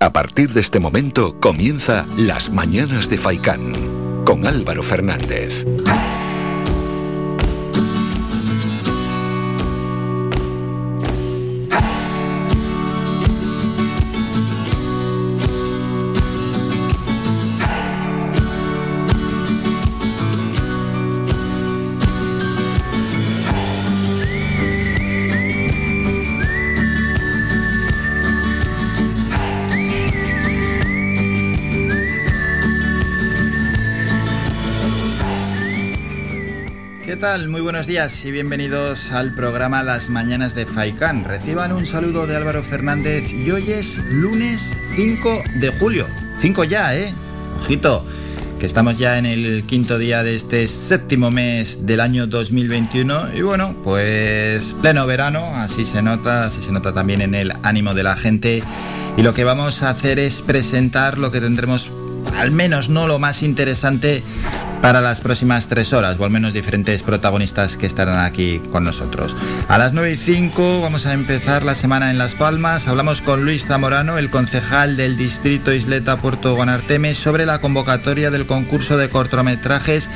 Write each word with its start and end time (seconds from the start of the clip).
A 0.00 0.12
partir 0.12 0.52
de 0.52 0.60
este 0.60 0.78
momento 0.78 1.40
comienza 1.40 2.06
Las 2.16 2.50
Mañanas 2.50 3.10
de 3.10 3.18
Faicán 3.18 4.24
con 4.24 4.46
Álvaro 4.46 4.84
Fernández. 4.84 5.66
Muy 37.18 37.62
buenos 37.62 37.88
días 37.88 38.24
y 38.24 38.30
bienvenidos 38.30 39.10
al 39.10 39.34
programa 39.34 39.82
Las 39.82 40.08
Mañanas 40.08 40.54
de 40.54 40.66
Faikán. 40.66 41.24
Reciban 41.24 41.72
un 41.72 41.84
saludo 41.84 42.28
de 42.28 42.36
Álvaro 42.36 42.62
Fernández 42.62 43.28
y 43.28 43.50
hoy 43.50 43.72
es 43.72 43.98
lunes 44.08 44.72
5 44.94 45.42
de 45.58 45.68
julio. 45.80 46.06
5 46.40 46.62
ya, 46.62 46.94
¿eh? 46.94 47.12
Ojito, 47.58 48.06
que 48.60 48.66
estamos 48.66 48.98
ya 48.98 49.18
en 49.18 49.26
el 49.26 49.64
quinto 49.66 49.98
día 49.98 50.22
de 50.22 50.36
este 50.36 50.68
séptimo 50.68 51.32
mes 51.32 51.84
del 51.86 51.98
año 51.98 52.28
2021 52.28 53.34
y 53.34 53.42
bueno, 53.42 53.74
pues 53.82 54.76
pleno 54.80 55.04
verano, 55.04 55.56
así 55.56 55.86
se 55.86 56.02
nota, 56.02 56.44
así 56.44 56.62
se 56.62 56.70
nota 56.70 56.94
también 56.94 57.20
en 57.20 57.34
el 57.34 57.52
ánimo 57.64 57.94
de 57.94 58.04
la 58.04 58.16
gente 58.16 58.62
y 59.16 59.22
lo 59.22 59.34
que 59.34 59.42
vamos 59.42 59.82
a 59.82 59.90
hacer 59.90 60.20
es 60.20 60.40
presentar 60.40 61.18
lo 61.18 61.32
que 61.32 61.40
tendremos 61.40 61.90
al 62.38 62.50
menos 62.50 62.88
no 62.88 63.06
lo 63.06 63.18
más 63.18 63.42
interesante 63.42 64.22
para 64.80 65.00
las 65.00 65.20
próximas 65.20 65.66
tres 65.66 65.92
horas, 65.92 66.16
o 66.18 66.24
al 66.24 66.30
menos 66.30 66.52
diferentes 66.52 67.02
protagonistas 67.02 67.76
que 67.76 67.86
estarán 67.86 68.24
aquí 68.24 68.60
con 68.70 68.84
nosotros. 68.84 69.36
A 69.66 69.76
las 69.76 69.92
9 69.92 70.12
y 70.12 70.16
5 70.16 70.80
vamos 70.80 71.06
a 71.06 71.14
empezar 71.14 71.64
la 71.64 71.74
semana 71.74 72.10
en 72.10 72.18
Las 72.18 72.34
Palmas. 72.34 72.86
Hablamos 72.86 73.20
con 73.20 73.44
Luis 73.44 73.66
Zamorano, 73.66 74.18
el 74.18 74.30
concejal 74.30 74.96
del 74.96 75.16
distrito 75.16 75.72
Isleta 75.72 76.18
Puerto 76.18 76.54
Guanarteme, 76.54 77.14
sobre 77.14 77.44
la 77.44 77.60
convocatoria 77.60 78.30
del 78.30 78.46
concurso 78.46 78.96
de 78.96 79.10
cortometrajes 79.10 80.08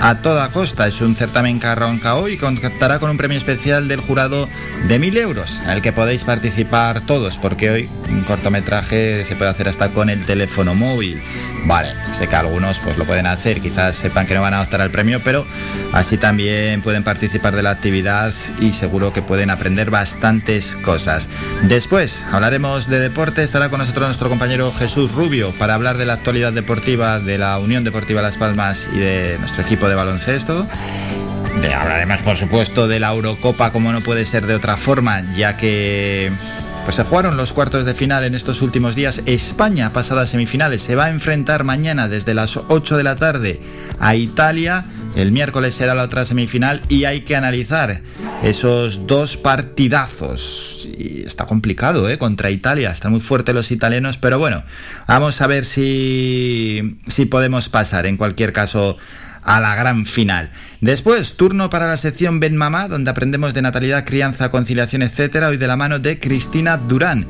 a 0.00 0.22
toda 0.22 0.50
costa. 0.50 0.86
Es 0.86 1.00
un 1.00 1.14
certamen 1.14 1.60
que 1.60 1.66
arranca 1.66 2.16
hoy 2.16 2.32
y 2.32 2.36
contará 2.36 2.98
con 2.98 3.10
un 3.10 3.16
premio 3.16 3.36
especial 3.36 3.88
del 3.88 4.00
jurado 4.00 4.48
de 4.88 5.00
1.000 5.00 5.16
euros, 5.18 5.60
en 5.64 5.70
el 5.70 5.82
que 5.82 5.92
podéis 5.92 6.24
participar 6.24 7.02
todos, 7.02 7.38
porque 7.38 7.70
hoy 7.70 7.90
un 8.08 8.22
cortometraje 8.22 9.24
se 9.24 9.36
puede 9.36 9.50
hacer 9.50 9.68
hasta 9.68 9.90
con 9.90 10.10
el 10.10 10.24
teléfono 10.24 10.74
móvil. 10.74 11.22
Vale, 11.66 11.90
sé 12.16 12.26
que 12.26 12.36
algunos 12.36 12.78
pues 12.78 12.96
lo 12.96 13.04
pueden 13.04 13.26
hacer, 13.26 13.60
quizás 13.60 13.94
sepan 13.94 14.26
que 14.26 14.34
no 14.34 14.40
van 14.40 14.54
a 14.54 14.62
optar 14.62 14.80
al 14.80 14.90
premio, 14.90 15.20
pero 15.22 15.46
así 15.92 16.16
también 16.16 16.80
pueden 16.80 17.04
participar 17.04 17.54
de 17.54 17.62
la 17.62 17.70
actividad 17.70 18.32
y 18.60 18.72
seguro 18.72 19.12
que 19.12 19.20
pueden 19.20 19.50
aprender 19.50 19.90
bastantes 19.90 20.74
cosas. 20.76 21.28
Después 21.62 22.24
hablaremos 22.32 22.88
de 22.88 23.00
deporte, 23.00 23.42
estará 23.42 23.68
con 23.68 23.80
nosotros 23.80 24.06
nuestro 24.06 24.30
compañero 24.30 24.72
Jesús 24.72 25.12
Rubio 25.12 25.52
para 25.58 25.74
hablar 25.74 25.98
de 25.98 26.06
la 26.06 26.14
actualidad 26.14 26.52
deportiva 26.52 27.20
de 27.20 27.36
la 27.36 27.58
Unión 27.58 27.84
Deportiva 27.84 28.22
Las 28.22 28.38
Palmas 28.38 28.88
y 28.94 28.98
de 28.98 29.36
nuestro 29.38 29.62
equipo 29.62 29.89
de 29.90 29.96
baloncesto. 29.96 30.66
De, 31.60 31.74
hablaremos, 31.74 32.22
por 32.22 32.36
supuesto, 32.36 32.88
de 32.88 33.00
la 33.00 33.10
Eurocopa, 33.10 33.72
como 33.72 33.92
no 33.92 34.00
puede 34.00 34.24
ser 34.24 34.46
de 34.46 34.54
otra 34.54 34.76
forma, 34.76 35.22
ya 35.34 35.56
que 35.56 36.32
pues 36.84 36.96
se 36.96 37.04
jugaron 37.04 37.36
los 37.36 37.52
cuartos 37.52 37.84
de 37.84 37.94
final 37.94 38.24
en 38.24 38.34
estos 38.34 38.62
últimos 38.62 38.94
días. 38.94 39.20
España, 39.26 39.92
pasadas 39.92 40.30
semifinales, 40.30 40.82
se 40.82 40.96
va 40.96 41.06
a 41.06 41.10
enfrentar 41.10 41.64
mañana 41.64 42.08
desde 42.08 42.34
las 42.34 42.56
8 42.56 42.96
de 42.96 43.02
la 43.02 43.16
tarde 43.16 43.60
a 43.98 44.14
Italia. 44.14 44.86
El 45.14 45.32
miércoles 45.32 45.74
será 45.74 45.94
la 45.94 46.04
otra 46.04 46.24
semifinal 46.24 46.82
y 46.88 47.04
hay 47.04 47.22
que 47.22 47.36
analizar 47.36 48.00
esos 48.42 49.06
dos 49.06 49.36
partidazos. 49.36 50.88
Y 50.96 51.22
está 51.22 51.46
complicado, 51.46 52.08
¿eh? 52.08 52.16
Contra 52.16 52.50
Italia. 52.50 52.90
Están 52.90 53.12
muy 53.12 53.20
fuertes 53.20 53.54
los 53.54 53.70
italianos, 53.70 54.16
pero 54.16 54.38
bueno, 54.38 54.62
vamos 55.06 55.40
a 55.40 55.46
ver 55.46 55.64
si, 55.64 56.98
si 57.06 57.26
podemos 57.26 57.68
pasar. 57.68 58.06
En 58.06 58.16
cualquier 58.16 58.52
caso, 58.52 58.96
a 59.42 59.60
la 59.60 59.74
gran 59.74 60.06
final. 60.06 60.50
Después, 60.80 61.36
turno 61.36 61.70
para 61.70 61.88
la 61.88 61.96
sección 61.96 62.40
Ben 62.40 62.56
Mamá, 62.56 62.88
donde 62.88 63.10
aprendemos 63.10 63.54
de 63.54 63.62
natalidad, 63.62 64.04
crianza, 64.04 64.50
conciliación, 64.50 65.02
etcétera, 65.02 65.48
hoy 65.48 65.56
de 65.56 65.66
la 65.66 65.76
mano 65.76 65.98
de 65.98 66.18
Cristina 66.18 66.76
Durán. 66.76 67.26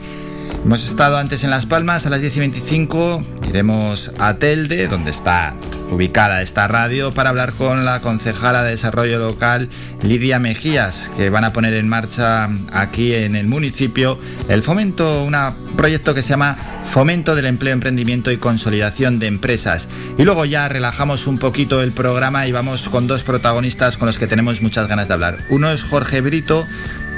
Hemos 0.64 0.84
estado 0.84 1.16
antes 1.16 1.42
en 1.42 1.50
Las 1.50 1.64
Palmas 1.64 2.04
a 2.04 2.10
las 2.10 2.20
10 2.20 2.36
y 2.36 2.40
25, 2.40 3.24
iremos 3.48 4.12
a 4.18 4.34
Telde, 4.34 4.88
donde 4.88 5.10
está 5.10 5.56
ubicada 5.90 6.42
esta 6.42 6.68
radio, 6.68 7.12
para 7.12 7.30
hablar 7.30 7.54
con 7.54 7.86
la 7.86 8.00
concejala 8.00 8.62
de 8.62 8.72
desarrollo 8.72 9.18
local 9.18 9.70
Lidia 10.02 10.38
Mejías, 10.38 11.10
que 11.16 11.30
van 11.30 11.44
a 11.44 11.52
poner 11.54 11.72
en 11.74 11.88
marcha 11.88 12.48
aquí 12.72 13.14
en 13.14 13.36
el 13.36 13.48
municipio 13.48 14.18
el 14.48 14.62
fomento, 14.62 15.24
un 15.24 15.34
proyecto 15.76 16.14
que 16.14 16.22
se 16.22 16.28
llama 16.28 16.58
Fomento 16.90 17.34
del 17.34 17.46
Empleo, 17.46 17.72
Emprendimiento 17.72 18.30
y 18.30 18.36
Consolidación 18.36 19.18
de 19.18 19.28
Empresas. 19.28 19.88
Y 20.18 20.24
luego 20.24 20.44
ya 20.44 20.68
relajamos 20.68 21.26
un 21.26 21.38
poquito 21.38 21.82
el 21.82 21.92
programa 21.92 22.46
y 22.46 22.52
vamos 22.52 22.88
con 22.90 23.06
dos 23.06 23.24
protagonistas 23.24 23.96
con 23.96 24.06
los 24.06 24.18
que 24.18 24.26
tenemos 24.26 24.60
muchas 24.60 24.88
ganas 24.88 25.08
de 25.08 25.14
hablar. 25.14 25.38
Uno 25.48 25.70
es 25.70 25.82
Jorge 25.82 26.20
Brito, 26.20 26.66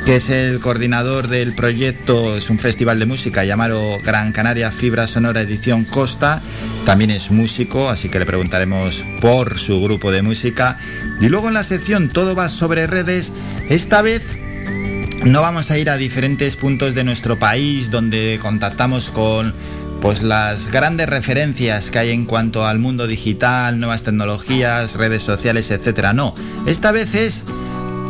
que 0.05 0.17
es 0.17 0.31
el 0.31 0.59
coordinador 0.59 1.29
del 1.29 1.55
proyecto, 1.55 2.37
es 2.37 2.51
un 2.51 2.59
festival 2.59 2.99
de 2.99 3.07
música 3.07 3.45
llamado 3.45 4.01
Gran 4.05 4.33
Canaria 4.33 4.73
Fibra 4.73 5.07
Sonora 5.07 5.43
Edición 5.43 5.85
Costa, 5.85 6.43
también 6.85 7.11
es 7.11 7.31
músico, 7.31 7.89
así 7.89 8.09
que 8.09 8.19
le 8.19 8.27
preguntaremos 8.27 9.05
por 9.21 9.59
su 9.59 9.81
grupo 9.81 10.11
de 10.11 10.23
música. 10.23 10.79
Y 11.21 11.29
luego 11.29 11.49
en 11.49 11.55
la 11.55 11.63
sección 11.63 12.09
Todo 12.09 12.35
va 12.35 12.49
sobre 12.49 12.87
redes, 12.87 13.33
esta 13.69 14.03
vez 14.03 14.39
no 15.25 15.41
vamos 15.41 15.71
a 15.71 15.79
ir 15.79 15.89
a 15.89 15.97
diferentes 15.97 16.57
puntos 16.57 16.95
de 16.95 17.05
nuestro 17.05 17.39
país 17.39 17.91
donde 17.91 18.41
contactamos 18.43 19.11
con 19.11 19.55
pues 20.01 20.21
las 20.21 20.69
grandes 20.73 21.09
referencias 21.09 21.93
que 21.93 22.01
hay 22.01 22.11
en 22.11 22.25
cuanto 22.25 22.67
al 22.67 22.81
mundo 22.81 23.07
digital, 23.07 23.79
nuevas 23.79 24.03
tecnologías, 24.03 24.97
redes 24.97 25.23
sociales, 25.23 25.71
etcétera. 25.71 26.13
No, 26.13 26.35
esta 26.67 26.91
vez 26.91 27.15
es 27.15 27.45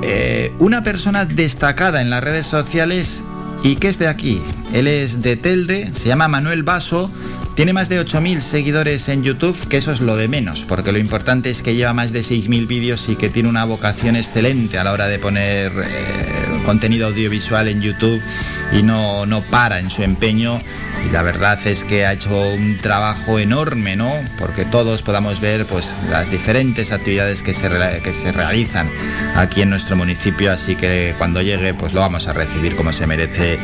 eh, 0.03 0.53
una 0.59 0.83
persona 0.83 1.25
destacada 1.25 2.01
en 2.01 2.11
las 2.11 2.23
redes 2.23 2.47
sociales 2.47 3.23
y 3.63 3.77
que 3.77 3.89
es 3.89 3.99
de 3.99 4.09
aquí. 4.09 4.43
Él 4.73 4.87
es 4.87 5.23
de 5.23 5.37
Telde, 5.37 5.93
se 5.97 6.09
llama 6.09 6.29
Manuel 6.29 6.63
Vaso, 6.63 7.11
tiene 7.55 7.73
más 7.73 7.89
de 7.89 8.01
8.000 8.01 8.41
seguidores 8.41 9.09
en 9.09 9.23
YouTube, 9.23 9.69
que 9.69 9.77
eso 9.77 9.93
es 9.93 10.01
lo 10.01 10.17
de 10.17 10.27
menos, 10.27 10.65
porque 10.67 10.91
lo 10.91 10.99
importante 10.99 11.51
es 11.51 11.61
que 11.61 11.75
lleva 11.75 11.93
más 11.93 12.13
de 12.13 12.21
6.000 12.21 12.67
vídeos 12.67 13.09
y 13.09 13.17
que 13.17 13.29
tiene 13.29 13.49
una 13.49 13.65
vocación 13.65 14.17
excelente 14.17 14.79
a 14.79 14.85
la 14.85 14.93
hora 14.93 15.07
de 15.07 15.19
poner 15.19 15.73
eh, 15.77 16.63
contenido 16.65 17.09
audiovisual 17.09 17.69
en 17.69 17.83
YouTube 17.83 18.23
y 18.73 18.83
no, 18.83 19.27
no 19.27 19.43
para 19.43 19.79
en 19.79 19.91
su 19.91 20.03
empeño 20.03 20.61
y 21.07 21.11
la 21.11 21.23
verdad 21.23 21.59
es 21.67 21.85
que 21.85 22.07
ha 22.07 22.13
hecho 22.13 22.53
un 22.53 22.79
trabajo 22.79 23.39
enorme, 23.39 23.97
¿no? 23.97 24.13
Porque 24.39 24.65
todos 24.65 25.03
podamos 25.03 25.41
ver 25.41 25.67
pues 25.67 25.93
las 26.11 26.31
diferentes 26.31 26.93
actividades 26.93 27.43
que 27.43 27.55
se, 27.55 27.69
que 28.03 28.15
se 28.15 28.33
realizan 28.33 28.89
aquí 29.35 29.63
en 29.63 29.71
nuestro 29.71 29.97
municipio, 29.97 30.53
así 30.53 30.77
que 30.77 31.15
cuando 31.19 31.43
llegue 31.43 31.75
pues 31.75 31.93
lo 31.93 32.01
vamos 32.01 32.29
a 32.29 32.33
recibir 32.33 32.77
como 32.77 32.93
se 32.93 33.07
merece, 33.07 33.59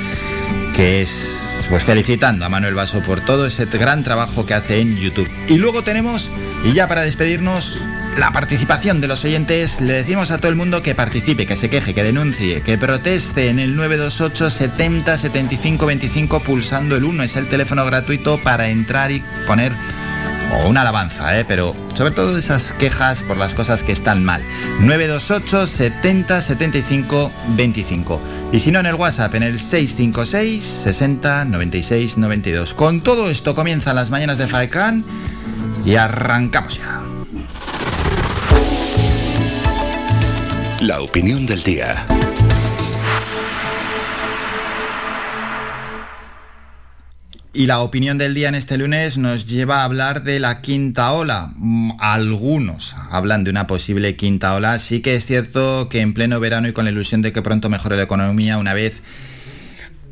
que 0.74 1.02
es 1.02 1.38
pues 1.68 1.84
felicitando 1.84 2.46
a 2.46 2.48
Manuel 2.48 2.74
Vaso 2.74 3.00
por 3.02 3.20
todo 3.20 3.46
ese 3.46 3.66
gran 3.66 4.02
trabajo 4.02 4.46
que 4.46 4.54
hace 4.54 4.80
en 4.80 4.96
YouTube. 4.96 5.30
Y 5.48 5.58
luego 5.58 5.82
tenemos, 5.82 6.28
y 6.64 6.72
ya 6.72 6.88
para 6.88 7.02
despedirnos, 7.02 7.78
la 8.16 8.32
participación 8.32 9.00
de 9.00 9.08
los 9.08 9.24
oyentes, 9.24 9.80
le 9.80 9.92
decimos 9.94 10.30
a 10.30 10.38
todo 10.38 10.48
el 10.48 10.56
mundo 10.56 10.82
que 10.82 10.94
participe, 10.94 11.46
que 11.46 11.56
se 11.56 11.70
queje, 11.70 11.94
que 11.94 12.02
denuncie, 12.02 12.62
que 12.62 12.78
proteste 12.78 13.48
en 13.48 13.58
el 13.58 13.76
928 13.76 14.50
70 14.50 15.18
75 15.18 15.86
25 15.86 16.40
pulsando 16.40 16.96
el 16.96 17.04
1. 17.04 17.22
Es 17.22 17.36
el 17.36 17.48
teléfono 17.48 17.84
gratuito 17.84 18.38
para 18.38 18.68
entrar 18.68 19.12
y 19.12 19.22
poner 19.46 19.72
una 20.66 20.80
alabanza, 20.80 21.38
¿eh? 21.38 21.44
pero 21.46 21.76
sobre 21.94 22.10
todo 22.10 22.36
esas 22.38 22.72
quejas 22.72 23.22
por 23.22 23.36
las 23.36 23.54
cosas 23.54 23.82
que 23.82 23.92
están 23.92 24.24
mal. 24.24 24.42
928 24.80 25.66
70 25.66 26.42
75 26.42 27.32
25. 27.56 28.20
Y 28.52 28.60
si 28.60 28.70
no 28.70 28.80
en 28.80 28.86
el 28.86 28.94
WhatsApp, 28.94 29.34
en 29.34 29.42
el 29.42 29.60
656 29.60 30.62
60 30.62 31.44
96 31.44 32.18
92. 32.18 32.74
Con 32.74 33.02
todo 33.02 33.30
esto 33.30 33.54
comienzan 33.54 33.96
las 33.96 34.10
mañanas 34.10 34.38
de 34.38 34.46
Faekán 34.46 35.04
y 35.84 35.96
arrancamos 35.96 36.78
ya. 36.78 37.07
La 40.80 41.00
opinión 41.00 41.44
del 41.44 41.60
día. 41.64 42.06
Y 47.52 47.66
la 47.66 47.80
opinión 47.80 48.16
del 48.16 48.34
día 48.34 48.48
en 48.48 48.54
este 48.54 48.78
lunes 48.78 49.18
nos 49.18 49.46
lleva 49.46 49.80
a 49.80 49.84
hablar 49.84 50.22
de 50.22 50.38
la 50.38 50.60
quinta 50.60 51.10
ola. 51.12 51.52
Mm, 51.56 51.92
algunos 51.98 52.94
hablan 53.10 53.42
de 53.42 53.50
una 53.50 53.66
posible 53.66 54.14
quinta 54.14 54.54
ola. 54.54 54.78
Sí 54.78 55.00
que 55.00 55.16
es 55.16 55.26
cierto 55.26 55.88
que 55.88 56.00
en 56.00 56.14
pleno 56.14 56.38
verano 56.38 56.68
y 56.68 56.72
con 56.72 56.84
la 56.84 56.92
ilusión 56.92 57.22
de 57.22 57.32
que 57.32 57.42
pronto 57.42 57.68
mejore 57.68 57.96
la 57.96 58.04
economía 58.04 58.56
una 58.56 58.72
vez 58.72 59.02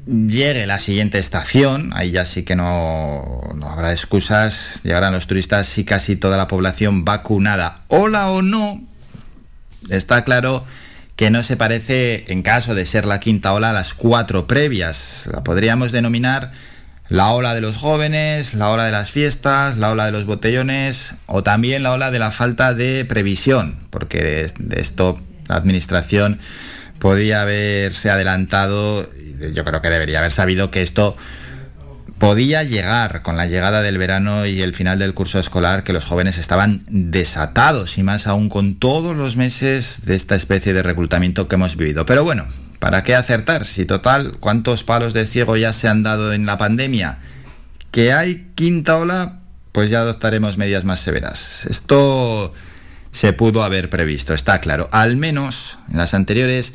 llegue 0.07 0.67
la 0.67 0.81
siguiente 0.81 1.19
estación, 1.19 1.93
ahí 1.95 2.11
ya 2.11 2.25
sí 2.25 2.43
que 2.43 2.57
no, 2.57 3.41
no, 3.57 3.71
habrá 3.71 3.93
excusas, 3.93 4.81
llegarán 4.83 5.13
los 5.13 5.27
turistas 5.27 5.79
y 5.79 5.85
casi 5.85 6.17
toda 6.17 6.37
la 6.37 6.49
población 6.49 7.05
vacunada. 7.05 7.85
Hola 7.89 8.29
o 8.31 8.43
no, 8.43 8.83
está 9.91 10.25
claro 10.25 10.65
que 11.17 11.31
no 11.31 11.43
se 11.43 11.57
parece, 11.57 12.25
en 12.29 12.43
caso 12.43 12.75
de 12.75 12.85
ser 12.85 13.07
la 13.07 13.21
quinta 13.21 13.53
ola, 13.55 13.71
a 13.71 13.73
las 13.73 13.95
cuatro 13.95 14.47
previas. 14.47 15.29
La 15.33 15.43
podríamos 15.43 15.91
denominar 15.91 16.53
la 17.09 17.31
ola 17.31 17.55
de 17.55 17.61
los 17.61 17.77
jóvenes, 17.77 18.55
la 18.55 18.71
ola 18.71 18.85
de 18.85 18.93
las 18.93 19.11
fiestas, 19.11 19.77
la 19.77 19.91
ola 19.91 20.07
de 20.07 20.13
los 20.13 20.27
botellones 20.27 21.15
o 21.27 21.43
también 21.43 21.83
la 21.83 21.93
ola 21.93 22.11
de 22.11 22.19
la 22.19 22.33
falta 22.33 22.75
de 22.75 23.05
previsión, 23.05 23.79
porque 23.91 24.53
de 24.59 24.81
esto 24.81 25.21
la 25.49 25.57
administración 25.57 26.41
podía 26.99 27.43
haberse 27.43 28.11
adelantado, 28.11 29.09
yo 29.55 29.65
creo 29.65 29.81
que 29.81 29.91
debería 29.91 30.19
haber 30.19 30.33
sabido 30.33 30.71
que 30.71 30.83
esto 30.83 31.17
podía 32.19 32.63
llegar 32.63 33.23
con 33.23 33.37
la 33.37 33.47
llegada 33.47 33.83
del 33.83 33.99
verano 33.99 34.47
y 34.47 34.63
el 34.63 34.75
final 34.75 34.99
del 34.99 35.15
curso 35.15 35.39
escolar, 35.39 35.85
que 35.85 35.93
los 35.93 36.05
jóvenes 36.05 36.39
estaban 36.39 36.83
desatados 36.89 37.99
y 37.99 38.03
más 38.03 38.27
aún 38.27 38.49
con 38.49 38.77
todos 38.77 39.17
los 39.17 39.37
meses 39.37 40.05
de 40.05 40.17
esta 40.17 40.35
especie 40.35 40.73
de 40.73 40.83
reclutamiento 40.83 41.47
que 41.49 41.57
hemos 41.57 41.77
vivido. 41.77 42.07
Pero 42.07 42.25
bueno, 42.25 42.47
¿para 42.79 43.03
qué 43.03 43.15
acertar? 43.15 43.65
Si 43.65 43.85
total, 43.85 44.39
¿cuántos 44.41 44.83
palos 44.83 45.13
de 45.13 45.27
ciego 45.27 45.57
ya 45.57 45.73
se 45.73 45.89
han 45.89 46.03
dado 46.03 46.33
en 46.33 46.47
la 46.47 46.57
pandemia? 46.57 47.19
Que 47.91 48.13
hay 48.13 48.51
quinta 48.55 48.97
ola, 48.97 49.41
pues 49.73 49.91
ya 49.91 50.01
adoptaremos 50.01 50.57
medidas 50.57 50.85
más 50.85 51.01
severas. 51.01 51.67
Esto 51.67 52.55
se 53.13 53.33
pudo 53.35 53.63
haber 53.63 53.91
previsto, 53.91 54.33
está 54.33 54.61
claro. 54.61 54.89
Al 54.93 55.17
menos 55.17 55.79
en 55.91 55.99
las 55.99 56.15
anteriores 56.15 56.73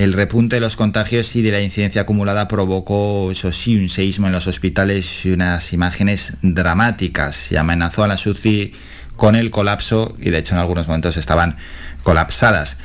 el 0.00 0.14
repunte 0.14 0.56
de 0.56 0.60
los 0.60 0.76
contagios 0.76 1.36
y 1.36 1.42
de 1.42 1.50
la 1.50 1.60
incidencia 1.60 2.00
acumulada 2.00 2.48
provocó, 2.48 3.30
eso 3.30 3.52
sí, 3.52 3.76
un 3.76 3.90
seísmo 3.90 4.28
en 4.28 4.32
los 4.32 4.46
hospitales 4.46 5.26
y 5.26 5.32
unas 5.32 5.74
imágenes 5.74 6.38
dramáticas 6.40 7.52
y 7.52 7.56
amenazó 7.56 8.02
a 8.02 8.08
la 8.08 8.16
SUCI 8.16 8.72
con 9.16 9.36
el 9.36 9.50
colapso 9.50 10.16
y 10.18 10.30
de 10.30 10.38
hecho 10.38 10.54
en 10.54 10.60
algunos 10.60 10.88
momentos 10.88 11.18
estaban 11.18 11.58
colapsadas. 12.02 12.78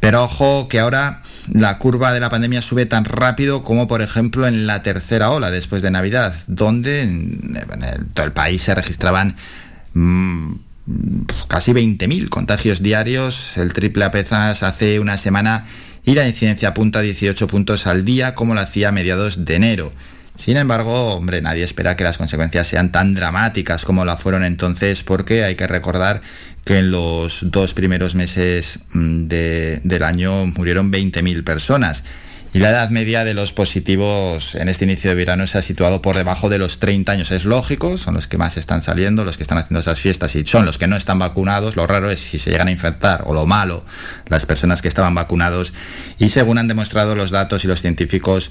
Pero 0.00 0.24
ojo 0.24 0.66
que 0.68 0.80
ahora 0.80 1.20
la 1.52 1.76
curva 1.76 2.10
de 2.10 2.20
la 2.20 2.30
pandemia 2.30 2.62
sube 2.62 2.86
tan 2.86 3.04
rápido 3.04 3.62
como 3.64 3.86
por 3.86 4.00
ejemplo 4.00 4.46
en 4.46 4.66
la 4.66 4.82
tercera 4.82 5.30
ola 5.30 5.50
después 5.50 5.82
de 5.82 5.90
Navidad, 5.90 6.34
donde 6.46 7.02
en, 7.02 7.54
todo 8.14 8.24
el 8.24 8.32
país 8.32 8.62
se 8.62 8.74
registraban 8.74 9.36
mm, 9.92 10.54
casi 11.48 11.72
20.000 11.72 12.30
contagios 12.30 12.82
diarios, 12.82 13.58
el 13.58 13.74
triple 13.74 14.06
apenas 14.06 14.62
hace 14.62 15.00
una 15.00 15.18
semana 15.18 15.66
y 16.04 16.14
la 16.14 16.26
incidencia 16.26 16.68
apunta 16.68 16.98
a 16.98 17.02
18 17.02 17.46
puntos 17.46 17.86
al 17.86 18.04
día 18.04 18.34
como 18.34 18.54
lo 18.54 18.60
hacía 18.60 18.88
a 18.88 18.92
mediados 18.92 19.44
de 19.44 19.54
enero. 19.54 19.92
Sin 20.36 20.56
embargo, 20.56 21.14
hombre, 21.14 21.42
nadie 21.42 21.62
espera 21.62 21.94
que 21.94 22.04
las 22.04 22.18
consecuencias 22.18 22.66
sean 22.66 22.90
tan 22.90 23.14
dramáticas 23.14 23.84
como 23.84 24.04
la 24.04 24.16
fueron 24.16 24.44
entonces 24.44 25.02
porque 25.02 25.44
hay 25.44 25.54
que 25.54 25.66
recordar 25.66 26.22
que 26.64 26.78
en 26.78 26.90
los 26.90 27.50
dos 27.50 27.74
primeros 27.74 28.14
meses 28.14 28.80
mm, 28.92 29.26
del 29.26 30.02
año 30.02 30.46
murieron 30.46 30.90
20.000 30.90 31.44
personas 31.44 32.04
y 32.54 32.58
la 32.58 32.68
edad 32.68 32.90
media 32.90 33.24
de 33.24 33.32
los 33.32 33.52
positivos 33.52 34.54
en 34.56 34.68
este 34.68 34.84
inicio 34.84 35.08
de 35.08 35.16
verano 35.16 35.46
se 35.46 35.56
ha 35.56 35.62
situado 35.62 36.02
por 36.02 36.16
debajo 36.16 36.50
de 36.50 36.58
los 36.58 36.78
30 36.78 37.10
años. 37.10 37.30
Es 37.30 37.46
lógico, 37.46 37.96
son 37.96 38.12
los 38.12 38.26
que 38.26 38.36
más 38.36 38.58
están 38.58 38.82
saliendo, 38.82 39.24
los 39.24 39.38
que 39.38 39.42
están 39.42 39.56
haciendo 39.56 39.80
esas 39.80 40.00
fiestas 40.00 40.34
y 40.34 40.44
son 40.44 40.66
los 40.66 40.76
que 40.76 40.86
no 40.86 40.96
están 40.96 41.18
vacunados. 41.18 41.76
Lo 41.76 41.86
raro 41.86 42.10
es 42.10 42.20
si 42.20 42.38
se 42.38 42.50
llegan 42.50 42.68
a 42.68 42.70
infectar, 42.70 43.22
o 43.26 43.32
lo 43.32 43.46
malo, 43.46 43.84
las 44.26 44.44
personas 44.44 44.82
que 44.82 44.88
estaban 44.88 45.14
vacunados. 45.14 45.72
Y 46.18 46.28
según 46.28 46.58
han 46.58 46.68
demostrado 46.68 47.16
los 47.16 47.30
datos 47.30 47.64
y 47.64 47.68
los 47.68 47.80
científicos, 47.80 48.50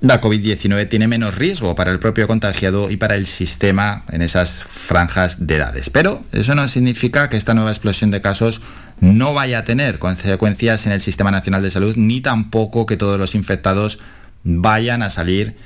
la 0.00 0.20
COVID-19 0.20 0.88
tiene 0.88 1.06
menos 1.06 1.36
riesgo 1.36 1.74
para 1.74 1.90
el 1.90 1.98
propio 1.98 2.26
contagiado 2.26 2.90
y 2.90 2.96
para 2.96 3.14
el 3.14 3.26
sistema 3.26 4.04
en 4.10 4.22
esas 4.22 4.52
franjas 4.52 5.46
de 5.46 5.56
edades. 5.56 5.88
Pero 5.88 6.24
eso 6.32 6.54
no 6.54 6.66
significa 6.68 7.30
que 7.30 7.36
esta 7.36 7.54
nueva 7.54 7.70
explosión 7.70 8.10
de 8.10 8.20
casos 8.20 8.60
no 9.00 9.34
vaya 9.34 9.58
a 9.58 9.64
tener 9.64 9.98
consecuencias 9.98 10.86
en 10.86 10.92
el 10.92 11.00
Sistema 11.00 11.30
Nacional 11.30 11.62
de 11.62 11.70
Salud, 11.70 11.96
ni 11.96 12.20
tampoco 12.20 12.86
que 12.86 12.96
todos 12.96 13.18
los 13.18 13.34
infectados 13.34 13.98
vayan 14.42 15.02
a 15.02 15.10
salir 15.10 15.56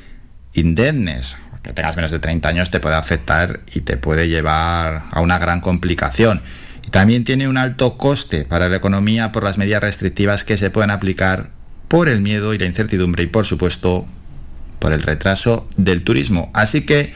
indemnes. 0.52 1.36
Que 1.62 1.72
tengas 1.72 1.94
menos 1.94 2.10
de 2.10 2.18
30 2.18 2.48
años 2.48 2.70
te 2.70 2.80
puede 2.80 2.96
afectar 2.96 3.60
y 3.72 3.80
te 3.80 3.96
puede 3.96 4.28
llevar 4.28 5.04
a 5.10 5.20
una 5.20 5.38
gran 5.38 5.60
complicación. 5.60 6.40
Y 6.86 6.90
también 6.90 7.24
tiene 7.24 7.48
un 7.48 7.58
alto 7.58 7.98
coste 7.98 8.44
para 8.44 8.68
la 8.68 8.76
economía 8.76 9.32
por 9.32 9.44
las 9.44 9.58
medidas 9.58 9.82
restrictivas 9.82 10.44
que 10.44 10.56
se 10.56 10.70
pueden 10.70 10.90
aplicar 10.90 11.50
por 11.88 12.08
el 12.08 12.22
miedo 12.22 12.54
y 12.54 12.58
la 12.58 12.66
incertidumbre 12.66 13.24
y 13.24 13.26
por 13.26 13.46
supuesto 13.46 14.06
por 14.78 14.92
el 14.92 15.02
retraso 15.02 15.68
del 15.76 16.02
turismo. 16.02 16.50
Así 16.54 16.82
que 16.82 17.12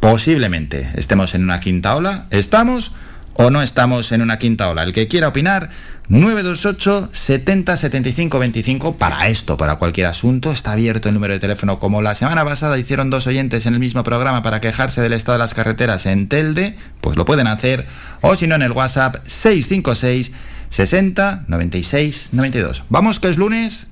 posiblemente 0.00 0.88
estemos 0.94 1.34
en 1.34 1.42
una 1.42 1.60
quinta 1.60 1.96
ola. 1.96 2.26
¿Estamos 2.30 2.92
o 3.34 3.50
no 3.50 3.62
estamos 3.62 4.12
en 4.12 4.22
una 4.22 4.38
quinta 4.38 4.68
ola? 4.68 4.82
El 4.82 4.92
que 4.92 5.08
quiera 5.08 5.28
opinar, 5.28 5.70
928 6.08 7.08
70 7.12 7.76
75 7.76 8.38
25 8.38 8.96
para 8.96 9.28
esto, 9.28 9.56
para 9.56 9.76
cualquier 9.76 10.06
asunto. 10.06 10.52
Está 10.52 10.72
abierto 10.72 11.08
el 11.08 11.14
número 11.14 11.32
de 11.32 11.40
teléfono 11.40 11.78
como 11.78 12.02
la 12.02 12.14
semana 12.14 12.44
pasada 12.44 12.78
hicieron 12.78 13.10
dos 13.10 13.26
oyentes 13.26 13.66
en 13.66 13.74
el 13.74 13.80
mismo 13.80 14.02
programa 14.02 14.42
para 14.42 14.60
quejarse 14.60 15.00
del 15.00 15.12
estado 15.12 15.38
de 15.38 15.44
las 15.44 15.54
carreteras 15.54 16.06
en 16.06 16.28
Telde, 16.28 16.76
pues 17.00 17.16
lo 17.16 17.24
pueden 17.24 17.46
hacer. 17.46 17.86
O 18.20 18.36
si 18.36 18.46
no 18.46 18.54
en 18.54 18.62
el 18.62 18.72
WhatsApp 18.72 19.16
656 19.24 20.32
60 20.70 21.44
96 21.48 22.30
92. 22.32 22.84
Vamos 22.88 23.20
que 23.20 23.28
es 23.28 23.36
lunes 23.36 23.86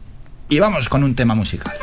y 0.48 0.58
vamos 0.58 0.88
con 0.88 1.04
un 1.04 1.14
tema 1.14 1.34
musical. 1.34 1.74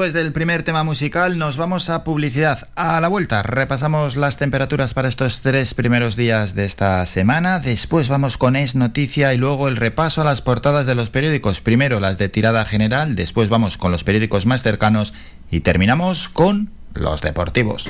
Después 0.00 0.14
del 0.14 0.32
primer 0.32 0.62
tema 0.62 0.82
musical 0.82 1.36
nos 1.36 1.58
vamos 1.58 1.90
a 1.90 2.04
publicidad. 2.04 2.68
A 2.74 2.98
la 3.02 3.08
vuelta 3.08 3.42
repasamos 3.42 4.16
las 4.16 4.38
temperaturas 4.38 4.94
para 4.94 5.08
estos 5.08 5.42
tres 5.42 5.74
primeros 5.74 6.16
días 6.16 6.54
de 6.54 6.64
esta 6.64 7.04
semana. 7.04 7.58
Después 7.58 8.08
vamos 8.08 8.38
con 8.38 8.56
Es 8.56 8.74
Noticia 8.74 9.34
y 9.34 9.36
luego 9.36 9.68
el 9.68 9.76
repaso 9.76 10.22
a 10.22 10.24
las 10.24 10.40
portadas 10.40 10.86
de 10.86 10.94
los 10.94 11.10
periódicos. 11.10 11.60
Primero 11.60 12.00
las 12.00 12.16
de 12.16 12.30
tirada 12.30 12.64
general, 12.64 13.14
después 13.14 13.50
vamos 13.50 13.76
con 13.76 13.92
los 13.92 14.02
periódicos 14.02 14.46
más 14.46 14.62
cercanos 14.62 15.12
y 15.50 15.60
terminamos 15.60 16.30
con 16.30 16.70
los 16.94 17.20
deportivos. 17.20 17.86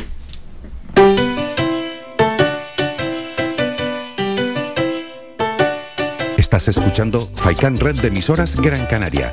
Estás 6.37 6.67
escuchando 6.67 7.31
Faikan 7.37 7.77
Red 7.77 8.01
de 8.01 8.09
emisoras 8.09 8.57
Gran 8.57 8.87
Canaria. 8.87 9.33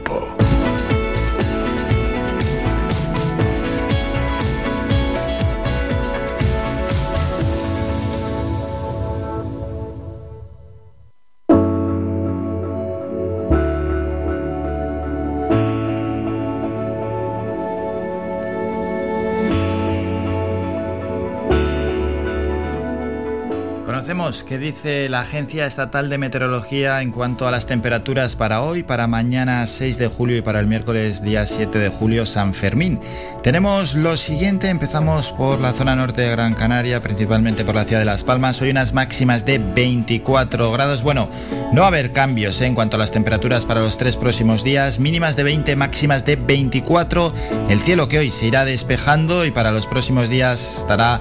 Conocemos 24.31 24.47
qué 24.47 24.57
dice 24.59 25.09
la 25.09 25.21
Agencia 25.21 25.65
Estatal 25.65 26.09
de 26.09 26.17
Meteorología 26.17 27.01
en 27.01 27.11
cuanto 27.11 27.49
a 27.49 27.51
las 27.51 27.67
temperaturas 27.67 28.37
para 28.37 28.61
hoy, 28.61 28.81
para 28.81 29.05
mañana 29.05 29.67
6 29.67 29.97
de 29.97 30.07
julio 30.07 30.37
y 30.37 30.41
para 30.41 30.61
el 30.61 30.67
miércoles 30.67 31.21
día 31.21 31.45
7 31.45 31.77
de 31.77 31.89
julio 31.89 32.25
San 32.25 32.53
Fermín. 32.53 33.01
Tenemos 33.43 33.93
lo 33.93 34.15
siguiente, 34.15 34.69
empezamos 34.69 35.31
por 35.31 35.59
la 35.59 35.73
zona 35.73 35.97
norte 35.97 36.21
de 36.21 36.31
Gran 36.31 36.53
Canaria, 36.53 37.01
principalmente 37.01 37.65
por 37.65 37.75
la 37.75 37.83
ciudad 37.83 37.99
de 37.99 38.05
Las 38.05 38.23
Palmas, 38.23 38.61
hoy 38.61 38.69
unas 38.69 38.93
máximas 38.93 39.43
de 39.45 39.57
24 39.57 40.71
grados. 40.71 41.03
Bueno, 41.03 41.27
no 41.73 41.81
va 41.81 41.87
a 41.87 41.89
haber 41.89 42.13
cambios 42.13 42.61
¿eh? 42.61 42.67
en 42.67 42.75
cuanto 42.75 42.95
a 42.95 42.99
las 42.99 43.11
temperaturas 43.11 43.65
para 43.65 43.81
los 43.81 43.97
tres 43.97 44.15
próximos 44.15 44.63
días, 44.63 44.97
mínimas 44.97 45.35
de 45.35 45.43
20, 45.43 45.75
máximas 45.75 46.25
de 46.25 46.37
24. 46.37 47.33
El 47.67 47.79
cielo 47.81 48.07
que 48.07 48.19
hoy 48.19 48.31
se 48.31 48.45
irá 48.45 48.63
despejando 48.63 49.45
y 49.45 49.51
para 49.51 49.71
los 49.71 49.87
próximos 49.87 50.29
días 50.29 50.77
estará 50.79 51.19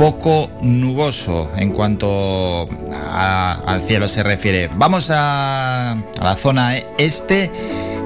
poco 0.00 0.50
nuboso 0.62 1.50
en 1.58 1.72
cuanto 1.72 2.66
al 3.12 3.82
cielo 3.82 4.08
se 4.08 4.22
refiere. 4.22 4.70
Vamos 4.76 5.10
a, 5.10 5.90
a 5.90 6.24
la 6.24 6.36
zona 6.36 6.78
este. 6.96 7.50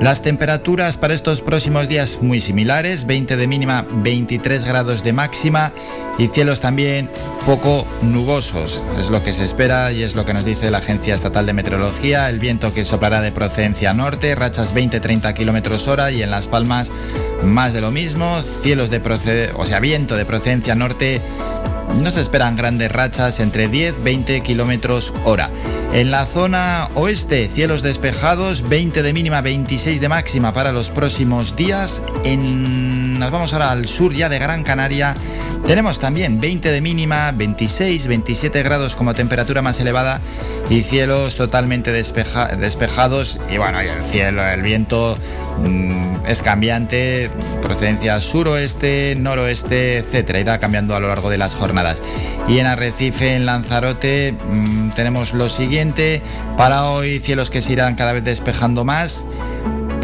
Las 0.01 0.21
temperaturas 0.21 0.97
para 0.97 1.15
estos 1.15 1.41
próximos 1.41 1.87
días 1.87 2.19
muy 2.21 2.41
similares, 2.41 3.07
20 3.07 3.37
de 3.37 3.47
mínima, 3.47 3.87
23 3.89 4.65
grados 4.65 5.05
de 5.05 5.13
máxima 5.13 5.73
y 6.19 6.27
cielos 6.27 6.59
también 6.59 7.09
poco 7.47 7.87
nubosos. 8.03 8.83
Es 8.99 9.09
lo 9.09 9.23
que 9.23 9.33
se 9.33 9.45
espera 9.45 9.93
y 9.93 10.03
es 10.03 10.17
lo 10.17 10.25
que 10.25 10.35
nos 10.35 10.45
dice 10.45 10.73
la 10.73 10.79
Agencia 10.79 11.15
Estatal 11.15 11.47
de 11.47 11.53
Meteorología. 11.53 12.29
El 12.29 12.41
viento 12.41 12.75
que 12.75 12.85
soplará 12.85 13.21
de 13.21 13.31
procedencia 13.31 13.95
norte, 13.95 14.35
rachas 14.35 14.75
20-30 14.75 15.33
kilómetros 15.33 15.87
hora 15.87 16.11
y 16.11 16.25
en 16.25 16.33
Las 16.33 16.49
Palmas 16.49 16.91
más 17.45 17.73
de 17.73 17.81
lo 17.81 17.93
mismo. 17.93 18.43
Cielos 18.43 18.91
de 18.91 18.99
proced 18.99 19.51
o 19.55 19.65
sea, 19.65 19.79
viento 19.79 20.17
de 20.17 20.25
procedencia 20.25 20.75
norte 20.75 21.23
no 22.03 22.11
se 22.11 22.21
esperan 22.21 22.57
grandes 22.57 22.91
rachas 22.91 23.41
entre 23.41 23.71
10-20 23.71 24.43
kilómetros 24.43 25.13
hora. 25.25 25.51
En 25.93 26.11
la 26.11 26.27
zona 26.27 26.89
oeste, 26.95 27.49
cielos 27.49 27.83
despejados, 27.83 28.69
20 28.69 29.03
de 29.03 29.13
mínima, 29.13 29.41
26 29.41 30.01
de 30.01 30.09
máxima 30.09 30.53
para 30.53 30.73
los 30.73 30.91
próximos 30.91 31.57
días. 31.57 32.03
En... 32.25 33.19
Nos 33.19 33.31
vamos 33.31 33.53
ahora 33.53 33.71
al 33.71 33.87
sur 33.87 34.13
ya 34.13 34.29
de 34.29 34.39
Gran 34.39 34.65
Canaria. 34.65 35.15
Tenemos 35.67 35.99
también 35.99 36.41
20 36.41 36.71
de 36.71 36.81
mínima, 36.83 37.33
26, 37.33 38.07
27 38.07 38.63
grados 38.63 38.95
como 38.95 39.15
temperatura 39.15 39.63
más 39.63 39.81
elevada 39.81 40.21
y 40.69 40.83
cielos 40.83 41.37
totalmente 41.37 41.91
despeja- 41.91 42.55
despejados. 42.57 43.41
Y 43.51 43.57
bueno, 43.57 43.81
el 43.81 44.05
cielo, 44.05 44.47
el 44.47 44.61
viento 44.63 45.17
mm, 45.67 46.27
es 46.29 46.43
cambiante, 46.43 47.31
procedencia 47.63 48.21
suroeste, 48.21 49.17
noroeste, 49.19 49.99
etcétera. 49.99 50.39
Irá 50.41 50.59
cambiando 50.59 50.95
a 50.95 51.01
lo 51.01 51.09
largo 51.09 51.31
de 51.31 51.39
las 51.39 51.55
jornadas. 51.55 52.03
Y 52.47 52.59
en 52.59 52.67
Arrecife, 52.67 53.35
en 53.35 53.47
Lanzarote, 53.47 54.33
mm, 54.51 54.91
tenemos 54.91 55.33
lo 55.33 55.49
siguiente. 55.49 56.21
Para 56.59 56.85
hoy, 56.91 57.21
cielos 57.21 57.49
que 57.49 57.63
se 57.63 57.73
irán 57.73 57.95
cada 57.95 58.13
vez 58.13 58.23
despejando 58.23 58.85
más. 58.85 59.25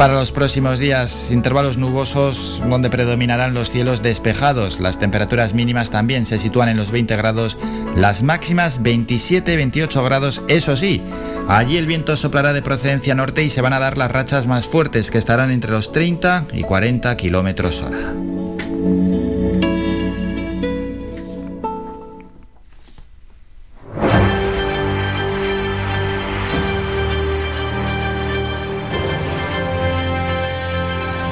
Para 0.01 0.15
los 0.15 0.31
próximos 0.31 0.79
días, 0.79 1.29
intervalos 1.29 1.77
nubosos 1.77 2.63
donde 2.67 2.89
predominarán 2.89 3.53
los 3.53 3.69
cielos 3.69 4.01
despejados. 4.01 4.79
Las 4.79 4.97
temperaturas 4.97 5.53
mínimas 5.53 5.91
también 5.91 6.25
se 6.25 6.39
sitúan 6.39 6.69
en 6.69 6.77
los 6.77 6.89
20 6.89 7.15
grados 7.17 7.55
Las 7.95 8.23
máximas 8.23 8.81
27-28 8.81 10.03
grados, 10.03 10.41
eso 10.47 10.75
sí. 10.75 11.03
Allí 11.47 11.77
el 11.77 11.85
viento 11.85 12.17
soplará 12.17 12.51
de 12.51 12.63
procedencia 12.63 13.13
norte 13.13 13.43
y 13.43 13.51
se 13.51 13.61
van 13.61 13.73
a 13.73 13.79
dar 13.79 13.95
las 13.95 14.11
rachas 14.11 14.47
más 14.47 14.65
fuertes 14.65 15.11
que 15.11 15.19
estarán 15.19 15.51
entre 15.51 15.69
los 15.69 15.93
30 15.93 16.47
y 16.51 16.63
40 16.63 17.15
kilómetros 17.15 17.83
hora. 17.83 17.99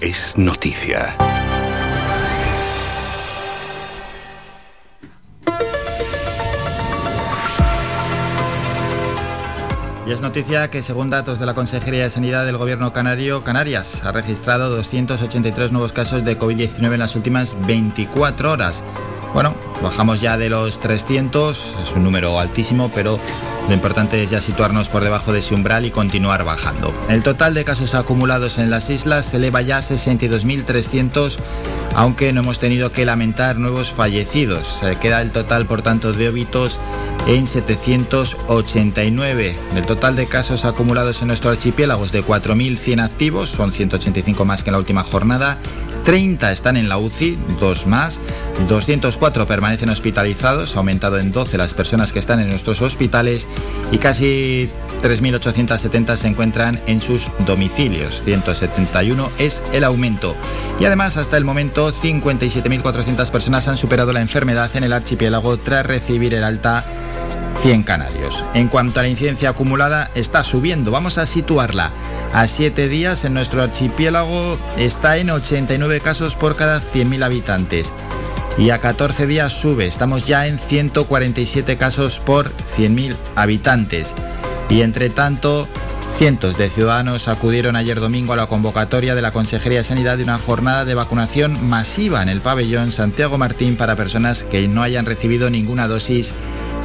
Es 0.01 0.38
noticia. 0.38 1.18
Y 10.08 10.12
es 10.12 10.22
noticia 10.22 10.72
que 10.72 10.84
según 10.84 11.10
datos 11.10 11.38
de 11.38 11.46
la 11.46 11.53
Consejería 11.53 12.03
de 12.03 12.10
Sanidad 12.10 12.46
del 12.46 12.56
Gobierno 12.56 12.94
Canario, 12.94 13.44
Canarias 13.44 14.06
ha 14.06 14.13
registrado 14.13 14.70
283 14.70 15.74
nuevos 15.74 15.91
casos 15.91 16.24
de 16.24 16.39
COVID-19 16.39 16.94
en 16.94 17.00
las 17.00 17.18
últimas 17.18 17.58
24 17.68 18.53
horas. 18.53 18.84
Bueno, 19.33 19.55
bajamos 19.81 20.21
ya 20.21 20.38
de 20.38 20.50
los 20.50 20.79
300, 20.79 21.75
es 21.81 21.91
un 21.93 22.03
número 22.03 22.39
altísimo, 22.39 22.91
pero 22.93 23.19
lo 23.67 23.74
importante 23.74 24.24
es 24.24 24.29
ya 24.31 24.41
situarnos 24.41 24.89
por 24.89 25.03
debajo 25.03 25.31
de 25.31 25.39
ese 25.39 25.53
umbral 25.53 25.86
y 25.86 25.91
continuar 25.91 26.43
bajando. 26.43 26.91
El 27.07 27.21
total 27.21 27.53
de 27.53 27.63
casos 27.63 27.93
acumulados 27.93 28.57
en 28.57 28.71
las 28.71 28.89
islas 28.89 29.27
se 29.27 29.38
eleva 29.38 29.62
ya 29.62 29.77
a 29.77 29.81
62.300, 29.81 31.38
aunque 31.93 32.33
no 32.33 32.41
hemos 32.41 32.57
tenido 32.57 32.91
que 32.91 33.05
lamentar 33.05 33.57
nuevos 33.57 33.91
fallecidos. 33.91 34.79
Se 34.81 34.95
queda 34.95 35.21
el 35.21 35.29
total, 35.31 35.67
por 35.67 35.83
tanto, 35.83 36.13
de 36.13 36.29
óbitos 36.29 36.79
en 37.27 37.45
789. 37.45 39.55
Del 39.75 39.86
total 39.86 40.15
de 40.15 40.25
casos 40.25 40.65
acumulados 40.65 41.21
en 41.21 41.27
nuestro 41.27 41.51
archipiélago 41.51 42.07
de 42.07 42.25
4.100 42.25 43.03
activos, 43.03 43.51
son 43.51 43.71
185 43.71 44.45
más 44.45 44.63
que 44.63 44.71
en 44.71 44.74
la 44.74 44.79
última 44.79 45.03
jornada, 45.03 45.59
30 46.03 46.51
están 46.51 46.77
en 46.77 46.89
la 46.89 46.98
UCI, 46.98 47.38
dos 47.60 47.88
más, 47.88 48.20
204 48.68 49.48
permanecen 49.48 49.89
hospitalizados, 49.89 50.75
ha 50.75 50.79
aumentado 50.79 51.18
en 51.18 51.32
12 51.32 51.58
las 51.58 51.74
personas 51.74 52.12
que 52.12 52.20
están 52.20 52.39
en 52.39 52.50
nuestros 52.50 52.82
hospitales 52.82 53.48
y 53.91 53.98
casi 53.98 54.70
3.870 55.01 56.15
se 56.15 56.27
encuentran 56.27 56.82
en 56.88 57.01
sus 57.01 57.27
domicilios, 57.46 58.22
171 58.25 59.32
es 59.39 59.62
el 59.72 59.84
aumento. 59.84 60.36
Y 60.79 60.86
además 60.86 61.18
hasta 61.18 61.38
el 61.38 61.46
momento 61.46 61.94
57.400 61.94 63.29
personas 63.32 63.68
han 63.68 63.77
superado 63.77 64.13
la 64.13 64.22
enfermedad 64.22 64.75
en 64.75 64.84
el 64.84 64.94
archipiélago 64.94 65.58
tras 65.58 65.86
recibir 65.86 66.34
el 66.34 66.44
alta 66.44 66.86
100 67.62 67.84
canarios. 67.84 68.43
En 68.54 68.67
cuanto 68.67 69.00
a 69.00 69.04
la 69.04 69.10
incidencia 69.10 69.50
acumulada, 69.50 70.10
está 70.15 70.43
subiendo. 70.43 70.91
Vamos 70.91 71.17
a 71.17 71.26
situarla. 71.26 71.91
A 72.34 72.48
7 72.48 72.88
días 72.88 73.26
en 73.26 73.34
nuestro 73.34 73.62
archipiélago 73.62 74.58
está 74.78 75.17
en 75.17 75.30
89 75.30 76.00
casos 76.00 76.36
por 76.36 76.56
cada 76.56 76.82
100.000 76.82 77.24
habitantes. 77.24 77.91
Y 78.58 78.69
a 78.69 78.80
14 78.80 79.28
días 79.28 79.52
sube. 79.54 79.88
Estamos 79.88 80.26
ya 80.26 80.48
en 80.48 80.60
147 80.60 81.78
casos 81.78 82.19
por 82.19 82.54
100.000 82.56 83.15
habitantes. 83.36 84.15
Y 84.69 84.82
entre 84.82 85.10
tanto, 85.10 85.67
Cientos 86.17 86.58
de 86.58 86.67
ciudadanos 86.67 87.30
acudieron 87.30 87.78
ayer 87.78 88.02
domingo 88.02 88.34
a 88.34 88.36
la 88.36 88.48
convocatoria 88.48 89.15
de 89.15 89.22
la 89.22 89.32
Consejería 89.32 89.78
de 89.78 89.84
Sanidad 89.86 90.17
de 90.17 90.24
una 90.24 90.38
jornada 90.38 90.84
de 90.84 90.93
vacunación 90.93 91.69
masiva 91.69 92.22
en 92.22 92.28
el 92.28 92.41
pabellón 92.41 92.91
Santiago 92.91 93.38
Martín 93.38 93.78
para 93.78 93.95
personas 93.95 94.43
que 94.43 94.67
no 94.67 94.84
hayan 94.84 95.06
recibido 95.06 95.50
ninguna 95.50 95.88
dosis 95.88 96.34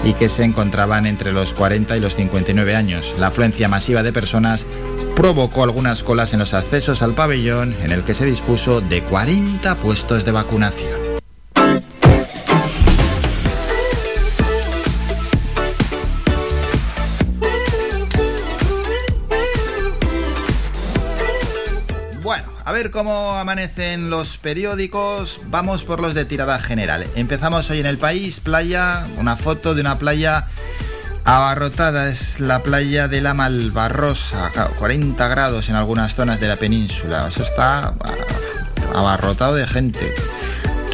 y 0.04 0.14
que 0.14 0.28
se 0.28 0.44
encontraban 0.44 1.06
entre 1.06 1.32
los 1.32 1.54
40 1.54 1.96
y 1.96 2.00
los 2.00 2.14
59 2.14 2.76
años. 2.76 3.14
La 3.18 3.28
afluencia 3.28 3.68
masiva 3.68 4.02
de 4.02 4.12
personas 4.12 4.66
provocó 5.16 5.62
algunas 5.62 6.02
colas 6.02 6.32
en 6.32 6.40
los 6.40 6.54
accesos 6.54 7.02
al 7.02 7.14
pabellón 7.14 7.74
en 7.80 7.92
el 7.92 8.04
que 8.04 8.14
se 8.14 8.26
dispuso 8.26 8.80
de 8.80 9.02
40 9.02 9.74
puestos 9.76 10.24
de 10.24 10.32
vacunación. 10.32 11.03
Ver 22.74 22.90
cómo 22.90 23.36
amanecen 23.36 24.10
los 24.10 24.36
periódicos. 24.36 25.40
Vamos 25.46 25.84
por 25.84 26.00
los 26.00 26.12
de 26.12 26.24
tirada 26.24 26.58
general. 26.58 27.06
Empezamos 27.14 27.70
hoy 27.70 27.78
en 27.78 27.86
el 27.86 27.98
país, 27.98 28.40
playa, 28.40 29.06
una 29.16 29.36
foto 29.36 29.76
de 29.76 29.80
una 29.80 29.96
playa 29.96 30.48
abarrotada. 31.24 32.08
Es 32.08 32.40
la 32.40 32.64
playa 32.64 33.06
de 33.06 33.20
la 33.20 33.32
Malvarrosa, 33.32 34.50
40 34.76 35.28
grados 35.28 35.68
en 35.68 35.76
algunas 35.76 36.16
zonas 36.16 36.40
de 36.40 36.48
la 36.48 36.56
península. 36.56 37.28
Eso 37.28 37.44
está 37.44 37.94
abarrotado 38.92 39.54
de 39.54 39.68
gente. 39.68 40.12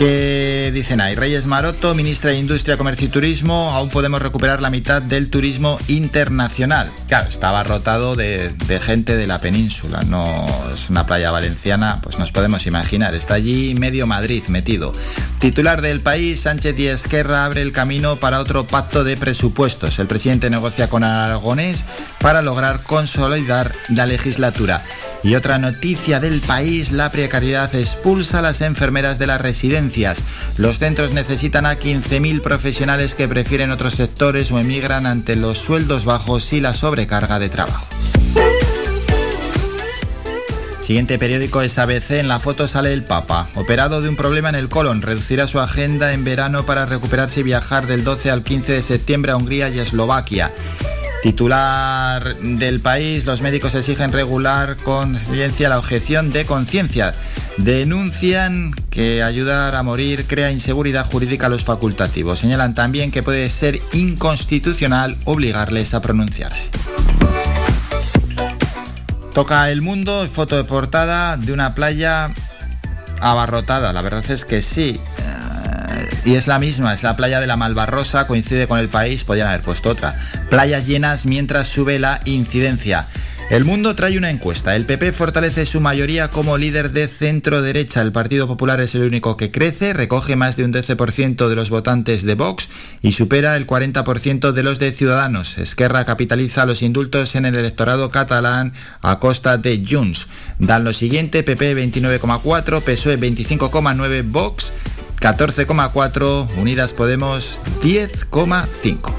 ¿Qué 0.00 0.70
dicen 0.72 1.02
ahí? 1.02 1.14
Reyes 1.14 1.44
Maroto, 1.44 1.94
ministra 1.94 2.30
de 2.30 2.38
Industria, 2.38 2.78
Comercio 2.78 3.08
y 3.08 3.10
Turismo, 3.10 3.70
aún 3.70 3.90
podemos 3.90 4.22
recuperar 4.22 4.62
la 4.62 4.70
mitad 4.70 5.02
del 5.02 5.28
turismo 5.28 5.78
internacional. 5.88 6.90
Claro, 7.06 7.28
estaba 7.28 7.62
rotado 7.64 8.16
de, 8.16 8.48
de, 8.48 8.80
gente 8.80 9.14
de 9.14 9.26
la 9.26 9.42
península, 9.42 10.02
no 10.04 10.48
es 10.72 10.88
una 10.88 11.04
playa 11.04 11.30
valenciana, 11.30 12.00
pues 12.02 12.18
nos 12.18 12.32
podemos 12.32 12.66
imaginar, 12.66 13.14
está 13.14 13.34
allí 13.34 13.74
medio 13.74 14.06
Madrid 14.06 14.42
metido. 14.48 14.92
Titular 15.38 15.82
del 15.82 16.00
país, 16.00 16.40
Sánchez 16.40 16.78
y 16.78 16.86
Esquerra 16.86 17.44
abre 17.44 17.60
el 17.60 17.72
camino 17.72 18.16
para 18.16 18.40
otro 18.40 18.66
pacto 18.66 19.04
de 19.04 19.18
presupuestos. 19.18 19.98
El 19.98 20.06
presidente 20.06 20.48
negocia 20.48 20.88
con 20.88 21.04
Aragonés 21.04 21.84
para 22.20 22.40
lograr 22.40 22.84
consolidar 22.84 23.74
la 23.90 24.06
legislatura. 24.06 24.82
Y 25.22 25.34
otra 25.34 25.58
noticia 25.58 26.18
del 26.18 26.40
país, 26.40 26.92
la 26.92 27.10
precariedad 27.10 27.74
expulsa 27.74 28.38
a 28.38 28.42
las 28.42 28.60
enfermeras 28.62 29.18
de 29.18 29.26
las 29.26 29.40
residencias. 29.40 30.22
Los 30.56 30.78
centros 30.78 31.12
necesitan 31.12 31.66
a 31.66 31.74
15.000 31.74 32.40
profesionales 32.40 33.14
que 33.14 33.28
prefieren 33.28 33.70
otros 33.70 33.94
sectores 33.94 34.50
o 34.50 34.58
emigran 34.58 35.06
ante 35.06 35.36
los 35.36 35.58
sueldos 35.58 36.04
bajos 36.04 36.52
y 36.52 36.60
la 36.60 36.72
sobrecarga 36.72 37.38
de 37.38 37.48
trabajo. 37.50 37.86
Siguiente 40.90 41.20
periódico 41.20 41.62
es 41.62 41.78
ABC. 41.78 42.12
En 42.12 42.26
la 42.26 42.40
foto 42.40 42.66
sale 42.66 42.92
el 42.92 43.04
Papa. 43.04 43.48
Operado 43.54 44.00
de 44.00 44.08
un 44.08 44.16
problema 44.16 44.48
en 44.48 44.56
el 44.56 44.68
colon. 44.68 45.02
Reducirá 45.02 45.46
su 45.46 45.60
agenda 45.60 46.12
en 46.12 46.24
verano 46.24 46.66
para 46.66 46.84
recuperarse 46.84 47.40
y 47.40 47.44
viajar 47.44 47.86
del 47.86 48.02
12 48.02 48.28
al 48.30 48.42
15 48.42 48.72
de 48.72 48.82
septiembre 48.82 49.30
a 49.30 49.36
Hungría 49.36 49.68
y 49.68 49.78
Eslovaquia. 49.78 50.50
Titular 51.22 52.36
del 52.38 52.80
país, 52.80 53.26
los 53.26 53.42
médicos 53.42 53.74
exigen 53.74 54.10
regular 54.10 54.78
conciencia 54.78 55.68
la 55.68 55.78
objeción 55.78 56.32
de 56.32 56.46
conciencia. 56.46 57.14
Denuncian 57.58 58.72
que 58.88 59.22
ayudar 59.22 59.74
a 59.74 59.82
morir 59.82 60.24
crea 60.26 60.50
inseguridad 60.50 61.06
jurídica 61.06 61.46
a 61.46 61.48
los 61.50 61.62
facultativos. 61.62 62.38
Señalan 62.38 62.72
también 62.72 63.10
que 63.10 63.22
puede 63.22 63.50
ser 63.50 63.80
inconstitucional 63.92 65.14
obligarles 65.26 65.92
a 65.92 66.00
pronunciarse. 66.00 66.70
Toca 69.34 69.70
el 69.70 69.82
mundo, 69.82 70.26
foto 70.26 70.56
de 70.56 70.64
portada 70.64 71.36
de 71.36 71.52
una 71.52 71.74
playa 71.74 72.30
abarrotada. 73.20 73.92
La 73.92 74.00
verdad 74.00 74.24
es 74.30 74.46
que 74.46 74.62
sí. 74.62 74.98
Y 76.24 76.34
es 76.34 76.46
la 76.46 76.58
misma, 76.58 76.92
es 76.92 77.02
la 77.02 77.16
playa 77.16 77.40
de 77.40 77.46
la 77.46 77.56
Malvarrosa, 77.56 78.26
coincide 78.26 78.68
con 78.68 78.78
el 78.78 78.88
país, 78.88 79.24
podrían 79.24 79.48
haber 79.48 79.62
puesto 79.62 79.90
otra. 79.90 80.18
Playas 80.50 80.86
llenas 80.86 81.26
mientras 81.26 81.68
sube 81.68 81.98
la 81.98 82.20
incidencia. 82.24 83.06
El 83.50 83.64
mundo 83.64 83.96
trae 83.96 84.16
una 84.16 84.30
encuesta. 84.30 84.76
El 84.76 84.86
PP 84.86 85.12
fortalece 85.12 85.66
su 85.66 85.80
mayoría 85.80 86.28
como 86.28 86.56
líder 86.56 86.92
de 86.92 87.08
centro 87.08 87.62
derecha. 87.62 88.00
El 88.00 88.12
Partido 88.12 88.46
Popular 88.46 88.80
es 88.80 88.94
el 88.94 89.02
único 89.02 89.36
que 89.36 89.50
crece, 89.50 89.92
recoge 89.92 90.36
más 90.36 90.56
de 90.56 90.64
un 90.64 90.72
12% 90.72 91.48
de 91.48 91.56
los 91.56 91.68
votantes 91.68 92.22
de 92.22 92.36
Vox 92.36 92.68
y 93.02 93.10
supera 93.10 93.56
el 93.56 93.66
40% 93.66 94.52
de 94.52 94.62
los 94.62 94.78
de 94.78 94.92
Ciudadanos. 94.92 95.58
Esquerra 95.58 96.04
capitaliza 96.04 96.64
los 96.64 96.80
indultos 96.80 97.34
en 97.34 97.44
el 97.44 97.56
electorado 97.56 98.12
catalán 98.12 98.72
a 99.02 99.18
costa 99.18 99.56
de 99.56 99.84
Junts. 99.84 100.28
Dan 100.60 100.84
lo 100.84 100.92
siguiente, 100.92 101.42
PP 101.42 101.74
29,4, 101.74 102.82
PSOE 102.82 103.18
25,9, 103.18 104.22
Vox 104.30 104.72
14,4, 105.20 106.48
Unidas 106.56 106.94
Podemos 106.94 107.60
10,5. 107.82 109.12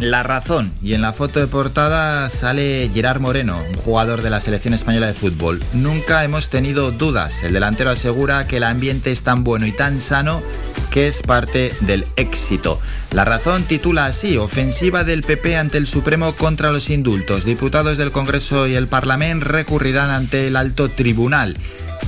La 0.00 0.24
razón, 0.24 0.72
y 0.82 0.94
en 0.94 1.02
la 1.02 1.12
foto 1.12 1.38
de 1.38 1.46
portada 1.46 2.28
sale 2.28 2.90
Gerard 2.92 3.20
Moreno, 3.20 3.62
un 3.70 3.76
jugador 3.76 4.22
de 4.22 4.30
la 4.30 4.40
selección 4.40 4.74
española 4.74 5.06
de 5.06 5.14
fútbol. 5.14 5.62
Nunca 5.74 6.24
hemos 6.24 6.48
tenido 6.48 6.90
dudas, 6.90 7.44
el 7.44 7.52
delantero 7.52 7.90
asegura 7.90 8.48
que 8.48 8.56
el 8.56 8.64
ambiente 8.64 9.12
es 9.12 9.22
tan 9.22 9.44
bueno 9.44 9.66
y 9.66 9.72
tan 9.72 10.00
sano 10.00 10.42
que 10.90 11.06
es 11.06 11.22
parte 11.22 11.72
del 11.82 12.06
éxito. 12.16 12.80
La 13.12 13.24
razón 13.24 13.62
titula 13.62 14.06
así, 14.06 14.38
ofensiva 14.38 15.04
del 15.04 15.22
PP 15.22 15.56
ante 15.56 15.78
el 15.78 15.86
Supremo 15.86 16.32
contra 16.32 16.72
los 16.72 16.90
indultos. 16.90 17.44
Diputados 17.44 17.96
del 17.96 18.10
Congreso 18.10 18.66
y 18.66 18.74
el 18.74 18.88
Parlamento 18.88 19.46
recurrirán 19.46 20.10
ante 20.10 20.48
el 20.48 20.56
alto 20.56 20.88
tribunal. 20.88 21.56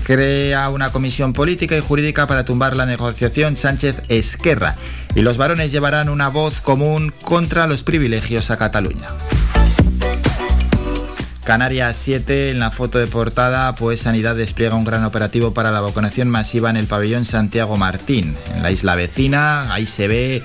Crea 0.02 0.68
una 0.68 0.90
comisión 0.90 1.32
política 1.32 1.76
y 1.76 1.80
jurídica 1.80 2.26
para 2.26 2.44
tumbar 2.44 2.76
la 2.76 2.86
negociación 2.86 3.56
Sánchez-Esquerra 3.56 4.76
y 5.14 5.22
los 5.22 5.36
varones 5.36 5.72
llevarán 5.72 6.08
una 6.08 6.28
voz 6.28 6.60
común 6.60 7.12
contra 7.22 7.66
los 7.66 7.82
privilegios 7.82 8.50
a 8.50 8.58
Cataluña. 8.58 9.08
Canarias 11.44 11.96
7, 11.96 12.50
en 12.50 12.60
la 12.60 12.70
foto 12.70 12.98
de 12.98 13.08
portada, 13.08 13.74
pues 13.74 14.02
Sanidad 14.02 14.36
despliega 14.36 14.76
un 14.76 14.84
gran 14.84 15.04
operativo 15.04 15.52
para 15.52 15.72
la 15.72 15.80
vacunación 15.80 16.28
masiva 16.28 16.70
en 16.70 16.76
el 16.76 16.86
pabellón 16.86 17.24
Santiago 17.24 17.76
Martín, 17.76 18.36
en 18.54 18.62
la 18.62 18.70
isla 18.70 18.94
vecina, 18.94 19.72
ahí 19.74 19.86
se 19.86 20.06
ve 20.06 20.42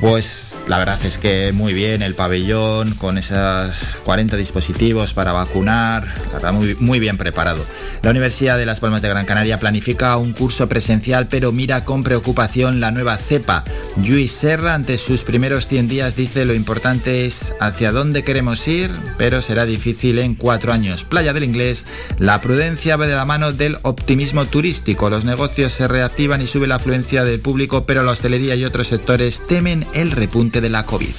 pues 0.00 0.64
la 0.68 0.78
verdad 0.78 1.02
es 1.04 1.18
que 1.18 1.52
muy 1.52 1.72
bien 1.72 2.02
el 2.02 2.14
pabellón 2.14 2.94
con 2.94 3.18
esos 3.18 3.98
40 4.04 4.36
dispositivos 4.36 5.14
para 5.14 5.32
vacunar, 5.32 6.06
muy, 6.52 6.76
muy 6.78 7.00
bien 7.00 7.16
preparado. 7.16 7.64
La 8.02 8.10
Universidad 8.10 8.58
de 8.58 8.66
Las 8.66 8.80
Palmas 8.80 9.02
de 9.02 9.08
Gran 9.08 9.26
Canaria 9.26 9.58
planifica 9.58 10.16
un 10.18 10.32
curso 10.32 10.68
presencial 10.68 11.28
pero 11.28 11.52
mira 11.52 11.84
con 11.84 12.02
preocupación 12.02 12.80
la 12.80 12.90
nueva 12.90 13.16
cepa. 13.16 13.64
Luis 13.96 14.32
Serra 14.32 14.74
ante 14.74 14.98
sus 14.98 15.24
primeros 15.24 15.66
100 15.66 15.88
días 15.88 16.16
dice 16.16 16.44
lo 16.44 16.54
importante 16.54 17.26
es 17.26 17.52
hacia 17.60 17.90
dónde 17.90 18.22
queremos 18.22 18.66
ir, 18.68 18.90
pero 19.16 19.42
será 19.42 19.64
difícil 19.64 20.18
en 20.18 20.34
cuatro 20.34 20.72
años. 20.72 21.04
Playa 21.04 21.32
del 21.32 21.44
Inglés, 21.44 21.84
la 22.18 22.40
prudencia 22.40 22.96
va 22.96 23.06
de 23.06 23.14
la 23.14 23.24
mano 23.24 23.52
del 23.52 23.78
optimismo 23.82 24.44
turístico. 24.44 25.10
Los 25.10 25.24
negocios 25.24 25.72
se 25.72 25.88
reactivan 25.88 26.42
y 26.42 26.46
sube 26.46 26.66
la 26.66 26.76
afluencia 26.76 27.24
del 27.24 27.40
público, 27.40 27.84
pero 27.84 28.02
la 28.02 28.12
hostelería 28.12 28.54
y 28.54 28.64
otros 28.64 28.88
sectores 28.88 29.46
temen 29.46 29.86
el 29.94 30.10
repunte 30.10 30.60
de 30.60 30.68
la 30.68 30.84
COVID. 30.84 31.14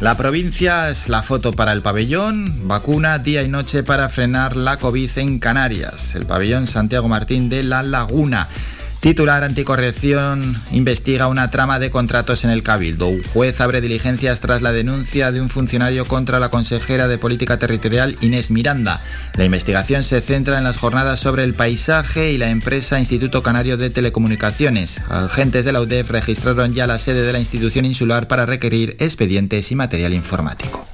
La 0.00 0.16
provincia 0.16 0.90
es 0.90 1.08
la 1.08 1.22
foto 1.22 1.52
para 1.52 1.72
el 1.72 1.82
pabellón, 1.82 2.68
vacuna 2.68 3.18
día 3.18 3.42
y 3.42 3.48
noche 3.48 3.82
para 3.82 4.08
frenar 4.08 4.54
la 4.54 4.76
COVID 4.76 5.10
en 5.18 5.40
Canarias, 5.40 6.14
el 6.14 6.24
pabellón 6.24 6.68
Santiago 6.68 7.08
Martín 7.08 7.48
de 7.48 7.64
La 7.64 7.82
Laguna. 7.82 8.48
Titular 9.00 9.44
Anticorrección 9.44 10.60
investiga 10.72 11.28
una 11.28 11.52
trama 11.52 11.78
de 11.78 11.92
contratos 11.92 12.42
en 12.42 12.50
el 12.50 12.64
Cabildo. 12.64 13.06
Un 13.06 13.22
juez 13.22 13.60
abre 13.60 13.80
diligencias 13.80 14.40
tras 14.40 14.60
la 14.60 14.72
denuncia 14.72 15.30
de 15.30 15.40
un 15.40 15.48
funcionario 15.48 16.04
contra 16.04 16.40
la 16.40 16.48
consejera 16.48 17.06
de 17.06 17.16
Política 17.16 17.60
Territorial 17.60 18.16
Inés 18.22 18.50
Miranda. 18.50 19.00
La 19.36 19.44
investigación 19.44 20.02
se 20.02 20.20
centra 20.20 20.58
en 20.58 20.64
las 20.64 20.78
jornadas 20.78 21.20
sobre 21.20 21.44
el 21.44 21.54
paisaje 21.54 22.32
y 22.32 22.38
la 22.38 22.50
empresa 22.50 22.98
Instituto 22.98 23.40
Canario 23.40 23.76
de 23.76 23.90
Telecomunicaciones. 23.90 25.00
Agentes 25.08 25.64
de 25.64 25.72
la 25.72 25.80
UDEF 25.80 26.10
registraron 26.10 26.74
ya 26.74 26.88
la 26.88 26.98
sede 26.98 27.22
de 27.22 27.32
la 27.32 27.38
institución 27.38 27.84
insular 27.84 28.26
para 28.26 28.46
requerir 28.46 28.96
expedientes 28.98 29.70
y 29.70 29.76
material 29.76 30.12
informático. 30.12 30.88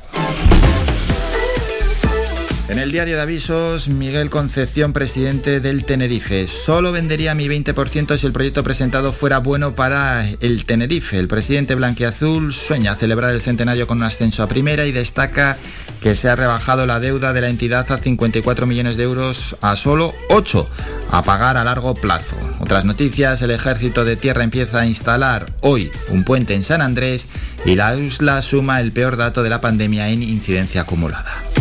En 2.66 2.78
el 2.78 2.90
diario 2.92 3.16
de 3.16 3.20
avisos, 3.20 3.88
Miguel 3.88 4.30
Concepción, 4.30 4.94
presidente 4.94 5.60
del 5.60 5.84
Tenerife. 5.84 6.48
Solo 6.48 6.92
vendería 6.92 7.34
mi 7.34 7.46
20% 7.46 8.16
si 8.16 8.26
el 8.26 8.32
proyecto 8.32 8.64
presentado 8.64 9.12
fuera 9.12 9.38
bueno 9.38 9.74
para 9.74 10.26
el 10.40 10.64
Tenerife. 10.64 11.18
El 11.18 11.28
presidente 11.28 11.74
blanquiazul 11.74 12.54
sueña 12.54 12.94
celebrar 12.94 13.32
el 13.32 13.42
centenario 13.42 13.86
con 13.86 13.98
un 13.98 14.04
ascenso 14.04 14.42
a 14.42 14.48
primera 14.48 14.86
y 14.86 14.92
destaca 14.92 15.58
que 16.00 16.16
se 16.16 16.30
ha 16.30 16.36
rebajado 16.36 16.86
la 16.86 17.00
deuda 17.00 17.34
de 17.34 17.42
la 17.42 17.50
entidad 17.50 17.92
a 17.92 17.98
54 17.98 18.66
millones 18.66 18.96
de 18.96 19.02
euros 19.02 19.56
a 19.60 19.76
solo 19.76 20.14
8 20.30 20.66
a 21.10 21.22
pagar 21.22 21.58
a 21.58 21.64
largo 21.64 21.92
plazo. 21.94 22.36
Otras 22.60 22.86
noticias, 22.86 23.42
el 23.42 23.50
ejército 23.50 24.06
de 24.06 24.16
tierra 24.16 24.42
empieza 24.42 24.80
a 24.80 24.86
instalar 24.86 25.52
hoy 25.60 25.90
un 26.08 26.24
puente 26.24 26.54
en 26.54 26.64
San 26.64 26.80
Andrés 26.80 27.26
y 27.66 27.74
la 27.74 27.94
USLA 27.94 28.40
suma 28.40 28.80
el 28.80 28.90
peor 28.92 29.18
dato 29.18 29.42
de 29.42 29.50
la 29.50 29.60
pandemia 29.60 30.08
en 30.08 30.22
incidencia 30.22 30.80
acumulada. 30.80 31.53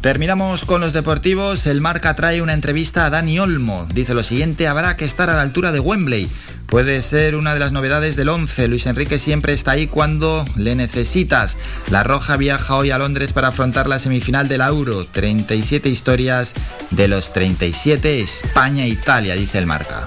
Terminamos 0.00 0.64
con 0.64 0.80
los 0.80 0.92
deportivos. 0.92 1.66
El 1.66 1.80
Marca 1.80 2.14
trae 2.14 2.40
una 2.40 2.52
entrevista 2.52 3.04
a 3.04 3.10
Dani 3.10 3.40
Olmo. 3.40 3.86
Dice 3.92 4.14
lo 4.14 4.22
siguiente, 4.22 4.68
habrá 4.68 4.96
que 4.96 5.04
estar 5.04 5.28
a 5.28 5.34
la 5.34 5.42
altura 5.42 5.72
de 5.72 5.80
Wembley. 5.80 6.28
Puede 6.66 7.02
ser 7.02 7.34
una 7.34 7.54
de 7.54 7.60
las 7.60 7.72
novedades 7.72 8.14
del 8.14 8.28
11. 8.28 8.68
Luis 8.68 8.86
Enrique 8.86 9.18
siempre 9.18 9.54
está 9.54 9.72
ahí 9.72 9.86
cuando 9.86 10.44
le 10.54 10.76
necesitas. 10.76 11.56
La 11.90 12.04
Roja 12.04 12.36
viaja 12.36 12.76
hoy 12.76 12.90
a 12.90 12.98
Londres 12.98 13.32
para 13.32 13.48
afrontar 13.48 13.88
la 13.88 13.98
semifinal 13.98 14.46
del 14.46 14.60
Euro. 14.60 15.04
37 15.04 15.88
historias 15.88 16.52
de 16.90 17.08
los 17.08 17.32
37 17.32 18.20
España-Italia, 18.20 19.34
dice 19.34 19.58
el 19.58 19.66
Marca. 19.66 20.06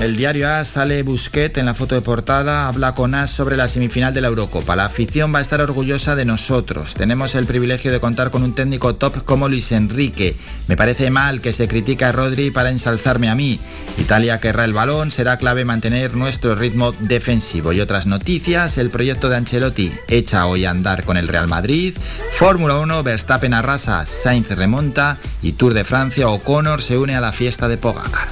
El 0.00 0.16
diario 0.16 0.48
A 0.48 0.64
sale 0.64 1.02
Busquet 1.02 1.58
en 1.58 1.66
la 1.66 1.74
foto 1.74 1.94
de 1.94 2.00
portada, 2.00 2.66
habla 2.66 2.94
con 2.94 3.14
As 3.14 3.30
sobre 3.30 3.56
la 3.56 3.68
semifinal 3.68 4.12
de 4.12 4.20
la 4.20 4.28
Eurocopa. 4.28 4.74
La 4.74 4.86
afición 4.86 5.32
va 5.32 5.38
a 5.38 5.42
estar 5.42 5.60
orgullosa 5.60 6.16
de 6.16 6.24
nosotros. 6.24 6.94
Tenemos 6.94 7.34
el 7.34 7.46
privilegio 7.46 7.92
de 7.92 8.00
contar 8.00 8.30
con 8.30 8.42
un 8.42 8.54
técnico 8.54 8.96
top 8.96 9.24
como 9.24 9.48
Luis 9.48 9.70
Enrique. 9.70 10.34
Me 10.66 10.76
parece 10.76 11.10
mal 11.10 11.40
que 11.40 11.52
se 11.52 11.68
critique 11.68 12.04
a 12.04 12.12
Rodri 12.12 12.50
para 12.50 12.70
ensalzarme 12.70 13.28
a 13.28 13.36
mí. 13.36 13.60
Italia 13.96 14.40
querrá 14.40 14.64
el 14.64 14.72
balón, 14.72 15.12
será 15.12 15.36
clave 15.36 15.64
mantener 15.64 16.16
nuestro 16.16 16.56
ritmo 16.56 16.92
defensivo. 16.92 17.72
Y 17.72 17.80
otras 17.80 18.06
noticias, 18.06 18.78
el 18.78 18.90
proyecto 18.90 19.28
de 19.28 19.36
Ancelotti 19.36 19.92
echa 20.08 20.46
hoy 20.46 20.64
a 20.64 20.70
andar 20.70 21.04
con 21.04 21.16
el 21.16 21.28
Real 21.28 21.46
Madrid. 21.46 21.94
Fórmula 22.38 22.78
1, 22.78 23.02
Verstappen 23.04 23.54
arrasa, 23.54 24.04
Sainz 24.06 24.50
remonta 24.50 25.18
y 25.42 25.52
Tour 25.52 25.74
de 25.74 25.84
Francia, 25.84 26.28
O'Connor 26.28 26.82
se 26.82 26.98
une 26.98 27.14
a 27.14 27.20
la 27.20 27.32
fiesta 27.32 27.68
de 27.68 27.76
Pogacar. 27.76 28.28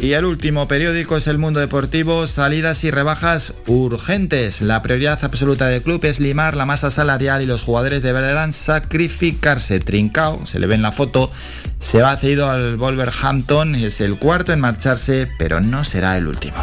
Y 0.00 0.12
el 0.12 0.24
último 0.24 0.68
periódico 0.68 1.16
es 1.16 1.26
El 1.26 1.38
Mundo 1.38 1.58
Deportivo, 1.58 2.28
salidas 2.28 2.84
y 2.84 2.92
rebajas 2.92 3.52
urgentes. 3.66 4.60
La 4.60 4.80
prioridad 4.80 5.18
absoluta 5.24 5.66
del 5.66 5.82
club 5.82 6.04
es 6.04 6.20
limar 6.20 6.56
la 6.56 6.66
masa 6.66 6.92
salarial 6.92 7.42
y 7.42 7.46
los 7.46 7.62
jugadores 7.62 8.00
deberán 8.00 8.52
sacrificarse. 8.52 9.80
Trincao, 9.80 10.46
se 10.46 10.60
le 10.60 10.68
ve 10.68 10.76
en 10.76 10.82
la 10.82 10.92
foto, 10.92 11.32
se 11.80 12.00
va 12.00 12.16
cedido 12.16 12.48
al 12.48 12.76
Wolverhampton, 12.76 13.74
es 13.74 14.00
el 14.00 14.16
cuarto 14.16 14.52
en 14.52 14.60
marcharse, 14.60 15.28
pero 15.36 15.60
no 15.60 15.82
será 15.82 16.16
el 16.16 16.28
último. 16.28 16.56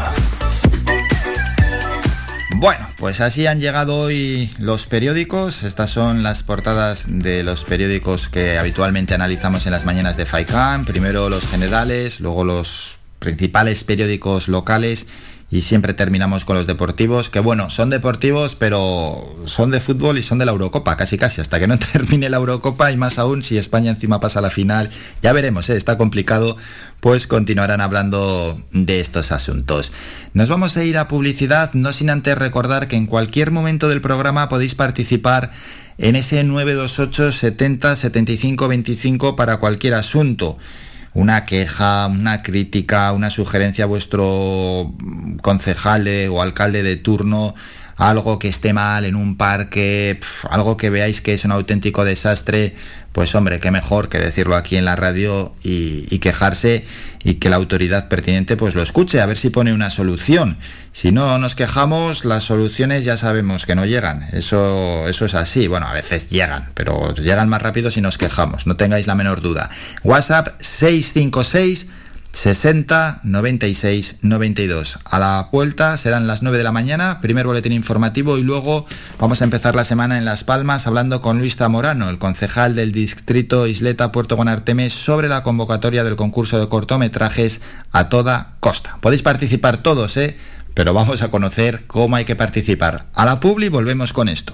Bueno, 2.58 2.88
pues 2.98 3.19
así 3.19 3.48
han 3.48 3.60
llegado 3.60 3.98
hoy 3.98 4.50
los 4.60 4.86
periódicos. 4.86 5.63
Estas 5.63 5.89
son 5.89 6.24
las 6.24 6.41
portadas 6.41 7.04
de 7.08 7.43
los 7.43 7.65
periódicos 7.65 8.30
que 8.30 8.58
habitualmente 8.58 9.13
analizamos 9.13 9.65
en 9.65 9.74
las 9.74 9.84
mañanas 9.84 10.15
de 10.15 10.26
FAICAN. 10.26 10.86
Primero 10.86 11.30
los 11.30 11.45
generales, 11.45 12.21
luego 12.21 12.45
los 12.45 12.94
principales 13.19 13.84
periódicos 13.84 14.47
locales 14.47 15.08
y 15.51 15.62
siempre 15.62 15.93
terminamos 15.93 16.43
con 16.43 16.58
los 16.58 16.65
deportivos, 16.65 17.30
que 17.30 17.39
bueno, 17.39 17.69
son 17.69 17.91
deportivos, 17.91 18.56
pero 18.56 19.38
son 19.45 19.69
de 19.69 19.80
fútbol 19.80 20.17
y 20.17 20.23
son 20.23 20.39
de 20.39 20.45
la 20.45 20.51
Eurocopa, 20.51 20.97
casi 20.97 21.17
casi, 21.17 21.39
hasta 21.39 21.60
que 21.60 21.67
no 21.67 21.78
termine 21.93 22.30
la 22.30 22.38
Eurocopa 22.38 22.91
y 22.91 22.97
más 22.97 23.19
aún 23.19 23.43
si 23.43 23.58
España 23.58 23.91
encima 23.91 24.19
pasa 24.19 24.39
a 24.39 24.41
la 24.41 24.49
final, 24.49 24.89
ya 25.21 25.34
veremos, 25.34 25.69
¿eh? 25.69 25.78
está 25.78 25.97
complicado, 25.97 26.58
pues 26.99 27.28
continuarán 27.28 27.80
hablando 27.80 28.60
de 28.71 28.99
estos 28.99 29.32
asuntos. 29.32 29.91
Nos 30.34 30.49
vamos 30.49 30.78
a 30.78 30.84
ir 30.84 30.97
a 30.97 31.08
publicidad, 31.08 31.73
no 31.73 31.93
sin 31.93 32.10
antes 32.10 32.38
recordar 32.38 32.88
que 32.88 32.95
en 32.95 33.06
cualquier 33.06 33.51
momento 33.51 33.88
del 33.88 34.01
programa 34.01 34.49
podéis 34.49 34.73
participar 34.73 35.51
en 35.97 36.15
ese 36.15 36.43
928 36.43 37.32
70 37.32 37.95
75 37.95 38.67
25 38.67 39.36
para 39.36 39.58
cualquier 39.58 39.93
asunto 39.93 40.58
una 41.15 41.45
queja, 41.45 42.06
una 42.08 42.43
crítica, 42.43 43.12
una 43.13 43.32
sugerencia 43.32 43.86
a 43.86 43.88
vuestro 43.88 44.93
concejal 45.41 46.08
o 46.30 46.41
alcalde 46.41 46.84
de 46.84 46.97
turno, 46.97 47.56
algo 47.95 48.38
que 48.38 48.49
esté 48.49 48.73
mal 48.73 49.06
en 49.06 49.15
un 49.15 49.38
parque, 49.38 50.19
algo 50.49 50.75
que 50.75 50.89
veáis 50.89 51.21
que 51.21 51.34
es 51.34 51.45
un 51.45 51.51
auténtico 51.51 52.04
desastre, 52.04 52.75
pues 53.15 53.34
hombre, 53.34 53.62
qué 53.62 53.71
mejor 53.71 54.10
que 54.10 54.19
decirlo 54.19 54.58
aquí 54.58 54.75
en 54.75 54.84
la 54.84 54.97
radio 54.97 55.56
y, 55.63 56.19
quejarse 56.19 56.86
y 57.23 57.36
que 57.36 57.49
la 57.49 57.56
autoridad 57.56 58.10
pertinente 58.10 58.58
pues 58.58 58.75
lo 58.75 58.82
escuche, 58.82 59.21
a 59.21 59.25
ver 59.25 59.38
si 59.38 59.49
pone 59.49 59.73
una 59.73 59.89
solución. 59.89 60.58
Si 60.91 61.13
no 61.13 61.38
nos 61.38 61.56
quejamos, 61.56 62.25
las 62.25 62.43
soluciones 62.43 63.06
ya 63.06 63.15
sabemos 63.15 63.65
que 63.65 63.73
no 63.73 63.86
llegan. 63.86 64.28
Eso, 64.34 65.08
eso 65.08 65.23
es 65.23 65.34
así. 65.34 65.69
Bueno, 65.69 65.88
a 65.88 65.93
veces 65.93 66.30
llegan, 66.30 66.71
pero 66.73 67.13
llegan 67.13 67.47
más 67.47 67.62
rápido 67.62 67.89
si 67.89 68.01
nos 68.01 68.17
quejamos, 68.17 68.67
no 68.67 68.75
tengáis 68.75 69.08
la 69.08 69.15
menor 69.15 69.39
duda. 69.39 69.69
WhatsApp 70.04 70.49
656 70.60 71.88
60 72.36 73.21
96 73.24 74.17
92. 74.21 75.00
A 75.06 75.19
la 75.19 75.50
vuelta 75.54 75.95
serán 75.95 76.28
las 76.28 76.41
9 76.41 76.58
de 76.58 76.65
la 76.65 76.74
mañana, 76.74 77.21
primer 77.21 77.48
boletín 77.48 77.71
informativo 77.71 78.38
y 78.38 78.43
luego 78.43 78.86
vamos 79.17 79.39
a 79.39 79.45
empezar 79.45 79.74
la 79.74 79.86
semana 79.86 80.17
en 80.17 80.26
Las 80.26 80.43
Palmas 80.43 80.86
hablando 80.86 81.21
con 81.21 81.39
Luis 81.39 81.56
Zamorano, 81.56 82.10
el 82.10 82.17
concejal 82.17 82.76
del 82.76 82.91
distrito 82.91 83.67
Isleta 83.67 84.12
Puerto 84.12 84.36
Guanarteme, 84.36 84.89
sobre 84.89 85.30
la 85.30 85.43
convocatoria 85.43 86.04
del 86.04 86.17
concurso 86.17 86.60
de 86.60 86.67
cortometrajes 86.67 87.62
a 87.93 88.10
toda 88.10 88.56
costa. 88.60 88.98
Podéis 89.00 89.21
participar 89.21 89.78
todos, 89.78 90.17
¿eh? 90.17 90.38
Pero 90.74 90.93
vamos 90.93 91.21
a 91.21 91.32
conocer 91.32 91.86
cómo 91.88 92.17
hay 92.17 92.26
que 92.26 92.36
participar. 92.36 93.06
A 93.13 93.24
la 93.24 93.39
publi 93.39 93.69
volvemos 93.69 94.12
con 94.12 94.28
esto. 94.28 94.54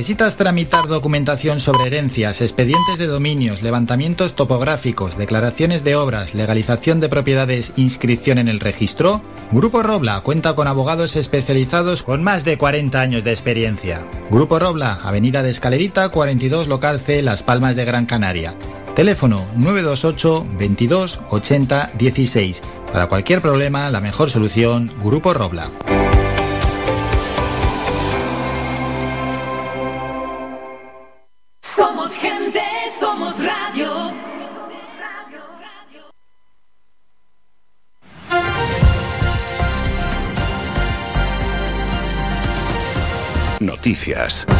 ¿Necesitas 0.00 0.38
tramitar 0.38 0.88
documentación 0.88 1.60
sobre 1.60 1.88
herencias, 1.88 2.40
expedientes 2.40 2.96
de 2.96 3.06
dominios, 3.06 3.60
levantamientos 3.60 4.34
topográficos, 4.34 5.18
declaraciones 5.18 5.84
de 5.84 5.94
obras, 5.94 6.34
legalización 6.34 7.00
de 7.00 7.10
propiedades, 7.10 7.74
inscripción 7.76 8.38
en 8.38 8.48
el 8.48 8.60
registro? 8.60 9.20
Grupo 9.52 9.82
Robla 9.82 10.22
cuenta 10.22 10.54
con 10.54 10.68
abogados 10.68 11.16
especializados 11.16 12.02
con 12.02 12.24
más 12.24 12.46
de 12.46 12.56
40 12.56 12.98
años 12.98 13.24
de 13.24 13.32
experiencia. 13.32 14.02
Grupo 14.30 14.58
Robla, 14.58 15.00
Avenida 15.02 15.42
de 15.42 15.50
Escalerita, 15.50 16.08
42 16.08 16.66
Local 16.66 16.98
C, 16.98 17.20
Las 17.20 17.42
Palmas 17.42 17.76
de 17.76 17.84
Gran 17.84 18.06
Canaria. 18.06 18.54
Teléfono 18.96 19.44
928 19.56 20.46
22 20.58 21.20
80 21.28 21.90
16. 21.98 22.62
Para 22.90 23.06
cualquier 23.06 23.42
problema, 23.42 23.90
la 23.90 24.00
mejor 24.00 24.30
solución, 24.30 24.90
Grupo 25.04 25.34
Robla. 25.34 25.68
Noticias. 43.80 44.59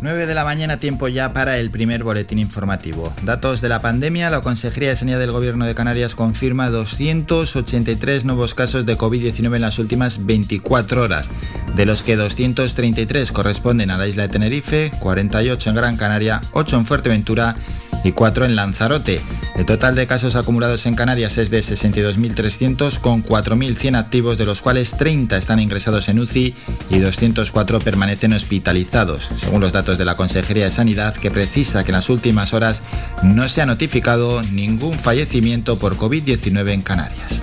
Nueve 0.00 0.26
de 0.26 0.34
la 0.34 0.44
mañana, 0.44 0.78
tiempo 0.78 1.08
ya 1.08 1.32
para 1.32 1.58
el 1.58 1.70
primer 1.70 2.04
boletín 2.04 2.38
informativo. 2.38 3.12
Datos 3.24 3.60
de 3.60 3.68
la 3.68 3.82
pandemia, 3.82 4.30
la 4.30 4.42
Consejería 4.42 4.90
de 4.90 4.96
Sanidad 4.96 5.18
del 5.18 5.32
Gobierno 5.32 5.66
de 5.66 5.74
Canarias 5.74 6.14
confirma 6.14 6.70
283 6.70 8.24
nuevos 8.24 8.54
casos 8.54 8.86
de 8.86 8.96
COVID-19 8.96 9.56
en 9.56 9.60
las 9.60 9.80
últimas 9.80 10.24
24 10.24 11.02
horas, 11.02 11.28
de 11.74 11.84
los 11.84 12.02
que 12.02 12.14
233 12.14 13.32
corresponden 13.32 13.90
a 13.90 13.98
la 13.98 14.06
isla 14.06 14.22
de 14.22 14.28
Tenerife, 14.28 14.92
48 15.00 15.70
en 15.70 15.76
Gran 15.76 15.96
Canaria, 15.96 16.42
8 16.52 16.76
en 16.76 16.86
Fuerteventura 16.86 17.56
y 18.04 18.12
4 18.12 18.44
en 18.44 18.54
Lanzarote. 18.54 19.20
El 19.58 19.66
total 19.66 19.96
de 19.96 20.06
casos 20.06 20.36
acumulados 20.36 20.86
en 20.86 20.94
Canarias 20.94 21.36
es 21.36 21.50
de 21.50 21.58
62.300 21.58 23.00
con 23.00 23.24
4.100 23.24 23.98
activos, 23.98 24.38
de 24.38 24.44
los 24.44 24.62
cuales 24.62 24.92
30 24.96 25.36
están 25.36 25.58
ingresados 25.58 26.08
en 26.08 26.20
UCI 26.20 26.54
y 26.90 26.98
204 27.00 27.80
permanecen 27.80 28.34
hospitalizados, 28.34 29.28
según 29.36 29.60
los 29.60 29.72
datos 29.72 29.98
de 29.98 30.04
la 30.04 30.14
Consejería 30.14 30.66
de 30.66 30.70
Sanidad, 30.70 31.12
que 31.16 31.32
precisa 31.32 31.82
que 31.82 31.90
en 31.90 31.96
las 31.96 32.08
últimas 32.08 32.54
horas 32.54 32.82
no 33.24 33.48
se 33.48 33.60
ha 33.60 33.66
notificado 33.66 34.44
ningún 34.44 34.94
fallecimiento 34.94 35.76
por 35.76 35.96
COVID-19 35.96 36.70
en 36.70 36.82
Canarias. 36.82 37.40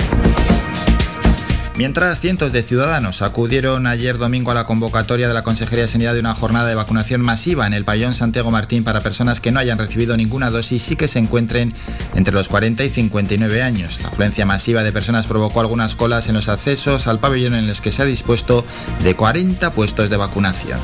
Mientras 1.77 2.21
cientos 2.21 2.53
de 2.53 2.63
ciudadanos 2.63 3.21
acudieron 3.21 3.85
ayer 3.85 4.17
domingo 4.17 4.49
a 4.49 4.53
la 4.53 4.63
convocatoria 4.63 5.27
de 5.27 5.33
la 5.33 5.43
Consejería 5.43 5.83
de 5.83 5.91
Sanidad 5.91 6.13
de 6.13 6.21
una 6.21 6.33
jornada 6.33 6.69
de 6.69 6.75
vacunación 6.75 7.19
masiva 7.19 7.67
en 7.67 7.73
el 7.73 7.83
pabellón 7.83 8.13
Santiago 8.13 8.49
Martín 8.49 8.85
para 8.85 9.01
personas 9.01 9.41
que 9.41 9.51
no 9.51 9.59
hayan 9.59 9.77
recibido 9.77 10.15
ninguna 10.15 10.51
dosis 10.51 10.89
y 10.91 10.95
que 10.95 11.09
se 11.09 11.19
encuentren 11.19 11.73
entre 12.15 12.33
los 12.33 12.47
40 12.47 12.81
y 12.85 12.89
59 12.89 13.61
años. 13.61 13.99
La 14.01 14.07
afluencia 14.07 14.45
masiva 14.45 14.83
de 14.83 14.93
personas 14.93 15.27
provocó 15.27 15.59
algunas 15.59 15.95
colas 15.95 16.29
en 16.29 16.35
los 16.35 16.47
accesos 16.47 17.07
al 17.07 17.19
pabellón 17.19 17.55
en 17.55 17.67
los 17.67 17.81
que 17.81 17.91
se 17.91 18.03
ha 18.03 18.05
dispuesto 18.05 18.65
de 19.03 19.13
40 19.13 19.73
puestos 19.73 20.09
de 20.09 20.15
vacunación. 20.15 20.79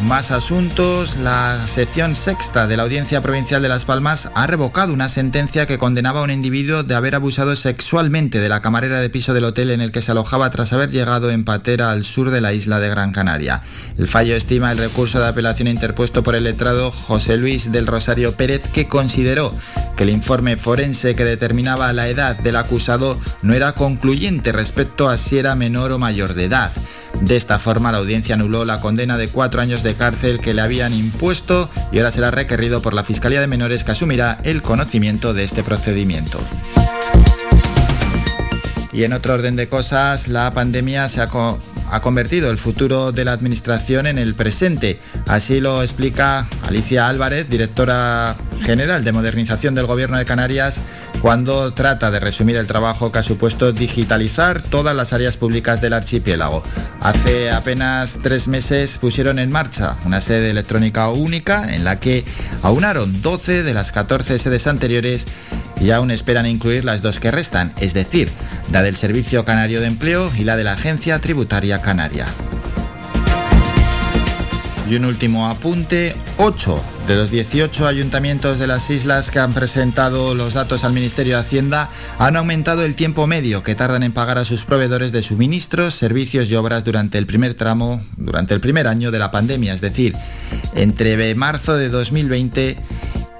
Más 0.00 0.30
asuntos. 0.30 1.16
La 1.16 1.66
sección 1.66 2.14
sexta 2.14 2.68
de 2.68 2.76
la 2.76 2.84
Audiencia 2.84 3.20
Provincial 3.20 3.60
de 3.60 3.68
Las 3.68 3.84
Palmas 3.84 4.30
ha 4.34 4.46
revocado 4.46 4.92
una 4.92 5.08
sentencia 5.08 5.66
que 5.66 5.76
condenaba 5.76 6.20
a 6.20 6.22
un 6.22 6.30
individuo 6.30 6.84
de 6.84 6.94
haber 6.94 7.16
abusado 7.16 7.56
sexualmente 7.56 8.38
de 8.38 8.48
la 8.48 8.60
camarera 8.60 9.00
de 9.00 9.10
piso 9.10 9.34
del 9.34 9.44
hotel 9.44 9.72
en 9.72 9.80
el 9.80 9.90
que 9.90 10.00
se 10.00 10.12
alojaba 10.12 10.50
tras 10.50 10.72
haber 10.72 10.90
llegado 10.90 11.32
en 11.32 11.44
patera 11.44 11.90
al 11.90 12.04
sur 12.04 12.30
de 12.30 12.40
la 12.40 12.52
isla 12.52 12.78
de 12.78 12.90
Gran 12.90 13.10
Canaria. 13.10 13.62
El 13.98 14.06
fallo 14.06 14.36
estima 14.36 14.70
el 14.70 14.78
recurso 14.78 15.18
de 15.18 15.26
apelación 15.26 15.66
interpuesto 15.66 16.22
por 16.22 16.36
el 16.36 16.44
letrado 16.44 16.92
José 16.92 17.36
Luis 17.36 17.72
del 17.72 17.88
Rosario 17.88 18.36
Pérez 18.36 18.62
que 18.72 18.86
consideró 18.86 19.52
que 19.96 20.04
el 20.04 20.10
informe 20.10 20.56
forense 20.56 21.16
que 21.16 21.24
determinaba 21.24 21.92
la 21.92 22.06
edad 22.06 22.38
del 22.38 22.54
acusado 22.54 23.18
no 23.42 23.52
era 23.52 23.72
concluyente 23.72 24.52
respecto 24.52 25.08
a 25.08 25.18
si 25.18 25.38
era 25.38 25.56
menor 25.56 25.90
o 25.90 25.98
mayor 25.98 26.34
de 26.34 26.44
edad. 26.44 26.70
De 27.20 27.36
esta 27.36 27.58
forma, 27.58 27.92
la 27.92 27.98
audiencia 27.98 28.34
anuló 28.34 28.64
la 28.64 28.80
condena 28.80 29.16
de 29.16 29.28
cuatro 29.28 29.60
años 29.60 29.82
de 29.82 29.94
cárcel 29.94 30.40
que 30.40 30.54
le 30.54 30.62
habían 30.62 30.94
impuesto 30.94 31.68
y 31.92 31.98
ahora 31.98 32.12
será 32.12 32.30
requerido 32.30 32.80
por 32.80 32.94
la 32.94 33.04
Fiscalía 33.04 33.40
de 33.40 33.46
Menores 33.46 33.84
que 33.84 33.92
asumirá 33.92 34.38
el 34.44 34.62
conocimiento 34.62 35.34
de 35.34 35.44
este 35.44 35.62
procedimiento. 35.62 36.40
Y 38.92 39.04
en 39.04 39.12
otro 39.12 39.34
orden 39.34 39.56
de 39.56 39.68
cosas, 39.68 40.28
la 40.28 40.50
pandemia 40.52 41.08
se 41.08 41.20
ha, 41.20 41.28
ha 41.90 42.00
convertido 42.00 42.50
el 42.50 42.58
futuro 42.58 43.12
de 43.12 43.24
la 43.24 43.32
administración 43.32 44.06
en 44.06 44.18
el 44.18 44.34
presente. 44.34 44.98
Así 45.26 45.60
lo 45.60 45.82
explica 45.82 46.46
Alicia 46.66 47.08
Álvarez, 47.08 47.48
directora 47.48 48.36
general 48.62 49.04
de 49.04 49.12
modernización 49.12 49.74
del 49.74 49.86
Gobierno 49.86 50.18
de 50.18 50.24
Canarias, 50.24 50.80
cuando 51.20 51.72
trata 51.72 52.10
de 52.10 52.20
resumir 52.20 52.56
el 52.56 52.66
trabajo 52.66 53.10
que 53.10 53.18
ha 53.18 53.22
supuesto 53.22 53.72
digitalizar 53.72 54.62
todas 54.62 54.94
las 54.94 55.12
áreas 55.12 55.36
públicas 55.36 55.80
del 55.80 55.94
archipiélago. 55.94 56.62
Hace 57.00 57.50
apenas 57.50 58.18
tres 58.22 58.48
meses 58.48 58.98
pusieron 58.98 59.38
en 59.38 59.50
marcha 59.50 59.96
una 60.04 60.20
sede 60.20 60.50
electrónica 60.50 61.08
única 61.10 61.74
en 61.74 61.84
la 61.84 61.98
que 61.98 62.24
aunaron 62.62 63.22
12 63.22 63.62
de 63.62 63.74
las 63.74 63.92
14 63.92 64.38
sedes 64.38 64.66
anteriores 64.66 65.26
y 65.80 65.90
aún 65.90 66.10
esperan 66.10 66.46
incluir 66.46 66.84
las 66.84 67.02
dos 67.02 67.20
que 67.20 67.30
restan, 67.30 67.72
es 67.80 67.94
decir, 67.94 68.30
la 68.72 68.82
del 68.82 68.96
Servicio 68.96 69.44
Canario 69.44 69.80
de 69.80 69.86
Empleo 69.86 70.30
y 70.36 70.44
la 70.44 70.56
de 70.56 70.64
la 70.64 70.72
Agencia 70.72 71.20
Tributaria 71.20 71.80
Canaria. 71.82 72.26
Y 74.90 74.94
un 74.94 75.04
último 75.04 75.48
apunte, 75.48 76.16
8 76.38 76.82
de 77.08 77.16
los 77.16 77.30
18 77.30 77.86
ayuntamientos 77.86 78.58
de 78.58 78.66
las 78.66 78.88
islas 78.88 79.30
que 79.30 79.38
han 79.38 79.52
presentado 79.52 80.34
los 80.34 80.54
datos 80.54 80.82
al 80.82 80.94
Ministerio 80.94 81.34
de 81.34 81.40
Hacienda 81.40 81.90
han 82.18 82.36
aumentado 82.36 82.84
el 82.84 82.94
tiempo 82.94 83.26
medio 83.26 83.62
que 83.62 83.74
tardan 83.74 84.02
en 84.02 84.12
pagar 84.12 84.38
a 84.38 84.46
sus 84.46 84.64
proveedores 84.64 85.12
de 85.12 85.22
suministros, 85.22 85.94
servicios 85.94 86.48
y 86.48 86.54
obras 86.54 86.84
durante 86.84 87.18
el 87.18 87.26
primer 87.26 87.52
tramo, 87.52 88.02
durante 88.16 88.54
el 88.54 88.60
primer 88.60 88.86
año 88.86 89.10
de 89.10 89.18
la 89.18 89.30
pandemia, 89.30 89.74
es 89.74 89.82
decir, 89.82 90.16
entre 90.74 91.34
marzo 91.34 91.76
de 91.76 91.90
2020 91.90 92.78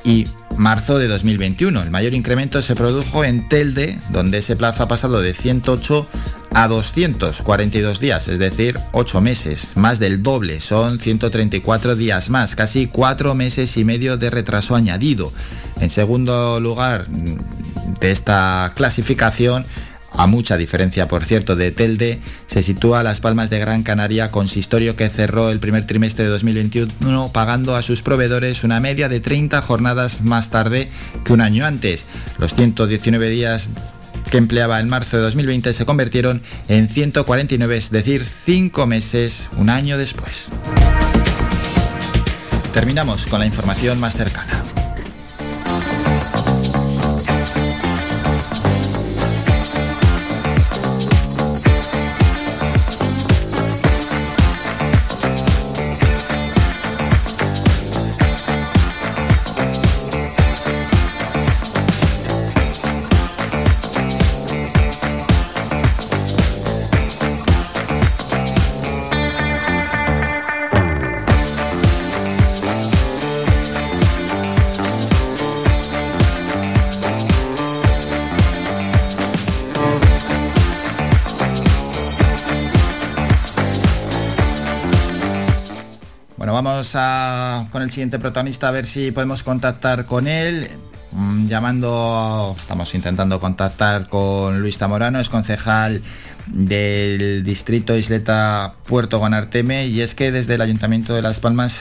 y 0.05 0.27
marzo 0.59 0.99
de 0.99 1.09
2021. 1.09 1.83
El 1.83 1.91
mayor 1.91 2.15
incremento 2.15 2.61
se 2.63 2.75
produjo 2.75 3.25
en 3.25 3.49
Telde, 3.49 3.99
donde 4.11 4.39
ese 4.39 4.57
plazo 4.57 4.83
ha 4.83 4.89
pasado 4.89 5.21
de 5.21 5.35
108 5.35 6.09
a 6.55 6.69
242 6.69 8.01
días, 8.01 8.29
es 8.29 8.39
decir, 8.39 8.81
8 8.93 9.21
meses, 9.21 9.77
más 9.77 9.99
del 9.99 10.23
doble, 10.23 10.61
son 10.61 10.99
134 10.99 11.95
días 11.95 12.31
más, 12.31 12.55
casi 12.55 12.87
4 12.87 13.35
meses 13.35 13.77
y 13.77 13.85
medio 13.85 14.17
de 14.17 14.31
retraso 14.31 14.75
añadido. 14.75 15.33
En 15.81 15.91
segundo 15.91 16.59
lugar 16.59 17.07
de 17.07 18.11
esta 18.11 18.73
clasificación, 18.75 19.67
a 20.11 20.27
mucha 20.27 20.57
diferencia, 20.57 21.09
por 21.09 21.25
cierto, 21.25 21.57
de 21.57 21.71
Telde, 21.71 22.21
se 22.47 22.63
sitúa 22.63 23.03
Las 23.03 23.21
Palmas 23.21 23.51
de 23.51 23.59
Gran 23.59 23.83
Canaria, 23.83 24.31
consistorio 24.31 24.97
que 24.97 25.09
cerró 25.09 25.51
el 25.51 25.61
primer 25.61 25.87
trimestre 25.87 26.25
de 26.25 26.31
2021 26.31 27.31
pagando 27.33 27.77
a 27.77 27.83
sus 27.83 28.03
proveedores 28.03 28.65
una 28.65 28.81
media 28.81 29.09
de 29.09 29.21
30 29.21 29.61
jornadas 29.63 30.23
más 30.23 30.51
tarde 30.51 30.91
que 31.25 31.33
un 31.33 31.41
año 31.41 31.67
antes. 31.67 32.05
Los 32.39 32.55
119 32.55 33.29
días 33.29 33.71
que 34.31 34.39
empleaba 34.39 34.81
en 34.81 34.89
marzo 34.89 35.17
de 35.17 35.23
2020 35.23 35.73
se 35.73 35.87
convirtieron 35.87 36.43
en 36.69 36.89
149, 36.89 37.77
es 37.77 37.91
decir, 37.91 38.25
5 38.25 38.87
meses, 38.87 39.49
un 39.57 39.71
año 39.71 39.99
después. 39.99 40.51
Terminamos 42.73 43.27
con 43.27 43.41
la 43.41 43.47
información 43.47 43.99
más 43.99 44.17
cercana. 44.17 44.63
A, 86.95 87.67
con 87.71 87.83
el 87.83 87.91
siguiente 87.91 88.19
protagonista 88.19 88.69
a 88.69 88.71
ver 88.71 88.87
si 88.87 89.11
podemos 89.11 89.43
contactar 89.43 90.07
con 90.07 90.27
él. 90.27 90.69
Mm, 91.13 91.49
llamando, 91.49 92.55
estamos 92.59 92.95
intentando 92.95 93.41
contactar 93.41 94.09
con 94.09 94.61
Luis 94.61 94.77
Tamorano, 94.77 95.21
es 95.21 95.29
concejal 95.29 96.03
del 96.47 97.43
distrito 97.45 97.97
Isleta 97.97 98.75
Puerto 98.87 99.19
Guanarteme 99.19 99.87
y 99.87 100.03
es 100.03 100.15
que 100.15 100.33
desde 100.33 100.55
el 100.55 100.61
Ayuntamiento 100.61 101.15
de 101.15 101.23
Las 101.23 101.41
Palmas 101.41 101.77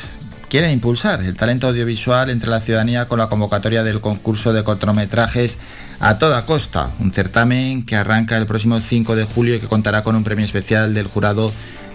quieren 0.49 0.71
impulsar 0.71 1.21
el 1.21 1.35
talento 1.35 1.67
audiovisual 1.67 2.29
entre 2.29 2.49
la 2.49 2.61
ciudadanía 2.61 3.07
con 3.07 3.19
la 3.19 3.27
convocatoria 3.27 3.83
del 3.83 3.99
concurso 3.99 4.53
de 4.53 4.63
cortometrajes 4.63 5.57
a 5.99 6.17
toda 6.19 6.45
costa, 6.45 6.91
un 6.99 7.11
certamen 7.11 7.85
que 7.85 7.95
arranca 7.95 8.37
el 8.37 8.45
próximo 8.45 8.79
5 8.79 9.15
de 9.15 9.25
julio 9.25 9.55
y 9.55 9.59
que 9.59 9.67
contará 9.67 10.03
con 10.03 10.15
un 10.15 10.23
premio 10.23 10.45
especial 10.45 10.93
del 10.93 11.07
jurado 11.07 11.51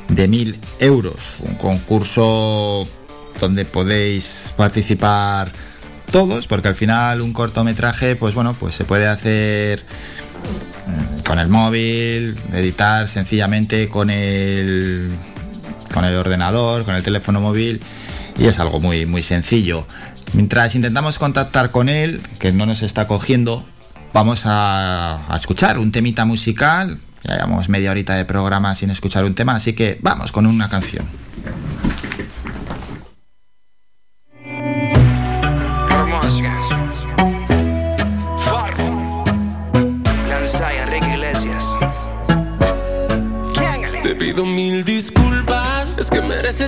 de 0.08 0.28
1.000 0.28 0.56
euros. 0.80 1.36
Un 1.40 1.54
concurso 1.54 2.86
donde 3.42 3.64
podéis 3.64 4.50
participar 4.56 5.50
todos, 6.12 6.46
porque 6.46 6.68
al 6.68 6.76
final 6.76 7.20
un 7.20 7.32
cortometraje, 7.32 8.14
pues 8.16 8.34
bueno, 8.34 8.54
pues 8.54 8.74
se 8.76 8.84
puede 8.84 9.08
hacer 9.08 9.82
mm, 10.86 11.24
con 11.24 11.40
el 11.40 11.48
móvil, 11.48 12.36
editar 12.52 13.08
sencillamente 13.08 13.88
con 13.88 14.10
el 14.10 15.10
con 15.92 16.04
el 16.04 16.14
ordenador, 16.14 16.84
con 16.84 16.94
el 16.94 17.02
teléfono 17.02 17.40
móvil 17.40 17.82
y 18.38 18.46
es 18.46 18.60
algo 18.60 18.80
muy 18.80 19.06
muy 19.06 19.22
sencillo. 19.22 19.86
Mientras 20.32 20.74
intentamos 20.74 21.18
contactar 21.18 21.70
con 21.72 21.88
él, 21.88 22.22
que 22.38 22.52
no 22.52 22.64
nos 22.64 22.82
está 22.82 23.06
cogiendo, 23.06 23.66
vamos 24.14 24.42
a, 24.46 25.20
a 25.28 25.36
escuchar 25.36 25.78
un 25.78 25.90
temita 25.90 26.24
musical 26.24 27.00
ya 27.24 27.34
llevamos 27.34 27.68
media 27.68 27.90
horita 27.90 28.14
de 28.16 28.24
programa 28.24 28.74
sin 28.74 28.90
escuchar 28.90 29.24
un 29.24 29.34
tema, 29.34 29.54
así 29.54 29.74
que 29.74 29.98
vamos 30.02 30.32
con 30.32 30.46
una 30.46 30.68
canción. 30.68 31.06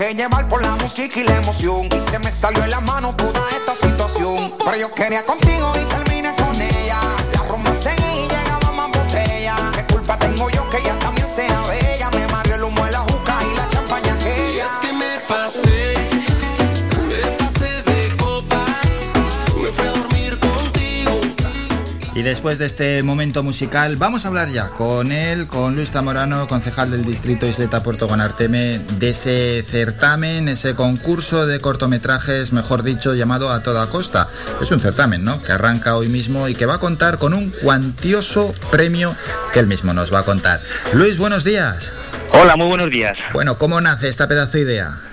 dejé 0.00 0.14
llevar 0.14 0.48
por 0.48 0.62
la 0.62 0.76
música 0.76 1.20
y 1.20 1.24
la 1.24 1.36
emoción. 1.36 1.86
Y 1.86 2.10
se 2.10 2.18
me 2.18 2.32
salió 2.32 2.64
en 2.64 2.70
la 2.70 2.80
mano 2.80 3.14
toda 3.14 3.42
esta 3.50 3.74
situación. 3.74 4.52
Pero 4.64 4.76
yo 4.76 4.92
quería 4.92 5.24
contigo 5.24 5.72
y 5.80 5.84
terminé 5.84 6.34
con 6.36 6.60
ella. 6.60 7.00
La 7.32 7.42
rumba 7.42 7.74
seguía 7.74 8.14
y 8.14 8.28
llegaba 8.28 8.72
más 8.72 8.88
botella. 8.88 9.56
¿Qué 9.74 9.84
culpa 9.92 10.18
tengo 10.18 10.48
yo 10.50 10.68
que 10.70 10.78
ella 10.78 10.98
también 10.98 11.28
sea 11.28 11.60
bella? 11.68 12.10
Me 12.10 12.26
mareó 12.28 12.54
el 12.54 12.64
humo 12.64 12.84
de 12.84 12.92
la 12.92 13.00
juca 13.00 13.38
y 13.42 13.56
la 13.56 13.68
champaña 13.70 14.18
que 14.18 14.52
Y 14.54 14.58
es 14.58 14.72
que 14.80 14.92
me 14.92 15.18
pasé. 15.28 15.99
Y 22.20 22.22
después 22.22 22.58
de 22.58 22.66
este 22.66 23.02
momento 23.02 23.42
musical, 23.42 23.96
vamos 23.96 24.26
a 24.26 24.28
hablar 24.28 24.50
ya 24.50 24.68
con 24.68 25.10
él, 25.10 25.46
con 25.46 25.74
Luis 25.74 25.90
Zamorano, 25.90 26.46
concejal 26.48 26.90
del 26.90 27.02
distrito 27.02 27.46
Isleta 27.46 27.82
Puerto 27.82 28.08
Guanarteme, 28.08 28.78
de 28.98 29.08
ese 29.08 29.64
certamen, 29.66 30.46
ese 30.46 30.74
concurso 30.74 31.46
de 31.46 31.60
cortometrajes, 31.60 32.52
mejor 32.52 32.82
dicho, 32.82 33.14
llamado 33.14 33.50
A 33.50 33.62
Toda 33.62 33.88
Costa. 33.88 34.28
Es 34.60 34.70
un 34.70 34.80
certamen, 34.80 35.24
¿no? 35.24 35.42
Que 35.42 35.52
arranca 35.52 35.96
hoy 35.96 36.08
mismo 36.08 36.46
y 36.46 36.54
que 36.54 36.66
va 36.66 36.74
a 36.74 36.78
contar 36.78 37.16
con 37.16 37.32
un 37.32 37.48
cuantioso 37.48 38.54
premio 38.70 39.16
que 39.54 39.60
él 39.60 39.66
mismo 39.66 39.94
nos 39.94 40.12
va 40.12 40.18
a 40.18 40.24
contar. 40.24 40.60
Luis, 40.92 41.16
buenos 41.16 41.42
días. 41.42 41.94
Hola, 42.32 42.54
muy 42.54 42.66
buenos 42.66 42.90
días. 42.90 43.14
Bueno, 43.32 43.56
¿cómo 43.56 43.80
nace 43.80 44.10
esta 44.10 44.28
pedazo 44.28 44.58
de 44.58 44.60
idea? 44.60 45.09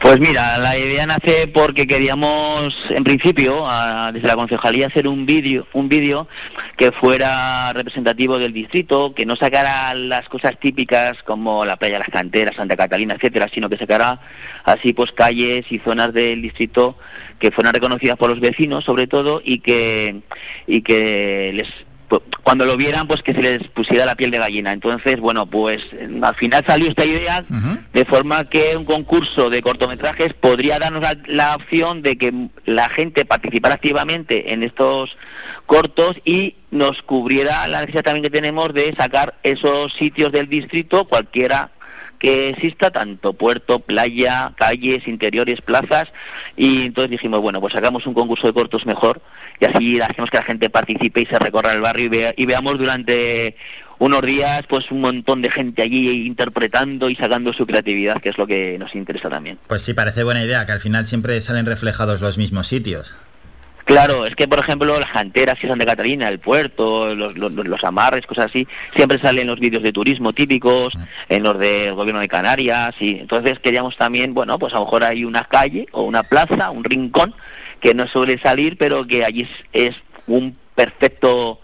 Pues 0.00 0.20
mira, 0.20 0.58
la 0.58 0.78
idea 0.78 1.06
nace 1.06 1.48
porque 1.48 1.86
queríamos, 1.86 2.86
en 2.88 3.02
principio, 3.02 3.66
desde 4.12 4.28
la 4.28 4.36
concejalía 4.36 4.86
hacer 4.86 5.08
un 5.08 5.26
vídeo, 5.26 5.66
un 5.72 5.88
vídeo 5.88 6.28
que 6.76 6.92
fuera 6.92 7.72
representativo 7.72 8.38
del 8.38 8.52
distrito, 8.52 9.12
que 9.12 9.26
no 9.26 9.34
sacara 9.34 9.92
las 9.94 10.28
cosas 10.28 10.58
típicas 10.58 11.22
como 11.24 11.64
la 11.64 11.76
playa 11.76 11.98
las 11.98 12.08
canteras, 12.08 12.56
Santa 12.56 12.76
Catalina, 12.76 13.14
etcétera, 13.14 13.48
sino 13.52 13.68
que 13.68 13.76
sacara 13.76 14.20
así 14.64 14.92
pues 14.92 15.10
calles 15.10 15.70
y 15.70 15.80
zonas 15.80 16.14
del 16.14 16.42
distrito 16.42 16.96
que 17.40 17.50
fueran 17.50 17.74
reconocidas 17.74 18.16
por 18.16 18.30
los 18.30 18.40
vecinos, 18.40 18.84
sobre 18.84 19.08
todo, 19.08 19.42
y 19.44 19.58
que 19.58 20.20
y 20.66 20.82
que 20.82 21.52
les 21.54 21.68
cuando 22.42 22.64
lo 22.64 22.76
vieran, 22.76 23.06
pues 23.06 23.22
que 23.22 23.34
se 23.34 23.42
les 23.42 23.68
pusiera 23.68 24.06
la 24.06 24.14
piel 24.14 24.30
de 24.30 24.38
gallina. 24.38 24.72
Entonces, 24.72 25.20
bueno, 25.20 25.46
pues 25.46 25.82
al 26.22 26.34
final 26.34 26.64
salió 26.66 26.88
esta 26.88 27.04
idea 27.04 27.44
de 27.92 28.04
forma 28.04 28.44
que 28.44 28.76
un 28.76 28.84
concurso 28.84 29.50
de 29.50 29.62
cortometrajes 29.62 30.32
podría 30.34 30.78
darnos 30.78 31.04
la, 31.26 31.54
opción 31.54 32.02
de 32.02 32.16
que 32.16 32.32
la 32.64 32.88
gente 32.88 33.24
participara 33.24 33.74
activamente 33.74 34.52
en 34.52 34.62
estos 34.62 35.16
cortos 35.66 36.16
y 36.24 36.56
nos 36.70 37.02
cubriera 37.02 37.66
la 37.66 37.80
necesidad 37.80 38.04
también 38.04 38.22
que 38.22 38.30
tenemos 38.30 38.72
de 38.72 38.94
sacar 38.94 39.34
esos 39.42 39.92
sitios 39.92 40.32
del 40.32 40.48
distrito, 40.48 41.06
cualquiera 41.06 41.70
que 42.18 42.50
exista, 42.50 42.90
tanto 42.90 43.32
puerto, 43.32 43.80
playa, 43.80 44.52
calles, 44.56 45.06
interiores, 45.06 45.60
plazas, 45.60 46.08
y 46.56 46.86
entonces 46.86 47.10
dijimos, 47.10 47.40
bueno, 47.40 47.60
pues 47.60 47.72
sacamos 47.72 48.06
un 48.06 48.14
concurso 48.14 48.46
de 48.46 48.52
cortos 48.52 48.86
mejor, 48.86 49.20
y 49.60 49.64
así 49.64 50.00
hacemos 50.00 50.30
que 50.30 50.38
la 50.38 50.42
gente 50.42 50.70
participe 50.70 51.20
y 51.20 51.26
se 51.26 51.38
recorra 51.38 51.72
el 51.72 51.80
barrio 51.80 52.06
y, 52.06 52.08
vea, 52.08 52.34
y 52.36 52.46
veamos 52.46 52.78
durante 52.78 53.56
unos 53.98 54.22
días 54.22 54.62
pues 54.68 54.90
un 54.90 55.00
montón 55.00 55.42
de 55.42 55.50
gente 55.50 55.82
allí 55.82 56.26
interpretando 56.26 57.10
y 57.10 57.16
sacando 57.16 57.52
su 57.52 57.66
creatividad, 57.66 58.20
que 58.20 58.28
es 58.28 58.38
lo 58.38 58.46
que 58.46 58.76
nos 58.78 58.94
interesa 58.94 59.28
también. 59.28 59.58
Pues 59.66 59.82
sí, 59.82 59.94
parece 59.94 60.22
buena 60.22 60.44
idea, 60.44 60.66
que 60.66 60.72
al 60.72 60.80
final 60.80 61.06
siempre 61.06 61.40
salen 61.40 61.66
reflejados 61.66 62.20
los 62.20 62.38
mismos 62.38 62.66
sitios. 62.68 63.14
Claro, 63.88 64.26
es 64.26 64.36
que 64.36 64.46
por 64.46 64.58
ejemplo 64.58 65.00
las 65.00 65.10
canteras 65.10 65.58
que 65.58 65.66
son 65.66 65.78
de 65.78 65.86
Catalina, 65.86 66.28
el 66.28 66.38
puerto, 66.38 67.14
los, 67.14 67.84
amarres, 67.84 68.26
cosas 68.26 68.50
así, 68.50 68.68
siempre 68.94 69.18
salen 69.18 69.46
los 69.46 69.58
vídeos 69.58 69.82
de 69.82 69.94
turismo 69.94 70.34
típicos, 70.34 70.92
ah. 70.94 71.06
en 71.30 71.42
los 71.42 71.58
del 71.58 71.94
gobierno 71.94 72.20
de 72.20 72.28
Canarias, 72.28 72.94
y 73.00 73.20
entonces 73.20 73.58
queríamos 73.60 73.96
también, 73.96 74.34
bueno, 74.34 74.58
pues 74.58 74.74
a 74.74 74.76
lo 74.76 74.84
mejor 74.84 75.04
hay 75.04 75.24
una 75.24 75.44
calle 75.44 75.86
o 75.92 76.02
una 76.02 76.22
plaza, 76.22 76.70
un 76.70 76.84
rincón, 76.84 77.34
que 77.80 77.94
no 77.94 78.06
suele 78.06 78.38
salir, 78.38 78.76
pero 78.76 79.06
que 79.06 79.24
allí 79.24 79.48
es, 79.72 79.96
un 80.26 80.54
perfecto 80.74 81.58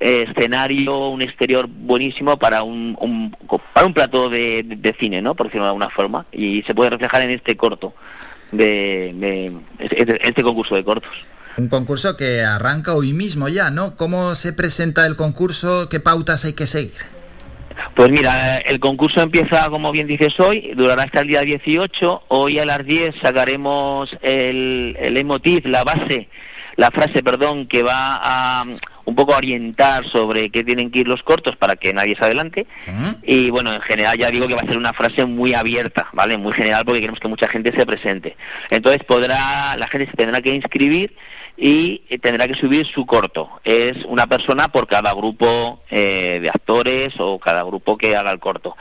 eh, 0.00 0.26
escenario, 0.28 1.10
un 1.10 1.22
exterior 1.22 1.68
buenísimo 1.68 2.38
para 2.38 2.64
un, 2.64 3.36
para 3.72 3.86
un 3.86 3.94
plato 3.94 4.28
de, 4.28 4.96
cine, 4.98 5.22
¿no? 5.22 5.36
Por 5.36 5.46
decirlo 5.46 5.66
de 5.66 5.70
alguna 5.70 5.90
forma, 5.90 6.26
y 6.32 6.62
se 6.62 6.74
puede 6.74 6.90
reflejar 6.90 7.22
en 7.22 7.30
este 7.30 7.56
corto, 7.56 7.94
de, 8.50 9.12
de 9.14 9.52
este 9.78 10.42
concurso 10.42 10.74
de 10.74 10.82
cortos. 10.82 11.24
Un 11.58 11.68
concurso 11.68 12.16
que 12.16 12.42
arranca 12.42 12.94
hoy 12.94 13.12
mismo 13.12 13.48
ya, 13.48 13.72
¿no? 13.72 13.96
¿Cómo 13.96 14.36
se 14.36 14.52
presenta 14.52 15.04
el 15.06 15.16
concurso? 15.16 15.88
¿Qué 15.88 15.98
pautas 15.98 16.44
hay 16.44 16.52
que 16.52 16.68
seguir? 16.68 16.92
Pues 17.96 18.12
mira, 18.12 18.58
el 18.58 18.78
concurso 18.78 19.20
empieza, 19.20 19.68
como 19.68 19.90
bien 19.90 20.06
dices 20.06 20.38
hoy, 20.38 20.72
durará 20.76 21.02
hasta 21.02 21.20
el 21.20 21.26
día 21.26 21.40
18. 21.40 22.22
Hoy 22.28 22.60
a 22.60 22.64
las 22.64 22.86
10 22.86 23.16
sacaremos 23.20 24.16
el, 24.22 24.96
el 25.00 25.16
emotiv, 25.16 25.66
la 25.66 25.82
base, 25.82 26.28
la 26.76 26.92
frase, 26.92 27.24
perdón, 27.24 27.66
que 27.66 27.82
va 27.82 28.20
a 28.22 28.64
un 29.08 29.14
poco 29.14 29.32
orientar 29.34 30.04
sobre 30.04 30.50
qué 30.50 30.62
tienen 30.62 30.90
que 30.90 30.98
ir 30.98 31.08
los 31.08 31.22
cortos 31.22 31.56
para 31.56 31.76
que 31.76 31.94
nadie 31.94 32.14
se 32.14 32.24
adelante. 32.24 32.66
Y 33.22 33.48
bueno, 33.48 33.72
en 33.72 33.80
general 33.80 34.18
ya 34.18 34.30
digo 34.30 34.46
que 34.46 34.54
va 34.54 34.60
a 34.60 34.66
ser 34.66 34.76
una 34.76 34.92
frase 34.92 35.24
muy 35.24 35.54
abierta, 35.54 36.08
¿vale? 36.12 36.36
Muy 36.36 36.52
general 36.52 36.84
porque 36.84 37.00
queremos 37.00 37.18
que 37.18 37.28
mucha 37.28 37.48
gente 37.48 37.72
se 37.72 37.86
presente. 37.86 38.36
Entonces 38.68 39.02
podrá, 39.04 39.76
la 39.78 39.88
gente 39.88 40.10
se 40.10 40.16
tendrá 40.16 40.42
que 40.42 40.54
inscribir 40.54 41.14
y 41.60 41.98
tendrá 42.18 42.46
que 42.46 42.54
subir 42.54 42.86
su 42.86 43.04
corto. 43.04 43.50
Es 43.64 44.04
una 44.04 44.28
persona 44.28 44.68
por 44.68 44.86
cada 44.86 45.12
grupo 45.12 45.82
eh, 45.90 46.38
de 46.40 46.48
actores 46.48 47.14
o 47.18 47.40
cada 47.40 47.64
grupo 47.64 47.98
que 47.98 48.14
haga 48.14 48.30
el 48.30 48.38
corto. 48.38 48.76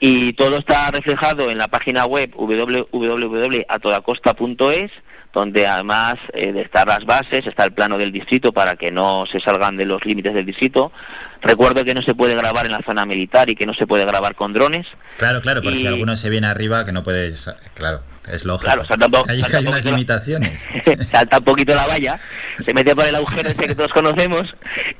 Y 0.00 0.32
todo 0.32 0.56
está 0.56 0.90
reflejado 0.90 1.50
en 1.50 1.58
la 1.58 1.68
página 1.68 2.06
web 2.06 2.32
www.atodacosta.es 2.34 4.90
donde 5.34 5.66
además 5.66 6.18
eh, 6.34 6.52
de 6.52 6.60
estar 6.60 6.86
las 6.86 7.06
bases, 7.06 7.46
está 7.46 7.64
el 7.64 7.72
plano 7.72 7.96
del 7.96 8.12
distrito 8.12 8.52
para 8.52 8.76
que 8.76 8.90
no 8.90 9.24
se 9.24 9.40
salgan 9.40 9.78
de 9.78 9.86
los 9.86 10.04
límites 10.04 10.34
del 10.34 10.44
distrito. 10.44 10.92
Recuerdo 11.40 11.84
que 11.84 11.94
no 11.94 12.02
se 12.02 12.14
puede 12.14 12.34
grabar 12.34 12.66
en 12.66 12.72
la 12.72 12.82
zona 12.82 13.06
militar 13.06 13.48
y 13.48 13.54
que 13.54 13.64
no 13.64 13.72
se 13.72 13.86
puede 13.86 14.04
grabar 14.04 14.34
con 14.34 14.52
drones. 14.52 14.88
Claro, 15.16 15.40
claro, 15.40 15.62
porque 15.62 15.78
si 15.78 15.86
alguno 15.86 16.18
se 16.18 16.28
viene 16.28 16.48
arriba 16.48 16.84
que 16.84 16.92
no 16.92 17.02
puede... 17.02 17.34
Claro, 17.74 18.02
es 18.28 18.44
lógico. 18.44 18.64
Claro, 18.64 18.84
salta 18.84 19.06
un 19.06 19.30
hay, 19.30 19.66
unas 19.66 19.84
limitaciones. 19.84 20.62
salta 21.10 21.38
un 21.38 21.44
poquito 21.44 21.74
la 21.74 21.86
valla, 21.86 22.20
se 22.64 22.72
mete 22.72 22.94
por 22.94 23.06
el 23.06 23.14
agujero 23.14 23.48
ese 23.48 23.66
que 23.66 23.74
todos 23.74 23.92
conocemos 23.92 24.54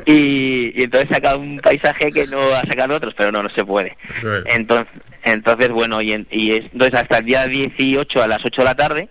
y, 0.05 0.73
y 0.75 0.85
entonces 0.85 1.09
saca 1.11 1.37
un 1.37 1.59
paisaje 1.59 2.11
que 2.13 2.27
no 2.27 2.55
ha 2.55 2.63
sacado 2.63 2.95
otros, 2.95 3.15
pero 3.15 3.31
no, 3.33 3.43
no 3.43 3.51
se 3.51 3.65
puede. 3.65 3.97
Entonces, 4.47 4.93
entonces, 5.25 5.69
bueno, 5.69 6.03
y, 6.03 6.27
y 6.31 6.53
entonces 6.53 7.01
hasta 7.01 7.19
el 7.19 7.25
día 7.25 7.47
18 7.47 8.23
a 8.23 8.27
las 8.27 8.45
8 8.45 8.63
de 8.63 8.65
la 8.65 8.75
tarde 8.75 9.09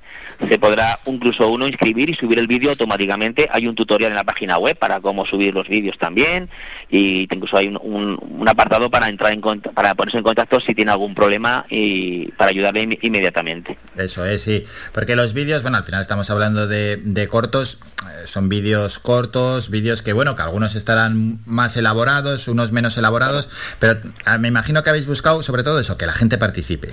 se 0.48 0.60
podrá 0.60 1.00
incluso 1.06 1.48
uno 1.50 1.68
inscribir 1.68 2.10
y 2.10 2.14
subir 2.14 2.40
el 2.40 2.48
vídeo 2.48 2.72
automáticamente. 2.72 3.48
Hay 3.52 3.68
un 3.68 3.76
tutorial 3.76 4.12
en 4.12 4.16
la 4.16 4.24
página 4.24 4.58
web 4.58 4.78
para 4.78 5.00
cómo 5.00 5.26
subir 5.26 5.54
los 5.54 5.68
vídeos 5.68 5.98
también 5.98 6.50
y 6.90 7.28
incluso 7.32 7.58
hay 7.58 7.68
un, 7.68 8.48
apartado 8.48 8.90
para 8.90 9.08
entrar 9.08 9.32
en 9.32 9.42
para 9.42 9.96
ponerse 9.96 10.18
en 10.18 10.24
contacto 10.24 10.60
si 10.60 10.76
tiene 10.76 10.92
algún 10.92 11.16
problema 11.16 11.66
y 11.70 12.32
para 12.34 12.52
ayudarle 12.52 13.00
inmediatamente. 13.02 13.78
Eso 13.96 14.26
es, 14.26 14.42
sí, 14.42 14.66
porque 14.94 15.16
los 15.16 15.34
vídeos, 15.34 15.62
bueno, 15.62 15.78
al 15.78 15.84
final 15.84 16.02
estamos 16.02 16.30
hablando 16.30 16.68
de, 16.68 16.98
de 16.98 17.28
cortos, 17.28 17.80
eh, 18.08 18.24
son 18.26 18.50
vídeos 18.50 19.00
cortos, 19.00 19.70
vídeos 19.70 20.02
que, 20.02 20.14
bueno, 20.14 20.36
que 20.36 20.42
algunos 20.42 20.76
estarán 20.76 21.40
más 21.46 21.78
elaborados, 21.78 22.48
unos 22.48 22.72
menos 22.72 22.98
elaborados, 22.98 23.50
pero 23.80 24.00
ah, 24.26 24.38
me 24.38 24.48
imagino 24.48 24.84
que 24.84 24.90
habéis 24.90 25.06
buscado 25.06 25.44
sobre 25.44 25.64
todo 25.64 25.80
eso, 25.80 25.98
que 25.98 26.06
la 26.06 26.14
gente 26.14 26.38
participe. 26.38 26.90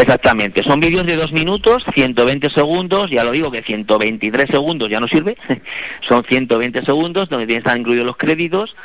Exactamente, 0.00 0.62
son 0.62 0.80
vídeos 0.80 1.06
de 1.06 1.16
dos 1.16 1.32
minutos, 1.32 1.84
120 1.92 2.50
segundos, 2.50 3.10
ya 3.10 3.24
lo 3.24 3.30
digo 3.30 3.50
que 3.50 3.62
123 3.62 4.50
segundos 4.50 4.90
ya 4.90 5.00
no 5.00 5.08
sirve, 5.08 5.36
son 6.00 6.24
120 6.24 6.84
segundos 6.84 7.28
donde 7.28 7.56
están 7.56 7.80
incluidos 7.80 8.06
los 8.06 8.16
créditos 8.16 8.76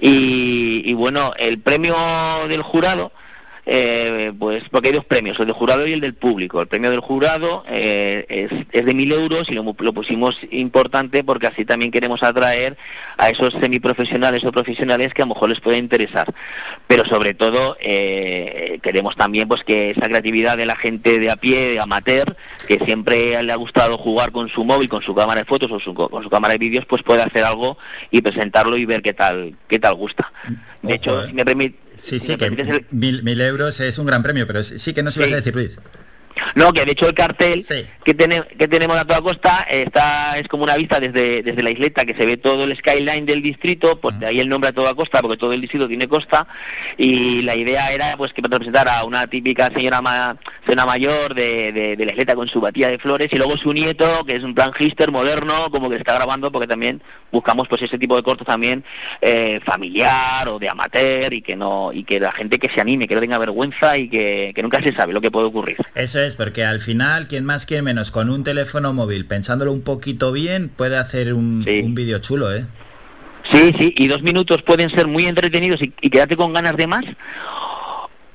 y, 0.00 0.82
y 0.84 0.94
bueno, 0.94 1.32
el 1.38 1.58
premio 1.58 1.94
del 2.48 2.62
jurado 2.62 3.12
eh, 3.68 4.32
pues 4.38 4.62
porque 4.70 4.90
hay 4.90 4.94
dos 4.94 5.04
premios, 5.04 5.40
el 5.40 5.46
del 5.46 5.54
jurado 5.54 5.88
y 5.88 5.92
el 5.92 6.00
del 6.00 6.14
público. 6.14 6.60
El 6.60 6.68
premio 6.68 6.88
del 6.88 7.00
jurado 7.00 7.64
eh, 7.68 8.24
es, 8.28 8.52
es, 8.70 8.84
de 8.84 8.94
mil 8.94 9.10
euros 9.10 9.50
y 9.50 9.54
lo, 9.54 9.74
pusimos 9.74 10.38
importante 10.52 11.24
porque 11.24 11.48
así 11.48 11.64
también 11.64 11.90
queremos 11.90 12.22
atraer 12.22 12.76
a 13.16 13.28
esos 13.28 13.54
semiprofesionales 13.54 14.44
o 14.44 14.52
profesionales 14.52 15.12
que 15.12 15.22
a 15.22 15.24
lo 15.24 15.34
mejor 15.34 15.48
les 15.48 15.58
puede 15.58 15.78
interesar. 15.78 16.32
Pero 16.86 17.04
sobre 17.04 17.34
todo 17.34 17.76
eh, 17.80 18.78
queremos 18.82 19.16
también 19.16 19.48
pues 19.48 19.64
que 19.64 19.90
esa 19.90 20.06
creatividad 20.06 20.56
de 20.56 20.66
la 20.66 20.76
gente 20.76 21.18
de 21.18 21.28
a 21.32 21.36
pie, 21.36 21.70
de 21.72 21.80
amateur, 21.80 22.36
que 22.68 22.78
siempre 22.78 23.42
le 23.42 23.52
ha 23.52 23.56
gustado 23.56 23.98
jugar 23.98 24.30
con 24.30 24.48
su 24.48 24.64
móvil, 24.64 24.88
con 24.88 25.02
su 25.02 25.12
cámara 25.12 25.40
de 25.40 25.44
fotos 25.44 25.72
o 25.72 25.94
con 26.08 26.22
su 26.22 26.30
cámara 26.30 26.52
de 26.52 26.58
vídeos, 26.58 26.86
pues 26.86 27.02
puede 27.02 27.22
hacer 27.22 27.42
algo 27.42 27.78
y 28.12 28.22
presentarlo 28.22 28.76
y 28.76 28.86
ver 28.86 29.02
qué 29.02 29.12
tal, 29.12 29.56
qué 29.66 29.80
tal 29.80 29.94
gusta. 29.94 30.32
De 30.82 30.94
hecho, 30.94 31.26
si 31.26 31.32
me 31.32 31.44
permite 31.44 31.85
Sí, 32.00 32.20
sí, 32.20 32.36
que 32.36 32.84
mil, 32.90 33.22
mil, 33.22 33.40
euros 33.40 33.80
es 33.80 33.98
un 33.98 34.06
gran 34.06 34.22
premio, 34.22 34.46
pero 34.46 34.62
sí 34.62 34.94
que 34.94 35.02
no 35.02 35.10
se 35.10 35.20
va 35.20 35.26
a 35.26 35.36
decir, 35.36 35.54
Luis. 35.54 35.72
No, 36.54 36.72
que 36.72 36.84
de 36.84 36.92
hecho 36.92 37.08
el 37.08 37.14
cartel 37.14 37.64
que, 38.04 38.14
que 38.14 38.68
tenemos 38.68 38.96
a 38.96 39.04
toda 39.04 39.20
costa 39.20 39.66
está 39.70 40.38
es 40.38 40.48
como 40.48 40.64
una 40.64 40.76
vista 40.76 41.00
desde, 41.00 41.42
desde 41.42 41.62
la 41.62 41.70
isleta 41.70 42.04
que 42.04 42.14
se 42.14 42.26
ve 42.26 42.36
todo 42.36 42.64
el 42.64 42.76
skyline 42.76 43.26
del 43.26 43.42
distrito, 43.42 44.00
pues 44.00 44.18
de 44.20 44.26
ahí 44.26 44.40
el 44.40 44.48
nombre 44.48 44.70
a 44.70 44.72
toda 44.72 44.94
costa, 44.94 45.20
porque 45.20 45.36
todo 45.36 45.52
el 45.52 45.60
distrito 45.60 45.88
tiene 45.88 46.08
costa, 46.08 46.46
y 46.96 47.42
la 47.42 47.56
idea 47.56 47.92
era 47.92 48.16
pues 48.16 48.32
que 48.32 48.42
representara 48.42 48.98
a 48.98 49.04
una 49.04 49.26
típica 49.26 49.70
señora 49.70 50.02
ma, 50.02 50.36
mayor 50.86 51.34
de, 51.34 51.96
de, 51.96 52.04
la 52.04 52.12
isleta 52.12 52.34
con 52.34 52.48
su 52.48 52.60
batía 52.60 52.88
de 52.88 52.98
flores, 52.98 53.32
y 53.32 53.36
luego 53.36 53.56
su 53.56 53.72
nieto, 53.72 54.24
que 54.24 54.36
es 54.36 54.42
un 54.42 54.54
plan 54.54 54.72
hister 54.78 55.10
moderno, 55.10 55.70
como 55.70 55.90
que 55.90 55.96
está 55.96 56.14
grabando, 56.14 56.52
porque 56.52 56.68
también 56.68 57.02
buscamos 57.32 57.68
pues 57.68 57.82
ese 57.82 57.98
tipo 57.98 58.16
de 58.16 58.22
cortos 58.22 58.46
también 58.46 58.84
eh, 59.20 59.60
familiar 59.64 60.48
o 60.48 60.58
de 60.58 60.68
amateur, 60.68 61.32
y 61.32 61.42
que 61.42 61.56
no 61.56 61.92
y 61.92 62.04
que 62.04 62.20
la 62.20 62.32
gente 62.32 62.58
que 62.58 62.68
se 62.68 62.80
anime, 62.80 63.08
que 63.08 63.14
no 63.14 63.20
tenga 63.20 63.38
vergüenza 63.38 63.98
y 63.98 64.08
que, 64.08 64.52
que 64.54 64.62
nunca 64.62 64.80
se 64.82 64.92
sabe 64.92 65.12
lo 65.12 65.20
que 65.20 65.30
puede 65.30 65.46
ocurrir. 65.46 65.76
Eso 65.94 66.20
es, 66.20 66.25
porque 66.34 66.64
al 66.64 66.80
final, 66.80 67.28
quien 67.28 67.44
más, 67.44 67.66
quien 67.66 67.84
menos, 67.84 68.10
con 68.10 68.30
un 68.30 68.42
teléfono 68.42 68.92
móvil, 68.92 69.26
pensándolo 69.26 69.72
un 69.72 69.82
poquito 69.82 70.32
bien, 70.32 70.68
puede 70.68 70.96
hacer 70.96 71.34
un, 71.34 71.64
vídeo 71.64 72.18
chulo, 72.18 72.52
¿eh? 72.52 72.64
Sí, 73.52 73.72
sí, 73.78 73.94
y 73.96 74.08
dos 74.08 74.22
minutos 74.22 74.62
pueden 74.62 74.90
ser 74.90 75.06
muy 75.06 75.26
entretenidos 75.26 75.80
y, 75.80 75.90
quedarte 75.90 76.36
con 76.36 76.52
ganas 76.52 76.76
de 76.76 76.88
más, 76.88 77.04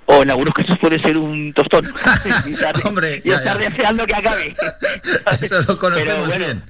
o 0.06 0.24
en 0.24 0.30
algunos 0.30 0.54
casos 0.54 0.78
puede 0.80 1.00
ser 1.00 1.18
un 1.18 1.52
tostón. 1.54 1.86
y 2.46 2.52
estar, 2.54 2.76
Hombre, 2.86 3.22
y 3.26 3.32
estar 3.32 3.58
deseando 3.58 4.06
que 4.06 4.16
acabe. 4.16 4.56
Eso 5.42 5.62
lo 5.68 5.78
conocemos 5.78 6.38
bien. 6.38 6.64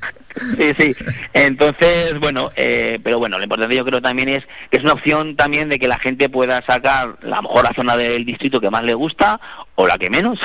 Sí, 0.58 0.74
sí. 0.80 0.96
Entonces, 1.34 2.20
bueno, 2.20 2.52
eh, 2.56 3.00
pero 3.04 3.20
bueno, 3.20 3.38
lo 3.38 3.44
importante 3.44 3.76
yo 3.76 3.86
creo 3.86 4.02
también 4.02 4.30
es 4.30 4.46
que 4.70 4.78
es 4.78 4.84
una 4.84 4.94
opción 4.94 5.36
también 5.36 5.70
de 5.70 5.80
que 5.80 5.88
la 5.88 6.00
gente 6.00 6.30
pueda 6.30 6.62
sacar 6.66 7.18
la 7.22 7.42
mejor 7.42 7.74
zona 7.76 7.98
del 7.98 8.26
distrito 8.26 8.62
que 8.62 8.70
más 8.70 8.84
le 8.84 8.94
gusta 8.94 9.40
o 9.76 9.88
la 9.88 9.98
que 9.98 10.10
menos 10.10 10.40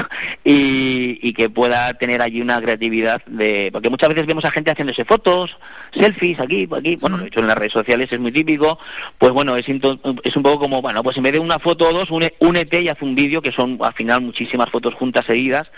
y, 0.45 1.33
que 1.33 1.51
pueda 1.51 1.93
tener 1.95 2.22
allí 2.22 2.41
una 2.41 2.61
creatividad 2.62 3.22
de... 3.27 3.68
Porque 3.72 3.91
muchas 3.91 4.09
veces 4.09 4.27
vemos 4.27 4.45
a 4.47 4.51
gente 4.51 4.70
haciéndose 4.70 5.05
fotos, 5.05 5.59
selfies 5.93 6.41
aquí, 6.41 6.66
aquí, 6.74 6.97
bueno, 6.97 7.18
de 7.18 7.27
hecho 7.27 7.41
en 7.41 7.49
las 7.49 7.59
redes 7.59 7.72
sociales 7.72 8.11
es 8.11 8.18
muy 8.18 8.33
típico, 8.33 8.79
pues 9.18 9.33
bueno, 9.33 9.57
es, 9.57 9.68
es 9.68 10.37
un 10.37 10.43
poco 10.43 10.61
como, 10.61 10.81
bueno, 10.81 11.03
pues 11.03 11.16
en 11.18 11.24
vez 11.24 11.35
de 11.35 11.39
una 11.41 11.59
foto 11.59 11.89
o 11.89 11.93
dos, 11.93 12.11
únete 12.11 12.81
y 12.81 12.89
haz 12.89 13.03
un 13.03 13.14
vídeo 13.14 13.43
que 13.43 13.53
son 13.53 13.77
al 13.83 13.93
final 13.93 14.22
muchísimas 14.22 14.70
fotos 14.70 14.95
juntas 14.95 15.27
seguidas, 15.27 15.68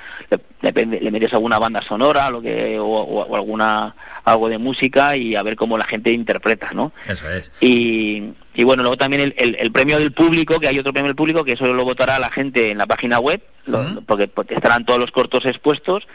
depende, 0.63 1.01
le 1.01 1.11
metes 1.11 1.33
alguna 1.33 1.59
banda 1.59 1.83
sonora 1.83 2.31
lo 2.31 2.41
que, 2.41 2.79
o 2.79 3.35
alguna 3.35 3.97
algo 4.29 4.49
de 4.49 4.59
música 4.59 5.17
y 5.17 5.35
a 5.35 5.43
ver 5.43 5.57
cómo 5.57 5.79
la 5.79 5.85
gente 5.85 6.13
interpreta, 6.13 6.71
¿no? 6.73 6.93
Eso 7.07 7.29
es. 7.29 7.51
Y, 7.61 8.35
Y 8.59 8.65
bueno, 8.65 8.83
luego 8.83 8.97
también 8.97 9.33
el, 9.37 9.71
premio 9.71 10.01
del 10.01 10.11
público, 10.11 10.59
que 10.59 10.67
hay 10.67 10.81
otro 10.81 10.93
premio 10.93 11.07
del 11.07 11.15
público, 11.15 11.45
que 11.45 11.53
eso 11.53 11.73
lo 11.73 11.85
votará 11.85 12.19
la 12.19 12.29
gente 12.29 12.73
en 12.73 12.79
la 12.79 12.89
página 12.89 13.21
web, 13.21 13.41
porque 14.05 14.29
estarán 14.49 14.85
todos 14.85 14.99
los 14.99 15.13
cortos 15.13 15.47
expuestos. 15.47 16.09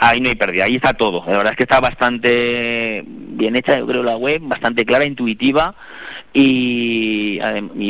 Ahí 0.01 0.21
no 0.21 0.29
hay 0.29 0.35
pérdida, 0.35 0.63
ahí 0.63 0.75
está 0.75 0.93
todo. 0.93 1.23
La 1.27 1.37
verdad 1.37 1.51
es 1.51 1.57
que 1.57 1.63
está 1.63 1.81
bastante 1.81 3.03
bien 3.05 3.57
hecha, 3.57 3.77
yo 3.77 3.85
creo, 3.85 4.01
la 4.01 4.15
web, 4.15 4.41
bastante 4.43 4.85
clara, 4.85 5.03
intuitiva 5.03 5.75
y, 6.31 7.39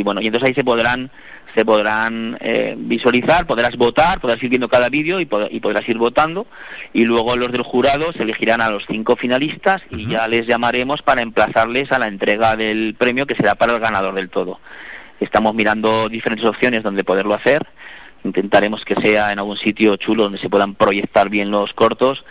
bueno, 0.04 0.20
y 0.20 0.26
entonces 0.26 0.48
ahí 0.48 0.54
se 0.56 0.64
podrán 0.64 1.12
se 1.56 1.66
podrán 1.66 2.38
eh, 2.42 2.76
visualizar, 2.78 3.48
podrás 3.48 3.76
votar, 3.76 4.20
podrás 4.20 4.42
ir 4.42 4.50
viendo 4.50 4.70
cada 4.70 4.90
vídeo 4.90 5.20
y, 5.20 5.26
podrás 5.26 5.90
ir 5.90 5.98
votando 5.98 6.46
y 6.94 7.06
luego 7.06 7.36
los 7.36 7.52
del 7.52 7.64
jurado 7.64 8.14
se 8.14 8.22
elegirán 8.22 8.62
a 8.62 8.70
los 8.70 8.86
cinco 8.88 9.16
finalistas 9.16 9.82
y 9.90 10.08
ya 10.08 10.28
les 10.28 10.46
llamaremos 10.46 11.02
para 11.02 11.24
emplazarles 11.24 11.92
a 11.92 11.98
la 12.00 12.08
entrega 12.08 12.56
del 12.56 12.96
premio 12.98 13.26
que 13.26 13.36
será 13.36 13.56
para 13.56 13.74
el 13.74 13.80
ganador 13.80 14.14
del 14.14 14.30
todo. 14.30 14.60
Estamos 15.20 15.54
mirando 15.56 16.08
diferentes 16.08 16.46
opciones 16.46 16.84
donde 16.84 17.04
poderlo 17.04 17.34
hacer 17.34 17.66
intentaremos 18.24 18.86
que 18.86 18.96
sea 18.96 19.32
en 19.32 19.40
algún 19.40 19.58
sitio 19.58 19.96
chulo 19.96 20.24
donde 20.24 20.38
se 20.38 20.50
puedan 20.50 20.76
proyectar 20.76 21.30
bien 21.30 21.52
los 21.52 21.74
cortos. 21.74 22.26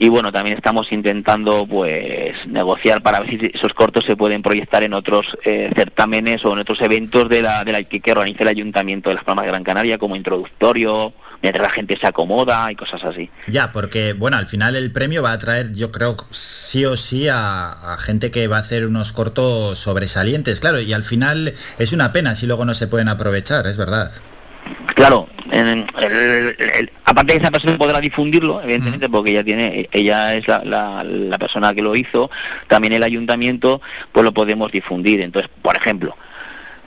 Y 0.00 0.08
bueno 0.08 0.30
también 0.30 0.56
estamos 0.56 0.92
intentando 0.92 1.66
pues 1.66 2.46
negociar 2.46 3.02
para 3.02 3.18
ver 3.18 3.30
si 3.30 3.50
esos 3.52 3.74
cortos 3.74 4.04
se 4.04 4.16
pueden 4.16 4.42
proyectar 4.42 4.84
en 4.84 4.92
otros 4.92 5.36
eh, 5.44 5.70
certámenes 5.74 6.44
o 6.44 6.52
en 6.52 6.60
otros 6.60 6.80
eventos 6.82 7.28
de 7.28 7.42
la, 7.42 7.64
de 7.64 7.72
la 7.72 7.82
que, 7.82 8.12
organiza 8.12 8.44
el 8.44 8.48
ayuntamiento 8.48 9.08
de 9.08 9.16
las 9.16 9.24
Palmas 9.24 9.44
de 9.44 9.50
Gran 9.50 9.64
Canaria 9.64 9.98
como 9.98 10.14
introductorio 10.14 11.12
mientras 11.42 11.62
la 11.62 11.70
gente 11.70 11.96
se 11.96 12.06
acomoda 12.06 12.70
y 12.70 12.76
cosas 12.76 13.02
así. 13.02 13.28
Ya 13.48 13.72
porque 13.72 14.12
bueno 14.12 14.36
al 14.36 14.46
final 14.46 14.76
el 14.76 14.92
premio 14.92 15.24
va 15.24 15.32
a 15.32 15.38
traer 15.38 15.72
yo 15.72 15.90
creo 15.90 16.16
sí 16.30 16.84
o 16.84 16.96
sí 16.96 17.26
a 17.28 17.96
gente 17.98 18.30
que 18.30 18.46
va 18.46 18.58
a 18.58 18.60
hacer 18.60 18.86
unos 18.86 19.12
cortos 19.12 19.78
sobresalientes 19.78 20.60
claro 20.60 20.80
y 20.80 20.92
al 20.92 21.02
final 21.02 21.54
es 21.80 21.92
una 21.92 22.12
pena 22.12 22.36
si 22.36 22.46
luego 22.46 22.64
no 22.64 22.74
se 22.74 22.86
pueden 22.86 23.08
aprovechar 23.08 23.66
es 23.66 23.76
verdad 23.76 24.12
Claro, 24.94 25.28
aparte 27.04 27.32
de 27.32 27.38
esa 27.38 27.50
persona 27.50 27.78
podrá 27.78 28.00
difundirlo, 28.00 28.60
evidentemente, 28.62 29.08
porque 29.08 29.30
ella 29.30 29.44
tiene, 29.44 29.88
ella 29.92 30.34
es 30.34 30.48
la, 30.48 31.04
la, 31.04 31.38
persona 31.38 31.74
que 31.74 31.82
lo 31.82 31.94
hizo, 31.94 32.30
también 32.66 32.92
el 32.92 33.02
ayuntamiento, 33.02 33.80
pues 34.12 34.24
lo 34.24 34.32
podemos 34.32 34.72
difundir. 34.72 35.20
Entonces, 35.20 35.50
por 35.62 35.76
ejemplo, 35.76 36.16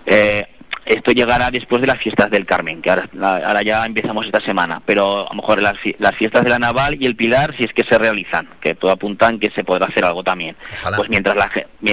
eh, 0.06 0.46
esto 0.86 1.12
llegará 1.12 1.52
después 1.52 1.82
de 1.82 1.88
las 1.88 2.00
fiestas 2.00 2.32
del 2.32 2.46
Carmen, 2.46 2.82
que 2.82 2.90
ahora, 2.90 3.62
ya 3.62 3.86
empezamos 3.86 4.26
esta 4.26 4.40
semana, 4.40 4.82
pero 4.86 5.28
a 5.28 5.30
lo 5.30 5.36
mejor 5.36 5.62
las, 5.62 5.78
fiestas 6.16 6.44
de 6.44 6.50
la 6.50 6.60
Naval 6.60 6.98
y 7.00 7.06
el 7.06 7.16
Pilar, 7.16 7.56
si 7.56 7.64
es 7.64 7.74
que 7.74 7.84
se 7.84 7.98
realizan, 7.98 8.48
que 8.60 8.74
todo 8.74 8.92
apuntan 8.92 9.40
que 9.40 9.52
se 9.52 9.64
podrá 9.64 9.86
hacer 9.86 10.04
algo 10.06 10.24
también. 10.24 10.56
Pues 10.96 11.10
mientras 11.10 11.36
la 11.36 11.52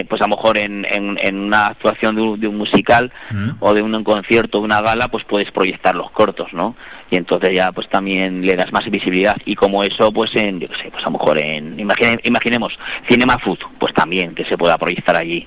pues 0.08 0.20
a 0.20 0.24
lo 0.24 0.36
mejor 0.36 0.56
en, 0.58 0.86
una 1.32 1.68
actuación 1.68 2.16
de 2.40 2.48
un, 2.48 2.56
musical 2.56 3.12
mm. 3.30 3.50
o 3.60 3.74
de 3.74 3.82
un 3.82 4.04
concierto, 4.04 4.58
de 4.58 4.64
una 4.64 4.80
gala, 4.80 5.08
pues 5.08 5.24
puedes 5.24 5.50
proyectar 5.50 5.94
los 5.94 6.10
cortos, 6.10 6.52
¿no? 6.52 6.76
Y 7.10 7.16
entonces 7.16 7.52
ya 7.52 7.72
pues 7.72 7.88
también 7.88 8.44
le 8.44 8.56
das 8.56 8.72
más 8.72 8.88
visibilidad. 8.90 9.36
Y 9.44 9.54
como 9.54 9.84
eso, 9.84 10.12
pues 10.12 10.34
en, 10.36 10.60
yo 10.60 10.68
qué 10.68 10.74
sé, 10.76 10.90
pues 10.90 11.02
a 11.02 11.06
lo 11.06 11.18
mejor 11.18 11.38
en, 11.38 11.78
imaginemos, 11.78 12.78
Cinema 13.06 13.38
Food, 13.38 13.58
pues 13.78 13.92
también 13.92 14.34
que 14.34 14.44
se 14.44 14.56
pueda 14.56 14.78
proyectar 14.78 15.16
allí 15.16 15.46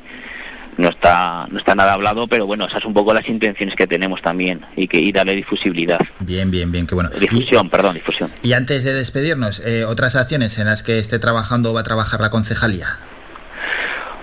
no 0.81 0.89
está 0.89 1.47
no 1.49 1.57
está 1.57 1.75
nada 1.75 1.93
hablado 1.93 2.27
pero 2.27 2.45
bueno 2.45 2.65
esas 2.65 2.81
son 2.81 2.89
un 2.89 2.95
poco 2.95 3.13
las 3.13 3.27
intenciones 3.29 3.75
que 3.75 3.87
tenemos 3.87 4.21
también 4.21 4.61
y 4.75 4.87
que 4.87 4.99
y 4.99 5.11
darle 5.11 5.35
difusibilidad. 5.35 5.99
Bien 6.19 6.51
bien 6.51 6.71
bien 6.71 6.87
qué 6.87 6.95
bueno. 6.95 7.09
Difusión 7.19 7.69
perdón 7.69 7.95
difusión. 7.95 8.31
y 8.41 8.53
antes 8.53 8.83
de 8.83 8.93
despedirnos 8.93 9.59
eh, 9.65 9.85
otras 9.85 10.15
acciones 10.15 10.57
en 10.57 10.65
las 10.65 10.83
que 10.83 10.97
esté 10.97 11.19
trabajando 11.19 11.71
o 11.71 11.73
va 11.73 11.81
a 11.81 11.83
trabajar 11.83 12.19
la 12.19 12.29
concejalía. 12.29 12.97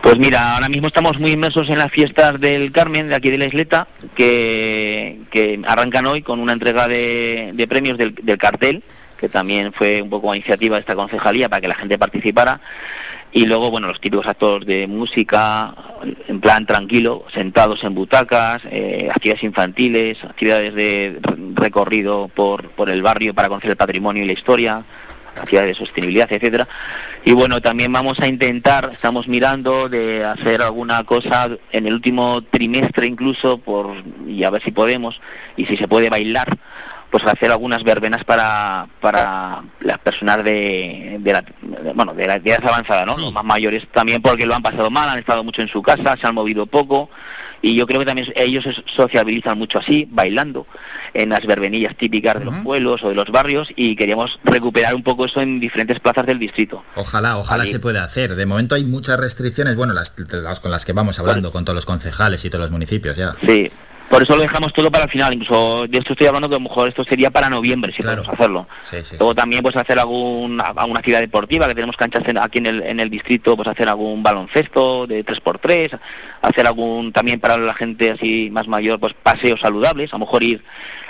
Pues 0.03 0.19
mira, 0.19 0.55
ahora 0.55 0.69
mismo 0.69 0.89
estamos 0.89 1.19
muy 1.19 1.33
inmersos 1.33 1.69
en 1.69 1.79
las 1.79 1.91
fiestas 1.91 2.41
del 2.41 2.71
Carmen, 2.73 3.09
de 3.09 3.15
aquí 3.15 3.31
de 3.31 3.39
la 3.39 3.47
Isleta, 3.47 3.89
que, 4.15 5.19
que 5.31 5.61
arrancan 5.67 6.07
hoy 6.07 6.23
con 6.23 6.41
una 6.41 6.53
entrega 6.53 6.87
de, 6.89 7.67
premios 7.69 7.99
del, 7.99 8.15
del, 8.15 8.39
cartel, 8.39 8.83
que 9.19 9.29
también 9.29 9.73
fue 9.73 10.01
un 10.01 10.09
poco 10.09 10.35
iniciativa 10.35 10.77
de 10.77 10.81
esta 10.81 10.95
concejalía 10.95 11.49
para 11.49 11.61
que 11.61 11.69
la 11.69 11.75
gente 11.75 11.99
participara 11.99 12.61
y 13.33 13.47
luego 13.47 13.71
bueno 13.71 13.89
los 13.89 14.01
típicos 14.01 14.27
actos 14.27 14.65
de 14.65 14.87
música 14.87 15.75
en 16.27 16.41
plan 16.41 16.67
tranquilo 16.67 17.25
sentados 17.33 17.85
en 17.85 17.95
butacas 17.95 18.63
eh, 18.71 19.09
actividades 19.11 19.45
infantiles 19.45 20.25
actividades 20.25 20.75
de 20.75 21.19
recorrido 21.55 22.29
por, 22.29 22.71
por 22.71 22.89
el 22.89 23.03
barrio 23.03 23.35
para 23.35 23.49
conocer 23.49 23.71
el 23.71 23.77
patrimonio 23.77 24.23
y 24.23 24.27
la 24.27 24.33
historia 24.33 24.83
actividades 25.37 25.79
de 25.79 25.85
sostenibilidad 25.85 26.33
etcétera. 26.33 26.67
Y 27.25 27.33
bueno 27.33 27.61
también 27.61 27.93
vamos 27.93 28.21
a 28.21 28.27
intentar 28.27 28.91
estamos 28.93 29.29
mirando 29.29 29.89
de 29.89 30.25
hacer 30.25 30.63
alguna 30.63 31.05
cosa 31.05 31.49
en 31.73 31.87
el 31.87 31.95
último 31.95 32.43
trimestre 32.43 33.07
incluso 33.07 33.59
por 33.59 33.93
y 34.27 34.45
a 34.45 34.51
ver 34.51 34.63
si 34.63 34.71
podemos 34.71 35.21
y 35.57 35.67
si 35.67 35.77
se 35.77 35.89
puede 35.89 36.11
bailar 36.11 36.59
pues 37.11 37.25
hacer 37.25 37.51
algunas 37.51 37.85
verbenas 37.85 38.25
para, 38.25 38.87
para 39.01 39.63
las 39.81 39.99
personas 39.99 40.45
de, 40.45 41.17
de 41.21 41.33
la, 41.33 41.45
bueno, 41.95 42.15
de 42.15 42.27
la 42.27 42.37
edad 42.37 42.65
avanzada, 42.65 43.07
¿no? 43.07 43.17
Los 43.17 43.33
más 43.33 43.45
mayores 43.45 43.87
también 43.93 44.21
porque 44.21 44.47
lo 44.47 44.55
han 44.55 44.63
pasado 44.63 44.91
mal, 44.91 45.09
han 45.09 45.19
estado 45.19 45.43
mucho 45.43 45.63
en 45.63 45.69
su 45.69 45.83
casa, 45.83 46.17
se 46.17 46.27
han 46.27 46.35
movido 46.35 46.67
poco 46.67 47.09
y 47.61 47.75
yo 47.75 47.87
creo 47.87 48.01
que 48.01 48.07
también 48.07 48.29
ellos 48.37 48.65
se 48.65 48.73
sociabilizan 48.87 49.59
mucho 49.59 49.79
así, 49.79 50.07
bailando 50.11 50.67
en 51.15 51.31
las 51.31 51.45
verbenillas 51.47 51.97
típicas 51.97 52.39
de 52.39 52.45
los 52.45 52.57
pueblos 52.59 53.03
o 53.03 53.09
de 53.09 53.15
los 53.15 53.31
barrios 53.31 53.73
y 53.75 53.97
queríamos 53.97 54.39
recuperar 54.45 54.95
un 54.95 55.03
poco 55.03 55.25
eso 55.25 55.41
en 55.41 55.59
diferentes 55.59 55.99
plazas 55.99 56.27
del 56.27 56.39
distrito. 56.39 56.85
Ojalá, 56.95 57.39
ojalá 57.39 57.67
se 57.67 57.81
pueda 57.81 58.05
hacer. 58.05 58.37
De 58.37 58.47
momento 58.47 58.75
hay 58.75 58.85
muchas 58.85 59.19
restricciones, 59.19 59.77
bueno, 59.77 59.93
las, 59.93 60.15
las 60.31 60.61
con 60.61 60.71
las 60.71 60.85
que 60.85 60.93
vamos 60.93 61.19
hablando, 61.19 61.51
con 61.51 61.65
todos 61.65 61.75
los 61.75 61.87
concejales 61.87 62.45
y 62.45 62.51
todos 62.51 62.63
los 62.63 62.71
municipios 62.71 63.17
ya. 63.17 63.35
Sí, 63.45 63.71
por 64.09 64.23
eso 64.23 64.37
lo 64.37 64.43
dejamos 64.43 64.73
todo 64.73 64.91
para 64.91 65.05
el 65.05 65.11
final, 65.11 65.35
incluso 65.35 65.87
de 65.87 65.99
esto 65.99 66.13
estoy 66.13 66.27
hablando 66.27 66.49
que 66.49 66.55
a 66.55 66.59
lo 66.59 66.65
mejor 66.65 66.89
esto 66.89 67.05
sería 67.05 67.31
para 67.31 67.51
noviembre 67.51 67.93
si 67.93 68.03
podemos 68.03 68.29
hacerlo. 68.29 68.67
Luego 69.19 69.35
también 69.35 69.63
pues 69.63 69.77
hacer 69.77 69.99
algún, 69.99 70.61
alguna 70.61 71.01
actividad 71.01 71.21
deportiva, 71.21 71.69
que 71.69 71.75
tenemos 71.75 71.97
canchas 71.97 72.23
aquí 72.41 72.59
en 72.59 72.67
el, 72.67 72.83
en 72.83 73.01
el 73.01 73.11
distrito, 73.11 73.57
pues 73.57 73.69
hacer 73.69 73.89
algún 73.89 74.23
baloncesto 74.23 75.07
de 75.07 75.25
3x3, 75.25 75.99
hacer 76.43 76.67
algún 76.67 77.13
también 77.13 77.41
para 77.41 77.59
la 77.59 77.75
gente 77.75 78.11
así 78.11 78.49
más 78.51 78.67
mayor, 78.67 78.99
pues 78.99 79.15
paseos 79.15 79.61
saludables, 79.61 80.13
a 80.13 80.17
lo 80.17 80.21
mejor 80.21 80.43
ir 80.43 80.63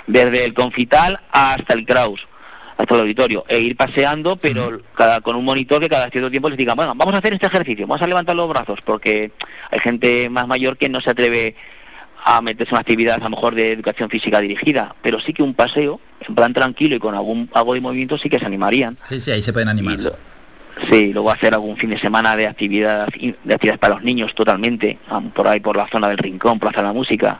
desde 0.07 0.45
el 0.45 0.53
confital 0.53 1.19
hasta 1.31 1.73
el 1.73 1.85
Kraus 1.85 2.27
hasta 2.79 2.95
el 2.95 3.01
auditorio 3.01 3.43
e 3.49 3.59
ir 3.59 3.75
paseando, 3.75 4.37
pero 4.37 4.79
cada, 4.95 5.19
con 5.19 5.35
un 5.35 5.43
monitor 5.43 5.81
que 5.81 5.89
cada 5.89 6.09
cierto 6.09 6.31
tiempo 6.31 6.47
les 6.47 6.57
diga, 6.57 6.75
bueno, 6.75 6.93
vamos 6.95 7.13
a 7.13 7.17
hacer 7.17 7.33
este 7.33 7.45
ejercicio, 7.45 7.85
vamos 7.85 8.01
a 8.01 8.07
levantar 8.07 8.37
los 8.37 8.47
brazos, 8.47 8.79
porque 8.81 9.33
hay 9.69 9.79
gente 9.79 10.29
más 10.29 10.47
mayor 10.47 10.77
que 10.77 10.87
no 10.87 11.01
se 11.01 11.09
atreve 11.09 11.55
a 12.23 12.41
meterse 12.41 12.71
en 12.71 12.75
una 12.75 12.81
actividad 12.81 13.15
a 13.15 13.23
lo 13.23 13.29
mejor 13.29 13.55
de 13.55 13.71
educación 13.71 14.09
física 14.09 14.39
dirigida, 14.39 14.95
pero 15.01 15.19
sí 15.19 15.33
que 15.33 15.43
un 15.43 15.53
paseo, 15.53 15.99
en 16.27 16.35
plan 16.35 16.53
tranquilo 16.53 16.95
y 16.95 16.99
con 16.99 17.15
algún 17.15 17.49
algo 17.53 17.73
de 17.73 17.81
movimiento 17.81 18.17
sí 18.17 18.29
que 18.29 18.39
se 18.39 18.45
animarían. 18.45 18.97
Sí, 19.07 19.21
sí, 19.21 19.31
ahí 19.31 19.41
se 19.41 19.53
pueden 19.53 19.69
animar. 19.69 19.99
sí, 20.89 21.13
luego 21.13 21.31
hacer 21.31 21.53
algún 21.53 21.77
fin 21.77 21.89
de 21.89 21.97
semana 21.97 22.35
de 22.35 22.47
actividad 22.47 23.07
de 23.07 23.53
actividades 23.53 23.79
para 23.79 23.95
los 23.95 24.03
niños 24.03 24.33
totalmente, 24.35 24.99
por 25.33 25.47
ahí 25.47 25.59
por 25.59 25.75
la 25.75 25.87
zona 25.87 26.09
del 26.09 26.17
Rincón, 26.17 26.59
Plaza 26.59 26.81
de 26.81 26.87
la 26.87 26.93
Música. 26.93 27.39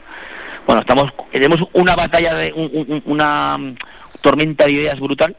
Bueno, 0.66 0.80
estamos 0.82 1.12
tenemos 1.30 1.60
una 1.72 1.96
batalla 1.96 2.34
de 2.34 2.52
una 3.04 3.58
tormenta 4.20 4.64
de 4.64 4.72
ideas 4.72 5.00
brutal 5.00 5.36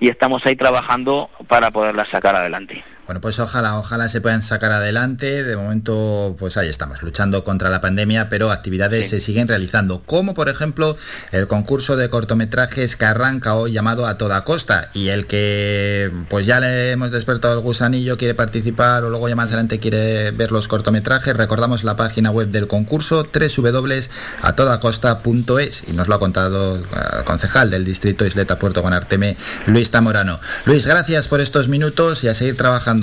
y 0.00 0.08
estamos 0.08 0.44
ahí 0.46 0.56
trabajando 0.56 1.30
para 1.48 1.70
poderlas 1.70 2.08
sacar 2.08 2.34
adelante. 2.36 2.84
Bueno, 3.06 3.20
pues 3.20 3.38
ojalá, 3.38 3.78
ojalá 3.78 4.08
se 4.08 4.22
puedan 4.22 4.42
sacar 4.42 4.72
adelante. 4.72 5.44
De 5.44 5.56
momento, 5.56 6.34
pues 6.38 6.56
ahí 6.56 6.68
estamos, 6.68 7.02
luchando 7.02 7.44
contra 7.44 7.68
la 7.68 7.82
pandemia, 7.82 8.30
pero 8.30 8.50
actividades 8.50 9.10
se 9.10 9.20
siguen 9.20 9.46
realizando, 9.46 10.02
como 10.06 10.32
por 10.32 10.48
ejemplo 10.48 10.96
el 11.30 11.46
concurso 11.46 11.96
de 11.96 12.08
cortometrajes 12.08 12.96
que 12.96 13.04
arranca 13.04 13.56
hoy 13.56 13.72
llamado 13.72 14.06
A 14.06 14.16
Toda 14.16 14.42
Costa 14.44 14.88
y 14.94 15.08
el 15.08 15.26
que 15.26 16.10
pues 16.30 16.46
ya 16.46 16.60
le 16.60 16.92
hemos 16.92 17.10
despertado 17.10 17.52
el 17.54 17.60
gusanillo, 17.60 18.16
quiere 18.16 18.34
participar 18.34 19.04
o 19.04 19.10
luego 19.10 19.28
ya 19.28 19.36
más 19.36 19.48
adelante 19.48 19.80
quiere 19.80 20.30
ver 20.30 20.50
los 20.50 20.66
cortometrajes, 20.66 21.36
recordamos 21.36 21.84
la 21.84 21.96
página 21.96 22.30
web 22.30 22.48
del 22.48 22.68
concurso 22.68 23.28
www.atodacosta.es 23.32 25.82
y 25.88 25.92
nos 25.92 26.08
lo 26.08 26.14
ha 26.14 26.20
contado 26.20 26.76
el 26.76 26.86
concejal 27.24 27.70
del 27.70 27.84
distrito 27.84 28.24
Isleta 28.24 28.58
Puerto 28.58 28.82
Arteme, 28.94 29.36
Luis 29.66 29.90
Tamorano. 29.90 30.38
Luis, 30.66 30.86
gracias 30.86 31.26
por 31.26 31.40
estos 31.40 31.68
minutos 31.68 32.22
y 32.22 32.28
a 32.28 32.34
seguir 32.34 32.56
trabajando 32.56 32.93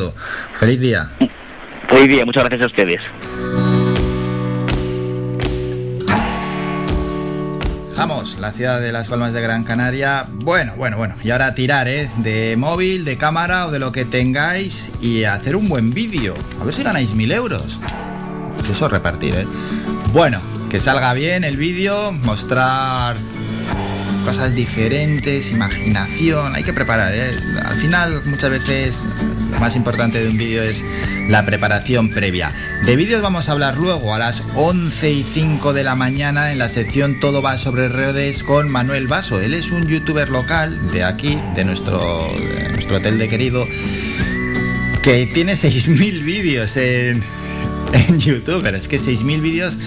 Feliz 0.60 0.80
día. 0.80 1.10
Feliz 1.88 2.08
día, 2.08 2.26
muchas 2.26 2.44
gracias 2.44 2.64
a 2.64 2.66
ustedes. 2.68 3.02
Vamos, 7.98 8.40
la 8.40 8.52
ciudad 8.52 8.82
de 8.82 8.92
Las 8.92 9.10
Palmas 9.10 9.32
de 9.32 9.42
Gran 9.42 9.64
Canaria. 9.64 10.26
Bueno, 10.28 10.74
bueno, 10.76 10.98
bueno. 10.98 11.14
Y 11.24 11.30
ahora 11.30 11.54
tirar, 11.54 11.88
¿eh? 11.88 12.10
De 12.18 12.56
móvil, 12.58 13.06
de 13.06 13.16
cámara 13.16 13.68
o 13.68 13.72
de 13.72 13.78
lo 13.78 13.92
que 13.92 14.06
tengáis 14.06 14.92
y 15.02 15.26
hacer 15.26 15.56
un 15.56 15.70
buen 15.70 15.94
vídeo. 15.94 16.34
A 16.60 16.64
ver 16.64 16.74
si 16.74 16.82
ganáis 16.82 17.14
mil 17.14 17.32
euros. 17.32 17.80
Pues 18.58 18.72
eso 18.72 18.90
repartir, 18.90 19.36
¿eh? 19.36 19.46
Bueno, 20.14 20.42
que 20.72 20.80
salga 20.80 21.14
bien 21.14 21.44
el 21.44 21.58
vídeo, 21.58 22.12
mostrar 22.12 23.18
cosas 24.22 24.56
diferentes, 24.56 25.52
imaginación, 25.52 26.56
hay 26.56 26.64
que 26.64 26.74
preparar. 26.74 27.14
¿eh? 27.14 27.32
Al 27.64 27.76
final 27.76 28.22
muchas 28.26 28.50
veces 28.50 29.04
lo 29.52 29.60
más 29.60 29.76
importante 29.76 30.24
de 30.24 30.30
un 30.30 30.38
vídeo 30.38 30.64
es 30.64 30.84
la 31.28 31.46
preparación 31.46 32.10
previa. 32.10 32.52
De 32.86 32.96
vídeos 32.96 33.22
vamos 33.22 33.50
a 33.50 33.54
hablar 33.54 33.78
luego 33.78 34.14
a 34.14 34.20
las 34.20 34.44
11 34.56 35.12
y 35.12 35.24
5 35.24 35.74
de 35.74 35.84
la 35.84 35.96
mañana 35.96 36.52
en 36.52 36.60
la 36.60 36.70
sección 36.70 37.20
Todo 37.20 37.42
va 37.42 37.58
sobre 37.58 37.90
redes 37.90 38.44
con 38.44 38.70
Manuel 38.70 39.08
Vaso. 39.08 39.40
Él 39.40 39.54
es 39.54 39.72
un 39.72 39.88
youtuber 39.88 40.30
local 40.30 40.92
de 40.92 41.04
aquí, 41.04 41.38
de 41.56 41.64
nuestro, 41.64 42.32
nuestro 42.72 42.98
hotel 42.98 43.18
de 43.18 43.30
querido, 43.30 43.68
que 45.02 45.26
tiene 45.26 45.54
6.000 45.54 46.24
vídeos 46.24 46.78
en, 46.78 47.24
en 48.08 48.20
YouTube, 48.20 48.62
pero 48.64 48.78
es 48.78 48.88
que 48.88 49.00
6.000 49.00 49.42
vídeos 49.42 49.78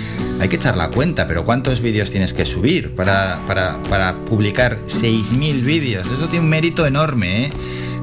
hay 0.41 0.49
que 0.49 0.57
echar 0.57 0.77
la 0.77 0.89
cuenta, 0.89 1.27
pero 1.27 1.45
¿cuántos 1.45 1.81
vídeos 1.81 2.11
tienes 2.11 2.33
que 2.33 2.45
subir 2.45 2.95
para, 2.95 3.41
para, 3.47 4.15
publicar 4.29 4.79
6.000 4.87 5.63
vídeos? 5.63 6.07
Eso 6.07 6.29
tiene 6.29 6.45
un 6.45 6.51
mérito 6.51 6.87
enorme, 6.87 7.47
¿eh? 7.47 7.53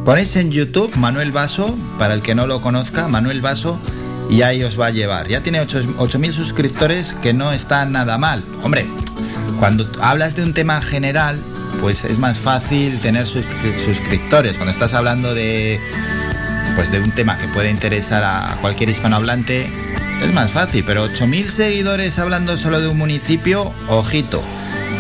Ponéis 0.06 0.36
en 0.36 0.52
YouTube 0.52 0.96
Manuel 0.96 1.32
Vaso, 1.32 1.78
para 2.00 2.16
el 2.16 2.22
que 2.24 2.34
no 2.34 2.48
lo 2.48 2.62
conozca, 2.62 3.08
Manuel 3.08 3.42
Vaso, 3.42 3.80
y 4.32 4.42
ahí 4.42 4.64
os 4.64 4.80
va 4.80 4.88
a 4.88 4.90
llevar. 4.90 5.28
Ya 5.28 5.44
tiene 5.44 5.62
8.000 5.62 6.32
suscriptores, 6.32 7.14
que 7.22 7.34
no 7.34 7.52
está 7.52 7.86
nada 7.86 8.18
mal. 8.18 8.44
Hombre, 8.64 8.88
cuando 9.60 9.88
hablas 10.02 10.36
de 10.36 10.44
un 10.44 10.56
tema 10.56 10.82
general, 10.82 11.40
pues 11.82 12.04
es 12.04 12.18
más 12.18 12.40
fácil 12.40 13.00
tener 13.00 13.28
suscriptores. 13.28 14.54
Cuando 14.54 14.72
estás 14.72 14.96
hablando 14.96 15.36
de, 15.36 15.80
pues 16.76 16.92
de 16.92 17.00
un 17.00 17.12
tema 17.12 17.38
que 17.38 17.48
puede 17.48 17.70
interesar 17.70 18.24
a 18.24 18.58
cualquier 18.62 18.90
hispanohablante, 18.90 19.70
es 20.22 20.34
más 20.34 20.52
fácil, 20.52 20.84
pero 20.86 21.08
8.000 21.08 21.48
seguidores 21.48 22.20
hablando 22.20 22.56
solo 22.58 22.80
de 22.80 22.88
un 22.88 22.98
municipio, 22.98 23.74
ojito, 23.88 24.44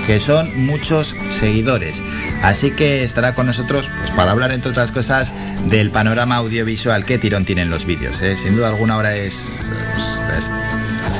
que 0.07 0.19
son 0.19 0.65
muchos 0.65 1.15
seguidores. 1.39 2.01
Así 2.41 2.71
que 2.71 3.03
estará 3.03 3.35
con 3.35 3.45
nosotros 3.45 3.89
pues, 3.97 4.11
para 4.11 4.31
hablar, 4.31 4.51
entre 4.51 4.71
otras 4.71 4.91
cosas, 4.91 5.31
del 5.67 5.91
panorama 5.91 6.37
audiovisual. 6.37 7.05
que 7.05 7.19
tirón 7.19 7.45
tienen 7.45 7.69
los 7.69 7.85
vídeos? 7.85 8.21
Eh? 8.21 8.35
Sin 8.35 8.55
duda 8.55 8.69
alguna 8.69 8.95
ahora 8.95 9.15
es, 9.15 9.61
pues, 9.93 10.45
es 10.45 10.51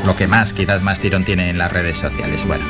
lo 0.05 0.15
que 0.15 0.27
más, 0.27 0.53
quizás 0.53 0.81
más 0.81 0.99
tirón 0.99 1.25
tiene 1.25 1.49
en 1.49 1.57
las 1.57 1.71
redes 1.71 1.97
sociales. 1.97 2.45
Bueno, 2.45 2.65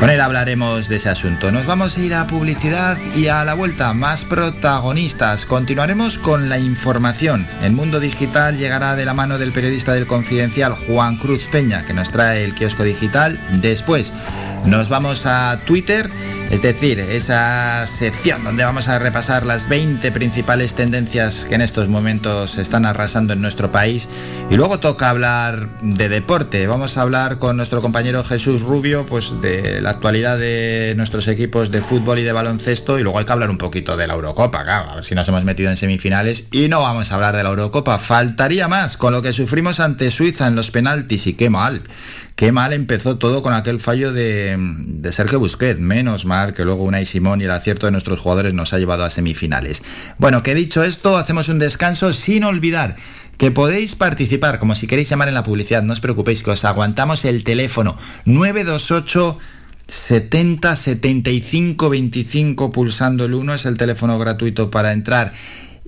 con 0.00 0.10
él 0.10 0.20
hablaremos 0.20 0.88
de 0.88 0.96
ese 0.96 1.08
asunto. 1.08 1.50
Nos 1.52 1.66
vamos 1.66 1.96
a 1.96 2.00
ir 2.00 2.14
a 2.14 2.26
publicidad 2.26 2.96
y 3.14 3.28
a 3.28 3.44
la 3.44 3.54
vuelta 3.54 3.92
más 3.94 4.24
protagonistas. 4.24 5.46
Continuaremos 5.46 6.18
con 6.18 6.48
la 6.48 6.58
información. 6.58 7.46
El 7.62 7.72
mundo 7.72 8.00
digital 8.00 8.58
llegará 8.58 8.96
de 8.96 9.04
la 9.04 9.14
mano 9.14 9.38
del 9.38 9.52
periodista 9.52 9.92
del 9.92 10.06
Confidencial 10.06 10.72
Juan 10.72 11.16
Cruz 11.16 11.46
Peña, 11.50 11.84
que 11.84 11.94
nos 11.94 12.10
trae 12.10 12.44
el 12.44 12.54
kiosco 12.54 12.84
digital. 12.84 13.40
Después 13.60 14.12
nos 14.64 14.88
vamos 14.88 15.26
a 15.26 15.60
Twitter 15.64 16.10
es 16.50 16.62
decir, 16.62 17.00
esa 17.00 17.84
sección 17.86 18.44
donde 18.44 18.64
vamos 18.64 18.86
a 18.86 19.00
repasar 19.00 19.44
las 19.44 19.68
20 19.68 20.12
principales 20.12 20.74
tendencias 20.74 21.44
que 21.44 21.56
en 21.56 21.60
estos 21.60 21.88
momentos 21.88 22.56
están 22.58 22.86
arrasando 22.86 23.32
en 23.32 23.40
nuestro 23.40 23.72
país. 23.72 24.08
Y 24.48 24.54
luego 24.54 24.78
toca 24.78 25.10
hablar 25.10 25.80
de 25.82 26.08
deporte. 26.08 26.68
Vamos 26.68 26.96
a 26.96 27.02
hablar 27.02 27.38
con 27.38 27.56
nuestro 27.56 27.82
compañero 27.82 28.22
Jesús 28.22 28.62
Rubio, 28.62 29.06
pues 29.06 29.40
de 29.42 29.80
la 29.80 29.90
actualidad 29.90 30.38
de 30.38 30.94
nuestros 30.96 31.26
equipos 31.26 31.72
de 31.72 31.82
fútbol 31.82 32.20
y 32.20 32.22
de 32.22 32.32
baloncesto. 32.32 32.96
Y 32.98 33.02
luego 33.02 33.18
hay 33.18 33.24
que 33.24 33.32
hablar 33.32 33.50
un 33.50 33.58
poquito 33.58 33.96
de 33.96 34.06
la 34.06 34.14
Eurocopa, 34.14 34.60
a 34.60 34.94
ver 34.94 35.04
si 35.04 35.16
nos 35.16 35.26
hemos 35.26 35.42
metido 35.42 35.70
en 35.70 35.76
semifinales. 35.76 36.44
Y 36.52 36.68
no 36.68 36.80
vamos 36.80 37.10
a 37.10 37.16
hablar 37.16 37.36
de 37.36 37.42
la 37.42 37.48
Eurocopa, 37.48 37.98
faltaría 37.98 38.68
más 38.68 38.96
con 38.96 39.12
lo 39.12 39.20
que 39.20 39.32
sufrimos 39.32 39.80
ante 39.80 40.12
Suiza 40.12 40.46
en 40.46 40.54
los 40.54 40.70
penaltis 40.70 41.26
y 41.26 41.34
qué 41.34 41.50
mal. 41.50 41.82
Qué 42.36 42.52
mal 42.52 42.74
empezó 42.74 43.16
todo 43.16 43.42
con 43.42 43.54
aquel 43.54 43.80
fallo 43.80 44.12
de, 44.12 44.56
de 44.58 45.12
Sergio 45.12 45.40
Busquets. 45.40 45.80
Menos 45.80 46.26
mal 46.26 46.35
que 46.54 46.64
luego 46.64 46.84
Unai 46.84 47.06
Simón 47.06 47.40
y 47.40 47.44
el 47.44 47.50
acierto 47.50 47.86
de 47.86 47.92
nuestros 47.92 48.20
jugadores 48.20 48.54
nos 48.54 48.72
ha 48.72 48.78
llevado 48.78 49.04
a 49.04 49.10
semifinales. 49.10 49.82
Bueno, 50.18 50.42
que 50.42 50.54
dicho 50.54 50.84
esto, 50.84 51.16
hacemos 51.16 51.48
un 51.48 51.58
descanso 51.58 52.12
sin 52.12 52.44
olvidar 52.44 52.96
que 53.38 53.50
podéis 53.50 53.94
participar, 53.94 54.58
como 54.58 54.74
si 54.74 54.86
queréis 54.86 55.08
llamar 55.08 55.28
en 55.28 55.34
la 55.34 55.42
publicidad, 55.42 55.82
no 55.82 55.92
os 55.92 56.00
preocupéis, 56.00 56.42
que 56.42 56.50
os 56.50 56.64
aguantamos 56.64 57.24
el 57.24 57.44
teléfono 57.44 57.96
928 58.24 59.38
70 59.88 60.74
75 60.74 61.90
25 61.90 62.72
pulsando 62.72 63.24
el 63.24 63.34
1 63.34 63.54
es 63.54 63.66
el 63.66 63.76
teléfono 63.76 64.18
gratuito 64.18 64.70
para 64.70 64.92
entrar 64.92 65.32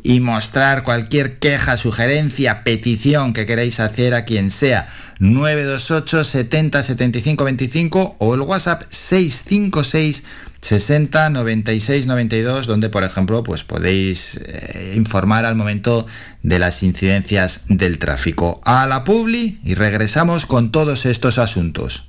y 0.03 0.21
mostrar 0.21 0.85
cualquier 0.85 1.39
queja, 1.39 1.77
sugerencia, 1.77 2.65
petición 2.65 3.33
que 3.33 3.47
queráis 3.47 3.81
hacer 3.81 4.15
a 4.15 4.25
quien 4.25 4.51
sea. 4.51 4.89
928 5.21 6.25
70 6.25 6.83
75 6.83 7.45
25 7.45 8.17
o 8.19 8.35
el 8.35 8.41
WhatsApp 8.43 8.83
656 8.89 10.23
60 10.61 11.31
96 11.31 12.07
92 12.07 12.67
donde 12.67 12.89
por 12.89 13.05
ejemplo 13.05 13.43
pues 13.43 13.65
podéis 13.65 14.37
eh, 14.37 14.95
informar 14.97 15.45
al 15.45 15.55
momento 15.55 16.07
de 16.43 16.59
las 16.59 16.83
incidencias 16.83 17.63
del 17.69 17.99
tráfico. 17.99 18.61
A 18.65 18.87
la 18.87 19.05
publi 19.05 19.59
y 19.65 19.75
regresamos 19.75 20.47
con 20.47 20.71
todos 20.71 21.07
estos 21.07 21.39
asuntos. 21.39 22.09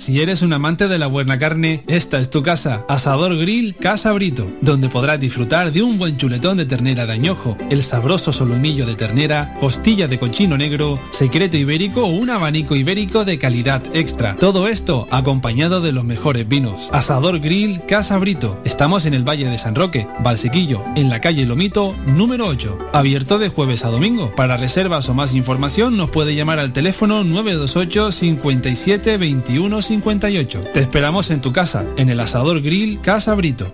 Si 0.00 0.18
eres 0.22 0.40
un 0.40 0.54
amante 0.54 0.88
de 0.88 0.98
la 0.98 1.08
buena 1.08 1.38
carne, 1.38 1.84
esta 1.86 2.20
es 2.20 2.30
tu 2.30 2.42
casa. 2.42 2.86
Asador 2.88 3.36
Grill 3.36 3.76
Casa 3.76 4.10
Brito, 4.12 4.50
donde 4.62 4.88
podrás 4.88 5.20
disfrutar 5.20 5.72
de 5.72 5.82
un 5.82 5.98
buen 5.98 6.16
chuletón 6.16 6.56
de 6.56 6.64
ternera 6.64 7.04
de 7.04 7.12
añojo, 7.12 7.54
el 7.68 7.82
sabroso 7.82 8.32
solomillo 8.32 8.86
de 8.86 8.94
ternera, 8.94 9.54
costilla 9.60 10.08
de 10.08 10.18
cochino 10.18 10.56
negro, 10.56 10.98
secreto 11.10 11.58
ibérico 11.58 12.06
o 12.06 12.12
un 12.12 12.30
abanico 12.30 12.76
ibérico 12.76 13.26
de 13.26 13.38
calidad 13.38 13.82
extra. 13.92 14.36
Todo 14.36 14.68
esto 14.68 15.06
acompañado 15.10 15.82
de 15.82 15.92
los 15.92 16.04
mejores 16.04 16.48
vinos. 16.48 16.88
Asador 16.92 17.38
Grill 17.38 17.82
Casa 17.86 18.16
Brito. 18.16 18.58
Estamos 18.64 19.04
en 19.04 19.12
el 19.12 19.28
Valle 19.28 19.50
de 19.50 19.58
San 19.58 19.74
Roque, 19.74 20.08
Valsequillo, 20.20 20.82
en 20.96 21.10
la 21.10 21.20
calle 21.20 21.44
Lomito, 21.44 21.94
número 22.06 22.46
8. 22.46 22.78
Abierto 22.94 23.38
de 23.38 23.50
jueves 23.50 23.84
a 23.84 23.90
domingo. 23.90 24.32
Para 24.34 24.56
reservas 24.56 25.10
o 25.10 25.14
más 25.14 25.34
información 25.34 25.98
nos 25.98 26.08
puede 26.08 26.34
llamar 26.34 26.58
al 26.58 26.72
teléfono 26.72 27.22
928 27.22 28.12
57 28.12 29.18
21 29.18 29.82
58. 29.90 30.60
Te 30.72 30.78
esperamos 30.78 31.32
en 31.32 31.40
tu 31.40 31.52
casa, 31.52 31.84
en 31.96 32.10
el 32.10 32.20
Asador 32.20 32.62
Grill 32.62 33.00
Casa 33.00 33.34
Brito. 33.34 33.72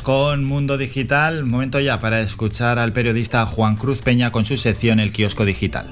Con 0.00 0.44
Mundo 0.44 0.78
Digital. 0.78 1.44
Momento 1.44 1.78
ya 1.78 2.00
para 2.00 2.20
escuchar 2.20 2.78
al 2.78 2.94
periodista 2.94 3.44
Juan 3.44 3.76
Cruz 3.76 4.00
Peña 4.00 4.32
con 4.32 4.46
su 4.46 4.56
sección 4.56 5.00
El 5.00 5.12
Kiosco 5.12 5.44
Digital. 5.44 5.86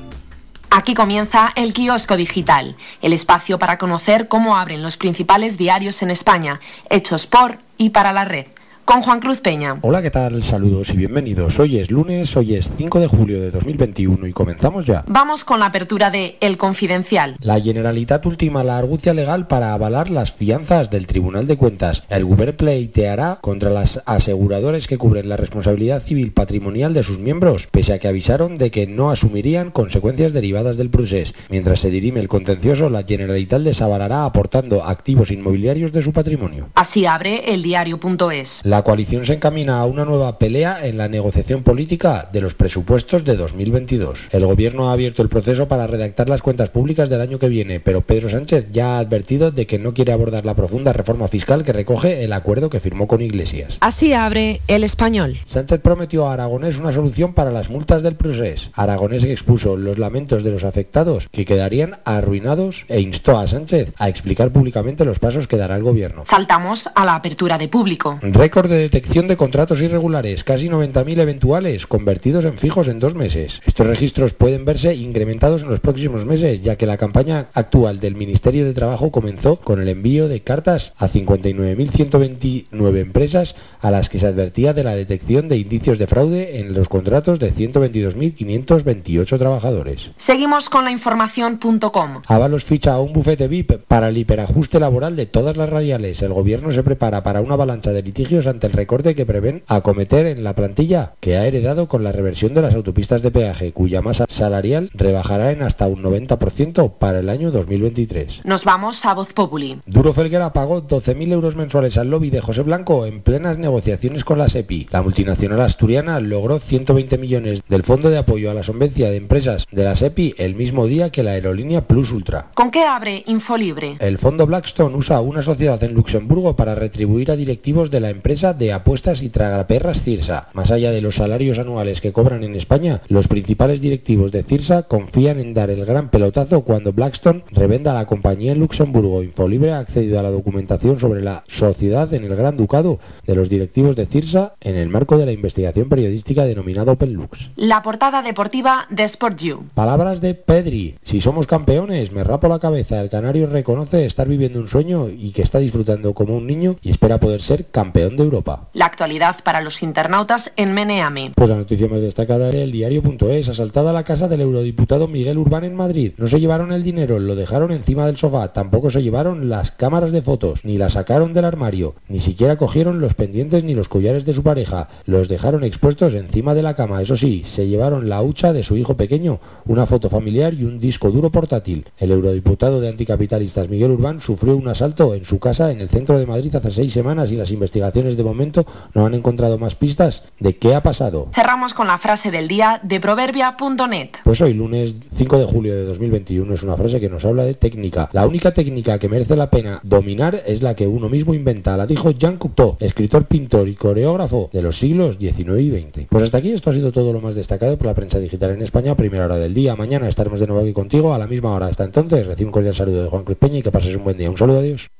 Aquí 0.71 0.95
comienza 0.95 1.53
el 1.57 1.75
kiosco 1.75 2.17
digital, 2.17 2.77
el 3.03 3.13
espacio 3.13 3.59
para 3.59 3.77
conocer 3.77 4.29
cómo 4.29 4.57
abren 4.57 4.83
los 4.83 4.97
principales 4.97 5.59
diarios 5.59 6.01
en 6.01 6.11
España, 6.11 6.61
hechos 6.89 7.27
por 7.27 7.59
y 7.77 7.91
para 7.91 8.13
la 8.13 8.25
red. 8.25 8.47
Con 8.91 9.03
Juan 9.03 9.21
Cruz 9.21 9.39
Peña. 9.39 9.79
Hola, 9.83 10.03
¿qué 10.03 10.11
tal? 10.11 10.43
Saludos 10.43 10.91
y 10.91 10.97
bienvenidos. 10.97 11.61
Hoy 11.61 11.79
es 11.79 11.93
lunes, 11.93 12.37
hoy 12.37 12.57
es 12.57 12.69
5 12.77 12.99
de 12.99 13.07
julio 13.07 13.41
de 13.41 13.53
2021 13.53 14.27
y 14.27 14.33
comenzamos 14.33 14.85
ya. 14.85 15.05
Vamos 15.07 15.45
con 15.45 15.61
la 15.61 15.67
apertura 15.67 16.11
de 16.11 16.37
El 16.41 16.59
Confidencial. 16.59 17.37
La 17.39 17.61
Generalitat 17.61 18.27
ultima 18.27 18.65
la 18.65 18.79
argucia 18.79 19.15
legal 19.15 19.47
para 19.47 19.75
avalar 19.75 20.11
las 20.11 20.33
fianzas 20.33 20.91
del 20.91 21.07
Tribunal 21.07 21.47
de 21.47 21.57
Cuentas. 21.57 22.03
El 22.09 22.25
Govern 22.25 22.57
pleiteará 22.57 23.39
contra 23.41 23.71
las 23.71 24.03
aseguradoras 24.07 24.89
que 24.89 24.99
cubren 24.99 25.29
la 25.29 25.37
responsabilidad 25.37 26.03
civil 26.03 26.33
patrimonial 26.33 26.93
de 26.93 27.05
sus 27.05 27.21
miembros, 27.21 27.69
pese 27.69 27.93
a 27.93 28.01
que 28.01 28.09
avisaron 28.09 28.57
de 28.57 28.73
que 28.73 28.89
no 28.89 29.13
asumirían 29.13 29.71
consecuencias 29.71 30.33
derivadas 30.33 30.77
del 30.77 30.91
procés. 30.91 31.33
Mientras 31.49 31.79
se 31.79 31.91
dirime 31.91 32.19
el 32.19 32.27
contencioso, 32.27 32.91
la 32.91 33.05
Generalitat 33.05 33.61
les 33.61 33.83
avalará 33.83 34.25
aportando 34.25 34.83
activos 34.83 35.31
inmobiliarios 35.31 35.93
de 35.93 36.03
su 36.03 36.13
patrimonio. 36.13 36.71
Así 36.75 37.07
abre 37.07 37.55
el 37.55 37.63
diario.es. 37.63 38.63
La 38.65 38.80
coalición 38.83 39.25
se 39.25 39.35
encamina 39.35 39.81
a 39.81 39.87
una 39.87 40.05
nueva 40.05 40.39
pelea 40.39 40.87
en 40.87 40.99
la 40.99 41.09
negociación 41.09 41.63
política 41.63 42.29
de 42.33 42.41
los 42.41 42.55
presupuestos 42.55 43.25
de 43.25 43.37
2022. 43.37 44.29
El 44.31 44.47
gobierno 44.47 44.89
ha 44.89 44.93
abierto 44.93 45.23
el 45.23 45.29
proceso 45.29 45.69
para 45.69 45.87
redactar 45.87 46.29
las 46.29 46.43
cuentas 46.43 46.71
públicas 46.71 47.09
del 47.09 47.21
año 47.21 47.39
que 47.39 47.49
viene, 47.49 47.81
pero 47.81 48.03
Pedro 48.03 48.29
Sánchez 48.29 48.67
ya 48.73 48.97
ha 48.97 48.99
advertido 48.99 49.51
de 49.51 49.67
que 49.67 49.79
no 49.79 49.95
quiere 49.95 50.13
abordar 50.13 50.45
la 50.45 50.55
profunda 50.55 50.93
reforma 50.93 51.29
fiscal 51.29 51.65
que 51.65 51.73
recoge 51.73 52.25
el 52.25 52.33
acuerdo 52.33 52.71
que 52.71 52.81
firmó 52.81 53.07
con 53.07 53.23
Iglesias. 53.23 53.77
Así 53.81 54.13
abre 54.13 54.61
el 54.69 54.85
español. 54.85 55.37
Sánchez 55.47 55.81
prometió 55.81 56.27
a 56.27 56.35
Aragonés 56.35 56.79
una 56.79 56.93
solución 56.93 57.35
para 57.35 57.51
las 57.51 57.71
multas 57.71 58.03
del 58.03 58.17
proceso. 58.17 58.71
Aragonés 58.75 59.25
expuso 59.25 59.77
los 59.77 59.99
lamentos 59.99 60.43
de 60.43 60.51
los 60.51 60.65
afectados 60.65 61.29
que 61.31 61.45
quedarían 61.45 61.99
arruinados 62.05 62.85
e 62.89 63.01
instó 63.01 63.39
a 63.39 63.47
Sánchez 63.47 63.93
a 63.97 64.09
explicar 64.09 64.51
públicamente 64.51 65.05
los 65.05 65.19
pasos 65.19 65.49
que 65.49 65.57
dará 65.57 65.77
el 65.77 65.83
gobierno. 65.83 66.25
Saltamos 66.27 66.89
a 66.95 67.05
la 67.05 67.15
apertura 67.15 67.59
de 67.59 67.69
público. 67.69 68.19
Récord 68.61 68.73
de 68.73 68.91
detección 68.91 69.27
de 69.27 69.39
contratos 69.39 69.81
irregulares, 69.81 70.45
casi 70.45 70.69
90.000 70.69 71.21
eventuales, 71.21 71.87
convertidos 71.87 72.45
en 72.45 72.59
fijos 72.59 72.89
en 72.89 72.99
dos 72.99 73.15
meses. 73.15 73.63
Estos 73.65 73.87
registros 73.87 74.35
pueden 74.35 74.67
verse 74.67 74.95
incrementados 74.95 75.63
en 75.63 75.71
los 75.71 75.81
próximos 75.81 76.27
meses, 76.27 76.61
ya 76.61 76.77
que 76.77 76.85
la 76.85 76.99
campaña 76.99 77.49
actual 77.55 78.01
del 78.01 78.17
Ministerio 78.17 78.67
de 78.67 78.75
Trabajo 78.75 79.11
comenzó 79.11 79.57
con 79.57 79.81
el 79.81 79.89
envío 79.89 80.29
de 80.29 80.43
cartas 80.43 80.93
a 80.99 81.09
59.129 81.09 82.99
empresas 82.99 83.57
a 83.81 83.91
las 83.91 84.11
que 84.11 84.19
se 84.19 84.27
advertía 84.27 84.75
de 84.75 84.85
la 84.85 84.95
detección 84.95 85.49
de 85.49 85.57
indicios 85.57 85.99
de 85.99 86.07
fraude 86.07 86.61
en 86.61 86.75
los 86.75 86.87
contratos 86.87 87.39
de 87.39 87.55
122.528 87.55 89.39
trabajadores. 89.39 90.11
Seguimos 90.19 90.69
con 90.69 90.85
la 90.85 90.91
información.com. 90.91 92.25
Avalos 92.27 92.67
ficha 92.67 92.93
a 92.93 93.01
un 93.01 93.15
bufete 93.15 93.49
VIP 93.49 93.79
para 93.89 94.09
el 94.09 94.19
hiperajuste 94.19 94.79
laboral 94.79 95.17
de 95.17 95.25
todas 95.25 95.57
las 95.57 95.71
radiales. 95.71 96.21
El 96.21 96.35
gobierno 96.35 96.73
se 96.73 96.83
prepara 96.83 97.23
para 97.23 97.41
una 97.41 97.55
avalancha 97.55 97.93
de 97.93 98.03
litigios 98.03 98.50
ante 98.51 98.67
el 98.67 98.73
recorte 98.73 99.15
que 99.15 99.27
prevén 99.27 99.63
acometer 99.67 100.27
en 100.27 100.45
la 100.45 100.55
plantilla 100.55 101.15
que 101.21 101.37
ha 101.37 101.47
heredado 101.47 101.89
con 101.89 102.05
la 102.05 102.13
reversión 102.13 102.55
de 102.55 102.63
las 102.63 102.75
autopistas 102.75 103.23
de 103.23 103.31
peaje, 103.31 103.73
cuya 103.73 104.03
masa 104.03 104.27
salarial 104.29 104.91
rebajará 104.95 105.53
en 105.53 105.63
hasta 105.63 105.87
un 105.87 106.03
90% 106.03 106.93
para 106.99 107.21
el 107.21 107.29
año 107.29 107.51
2023. 107.51 108.43
Nos 108.45 108.65
vamos 108.65 109.05
a 109.05 109.15
Voz 109.15 109.33
Populi. 109.33 109.81
Duro 109.87 110.13
Felguera 110.13 110.53
pagó 110.53 110.87
12.000 110.87 111.33
euros 111.33 111.57
mensuales 111.57 111.97
al 111.97 112.11
lobby 112.11 112.31
de 112.31 112.41
José 112.41 112.63
Blanco 112.63 113.07
en 113.07 113.23
plenas 113.23 113.59
negociaciones 113.59 114.25
con 114.25 114.39
la 114.39 114.49
SEPI. 114.49 114.89
La 114.91 115.03
multinacional 115.03 115.61
asturiana 115.61 116.21
logró 116.21 116.59
120 116.59 117.19
millones 117.19 117.63
del 117.69 117.83
Fondo 117.83 118.11
de 118.11 118.19
Apoyo 118.19 118.51
a 118.51 118.55
la 118.55 118.63
Solvencia 118.63 119.11
de 119.11 119.17
Empresas 119.17 119.67
de 119.71 119.85
la 119.85 119.97
SEPI 119.97 120.35
el 120.39 120.55
mismo 120.55 120.87
día 120.87 121.11
que 121.11 121.23
la 121.23 121.33
aerolínea 121.33 121.87
Plus 121.87 122.13
Ultra. 122.13 122.51
¿Con 122.55 122.71
qué 122.71 122.85
abre 122.85 123.23
Infolibre? 123.27 123.97
El 124.01 124.19
fondo 124.19 124.47
Blackstone 124.47 124.97
usa 124.97 125.21
una 125.21 125.43
sociedad 125.43 125.83
en 125.85 125.95
Luxemburgo 125.95 126.57
para 126.57 126.75
retribuir 126.75 127.31
a 127.31 127.37
directivos 127.37 127.91
de 127.91 128.01
la 128.01 128.11
empresa 128.11 128.40
de 128.41 128.73
apuestas 128.73 129.23
y 129.23 129.29
tragaperras 129.29 130.01
Cirsa. 130.01 130.49
Más 130.55 130.71
allá 130.71 130.93
de 130.93 131.03
los 131.03 131.17
salarios 131.17 131.59
anuales 131.59 132.01
que 132.01 132.13
cobran 132.13 132.43
en 132.43 132.55
España, 132.55 133.03
los 133.09 133.29
principales 133.29 133.83
directivos 133.83 134.33
de 134.33 134.43
Cirsa 134.43 134.85
confían 134.85 135.39
en 135.39 135.53
dar 135.53 135.69
el 135.69 135.85
gran 135.85 136.09
pelotazo 136.09 136.63
cuando 136.63 136.95
Blackstone 136.95 137.45
revenda 137.51 137.93
la 137.93 138.07
compañía 138.07 138.53
en 138.53 138.61
Luxemburgo. 138.61 139.23
Infolibre 139.23 139.73
ha 139.73 139.79
accedido 139.79 140.19
a 140.19 140.23
la 140.23 140.31
documentación 140.31 140.99
sobre 140.99 141.21
la 141.21 141.45
sociedad 141.49 142.13
en 142.15 142.25
el 142.25 142.35
Gran 142.35 142.57
Ducado 142.57 142.99
de 143.27 143.35
los 143.35 143.51
directivos 143.51 143.95
de 143.95 144.07
Cirsa 144.07 144.55
en 144.63 144.77
el 144.77 144.89
marco 144.89 145.19
de 145.19 145.27
la 145.27 145.33
investigación 145.33 145.91
periodística 145.91 146.45
denominada 146.45 146.93
OpenLux. 146.93 147.51
La 147.57 147.83
portada 147.83 148.23
deportiva 148.23 148.87
de 148.89 149.05
Sport 149.05 149.39
You. 149.39 149.65
Palabras 149.75 150.23
de 150.23 150.33
Pedri. 150.33 150.97
Si 151.03 151.21
somos 151.21 151.47
campeones, 151.47 152.11
me 152.11 152.25
rapo 152.25 152.49
la 152.49 152.59
cabeza. 152.59 153.01
El 153.01 153.11
canario 153.11 153.49
reconoce 153.49 154.07
estar 154.07 154.27
viviendo 154.27 154.61
un 154.61 154.69
sueño 154.69 155.11
y 155.11 155.33
que 155.33 155.43
está 155.43 155.59
disfrutando 155.59 156.15
como 156.15 156.37
un 156.37 156.47
niño 156.47 156.77
y 156.81 156.91
espera 156.91 157.21
poder 157.21 157.43
ser 157.43 157.67
campeón 157.67 158.17
de 158.17 158.30
Europa. 158.31 158.69
La 158.73 158.87
actualidad 158.87 159.37
para 159.43 159.61
los 159.61 159.83
internautas 159.83 160.53
en 160.57 160.73
Meneame. 160.73 161.33
Pues 161.35 161.51
la 161.51 161.57
noticia 161.57 161.89
más 161.89 162.01
destacada 162.01 162.51
del 162.51 162.71
diario.es, 162.71 163.49
asaltada 163.49 163.93
la 163.93 164.05
casa 164.05 164.29
del 164.29 164.41
eurodiputado 164.41 165.09
Miguel 165.09 165.39
Urbán 165.39 165.65
en 165.65 165.75
Madrid. 165.75 166.13
No 166.17 166.29
se 166.29 166.39
llevaron 166.39 166.73
el 166.73 166.85
dinero, 166.85 167.19
lo 167.19 167.35
dejaron 167.35 167.73
encima 167.73 168.07
del 168.07 168.17
sofá, 168.17 168.53
tampoco 168.53 168.91
se 168.91 169.03
llevaron 169.03 169.49
las 169.49 169.73
cámaras 169.73 170.13
de 170.13 170.23
fotos, 170.23 170.65
ni 170.65 170.79
las 170.79 170.93
sacaron 170.93 171.33
del 171.33 171.45
armario, 171.45 171.97
ni 172.09 172.21
siquiera 172.21 172.57
cogieron 172.57 173.01
los 173.01 173.15
pendientes 173.15 173.65
ni 173.65 173.75
los 173.75 173.89
collares 173.89 174.25
de 174.25 174.35
su 174.35 174.43
pareja, 174.43 174.89
los 175.07 175.29
dejaron 175.29 175.65
expuestos 175.65 176.15
encima 176.15 176.55
de 176.55 176.63
la 176.63 176.75
cama. 176.75 177.03
Eso 177.03 177.17
sí, 177.17 177.43
se 177.45 177.67
llevaron 177.67 178.09
la 178.09 178.23
hucha 178.23 178.53
de 178.53 178.63
su 178.63 178.77
hijo 178.77 178.97
pequeño, 178.97 179.41
una 179.67 179.87
foto 179.87 180.09
familiar 180.09 180.55
y 180.55 180.65
un 180.65 180.79
disco 180.79 181.11
duro 181.11 181.31
portátil. 181.31 181.87
El 181.99 182.13
eurodiputado 182.13 182.81
de 182.81 182.89
anticapitalistas 182.89 183.69
Miguel 183.69 183.91
Urbán 183.91 184.21
sufrió 184.21 184.57
un 184.57 184.69
asalto 184.69 185.15
en 185.15 185.25
su 185.25 185.39
casa 185.39 185.73
en 185.73 185.81
el 185.81 185.89
centro 185.89 186.19
de 186.19 186.27
Madrid 186.27 186.55
hace 186.55 186.71
seis 186.71 186.93
semanas 186.93 187.33
y 187.33 187.37
las 187.37 187.51
investigaciones 187.51 188.17
de 188.17 188.20
momento 188.25 188.65
no 188.95 189.07
han 189.07 189.15
encontrado 189.15 189.59
más 189.59 189.75
pistas 189.75 190.25
de 190.39 190.57
qué 190.57 190.75
ha 190.75 190.83
pasado. 190.83 191.29
Cerramos 191.35 191.75
con 191.75 191.87
la 191.87 191.99
frase 191.99 192.31
del 192.31 192.49
día 192.49 192.81
de 192.83 193.01
proverbia.net. 193.01 194.11
Pues 194.25 194.41
hoy, 194.41 194.55
lunes 194.55 194.95
5 195.15 195.39
de 195.39 195.45
julio 195.45 195.75
de 195.75 195.85
2021, 195.85 196.55
es 196.55 196.63
una 196.63 196.77
frase 196.77 197.01
que 197.01 197.09
nos 197.09 197.25
habla 197.25 197.45
de 197.45 197.55
técnica. 197.55 198.09
La 198.13 198.27
única 198.27 198.53
técnica 198.53 198.99
que 198.99 199.09
merece 199.09 199.37
la 199.37 199.51
pena 199.51 199.81
dominar 199.83 200.43
es 200.47 200.63
la 200.63 200.75
que 200.75 200.87
uno 200.87 201.09
mismo 201.09 201.35
inventa. 201.35 201.77
La 201.77 201.87
dijo 201.87 202.11
Jean 202.11 202.37
Cocteau, 202.37 202.77
escritor, 202.81 203.25
pintor 203.27 203.69
y 203.69 203.75
coreógrafo 203.75 204.51
de 204.53 204.63
los 204.63 204.77
siglos 204.77 205.19
XIX 205.19 205.61
y 205.61 205.71
XX. 205.71 206.07
Pues 206.09 206.25
hasta 206.25 206.39
aquí 206.39 206.53
esto 206.53 206.71
ha 206.71 206.73
sido 206.73 206.93
todo 206.93 207.13
lo 207.13 207.21
más 207.21 207.35
destacado 207.35 207.77
por 207.77 207.87
la 207.87 207.95
prensa 207.95 208.19
digital 208.19 208.51
en 208.51 208.63
España, 208.63 208.95
primera 208.95 209.25
hora 209.25 209.37
del 209.37 209.55
día. 209.55 209.77
Mañana 209.77 210.09
estaremos 210.09 210.41
de 210.41 210.47
nuevo 210.47 210.63
aquí 210.63 210.73
contigo 210.73 211.15
a 211.15 211.19
la 211.19 211.27
misma 211.27 211.53
hora. 211.53 211.67
Hasta 211.67 211.85
entonces, 211.85 212.27
recibe 212.27 212.47
un 212.47 212.53
cordial 212.53 212.75
saludo 212.75 213.03
de 213.03 213.09
Juan 213.09 213.25
Cruz 213.25 213.39
Peña 213.39 213.59
y 213.59 213.63
que 213.63 213.71
pases 213.71 213.97
un 213.97 214.05
buen 214.05 214.17
día. 214.17 214.31
Un 214.31 214.37
saludo, 214.37 214.59
adiós. 214.59 214.91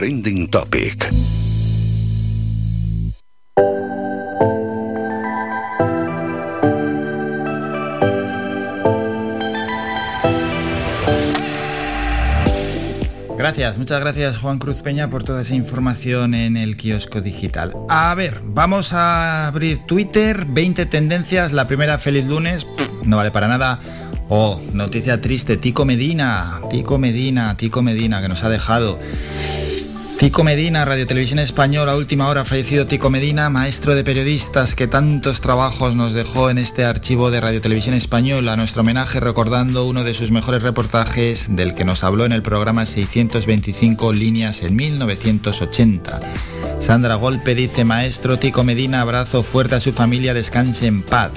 Trending 0.00 0.48
Topic. 0.48 1.10
Gracias, 13.36 13.76
muchas 13.76 14.00
gracias 14.00 14.38
Juan 14.38 14.58
Cruz 14.58 14.80
Peña 14.80 15.10
por 15.10 15.22
toda 15.22 15.42
esa 15.42 15.54
información 15.54 16.32
en 16.32 16.56
el 16.56 16.78
kiosco 16.78 17.20
digital. 17.20 17.74
A 17.90 18.14
ver, 18.14 18.40
vamos 18.42 18.94
a 18.94 19.48
abrir 19.48 19.80
Twitter, 19.80 20.46
20 20.46 20.86
tendencias, 20.86 21.52
la 21.52 21.68
primera 21.68 21.98
feliz 21.98 22.24
lunes, 22.24 22.66
no 23.04 23.18
vale 23.18 23.30
para 23.32 23.48
nada. 23.48 23.78
Oh, 24.30 24.62
noticia 24.72 25.20
triste, 25.20 25.58
Tico 25.58 25.84
Medina, 25.84 26.62
Tico 26.70 26.96
Medina, 26.96 27.54
Tico 27.58 27.82
Medina, 27.82 28.22
que 28.22 28.28
nos 28.30 28.44
ha 28.44 28.48
dejado. 28.48 28.98
Tico 30.20 30.44
Medina, 30.44 30.84
Radio 30.84 31.06
Televisión 31.06 31.38
Española, 31.38 31.96
última 31.96 32.28
hora 32.28 32.44
fallecido 32.44 32.84
Tico 32.84 33.08
Medina, 33.08 33.48
maestro 33.48 33.94
de 33.94 34.04
periodistas 34.04 34.74
que 34.74 34.86
tantos 34.86 35.40
trabajos 35.40 35.96
nos 35.96 36.12
dejó 36.12 36.50
en 36.50 36.58
este 36.58 36.84
archivo 36.84 37.30
de 37.30 37.40
Radio 37.40 37.62
Televisión 37.62 37.94
Española. 37.94 38.54
Nuestro 38.54 38.82
homenaje 38.82 39.18
recordando 39.18 39.86
uno 39.86 40.04
de 40.04 40.12
sus 40.12 40.30
mejores 40.30 40.62
reportajes 40.62 41.46
del 41.48 41.74
que 41.74 41.86
nos 41.86 42.04
habló 42.04 42.26
en 42.26 42.32
el 42.32 42.42
programa 42.42 42.84
625 42.84 44.12
líneas 44.12 44.62
en 44.62 44.76
1980. 44.76 46.20
Sandra 46.80 47.14
Golpe 47.14 47.54
dice, 47.54 47.86
maestro 47.86 48.38
Tico 48.38 48.62
Medina, 48.62 49.00
abrazo 49.00 49.42
fuerte 49.42 49.76
a 49.76 49.80
su 49.80 49.94
familia, 49.94 50.34
descanse 50.34 50.86
en 50.86 51.00
paz. 51.00 51.30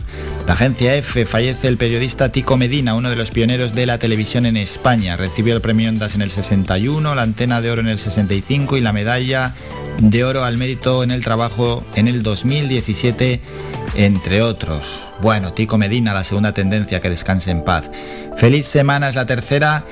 La 0.47 0.53
agencia 0.53 0.95
F 0.95 1.25
fallece 1.25 1.69
el 1.69 1.77
periodista 1.77 2.29
Tico 2.29 2.57
Medina, 2.57 2.95
uno 2.95 3.09
de 3.09 3.15
los 3.15 3.31
pioneros 3.31 3.73
de 3.73 3.85
la 3.85 3.97
televisión 3.97 4.45
en 4.45 4.57
España. 4.57 5.15
Recibió 5.15 5.55
el 5.55 5.61
premio 5.61 5.87
Ondas 5.87 6.15
en 6.15 6.21
el 6.21 6.31
61, 6.31 7.15
la 7.15 7.21
antena 7.21 7.61
de 7.61 7.71
oro 7.71 7.79
en 7.79 7.87
el 7.87 7.97
65 7.97 8.75
y 8.75 8.81
la 8.81 8.91
medalla 8.91 9.53
de 9.99 10.25
oro 10.25 10.43
al 10.43 10.57
mérito 10.57 11.01
en 11.01 11.11
el 11.11 11.23
trabajo 11.23 11.85
en 11.95 12.09
el 12.09 12.23
2017, 12.23 13.39
entre 13.95 14.41
otros. 14.41 15.07
Bueno, 15.21 15.53
Tico 15.53 15.77
Medina, 15.77 16.13
la 16.13 16.25
segunda 16.25 16.53
tendencia, 16.53 16.99
que 16.99 17.09
descanse 17.09 17.49
en 17.49 17.63
paz. 17.63 17.89
Feliz 18.35 18.67
semana 18.67 19.07
es 19.07 19.15
la 19.15 19.25
tercera. 19.25 19.85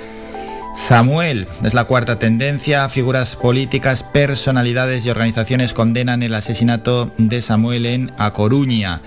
Samuel 0.75 1.47
es 1.63 1.73
la 1.73 1.85
cuarta 1.85 2.19
tendencia. 2.19 2.89
Figuras 2.89 3.37
políticas, 3.37 4.03
personalidades 4.03 5.05
y 5.05 5.09
organizaciones 5.09 5.73
condenan 5.73 6.23
el 6.23 6.33
asesinato 6.33 7.13
de 7.17 7.41
Samuel 7.41 7.85
en 7.85 8.11
A 8.17 8.33
Coruña. 8.33 9.01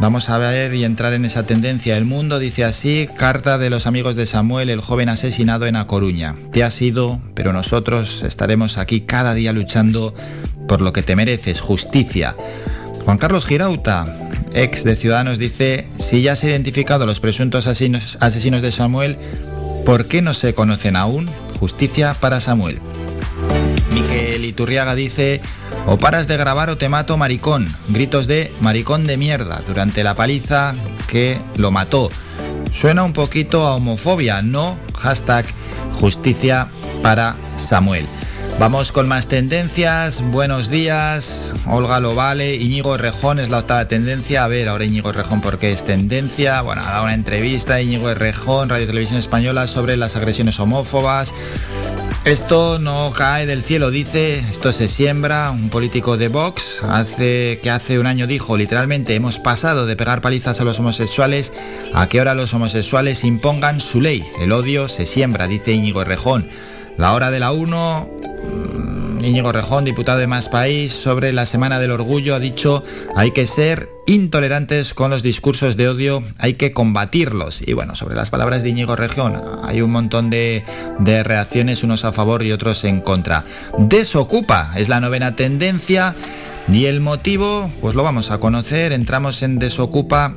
Vamos 0.00 0.30
a 0.30 0.38
ver 0.38 0.74
y 0.74 0.84
entrar 0.84 1.12
en 1.12 1.24
esa 1.24 1.44
tendencia. 1.44 1.96
El 1.96 2.04
mundo 2.04 2.38
dice 2.38 2.64
así, 2.64 3.08
carta 3.16 3.58
de 3.58 3.68
los 3.68 3.88
amigos 3.88 4.14
de 4.14 4.28
Samuel, 4.28 4.70
el 4.70 4.80
joven 4.80 5.08
asesinado 5.08 5.66
en 5.66 5.74
A 5.74 5.88
Coruña. 5.88 6.36
Te 6.52 6.62
has 6.62 6.80
ido, 6.80 7.20
pero 7.34 7.52
nosotros 7.52 8.22
estaremos 8.22 8.78
aquí 8.78 9.00
cada 9.00 9.34
día 9.34 9.52
luchando 9.52 10.14
por 10.68 10.82
lo 10.82 10.92
que 10.92 11.02
te 11.02 11.16
mereces, 11.16 11.60
justicia. 11.60 12.36
Juan 13.04 13.18
Carlos 13.18 13.44
Girauta, 13.44 14.06
ex 14.54 14.84
de 14.84 14.94
Ciudadanos, 14.94 15.38
dice, 15.38 15.88
si 15.98 16.22
ya 16.22 16.36
se 16.36 16.46
han 16.46 16.52
identificado 16.52 17.04
los 17.04 17.18
presuntos 17.18 17.66
asesinos, 17.66 18.62
de 18.62 18.72
Samuel, 18.72 19.16
¿por 19.84 20.06
qué 20.06 20.22
no 20.22 20.32
se 20.32 20.54
conocen 20.54 20.94
aún? 20.94 21.28
Justicia 21.58 22.14
para 22.14 22.40
Samuel. 22.40 22.78
Iturriaga 24.48 24.94
dice, 24.94 25.40
o 25.86 25.98
paras 25.98 26.28
de 26.28 26.36
grabar 26.36 26.70
o 26.70 26.76
te 26.76 26.88
mato 26.88 27.16
maricón. 27.16 27.74
Gritos 27.88 28.26
de 28.26 28.52
maricón 28.60 29.06
de 29.06 29.16
mierda 29.16 29.60
durante 29.66 30.04
la 30.04 30.14
paliza 30.14 30.74
que 31.08 31.40
lo 31.56 31.70
mató. 31.70 32.10
Suena 32.72 33.04
un 33.04 33.12
poquito 33.12 33.66
a 33.66 33.76
homofobia, 33.76 34.42
¿no? 34.42 34.76
Hashtag 34.98 35.46
justicia 35.94 36.68
para 37.02 37.36
Samuel. 37.56 38.06
Vamos 38.58 38.90
con 38.90 39.06
más 39.06 39.28
tendencias. 39.28 40.20
Buenos 40.20 40.68
días. 40.68 41.54
Olga 41.66 42.00
lo 42.00 42.16
vale. 42.16 42.56
Íñigo 42.56 42.96
Rejón 42.96 43.38
es 43.38 43.50
la 43.50 43.58
octava 43.58 43.86
tendencia. 43.86 44.42
A 44.42 44.48
ver, 44.48 44.68
ahora 44.68 44.84
Íñigo 44.84 45.12
Rejón, 45.12 45.40
¿por 45.40 45.60
qué 45.60 45.72
es 45.72 45.84
tendencia? 45.84 46.60
Bueno, 46.62 46.82
ha 46.84 46.90
dado 46.90 47.04
una 47.04 47.14
entrevista 47.14 47.80
Íñigo 47.80 48.12
Rejón, 48.14 48.68
Radio 48.68 48.88
Televisión 48.88 49.20
Española, 49.20 49.68
sobre 49.68 49.96
las 49.96 50.16
agresiones 50.16 50.58
homófobas. 50.58 51.32
Esto 52.24 52.78
no 52.78 53.12
cae 53.16 53.46
del 53.46 53.62
cielo, 53.62 53.90
dice, 53.90 54.38
esto 54.38 54.72
se 54.72 54.88
siembra, 54.88 55.50
un 55.50 55.70
político 55.70 56.18
de 56.18 56.28
Vox 56.28 56.82
hace 56.86 57.58
que 57.62 57.70
hace 57.70 57.98
un 57.98 58.06
año 58.06 58.26
dijo, 58.26 58.56
literalmente 58.56 59.14
hemos 59.14 59.38
pasado 59.38 59.86
de 59.86 59.96
pegar 59.96 60.20
palizas 60.20 60.60
a 60.60 60.64
los 60.64 60.78
homosexuales 60.78 61.52
a 61.94 62.06
que 62.08 62.18
ahora 62.18 62.34
los 62.34 62.52
homosexuales 62.52 63.24
impongan 63.24 63.80
su 63.80 64.02
ley. 64.02 64.24
El 64.40 64.52
odio 64.52 64.88
se 64.88 65.06
siembra, 65.06 65.46
dice 65.46 65.72
Íñigo 65.72 66.04
Rejón. 66.04 66.48
La 66.98 67.14
hora 67.14 67.30
de 67.30 67.40
la 67.40 67.52
1, 67.52 68.10
Íñigo 69.24 69.52
Rejón, 69.52 69.84
diputado 69.84 70.18
de 70.18 70.26
Más 70.26 70.48
País, 70.48 70.92
sobre 70.92 71.32
la 71.32 71.46
Semana 71.46 71.78
del 71.78 71.90
Orgullo, 71.90 72.34
ha 72.34 72.40
dicho 72.40 72.84
hay 73.16 73.32
que 73.32 73.46
ser 73.46 73.90
intolerantes 74.06 74.94
con 74.94 75.10
los 75.10 75.22
discursos 75.22 75.76
de 75.76 75.88
odio, 75.88 76.22
hay 76.38 76.54
que 76.54 76.72
combatirlos. 76.72 77.66
Y 77.66 77.72
bueno, 77.74 77.94
sobre 77.94 78.14
las 78.14 78.30
palabras 78.30 78.62
de 78.62 78.70
Íñigo 78.70 78.96
Región, 78.96 79.40
hay 79.62 79.82
un 79.82 79.90
montón 79.90 80.30
de, 80.30 80.64
de 80.98 81.22
reacciones, 81.22 81.82
unos 81.82 82.04
a 82.04 82.12
favor 82.12 82.42
y 82.42 82.52
otros 82.52 82.84
en 82.84 83.00
contra. 83.00 83.44
Desocupa 83.78 84.72
es 84.76 84.88
la 84.88 85.00
novena 85.00 85.36
tendencia. 85.36 86.14
Y 86.70 86.84
el 86.84 87.00
motivo, 87.00 87.70
pues 87.80 87.94
lo 87.94 88.02
vamos 88.02 88.30
a 88.30 88.38
conocer, 88.38 88.92
entramos 88.92 89.42
en 89.42 89.58
Desocupa 89.58 90.34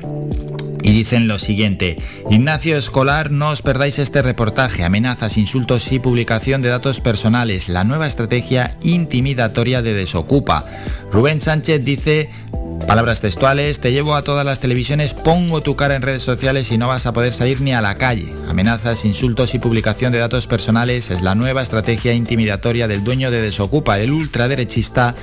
y 0.81 0.91
dicen 0.91 1.27
lo 1.27 1.37
siguiente, 1.37 1.97
Ignacio 2.29 2.77
Escolar, 2.77 3.31
no 3.31 3.49
os 3.49 3.61
perdáis 3.61 3.99
este 3.99 4.21
reportaje, 4.21 4.83
amenazas, 4.83 5.37
insultos 5.37 5.91
y 5.91 5.99
publicación 5.99 6.61
de 6.61 6.69
datos 6.69 7.01
personales, 7.01 7.67
la 7.67 7.83
nueva 7.83 8.07
estrategia 8.07 8.77
intimidatoria 8.81 9.81
de 9.81 9.93
Desocupa. 9.93 10.65
Rubén 11.11 11.41
Sánchez 11.41 11.83
dice, 11.83 12.29
Palabras 12.87 13.21
textuales, 13.21 13.79
te 13.79 13.91
llevo 13.91 14.15
a 14.15 14.23
todas 14.23 14.45
las 14.45 14.59
televisiones, 14.59 15.13
pongo 15.13 15.61
tu 15.61 15.75
cara 15.75 15.95
en 15.95 16.01
redes 16.01 16.23
sociales 16.23 16.71
y 16.71 16.77
no 16.77 16.87
vas 16.87 17.05
a 17.05 17.13
poder 17.13 17.33
salir 17.33 17.61
ni 17.61 17.73
a 17.73 17.81
la 17.81 17.97
calle. 17.97 18.33
Amenazas, 18.49 19.05
insultos 19.05 19.53
y 19.53 19.59
publicación 19.59 20.11
de 20.11 20.19
datos 20.19 20.47
personales 20.47 21.09
es 21.11 21.21
la 21.21 21.35
nueva 21.35 21.61
estrategia 21.61 22.13
intimidatoria 22.13 22.87
del 22.87 23.03
dueño 23.03 23.31
de 23.31 23.41
Desocupa, 23.41 23.99
el 23.99 24.11
ultraderechista 24.11 25.15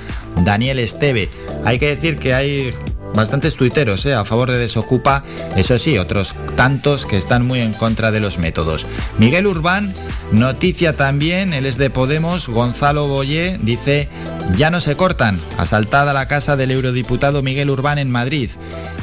Daniel 0.43 0.79
Esteve. 0.79 1.29
Hay 1.65 1.77
que 1.79 1.89
decir 1.89 2.17
que 2.17 2.33
hay 2.33 2.71
bastantes 3.13 3.55
tuiteros 3.55 4.05
¿eh? 4.05 4.13
a 4.13 4.25
favor 4.25 4.49
de 4.49 4.57
Desocupa, 4.57 5.23
eso 5.55 5.77
sí, 5.77 5.97
otros 5.97 6.35
tantos 6.55 7.05
que 7.05 7.17
están 7.17 7.45
muy 7.45 7.59
en 7.59 7.73
contra 7.73 8.11
de 8.11 8.19
los 8.19 8.37
métodos. 8.37 8.85
Miguel 9.17 9.47
Urbán, 9.47 9.93
noticia 10.31 10.93
también, 10.93 11.53
él 11.53 11.65
es 11.65 11.77
de 11.77 11.89
Podemos, 11.89 12.47
Gonzalo 12.47 13.07
Boyé, 13.07 13.59
dice, 13.61 14.09
ya 14.55 14.69
no 14.71 14.79
se 14.79 14.95
cortan, 14.95 15.39
asaltada 15.57 16.13
la 16.13 16.27
casa 16.27 16.55
del 16.55 16.71
eurodiputado 16.71 17.41
Miguel 17.49 17.71
Urbán 17.71 17.97
en 17.97 18.11
Madrid. 18.11 18.51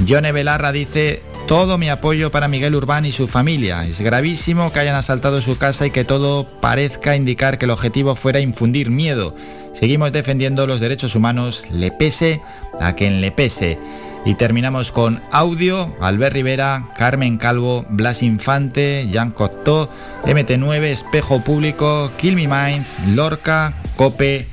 Yone 0.05 0.31
Belarra 0.31 0.71
dice, 0.71 1.21
todo 1.49 1.79
mi 1.79 1.89
apoyo 1.89 2.31
para 2.31 2.47
Miguel 2.47 2.77
Urbán 2.77 3.05
y 3.05 3.11
su 3.11 3.27
familia. 3.27 3.85
Es 3.85 4.01
gravísimo 4.01 4.73
que 4.73 4.79
hayan 4.79 4.95
asaltado 4.95 5.43
su 5.43 5.59
casa 5.59 5.85
y 5.85 5.91
que 5.91 6.05
todo 6.05 6.47
parezca 6.61 7.17
indicar 7.17 7.59
que 7.59 7.65
el 7.65 7.73
objetivo 7.73 8.15
fuera 8.15 8.39
infundir 8.39 8.89
miedo. 8.89 9.35
Seguimos 9.75 10.13
defendiendo 10.13 10.69
los 10.69 10.79
derechos 10.79 11.17
humanos, 11.17 11.65
le 11.73 11.91
pese 11.91 12.41
a 12.79 12.93
quien 12.93 13.21
le 13.21 13.33
pese. 13.33 13.81
Y 14.25 14.37
terminamos 14.37 14.93
con 14.93 15.21
audio, 15.33 15.93
Albert 16.01 16.35
Rivera, 16.35 16.93
Carmen 16.97 17.39
Calvo, 17.39 17.85
Blas 17.89 18.23
Infante, 18.23 19.09
Jean 19.11 19.33
Cocteau, 19.33 19.89
MT9, 20.25 20.83
Espejo 20.85 21.43
Público, 21.43 22.13
Kill 22.17 22.37
Me 22.37 22.47
Minds, 22.47 22.97
Lorca, 23.09 23.83
Cope. 23.97 24.47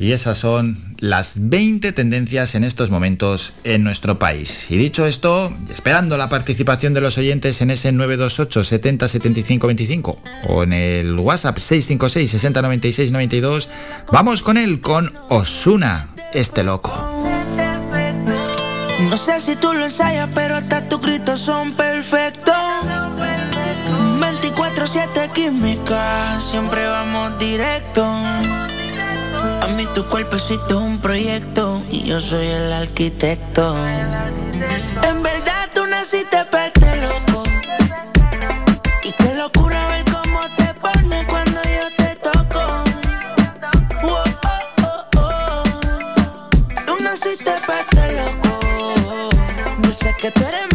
Y 0.00 0.10
esas 0.10 0.38
son 0.38 0.87
las 0.98 1.34
20 1.36 1.92
tendencias 1.92 2.54
en 2.54 2.64
estos 2.64 2.90
momentos 2.90 3.52
en 3.64 3.84
nuestro 3.84 4.18
país. 4.18 4.66
Y 4.68 4.76
dicho 4.76 5.06
esto, 5.06 5.52
esperando 5.70 6.16
la 6.16 6.28
participación 6.28 6.94
de 6.94 7.00
los 7.00 7.18
oyentes 7.18 7.60
en 7.60 7.70
ese 7.70 7.92
928 7.92 8.64
70 8.64 9.08
75 9.08 9.66
25 9.66 10.18
o 10.48 10.62
en 10.62 10.72
el 10.72 11.18
WhatsApp 11.18 11.58
656 11.58 12.30
60 12.30 12.62
96 12.62 13.12
92, 13.12 13.68
vamos 14.12 14.42
con 14.42 14.56
él, 14.56 14.80
con 14.80 15.12
Osuna, 15.28 16.08
este 16.32 16.64
loco. 16.64 16.92
No 19.08 19.16
sé 19.16 19.40
si 19.40 19.54
tú 19.54 19.72
lo 19.72 19.84
ensayas, 19.84 20.28
pero 20.34 20.56
hasta 20.56 20.88
tus 20.88 21.00
gritos 21.00 21.38
son 21.38 21.72
perfectos. 21.72 22.54
24 24.20 24.86
24-7 24.86 25.32
química, 25.32 26.40
siempre 26.40 26.86
vamos 26.86 27.38
directo. 27.38 28.04
A 29.40 29.68
mí 29.68 29.86
tu 29.94 30.04
cuerpecito 30.06 30.66
es 30.66 30.72
un 30.74 30.98
proyecto 30.98 31.82
y 31.90 32.04
yo 32.04 32.20
soy 32.20 32.46
el 32.46 32.72
arquitecto. 32.72 33.76
En 35.02 35.22
verdad 35.22 35.68
tú 35.74 35.86
naciste 35.86 36.44
para 36.50 36.66
este 36.66 36.96
loco. 37.02 37.42
Y 39.04 39.12
qué 39.12 39.34
locura 39.34 39.88
ver 39.88 40.04
cómo 40.06 40.40
te 40.56 40.74
pones 40.74 41.24
cuando 41.26 41.60
yo 41.62 41.96
te 41.96 42.16
toco. 42.16 42.84
Wow, 44.02 44.24
oh, 44.44 45.04
oh, 45.16 45.18
oh. 45.18 46.50
Tú 46.86 46.96
naciste 47.02 47.52
para 47.66 47.80
este 47.80 48.12
loco. 48.12 49.30
Yo 49.82 49.92
sé 49.92 50.14
que 50.20 50.30
tú 50.30 50.40
eres 50.46 50.67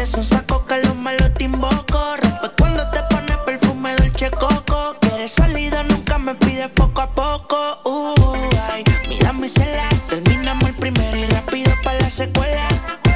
Te 0.00 0.06
son 0.06 0.24
saco, 0.24 0.64
que 0.64 0.78
los 0.78 0.96
malos 0.96 1.30
te 1.34 1.44
invoco. 1.44 2.16
Rompe 2.22 2.48
cuando 2.56 2.90
te 2.90 3.02
pones 3.10 3.36
perfume 3.44 3.94
Dolce 3.96 4.30
Coco. 4.30 4.96
Quieres 4.98 5.32
salida, 5.32 5.82
nunca 5.82 6.16
me 6.16 6.34
pides 6.36 6.70
poco 6.70 7.02
a 7.02 7.10
poco. 7.14 7.82
Uh, 7.84 8.34
ay, 8.72 8.82
mira 9.10 9.34
mi 9.34 9.46
cela. 9.46 9.86
Terminamos 10.08 10.70
el 10.70 10.74
primero 10.76 11.18
y 11.18 11.26
rápido 11.26 11.70
para 11.84 12.00
la 12.00 12.08
secuela. 12.08 12.66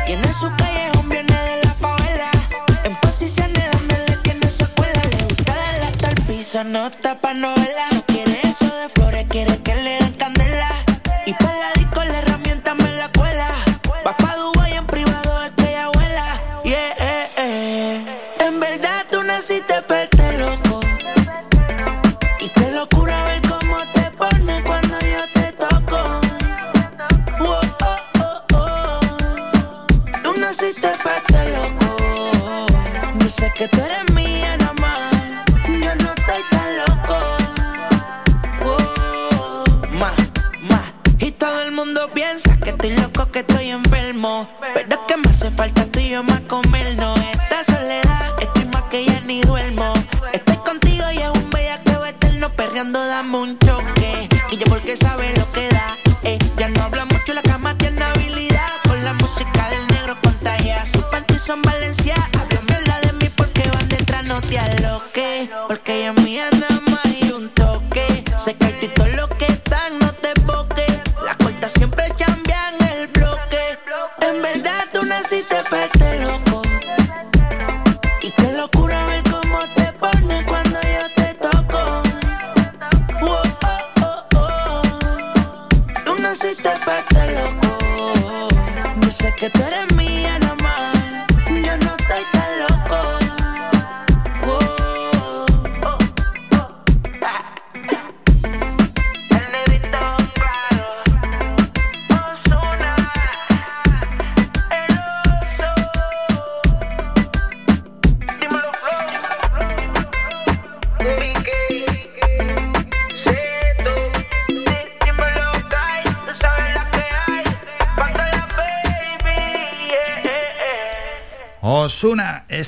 En 0.07 0.23
su 0.35 0.55
callejón 0.59 1.09
viene 1.09 1.33
de 1.33 1.65
la 1.65 1.73
favela. 1.73 2.31
En 2.85 2.95
posiciones 3.01 3.65
donde 3.73 3.99
le 4.07 4.17
tiene 4.19 4.51
secuela. 4.51 5.01
Le 5.11 5.25
gusta 5.25 6.11
el 6.11 6.21
piso, 6.27 6.65
no 6.65 6.91
tapa 6.91 7.33
novela. 7.33 7.94
Porque 54.85 54.99
sabe 54.99 55.33
lo 55.39 55.51
que 55.51 55.67
da. 55.71 55.94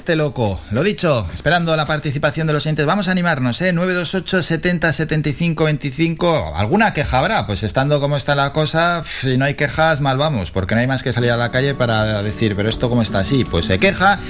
Este 0.06 0.14
loco. 0.14 0.60
Lo 0.70 0.84
dicho, 0.84 1.26
esperando 1.34 1.74
la 1.74 1.84
participación 1.84 2.46
de 2.46 2.52
los 2.52 2.64
oyentes. 2.64 2.86
Vamos 2.86 3.08
a 3.08 3.10
animarnos, 3.10 3.60
¿eh? 3.60 3.72
928 3.72 4.40
70 4.40 4.92
75 4.92 5.64
25. 5.64 6.52
¿Alguna 6.54 6.92
queja 6.92 7.18
habrá? 7.18 7.44
Pues 7.48 7.64
estando 7.64 8.00
como 8.00 8.16
está 8.16 8.36
la 8.36 8.52
cosa, 8.52 9.02
si 9.20 9.36
no 9.36 9.46
hay 9.46 9.54
quejas, 9.54 10.00
mal 10.00 10.16
vamos, 10.16 10.52
porque 10.52 10.76
no 10.76 10.80
hay 10.80 10.86
más 10.86 11.02
que 11.02 11.12
salir 11.12 11.32
a 11.32 11.36
la 11.36 11.50
calle 11.50 11.74
para 11.74 12.22
decir, 12.22 12.54
pero 12.54 12.68
esto 12.68 12.88
cómo 12.88 13.02
está 13.02 13.18
así. 13.18 13.44
Pues 13.44 13.66
se 13.66 13.80
queja, 13.80 14.20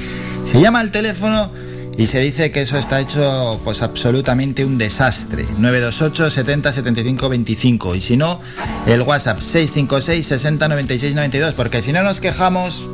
se 0.51 0.63
llama 0.63 0.81
al 0.81 0.91
teléfono 0.91 1.53
y 1.99 2.07
se 2.07 2.21
dice 2.21 2.51
que 2.51 2.63
eso 2.63 2.79
está 2.79 3.01
hecho 3.01 3.61
pues 3.65 3.83
absolutamente 3.83 4.65
un 4.65 4.79
desastre. 4.79 5.45
928 5.59 6.31
70 6.31 6.73
75 6.73 7.29
25. 7.29 7.95
Y 7.95 8.01
si 8.01 8.17
no, 8.17 8.41
el 8.87 9.03
WhatsApp 9.03 9.41
656 9.41 10.27
60 10.27 10.69
96 10.69 11.15
92. 11.15 11.53
Porque 11.55 11.83
si 11.83 11.93
no 11.93 12.03
nos 12.03 12.21
quejamos, 12.21 12.87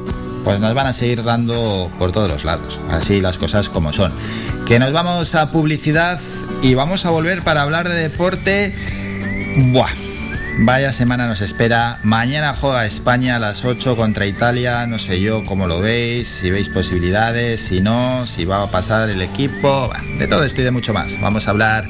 pues 0.44 0.60
nos 0.60 0.74
van 0.74 0.86
a 0.86 0.92
seguir 0.92 1.22
dando 1.22 1.90
por 1.98 2.12
todos 2.12 2.28
los 2.28 2.44
lados. 2.44 2.80
Así 2.90 3.20
las 3.20 3.38
cosas 3.38 3.68
como 3.68 3.92
son. 3.92 4.12
Que 4.66 4.78
nos 4.78 4.92
vamos 4.92 5.34
a 5.34 5.50
publicidad 5.50 6.20
y 6.62 6.74
vamos 6.74 7.04
a 7.04 7.10
volver 7.10 7.42
para 7.42 7.62
hablar 7.62 7.88
de 7.88 7.94
deporte. 7.94 8.74
Buah. 9.72 9.90
Vaya 10.58 10.92
semana 10.92 11.26
nos 11.26 11.40
espera. 11.40 11.98
Mañana 12.02 12.54
juega 12.54 12.84
España 12.84 13.36
a 13.36 13.38
las 13.38 13.64
8 13.64 13.96
contra 13.96 14.26
Italia. 14.26 14.86
No 14.86 14.98
sé 14.98 15.20
yo 15.20 15.44
cómo 15.44 15.66
lo 15.66 15.80
veis, 15.80 16.28
si 16.28 16.50
veis 16.50 16.68
posibilidades, 16.68 17.62
si 17.62 17.80
no, 17.80 18.26
si 18.26 18.44
va 18.44 18.62
a 18.62 18.70
pasar 18.70 19.08
el 19.08 19.22
equipo. 19.22 19.90
De 20.18 20.26
todo 20.28 20.44
esto 20.44 20.60
y 20.60 20.64
de 20.64 20.70
mucho 20.70 20.92
más. 20.92 21.18
Vamos 21.20 21.46
a 21.46 21.50
hablar 21.50 21.88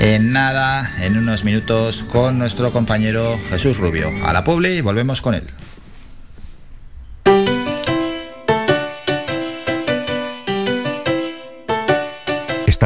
en 0.00 0.32
nada, 0.32 0.90
en 1.00 1.16
unos 1.16 1.44
minutos, 1.44 2.02
con 2.02 2.38
nuestro 2.38 2.72
compañero 2.72 3.38
Jesús 3.50 3.76
Rubio. 3.76 4.10
A 4.24 4.32
la 4.32 4.44
Publi 4.44 4.78
y 4.78 4.80
volvemos 4.80 5.20
con 5.20 5.34
él. 5.34 5.44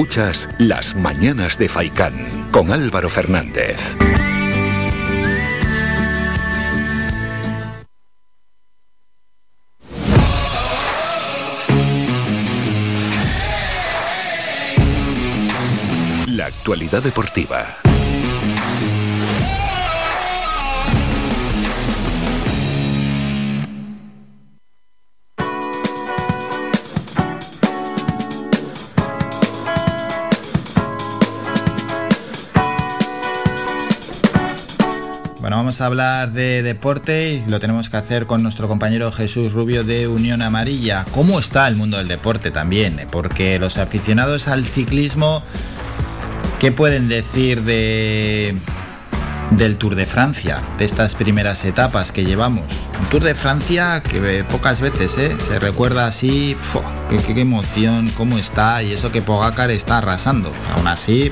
Escuchas 0.00 0.48
Las 0.56 0.96
Mañanas 0.96 1.58
de 1.58 1.68
Faicán 1.68 2.48
con 2.50 2.72
Álvaro 2.72 3.10
Fernández. 3.10 3.76
La 16.28 16.46
actualidad 16.46 17.02
deportiva. 17.02 17.76
Vamos 35.70 35.82
a 35.82 35.86
hablar 35.86 36.32
de 36.32 36.64
deporte 36.64 37.34
y 37.46 37.48
lo 37.48 37.60
tenemos 37.60 37.88
que 37.88 37.96
hacer 37.96 38.26
con 38.26 38.42
nuestro 38.42 38.66
compañero 38.66 39.12
Jesús 39.12 39.52
Rubio 39.52 39.84
de 39.84 40.08
Unión 40.08 40.42
Amarilla. 40.42 41.04
¿Cómo 41.12 41.38
está 41.38 41.68
el 41.68 41.76
mundo 41.76 41.96
del 41.98 42.08
deporte 42.08 42.50
también? 42.50 43.06
Porque 43.12 43.56
los 43.60 43.78
aficionados 43.78 44.48
al 44.48 44.66
ciclismo, 44.66 45.44
¿qué 46.58 46.72
pueden 46.72 47.06
decir 47.06 47.62
de 47.62 48.56
del 49.52 49.76
Tour 49.76 49.94
de 49.94 50.06
Francia, 50.06 50.60
de 50.76 50.84
estas 50.86 51.14
primeras 51.14 51.64
etapas 51.64 52.10
que 52.10 52.24
llevamos? 52.24 52.64
Un 53.00 53.06
Tour 53.06 53.22
de 53.22 53.36
Francia 53.36 54.02
que 54.02 54.42
pocas 54.50 54.80
veces 54.80 55.16
¿eh? 55.18 55.36
se 55.38 55.60
recuerda 55.60 56.06
así, 56.06 56.56
qué- 57.08 57.32
qué 57.32 57.40
emoción, 57.40 58.10
cómo 58.16 58.38
está 58.38 58.82
y 58.82 58.90
eso 58.92 59.12
que 59.12 59.22
Pogacar 59.22 59.70
está 59.70 59.98
arrasando. 59.98 60.52
Aún 60.74 60.88
así, 60.88 61.30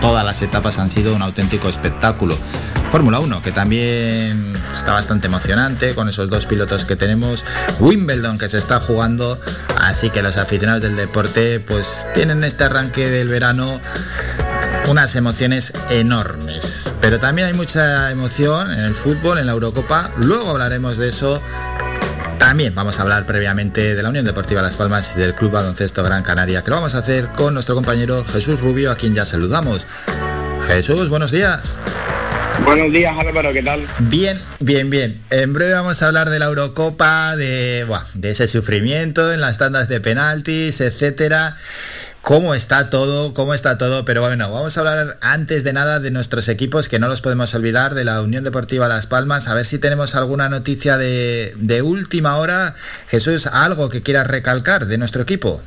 todas 0.00 0.24
las 0.24 0.42
etapas 0.42 0.78
han 0.78 0.90
sido 0.90 1.14
un 1.14 1.22
auténtico 1.22 1.68
espectáculo. 1.68 2.36
Fórmula 2.90 3.18
1, 3.18 3.42
que 3.42 3.52
también 3.52 4.54
está 4.72 4.92
bastante 4.92 5.26
emocionante 5.26 5.94
con 5.94 6.08
esos 6.08 6.30
dos 6.30 6.46
pilotos 6.46 6.84
que 6.84 6.96
tenemos. 6.96 7.44
Wimbledon, 7.80 8.38
que 8.38 8.48
se 8.48 8.58
está 8.58 8.80
jugando. 8.80 9.40
Así 9.80 10.10
que 10.10 10.22
los 10.22 10.36
aficionados 10.36 10.82
del 10.82 10.96
deporte, 10.96 11.60
pues 11.60 12.06
tienen 12.14 12.44
este 12.44 12.64
arranque 12.64 13.08
del 13.10 13.28
verano 13.28 13.80
unas 14.88 15.16
emociones 15.16 15.72
enormes. 15.90 16.84
Pero 17.00 17.18
también 17.18 17.48
hay 17.48 17.54
mucha 17.54 18.10
emoción 18.10 18.72
en 18.72 18.80
el 18.80 18.94
fútbol, 18.94 19.38
en 19.38 19.46
la 19.46 19.52
Eurocopa. 19.52 20.12
Luego 20.16 20.50
hablaremos 20.50 20.96
de 20.96 21.08
eso. 21.08 21.42
También 22.38 22.74
vamos 22.74 22.98
a 22.98 23.02
hablar 23.02 23.26
previamente 23.26 23.94
de 23.94 24.02
la 24.02 24.10
Unión 24.10 24.24
Deportiva 24.24 24.62
Las 24.62 24.76
Palmas 24.76 25.14
y 25.16 25.20
del 25.20 25.34
Club 25.34 25.52
Baloncesto 25.52 26.02
Gran 26.02 26.22
Canaria, 26.22 26.62
que 26.62 26.70
lo 26.70 26.76
vamos 26.76 26.94
a 26.94 26.98
hacer 26.98 27.28
con 27.28 27.54
nuestro 27.54 27.74
compañero 27.74 28.24
Jesús 28.24 28.60
Rubio, 28.60 28.90
a 28.90 28.96
quien 28.96 29.14
ya 29.14 29.24
saludamos. 29.24 29.86
Jesús, 30.66 31.08
buenos 31.08 31.30
días. 31.30 31.78
Buenos 32.64 32.92
días 32.92 33.14
Álvaro, 33.18 33.52
¿qué 33.52 33.62
tal? 33.62 33.86
Bien, 33.98 34.40
bien, 34.60 34.90
bien. 34.90 35.22
En 35.30 35.52
breve 35.52 35.72
vamos 35.72 36.02
a 36.02 36.08
hablar 36.08 36.30
de 36.30 36.38
la 36.38 36.46
Eurocopa, 36.46 37.36
de, 37.36 37.84
buah, 37.86 38.06
de 38.14 38.30
ese 38.30 38.48
sufrimiento 38.48 39.32
en 39.32 39.40
las 39.40 39.58
tandas 39.58 39.88
de 39.88 40.00
penaltis, 40.00 40.80
etcétera. 40.80 41.56
¿Cómo 42.26 42.56
está 42.56 42.90
todo? 42.90 43.34
¿Cómo 43.34 43.54
está 43.54 43.78
todo? 43.78 44.04
Pero 44.04 44.20
bueno, 44.20 44.50
vamos 44.50 44.76
a 44.76 44.80
hablar 44.80 45.16
antes 45.20 45.62
de 45.62 45.72
nada 45.72 46.00
de 46.00 46.10
nuestros 46.10 46.48
equipos, 46.48 46.88
que 46.88 46.98
no 46.98 47.06
los 47.06 47.20
podemos 47.20 47.54
olvidar, 47.54 47.94
de 47.94 48.02
la 48.02 48.20
Unión 48.20 48.42
Deportiva 48.42 48.88
Las 48.88 49.06
Palmas, 49.06 49.46
a 49.46 49.54
ver 49.54 49.64
si 49.64 49.78
tenemos 49.78 50.16
alguna 50.16 50.48
noticia 50.48 50.96
de, 50.96 51.52
de 51.54 51.82
última 51.82 52.38
hora. 52.38 52.74
Jesús, 53.06 53.46
algo 53.46 53.90
que 53.90 54.02
quieras 54.02 54.26
recalcar 54.26 54.86
de 54.86 54.98
nuestro 54.98 55.22
equipo. 55.22 55.62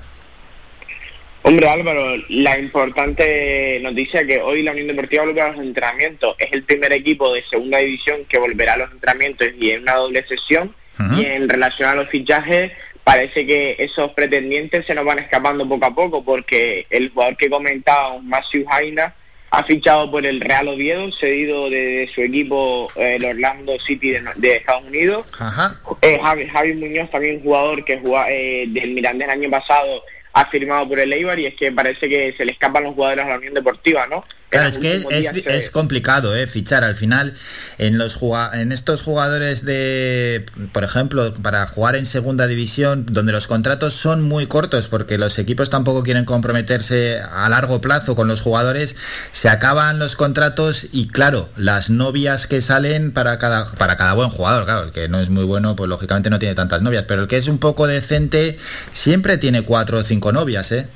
Hombre 1.44 1.70
Álvaro, 1.70 2.18
la 2.28 2.60
importante 2.60 3.80
noticia 3.82 4.28
que 4.28 4.42
hoy 4.42 4.62
la 4.62 4.74
Unión 4.74 4.88
Deportiva 4.88 5.24
vuelve 5.24 5.40
a 5.40 5.54
los 5.54 5.66
entrenamientos. 5.66 6.36
Es 6.40 6.52
el 6.52 6.64
primer 6.64 6.92
equipo 6.92 7.34
de 7.34 7.42
segunda 7.50 7.78
división 7.78 8.26
que 8.28 8.38
volverá 8.38 8.74
a 8.74 8.78
los 8.80 8.92
entrenamientos 8.92 9.48
y 9.58 9.72
en 9.72 9.84
una 9.84 9.94
doble 9.94 10.26
sesión. 10.28 10.76
Y 11.16 11.24
en 11.24 11.48
relación 11.48 11.88
a 11.88 11.96
los 11.96 12.10
fichajes, 12.10 12.74
parece 13.10 13.48
que 13.48 13.76
esos 13.80 14.12
pretendientes 14.12 14.86
se 14.86 14.94
nos 14.94 15.04
van 15.04 15.18
escapando 15.18 15.68
poco 15.68 15.86
a 15.86 15.96
poco 15.96 16.24
porque 16.24 16.86
el 16.92 17.10
jugador 17.10 17.38
que 17.38 17.50
comentábamos, 17.50 18.24
Matthew 18.24 18.66
Jaina, 18.68 19.16
ha 19.50 19.64
fichado 19.64 20.12
por 20.12 20.28
el 20.28 20.40
Real 20.40 20.68
Oviedo, 20.68 21.12
cedido 21.12 21.72
de, 21.72 22.08
su 22.14 22.22
equipo 22.22 22.88
eh, 22.96 23.16
el 23.16 23.26
Orlando 23.26 23.80
City 23.80 24.12
de, 24.12 24.24
de 24.36 24.58
Estados 24.58 24.84
Unidos. 24.84 25.26
Ajá. 25.40 25.76
Eh, 26.04 26.20
Javi, 26.22 26.46
Javi 26.46 26.74
Muñoz, 26.76 27.10
también 27.10 27.42
jugador 27.42 27.84
que 27.84 27.98
jugaba 27.98 28.30
eh, 28.30 28.66
del 28.68 28.92
Mirandés 28.92 29.28
el 29.28 29.34
año 29.34 29.50
pasado, 29.50 30.04
ha 30.34 30.46
firmado 30.46 30.88
por 30.88 31.00
el 31.00 31.12
Eibar 31.12 31.40
y 31.40 31.48
es 31.48 31.56
que 31.56 31.72
parece 31.72 32.08
que 32.08 32.36
se 32.38 32.46
le 32.46 32.52
escapan 32.52 32.84
los 32.84 32.94
jugadores 32.94 33.26
a 33.26 33.30
la 33.30 33.38
Unión 33.38 33.56
Deportiva, 33.56 34.06
¿no? 34.06 34.24
Claro, 34.50 34.70
es 34.70 34.80
que 34.80 35.06
es, 35.46 35.70
complicado 35.70 36.36
¿eh? 36.36 36.48
fichar 36.48 36.84
al 36.84 36.96
final 36.96 37.36
en 37.78 38.00
los 38.00 38.20
en 38.54 38.72
estos 38.72 39.04
jugadores 39.04 39.64
de, 39.64 40.44
por 40.74 40.84
ejemplo, 40.84 41.36
para 41.36 41.68
jugar 41.68 41.96
en 41.96 42.08
segunda 42.08 42.48
división, 42.48 43.06
donde 43.12 43.32
los 43.32 43.46
contratos 43.46 43.94
son 43.94 44.24
muy 44.24 44.48
cortos, 44.48 44.88
porque 44.88 45.20
los 45.20 45.38
equipos 45.38 45.70
tampoco 45.70 46.02
quieren 46.02 46.26
comprometerse 46.26 47.22
a 47.22 47.48
largo 47.50 47.80
plazo 47.80 48.16
con 48.16 48.28
los 48.28 48.42
jugadores, 48.42 48.96
se 49.32 49.50
acaban 49.50 50.00
los 50.00 50.16
contratos 50.16 50.88
y 50.92 51.10
claro, 51.10 51.50
las 51.56 51.92
novias 51.92 52.48
que 52.48 52.64
salen 52.64 53.12
para 53.12 53.38
cada, 53.38 53.72
para 53.74 53.98
cada 53.98 54.14
buen 54.14 54.32
jugador, 54.32 54.66
claro, 54.66 54.86
el 54.86 54.92
que 54.92 55.10
no 55.10 55.20
es 55.20 55.30
muy 55.30 55.44
bueno, 55.44 55.76
pues 55.76 55.88
lógicamente 55.88 56.32
no 56.32 56.40
tiene 56.40 56.56
tantas 56.56 56.82
novias, 56.82 57.06
pero 57.08 57.22
el 57.22 57.28
que 57.28 57.38
es 57.38 57.48
un 57.48 57.60
poco 57.60 57.86
decente 57.86 58.58
siempre 58.94 59.38
tiene 59.38 59.62
cuatro 59.62 60.00
o 60.00 60.02
cinco 60.02 60.32
novias, 60.32 60.72
¿eh? 60.72 60.90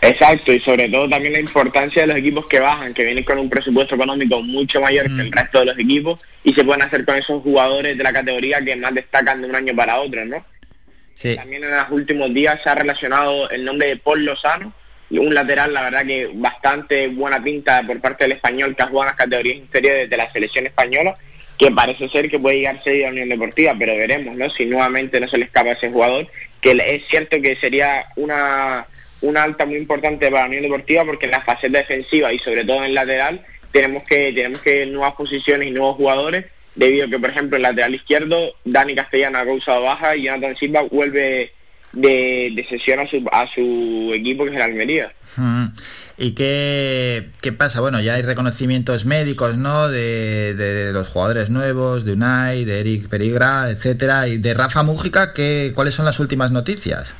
Exacto, 0.00 0.52
y 0.52 0.60
sobre 0.60 0.88
todo 0.88 1.08
también 1.08 1.32
la 1.32 1.40
importancia 1.40 2.02
de 2.02 2.08
los 2.08 2.16
equipos 2.16 2.46
que 2.46 2.60
bajan, 2.60 2.94
que 2.94 3.04
vienen 3.04 3.24
con 3.24 3.38
un 3.38 3.50
presupuesto 3.50 3.96
económico 3.96 4.40
mucho 4.42 4.80
mayor 4.80 5.06
que 5.06 5.12
Mm. 5.12 5.20
el 5.20 5.32
resto 5.32 5.58
de 5.60 5.64
los 5.66 5.78
equipos 5.78 6.20
y 6.44 6.54
se 6.54 6.62
pueden 6.64 6.82
hacer 6.82 7.04
con 7.04 7.16
esos 7.16 7.42
jugadores 7.42 7.98
de 7.98 8.04
la 8.04 8.12
categoría 8.12 8.64
que 8.64 8.76
más 8.76 8.94
destacan 8.94 9.42
de 9.42 9.48
un 9.48 9.56
año 9.56 9.74
para 9.74 9.98
otro, 9.98 10.24
¿no? 10.24 10.44
Sí. 11.16 11.34
También 11.34 11.64
en 11.64 11.72
los 11.72 11.90
últimos 11.90 12.32
días 12.32 12.60
se 12.62 12.70
ha 12.70 12.76
relacionado 12.76 13.50
el 13.50 13.64
nombre 13.64 13.88
de 13.88 13.96
Paul 13.96 14.24
Lozano, 14.24 14.72
un 15.10 15.34
lateral, 15.34 15.72
la 15.72 15.82
verdad 15.82 16.06
que 16.06 16.30
bastante 16.32 17.08
buena 17.08 17.42
pinta 17.42 17.82
por 17.84 18.00
parte 18.00 18.24
del 18.24 18.32
español 18.32 18.76
que 18.76 18.82
ha 18.82 18.86
jugado 18.86 19.04
en 19.04 19.16
las 19.16 19.24
categorías 19.24 19.56
inferiores 19.56 20.08
de 20.08 20.16
la 20.16 20.30
selección 20.32 20.66
española, 20.66 21.16
que 21.58 21.72
parece 21.72 22.08
ser 22.08 22.28
que 22.30 22.38
puede 22.38 22.58
llegarse 22.58 23.04
a 23.04 23.08
la 23.08 23.12
Unión 23.14 23.30
Deportiva, 23.30 23.74
pero 23.76 23.96
veremos, 23.96 24.36
¿no? 24.36 24.48
Si 24.48 24.64
nuevamente 24.66 25.18
no 25.18 25.26
se 25.26 25.38
le 25.38 25.46
escapa 25.46 25.70
a 25.70 25.72
ese 25.72 25.90
jugador, 25.90 26.28
que 26.60 26.70
es 26.70 27.02
cierto 27.08 27.40
que 27.42 27.56
sería 27.56 28.06
una, 28.14 28.86
una 29.20 29.42
alta 29.42 29.66
muy 29.66 29.76
importante 29.76 30.30
para 30.30 30.42
la 30.42 30.48
Unión 30.48 30.62
Deportiva 30.62 31.04
porque 31.04 31.26
en 31.26 31.32
la 31.32 31.42
faceta 31.42 31.78
defensiva 31.78 32.32
y 32.32 32.38
sobre 32.38 32.64
todo 32.64 32.84
en 32.84 32.94
lateral 32.94 33.44
tenemos 33.72 34.04
que 34.04 34.32
tenemos 34.32 34.60
que 34.60 34.86
nuevas 34.86 35.14
posiciones 35.14 35.68
y 35.68 35.70
nuevos 35.70 35.96
jugadores 35.96 36.46
debido 36.74 37.06
a 37.06 37.10
que 37.10 37.18
por 37.18 37.30
ejemplo 37.30 37.56
en 37.56 37.62
lateral 37.62 37.94
izquierdo 37.94 38.54
Dani 38.64 38.94
Castellano 38.94 39.38
ha 39.38 39.44
causado 39.44 39.82
baja 39.82 40.16
y 40.16 40.22
Jonathan 40.22 40.56
Silva 40.56 40.82
vuelve 40.82 41.52
de, 41.92 42.52
de 42.54 42.66
sesión 42.68 43.00
a 43.00 43.06
su, 43.06 43.24
a 43.32 43.46
su 43.46 44.12
equipo 44.14 44.44
que 44.44 44.50
es 44.50 44.56
el 44.56 44.62
Almería. 44.62 45.12
Mm. 45.36 45.66
¿Y 46.20 46.32
qué, 46.32 47.28
qué 47.40 47.52
pasa? 47.52 47.80
Bueno, 47.80 48.00
ya 48.00 48.14
hay 48.14 48.22
reconocimientos 48.22 49.06
médicos, 49.06 49.56
¿no? 49.56 49.88
De, 49.88 50.54
de 50.54 50.92
los 50.92 51.08
jugadores 51.08 51.48
nuevos, 51.48 52.04
de 52.04 52.14
Unai, 52.14 52.64
de 52.64 52.80
Eric 52.80 53.08
Perigra, 53.08 53.70
etcétera, 53.70 54.26
y 54.26 54.38
de 54.38 54.52
Rafa 54.52 54.82
Mújica, 54.82 55.32
¿qué, 55.32 55.70
¿cuáles 55.74 55.94
son 55.94 56.04
las 56.04 56.18
últimas 56.18 56.50
noticias? 56.50 57.14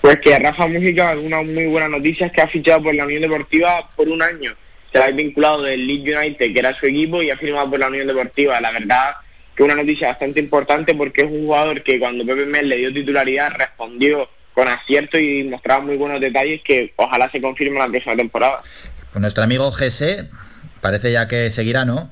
Pues 0.00 0.18
que 0.20 0.38
Rafa 0.38 0.66
Mújica, 0.66 1.12
una 1.18 1.42
muy 1.42 1.66
buena 1.66 1.88
noticia 1.88 2.26
es 2.26 2.32
que 2.32 2.40
ha 2.40 2.48
fichado 2.48 2.82
por 2.82 2.94
la 2.94 3.04
Unión 3.04 3.22
Deportiva 3.22 3.90
por 3.94 4.08
un 4.08 4.22
año. 4.22 4.54
Se 4.92 4.98
ha 4.98 5.10
vinculado 5.10 5.62
del 5.62 5.86
Leeds 5.86 6.16
United, 6.16 6.52
que 6.52 6.58
era 6.58 6.74
su 6.78 6.86
equipo, 6.86 7.22
y 7.22 7.30
ha 7.30 7.36
firmado 7.36 7.70
por 7.70 7.78
la 7.78 7.88
Unión 7.88 8.06
Deportiva. 8.06 8.60
La 8.60 8.70
verdad 8.72 9.16
que 9.54 9.62
una 9.62 9.74
noticia 9.74 10.08
bastante 10.08 10.40
importante 10.40 10.94
porque 10.94 11.22
es 11.22 11.26
un 11.26 11.44
jugador 11.44 11.82
que 11.82 11.98
cuando 11.98 12.24
Pepe 12.24 12.46
Mel 12.46 12.68
le 12.68 12.76
dio 12.78 12.92
titularidad 12.92 13.50
respondió 13.52 14.30
con 14.54 14.68
acierto 14.68 15.18
y 15.18 15.44
mostraba 15.44 15.82
muy 15.84 15.96
buenos 15.96 16.20
detalles 16.20 16.60
que 16.62 16.92
ojalá 16.96 17.30
se 17.30 17.40
confirme 17.40 17.78
la 17.78 17.88
próxima 17.88 18.16
temporada. 18.16 18.62
Pues 19.12 19.20
nuestro 19.20 19.44
amigo 19.44 19.70
GC 19.70 20.28
parece 20.80 21.12
ya 21.12 21.28
que 21.28 21.50
seguirá, 21.50 21.84
¿no? 21.84 22.10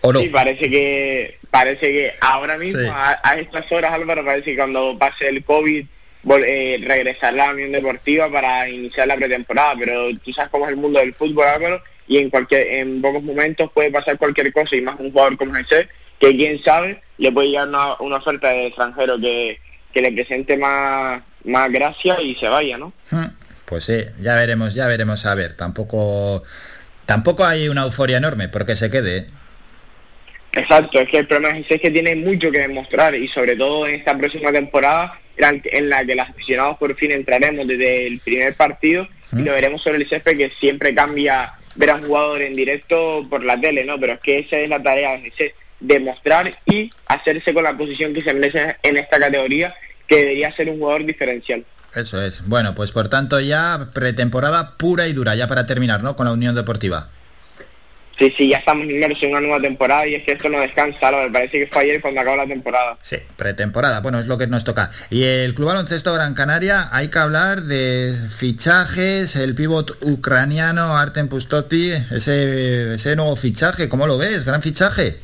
¿O 0.00 0.12
no? 0.12 0.20
Sí, 0.20 0.28
parece 0.28 0.70
que, 0.70 1.38
parece 1.50 1.92
que 1.92 2.14
ahora 2.20 2.56
mismo, 2.56 2.80
Sí. 2.80 2.86
a, 2.90 3.20
a 3.22 3.38
estas 3.38 3.70
horas, 3.72 3.92
Álvaro, 3.92 4.24
parece 4.24 4.50
que 4.52 4.56
cuando 4.56 4.96
pase 4.98 5.28
el 5.28 5.44
COVID 5.44 5.84
eh, 6.34 6.80
regresará 6.82 7.44
a 7.44 7.46
la 7.48 7.52
Unión 7.52 7.72
Deportiva 7.72 8.30
para 8.30 8.68
iniciar 8.68 9.06
la 9.06 9.16
pretemporada, 9.16 9.74
pero 9.78 10.08
tú 10.24 10.32
sabes 10.32 10.50
cómo 10.50 10.66
es 10.66 10.72
el 10.72 10.76
mundo 10.76 10.98
del 10.98 11.14
fútbol, 11.14 11.46
Álvaro, 11.46 11.82
y 12.08 12.18
en 12.18 12.30
cualquier 12.30 12.66
en 12.66 13.00
pocos 13.00 13.22
momentos 13.22 13.70
puede 13.72 13.90
pasar 13.90 14.18
cualquier 14.18 14.52
cosa, 14.52 14.76
y 14.76 14.82
más 14.82 14.98
un 14.98 15.12
jugador 15.12 15.36
como 15.36 15.56
ese, 15.56 15.88
que 16.18 16.36
quién 16.36 16.62
sabe, 16.62 17.02
le 17.18 17.30
puede 17.32 17.48
llegar 17.48 17.68
una, 17.68 17.94
una 18.00 18.16
oferta 18.16 18.48
de 18.48 18.66
extranjero 18.66 19.18
que, 19.20 19.60
que 19.92 20.02
le 20.02 20.12
presente 20.12 20.56
más, 20.56 21.22
más 21.44 21.70
gracia 21.70 22.20
y 22.20 22.34
se 22.34 22.48
vaya, 22.48 22.76
¿no? 22.76 22.92
Hmm, 23.10 23.26
Pues 23.64 23.84
sí, 23.84 24.04
ya 24.20 24.34
veremos, 24.34 24.74
ya 24.74 24.86
veremos 24.86 25.24
a 25.26 25.34
ver. 25.34 25.56
Tampoco, 25.56 26.42
tampoco 27.06 27.44
hay 27.44 27.68
una 27.68 27.82
euforia 27.82 28.16
enorme 28.16 28.48
porque 28.48 28.76
se 28.76 28.90
quede. 28.90 29.16
¿eh? 29.16 29.26
Exacto, 30.52 31.00
es 31.00 31.08
que 31.08 31.18
el 31.18 31.26
problema 31.26 31.58
es 31.58 31.80
que 31.80 31.90
tiene 31.90 32.16
mucho 32.16 32.50
que 32.50 32.60
demostrar 32.60 33.14
y 33.14 33.28
sobre 33.28 33.56
todo 33.56 33.86
en 33.86 33.94
esta 33.94 34.16
próxima 34.16 34.50
temporada 34.50 35.20
en 35.38 35.88
la 35.88 36.04
que 36.04 36.14
los 36.14 36.28
aficionados 36.28 36.78
por 36.78 36.94
fin 36.96 37.12
entraremos 37.12 37.66
desde 37.66 38.06
el 38.06 38.20
primer 38.20 38.54
partido 38.54 39.08
y 39.32 39.42
lo 39.42 39.52
veremos 39.52 39.82
sobre 39.82 39.98
el 39.98 40.08
césped 40.08 40.36
que 40.36 40.50
siempre 40.50 40.94
cambia 40.94 41.54
ver 41.74 41.90
a 41.90 41.96
un 41.96 42.06
jugador 42.06 42.42
en 42.42 42.56
directo 42.56 43.26
por 43.28 43.44
la 43.44 43.60
tele, 43.60 43.84
¿no? 43.84 44.00
Pero 44.00 44.14
es 44.14 44.20
que 44.20 44.38
esa 44.38 44.56
es 44.56 44.68
la 44.68 44.82
tarea, 44.82 45.14
es 45.16 45.32
ese, 45.34 45.54
demostrar 45.80 46.58
y 46.64 46.90
hacerse 47.06 47.52
con 47.52 47.64
la 47.64 47.76
posición 47.76 48.14
que 48.14 48.22
se 48.22 48.32
merece 48.32 48.76
en 48.82 48.96
esta 48.96 49.18
categoría, 49.18 49.74
que 50.06 50.16
debería 50.16 50.54
ser 50.54 50.70
un 50.70 50.78
jugador 50.78 51.04
diferencial. 51.04 51.64
Eso 51.94 52.22
es. 52.22 52.46
Bueno, 52.46 52.74
pues 52.74 52.92
por 52.92 53.08
tanto 53.08 53.40
ya 53.40 53.88
pretemporada 53.94 54.76
pura 54.76 55.06
y 55.08 55.12
dura, 55.12 55.34
ya 55.34 55.48
para 55.48 55.66
terminar, 55.66 56.02
¿no? 56.02 56.16
Con 56.16 56.26
la 56.26 56.32
Unión 56.32 56.54
Deportiva. 56.54 57.10
Sí, 58.18 58.32
sí, 58.34 58.48
ya 58.48 58.56
estamos 58.56 58.86
inmersos 58.86 59.24
en 59.24 59.30
una 59.32 59.40
nueva 59.42 59.60
temporada 59.60 60.06
y 60.06 60.14
es 60.14 60.22
que 60.22 60.32
esto 60.32 60.48
no 60.48 60.58
descansa, 60.60 61.10
me 61.10 61.30
parece 61.30 61.58
que 61.58 61.66
fue 61.66 61.82
ayer 61.82 62.00
cuando 62.00 62.22
acabó 62.22 62.38
la 62.38 62.46
temporada. 62.46 62.96
Sí, 63.02 63.16
pretemporada, 63.36 64.00
bueno, 64.00 64.18
es 64.18 64.26
lo 64.26 64.38
que 64.38 64.46
nos 64.46 64.64
toca. 64.64 64.90
Y 65.10 65.24
el 65.24 65.54
Club 65.54 65.68
Baloncesto 65.68 66.14
Gran 66.14 66.32
Canaria, 66.32 66.88
hay 66.92 67.08
que 67.08 67.18
hablar 67.18 67.60
de 67.60 68.14
fichajes, 68.38 69.36
el 69.36 69.54
pívot 69.54 70.02
ucraniano 70.02 70.96
Artem 70.96 71.28
Pustoti, 71.28 71.90
ese, 71.92 72.94
ese 72.94 73.16
nuevo 73.16 73.36
fichaje, 73.36 73.90
¿cómo 73.90 74.06
lo 74.06 74.16
ves? 74.16 74.46
Gran 74.46 74.62
fichaje. 74.62 75.16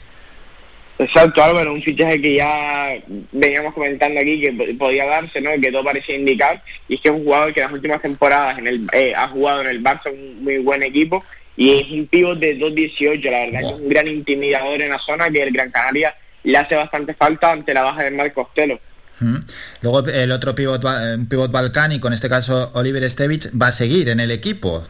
Exacto, 0.99 1.43
Álvaro, 1.43 1.73
un 1.73 1.83
fichaje 1.83 2.21
que 2.21 2.35
ya 2.35 2.91
veníamos 3.33 3.73
comentando 3.73 4.21
aquí 4.21 4.39
que 4.39 4.53
po- 4.53 4.79
podía 4.79 5.07
darse, 5.07 5.41
¿no? 5.41 5.51
Que 5.61 5.73
todo 5.73 5.83
parecía 5.83 6.15
indicar, 6.15 6.63
y 6.89 6.97
es 6.97 7.01
que 7.01 7.09
es 7.09 7.15
un 7.15 7.25
jugador 7.25 7.55
que 7.55 7.61
en 7.61 7.65
las 7.65 7.73
últimas 7.73 8.03
temporadas 8.03 8.59
en 8.59 8.67
el, 8.67 8.87
eh, 8.93 9.15
ha 9.17 9.27
jugado 9.29 9.63
en 9.63 9.69
el 9.69 9.83
Barça, 9.83 10.13
un 10.13 10.45
muy 10.45 10.59
buen 10.59 10.83
equipo, 10.83 11.25
y 11.57 11.71
es 11.79 11.91
un 11.91 12.07
pívot 12.07 12.39
de 12.39 12.59
2.18, 12.59 13.31
la 13.31 13.39
verdad 13.47 13.61
que 13.61 13.67
es 13.75 13.81
un 13.81 13.89
gran 13.89 14.09
intimidador 14.09 14.81
en 14.81 14.89
la 14.91 14.99
zona 14.99 15.31
que 15.31 15.43
el 15.43 15.53
Gran 15.53 15.71
Canaria 15.71 16.15
le 16.45 16.57
hace 16.59 16.75
bastante 16.75 17.15
falta 17.15 17.53
ante 17.53 17.75
la 17.75 17.83
baja 17.83 18.03
de 18.05 18.11
Marcos 18.11 18.47
Costello. 18.47 18.81
Mm. 19.21 19.37
Luego 19.83 20.07
el 20.09 20.33
otro 20.33 20.55
pívot, 20.55 20.83
ba- 20.83 21.15
un 21.15 21.29
pívot 21.29 21.51
balcánico, 21.53 22.09
en 22.09 22.15
este 22.15 22.29
caso 22.29 22.71
Oliver 22.75 23.09
Stevich, 23.09 23.49
va 23.61 23.69
a 23.69 23.73
seguir 23.73 24.09
en 24.09 24.19
el 24.21 24.31
equipo. 24.31 24.87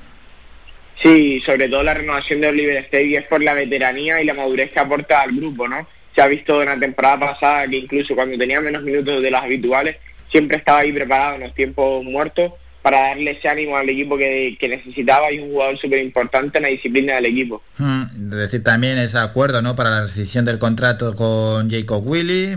Sí, 1.03 1.43
sobre 1.45 1.69
todo 1.69 1.83
la 1.83 1.95
renovación 1.95 2.41
de 2.41 2.49
Oliver 2.49 2.85
Stevie 2.87 3.19
es 3.19 3.25
por 3.27 3.43
la 3.43 3.55
veteranía 3.55 4.23
y 4.23 4.25
la 4.25 4.35
madurez 4.35 4.71
que 4.71 4.79
aporta 4.79 5.21
al 5.23 5.33
grupo, 5.33 5.67
¿no? 5.69 5.87
Se 6.15 6.23
ha 6.23 6.27
visto 6.29 6.63
en 6.63 6.69
la 6.69 6.79
temporada 6.79 7.19
pasada 7.33 7.67
que 7.67 7.79
incluso 7.79 8.15
cuando 8.15 8.39
tenía 8.39 8.61
menos 8.61 8.83
minutos 8.83 9.21
de 9.23 9.31
los 9.31 9.41
habituales, 9.43 9.97
siempre 10.31 10.59
estaba 10.59 10.79
ahí 10.81 10.93
preparado 10.93 11.35
en 11.37 11.41
los 11.43 11.55
tiempos 11.55 12.05
muertos 12.05 12.53
para 12.83 13.01
darle 13.01 13.31
ese 13.31 13.49
ánimo 13.49 13.77
al 13.77 13.89
equipo 13.89 14.19
que, 14.19 14.57
que 14.59 14.69
necesitaba 14.69 15.31
y 15.33 15.39
un 15.39 15.53
jugador 15.53 15.79
súper 15.79 16.01
importante 16.01 16.59
en 16.59 16.63
la 16.63 16.69
disciplina 16.69 17.15
del 17.15 17.27
equipo. 17.27 17.63
Mm, 17.79 18.33
Es 18.33 18.39
decir, 18.39 18.65
también 18.65 18.99
ese 18.99 19.19
acuerdo, 19.19 19.63
¿no? 19.63 19.77
Para 19.77 19.91
la 19.91 20.03
rescisión 20.03 20.45
del 20.45 20.59
contrato 20.59 21.15
con 21.15 21.71
Jacob 21.71 22.03
Willy. 22.05 22.57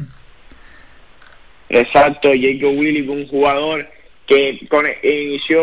Exacto, 1.69 2.29
Jacob 2.29 2.75
Willy 2.75 3.03
fue 3.03 3.15
un 3.15 3.27
jugador 3.27 3.87
que 4.25 4.65
con, 4.69 4.85
eh, 4.87 4.97
inició 5.03 5.61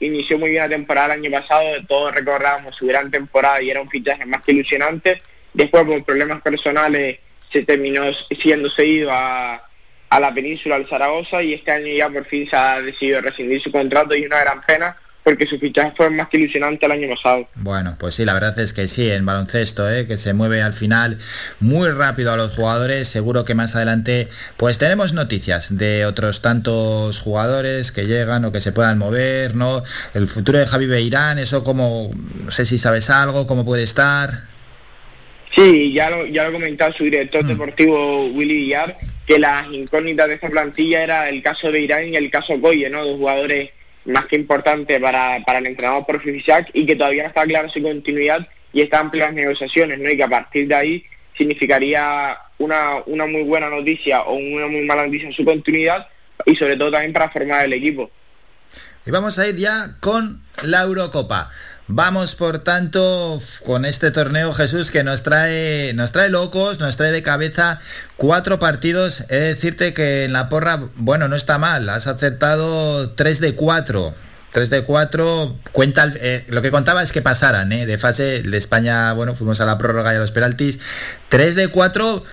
inició 0.00 0.38
muy 0.38 0.50
bien 0.50 0.62
la 0.62 0.68
temporada 0.70 1.14
el 1.14 1.20
año 1.20 1.30
pasado, 1.30 1.64
todos 1.86 2.14
recordábamos 2.14 2.74
su 2.76 2.86
gran 2.86 3.10
temporada 3.10 3.60
y 3.60 3.70
era 3.70 3.82
un 3.82 3.90
fichaje 3.90 4.24
más 4.24 4.42
que 4.42 4.52
ilusionante. 4.52 5.22
Después 5.52 5.84
por 5.84 6.04
problemas 6.04 6.40
personales 6.40 7.18
se 7.52 7.62
terminó 7.64 8.02
siendo 8.40 8.70
seguido 8.70 9.10
a, 9.12 9.67
a 10.10 10.20
la 10.20 10.32
península, 10.32 10.76
al 10.76 10.88
Zaragoza, 10.88 11.42
y 11.42 11.54
este 11.54 11.70
año 11.70 11.86
ya 11.86 12.08
por 12.08 12.24
fin 12.26 12.48
se 12.48 12.56
ha 12.56 12.80
decidido 12.80 13.20
rescindir 13.20 13.60
su 13.60 13.70
contrato 13.70 14.14
y 14.14 14.24
una 14.26 14.40
gran 14.40 14.60
pena 14.62 14.96
porque 15.28 15.46
su 15.46 15.58
fichaje 15.58 15.92
fue 15.94 16.08
más 16.08 16.28
que 16.30 16.38
ilusionante 16.38 16.86
el 16.86 16.92
año 16.92 17.08
pasado. 17.14 17.46
Bueno, 17.54 17.96
pues 18.00 18.14
sí, 18.14 18.24
la 18.24 18.32
verdad 18.32 18.58
es 18.58 18.72
que 18.72 18.88
sí, 18.88 19.10
en 19.10 19.26
baloncesto, 19.26 19.90
¿eh? 19.92 20.06
que 20.06 20.16
se 20.16 20.32
mueve 20.32 20.62
al 20.62 20.72
final 20.72 21.18
muy 21.60 21.90
rápido 21.90 22.32
a 22.32 22.38
los 22.38 22.56
jugadores. 22.56 23.08
Seguro 23.08 23.44
que 23.44 23.54
más 23.54 23.76
adelante, 23.76 24.28
pues 24.56 24.78
tenemos 24.78 25.12
noticias 25.12 25.76
de 25.76 26.06
otros 26.06 26.40
tantos 26.40 27.20
jugadores 27.20 27.92
que 27.92 28.06
llegan 28.06 28.46
o 28.46 28.52
que 28.52 28.62
se 28.62 28.72
puedan 28.72 28.96
mover, 28.96 29.54
¿no? 29.54 29.82
El 30.14 30.28
futuro 30.28 30.58
de 30.58 30.66
Javi 30.66 30.86
Beirán, 30.86 31.38
eso 31.38 31.62
como, 31.62 32.10
no 32.44 32.50
sé 32.50 32.64
si 32.64 32.78
sabes 32.78 33.10
algo, 33.10 33.46
cómo 33.46 33.66
puede 33.66 33.82
estar. 33.82 34.44
Sí, 35.50 35.92
ya 35.92 36.08
lo, 36.08 36.24
ya 36.24 36.44
lo 36.44 36.48
ha 36.48 36.52
comentado 36.52 36.92
su 36.94 37.04
director 37.04 37.44
deportivo 37.44 38.28
Willy 38.28 38.62
Villar, 38.62 38.96
que 39.28 39.38
las 39.38 39.70
incógnitas 39.70 40.26
de 40.26 40.34
esta 40.34 40.48
plantilla 40.48 41.02
era 41.02 41.28
el 41.28 41.42
caso 41.42 41.70
de 41.70 41.80
Irán 41.80 42.08
y 42.08 42.16
el 42.16 42.30
caso 42.30 42.58
Coye, 42.58 42.88
¿no? 42.88 43.04
Dos 43.04 43.18
jugadores 43.18 43.70
más 44.06 44.24
que 44.24 44.36
importantes 44.36 44.98
para, 45.02 45.44
para 45.44 45.58
el 45.58 45.66
entrenador 45.66 46.06
por 46.06 46.22
Fifisac 46.22 46.70
y 46.72 46.86
que 46.86 46.96
todavía 46.96 47.24
no 47.24 47.28
está 47.28 47.44
clara 47.44 47.68
su 47.68 47.82
continuidad 47.82 48.48
y 48.72 48.80
están 48.80 49.04
en 49.04 49.10
plenas 49.10 49.34
negociaciones, 49.34 49.98
¿no? 49.98 50.10
Y 50.10 50.16
que 50.16 50.22
a 50.22 50.28
partir 50.28 50.66
de 50.66 50.74
ahí 50.74 51.04
significaría 51.36 52.38
una, 52.56 53.02
una 53.04 53.26
muy 53.26 53.42
buena 53.42 53.68
noticia 53.68 54.22
o 54.22 54.32
una 54.32 54.66
muy 54.66 54.86
mala 54.86 55.04
noticia 55.04 55.28
en 55.28 55.34
su 55.34 55.44
continuidad 55.44 56.08
y 56.46 56.56
sobre 56.56 56.78
todo 56.78 56.90
también 56.90 57.12
para 57.12 57.28
formar 57.28 57.66
el 57.66 57.74
equipo. 57.74 58.10
Y 59.04 59.10
vamos 59.10 59.38
a 59.38 59.46
ir 59.46 59.56
ya 59.56 59.98
con 60.00 60.42
la 60.62 60.84
Eurocopa. 60.84 61.50
Vamos, 61.90 62.34
por 62.34 62.58
tanto, 62.58 63.40
con 63.64 63.86
este 63.86 64.10
torneo, 64.10 64.52
Jesús, 64.52 64.90
que 64.90 65.02
nos 65.04 65.22
trae, 65.22 65.92
nos 65.94 66.12
trae 66.12 66.28
locos, 66.28 66.80
nos 66.80 66.98
trae 66.98 67.12
de 67.12 67.22
cabeza 67.22 67.80
cuatro 68.18 68.58
partidos. 68.58 69.22
He 69.30 69.36
de 69.36 69.40
decirte 69.54 69.94
que 69.94 70.24
en 70.24 70.34
la 70.34 70.50
porra, 70.50 70.80
bueno, 70.96 71.28
no 71.28 71.36
está 71.36 71.56
mal. 71.56 71.88
Has 71.88 72.06
acertado 72.06 73.10
3 73.12 73.40
de 73.40 73.54
4. 73.54 74.14
3 74.52 74.70
de 74.70 74.82
4, 74.82 75.56
cuenta, 75.72 76.12
eh, 76.16 76.44
lo 76.48 76.60
que 76.62 76.70
contaba 76.70 77.02
es 77.02 77.12
que 77.12 77.20
pasaran, 77.22 77.70
¿eh? 77.72 77.84
de 77.84 77.98
fase 77.98 78.42
de 78.42 78.56
España, 78.58 79.12
bueno, 79.12 79.34
fuimos 79.34 79.60
a 79.60 79.66
la 79.66 79.76
prórroga 79.78 80.12
y 80.12 80.16
a 80.16 80.20
los 80.20 80.30
penaltis. 80.32 80.78
3 81.28 81.54
de 81.54 81.68
4 81.68 82.24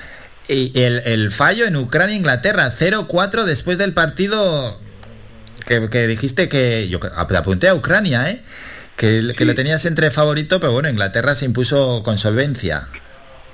y 0.48 0.72
el, 0.80 1.32
fallo 1.32 1.65
en 1.65 1.76
Ucrania-Inglaterra, 1.76 2.72
0-4 2.77 3.44
después 3.44 3.77
del 3.77 3.94
partido 3.94 4.80
que, 5.65 5.90
que 5.90 6.07
dijiste 6.07 6.48
que 6.49 6.88
yo 6.88 6.99
ap- 7.15 7.32
apunté 7.34 7.68
a 7.68 7.76
Ucrania, 7.76 8.30
¿eh? 8.30 8.41
Que, 8.97 9.34
que 9.38 9.45
lo 9.45 9.53
tenías 9.55 9.85
entre 9.85 10.09
favorito, 10.11 10.59
pero 10.59 10.72
bueno, 10.72 10.89
Inglaterra 10.89 11.35
se 11.35 11.45
impuso 11.45 12.01
con 12.03 12.17
solvencia. 12.17 12.88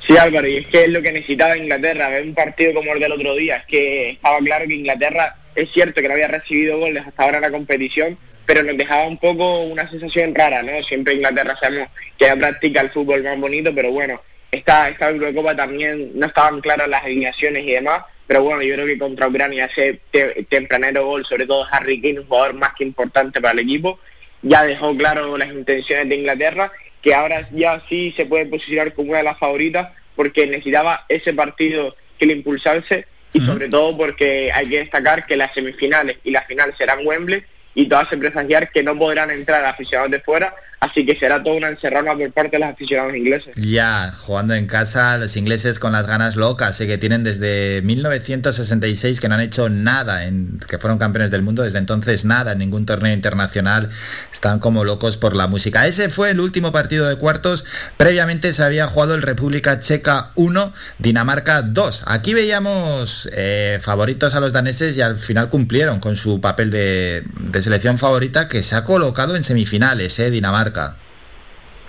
Sí, 0.06 0.18
Álvaro, 0.18 0.48
y 0.48 0.58
es 0.58 0.68
que 0.68 0.84
es 0.84 0.90
lo 0.90 1.02
que 1.02 1.12
necesitaba 1.12 1.58
Inglaterra, 1.58 2.10
ver 2.10 2.24
un 2.24 2.34
partido 2.36 2.74
como 2.74 2.94
el 2.94 3.00
del 3.00 3.12
otro 3.12 3.36
día. 3.36 3.58
Es 3.58 3.66
que 3.66 4.10
estaba 4.12 4.40
claro 4.40 4.66
que 4.68 4.76
Inglaterra, 4.76 5.36
es 5.56 5.72
cierto 5.72 6.02
que 6.02 6.08
no 6.08 6.14
había 6.14 6.28
recibido 6.28 6.78
goles 6.80 7.04
hasta 7.06 7.24
ahora 7.24 7.38
en 7.38 7.44
la 7.44 7.52
competición, 7.52 8.18
pero 8.46 8.64
nos 8.64 8.78
dejaba 8.78 9.08
un 9.08 9.18
poco 9.18 9.62
una 9.64 9.90
sensación 9.90 10.34
rara, 10.36 10.62
¿no? 10.64 10.84
Siempre 10.84 11.14
Inglaterra 11.16 11.56
sabemos 11.60 11.90
que 12.18 12.26
ya 12.26 12.36
practica 12.36 12.82
el 12.82 12.90
fútbol 12.92 13.24
más 13.24 13.40
bonito, 13.40 13.74
pero 13.74 13.92
bueno, 13.92 14.22
esta, 14.52 14.90
esta 14.90 15.10
Eurocopa 15.10 15.56
también 15.56 16.12
no 16.16 16.28
estaban 16.28 16.62
claras 16.62 16.88
las 16.88 17.04
alineaciones 17.04 17.64
y 17.64 17.72
demás, 17.72 18.02
pero 18.28 18.44
bueno, 18.44 18.62
yo 18.62 18.74
creo 18.76 18.86
que 18.86 18.98
contra 18.98 19.28
Ucrania 19.28 19.66
ese 19.66 20.02
te- 20.12 20.46
tempranero 20.50 21.06
gol, 21.06 21.26
sobre 21.26 21.46
todo 21.46 21.66
Harry 21.72 22.02
Kane, 22.02 22.20
un 22.20 22.28
jugador 22.28 22.54
más 22.56 22.74
que 22.78 22.84
importante 22.84 23.40
para 23.40 23.54
el 23.54 23.60
equipo, 23.60 24.00
ya 24.42 24.64
dejó 24.64 24.96
claro 24.96 25.38
las 25.38 25.50
intenciones 25.50 26.10
de 26.10 26.16
Inglaterra, 26.16 26.72
que 27.02 27.14
ahora 27.14 27.48
ya 27.52 27.82
sí 27.90 28.14
se 28.16 28.26
puede 28.26 28.46
posicionar 28.46 28.94
como 28.94 29.10
una 29.10 29.20
de 29.20 29.24
las 29.26 29.40
favoritas, 29.40 29.90
porque 30.16 30.48
necesitaba 30.48 31.06
ese 31.10 31.34
partido 31.34 31.96
que 32.18 32.26
le 32.26 32.34
impulsarse 32.34 33.08
y 33.34 33.42
sobre 33.42 33.70
todo 33.70 33.98
porque 33.98 34.52
hay 34.54 34.68
que 34.68 34.80
destacar 34.80 35.26
que 35.26 35.38
las 35.38 35.54
semifinales 35.54 36.18
y 36.24 36.32
la 36.32 36.42
final 36.44 36.76
serán 36.78 37.00
Wembley 37.06 37.44
y 37.74 37.88
todo 37.88 38.00
hace 38.00 38.18
presagiar 38.18 38.72
que 38.72 38.84
no 38.84 38.98
podrán 38.98 39.32
entrar 39.32 39.64
aficionados 39.64 40.12
de 40.12 40.20
fuera, 40.20 40.54
así 40.82 41.06
que 41.06 41.16
será 41.16 41.44
toda 41.44 41.58
una 41.58 41.70
encerrona 41.70 42.16
por 42.18 42.32
parte 42.32 42.58
de 42.58 42.60
los 42.60 42.70
aficionados 42.70 43.16
ingleses. 43.16 43.56
Ya, 43.56 44.16
jugando 44.26 44.56
en 44.56 44.66
casa, 44.66 45.16
los 45.20 45.38
ingleses 45.38 45.78
con 45.78 45.92
las 45.92 46.08
ganas 46.08 46.36
locas, 46.36 46.76
sé 46.76 46.88
que 46.88 46.98
tienen 46.98 47.24
desde 47.24 47.84
1966 47.84 49.20
que 49.20 49.30
no 49.30 49.36
han 49.36 49.42
hecho 49.42 49.70
nada, 49.70 50.26
en, 50.26 50.60
que 50.68 50.80
fueron 50.80 50.98
campeones 50.98 51.30
del 51.30 51.44
mundo, 51.44 51.62
desde 51.62 51.78
entonces 51.78 52.26
nada 52.26 52.54
en 52.54 52.58
ningún 52.58 52.88
torneo 52.88 53.14
internacional, 53.14 53.90
están 54.34 54.58
como 54.58 54.84
locos 54.84 55.18
por 55.18 55.36
la 55.36 55.46
música. 55.46 55.86
Ese 55.86 56.10
fue 56.10 56.32
el 56.32 56.40
último 56.40 56.72
partido 56.72 57.08
de 57.08 57.16
cuartos, 57.16 57.64
previamente 57.98 58.52
se 58.52 58.64
había 58.64 58.88
jugado 58.88 59.14
el 59.14 59.22
República 59.22 59.82
Checa 59.82 60.32
1, 60.34 60.74
Dinamarca 60.98 61.62
2. 61.62 62.06
Aquí 62.08 62.34
veíamos 62.34 63.30
eh, 63.34 63.78
favoritos 63.84 64.34
a 64.34 64.40
los 64.40 64.52
daneses 64.52 64.98
y 64.98 65.02
al 65.02 65.18
final 65.18 65.52
cumplieron 65.52 66.00
con 66.00 66.16
su 66.16 66.42
papel 66.42 66.72
de, 66.72 67.24
de 67.40 67.62
selección 67.62 68.00
favorita 68.00 68.48
que 68.48 68.64
se 68.64 68.76
ha 68.76 68.84
colocado 68.84 69.36
en 69.36 69.44
semifinales, 69.44 70.18
eh, 70.18 70.32
Dinamarca. 70.32 70.71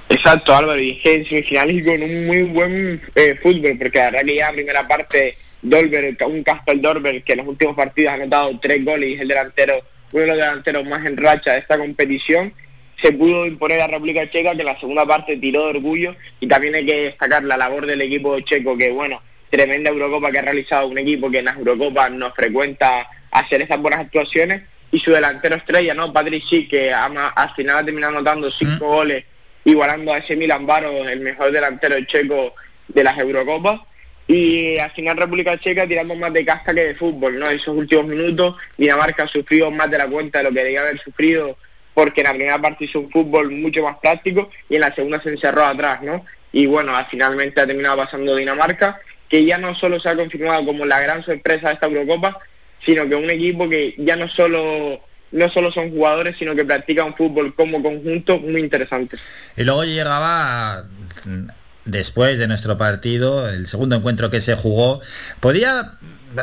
Exacto, 0.09 0.55
Álvaro, 0.55 0.79
y 0.79 0.99
que 0.99 1.15
en 1.15 1.25
semifinales 1.25 1.77
y 1.77 1.85
con 1.85 2.03
un 2.03 2.27
muy 2.27 2.43
buen 2.43 3.01
eh, 3.15 3.35
fútbol, 3.43 3.79
porque 3.79 3.99
la 3.99 4.11
verdad 4.11 4.25
que 4.25 4.35
ya 4.35 4.49
en 4.51 4.55
primera 4.57 4.87
parte 4.87 5.35
Dolber, 5.63 6.17
un 6.27 6.43
Casper 6.43 6.81
Dolber, 6.81 7.23
que 7.23 7.33
en 7.33 7.39
los 7.39 7.49
últimos 7.49 7.75
partidos 7.75 8.11
ha 8.13 8.15
anotado 8.15 8.59
tres 8.61 8.85
goles 8.85 9.09
y 9.09 9.13
es 9.15 9.21
el 9.21 9.29
delantero, 9.29 9.81
uno 10.13 10.21
de 10.21 10.27
los 10.27 10.37
delanteros 10.37 10.85
más 10.85 11.07
en 11.07 11.17
racha 11.17 11.53
de 11.53 11.61
esta 11.61 11.79
competición, 11.79 12.53
se 13.01 13.13
pudo 13.13 13.47
imponer 13.47 13.81
a 13.81 13.87
República 13.87 14.29
Checa, 14.29 14.55
que 14.55 14.61
en 14.61 14.67
la 14.67 14.79
segunda 14.79 15.07
parte 15.07 15.37
tiró 15.39 15.65
de 15.65 15.79
orgullo, 15.79 16.15
y 16.41 16.47
también 16.47 16.75
hay 16.75 16.85
que 16.85 17.03
destacar 17.05 17.43
la 17.45 17.57
labor 17.57 17.87
del 17.87 18.03
equipo 18.03 18.39
checo, 18.41 18.77
que 18.77 18.91
bueno, 18.91 19.23
tremenda 19.51 19.91
Eurocopa 19.91 20.31
que 20.31 20.39
ha 20.39 20.43
realizado 20.43 20.89
un 20.89 20.99
equipo 20.99 21.31
que 21.31 21.39
en 21.39 21.47
las 21.47 21.57
Eurocopas 21.57 22.11
nos 22.11 22.35
frecuenta 22.35 23.09
hacer 23.31 23.63
estas 23.63 23.81
buenas 23.81 24.01
actuaciones, 24.01 24.63
y 24.93 24.99
su 25.01 25.11
delantero 25.11 25.57
estrella, 25.57 25.95
¿no? 25.95 26.13
Patrick 26.13 26.45
Schick, 26.45 26.71
que 26.71 26.93
ama- 26.93 27.29
al 27.35 27.51
final 27.55 27.79
ha 27.79 27.85
terminado 27.85 28.15
anotando 28.17 28.51
cinco 28.51 28.87
goles, 28.87 29.25
igualando 29.65 30.13
a 30.13 30.19
ese 30.19 30.37
Milan 30.37 30.67
Baro, 30.67 31.09
el 31.09 31.19
mejor 31.21 31.51
delantero 31.51 31.97
checo 32.05 32.55
de 32.89 33.03
las 33.03 33.19
Eurocopas. 33.19 33.81
Y 34.29 34.79
al 34.79 34.91
final 34.93 35.17
República 35.17 35.59
Checa 35.59 35.87
tirando 35.87 36.15
más 36.15 36.33
de 36.33 36.45
casca 36.45 36.73
que 36.73 36.85
de 36.85 36.95
fútbol, 36.95 37.39
¿no? 37.39 37.51
En 37.51 37.57
esos 37.57 37.77
últimos 37.77 38.07
minutos 38.07 38.57
Dinamarca 38.79 39.25
ha 39.25 39.29
sufrido 39.29 39.71
más 39.71 39.91
de 39.91 39.99
la 39.99 40.07
cuenta 40.07 40.39
de 40.39 40.45
lo 40.45 40.51
que 40.53 40.63
debía 40.63 40.81
haber 40.83 40.99
sufrido 41.01 41.57
porque 41.93 42.21
en 42.21 42.27
la 42.29 42.33
primera 42.35 42.59
parte 42.61 42.85
hizo 42.85 43.01
un 43.01 43.11
fútbol 43.11 43.51
mucho 43.51 43.83
más 43.83 43.97
práctico 43.99 44.49
y 44.71 44.77
en 44.77 44.83
la 44.83 44.95
segunda 44.95 45.21
se 45.21 45.31
encerró 45.31 45.65
atrás, 45.65 46.03
¿no? 46.03 46.25
Y 46.53 46.67
bueno, 46.67 46.97
al- 46.97 47.07
finalmente 47.07 47.61
ha 47.61 47.67
terminado 47.67 47.97
pasando 47.97 48.37
Dinamarca, 48.37 48.99
que 49.29 49.45
ya 49.45 49.59
no 49.59 49.75
solo 49.75 49.99
se 50.01 50.09
ha 50.09 50.17
confirmado 50.17 50.65
como 50.65 50.87
la 50.87 51.01
gran 51.01 51.23
sorpresa 51.25 51.69
de 51.69 51.75
esta 51.75 51.87
Eurocopa, 51.87 52.39
sino 52.85 53.09
que 53.09 53.15
un 53.15 53.31
equipo 53.31 53.69
que 53.69 53.95
ya 53.99 54.17
no 54.17 54.29
solo 54.29 55.01
no 55.33 55.49
solo 55.49 55.73
son 55.73 55.91
jugadores, 55.91 56.37
sino 56.39 56.55
que 56.55 56.65
practica 56.65 57.05
un 57.05 57.15
fútbol 57.15 57.55
como 57.55 57.83
conjunto 57.83 58.39
muy 58.39 58.61
interesante. 58.61 59.17
Y 59.57 59.65
luego 59.65 59.85
llegaba 59.85 60.85
mm, 61.25 61.47
después 61.87 62.39
de 62.39 62.47
nuestro 62.47 62.77
partido, 62.79 63.49
el 63.49 63.67
segundo 63.67 63.97
encuentro 63.97 64.31
que 64.31 64.41
se 64.41 64.55
jugó, 64.55 65.01
podía 65.41 65.93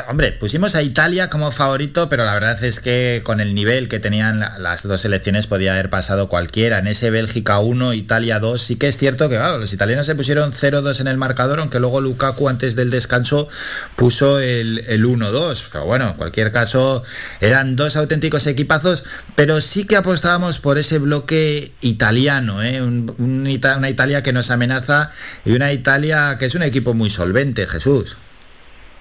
Hombre, 0.08 0.30
pusimos 0.32 0.76
a 0.76 0.82
Italia 0.82 1.28
como 1.30 1.50
favorito, 1.50 2.08
pero 2.08 2.24
la 2.24 2.34
verdad 2.34 2.62
es 2.62 2.78
que 2.78 3.22
con 3.24 3.40
el 3.40 3.54
nivel 3.56 3.88
que 3.88 3.98
tenían 3.98 4.38
la- 4.38 4.56
las 4.58 4.84
dos 4.86 5.00
selecciones 5.00 5.48
podía 5.48 5.72
haber 5.72 5.90
pasado 5.90 6.28
cualquiera. 6.28 6.78
En 6.78 6.86
ese 6.86 7.10
Bélgica 7.10 7.58
1, 7.58 7.94
Italia 7.94 8.38
2, 8.38 8.62
sí 8.62 8.76
que 8.76 8.86
es 8.86 8.98
cierto 8.98 9.28
que 9.28 9.36
los 9.38 9.72
italianos 9.72 10.06
se 10.06 10.14
pusieron 10.14 10.52
0-2 10.52 11.00
en 11.00 11.08
el 11.08 11.16
marcador, 11.16 11.58
aunque 11.58 11.80
luego 11.80 12.00
Lukaku 12.00 12.48
antes 12.48 12.76
del 12.76 12.90
descanso 12.90 13.48
puso 13.96 14.38
el, 14.38 14.84
el 14.86 15.04
1-2. 15.04 15.64
Pero 15.72 15.86
bueno, 15.86 16.10
en 16.10 16.14
cualquier 16.14 16.52
caso, 16.52 17.02
eran 17.40 17.74
dos 17.74 17.96
auténticos 17.96 18.46
equipazos, 18.46 19.02
pero 19.34 19.60
sí 19.60 19.84
que 19.86 19.96
apostábamos 19.96 20.60
por 20.60 20.78
ese 20.78 20.98
bloque 20.98 21.72
italiano, 21.80 22.62
¿eh? 22.62 22.80
Un- 22.80 23.14
una 23.18 23.88
Italia 23.90 24.22
que 24.22 24.32
nos 24.32 24.50
amenaza 24.52 25.10
y 25.44 25.52
una 25.52 25.72
Italia 25.72 26.36
que 26.38 26.46
es 26.46 26.54
un 26.54 26.62
equipo 26.62 26.94
muy 26.94 27.10
solvente, 27.10 27.66
Jesús. 27.66 28.16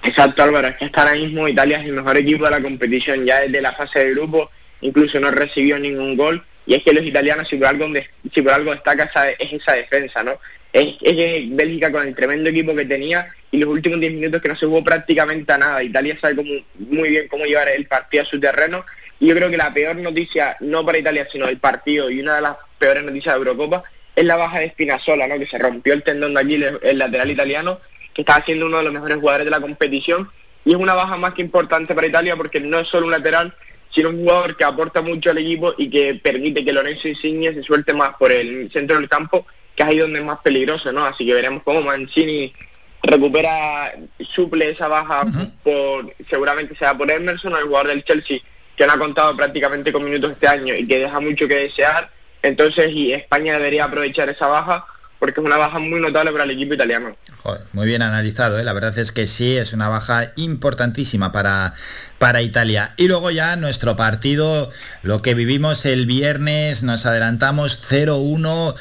Exacto, 0.03 0.43
Álvaro, 0.43 0.67
es 0.69 0.77
que 0.77 0.85
hasta 0.85 1.01
ahora 1.01 1.15
mismo 1.15 1.47
Italia 1.47 1.80
es 1.80 1.85
el 1.85 1.93
mejor 1.93 2.17
equipo 2.17 2.45
de 2.45 2.51
la 2.51 2.61
competición, 2.61 3.26
ya 3.26 3.41
desde 3.41 3.61
la 3.61 3.73
fase 3.73 3.99
de 3.99 4.11
grupo 4.11 4.49
incluso 4.81 5.19
no 5.19 5.30
recibió 5.31 5.77
ningún 5.77 6.15
gol, 6.15 6.43
y 6.65 6.76
es 6.76 6.84
que 6.84 6.93
los 6.93 7.05
italianos, 7.05 7.47
si 7.47 7.57
por 7.57 7.67
algo, 7.67 7.88
si 8.34 8.41
por 8.41 8.53
algo 8.53 8.71
destaca, 8.71 9.09
es 9.38 9.53
esa 9.53 9.73
defensa, 9.73 10.23
¿no? 10.23 10.39
Es, 10.71 10.97
que 10.99 11.47
Bélgica 11.51 11.91
con 11.91 12.07
el 12.07 12.15
tremendo 12.15 12.49
equipo 12.49 12.76
que 12.76 12.85
tenía 12.85 13.27
y 13.51 13.57
los 13.57 13.69
últimos 13.69 13.99
10 13.99 14.13
minutos 14.13 14.41
que 14.41 14.49
no 14.49 14.55
se 14.55 14.67
jugó 14.67 14.84
prácticamente 14.84 15.51
a 15.51 15.57
nada, 15.57 15.84
Italia 15.84 16.17
sabe 16.21 16.63
muy 16.77 17.09
bien 17.09 17.27
cómo 17.27 17.45
llevar 17.45 17.69
el 17.69 17.88
partido 17.88 18.23
a 18.23 18.26
su 18.26 18.39
terreno, 18.39 18.85
y 19.19 19.27
yo 19.27 19.35
creo 19.35 19.49
que 19.49 19.57
la 19.57 19.73
peor 19.73 19.97
noticia, 19.97 20.55
no 20.61 20.85
para 20.85 20.99
Italia, 20.99 21.27
sino 21.30 21.47
del 21.47 21.57
partido, 21.57 22.09
y 22.09 22.21
una 22.21 22.35
de 22.35 22.41
las 22.41 22.55
peores 22.77 23.03
noticias 23.03 23.35
de 23.35 23.39
Eurocopa, 23.39 23.84
es 24.15 24.26
la 24.26 24.35
baja 24.35 24.59
de 24.59 24.69
Spinazzola, 24.69 25.27
¿no? 25.27 25.39
Que 25.39 25.47
se 25.47 25.57
rompió 25.57 25.93
el 25.93 26.03
tendón 26.03 26.34
de 26.34 26.41
Aquiles, 26.41 26.73
el 26.84 26.97
lateral 26.97 27.31
italiano, 27.31 27.80
que 28.20 28.24
estaba 28.24 28.44
siendo 28.44 28.66
uno 28.66 28.80
de 28.80 28.84
los 28.84 28.91
mejores 28.91 29.18
jugadores 29.18 29.46
de 29.46 29.52
la 29.52 29.62
competición 29.62 30.30
y 30.66 30.72
es 30.72 30.76
una 30.76 30.94
baja 30.94 31.16
más 31.16 31.34
que 31.34 31.41
importante 31.41 31.96
para 31.96 32.08
Italia 32.08 32.36
porque 32.36 32.60
no 32.60 32.80
es 32.80 32.88
solo 32.90 33.06
un 33.06 33.14
lateral, 33.14 33.56
sino 33.90 34.10
un 34.10 34.18
jugador 34.18 34.58
que 34.58 34.66
aporta 34.66 35.02
mucho 35.02 35.32
al 35.32 35.38
equipo 35.38 35.74
y 35.78 35.90
que 35.90 36.16
permite 36.16 36.66
que 36.66 36.74
Lorenzo 36.74 37.08
Insigne 37.08 37.54
se 37.54 37.64
suelte 37.64 37.94
más 37.94 38.16
por 38.20 38.34
el 38.34 38.70
centro 38.74 38.98
del 38.98 39.08
campo, 39.08 39.48
que 39.74 39.84
es 39.84 39.90
ahí 39.90 40.00
donde 40.00 40.20
es 40.20 40.26
más 40.26 40.40
peligroso, 40.40 40.91
¿no? 40.91 41.06
Así 41.06 41.26
que 41.26 41.34
veremos 41.34 41.64
cómo 41.64 41.82
Mancini 41.82 42.52
recupera, 43.04 43.94
suple 44.20 44.72
esa 44.72 44.90
baja 44.90 45.26
por, 45.64 46.14
seguramente 46.30 46.76
sea 46.76 46.98
por 46.98 47.10
Emerson, 47.10 47.56
el 47.56 47.64
jugador 47.64 47.88
del 47.88 48.04
Chelsea, 48.04 48.40
que 48.76 48.86
no 48.86 48.91
ha 48.91 49.00
contado 49.00 49.38
prácticamente 49.38 49.94
con 49.94 50.04
minutos 50.04 50.34
este 50.34 50.48
año 50.48 50.76
y 50.76 50.86
que 50.86 51.00
deja 51.00 51.22
mucho 51.22 51.48
que 51.48 51.56
desear. 51.56 52.10
Entonces, 52.41 52.91
y 52.91 53.14
España 53.14 53.54
debería 53.54 53.86
aprovechar 53.86 54.28
esa 54.28 54.48
baja 54.48 54.86
porque 55.20 55.41
es 55.41 55.46
una 55.46 55.58
baja 55.58 55.80
muy 55.80 56.00
notable 56.00 56.32
para 56.32 56.46
el 56.46 56.52
equipo 56.52 56.74
italiano. 56.74 57.16
Joder, 57.44 57.62
muy 57.74 57.86
bien 57.86 58.02
analizado, 58.02 58.58
¿eh? 58.58 58.64
la 58.64 58.74
verdad 58.74 58.98
es 58.98 59.12
que 59.12 59.28
sí, 59.28 59.58
es 59.58 59.74
una 59.74 59.90
baja 59.90 60.32
importantísima 60.38 61.32
para, 61.32 61.74
para 62.18 62.41
Italia. 62.41 62.94
Y 62.98 63.08
luego 63.08 63.30
ya 63.30 63.56
nuestro 63.58 63.96
partido, 63.96 64.72
lo 65.04 65.22
que 65.22 65.34
vivimos 65.34 65.86
el 65.86 66.06
viernes, 66.06 66.84
nos 66.84 67.06
adelantamos 67.06 67.82
0-1. 67.90 68.76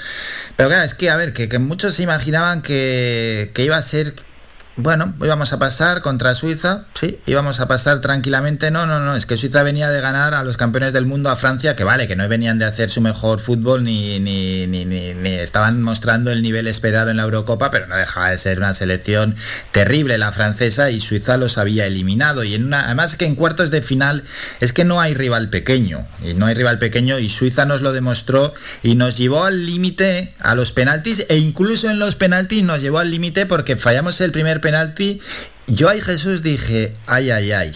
Pero 0.57 0.69
claro, 0.69 0.85
es 0.85 0.95
que, 0.95 1.11
a 1.11 1.17
ver, 1.17 1.33
que, 1.33 1.49
que 1.49 1.59
muchos 1.59 1.97
se 1.97 2.05
imaginaban 2.05 2.63
que, 2.63 3.51
que 3.55 3.65
iba 3.65 3.77
a 3.77 3.83
ser 3.83 4.15
bueno, 4.79 5.13
íbamos 5.21 5.53
a 5.53 5.59
pasar 5.59 6.03
contra 6.03 6.37
Suiza, 6.37 6.85
sí, 6.95 7.19
íbamos 7.27 7.59
a 7.59 7.67
pasar 7.67 8.01
tranquilamente. 8.01 8.71
No, 8.71 8.87
no, 8.87 9.01
no, 9.01 9.17
es 9.17 9.27
que 9.27 9.37
Suiza 9.37 9.65
venía 9.65 9.91
de 9.91 10.01
ganar 10.01 10.35
a 10.35 10.45
los 10.45 10.57
campeones 10.57 10.93
del 10.93 11.05
mundo 11.05 11.31
a 11.31 11.37
Francia, 11.37 11.75
que 11.75 11.83
vale, 11.83 12.07
que 12.07 12.15
no 12.15 12.29
venían 12.29 12.61
de 12.61 12.65
hacer 12.65 12.89
su 12.89 13.01
mejor 13.01 13.41
fútbol 13.41 13.83
ni, 13.83 14.21
ni, 14.21 14.69
ni, 14.69 14.85
ni, 14.85 15.31
estaban 15.31 15.83
mostrando 15.83 16.31
el 16.31 16.43
nivel 16.43 16.69
esperado 16.69 17.11
en 17.11 17.17
la 17.17 17.25
Eurocopa, 17.25 17.73
pero 17.73 17.89
no 17.89 17.97
dejaba 17.97 18.31
de 18.31 18.39
ser 18.39 18.59
una 18.59 18.73
selección 18.73 19.35
terrible 19.73 20.17
la 20.17 20.31
francesa 20.31 20.91
y 20.91 21.01
Suiza 21.01 21.39
los 21.39 21.59
había 21.59 21.85
eliminado. 21.87 22.45
Y 22.45 22.55
en 22.55 22.67
una, 22.67 22.85
además 22.85 23.17
que 23.17 23.27
en 23.27 23.35
cuartos 23.35 23.73
de 23.73 23.83
final 23.83 24.23
es 24.61 24.73
que 24.73 24.85
no 24.85 25.01
hay 25.01 25.13
rival 25.13 25.51
pequeño, 25.51 26.07
y 26.23 26.35
no 26.35 26.47
hay 26.47 26.55
rival 26.55 26.79
pequeño, 26.79 27.19
y 27.19 27.31
Suiza 27.31 27.65
nos 27.65 27.81
lo 27.81 27.93
demostró 27.93 28.55
y 28.85 28.95
nos 28.95 29.17
llevó 29.17 29.43
al 29.43 29.67
límite 29.67 30.37
a 30.39 30.55
los 30.55 30.71
penaltis, 30.71 31.27
e 31.29 31.39
incluso 31.39 31.91
en 31.91 31.99
los 31.99 32.15
penaltis 32.15 32.63
nos 32.63 32.81
llevó 32.81 33.01
al 33.01 33.11
límite 33.11 33.45
porque 33.45 33.77
fallamos 33.77 34.21
el 34.21 34.31
primer 34.31 34.61
penalti. 34.61 34.68
Yo 35.67 35.89
ahí 35.89 36.01
Jesús 36.01 36.43
dije, 36.43 36.95
ay, 37.07 37.31
ay, 37.31 37.53
ay. 37.53 37.73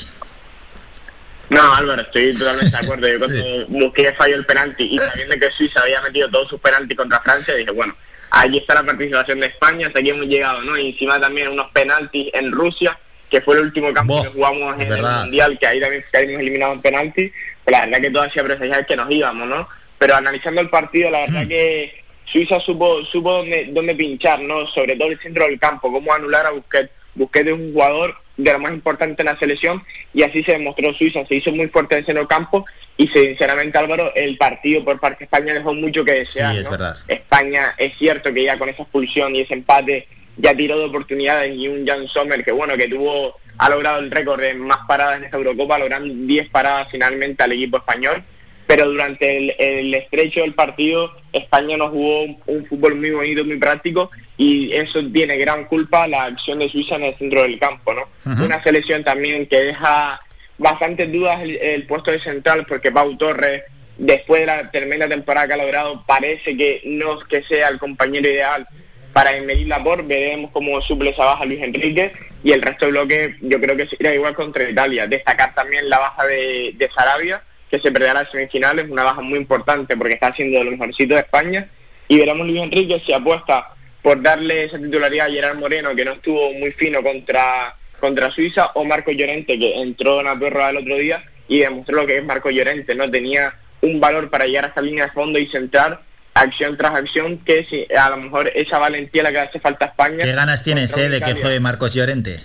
No, 1.51 1.75
Álvaro, 1.75 2.01
estoy 2.01 2.33
totalmente 2.33 2.71
de 2.71 2.83
acuerdo. 2.83 3.09
Yo 3.09 3.19
cuando 3.19 3.67
busqué 3.69 4.13
falló 4.15 4.37
el 4.37 4.47
penalti 4.47 4.85
y 4.85 4.99
sabiendo 4.99 5.37
que 5.39 5.51
Suiza 5.51 5.81
había 5.81 6.01
metido 6.01 6.31
todos 6.31 6.49
sus 6.49 6.61
penaltis 6.61 6.97
contra 6.97 7.21
Francia, 7.21 7.55
dije, 7.55 7.71
bueno, 7.71 7.95
ahí 8.31 8.57
está 8.57 8.75
la 8.75 8.85
participación 8.85 9.41
de 9.41 9.47
España, 9.47 9.87
hasta 9.87 9.99
aquí 9.99 10.11
hemos 10.11 10.27
llegado, 10.27 10.63
¿no? 10.63 10.79
Y 10.79 10.91
encima 10.91 11.21
también 11.21 11.49
unos 11.49 11.71
penaltis 11.73 12.31
en 12.33 12.51
Rusia, 12.51 12.99
que 13.31 13.43
fue 13.43 13.57
el 13.57 13.65
último 13.65 13.93
campo 13.93 14.23
que 14.23 14.31
jugamos 14.31 14.81
en 14.81 14.93
el. 14.93 15.03
Mundial, 15.03 15.59
que 15.59 15.67
ahí 15.67 15.81
también 15.81 16.05
caímos 16.11 16.41
eliminados 16.41 16.77
en 16.77 16.83
penaltis. 16.83 17.33
La 17.67 17.85
verdad 17.85 18.01
que 18.01 18.11
todo 18.11 18.23
hacía 18.23 18.45
presagiar 18.45 18.87
que 18.87 18.97
nos 18.97 19.11
íbamos, 19.11 19.49
¿no? 19.49 19.69
Pero 19.99 20.17
analizando 20.17 20.61
el 20.61 20.71
partido, 20.71 21.11
la 21.11 21.21
verdad 21.21 21.47
que 21.47 22.02
Suiza 22.33 22.59
supo, 22.59 23.05
supo 23.05 23.31
dónde, 23.31 23.69
dónde 23.73 23.95
pinchar, 23.95 24.41
¿no? 24.41 24.67
Sobre 24.67 24.97
todo 24.97 25.11
el 25.11 25.21
centro 25.21 25.45
del 25.45 25.59
campo, 25.59 25.93
cómo 25.93 26.15
anular 26.15 26.47
a 26.47 26.51
Busquets. 26.51 26.91
Busquets 27.15 27.49
es 27.49 27.53
un 27.53 27.75
jugador 27.75 28.17
de 28.39 28.53
lo 28.53 28.59
más 28.59 28.73
importante 28.73 29.21
en 29.21 29.27
la 29.27 29.39
selección 29.39 29.83
y 30.15 30.23
así 30.23 30.43
se 30.43 30.53
demostró 30.53 30.95
Suiza, 30.95 31.27
se 31.27 31.35
hizo 31.35 31.53
muy 31.53 31.69
fuerte 31.69 31.95
en 31.95 31.99
el 31.99 32.07
centro 32.07 32.23
del 32.23 32.29
campo 32.29 32.65
y 32.97 33.07
sinceramente 33.09 33.77
Álvaro, 33.77 34.13
el 34.15 34.39
partido 34.39 34.83
por 34.83 34.99
parte 34.99 35.19
de 35.21 35.25
España 35.27 35.53
dejó 35.53 35.75
mucho 35.75 36.05
que 36.05 36.13
desear. 36.13 36.55
Sí, 36.55 36.61
es 36.61 36.65
¿no? 36.65 36.71
verdad. 36.71 36.97
España 37.07 37.75
es 37.77 37.97
cierto 37.99 38.33
que 38.33 38.45
ya 38.45 38.59
con 38.59 38.71
esa 38.71 38.83
expulsión 38.83 39.37
y 39.37 39.41
ese 39.41 39.53
empate 39.53 40.09
ya 40.39 40.57
tiró 40.57 40.79
de 40.79 40.87
oportunidades 40.87 41.55
y 41.55 41.69
un 41.69 41.87
Jan 41.87 42.09
Sommer 42.09 42.43
que 42.43 42.53
bueno, 42.53 42.79
que 42.79 42.89
tuvo, 42.89 43.37
ha 43.59 43.69
logrado 43.69 43.99
el 43.99 44.11
récord 44.11 44.41
de 44.41 44.55
más 44.55 44.87
paradas 44.89 45.19
en 45.19 45.25
esta 45.25 45.37
Eurocopa, 45.37 45.79
logrando 45.79 46.15
10 46.15 46.49
paradas 46.49 46.89
finalmente 46.91 47.43
al 47.43 47.53
equipo 47.53 47.77
español, 47.77 48.25
pero 48.67 48.89
durante 48.89 49.37
el, 49.37 49.55
el 49.59 49.95
estrecho 49.95 50.41
del 50.41 50.55
partido 50.55 51.22
España 51.33 51.77
no 51.77 51.89
jugó 51.89 52.23
un, 52.23 52.39
un 52.47 52.67
fútbol 52.67 52.97
muy 52.97 53.11
bonito, 53.11 53.45
muy 53.45 53.57
práctico 53.59 54.11
y 54.37 54.73
eso 54.73 55.01
tiene 55.13 55.37
gran 55.37 55.67
culpa 55.67 56.09
la 56.09 56.25
acción 56.25 56.59
de 56.59 56.69
Suiza 56.69 56.97
en 56.97 57.05
el 57.05 57.17
centro 57.17 57.43
del 57.43 57.59
campo, 57.59 57.95
¿no? 57.95 58.09
Una 58.45 58.63
selección 58.63 59.05
también 59.05 59.47
que 59.47 59.61
deja 59.61 60.21
bastantes 60.59 61.13
dudas 61.13 61.41
el, 61.43 61.87
puesto 61.87 62.11
de 62.11 62.21
central 62.21 62.67
porque 62.67 62.91
Pau 62.91 63.17
Torres, 63.17 63.63
después 63.99 64.41
de 64.41 64.47
la 64.47 64.71
tremenda 64.71 65.09
temporada 65.09 65.47
que 65.47 65.53
ha 65.53 65.59
logrado, 65.59 66.05
parece 66.07 66.57
que 66.57 66.83
no 66.87 67.21
es 67.21 67.25
que 67.29 67.43
sea 67.43 67.69
el 67.69 67.79
compañero 67.79 68.29
ideal 68.29 68.67
para 69.13 69.39
medir 69.43 69.69
la 69.69 69.83
por, 69.83 70.05
veremos 70.05 70.51
cómo 70.53 70.81
suple 70.81 71.11
esa 71.11 71.25
baja 71.25 71.45
Luis 71.45 71.63
Enrique 71.63 72.13
y 72.43 72.53
el 72.53 72.63
resto 72.63 72.87
del 72.87 72.95
bloque 72.95 73.37
yo 73.43 73.61
creo 73.61 73.77
que 73.77 73.87
será 73.87 74.15
igual 74.15 74.35
contra 74.35 74.69
Italia. 74.69 75.07
Destacar 75.07 75.55
también 75.55 75.89
la 75.91 75.99
baja 75.99 76.25
de, 76.27 76.75
de 76.77 76.91
Sarabia, 76.91 77.43
que 77.73 77.81
se 77.81 77.91
perderá 77.91 78.13
las 78.13 78.31
semifinales, 78.31 78.91
una 78.91 79.03
baja 79.03 79.23
muy 79.23 79.39
importante 79.39 79.97
porque 79.97 80.13
está 80.13 80.35
siendo 80.35 80.59
de 80.59 80.65
los 80.65 80.73
mejorcitos 80.73 81.15
de 81.15 81.23
España 81.23 81.69
y 82.07 82.19
veremos 82.19 82.47
Luis 82.47 82.61
Enrique 82.61 83.01
si 83.05 83.15
apuesta 83.15 83.71
por 84.03 84.21
darle 84.21 84.65
esa 84.65 84.79
titularidad 84.79 85.29
a 85.29 85.31
Gerard 85.31 85.57
Moreno, 85.57 85.97
que 85.97 86.05
no 86.05 86.13
estuvo 86.13 86.53
muy 86.53 86.73
fino 86.73 87.03
contra, 87.03 87.75
contra 87.99 88.31
Suiza, 88.31 88.73
o 88.75 88.85
Marco 88.85 89.11
Llorente, 89.11 89.59
que 89.59 89.81
entró 89.81 90.21
en 90.21 90.27
la 90.27 90.39
perra 90.39 90.69
el 90.69 90.77
otro 90.77 90.97
día 90.97 91.25
y 91.49 91.61
demostró 91.61 91.97
lo 91.97 92.07
que 92.07 92.19
es 92.19 92.25
Marco 92.25 92.51
Llorente, 92.51 92.95
¿no? 92.95 93.11
Tenía 93.11 93.55
un 93.81 94.01
valor 94.01 94.29
para 94.29 94.45
llegar 94.45 94.67
a 94.67 94.69
esta 94.69 94.83
línea 94.83 95.07
de 95.07 95.13
fondo 95.13 95.39
y 95.39 95.47
centrar 95.47 96.03
acción 96.35 96.77
tras 96.77 96.95
acción, 96.95 97.39
que 97.39 97.65
si 97.65 97.87
a 97.95 98.11
lo 98.11 98.19
mejor 98.19 98.51
esa 98.55 98.79
valentía 98.79 99.23
la 99.23 99.33
que 99.33 99.39
hace 99.39 99.61
falta 99.61 99.87
a 99.87 99.89
España. 99.89 100.25
¿Qué 100.25 100.33
ganas 100.33 100.63
tienes, 100.63 100.95
eh, 100.99 101.09
de 101.09 101.23
que 101.23 101.35
juegue 101.35 101.61
Marcos 101.61 101.95
Llorente? 101.95 102.41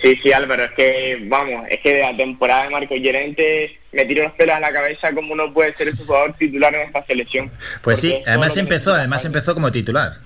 Sí, 0.00 0.14
sí, 0.22 0.32
Álvaro, 0.32 0.64
es 0.64 0.70
que, 0.72 1.18
vamos, 1.22 1.66
es 1.68 1.80
que 1.80 1.94
de 1.94 2.02
la 2.02 2.16
temporada 2.16 2.64
de 2.64 2.70
Marcos 2.70 2.98
Llorente 3.00 3.77
me 3.92 4.04
tiro 4.04 4.24
los 4.24 4.32
pelos 4.32 4.56
a 4.56 4.60
la 4.60 4.72
cabeza 4.72 5.12
como 5.12 5.34
no 5.34 5.52
puede 5.52 5.74
ser 5.74 5.96
su 5.96 6.04
jugador 6.04 6.34
titular 6.38 6.74
en 6.74 6.82
esta 6.82 7.04
selección. 7.06 7.50
Pues 7.82 8.00
sí, 8.00 8.22
además 8.26 8.56
empezó, 8.56 8.92
además 8.92 9.24
empezó 9.24 9.54
como 9.54 9.70
titular. 9.70 10.18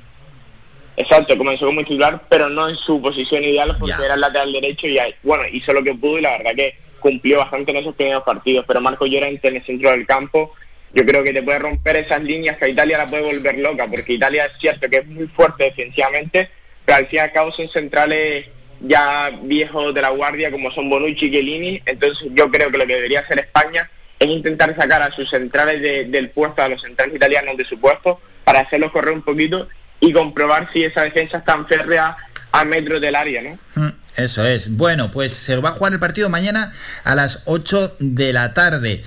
Exacto, 0.96 1.38
comenzó 1.38 1.66
como 1.66 1.82
titular, 1.82 2.22
pero 2.28 2.48
no 2.48 2.68
en 2.68 2.76
su 2.76 3.00
posición 3.00 3.42
ideal 3.42 3.76
porque 3.78 4.04
era 4.04 4.14
el 4.14 4.20
lateral 4.20 4.52
derecho 4.52 4.86
y 4.86 4.98
bueno, 5.22 5.44
hizo 5.50 5.72
lo 5.72 5.82
que 5.82 5.94
pudo 5.94 6.18
y 6.18 6.22
la 6.22 6.38
verdad 6.38 6.54
que 6.54 6.76
cumplió 7.00 7.38
bastante 7.38 7.72
en 7.72 7.78
esos 7.78 7.94
primeros 7.94 8.22
partidos, 8.22 8.64
pero 8.66 8.80
Marco 8.80 9.06
Llorente 9.06 9.48
en 9.48 9.56
el 9.56 9.64
centro 9.64 9.90
del 9.90 10.06
campo, 10.06 10.52
yo 10.94 11.04
creo 11.06 11.22
que 11.24 11.32
te 11.32 11.42
puede 11.42 11.58
romper 11.58 11.96
esas 11.96 12.22
líneas 12.22 12.56
que 12.58 12.66
a 12.66 12.68
Italia 12.68 12.98
la 12.98 13.06
puede 13.06 13.22
volver 13.22 13.58
loca, 13.58 13.86
porque 13.88 14.12
Italia 14.12 14.44
es 14.46 14.52
cierto 14.60 14.88
que 14.88 14.98
es 14.98 15.06
muy 15.06 15.26
fuerte 15.28 15.64
defensivamente, 15.64 16.50
pero 16.84 16.98
al 16.98 17.06
fin 17.06 17.16
y 17.16 17.20
al 17.20 17.32
cabo 17.32 17.52
son 17.52 17.68
centrales 17.68 18.46
ya 18.82 19.30
viejos 19.42 19.94
de 19.94 20.02
la 20.02 20.10
guardia 20.10 20.50
como 20.50 20.70
son 20.70 20.90
Bonucci 20.90 21.26
y 21.26 21.30
Chiellini, 21.30 21.82
entonces 21.86 22.28
yo 22.32 22.50
creo 22.50 22.70
que 22.70 22.78
lo 22.78 22.86
que 22.86 22.94
debería 22.94 23.20
hacer 23.20 23.38
España 23.38 23.88
es 24.18 24.28
intentar 24.28 24.74
sacar 24.76 25.02
a 25.02 25.10
sus 25.10 25.28
centrales 25.30 25.82
del 26.10 26.30
puesto, 26.30 26.62
a 26.62 26.68
los 26.68 26.82
centrales 26.82 27.14
italianos 27.14 27.56
de 27.56 27.64
su 27.64 27.78
puesto, 27.80 28.20
para 28.44 28.60
hacerlos 28.60 28.92
correr 28.92 29.14
un 29.14 29.22
poquito 29.22 29.68
y 30.00 30.12
comprobar 30.12 30.68
si 30.72 30.84
esa 30.84 31.02
defensa 31.02 31.38
es 31.38 31.44
tan 31.44 31.66
férrea 31.66 32.16
a 32.52 32.64
metros 32.64 33.00
del 33.00 33.14
área, 33.14 33.42
¿no? 33.42 33.58
Mm, 33.74 33.92
eso 34.16 34.44
es. 34.44 34.76
Bueno, 34.76 35.10
pues 35.10 35.32
se 35.32 35.56
va 35.56 35.70
a 35.70 35.72
jugar 35.72 35.92
el 35.92 36.00
partido 36.00 36.28
mañana 36.28 36.72
a 37.02 37.14
las 37.14 37.42
8 37.46 37.96
de 37.98 38.32
la 38.32 38.52
tarde. 38.52 39.02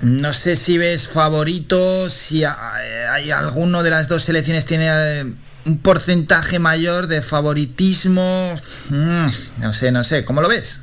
No 0.00 0.32
sé 0.32 0.56
si 0.56 0.76
ves 0.78 1.06
favorito, 1.06 2.10
si 2.10 2.44
hay 2.44 3.30
alguno 3.30 3.82
de 3.82 3.90
las 3.90 4.08
dos 4.08 4.24
selecciones 4.24 4.66
tiene 4.66 4.88
eh, 4.90 5.24
un 5.66 5.78
porcentaje 5.78 6.58
mayor 6.58 7.08
de 7.08 7.20
favoritismo. 7.20 8.58
Mm, 8.88 9.26
no 9.58 9.74
sé, 9.74 9.92
no 9.92 10.04
sé. 10.04 10.24
¿Cómo 10.24 10.40
lo 10.40 10.48
ves? 10.48 10.82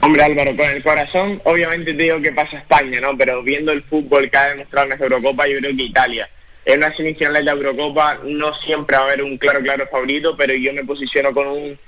Hombre 0.00 0.22
Álvaro, 0.22 0.56
con 0.56 0.66
el 0.66 0.82
corazón 0.82 1.40
obviamente 1.44 1.92
te 1.92 2.02
digo 2.04 2.20
que 2.20 2.32
pasa 2.32 2.58
España, 2.58 3.00
¿no? 3.00 3.16
Pero 3.18 3.42
viendo 3.42 3.72
el 3.72 3.82
fútbol 3.82 4.30
que 4.30 4.36
ha 4.36 4.48
demostrado 4.48 4.86
en 4.86 4.92
esta 4.92 5.04
Eurocopa, 5.04 5.48
yo 5.48 5.58
creo 5.58 5.76
que 5.76 5.82
Italia 5.82 6.28
en 6.66 6.78
una 6.78 6.94
semifinal 6.94 7.32
de 7.32 7.44
la 7.44 7.52
Eurocopa 7.52 8.20
no 8.24 8.52
siempre 8.54 8.96
va 8.96 9.04
a 9.04 9.06
haber 9.06 9.22
un 9.22 9.38
claro, 9.38 9.60
claro 9.62 9.86
favorito, 9.90 10.36
pero 10.36 10.52
yo 10.52 10.74
me 10.74 10.84
posiciono 10.84 11.32
con 11.32 11.46
un 11.46 11.78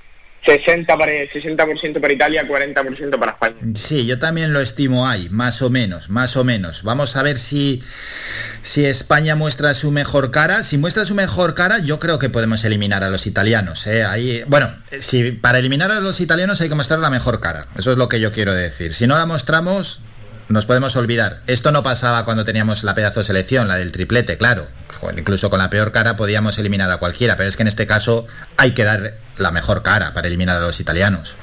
60 0.45 0.97
para, 0.97 1.11
60% 1.11 1.99
para 1.99 2.13
Italia, 2.13 2.47
40% 2.47 3.19
para 3.19 3.31
España. 3.33 3.57
Sí, 3.75 4.05
yo 4.05 4.19
también 4.19 4.53
lo 4.53 4.59
estimo 4.59 5.07
ahí, 5.07 5.27
más 5.29 5.61
o 5.61 5.69
menos, 5.69 6.09
más 6.09 6.37
o 6.37 6.43
menos. 6.43 6.83
Vamos 6.83 7.15
a 7.15 7.23
ver 7.23 7.37
si, 7.37 7.83
si 8.63 8.85
España 8.85 9.35
muestra 9.35 9.73
su 9.73 9.91
mejor 9.91 10.31
cara. 10.31 10.63
Si 10.63 10.77
muestra 10.77 11.05
su 11.05 11.15
mejor 11.15 11.55
cara, 11.55 11.79
yo 11.79 11.99
creo 11.99 12.19
que 12.19 12.29
podemos 12.29 12.63
eliminar 12.63 13.03
a 13.03 13.09
los 13.09 13.27
italianos. 13.27 13.85
¿eh? 13.87 14.03
Ahí, 14.03 14.43
bueno, 14.47 14.73
si 15.01 15.31
para 15.31 15.59
eliminar 15.59 15.91
a 15.91 15.99
los 15.99 16.19
italianos 16.21 16.61
hay 16.61 16.69
que 16.69 16.75
mostrar 16.75 16.99
la 16.99 17.09
mejor 17.09 17.39
cara. 17.39 17.67
Eso 17.77 17.91
es 17.91 17.97
lo 17.97 18.07
que 18.07 18.19
yo 18.19 18.31
quiero 18.31 18.53
decir. 18.53 18.93
Si 18.93 19.07
no 19.07 19.17
la 19.17 19.25
mostramos, 19.25 19.99
nos 20.49 20.65
podemos 20.65 20.95
olvidar. 20.95 21.41
Esto 21.47 21.71
no 21.71 21.83
pasaba 21.83 22.25
cuando 22.25 22.43
teníamos 22.43 22.83
la 22.83 22.95
pedazo 22.95 23.21
de 23.21 23.25
selección, 23.25 23.67
la 23.67 23.77
del 23.77 23.91
triplete, 23.91 24.37
claro. 24.37 24.67
Incluso 25.15 25.49
con 25.49 25.59
la 25.59 25.69
peor 25.69 25.91
cara 25.91 26.17
podíamos 26.17 26.57
eliminar 26.57 26.91
a 26.91 26.97
cualquiera, 26.97 27.37
pero 27.37 27.47
es 27.47 27.55
que 27.55 27.61
en 27.61 27.67
este 27.67 27.87
caso 27.87 28.27
hay 28.57 28.71
que 28.71 28.83
dar 28.83 29.13
la 29.37 29.51
mejor 29.51 29.83
cara 29.83 30.13
para 30.13 30.27
eliminar 30.27 30.57
a 30.57 30.59
los 30.59 30.79
italianos. 30.79 31.35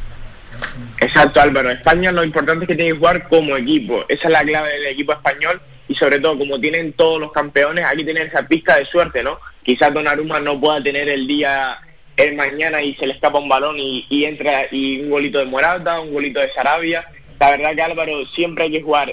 Exacto, 0.98 1.40
Álvaro. 1.40 1.70
España 1.70 2.12
lo 2.12 2.24
importante 2.24 2.64
es 2.64 2.68
que 2.68 2.74
tiene 2.74 2.90
que 2.90 2.98
jugar 2.98 3.28
como 3.28 3.56
equipo. 3.56 4.04
Esa 4.08 4.26
es 4.26 4.32
la 4.32 4.42
clave 4.42 4.72
del 4.72 4.86
equipo 4.86 5.12
español 5.12 5.60
y 5.88 5.94
sobre 5.94 6.18
todo 6.18 6.36
como 6.36 6.60
tienen 6.60 6.92
todos 6.92 7.20
los 7.20 7.32
campeones, 7.32 7.84
aquí 7.84 8.04
tienen 8.04 8.26
esa 8.26 8.42
pista 8.42 8.76
de 8.76 8.84
suerte, 8.84 9.22
¿no? 9.22 9.38
Quizás 9.62 9.94
Donnarumma 9.94 10.40
no 10.40 10.60
pueda 10.60 10.82
tener 10.82 11.08
el 11.08 11.26
día 11.26 11.78
el 12.16 12.34
mañana 12.34 12.82
y 12.82 12.94
se 12.94 13.06
le 13.06 13.12
escapa 13.12 13.38
un 13.38 13.48
balón 13.48 13.76
y, 13.78 14.24
entra 14.24 14.66
y 14.70 15.00
un 15.02 15.10
golito 15.10 15.38
de 15.38 15.44
Morata, 15.44 16.00
un 16.00 16.12
golito 16.12 16.40
de 16.40 16.50
Sarabia 16.50 17.06
la 17.38 17.50
verdad 17.50 17.74
que 17.74 17.82
Álvaro 17.82 18.26
siempre 18.34 18.64
hay 18.64 18.72
que 18.72 18.82
jugar 18.82 19.10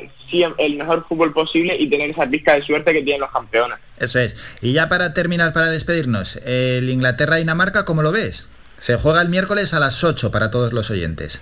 el 0.58 0.76
mejor 0.78 1.06
fútbol 1.08 1.34
posible 1.34 1.76
y 1.78 1.88
tener 1.88 2.10
esa 2.10 2.28
pizca 2.28 2.56
de 2.56 2.64
suerte 2.64 2.92
que 2.92 3.02
tienen 3.02 3.22
los 3.22 3.32
campeones. 3.32 3.78
Eso 4.00 4.20
es. 4.20 4.36
Y 4.62 4.74
ya 4.74 4.90
para 4.90 5.14
terminar, 5.14 5.54
para 5.54 5.68
despedirnos, 5.68 6.38
el 6.38 6.90
Inglaterra-Dinamarca, 6.90 7.86
¿cómo 7.86 8.02
lo 8.02 8.12
ves? 8.12 8.50
Se 8.80 8.98
juega 8.98 9.22
el 9.22 9.30
miércoles 9.30 9.74
a 9.74 9.80
las 9.80 10.04
8 10.04 10.32
para 10.32 10.52
todos 10.52 10.74
los 10.74 10.90
oyentes. 10.90 11.42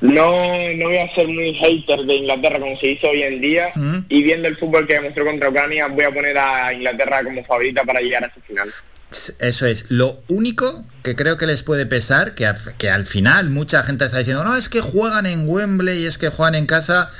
No, 0.00 0.30
no 0.76 0.84
voy 0.86 0.98
a 0.98 1.12
ser 1.12 1.26
muy 1.26 1.52
hater 1.54 2.00
de 2.00 2.14
Inglaterra 2.14 2.60
como 2.60 2.76
se 2.78 2.86
dice 2.86 3.08
hoy 3.08 3.22
en 3.22 3.40
día 3.40 3.72
y 4.08 4.22
viendo 4.22 4.46
el 4.46 4.56
fútbol 4.56 4.86
que 4.86 4.94
demostró 4.94 5.24
contra 5.24 5.48
Ucrania 5.48 5.88
voy 5.88 6.04
a 6.04 6.12
poner 6.12 6.38
a 6.38 6.72
Inglaterra 6.72 7.24
como 7.24 7.44
favorita 7.44 7.82
para 7.82 8.00
llegar 8.00 8.22
a 8.22 8.28
ese 8.28 8.40
final. 8.42 8.72
Eso 9.38 9.66
es. 9.66 9.86
Lo 9.88 10.22
único 10.28 10.84
que 11.02 11.16
creo 11.16 11.36
que 11.36 11.46
les 11.46 11.62
puede 11.62 11.86
pesar, 11.86 12.34
que, 12.34 12.52
que 12.76 12.90
al 12.90 13.06
final 13.06 13.48
mucha 13.48 13.82
gente 13.82 14.04
está 14.04 14.18
diciendo, 14.18 14.44
no, 14.44 14.56
es 14.56 14.68
que 14.68 14.80
juegan 14.80 15.26
en 15.26 15.48
Wembley, 15.48 16.04
es 16.04 16.18
que 16.18 16.28
juegan 16.28 16.54
en 16.54 16.66
casa. 16.66 17.10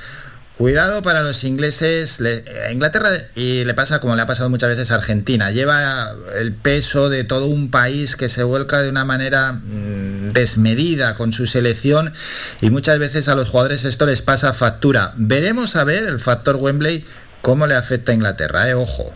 Cuidado 0.59 1.01
para 1.01 1.21
los 1.21 1.45
ingleses, 1.45 2.19
a 2.19 2.69
Inglaterra 2.69 3.11
y 3.33 3.63
le 3.63 3.73
pasa 3.73 4.01
como 4.01 4.17
le 4.17 4.23
ha 4.23 4.25
pasado 4.25 4.49
muchas 4.49 4.67
veces 4.67 4.91
a 4.91 4.95
Argentina, 4.95 5.51
lleva 5.51 6.11
el 6.35 6.51
peso 6.51 7.07
de 7.07 7.23
todo 7.23 7.45
un 7.45 7.71
país 7.71 8.17
que 8.17 8.27
se 8.27 8.43
vuelca 8.43 8.81
de 8.81 8.89
una 8.89 9.05
manera 9.05 9.53
mm, 9.53 10.33
desmedida 10.33 11.15
con 11.15 11.31
su 11.31 11.47
selección 11.47 12.11
y 12.59 12.71
muchas 12.71 12.99
veces 12.99 13.29
a 13.29 13.35
los 13.35 13.47
jugadores 13.47 13.85
esto 13.85 14.05
les 14.05 14.21
pasa 14.21 14.51
factura. 14.51 15.13
Veremos 15.15 15.77
a 15.77 15.85
ver 15.85 16.03
el 16.03 16.19
factor 16.19 16.57
Wembley 16.57 17.05
cómo 17.41 17.65
le 17.65 17.75
afecta 17.75 18.11
a 18.11 18.15
Inglaterra, 18.15 18.67
eh, 18.67 18.73
ojo. 18.73 19.15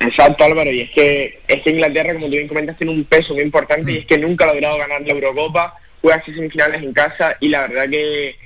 Exacto 0.00 0.44
Álvaro, 0.44 0.70
y 0.70 0.82
es 0.82 0.90
que, 0.90 1.40
es 1.48 1.62
que 1.62 1.70
Inglaterra, 1.70 2.12
como 2.12 2.26
tú 2.26 2.32
bien 2.32 2.48
comentas, 2.48 2.76
tiene 2.76 2.92
un 2.92 3.04
peso 3.04 3.34
muy 3.34 3.42
importante 3.42 3.92
y 3.92 3.96
es 3.98 4.06
que 4.06 4.18
nunca 4.18 4.44
ha 4.44 4.48
logrado 4.52 4.78
ganar 4.78 5.02
la 5.02 5.12
Eurocopa, 5.12 5.74
juega 6.02 6.22
seis 6.24 6.36
semifinales 6.36 6.82
en 6.82 6.92
casa 6.92 7.36
y 7.40 7.48
la 7.48 7.66
verdad 7.66 7.88
que, 7.88 8.36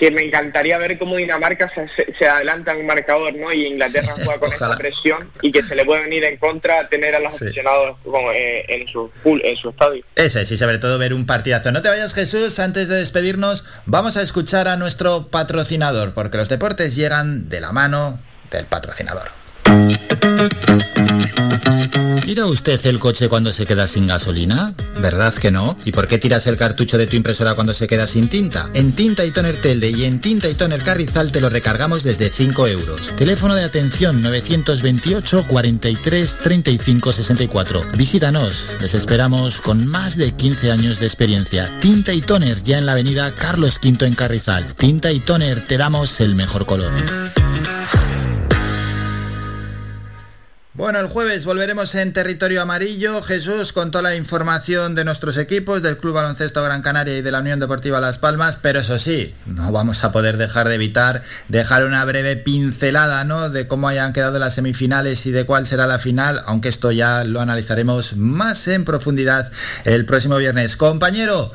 que 0.00 0.10
me 0.10 0.22
encantaría 0.22 0.78
ver 0.78 0.98
cómo 0.98 1.16
Dinamarca 1.16 1.70
se, 1.74 2.14
se, 2.14 2.26
adelanta 2.26 2.72
en 2.72 2.80
un 2.80 2.86
marcador, 2.86 3.34
¿no? 3.34 3.52
Y 3.52 3.66
Inglaterra 3.66 4.14
juega 4.14 4.40
con 4.40 4.52
esa 4.52 4.74
presión 4.76 5.30
y 5.42 5.52
que 5.52 5.62
se 5.62 5.74
le 5.74 5.84
puede 5.84 6.02
venir 6.02 6.24
en 6.24 6.38
contra 6.38 6.88
tener 6.88 7.14
a 7.14 7.20
los 7.20 7.34
aficionados 7.34 7.98
eh, 8.34 8.64
en, 8.68 8.88
su, 8.88 9.10
en 9.24 9.56
su 9.56 9.68
estadio. 9.68 10.02
Eso 10.16 10.40
es, 10.40 10.50
y 10.50 10.56
sobre 10.56 10.78
todo 10.78 10.98
ver 10.98 11.12
un 11.12 11.26
partidazo. 11.26 11.70
No 11.70 11.82
te 11.82 11.88
vayas 11.88 12.14
Jesús, 12.14 12.58
antes 12.58 12.88
de 12.88 12.96
despedirnos, 12.96 13.66
vamos 13.84 14.16
a 14.16 14.22
escuchar 14.22 14.68
a 14.68 14.76
nuestro 14.76 15.28
patrocinador, 15.28 16.14
porque 16.14 16.38
los 16.38 16.48
deportes 16.48 16.96
llegan 16.96 17.48
de 17.48 17.60
la 17.60 17.72
mano 17.72 18.20
del 18.50 18.64
patrocinador. 18.64 19.30
¿Tira 22.30 22.46
usted 22.46 22.80
el 22.86 23.00
coche 23.00 23.28
cuando 23.28 23.52
se 23.52 23.66
queda 23.66 23.88
sin 23.88 24.06
gasolina? 24.06 24.72
¿Verdad 25.00 25.34
que 25.34 25.50
no? 25.50 25.76
¿Y 25.84 25.90
por 25.90 26.06
qué 26.06 26.16
tiras 26.16 26.46
el 26.46 26.56
cartucho 26.56 26.96
de 26.96 27.08
tu 27.08 27.16
impresora 27.16 27.54
cuando 27.54 27.72
se 27.72 27.88
queda 27.88 28.06
sin 28.06 28.28
tinta? 28.28 28.70
En 28.72 28.92
Tinta 28.92 29.24
y 29.24 29.32
Toner 29.32 29.60
Telde 29.60 29.90
y 29.90 30.04
en 30.04 30.20
Tinta 30.20 30.48
y 30.48 30.54
Toner 30.54 30.82
Carrizal 30.84 31.32
te 31.32 31.40
lo 31.40 31.50
recargamos 31.50 32.04
desde 32.04 32.30
5 32.30 32.68
euros. 32.68 33.16
Teléfono 33.16 33.56
de 33.56 33.64
atención 33.64 34.22
928 34.22 35.46
43 35.48 36.38
35 36.40 37.12
64. 37.12 37.82
Visítanos, 37.96 38.64
les 38.80 38.94
esperamos 38.94 39.60
con 39.60 39.86
más 39.86 40.16
de 40.16 40.32
15 40.32 40.70
años 40.70 41.00
de 41.00 41.06
experiencia. 41.06 41.80
Tinta 41.80 42.12
y 42.12 42.20
Toner 42.20 42.62
ya 42.62 42.78
en 42.78 42.86
la 42.86 42.92
avenida 42.92 43.34
Carlos 43.34 43.80
V 43.82 44.06
en 44.06 44.14
Carrizal. 44.14 44.74
Tinta 44.74 45.10
y 45.10 45.18
Toner 45.18 45.64
te 45.64 45.78
damos 45.78 46.20
el 46.20 46.36
mejor 46.36 46.64
color. 46.64 46.92
Bueno, 50.72 51.00
el 51.00 51.08
jueves 51.08 51.44
volveremos 51.44 51.96
en 51.96 52.12
territorio 52.12 52.62
amarillo. 52.62 53.22
Jesús 53.22 53.72
con 53.72 53.90
toda 53.90 54.02
la 54.02 54.14
información 54.14 54.94
de 54.94 55.04
nuestros 55.04 55.36
equipos, 55.36 55.82
del 55.82 55.96
Club 55.96 56.14
Baloncesto 56.14 56.62
Gran 56.62 56.80
Canaria 56.80 57.18
y 57.18 57.22
de 57.22 57.32
la 57.32 57.40
Unión 57.40 57.58
Deportiva 57.58 58.00
Las 58.00 58.18
Palmas, 58.18 58.56
pero 58.56 58.78
eso 58.78 59.00
sí, 59.00 59.34
no 59.46 59.72
vamos 59.72 60.04
a 60.04 60.12
poder 60.12 60.36
dejar 60.36 60.68
de 60.68 60.76
evitar 60.76 61.22
dejar 61.48 61.84
una 61.84 62.04
breve 62.04 62.36
pincelada, 62.36 63.24
¿no? 63.24 63.50
De 63.50 63.66
cómo 63.66 63.88
hayan 63.88 64.12
quedado 64.12 64.38
las 64.38 64.54
semifinales 64.54 65.26
y 65.26 65.32
de 65.32 65.44
cuál 65.44 65.66
será 65.66 65.88
la 65.88 65.98
final, 65.98 66.40
aunque 66.46 66.68
esto 66.68 66.92
ya 66.92 67.24
lo 67.24 67.40
analizaremos 67.40 68.16
más 68.16 68.68
en 68.68 68.84
profundidad 68.84 69.50
el 69.84 70.06
próximo 70.06 70.36
viernes. 70.36 70.76
Compañero, 70.76 71.52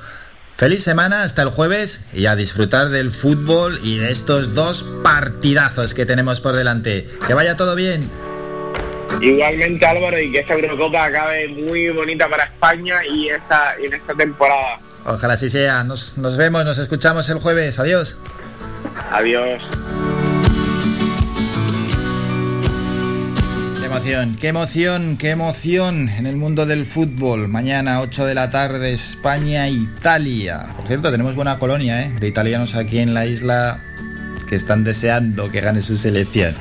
Feliz 0.57 0.83
semana 0.83 1.23
hasta 1.23 1.41
el 1.41 1.49
jueves 1.49 2.05
y 2.13 2.27
a 2.27 2.35
disfrutar 2.37 2.87
del 2.87 3.11
fútbol 3.11 3.77
y 3.83 3.97
de 3.97 4.11
estos 4.11 4.53
dos 4.53 4.85
partidazos 5.03 5.93
que 5.93 6.05
tenemos 6.05 6.39
por 6.39 6.55
delante. 6.55 7.09
Que 7.27 7.33
vaya 7.33 7.57
todo 7.57 7.75
bien. 7.75 8.09
Igualmente 9.21 9.85
Álvaro 9.85 10.19
y 10.19 10.31
que 10.31 10.39
esta 10.39 10.53
Eurocopa 10.53 11.05
acabe 11.05 11.47
muy 11.49 11.89
bonita 11.89 12.27
para 12.29 12.45
España 12.45 13.05
y 13.05 13.29
esta, 13.29 13.75
en 13.75 13.93
esta 13.93 14.13
temporada. 14.13 14.79
Ojalá 15.05 15.33
así 15.33 15.49
sea. 15.49 15.83
Nos, 15.83 16.17
nos 16.17 16.37
vemos, 16.37 16.65
nos 16.65 16.77
escuchamos 16.77 17.29
el 17.29 17.39
jueves. 17.39 17.79
Adiós. 17.79 18.17
Adiós. 19.11 19.61
emoción, 23.95 24.37
qué 24.39 24.49
emoción, 24.49 25.17
qué 25.17 25.29
emoción 25.29 26.09
en 26.09 26.25
el 26.25 26.35
mundo 26.35 26.65
del 26.65 26.85
fútbol. 26.85 27.47
Mañana 27.47 28.01
8 28.01 28.25
de 28.25 28.35
la 28.35 28.49
tarde, 28.49 28.91
España, 28.91 29.69
Italia. 29.69 30.67
Por 30.75 30.85
cierto, 30.85 31.11
tenemos 31.11 31.33
buena 31.33 31.57
colonia 31.57 32.01
¿eh? 32.01 32.13
de 32.19 32.27
italianos 32.27 32.75
aquí 32.75 32.99
en 32.99 33.13
la 33.13 33.25
isla 33.25 33.81
que 34.45 34.55
están 34.55 34.83
deseando 34.83 35.51
que 35.51 35.61
gane 35.61 35.81
su 35.81 35.97
selección. 35.97 36.55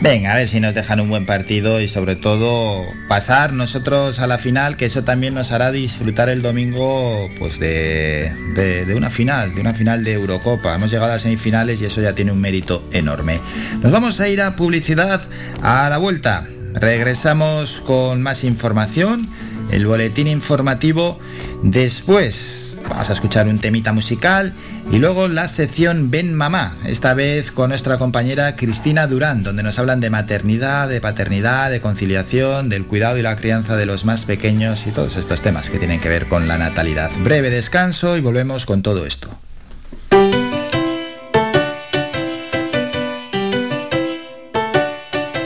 Venga, 0.00 0.32
a 0.32 0.36
ver 0.36 0.48
si 0.48 0.60
nos 0.60 0.74
dejan 0.74 1.00
un 1.00 1.08
buen 1.08 1.24
partido 1.24 1.80
y 1.80 1.88
sobre 1.88 2.16
todo 2.16 2.84
pasar 3.08 3.52
nosotros 3.52 4.18
a 4.18 4.26
la 4.26 4.38
final, 4.38 4.76
que 4.76 4.86
eso 4.86 5.04
también 5.04 5.34
nos 5.34 5.52
hará 5.52 5.72
disfrutar 5.72 6.28
el 6.28 6.42
domingo 6.42 7.30
pues 7.38 7.58
de, 7.58 8.32
de, 8.54 8.94
una 8.94 9.10
final, 9.10 9.54
de 9.54 9.60
una 9.60 9.74
final 9.74 10.04
de 10.04 10.12
Eurocopa. 10.12 10.74
Hemos 10.74 10.90
llegado 10.90 11.10
a 11.10 11.14
las 11.14 11.22
semifinales 11.22 11.80
y 11.80 11.86
eso 11.86 12.00
ya 12.00 12.14
tiene 12.14 12.32
un 12.32 12.40
mérito 12.40 12.86
enorme. 12.92 13.40
Nos 13.82 13.92
vamos 13.92 14.20
a 14.20 14.28
ir 14.28 14.42
a 14.42 14.56
publicidad 14.56 15.22
a 15.62 15.88
la 15.88 15.98
vuelta. 15.98 16.46
Regresamos 16.74 17.80
con 17.80 18.20
más 18.20 18.44
información, 18.44 19.28
el 19.70 19.86
boletín 19.86 20.26
informativo. 20.26 21.18
Después 21.62 22.63
vamos 22.88 23.10
a 23.10 23.12
escuchar 23.12 23.48
un 23.48 23.58
temita 23.58 23.92
musical 23.92 24.52
y 24.90 24.98
luego 24.98 25.28
la 25.28 25.48
sección 25.48 26.10
Ven 26.10 26.34
Mamá, 26.34 26.76
esta 26.84 27.14
vez 27.14 27.50
con 27.50 27.70
nuestra 27.70 27.98
compañera 27.98 28.56
Cristina 28.56 29.06
Durán, 29.06 29.42
donde 29.42 29.62
nos 29.62 29.78
hablan 29.78 30.00
de 30.00 30.10
maternidad, 30.10 30.88
de 30.88 31.00
paternidad, 31.00 31.70
de 31.70 31.80
conciliación, 31.80 32.68
del 32.68 32.86
cuidado 32.86 33.18
y 33.18 33.22
la 33.22 33.36
crianza 33.36 33.76
de 33.76 33.86
los 33.86 34.04
más 34.04 34.24
pequeños 34.24 34.86
y 34.86 34.90
todos 34.90 35.16
estos 35.16 35.40
temas 35.42 35.70
que 35.70 35.78
tienen 35.78 36.00
que 36.00 36.08
ver 36.08 36.28
con 36.28 36.48
la 36.48 36.58
natalidad. 36.58 37.10
Breve 37.22 37.50
descanso 37.50 38.16
y 38.16 38.20
volvemos 38.20 38.66
con 38.66 38.82
todo 38.82 39.06
esto. 39.06 39.28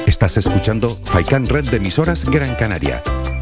Estás 0.07 0.37
escuchando 0.37 0.99
Faikan 1.05 1.47
Red 1.47 1.71
de 1.71 1.77
emisoras 1.77 2.25
Gran 2.25 2.57
Canaria. 2.57 3.03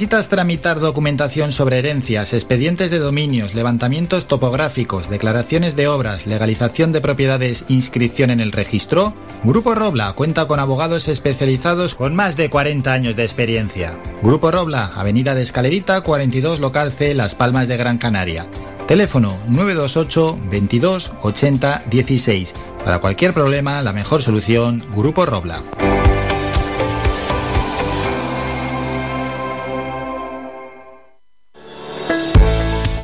¿Necesitas 0.00 0.30
tramitar 0.30 0.80
documentación 0.80 1.52
sobre 1.52 1.78
herencias, 1.78 2.32
expedientes 2.32 2.90
de 2.90 2.98
dominios, 2.98 3.54
levantamientos 3.54 4.26
topográficos, 4.26 5.10
declaraciones 5.10 5.76
de 5.76 5.88
obras, 5.88 6.26
legalización 6.26 6.90
de 6.92 7.02
propiedades, 7.02 7.66
inscripción 7.68 8.30
en 8.30 8.40
el 8.40 8.50
registro? 8.50 9.12
Grupo 9.44 9.74
Robla 9.74 10.14
cuenta 10.14 10.46
con 10.46 10.58
abogados 10.58 11.06
especializados 11.06 11.94
con 11.94 12.16
más 12.16 12.38
de 12.38 12.48
40 12.48 12.90
años 12.90 13.14
de 13.14 13.24
experiencia. 13.24 13.92
Grupo 14.22 14.50
Robla, 14.50 14.90
Avenida 14.96 15.34
de 15.34 15.42
Escalerita, 15.42 16.00
42 16.00 16.60
Local 16.60 16.92
C, 16.92 17.12
Las 17.12 17.34
Palmas 17.34 17.68
de 17.68 17.76
Gran 17.76 17.98
Canaria. 17.98 18.46
Teléfono 18.88 19.36
928 19.48 20.38
22 20.50 21.12
80 21.20 21.84
16. 21.90 22.54
Para 22.86 23.00
cualquier 23.00 23.34
problema, 23.34 23.82
la 23.82 23.92
mejor 23.92 24.22
solución, 24.22 24.82
Grupo 24.96 25.26
Robla. 25.26 25.60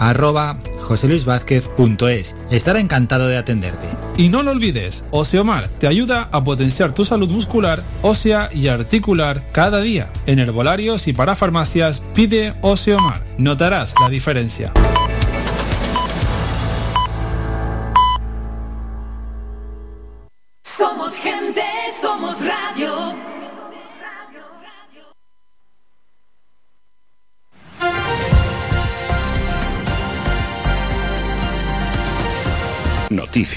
arroba 0.00 0.56
joseluisvázquez.es. 0.80 2.34
Estará 2.50 2.80
encantado 2.80 3.28
de 3.28 3.36
atenderte. 3.36 3.86
Y 4.16 4.28
no 4.28 4.42
lo 4.42 4.50
olvides, 4.50 5.04
Oseomar 5.12 5.68
te 5.68 5.86
ayuda 5.86 6.28
a 6.32 6.42
potenciar 6.42 6.92
tu 6.92 7.04
salud 7.04 7.28
muscular, 7.28 7.84
ósea 8.02 8.48
y 8.52 8.66
articular 8.66 9.44
cada 9.52 9.80
día. 9.80 10.10
En 10.26 10.40
herbolarios 10.40 11.06
y 11.06 11.12
para 11.12 11.36
farmacias 11.36 12.02
pide 12.14 12.54
Oseomar. 12.62 13.22
Notarás 13.38 13.94
la 14.00 14.08
diferencia. 14.08 14.72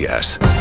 Noticias. 0.03 0.52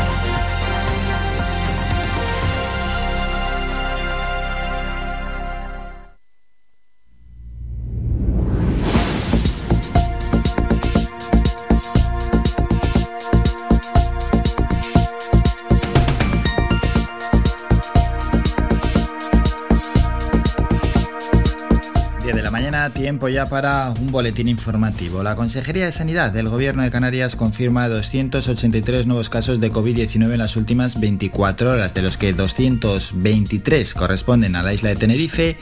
Tiempo 23.03 23.27
ya 23.27 23.49
para 23.49 23.93
un 23.99 24.13
boletín 24.13 24.47
informativo. 24.47 25.23
La 25.23 25.35
Consejería 25.35 25.83
de 25.83 25.91
Sanidad 25.91 26.31
del 26.31 26.47
Gobierno 26.47 26.83
de 26.83 26.89
Canarias 26.89 27.35
confirma 27.35 27.89
283 27.89 29.07
nuevos 29.07 29.29
casos 29.29 29.59
de 29.59 29.73
COVID-19 29.73 30.31
en 30.31 30.37
las 30.37 30.55
últimas 30.55 30.97
24 30.97 31.71
horas, 31.71 31.93
de 31.93 32.01
los 32.01 32.15
que 32.15 32.31
223 32.31 33.93
corresponden 33.93 34.55
a 34.55 34.63
la 34.63 34.73
isla 34.73 34.87
de 34.87 34.95
Tenerife, 34.95 35.57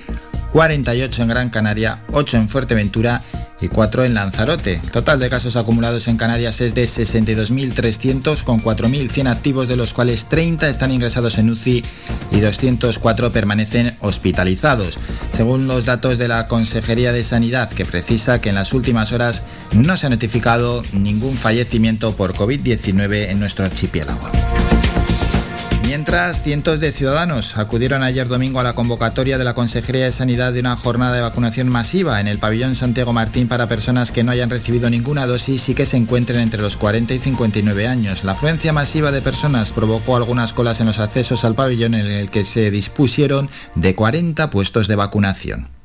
48 0.52 1.22
en 1.24 1.28
Gran 1.28 1.50
Canaria, 1.50 2.04
8 2.12 2.38
en 2.38 2.50
Fuerteventura 2.50 3.24
y 3.62 3.68
4 3.68 4.06
en 4.06 4.14
Lanzarote. 4.16 4.82
total 4.92 5.20
de 5.20 5.30
casos 5.30 5.56
acumulados 5.56 6.08
en 6.08 6.18
Canarias 6.18 6.62
es 6.62 6.74
de 6.74 6.86
62.300 6.86 8.44
con 8.44 8.60
4.100 8.62 9.30
activos 9.30 9.68
de 9.68 9.76
los 9.76 9.94
cuales 9.94 10.26
30 10.26 10.68
están 10.68 10.92
ingresados 10.92 11.38
en 11.38 11.50
UCI 11.50 11.84
y 12.32 12.40
204 12.40 13.32
permanecen 13.32 13.96
hospitalizados. 14.00 15.00
Según 15.36 15.68
los 15.68 15.86
datos 15.86 16.18
de 16.18 16.28
la 16.28 16.48
Consejería 16.48 17.12
de 17.14 17.24
Sanidad 17.24 17.70
que 17.70 17.86
precisa 17.86 18.42
que 18.42 18.50
en 18.50 18.56
las 18.56 18.74
últimas 18.74 19.12
horas 19.12 19.44
no 19.72 19.96
se 19.96 20.08
ha 20.08 20.10
notificado 20.10 20.84
ningún 20.92 21.36
fallecimiento 21.36 22.16
por 22.16 22.34
COVID-19 22.34 23.30
en 23.30 23.40
nuestro 23.40 23.66
archipiélago. 23.66 24.30
Mientras, 25.92 26.42
cientos 26.42 26.80
de 26.80 26.94
ciudadanos 26.94 27.58
acudieron 27.58 28.02
ayer 28.02 28.30
domingo 28.30 28.62
a 28.62 28.64
la 28.64 28.76
convocatoria 28.76 29.38
de 29.38 29.44
la 29.44 29.54
Consejería 29.54 30.06
de 30.06 30.14
Sanidad 30.14 30.54
de 30.54 30.62
una 30.62 30.78
jornada 30.78 31.14
de 31.18 31.22
vacunación 31.22 31.68
masiva 31.68 32.22
en 32.22 32.30
el 32.30 32.40
pabellón 32.40 32.76
Santiago 32.76 33.12
Martín 33.12 33.50
para 33.50 33.68
personas 33.68 34.10
que 34.10 34.24
no 34.24 34.32
hayan 34.32 34.50
recibido 34.50 34.90
ninguna 34.90 35.28
dosis 35.28 35.68
y 35.68 35.76
que 35.76 35.86
se 35.86 35.98
encuentren 35.98 36.40
entre 36.40 36.62
los 36.62 36.78
40 36.78 37.14
y 37.14 37.20
59 37.20 37.88
años. 37.88 38.24
La 38.24 38.32
afluencia 38.32 38.72
masiva 38.72 39.12
de 39.12 39.22
personas 39.22 39.74
provocó 39.74 40.16
algunas 40.16 40.54
colas 40.54 40.80
en 40.80 40.86
los 40.86 41.00
accesos 41.00 41.44
al 41.44 41.56
pabellón 41.56 41.94
en 41.96 42.06
el 42.06 42.30
que 42.30 42.46
se 42.46 42.72
dispusieron 42.72 43.50
de 43.76 43.94
40 43.94 44.50
puestos 44.50 44.88
de 44.88 44.96
vacunación. 44.96 45.81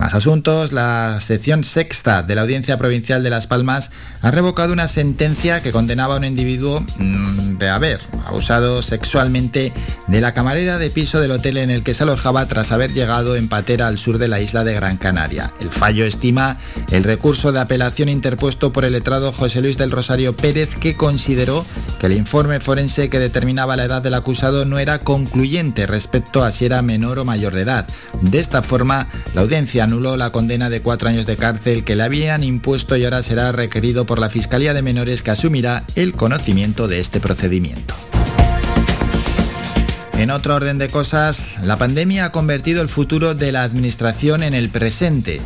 Más 0.00 0.14
asuntos, 0.14 0.72
la 0.72 1.20
sección 1.20 1.62
sexta 1.62 2.22
de 2.22 2.34
la 2.34 2.40
Audiencia 2.40 2.78
Provincial 2.78 3.22
de 3.22 3.28
Las 3.28 3.46
Palmas 3.46 3.90
ha 4.22 4.30
revocado 4.30 4.72
una 4.72 4.88
sentencia 4.88 5.60
que 5.60 5.72
condenaba 5.72 6.14
a 6.14 6.16
un 6.16 6.24
individuo 6.24 6.80
mm, 6.96 7.58
de 7.58 7.68
haber 7.68 8.00
abusado 8.24 8.80
sexualmente 8.80 9.74
de 10.06 10.20
la 10.22 10.32
camarera 10.32 10.78
de 10.78 10.88
piso 10.88 11.20
del 11.20 11.32
hotel 11.32 11.58
en 11.58 11.70
el 11.70 11.82
que 11.82 11.92
se 11.92 12.04
alojaba 12.04 12.48
tras 12.48 12.72
haber 12.72 12.94
llegado 12.94 13.36
en 13.36 13.50
patera 13.50 13.88
al 13.88 13.98
sur 13.98 14.16
de 14.16 14.28
la 14.28 14.40
isla 14.40 14.64
de 14.64 14.72
Gran 14.72 14.96
Canaria. 14.96 15.52
El 15.60 15.68
fallo 15.68 16.06
estima 16.06 16.56
el 16.90 17.04
recurso 17.04 17.52
de 17.52 17.60
apelación 17.60 18.08
interpuesto 18.08 18.72
por 18.72 18.86
el 18.86 18.94
letrado 18.94 19.32
José 19.32 19.60
Luis 19.60 19.76
del 19.76 19.90
Rosario 19.90 20.34
Pérez 20.34 20.70
que 20.76 20.96
consideró 20.96 21.66
que 21.98 22.06
el 22.06 22.14
informe 22.14 22.60
forense 22.60 23.10
que 23.10 23.18
determinaba 23.18 23.76
la 23.76 23.84
edad 23.84 24.00
del 24.00 24.14
acusado 24.14 24.64
no 24.64 24.78
era 24.78 25.00
concluyente 25.00 25.86
respecto 25.86 26.42
a 26.42 26.52
si 26.52 26.64
era 26.64 26.80
menor 26.80 27.18
o 27.18 27.26
mayor 27.26 27.54
de 27.54 27.62
edad. 27.62 27.86
De 28.22 28.38
esta 28.38 28.62
forma, 28.62 29.08
la 29.34 29.42
audiencia 29.42 29.86
anuló 29.90 30.16
la 30.16 30.30
condena 30.30 30.70
de 30.70 30.82
cuatro 30.82 31.08
años 31.08 31.26
de 31.26 31.36
cárcel 31.36 31.82
que 31.82 31.96
le 31.96 32.04
habían 32.04 32.44
impuesto 32.44 32.96
y 32.96 33.02
ahora 33.02 33.24
será 33.24 33.50
requerido 33.50 34.06
por 34.06 34.20
la 34.20 34.30
Fiscalía 34.30 34.72
de 34.72 34.82
Menores 34.82 35.20
que 35.20 35.32
asumirá 35.32 35.82
el 35.96 36.12
conocimiento 36.12 36.86
de 36.86 37.00
este 37.00 37.18
procedimiento. 37.18 37.92
En 40.12 40.30
otro 40.30 40.54
orden 40.54 40.78
de 40.78 40.90
cosas, 40.90 41.56
la 41.64 41.76
pandemia 41.76 42.26
ha 42.26 42.30
convertido 42.30 42.82
el 42.82 42.88
futuro 42.88 43.34
de 43.34 43.50
la 43.50 43.64
Administración 43.64 44.44
en 44.44 44.54
el 44.54 44.68
presente. 44.68 45.40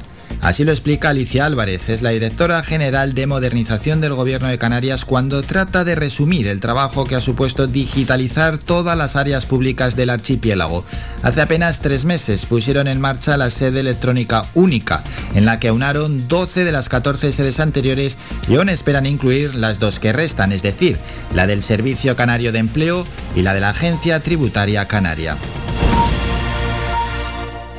Así 0.45 0.63
lo 0.63 0.73
explica 0.73 1.09
Alicia 1.09 1.47
Álvarez, 1.47 1.89
es 1.89 2.03
la 2.03 2.11
directora 2.11 2.63
general 2.63 3.15
de 3.15 3.27
modernización 3.27 4.03
del 4.03 4.13
Gobierno 4.13 4.47
de 4.49 4.59
Canarias 4.59 5.07
cuando 5.07 5.43
trata 5.43 5.85
de 5.85 5.95
resumir 5.95 6.47
el 6.49 6.61
trabajo 6.61 7.05
que 7.07 7.15
ha 7.15 7.23
supuesto 7.23 7.67
digitalizar 7.67 8.59
todas 8.59 8.95
las 8.95 9.17
áreas 9.17 9.47
públicas 9.47 9.97
del 9.97 10.11
archipiélago. 10.11 10.85
Hace 11.23 11.41
apenas 11.41 11.81
tres 11.81 12.05
meses 12.05 12.45
pusieron 12.45 12.89
en 12.89 13.01
marcha 13.01 13.39
la 13.39 13.49
sede 13.49 13.81
electrónica 13.81 14.51
única, 14.53 15.03
en 15.35 15.47
la 15.47 15.59
que 15.61 15.69
aunaron 15.69 16.29
12 16.29 16.65
de 16.65 16.73
las 16.73 16.91
14 16.91 17.33
sedes 17.33 17.59
anteriores 17.59 18.19
y 18.47 18.57
aún 18.57 18.69
esperan 18.69 19.07
incluir 19.07 19.55
las 19.55 19.81
dos 19.81 19.99
que 19.99 20.13
restan, 20.13 20.53
es 20.53 20.63
decir, 20.63 20.99
la 21.33 21.47
del 21.47 21.63
Servicio 21.63 22.17
Canario 22.17 22.53
de 22.53 22.59
Empleo 22.59 23.07
y 23.35 23.41
la 23.41 23.55
de 23.55 23.61
la 23.61 23.71
Agencia 23.71 24.21
Tributaria 24.21 24.87
Canaria. 24.87 25.39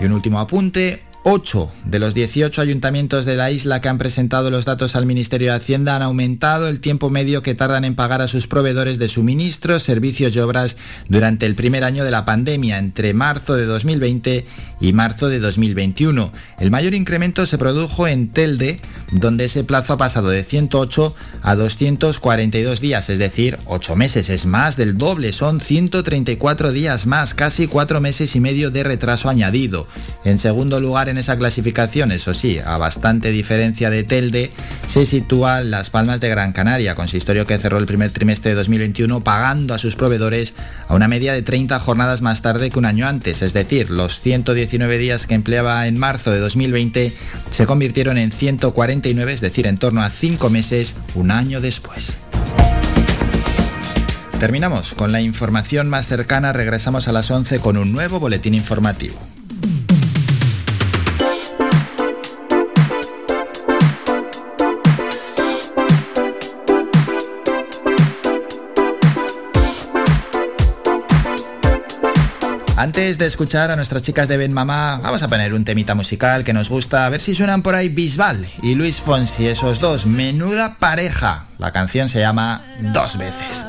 Y 0.01 0.05
un 0.05 0.11
último 0.11 0.39
apunte, 0.39 1.04
8 1.27 1.71
de 1.85 1.97
los 1.97 2.13
18 2.13 2.61
ayuntamientos 2.61 3.25
de 3.25 3.35
la 3.35 3.49
isla 3.49 3.81
que 3.81 3.89
han 3.89 3.97
presentado 3.97 4.51
los 4.51 4.63
datos 4.63 4.95
al 4.95 5.07
Ministerio 5.07 5.49
de 5.49 5.57
Hacienda 5.57 5.95
han 5.95 6.03
aumentado 6.03 6.67
el 6.67 6.79
tiempo 6.79 7.09
medio 7.09 7.41
que 7.41 7.55
tardan 7.55 7.83
en 7.83 7.95
pagar 7.95 8.21
a 8.21 8.27
sus 8.27 8.45
proveedores 8.45 8.99
de 8.99 9.09
suministros, 9.09 9.81
servicios 9.81 10.35
y 10.35 10.39
obras 10.39 10.77
durante 11.09 11.47
el 11.47 11.55
primer 11.55 11.83
año 11.83 12.03
de 12.03 12.11
la 12.11 12.25
pandemia, 12.25 12.77
entre 12.77 13.15
marzo 13.15 13.55
de 13.55 13.65
2020 13.65 14.45
y 14.79 14.93
marzo 14.93 15.27
de 15.27 15.39
2021. 15.39 16.31
El 16.59 16.69
mayor 16.69 16.93
incremento 16.93 17.47
se 17.47 17.57
produjo 17.57 18.07
en 18.07 18.29
Telde, 18.29 18.79
donde 19.11 19.45
ese 19.45 19.63
plazo 19.63 19.93
ha 19.93 19.97
pasado 19.97 20.29
de 20.29 20.43
108 20.43 21.15
a 21.41 21.55
242 21.55 22.81
días, 22.81 23.09
es 23.09 23.17
decir, 23.17 23.57
8 23.65 23.95
meses, 23.95 24.29
es 24.29 24.45
más 24.45 24.77
del 24.77 24.95
doble, 24.95 25.33
son 25.33 25.59
134 25.59 26.71
días 26.71 27.07
más, 27.07 27.33
casi 27.33 27.65
4 27.65 27.99
meses 27.99 28.35
y 28.35 28.39
medio 28.39 28.69
de 28.69 28.83
retraso 28.83 29.27
añadido. 29.27 29.87
En 30.23 30.37
segundo 30.37 30.79
lugar, 30.79 31.09
en 31.09 31.14
esa 31.17 31.37
clasificación, 31.37 32.11
eso 32.11 32.33
sí, 32.33 32.59
a 32.59 32.77
bastante 32.77 33.31
diferencia 33.31 33.89
de 33.89 34.03
Telde, 34.03 34.51
se 34.87 35.05
sitúa 35.05 35.61
Las 35.61 35.89
Palmas 35.89 36.19
de 36.21 36.29
Gran 36.29 36.53
Canaria, 36.53 36.95
consistorio 36.95 37.45
que 37.45 37.57
cerró 37.57 37.77
el 37.77 37.85
primer 37.85 38.11
trimestre 38.11 38.51
de 38.51 38.55
2021 38.55 39.23
pagando 39.23 39.73
a 39.73 39.77
sus 39.77 39.95
proveedores 39.95 40.53
a 40.87 40.95
una 40.95 41.07
media 41.07 41.33
de 41.33 41.41
30 41.41 41.79
jornadas 41.79 42.21
más 42.21 42.41
tarde 42.41 42.69
que 42.69 42.79
un 42.79 42.85
año 42.85 43.07
antes, 43.07 43.41
es 43.41 43.53
decir, 43.53 43.89
los 43.89 44.19
119 44.19 44.97
días 44.97 45.27
que 45.27 45.35
empleaba 45.35 45.87
en 45.87 45.97
marzo 45.97 46.31
de 46.31 46.39
2020 46.39 47.13
se 47.49 47.65
convirtieron 47.65 48.17
en 48.17 48.31
149, 48.31 49.33
es 49.33 49.41
decir, 49.41 49.67
en 49.67 49.77
torno 49.77 50.01
a 50.01 50.09
5 50.09 50.49
meses 50.49 50.95
un 51.15 51.31
año 51.31 51.61
después. 51.61 52.15
Terminamos 54.39 54.93
con 54.93 55.11
la 55.11 55.21
información 55.21 55.89
más 55.89 56.07
cercana, 56.07 56.51
regresamos 56.51 57.07
a 57.07 57.13
las 57.13 57.31
11 57.31 57.59
con 57.59 57.77
un 57.77 57.91
nuevo 57.93 58.19
boletín 58.19 58.53
informativo. 58.53 59.17
Antes 72.77 73.17
de 73.17 73.25
escuchar 73.25 73.71
a 73.71 73.77
nuestras 73.77 74.01
chicas 74.01 74.27
de 74.27 74.35
Ben 74.35 74.51
Mamá, 74.51 74.99
vamos 75.01 75.23
a 75.23 75.29
poner 75.29 75.53
un 75.53 75.63
temita 75.63 75.95
musical 75.95 76.43
que 76.43 76.51
nos 76.51 76.67
gusta, 76.67 77.05
a 77.05 77.09
ver 77.09 77.21
si 77.21 77.33
suenan 77.33 77.61
por 77.61 77.73
ahí 77.73 77.87
Bisbal 77.87 78.49
y 78.61 78.75
Luis 78.75 78.99
Fonsi, 78.99 79.47
esos 79.47 79.79
dos, 79.79 80.05
menuda 80.05 80.75
pareja. 80.77 81.45
La 81.57 81.71
canción 81.71 82.09
se 82.09 82.19
llama 82.19 82.63
Dos 82.81 83.17
veces. 83.17 83.65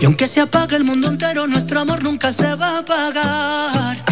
Y 0.00 0.06
aunque 0.06 0.26
se 0.26 0.40
apague 0.40 0.76
el 0.76 0.84
mundo 0.84 1.08
entero, 1.08 1.46
nuestro 1.46 1.80
amor 1.80 2.02
nunca 2.02 2.32
se 2.32 2.54
va 2.54 2.76
a 2.76 2.78
apagar. 2.78 4.04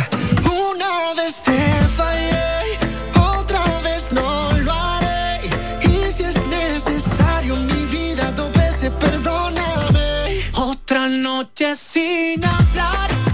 Una 0.44 1.14
vez 1.16 1.42
te 1.42 1.88
fallé, 1.96 2.76
otra 3.18 3.80
vez 3.80 4.12
no 4.12 4.52
lo 4.60 4.72
haré. 4.72 5.40
Y 5.84 6.12
si 6.12 6.24
es 6.24 6.36
necesario 6.48 7.56
mi 7.56 7.86
vida, 7.86 8.30
dos 8.32 8.52
veces 8.52 8.90
perdóname. 8.90 10.42
Otra 10.52 11.08
noche 11.08 11.74
sin 11.74 12.44
hablar. 12.44 13.27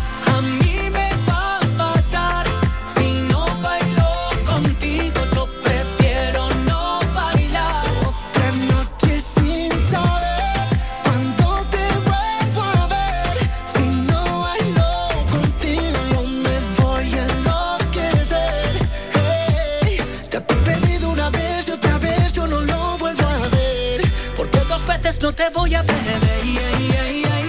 Te 25.34 25.48
voy 25.50 25.74
a 25.74 25.82
perder. 25.82 26.20
Yeah, 26.44 26.78
yeah, 26.78 27.10
yeah, 27.10 27.44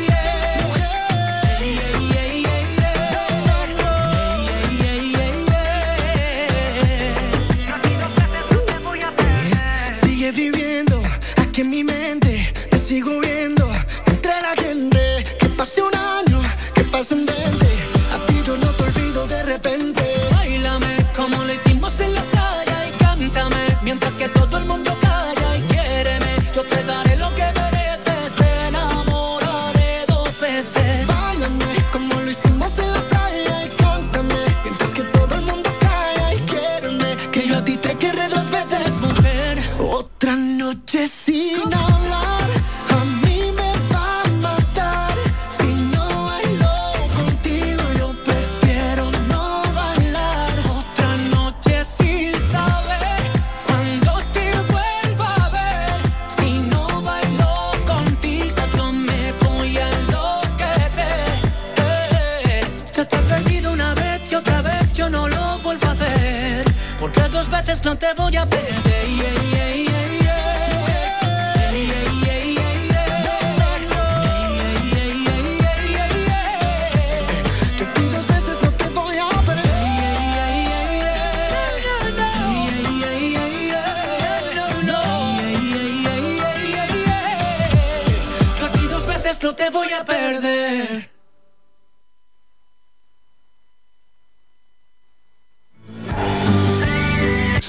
viviendo 10.31 11.01
aquí 11.37 11.61
en 11.61 11.69
mi 11.69 11.83
mente, 11.83 12.51
te 12.69 12.79
sigo 12.79 13.19
viendo 13.19 13.71
entre 14.07 14.31
la 14.41 14.55
gente. 14.55 15.23
Que 15.39 15.49
pase 15.49 15.81
un 15.83 15.95
año, 15.95 16.41
que 16.73 16.83
pasen 16.83 17.24
20, 17.24 17.24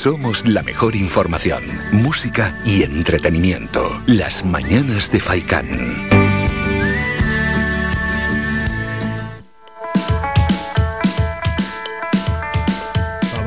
somos 0.07 0.47
la 0.47 0.63
mejor 0.63 0.95
información, 0.95 1.65
música 1.91 2.57
y 2.65 2.85
entretenimiento. 2.85 4.01
Las 4.07 4.45
mañanas 4.45 5.11
de 5.11 5.19
Faikán. 5.19 5.67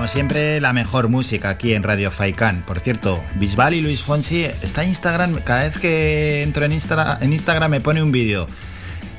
Siempre, 0.07 0.60
la 0.60 0.73
mejor 0.73 1.07
música 1.07 1.49
aquí 1.49 1.76
en 1.76 1.84
Radio 1.84 2.10
Faikán. 2.10 2.64
Por 2.65 2.80
cierto, 2.80 3.23
Bisbal 3.36 3.76
y 3.76 3.81
Luis 3.81 4.02
Fonsi 4.02 4.44
está 4.44 4.81
en 4.81 4.90
Instagram. 4.90 5.36
Cada 5.44 5.64
vez 5.64 5.77
que 5.77 6.41
entro 6.41 6.65
en, 6.65 6.72
Insta- 6.72 7.19
en 7.22 7.31
Instagram 7.31 7.69
me 7.69 7.80
pone 7.80 8.02
un 8.02 8.11
vídeo. 8.11 8.48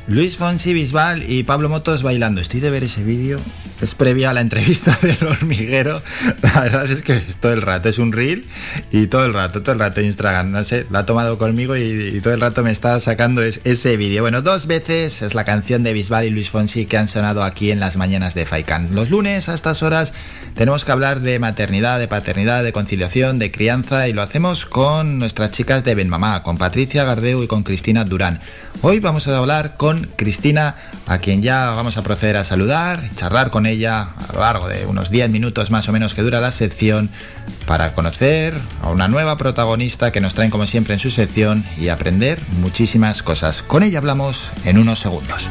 Luis 0.08 0.36
Fonsi, 0.36 0.74
Bisbal 0.74 1.30
y 1.30 1.44
Pablo 1.44 1.68
Motos 1.68 2.02
bailando. 2.02 2.40
Estoy 2.40 2.58
de 2.58 2.70
ver 2.70 2.82
ese 2.82 3.04
vídeo. 3.04 3.38
Es 3.80 3.94
previo 3.94 4.28
a 4.28 4.34
la 4.34 4.40
entrevista 4.42 4.98
del 5.02 5.16
hormiguero. 5.26 6.02
La 6.42 6.60
verdad 6.60 6.90
es 6.90 7.02
que 7.02 7.14
todo 7.40 7.52
el 7.52 7.62
rato 7.62 7.88
es 7.88 7.98
un 7.98 8.12
reel 8.12 8.46
y 8.92 9.06
todo 9.06 9.24
el 9.24 9.32
rato, 9.32 9.62
todo 9.62 9.72
el 9.72 9.78
rato 9.78 10.00
Instagram. 10.00 10.50
No 10.50 10.64
sé, 10.64 10.86
la 10.90 11.00
ha 11.00 11.06
tomado 11.06 11.38
conmigo 11.38 11.76
y, 11.76 11.82
y 12.14 12.20
todo 12.20 12.34
el 12.34 12.40
rato 12.40 12.62
me 12.62 12.70
está 12.72 13.00
sacando 13.00 13.42
es- 13.42 13.60
ese 13.64 13.96
vídeo. 13.96 14.22
Bueno, 14.22 14.42
dos 14.42 14.66
veces 14.66 15.22
es 15.22 15.34
la 15.34 15.44
canción 15.44 15.82
de 15.82 15.92
Bisbal 15.94 16.26
y 16.26 16.30
Luis 16.30 16.50
Fonsi 16.50 16.84
que 16.84 16.98
han 16.98 17.08
sonado 17.08 17.42
aquí 17.42 17.70
en 17.70 17.80
las 17.80 17.96
mañanas 17.96 18.34
de 18.34 18.44
Faikan. 18.44 18.94
Los 18.94 19.08
lunes 19.10 19.48
a 19.48 19.54
estas 19.54 19.82
horas 19.82 20.12
tenemos 20.56 20.84
que 20.84 20.92
hablar 20.92 21.20
de 21.20 21.38
maternidad, 21.38 21.98
de 21.98 22.08
paternidad, 22.08 22.62
de 22.62 22.72
conciliación, 22.72 23.38
de 23.38 23.50
crianza 23.50 24.08
y 24.08 24.12
lo 24.12 24.20
hacemos 24.20 24.66
con 24.66 25.18
nuestras 25.18 25.52
chicas 25.52 25.84
de 25.84 25.94
Benmamá, 25.94 26.42
con 26.42 26.58
Patricia 26.58 27.04
Gardeu 27.04 27.42
y 27.42 27.46
con 27.46 27.62
Cristina 27.62 28.04
Durán. 28.04 28.40
Hoy 28.82 29.00
vamos 29.00 29.26
a 29.26 29.36
hablar 29.38 29.76
con 29.76 30.08
Cristina, 30.16 30.74
a 31.06 31.18
quien 31.18 31.42
ya 31.42 31.70
vamos 31.70 31.96
a 31.96 32.02
proceder 32.02 32.36
a 32.36 32.44
saludar, 32.44 33.00
charlar 33.16 33.50
con 33.50 33.66
ella 33.66 33.69
a 33.70 34.32
lo 34.32 34.40
largo 34.40 34.68
de 34.68 34.86
unos 34.86 35.10
10 35.10 35.30
minutos 35.30 35.70
más 35.70 35.88
o 35.88 35.92
menos 35.92 36.14
que 36.14 36.22
dura 36.22 36.40
la 36.40 36.50
sección 36.50 37.10
para 37.66 37.94
conocer 37.94 38.54
a 38.82 38.90
una 38.90 39.08
nueva 39.08 39.38
protagonista 39.38 40.10
que 40.12 40.20
nos 40.20 40.34
traen 40.34 40.50
como 40.50 40.66
siempre 40.66 40.94
en 40.94 41.00
su 41.00 41.10
sección 41.10 41.64
y 41.78 41.88
aprender 41.88 42.40
muchísimas 42.60 43.22
cosas. 43.22 43.62
Con 43.62 43.82
ella 43.82 43.98
hablamos 43.98 44.50
en 44.64 44.78
unos 44.78 44.98
segundos. 44.98 45.48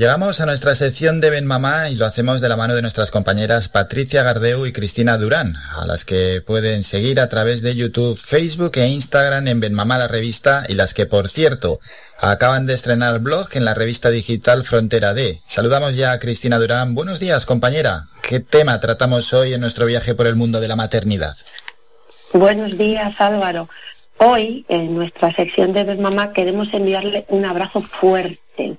Llegamos 0.00 0.40
a 0.40 0.46
nuestra 0.46 0.74
sección 0.74 1.20
de 1.20 1.28
Ben 1.28 1.44
Mamá 1.44 1.90
y 1.90 1.94
lo 1.94 2.06
hacemos 2.06 2.40
de 2.40 2.48
la 2.48 2.56
mano 2.56 2.74
de 2.74 2.80
nuestras 2.80 3.10
compañeras 3.10 3.68
Patricia 3.68 4.22
Gardeu 4.22 4.64
y 4.64 4.72
Cristina 4.72 5.18
Durán, 5.18 5.56
a 5.76 5.84
las 5.84 6.06
que 6.06 6.40
pueden 6.40 6.84
seguir 6.84 7.20
a 7.20 7.28
través 7.28 7.60
de 7.60 7.74
YouTube, 7.74 8.16
Facebook 8.16 8.72
e 8.76 8.86
Instagram 8.86 9.46
en 9.46 9.60
Ben 9.60 9.74
Mamá 9.74 9.98
la 9.98 10.08
revista 10.08 10.64
y 10.66 10.72
las 10.72 10.94
que, 10.94 11.04
por 11.04 11.28
cierto, 11.28 11.80
acaban 12.18 12.64
de 12.64 12.72
estrenar 12.72 13.18
blog 13.18 13.48
en 13.52 13.66
la 13.66 13.74
revista 13.74 14.08
digital 14.08 14.64
Frontera 14.64 15.12
D. 15.12 15.42
Saludamos 15.48 15.94
ya 15.94 16.12
a 16.12 16.18
Cristina 16.18 16.58
Durán. 16.58 16.94
Buenos 16.94 17.20
días, 17.20 17.44
compañera. 17.44 18.06
¿Qué 18.22 18.40
tema 18.40 18.80
tratamos 18.80 19.34
hoy 19.34 19.52
en 19.52 19.60
nuestro 19.60 19.84
viaje 19.84 20.14
por 20.14 20.26
el 20.26 20.34
mundo 20.34 20.60
de 20.60 20.68
la 20.68 20.76
maternidad? 20.76 21.36
Buenos 22.32 22.78
días, 22.78 23.14
Álvaro. 23.18 23.68
Hoy, 24.16 24.64
en 24.70 24.94
nuestra 24.94 25.30
sección 25.34 25.74
de 25.74 25.84
Ver 25.84 25.98
Mamá, 25.98 26.32
queremos 26.32 26.72
enviarle 26.72 27.26
un 27.28 27.44
abrazo 27.44 27.82
fuerte, 28.00 28.78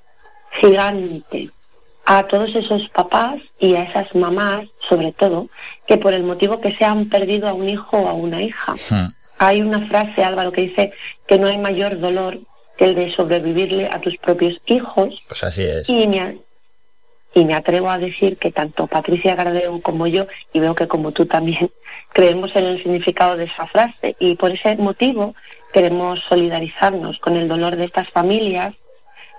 gigante, 0.51 1.49
a 2.05 2.23
todos 2.27 2.55
esos 2.55 2.89
papás 2.89 3.41
y 3.59 3.75
a 3.75 3.83
esas 3.83 4.13
mamás, 4.15 4.67
sobre 4.79 5.11
todo, 5.11 5.49
que 5.87 5.97
por 5.97 6.13
el 6.13 6.23
motivo 6.23 6.59
que 6.59 6.73
se 6.73 6.83
han 6.83 7.09
perdido 7.09 7.47
a 7.47 7.53
un 7.53 7.69
hijo 7.69 7.97
o 7.97 8.07
a 8.07 8.13
una 8.13 8.41
hija. 8.41 8.75
Hay 9.37 9.61
una 9.61 9.87
frase, 9.87 10.23
Álvaro, 10.23 10.51
que 10.51 10.61
dice 10.61 10.91
que 11.27 11.37
no 11.39 11.47
hay 11.47 11.57
mayor 11.57 11.99
dolor 11.99 12.39
que 12.77 12.85
el 12.85 12.95
de 12.95 13.11
sobrevivirle 13.11 13.87
a 13.87 14.01
tus 14.01 14.17
propios 14.17 14.59
hijos 14.65 15.21
Pues 15.27 15.43
así 15.43 15.61
es. 15.63 15.87
y 15.89 16.07
me, 16.07 16.39
y 17.33 17.45
me 17.45 17.53
atrevo 17.53 17.89
a 17.89 17.97
decir 17.97 18.37
que 18.37 18.51
tanto 18.51 18.87
Patricia 18.87 19.35
Gardeu 19.35 19.81
como 19.81 20.07
yo, 20.07 20.27
y 20.53 20.59
veo 20.59 20.75
que 20.75 20.87
como 20.87 21.11
tú 21.11 21.25
también, 21.25 21.71
creemos 22.13 22.55
en 22.55 22.65
el 22.65 22.77
significado 22.81 23.37
de 23.37 23.45
esa 23.45 23.67
frase. 23.67 24.15
Y 24.19 24.35
por 24.35 24.51
ese 24.51 24.75
motivo 24.77 25.35
queremos 25.71 26.19
solidarizarnos 26.27 27.19
con 27.19 27.37
el 27.37 27.47
dolor 27.47 27.75
de 27.77 27.85
estas 27.85 28.09
familias, 28.09 28.73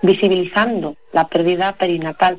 visibilizando 0.03 0.95
la 1.11 1.27
pérdida 1.27 1.73
perinatal, 1.73 2.37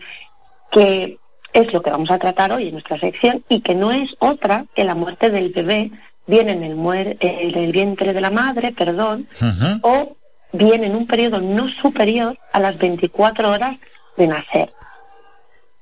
que 0.71 1.19
es 1.53 1.73
lo 1.73 1.83
que 1.83 1.91
vamos 1.91 2.11
a 2.13 2.19
tratar 2.19 2.53
hoy 2.53 2.67
en 2.69 2.73
nuestra 2.75 2.99
sección, 2.99 3.45
y 3.49 3.61
que 3.63 3.75
no 3.75 3.91
es 3.91 4.15
otra 4.21 4.67
que 4.75 4.85
la 4.85 4.95
muerte 4.95 5.31
del 5.31 5.51
bebé, 5.51 5.91
bien 6.27 6.49
en 6.49 6.63
el, 6.63 6.77
muer- 6.77 7.17
en 7.21 7.59
el 7.59 7.73
vientre 7.73 8.13
de 8.13 8.21
la 8.21 8.31
madre, 8.31 8.71
perdón, 8.73 9.27
o 9.83 10.17
bien 10.53 10.85
en 10.85 10.95
un 10.95 11.07
periodo 11.07 11.41
no 11.41 11.69
superior 11.69 12.39
a 12.53 12.61
las 12.61 12.79
24 12.79 13.51
horas 13.51 13.77
de 14.17 14.27
nacer. 14.29 14.73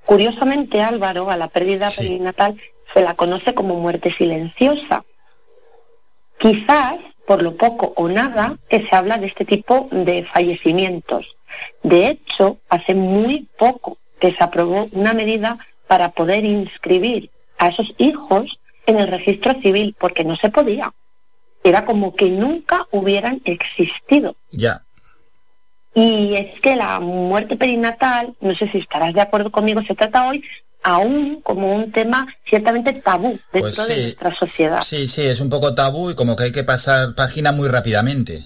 Curiosamente, 0.05 0.81
Álvaro, 0.83 1.31
a 1.31 1.37
la 1.37 1.49
pérdida 1.49 1.91
perinatal 1.91 2.57
se 2.93 3.03
la 3.03 3.15
conoce 3.15 3.55
como 3.55 3.77
muerte 3.77 4.11
silenciosa. 4.11 5.05
Quizás 6.39 6.97
por 7.27 7.43
lo 7.43 7.57
poco 7.57 7.93
o 7.97 8.09
nada 8.09 8.59
que 8.69 8.85
se 8.87 8.95
habla 8.97 9.17
de 9.19 9.27
este 9.29 9.45
tipo 9.45 9.89
de 9.93 10.25
fallecimientos. 10.25 11.37
De 11.83 12.09
hecho, 12.09 12.59
hace 12.69 12.95
muy 12.95 13.49
poco 13.59 13.99
que 14.21 14.33
se 14.33 14.43
aprobó 14.43 14.89
una 14.93 15.13
medida 15.13 15.59
para 15.87 16.13
poder 16.13 16.45
inscribir 16.45 17.31
a 17.59 17.69
esos 17.69 17.95
hijos 17.99 18.59
en 18.87 18.99
el 18.99 19.09
registro 19.09 19.61
civil, 19.61 19.95
porque 19.99 20.25
no 20.25 20.37
se 20.37 20.49
podía. 20.49 20.93
Era 21.65 21.85
como 21.85 22.15
que 22.15 22.29
nunca 22.29 22.87
hubieran 22.91 23.41
existido. 23.45 24.37
Ya. 24.51 24.83
Y 25.95 26.35
es 26.35 26.59
que 26.61 26.77
la 26.77 26.99
muerte 27.01 27.57
perinatal, 27.57 28.35
no 28.41 28.55
sé 28.55 28.69
si 28.69 28.79
estarás 28.79 29.13
de 29.15 29.21
acuerdo 29.21 29.53
conmigo, 29.53 29.83
se 29.83 29.95
trata 29.95 30.29
hoy 30.29 30.43
aún 30.83 31.41
como 31.43 31.75
un 31.75 31.93
tema 31.93 32.27
ciertamente 32.45 32.93
tabú 32.95 33.39
dentro 33.53 33.85
Pues 33.85 33.89
de 33.89 34.03
nuestra 34.03 34.35
sociedad. 34.35 34.83
Sí, 34.83 35.07
sí, 35.07 35.23
es 35.23 35.41
un 35.41 35.51
poco 35.51 35.75
tabú 35.75 36.11
y 36.11 36.15
como 36.15 36.35
que 36.35 36.45
hay 36.45 36.53
que 36.53 36.65
pasar 36.65 37.15
página 37.15 37.53
muy 37.53 37.69
rápidamente. 37.69 38.45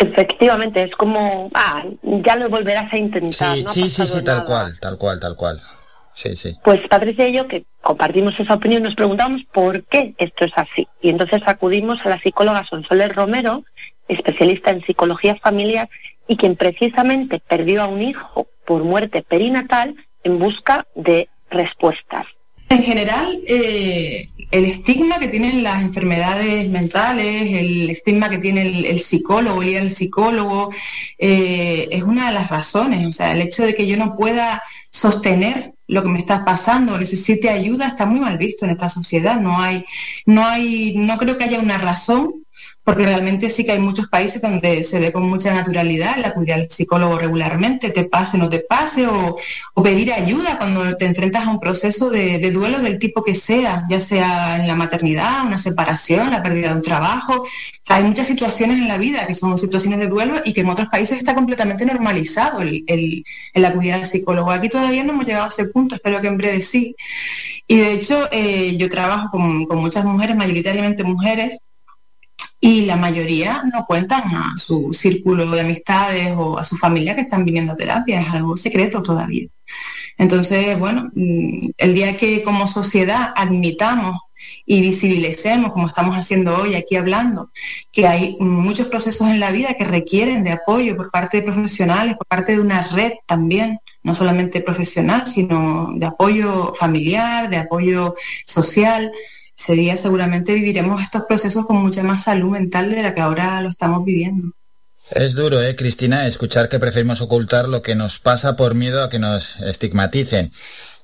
Efectivamente, 0.00 0.82
es 0.82 0.96
como, 0.96 1.50
ah, 1.52 1.84
ya 2.02 2.34
lo 2.36 2.48
volverás 2.48 2.90
a 2.90 2.96
intentar. 2.96 3.54
Sí, 3.54 3.62
no 3.62 3.70
sí, 3.70 3.90
sí, 3.90 4.06
tal 4.24 4.24
nada. 4.24 4.44
cual, 4.46 4.80
tal 4.80 4.96
cual, 4.96 5.20
tal 5.20 5.36
cual. 5.36 5.60
Sí, 6.14 6.36
sí. 6.36 6.56
Pues 6.64 6.80
Patricia 6.88 7.28
y 7.28 7.34
yo, 7.34 7.46
que 7.46 7.66
compartimos 7.82 8.40
esa 8.40 8.54
opinión, 8.54 8.82
nos 8.82 8.94
preguntamos 8.94 9.42
por 9.52 9.84
qué 9.84 10.14
esto 10.16 10.46
es 10.46 10.52
así. 10.56 10.88
Y 11.02 11.10
entonces 11.10 11.42
acudimos 11.44 11.98
a 12.04 12.08
la 12.08 12.18
psicóloga 12.18 12.64
Sonsoles 12.64 13.14
Romero, 13.14 13.64
especialista 14.08 14.70
en 14.70 14.82
psicología 14.82 15.36
familiar, 15.36 15.90
y 16.26 16.36
quien 16.38 16.56
precisamente 16.56 17.38
perdió 17.38 17.82
a 17.82 17.86
un 17.86 18.00
hijo 18.00 18.48
por 18.64 18.84
muerte 18.84 19.22
perinatal 19.22 19.96
en 20.24 20.38
busca 20.38 20.86
de 20.94 21.28
respuestas. 21.50 22.26
En 22.70 22.82
general, 22.82 23.38
eh, 23.46 24.28
el 24.50 24.64
estigma 24.64 25.18
que 25.18 25.28
tienen 25.28 25.62
las 25.62 25.82
enfermedades 25.82 26.68
mentales, 26.68 27.52
el 27.52 27.90
estigma 27.90 28.28
que 28.28 28.38
tiene 28.38 28.62
el, 28.62 28.84
el 28.84 29.00
psicólogo, 29.00 29.62
el 29.62 29.90
psicólogo, 29.90 30.72
eh, 31.18 31.88
es 31.90 32.02
una 32.02 32.26
de 32.26 32.34
las 32.34 32.48
razones. 32.50 33.06
O 33.06 33.12
sea, 33.12 33.32
el 33.32 33.42
hecho 33.42 33.64
de 33.64 33.74
que 33.74 33.86
yo 33.86 33.96
no 33.96 34.16
pueda 34.16 34.62
sostener 34.90 35.74
lo 35.86 36.02
que 36.02 36.08
me 36.08 36.18
está 36.18 36.44
pasando, 36.44 36.98
necesite 36.98 37.48
ayuda, 37.48 37.88
está 37.88 38.06
muy 38.06 38.20
mal 38.20 38.38
visto 38.38 38.64
en 38.64 38.72
esta 38.72 38.88
sociedad. 38.88 39.40
No 39.40 39.60
hay, 39.60 39.84
no 40.26 40.44
hay, 40.44 40.94
no 40.96 41.16
creo 41.18 41.36
que 41.36 41.44
haya 41.44 41.60
una 41.60 41.78
razón 41.78 42.44
porque 42.84 43.04
realmente 43.04 43.50
sí 43.50 43.64
que 43.64 43.72
hay 43.72 43.78
muchos 43.78 44.08
países 44.08 44.40
donde 44.42 44.82
se 44.84 44.98
ve 44.98 45.12
con 45.12 45.22
mucha 45.28 45.52
naturalidad 45.54 46.18
el 46.18 46.24
acudir 46.24 46.54
al 46.54 46.70
psicólogo 46.70 47.18
regularmente, 47.18 47.90
te 47.90 48.04
pase, 48.04 48.38
no 48.38 48.48
te 48.48 48.60
pase, 48.60 49.06
o, 49.06 49.36
o 49.74 49.82
pedir 49.82 50.12
ayuda 50.12 50.58
cuando 50.58 50.96
te 50.96 51.04
enfrentas 51.04 51.46
a 51.46 51.50
un 51.50 51.60
proceso 51.60 52.10
de, 52.10 52.38
duelo 52.50 52.80
del 52.80 52.98
tipo 52.98 53.22
que 53.22 53.34
sea, 53.34 53.84
ya 53.88 54.00
sea 54.00 54.56
en 54.56 54.66
la 54.66 54.74
maternidad, 54.74 55.44
una 55.46 55.58
separación, 55.58 56.30
la 56.30 56.42
pérdida 56.42 56.68
de 56.70 56.74
un 56.76 56.82
trabajo. 56.82 57.44
O 57.44 57.92
hay 57.92 58.02
muchas 58.04 58.26
situaciones 58.26 58.78
en 58.78 58.88
la 58.88 58.98
vida 58.98 59.26
que 59.26 59.34
son 59.34 59.56
situaciones 59.58 59.98
de 60.00 60.06
duelo 60.08 60.40
y 60.44 60.52
que 60.52 60.60
en 60.62 60.68
otros 60.70 60.88
países 60.88 61.18
está 61.18 61.34
completamente 61.34 61.84
normalizado 61.84 62.60
el, 62.62 62.84
el- 62.86 63.24
el 63.54 63.64
acudir 63.64 63.92
al 63.94 64.04
psicólogo. 64.06 64.50
Aquí 64.50 64.68
todavía 64.68 65.02
no 65.04 65.12
hemos 65.12 65.26
llegado 65.26 65.44
a 65.46 65.48
ese 65.48 65.66
punto, 65.66 65.94
espero 65.96 66.20
que 66.20 66.28
en 66.28 66.38
breve 66.38 66.60
sí. 66.60 66.94
Y 67.66 67.78
de 67.78 67.92
hecho, 67.92 68.28
eh, 68.32 68.76
yo 68.76 68.88
trabajo 68.88 69.30
con 69.30 69.78
muchas 69.78 70.04
mujeres, 70.04 70.36
mayoritariamente 70.36 71.04
mujeres, 71.04 71.58
y 72.60 72.82
la 72.82 72.96
mayoría 72.96 73.62
no 73.72 73.86
cuentan 73.86 74.22
a 74.34 74.52
su 74.56 74.92
círculo 74.92 75.50
de 75.50 75.62
amistades 75.62 76.34
o 76.36 76.58
a 76.58 76.64
su 76.64 76.76
familia 76.76 77.14
que 77.14 77.22
están 77.22 77.44
viniendo 77.44 77.72
a 77.72 77.76
terapia, 77.76 78.20
es 78.20 78.28
algo 78.28 78.56
secreto 78.56 79.02
todavía. 79.02 79.48
Entonces, 80.18 80.78
bueno, 80.78 81.10
mm, 81.14 81.70
el 81.78 81.94
día 81.94 82.16
que 82.18 82.42
como 82.42 82.66
sociedad 82.66 83.32
admitamos 83.34 84.18
y 84.66 84.80
visibilicemos, 84.82 85.72
como 85.72 85.86
estamos 85.86 86.16
haciendo 86.16 86.56
hoy 86.56 86.74
aquí 86.74 86.96
hablando, 86.96 87.50
que 87.92 88.06
hay 88.06 88.36
muchos 88.38 88.88
procesos 88.88 89.28
en 89.28 89.40
la 89.40 89.50
vida 89.50 89.74
que 89.74 89.84
requieren 89.84 90.44
de 90.44 90.52
apoyo 90.52 90.96
por 90.96 91.10
parte 91.10 91.38
de 91.38 91.44
profesionales, 91.44 92.16
por 92.16 92.26
parte 92.26 92.52
de 92.52 92.60
una 92.60 92.82
red 92.84 93.12
también, 93.26 93.80
no 94.02 94.14
solamente 94.14 94.60
profesional, 94.60 95.26
sino 95.26 95.92
de 95.94 96.06
apoyo 96.06 96.74
familiar, 96.74 97.48
de 97.48 97.56
apoyo 97.56 98.14
social, 98.46 99.10
ese 99.60 99.74
día 99.74 99.96
seguramente 99.98 100.54
viviremos 100.54 101.02
estos 101.02 101.24
procesos 101.24 101.66
con 101.66 101.76
mucha 101.76 102.02
más 102.02 102.22
salud 102.22 102.50
mental 102.50 102.90
de 102.90 103.02
la 103.02 103.14
que 103.14 103.20
ahora 103.20 103.60
lo 103.60 103.68
estamos 103.68 104.02
viviendo. 104.06 104.52
Es 105.10 105.34
duro, 105.34 105.60
¿eh, 105.60 105.76
Cristina, 105.76 106.26
escuchar 106.26 106.70
que 106.70 106.78
preferimos 106.78 107.20
ocultar 107.20 107.68
lo 107.68 107.82
que 107.82 107.94
nos 107.94 108.18
pasa 108.20 108.56
por 108.56 108.74
miedo 108.74 109.04
a 109.04 109.10
que 109.10 109.18
nos 109.18 109.60
estigmaticen. 109.60 110.52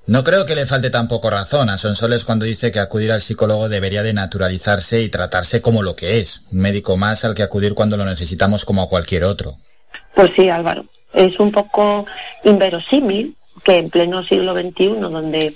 No 0.07 0.25
creo 0.25 0.47
que 0.47 0.55
le 0.55 0.65
falte 0.65 0.89
tampoco 0.89 1.29
razón 1.29 1.69
a 1.69 1.77
Sonsoles 1.77 2.25
cuando 2.25 2.47
dice 2.47 2.73
que 2.73 2.79
acudir 2.79 3.13
al 3.13 3.21
psicólogo 3.21 3.69
debería 3.69 4.03
de 4.03 4.15
naturalizarse 4.15 5.03
y 5.03 5.11
tratarse 5.11 5.61
como 5.61 5.83
lo 5.83 5.95
que 5.95 6.21
es, 6.21 6.43
un 6.51 6.61
médico 6.61 6.97
más 6.97 7.27
al 7.27 7.35
que 7.35 7.43
acudir 7.43 7.75
cuando 7.75 7.99
lo 7.99 8.07
necesitamos 8.07 8.65
como 8.65 8.83
a 8.83 8.89
cualquier 8.89 9.25
otro. 9.25 9.59
Pues 10.15 10.31
sí, 10.35 10.49
Álvaro, 10.49 10.87
es 11.13 11.39
un 11.41 11.53
poco 11.53 12.07
inverosímil 12.45 13.37
que 13.65 13.79
en 13.79 13.91
pleno 13.91 14.23
siglo 14.23 14.55
XXI, 14.55 15.01
donde 15.01 15.55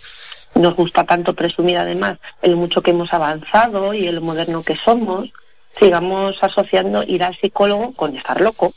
nos 0.60 0.76
gusta 0.76 1.04
tanto 1.04 1.34
presumir 1.34 1.78
además 1.78 2.18
en 2.42 2.52
lo 2.52 2.56
mucho 2.58 2.82
que 2.82 2.90
hemos 2.90 3.12
avanzado 3.12 3.94
y 3.94 4.06
en 4.06 4.16
lo 4.16 4.20
moderno 4.20 4.62
que 4.62 4.76
somos, 4.76 5.32
sigamos 5.78 6.42
asociando 6.42 7.02
ir 7.02 7.24
al 7.24 7.36
psicólogo 7.36 7.92
con 7.94 8.16
estar 8.16 8.40
loco 8.40 8.72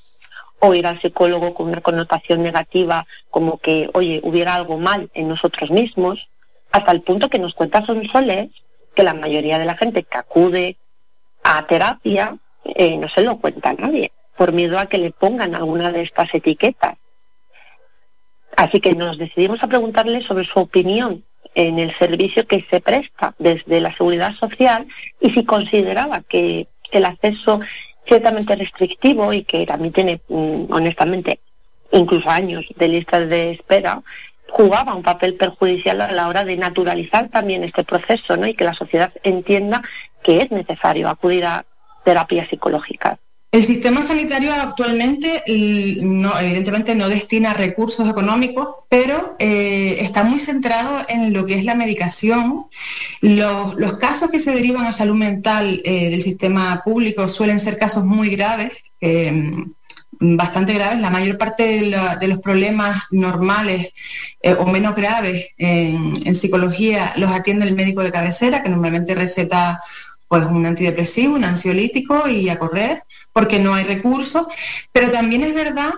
o 0.60 0.73
ir 0.73 0.88
al 0.88 0.99
psicólogo 1.01 1.53
con 1.53 1.68
una 1.68 1.81
connotación 1.81 2.41
negativa 2.41 3.05
como 3.30 3.57
que, 3.57 3.89
oye, 3.93 4.22
hubiera 4.23 4.55
algo 4.55 4.77
mal 4.77 5.10
en 5.14 5.27
nosotros 5.27 5.69
mismos, 5.72 6.30
hasta 6.72 6.91
el 6.91 7.01
punto 7.01 7.30
que 7.30 7.39
nos 7.39 7.53
cuenta 7.53 7.85
Sonsoles 7.85 8.49
que 8.95 9.03
la 9.03 9.14
mayoría 9.14 9.60
de 9.60 9.65
la 9.65 9.76
gente 9.76 10.03
que 10.03 10.18
acude 10.18 10.77
a 11.43 11.65
terapia 11.68 12.38
eh, 12.64 12.97
no 12.97 13.10
se 13.10 13.22
lo 13.22 13.38
cuenta 13.38 13.72
a 13.72 13.73
nadie, 13.73 14.14
por 14.38 14.53
miedo 14.53 14.80
a 14.80 14.85
que 14.85 14.97
le 14.97 15.11
pongan 15.11 15.53
alguna 15.53 15.91
de 15.91 16.01
estas 16.01 16.34
etiquetas. 16.34 16.95
Así 18.55 18.80
que 18.80 18.95
nos 18.95 19.18
decidimos 19.18 19.61
a 19.64 19.68
preguntarle 19.68 20.22
sobre 20.22 20.45
su 20.45 20.60
opinión 20.60 21.23
en 21.55 21.80
el 21.80 21.93
servicio 21.95 22.47
que 22.47 22.65
se 22.69 22.81
presta 22.81 23.35
desde 23.39 23.80
la 23.80 23.95
seguridad 23.95 24.34
social 24.35 24.88
y 25.19 25.30
si 25.31 25.43
consideraba 25.45 26.21
que 26.21 26.67
el 26.91 27.05
acceso 27.05 27.61
ciertamente 28.05 28.55
restrictivo 28.55 29.34
y 29.34 29.43
que 29.43 29.65
también 29.65 29.93
tiene, 29.93 30.21
mm, 30.27 30.65
honestamente, 30.71 31.39
incluso 31.91 32.30
años 32.30 32.65
de 32.75 32.88
listas 32.88 33.30
de 33.30 33.51
espera, 33.51 34.01
jugaba 34.49 34.93
un 34.93 35.03
papel 35.03 35.35
perjudicial 35.35 36.01
a 36.01 36.11
la 36.11 36.27
hora 36.27 36.43
de 36.43 36.57
naturalizar 36.57 37.30
también 37.30 37.63
este 37.63 37.84
proceso 37.84 38.38
¿no? 38.38 38.45
y 38.45 38.53
que 38.53 38.63
la 38.63 38.73
sociedad 38.73 39.11
entienda 39.23 39.81
que 40.21 40.41
es 40.41 40.51
necesario 40.51 41.09
acudir 41.09 41.45
a 41.45 41.65
terapias 42.03 42.49
psicológicas. 42.49 43.17
El 43.53 43.63
sistema 43.63 44.01
sanitario 44.01 44.51
actualmente, 44.51 45.43
no, 46.01 46.39
evidentemente, 46.39 46.95
no 46.95 47.07
destina 47.07 47.53
recursos 47.53 48.09
económicos, 48.09 48.67
pero 48.89 49.35
eh, 49.38 49.97
está 49.99 50.23
muy 50.23 50.39
centrado 50.39 51.05
en 51.07 51.34
lo 51.34 51.45
que 51.45 51.59
es 51.59 51.63
la 51.63 51.75
medicación. 51.75 52.65
Los, 53.21 53.97
casos 53.99 54.31
que 54.31 54.39
se 54.39 54.55
derivan 54.55 54.88
a 54.88 54.91
salud 54.91 55.13
mental 55.13 55.84
eh, 55.85 56.09
del 56.09 56.23
sistema 56.23 56.81
público 56.84 57.27
suelen 57.27 57.59
ser 57.59 57.77
casos 57.77 58.03
muy 58.03 58.30
graves, 58.30 58.73
em, 58.99 59.71
bastante 60.19 60.73
graves. 60.73 60.99
La 60.99 61.11
mayor 61.11 61.38
parte 61.38 61.63
de, 62.19 62.27
los 62.27 62.39
problemas 62.39 63.03
normales 63.11 63.89
eh, 64.41 64.55
o 64.57 64.65
menos 64.65 64.95
graves 64.95 65.49
en, 65.59 66.25
en 66.25 66.34
psicología 66.34 67.13
los 67.17 67.31
atiende 67.31 67.67
el 67.67 67.75
médico 67.75 68.01
de 68.01 68.09
cabecera, 68.09 68.63
que 68.63 68.69
normalmente 68.69 69.13
receta 69.13 69.80
pues 70.27 70.43
un 70.45 70.65
antidepresivo, 70.65 71.35
un 71.35 71.43
ansiolítico 71.43 72.27
y 72.27 72.49
a 72.49 72.59
correr, 72.59 73.03
porque 73.31 73.59
no 73.59 73.73
hay 73.73 73.83
recursos, 73.83 74.47
pero 74.91 75.11
también 75.11 75.43
es 75.43 75.53
verdad 75.53 75.93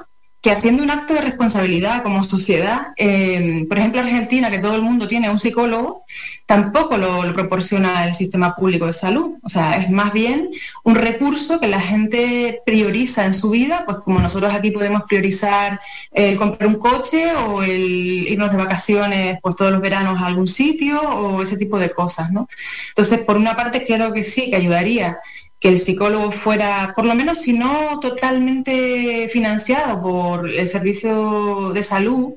que 0.45 0.51
haciendo 0.51 0.83
un 0.83 0.91
acto 0.91 1.15
de 1.15 1.21
responsabilidad 1.21 2.03
como 2.03 2.21
sociedad, 2.21 2.89
eh, 2.97 3.65
por 3.67 3.79
ejemplo 3.79 3.99
Argentina, 3.99 4.51
que 4.51 4.59
todo 4.59 4.75
el 4.75 4.83
mundo 4.83 5.07
tiene 5.07 5.27
un 5.27 5.39
psicólogo, 5.39 6.05
tampoco 6.45 6.99
lo, 6.99 7.33
proporciona 7.33 8.07
el 8.07 8.13
sistema 8.13 8.53
público 8.53 8.85
de 8.85 8.93
salud. 8.93 9.39
O 9.41 9.49
sea, 9.49 9.77
es 9.77 9.89
más 9.89 10.13
bien 10.13 10.51
un 10.83 10.93
recurso 10.93 11.59
que 11.59 11.67
la 11.67 11.81
gente 11.81 12.61
prioriza 12.63 13.25
en 13.25 13.33
su 13.33 13.49
vida, 13.49 13.85
pues 13.87 13.97
como 14.03 14.19
nosotros 14.19 14.53
aquí 14.53 14.69
podemos 14.69 15.01
priorizar 15.07 15.79
el 16.11 16.37
comprar 16.37 16.69
un 16.69 16.75
coche 16.75 17.33
o 17.33 17.63
el 17.63 18.27
irnos 18.27 18.51
de 18.51 18.57
vacaciones 18.57 19.39
pues 19.41 19.55
todos 19.55 19.71
los 19.71 19.81
veranos 19.81 20.21
a 20.21 20.27
algún 20.27 20.45
sitio 20.45 21.01
o 21.01 21.41
ese 21.41 21.57
tipo 21.57 21.79
de 21.79 21.89
cosas, 21.89 22.31
¿no? 22.31 22.47
Entonces, 22.89 23.21
por 23.21 23.35
una 23.35 23.55
parte 23.55 23.83
creo 23.83 24.13
que 24.13 24.23
sí, 24.23 24.51
que 24.51 24.57
ayudaría 24.57 25.17
que 25.59 25.69
el 25.69 25.79
psicólogo 25.79 26.31
fuera, 26.31 26.93
por 26.95 27.05
lo 27.05 27.15
menos 27.15 27.41
si 27.41 27.53
no 27.53 27.99
totalmente 27.99 29.29
financiado 29.29 30.01
por 30.01 30.49
el 30.49 30.67
servicio 30.67 31.71
de 31.73 31.83
salud, 31.83 32.35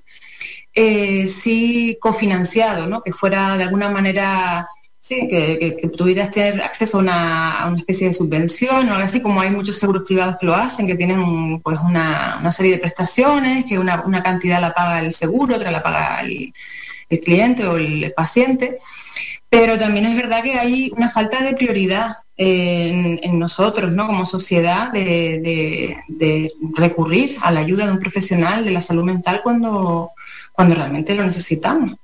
eh, 0.74 1.26
sí 1.26 1.98
cofinanciado, 2.00 2.86
¿no? 2.86 3.02
que 3.02 3.12
fuera 3.12 3.56
de 3.56 3.64
alguna 3.64 3.88
manera, 3.88 4.68
sí, 5.00 5.26
que, 5.28 5.76
que, 5.80 5.88
pudieras 5.88 6.30
tener 6.30 6.62
acceso 6.62 6.98
a 6.98 7.00
una, 7.00 7.74
especie 7.76 8.08
de 8.08 8.14
subvención 8.14 8.88
o 8.88 8.92
algo 8.92 9.04
así, 9.04 9.20
como 9.20 9.40
hay 9.40 9.50
muchos 9.50 9.78
seguros 9.78 10.04
privados 10.04 10.36
que 10.38 10.46
lo 10.46 10.54
hacen, 10.54 10.86
que 10.86 10.94
tienen 10.94 11.60
pues 11.60 11.78
una, 11.80 12.52
serie 12.52 12.72
de 12.72 12.78
prestaciones, 12.78 13.64
que 13.64 13.78
una, 13.78 14.22
cantidad 14.22 14.60
la 14.60 14.72
paga 14.72 15.00
el 15.00 15.12
seguro, 15.12 15.56
otra 15.56 15.72
la 15.72 15.82
paga 15.82 16.20
el 16.20 16.52
cliente 17.20 17.66
o 17.66 17.76
el 17.76 18.12
paciente. 18.16 18.78
Pero 19.50 19.78
también 19.78 20.06
es 20.06 20.14
verdad 20.16 20.42
que 20.42 20.58
hay 20.58 20.92
una 20.96 21.08
falta 21.10 21.42
de 21.42 21.54
prioridad 21.54 22.18
en, 22.38 23.38
nosotros, 23.38 23.92
¿no? 23.92 24.06
Como 24.06 24.24
sociedad, 24.24 24.92
de, 24.92 25.96
recurrir 26.74 27.36
a 27.42 27.50
la 27.50 27.60
ayuda 27.60 27.84
de 27.84 27.92
un 27.92 27.98
profesional 27.98 28.64
de 28.64 28.70
la 28.70 28.82
salud 28.82 29.04
mental 29.04 29.40
cuando, 29.42 30.12
cuando 30.52 30.74
realmente 30.76 31.14
lo 31.14 31.24
necesitamos. 31.24 31.96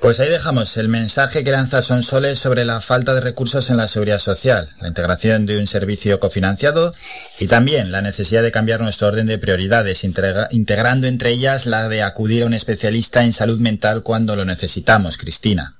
Pues 0.00 0.18
ahí 0.18 0.28
dejamos 0.28 0.76
el 0.78 0.88
mensaje 0.88 1.44
que 1.44 1.52
lanza 1.52 1.80
Sonsoles 1.80 2.36
sobre 2.36 2.64
la 2.64 2.80
falta 2.80 3.14
de 3.14 3.20
recursos 3.20 3.70
en 3.70 3.76
la 3.76 3.86
seguridad 3.86 4.18
social, 4.18 4.70
la 4.80 4.88
integración 4.88 5.46
de 5.46 5.58
un 5.58 5.68
servicio 5.68 6.18
cofinanciado 6.18 6.92
y 7.38 7.46
también 7.46 7.92
la 7.92 8.02
necesidad 8.02 8.42
de 8.42 8.50
cambiar 8.50 8.80
nuestro 8.80 9.06
orden 9.06 9.28
de 9.28 9.38
prioridades, 9.38 10.02
integrando 10.02 11.06
entre 11.06 11.30
ellas 11.30 11.66
la 11.66 11.88
de 11.88 12.02
acudir 12.02 12.42
a 12.42 12.46
un 12.46 12.52
especialista 12.52 13.22
en 13.22 13.32
salud 13.32 13.60
mental 13.60 14.02
cuando 14.02 14.34
lo 14.34 14.44
necesitamos, 14.44 15.18
Cristina. 15.18 15.76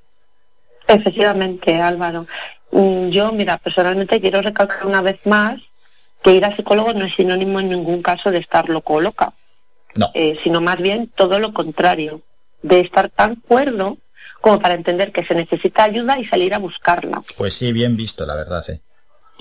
Efectivamente, 0.87 1.81
Álvaro. 1.81 2.29
Mm, 2.73 3.11
yo, 3.11 3.33
mira, 3.33 3.59
personalmente 3.59 4.21
quiero 4.21 4.43
recalcar 4.43 4.87
una 4.87 5.03
vez 5.03 5.21
más 5.25 5.61
que 6.23 6.33
ir 6.33 6.45
al 6.45 6.57
psicólogo 6.57 6.93
no 6.95 7.05
es 7.05 7.15
sinónimo 7.15 7.61
en 7.61 7.69
ningún 7.69 8.03
caso 8.03 8.31
de 8.31 8.39
estar 8.39 8.69
loco 8.69 8.95
o 8.95 9.01
loca, 9.01 9.33
no. 9.95 10.11
Eh, 10.15 10.39
sino 10.43 10.61
más 10.61 10.79
bien 10.79 11.11
todo 11.15 11.39
lo 11.39 11.53
contrario, 11.53 12.23
de 12.63 12.81
estar 12.81 13.11
tan 13.11 13.37
cuerdo 13.37 13.99
como 14.41 14.61
para 14.61 14.75
entender 14.75 15.13
que 15.13 15.25
se 15.25 15.35
necesita 15.35 15.85
ayuda 15.85 16.19
y 16.19 16.25
salir 16.25 16.55
a 16.55 16.59
buscarla. 16.59 17.23
Pues 17.37 17.55
sí, 17.55 17.73
bien 17.73 17.97
visto, 17.97 18.25
la 18.25 18.35
verdad. 18.35 18.65
¿eh? 18.71 18.81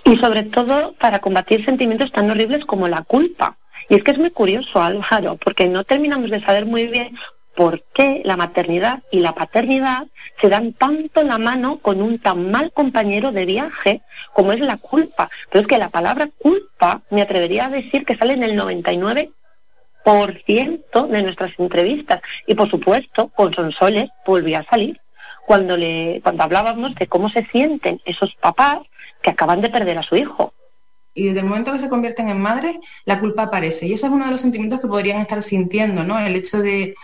Y 0.04 0.18
sobre 0.18 0.44
todo 0.44 0.94
para 1.00 1.20
combatir 1.20 1.64
sentimientos 1.64 2.12
tan 2.12 2.30
horribles 2.30 2.66
como 2.66 2.88
la 2.88 3.04
culpa. 3.04 3.58
Y 3.90 3.96
es 3.96 4.04
que 4.04 4.12
es 4.12 4.18
muy 4.18 4.32
curioso, 4.32 4.82
Álvaro, 4.82 5.38
porque 5.38 5.68
no 5.68 5.84
terminamos 5.84 6.30
de 6.30 6.42
saber 6.42 6.66
muy 6.66 6.88
bien 6.88 7.16
por 7.62 7.84
qué 7.94 8.24
la 8.26 8.38
maternidad 8.38 9.04
y 9.12 9.20
la 9.20 9.36
paternidad 9.36 10.08
se 10.40 10.50
dan 10.50 10.74
tanto 10.74 11.22
la 11.22 11.38
mano 11.38 11.78
con 11.78 12.02
un 12.02 12.18
tan 12.18 12.50
mal 12.50 12.72
compañero 12.72 13.32
de 13.32 13.46
viaje 13.46 14.02
como 14.34 14.52
es 14.52 14.60
la 14.62 14.78
culpa. 14.78 15.30
Pero 15.52 15.62
es 15.62 15.68
que 15.68 15.78
la 15.78 15.90
palabra 15.90 16.28
culpa 16.40 17.04
me 17.12 17.22
atrevería 17.22 17.68
a 17.68 17.70
decir 17.70 18.04
que 18.04 18.18
sale 18.18 18.34
en 18.34 18.42
el 18.42 18.60
99% 18.60 21.08
de 21.08 21.22
nuestras 21.22 21.52
entrevistas. 21.60 22.22
Y 22.48 22.56
por 22.56 22.68
supuesto, 22.68 23.28
con 23.28 23.54
Sonsoles 23.54 24.10
volvió 24.26 24.58
a 24.58 24.64
salir 24.64 25.00
cuando, 25.46 25.78
le, 25.78 26.20
cuando 26.24 26.42
hablábamos 26.42 26.96
de 26.96 27.06
cómo 27.06 27.30
se 27.30 27.46
sienten 27.46 28.02
esos 28.06 28.34
papás 28.42 28.80
que 29.22 29.30
acaban 29.30 29.62
de 29.62 29.70
perder 29.70 30.00
a 30.00 30.04
su 30.04 30.16
hijo. 30.16 30.52
Y 31.14 31.26
desde 31.26 31.42
el 31.42 31.46
momento 31.46 31.74
que 31.74 31.78
se 31.78 31.90
convierten 31.90 32.30
en 32.30 32.42
madres, 32.42 32.78
la 33.06 33.20
culpa 33.20 33.44
aparece. 33.44 33.86
Y 33.86 33.94
ese 33.94 34.08
es 34.08 34.12
uno 34.12 34.26
de 34.26 34.32
los 34.32 34.42
sentimientos 34.42 34.80
que 34.80 34.88
podrían 34.88 35.22
estar 35.22 35.44
sintiendo, 35.44 36.04
¿no? 36.04 36.18
El 36.18 36.36
hecho 36.36 36.60
de 36.60 36.96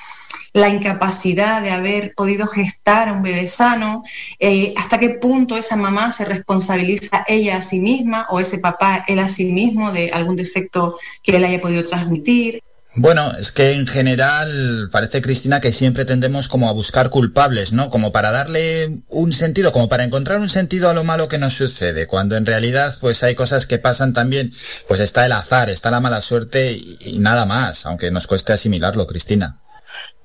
la 0.54 0.70
incapacidad 0.70 1.62
de 1.62 1.72
haber 1.72 2.14
podido 2.16 2.48
gestar 2.48 3.10
a 3.10 3.14
un 3.14 3.22
bebé 3.22 3.48
sano, 3.48 4.04
eh, 4.40 4.74
hasta 4.78 5.00
qué 5.00 5.12
punto 5.12 5.58
esa 5.58 5.76
mamá 5.76 6.12
se 6.12 6.26
responsabiliza 6.26 7.24
ella 7.28 7.58
a 7.58 7.62
sí 7.62 7.80
misma 7.80 8.28
o 8.30 8.40
ese 8.40 8.60
papá 8.60 9.06
él 9.08 9.20
a 9.20 9.30
sí 9.30 9.46
mismo 9.46 9.92
de 9.92 10.10
algún 10.12 10.36
defecto 10.36 10.98
que 11.24 11.36
él 11.36 11.46
haya 11.46 11.62
podido 11.62 11.84
transmitir. 11.84 12.64
Bueno, 13.00 13.32
es 13.38 13.52
que 13.52 13.74
en 13.74 13.86
general 13.86 14.90
parece, 14.92 15.22
Cristina, 15.22 15.62
que 15.62 15.72
siempre 15.72 16.04
tendemos 16.04 16.48
como 16.48 16.68
a 16.68 16.72
buscar 16.72 17.12
culpables, 17.12 17.72
¿no? 17.72 17.92
Como 17.92 18.12
para 18.12 18.32
darle 18.32 19.04
un 19.10 19.34
sentido, 19.34 19.72
como 19.72 19.88
para 19.88 20.04
encontrar 20.04 20.40
un 20.40 20.50
sentido 20.50 20.90
a 20.90 20.96
lo 20.96 21.04
malo 21.04 21.28
que 21.28 21.38
nos 21.38 21.54
sucede, 21.54 22.08
cuando 22.08 22.36
en 22.38 22.48
realidad 22.48 22.98
pues 23.00 23.22
hay 23.22 23.36
cosas 23.36 23.68
que 23.68 23.78
pasan 23.78 24.14
también, 24.14 24.52
pues 24.88 25.00
está 25.00 25.28
el 25.28 25.34
azar, 25.34 25.70
está 25.70 25.92
la 25.92 26.00
mala 26.00 26.22
suerte 26.22 26.72
y 26.72 27.20
nada 27.20 27.46
más, 27.46 27.86
aunque 27.86 28.10
nos 28.10 28.26
cueste 28.26 28.54
asimilarlo, 28.54 29.06
Cristina. 29.06 29.60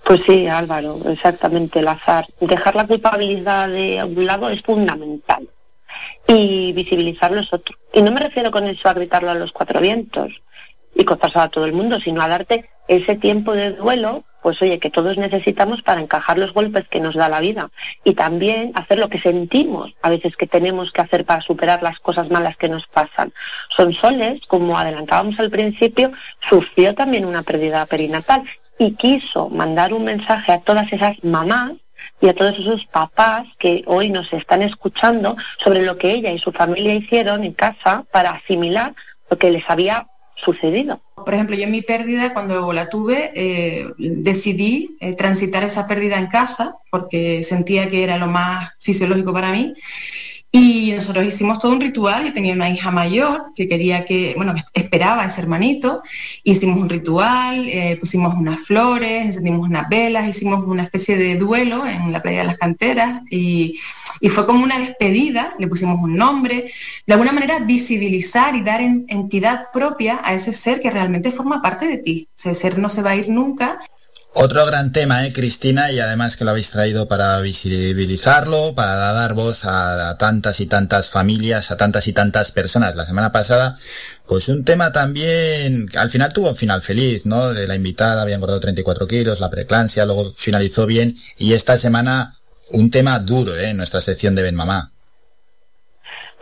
Pues 0.04 0.20
sí, 0.26 0.48
Álvaro, 0.48 0.98
exactamente 1.06 1.78
el 1.78 1.88
azar. 1.88 2.26
Dejar 2.40 2.74
la 2.74 2.86
culpabilidad 2.86 3.68
de 3.68 4.02
un 4.04 4.26
lado 4.26 4.48
es 4.50 4.60
fundamental 4.62 5.48
y 6.26 6.72
visibilizar 6.72 7.30
los 7.30 7.52
otros. 7.52 7.78
Y 7.92 8.02
no 8.02 8.10
me 8.10 8.20
refiero 8.20 8.50
con 8.50 8.64
eso 8.64 8.88
a 8.88 8.94
gritarlo 8.94 9.30
a 9.30 9.34
los 9.34 9.52
cuatro 9.52 9.80
vientos 9.80 10.42
y 10.94 11.04
contárselo 11.04 11.44
a 11.44 11.50
todo 11.50 11.64
el 11.64 11.72
mundo, 11.72 12.00
sino 12.00 12.20
a 12.22 12.28
darte 12.28 12.68
ese 12.88 13.14
tiempo 13.14 13.52
de 13.52 13.72
duelo 13.72 14.24
pues 14.42 14.60
oye, 14.60 14.78
que 14.78 14.90
todos 14.90 15.16
necesitamos 15.16 15.82
para 15.82 16.00
encajar 16.00 16.36
los 16.36 16.52
golpes 16.52 16.88
que 16.88 17.00
nos 17.00 17.14
da 17.14 17.28
la 17.28 17.40
vida 17.40 17.70
y 18.04 18.14
también 18.14 18.72
hacer 18.74 18.98
lo 18.98 19.08
que 19.08 19.20
sentimos 19.20 19.94
a 20.02 20.10
veces 20.10 20.36
que 20.36 20.48
tenemos 20.48 20.90
que 20.90 21.00
hacer 21.00 21.24
para 21.24 21.40
superar 21.40 21.82
las 21.82 22.00
cosas 22.00 22.28
malas 22.28 22.56
que 22.56 22.68
nos 22.68 22.86
pasan. 22.88 23.32
Son 23.68 23.92
Soles, 23.92 24.44
como 24.48 24.76
adelantábamos 24.76 25.38
al 25.38 25.50
principio, 25.50 26.12
sufrió 26.40 26.94
también 26.94 27.24
una 27.24 27.42
pérdida 27.42 27.86
perinatal 27.86 28.42
y 28.82 28.92
quiso 28.92 29.48
mandar 29.48 29.94
un 29.94 30.04
mensaje 30.04 30.52
a 30.52 30.60
todas 30.60 30.92
esas 30.92 31.22
mamás 31.22 31.72
y 32.20 32.28
a 32.28 32.34
todos 32.34 32.58
esos 32.58 32.84
papás 32.86 33.46
que 33.58 33.84
hoy 33.86 34.08
nos 34.10 34.32
están 34.32 34.62
escuchando 34.62 35.36
sobre 35.58 35.82
lo 35.82 35.98
que 35.98 36.10
ella 36.10 36.32
y 36.32 36.38
su 36.38 36.52
familia 36.52 36.94
hicieron 36.94 37.44
en 37.44 37.52
casa 37.52 38.04
para 38.12 38.32
asimilar 38.32 38.94
lo 39.30 39.38
que 39.38 39.50
les 39.50 39.68
había 39.68 40.08
sucedido. 40.34 41.00
Por 41.14 41.34
ejemplo, 41.34 41.54
yo 41.54 41.62
en 41.64 41.70
mi 41.70 41.82
pérdida, 41.82 42.32
cuando 42.32 42.72
la 42.72 42.88
tuve, 42.88 43.32
eh, 43.36 43.86
decidí 43.98 44.96
eh, 45.00 45.12
transitar 45.14 45.62
esa 45.62 45.86
pérdida 45.86 46.18
en 46.18 46.26
casa 46.26 46.76
porque 46.90 47.44
sentía 47.44 47.88
que 47.88 48.02
era 48.02 48.16
lo 48.16 48.26
más 48.26 48.70
fisiológico 48.80 49.32
para 49.32 49.52
mí 49.52 49.74
y 50.54 50.92
nosotros 50.92 51.24
hicimos 51.24 51.58
todo 51.58 51.72
un 51.72 51.80
ritual. 51.80 52.26
Yo 52.26 52.32
tenía 52.34 52.52
una 52.52 52.68
hija 52.68 52.90
mayor 52.90 53.52
que 53.56 53.66
quería 53.66 54.04
que, 54.04 54.34
bueno, 54.36 54.54
esperaba 54.74 55.22
a 55.22 55.26
ese 55.26 55.40
hermanito. 55.40 56.02
Hicimos 56.44 56.78
un 56.78 56.90
ritual, 56.90 57.66
eh, 57.66 57.96
pusimos 57.98 58.34
unas 58.34 58.60
flores, 58.60 59.24
encendimos 59.24 59.66
unas 59.66 59.88
velas, 59.88 60.28
hicimos 60.28 60.62
una 60.66 60.82
especie 60.82 61.16
de 61.16 61.36
duelo 61.36 61.86
en 61.86 62.12
la 62.12 62.20
playa 62.20 62.40
de 62.40 62.48
las 62.48 62.58
canteras 62.58 63.22
y, 63.30 63.80
y 64.20 64.28
fue 64.28 64.44
como 64.44 64.62
una 64.62 64.78
despedida. 64.78 65.54
Le 65.58 65.68
pusimos 65.68 65.98
un 65.98 66.16
nombre. 66.16 66.70
De 67.06 67.14
alguna 67.14 67.32
manera, 67.32 67.60
visibilizar 67.60 68.54
y 68.54 68.60
dar 68.60 68.82
entidad 68.82 69.68
propia 69.72 70.20
a 70.22 70.34
ese 70.34 70.52
ser 70.52 70.82
que 70.82 70.90
realmente 70.90 71.32
forma 71.32 71.62
parte 71.62 71.86
de 71.86 71.96
ti. 71.96 72.28
ese 72.36 72.54
ser 72.54 72.78
no 72.78 72.90
se 72.90 73.00
va 73.00 73.12
a 73.12 73.16
ir 73.16 73.30
nunca 73.30 73.80
otro 74.34 74.64
gran 74.66 74.92
tema, 74.92 75.26
¿eh, 75.26 75.32
Cristina? 75.32 75.92
Y 75.92 76.00
además 76.00 76.36
que 76.36 76.44
lo 76.44 76.50
habéis 76.50 76.70
traído 76.70 77.08
para 77.08 77.38
visibilizarlo, 77.40 78.74
para 78.74 79.12
dar 79.12 79.34
voz 79.34 79.64
a, 79.64 80.16
tantas 80.18 80.60
y 80.60 80.66
tantas 80.66 81.08
familias, 81.08 81.70
a 81.70 81.76
tantas 81.76 82.06
y 82.06 82.12
tantas 82.12 82.52
personas. 82.52 82.96
La 82.96 83.04
semana 83.04 83.32
pasada, 83.32 83.76
pues 84.26 84.48
un 84.48 84.64
tema 84.64 84.92
también, 84.92 85.88
al 85.94 86.10
final 86.10 86.32
tuvo 86.32 86.50
un 86.50 86.56
final 86.56 86.82
feliz, 86.82 87.26
¿no? 87.26 87.52
De 87.52 87.66
la 87.66 87.74
invitada, 87.74 88.22
había 88.22 88.36
engordado 88.36 88.60
34 88.60 89.06
kilos, 89.06 89.40
la 89.40 89.50
preclancia, 89.50 90.06
luego 90.06 90.32
finalizó 90.36 90.86
bien. 90.86 91.16
Y 91.38 91.52
esta 91.54 91.76
semana, 91.76 92.38
un 92.70 92.90
tema 92.90 93.18
duro, 93.18 93.56
¿eh? 93.56 93.70
En 93.70 93.76
nuestra 93.76 94.00
sección 94.00 94.34
de 94.34 94.42
Ben 94.42 94.54
Mamá. 94.54 94.91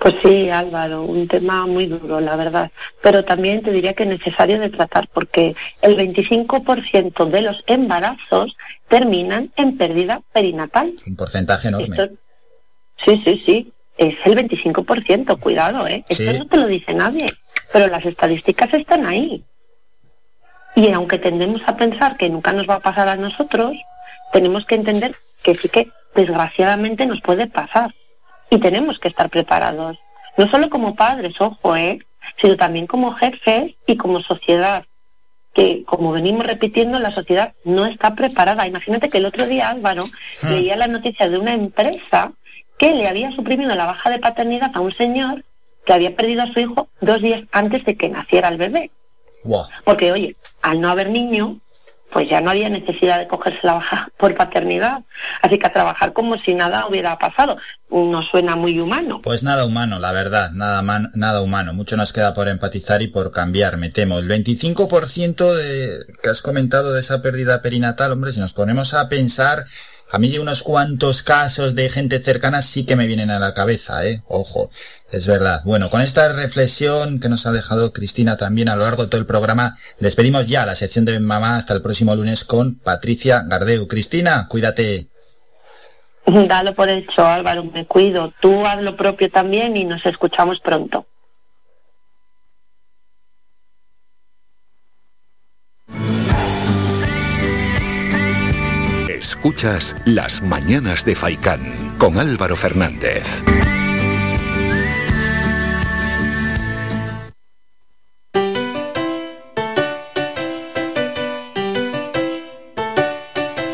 Pues 0.00 0.14
sí, 0.22 0.48
Álvaro, 0.48 1.02
un 1.02 1.28
tema 1.28 1.66
muy 1.66 1.84
duro, 1.84 2.20
la 2.20 2.34
verdad. 2.34 2.70
Pero 3.02 3.22
también 3.22 3.62
te 3.62 3.70
diría 3.70 3.92
que 3.92 4.04
es 4.04 4.08
necesario 4.08 4.58
de 4.58 4.70
tratar 4.70 5.08
porque 5.08 5.54
el 5.82 5.94
25% 5.94 7.26
de 7.26 7.42
los 7.42 7.62
embarazos 7.66 8.56
terminan 8.88 9.52
en 9.56 9.76
pérdida 9.76 10.22
perinatal. 10.32 10.94
Un 11.06 11.16
porcentaje 11.16 11.68
enorme. 11.68 11.96
sí, 12.96 13.22
sí, 13.22 13.42
sí. 13.44 13.72
Es 13.98 14.14
el 14.24 14.36
25%, 14.36 15.38
cuidado, 15.38 15.86
¿eh? 15.86 16.02
Esto 16.08 16.32
no 16.32 16.46
te 16.46 16.56
lo 16.56 16.66
dice 16.66 16.94
nadie, 16.94 17.30
pero 17.70 17.86
las 17.86 18.06
estadísticas 18.06 18.72
están 18.72 19.04
ahí. 19.04 19.44
Y 20.76 20.90
aunque 20.92 21.18
tendemos 21.18 21.60
a 21.66 21.76
pensar 21.76 22.16
que 22.16 22.30
nunca 22.30 22.54
nos 22.54 22.66
va 22.66 22.76
a 22.76 22.80
pasar 22.80 23.08
a 23.08 23.16
nosotros, 23.16 23.76
tenemos 24.32 24.64
que 24.64 24.76
entender 24.76 25.14
que 25.42 25.56
sí 25.56 25.68
que 25.68 25.90
desgraciadamente 26.14 27.04
nos 27.04 27.20
puede 27.20 27.46
pasar 27.46 27.94
y 28.50 28.58
tenemos 28.58 28.98
que 28.98 29.08
estar 29.08 29.30
preparados, 29.30 29.98
no 30.36 30.48
solo 30.48 30.68
como 30.68 30.94
padres, 30.94 31.40
ojo, 31.40 31.76
¿eh? 31.76 32.00
sino 32.36 32.56
también 32.56 32.86
como 32.86 33.12
jefes 33.14 33.74
y 33.86 33.96
como 33.96 34.20
sociedad, 34.20 34.84
que 35.54 35.84
como 35.84 36.12
venimos 36.12 36.46
repitiendo, 36.46 36.98
la 36.98 37.12
sociedad 37.12 37.54
no 37.64 37.86
está 37.86 38.14
preparada. 38.14 38.66
Imagínate 38.66 39.08
que 39.08 39.18
el 39.18 39.26
otro 39.26 39.46
día 39.46 39.70
Álvaro 39.70 40.04
ah. 40.42 40.50
leía 40.50 40.76
la 40.76 40.86
noticia 40.86 41.28
de 41.28 41.38
una 41.38 41.54
empresa 41.54 42.32
que 42.78 42.94
le 42.94 43.08
había 43.08 43.30
suprimido 43.32 43.74
la 43.74 43.86
baja 43.86 44.10
de 44.10 44.18
paternidad 44.18 44.70
a 44.74 44.80
un 44.80 44.92
señor 44.92 45.44
que 45.84 45.92
había 45.92 46.14
perdido 46.14 46.42
a 46.42 46.52
su 46.52 46.60
hijo 46.60 46.88
dos 47.00 47.20
días 47.20 47.42
antes 47.52 47.84
de 47.84 47.96
que 47.96 48.08
naciera 48.08 48.48
el 48.48 48.58
bebé. 48.58 48.90
Porque, 49.84 50.12
oye, 50.12 50.36
al 50.62 50.80
no 50.80 50.90
haber 50.90 51.10
niño, 51.10 51.60
pues 52.12 52.28
ya 52.28 52.40
no 52.40 52.50
había 52.50 52.68
necesidad 52.68 53.18
de 53.18 53.28
cogerse 53.28 53.60
la 53.62 53.74
baja 53.74 54.10
por 54.16 54.34
paternidad. 54.34 55.02
Así 55.42 55.58
que 55.58 55.66
a 55.66 55.72
trabajar 55.72 56.12
como 56.12 56.38
si 56.38 56.54
nada 56.54 56.86
hubiera 56.86 57.18
pasado. 57.18 57.56
No 57.90 58.22
suena 58.22 58.56
muy 58.56 58.78
humano. 58.78 59.20
Pues 59.22 59.42
nada 59.42 59.64
humano, 59.64 59.98
la 59.98 60.12
verdad, 60.12 60.50
nada, 60.52 60.82
nada 61.14 61.42
humano. 61.42 61.72
Mucho 61.72 61.96
nos 61.96 62.12
queda 62.12 62.34
por 62.34 62.48
empatizar 62.48 63.02
y 63.02 63.08
por 63.08 63.32
cambiar, 63.32 63.76
me 63.76 63.88
temo. 63.88 64.18
El 64.18 64.28
25% 64.28 65.54
de, 65.54 65.98
que 66.22 66.28
has 66.28 66.42
comentado 66.42 66.92
de 66.92 67.00
esa 67.00 67.22
pérdida 67.22 67.62
perinatal, 67.62 68.12
hombre, 68.12 68.32
si 68.32 68.40
nos 68.40 68.52
ponemos 68.52 68.94
a 68.94 69.08
pensar, 69.08 69.64
a 70.10 70.18
mí 70.18 70.36
unos 70.38 70.62
cuantos 70.62 71.22
casos 71.22 71.74
de 71.74 71.88
gente 71.88 72.18
cercana 72.18 72.62
sí 72.62 72.84
que 72.84 72.96
me 72.96 73.06
vienen 73.06 73.30
a 73.30 73.38
la 73.38 73.54
cabeza, 73.54 74.06
¿eh? 74.06 74.22
Ojo. 74.28 74.70
Es 75.12 75.26
verdad. 75.26 75.62
Bueno, 75.64 75.90
con 75.90 76.00
esta 76.00 76.32
reflexión 76.32 77.18
que 77.18 77.28
nos 77.28 77.44
ha 77.44 77.52
dejado 77.52 77.92
Cristina 77.92 78.36
también 78.36 78.68
a 78.68 78.76
lo 78.76 78.84
largo 78.84 79.04
de 79.04 79.08
todo 79.08 79.20
el 79.20 79.26
programa, 79.26 79.76
despedimos 79.98 80.46
ya 80.46 80.64
la 80.64 80.76
sección 80.76 81.04
de 81.04 81.18
Mamá 81.18 81.56
hasta 81.56 81.74
el 81.74 81.82
próximo 81.82 82.14
lunes 82.14 82.44
con 82.44 82.76
Patricia 82.76 83.42
Gardeu. 83.44 83.88
Cristina, 83.88 84.46
cuídate. 84.48 85.08
Dalo 86.26 86.74
por 86.74 86.88
hecho, 86.88 87.26
Álvaro, 87.26 87.64
me 87.64 87.86
cuido. 87.86 88.32
Tú 88.40 88.64
haz 88.64 88.80
lo 88.82 88.96
propio 88.96 89.28
también 89.30 89.76
y 89.76 89.84
nos 89.84 90.06
escuchamos 90.06 90.60
pronto. 90.60 91.06
Escuchas 99.40 99.96
Las 100.04 100.42
Mañanas 100.42 101.02
de 101.06 101.16
Faicán 101.16 101.62
con 101.96 102.18
Álvaro 102.18 102.56
Fernández. 102.56 103.24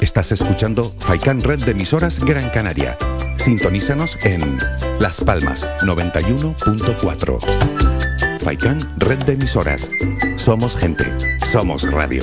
Estás 0.01 0.31
escuchando 0.31 0.95
Faikan 1.01 1.41
Red 1.41 1.65
de 1.65 1.73
emisoras 1.73 2.21
Gran 2.21 2.49
Canaria. 2.51 2.97
Sintonízanos 3.37 4.17
en 4.23 4.59
Las 5.01 5.21
Palmas 5.21 5.69
91.4. 5.81 8.41
Faikan 8.41 8.79
Red 8.99 9.25
de 9.25 9.33
emisoras. 9.33 9.91
Somos 10.37 10.77
gente. 10.77 11.13
Somos 11.45 11.91
radio. 11.91 12.23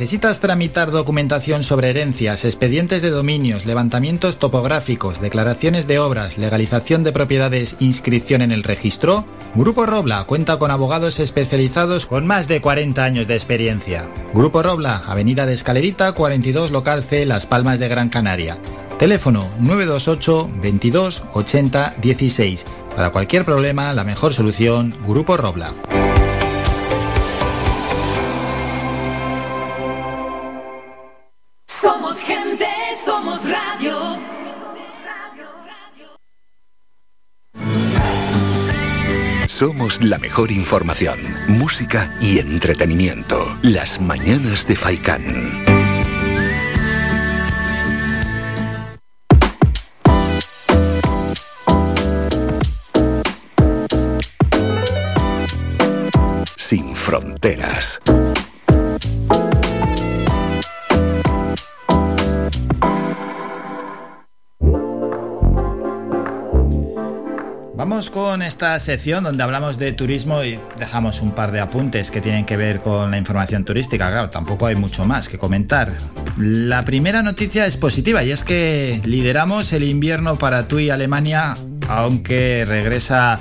¿Necesitas 0.00 0.40
tramitar 0.40 0.90
documentación 0.92 1.62
sobre 1.62 1.90
herencias, 1.90 2.46
expedientes 2.46 3.02
de 3.02 3.10
dominios, 3.10 3.66
levantamientos 3.66 4.38
topográficos, 4.38 5.20
declaraciones 5.20 5.86
de 5.86 5.98
obras, 5.98 6.38
legalización 6.38 7.04
de 7.04 7.12
propiedades, 7.12 7.76
inscripción 7.80 8.40
en 8.40 8.50
el 8.50 8.62
registro? 8.62 9.26
Grupo 9.54 9.84
Robla 9.84 10.24
cuenta 10.24 10.58
con 10.58 10.70
abogados 10.70 11.20
especializados 11.20 12.06
con 12.06 12.26
más 12.26 12.48
de 12.48 12.62
40 12.62 13.04
años 13.04 13.28
de 13.28 13.34
experiencia. 13.34 14.08
Grupo 14.32 14.62
Robla, 14.62 15.02
Avenida 15.06 15.44
de 15.44 15.52
Escalerita 15.52 16.12
42 16.12 16.70
Local 16.70 17.02
C, 17.02 17.26
Las 17.26 17.44
Palmas 17.44 17.78
de 17.78 17.88
Gran 17.88 18.08
Canaria. 18.08 18.56
Teléfono 18.98 19.50
928 19.58 20.50
22 20.62 21.24
80 21.34 21.96
16 22.00 22.64
Para 22.96 23.10
cualquier 23.10 23.44
problema, 23.44 23.92
la 23.92 24.04
mejor 24.04 24.32
solución, 24.32 24.94
Grupo 25.06 25.36
Robla. 25.36 25.74
Somos 39.60 40.02
la 40.02 40.16
mejor 40.16 40.50
información, 40.50 41.18
música 41.46 42.16
y 42.18 42.38
entretenimiento. 42.38 43.58
Las 43.60 44.00
mañanas 44.00 44.66
de 44.66 44.74
Faikán. 44.74 45.22
Sin 56.56 56.96
fronteras. 56.96 58.00
Vamos 67.80 68.10
con 68.10 68.42
esta 68.42 68.78
sección 68.78 69.24
donde 69.24 69.42
hablamos 69.42 69.78
de 69.78 69.92
turismo 69.92 70.44
y 70.44 70.60
dejamos 70.78 71.22
un 71.22 71.34
par 71.34 71.50
de 71.50 71.60
apuntes 71.60 72.10
que 72.10 72.20
tienen 72.20 72.44
que 72.44 72.58
ver 72.58 72.82
con 72.82 73.10
la 73.10 73.16
información 73.16 73.64
turística. 73.64 74.10
Claro, 74.10 74.28
tampoco 74.28 74.66
hay 74.66 74.76
mucho 74.76 75.06
más 75.06 75.30
que 75.30 75.38
comentar. 75.38 75.90
La 76.36 76.84
primera 76.84 77.22
noticia 77.22 77.64
es 77.64 77.78
positiva 77.78 78.22
y 78.22 78.32
es 78.32 78.44
que 78.44 79.00
lideramos 79.06 79.72
el 79.72 79.84
invierno 79.84 80.36
para 80.36 80.68
TUI 80.68 80.90
Alemania, 80.90 81.56
aunque 81.88 82.66
regresa 82.68 83.40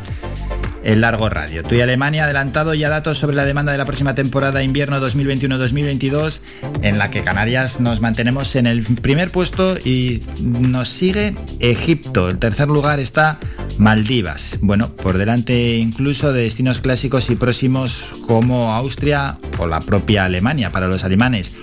el 0.83 1.01
largo 1.01 1.29
radio. 1.29 1.63
TUI 1.63 1.81
Alemania 1.81 2.23
ha 2.23 2.25
adelantado 2.25 2.73
ya 2.73 2.89
datos 2.89 3.17
sobre 3.17 3.35
la 3.35 3.45
demanda 3.45 3.71
de 3.71 3.77
la 3.77 3.85
próxima 3.85 4.15
temporada 4.15 4.63
invierno 4.63 4.99
2021-2022, 4.99 6.39
en 6.81 6.97
la 6.97 7.11
que 7.11 7.21
Canarias 7.21 7.79
nos 7.79 8.01
mantenemos 8.01 8.55
en 8.55 8.67
el 8.67 8.83
primer 8.83 9.31
puesto 9.31 9.77
y 9.77 10.21
nos 10.41 10.89
sigue 10.89 11.35
Egipto. 11.59 12.29
El 12.29 12.39
tercer 12.39 12.67
lugar 12.67 12.99
está 12.99 13.39
Maldivas. 13.77 14.57
Bueno, 14.61 14.93
por 14.95 15.17
delante 15.17 15.77
incluso 15.77 16.33
de 16.33 16.43
destinos 16.43 16.79
clásicos 16.79 17.29
y 17.29 17.35
próximos 17.35 18.11
como 18.27 18.73
Austria 18.73 19.37
o 19.57 19.67
la 19.67 19.79
propia 19.79 20.25
Alemania 20.25 20.71
para 20.71 20.87
los 20.87 21.03
alemanes 21.03 21.53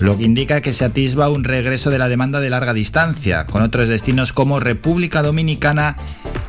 lo 0.00 0.16
que 0.18 0.24
indica 0.24 0.60
que 0.60 0.72
se 0.72 0.84
atisba 0.84 1.28
un 1.28 1.44
regreso 1.44 1.90
de 1.90 1.98
la 1.98 2.08
demanda 2.08 2.40
de 2.40 2.50
larga 2.50 2.74
distancia, 2.74 3.46
con 3.46 3.62
otros 3.62 3.88
destinos 3.88 4.32
como 4.32 4.60
República 4.60 5.22
Dominicana 5.22 5.96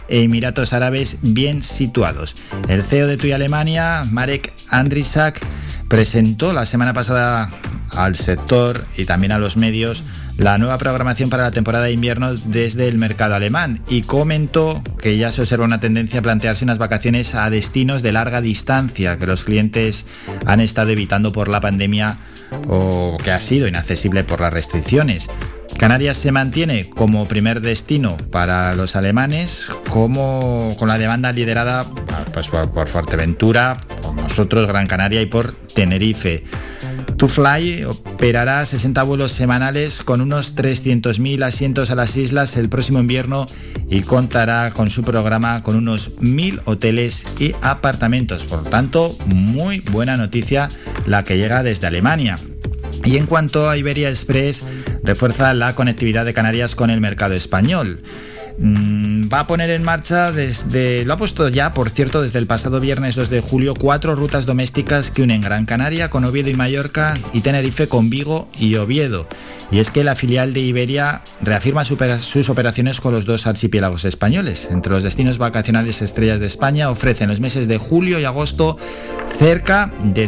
e 0.08 0.24
Emiratos 0.24 0.74
Árabes 0.74 1.18
bien 1.22 1.64
situados. 1.64 2.36
El 2.68 2.84
CEO 2.84 3.08
de 3.08 3.18
TUI 3.18 3.32
Alemania, 3.32 4.06
Marek 4.10 4.54
Andrisak, 4.70 5.40
presentó 5.88 6.54
la 6.54 6.66
semana 6.66 6.94
pasada 6.94 7.50
al 7.92 8.16
sector 8.16 8.86
y 8.98 9.06
también 9.06 9.32
a 9.32 9.38
los 9.38 9.58
medios 9.58 10.04
la 10.38 10.58
nueva 10.58 10.80
programación 10.80 11.30
para 11.30 11.44
la 11.44 11.52
temporada 11.52 11.86
de 11.86 11.92
invierno 11.92 12.34
desde 12.34 12.88
el 12.88 12.98
mercado 12.98 13.36
alemán 13.36 13.82
y 13.88 14.02
comentó 14.02 14.82
que 15.00 15.18
ya 15.18 15.32
se 15.32 15.42
observa 15.42 15.66
una 15.66 15.80
tendencia 15.80 16.20
a 16.20 16.24
plantearse 16.24 16.66
unas 16.66 16.80
vacaciones 16.80 17.36
a 17.36 17.50
destinos 17.52 18.02
de 18.02 18.12
larga 18.12 18.42
distancia 18.42 19.20
que 19.20 19.28
los 19.28 19.44
clientes 19.44 20.06
han 20.46 20.60
estado 20.60 20.90
evitando 20.90 21.32
por 21.32 21.48
la 21.48 21.62
pandemia 21.62 22.18
o 22.68 23.18
que 23.24 23.32
ha 23.32 23.40
sido 23.40 23.68
inaccesible 23.68 24.24
por 24.24 24.42
las 24.42 24.54
restricciones. 24.54 25.28
Canarias 25.78 26.18
se 26.18 26.32
mantiene 26.32 26.90
como 26.90 27.28
primer 27.28 27.62
destino 27.62 28.18
para 28.32 28.74
los 28.76 28.96
alemanes, 28.96 29.70
como 29.90 30.76
con 30.78 30.88
la 30.88 30.98
demanda 30.98 31.32
liderada 31.32 31.86
pues, 32.34 32.48
por, 32.48 32.72
por 32.72 32.88
Fuerteventura, 32.88 33.78
por 34.02 34.14
nosotros, 34.16 34.68
Gran 34.68 34.88
Canaria 34.88 35.22
y 35.22 35.26
por 35.26 35.52
Tenerife. 35.52 36.44
TuFly 37.24 37.86
operará 37.86 38.66
60 38.66 39.02
vuelos 39.04 39.32
semanales 39.32 40.02
con 40.04 40.20
unos 40.20 40.58
300.000 40.58 41.42
asientos 41.46 41.90
a 41.90 41.96
las 41.96 42.18
islas 42.18 42.58
el 42.58 42.68
próximo 42.68 43.00
invierno 43.00 43.46
y 43.90 44.02
contará 44.02 44.72
con 44.72 44.90
su 44.90 45.06
programa 45.06 45.64
con 45.64 45.78
unos 45.78 46.18
1.000 46.18 46.60
hoteles 46.66 47.24
y 47.40 47.56
apartamentos. 47.62 48.44
Por 48.44 48.66
tanto, 48.66 49.18
muy 49.26 49.80
buena 49.80 50.18
noticia 50.18 50.68
la 51.06 51.24
que 51.24 51.38
llega 51.38 51.64
desde 51.64 51.88
Alemania. 51.88 52.38
Y 53.06 53.16
en 53.16 53.26
cuanto 53.26 53.70
a 53.70 53.78
Iberia 53.78 54.10
Express, 54.10 54.62
refuerza 55.02 55.54
la 55.54 55.76
conectividad 55.76 56.26
de 56.26 56.34
Canarias 56.34 56.76
con 56.76 56.90
el 56.90 57.00
mercado 57.00 57.36
español. 57.36 58.04
Mm, 58.58 59.30
va 59.34 59.42
a 59.42 59.48
poner 59.48 59.70
en 59.70 59.84
marcha 59.84 60.32
desde, 60.32 61.06
lo 61.06 61.14
ha 61.14 61.18
puesto 61.18 61.50
ya, 61.50 61.74
por 61.74 61.90
cierto, 61.90 62.22
desde 62.22 62.40
el 62.40 62.48
pasado 62.48 62.80
viernes 62.80 63.16
2 63.16 63.30
de 63.30 63.42
julio, 63.42 63.74
cuatro 63.74 64.16
rutas 64.16 64.46
domésticas 64.46 65.10
que 65.10 65.24
unen 65.24 65.42
Gran 65.42 65.66
Canaria 65.66 66.10
con 66.10 66.24
Oviedo 66.26 66.50
y 66.50 66.54
Mallorca 66.54 67.18
y 67.34 67.42
Tenerife 67.42 67.88
con 67.88 68.10
Vigo 68.10 68.48
y 68.60 68.76
Oviedo. 68.76 69.28
Y 69.72 69.80
es 69.80 69.90
que 69.90 70.04
la 70.04 70.16
filial 70.16 70.54
de 70.54 70.60
Iberia 70.60 71.24
reafirma 71.42 71.84
sus 71.84 72.50
operaciones 72.50 73.02
con 73.02 73.12
los 73.12 73.26
dos 73.26 73.48
archipiélagos 73.48 74.06
españoles. 74.06 74.68
Entre 74.70 74.92
los 74.92 75.02
destinos 75.02 75.40
vacacionales 75.40 76.04
estrellas 76.04 76.40
de 76.40 76.46
España 76.46 76.92
ofrecen 76.92 77.30
los 77.30 77.40
meses 77.40 77.68
de 77.68 77.80
julio 77.80 78.20
y 78.20 78.26
agosto 78.26 78.78
cerca 79.40 79.92
de 80.04 80.28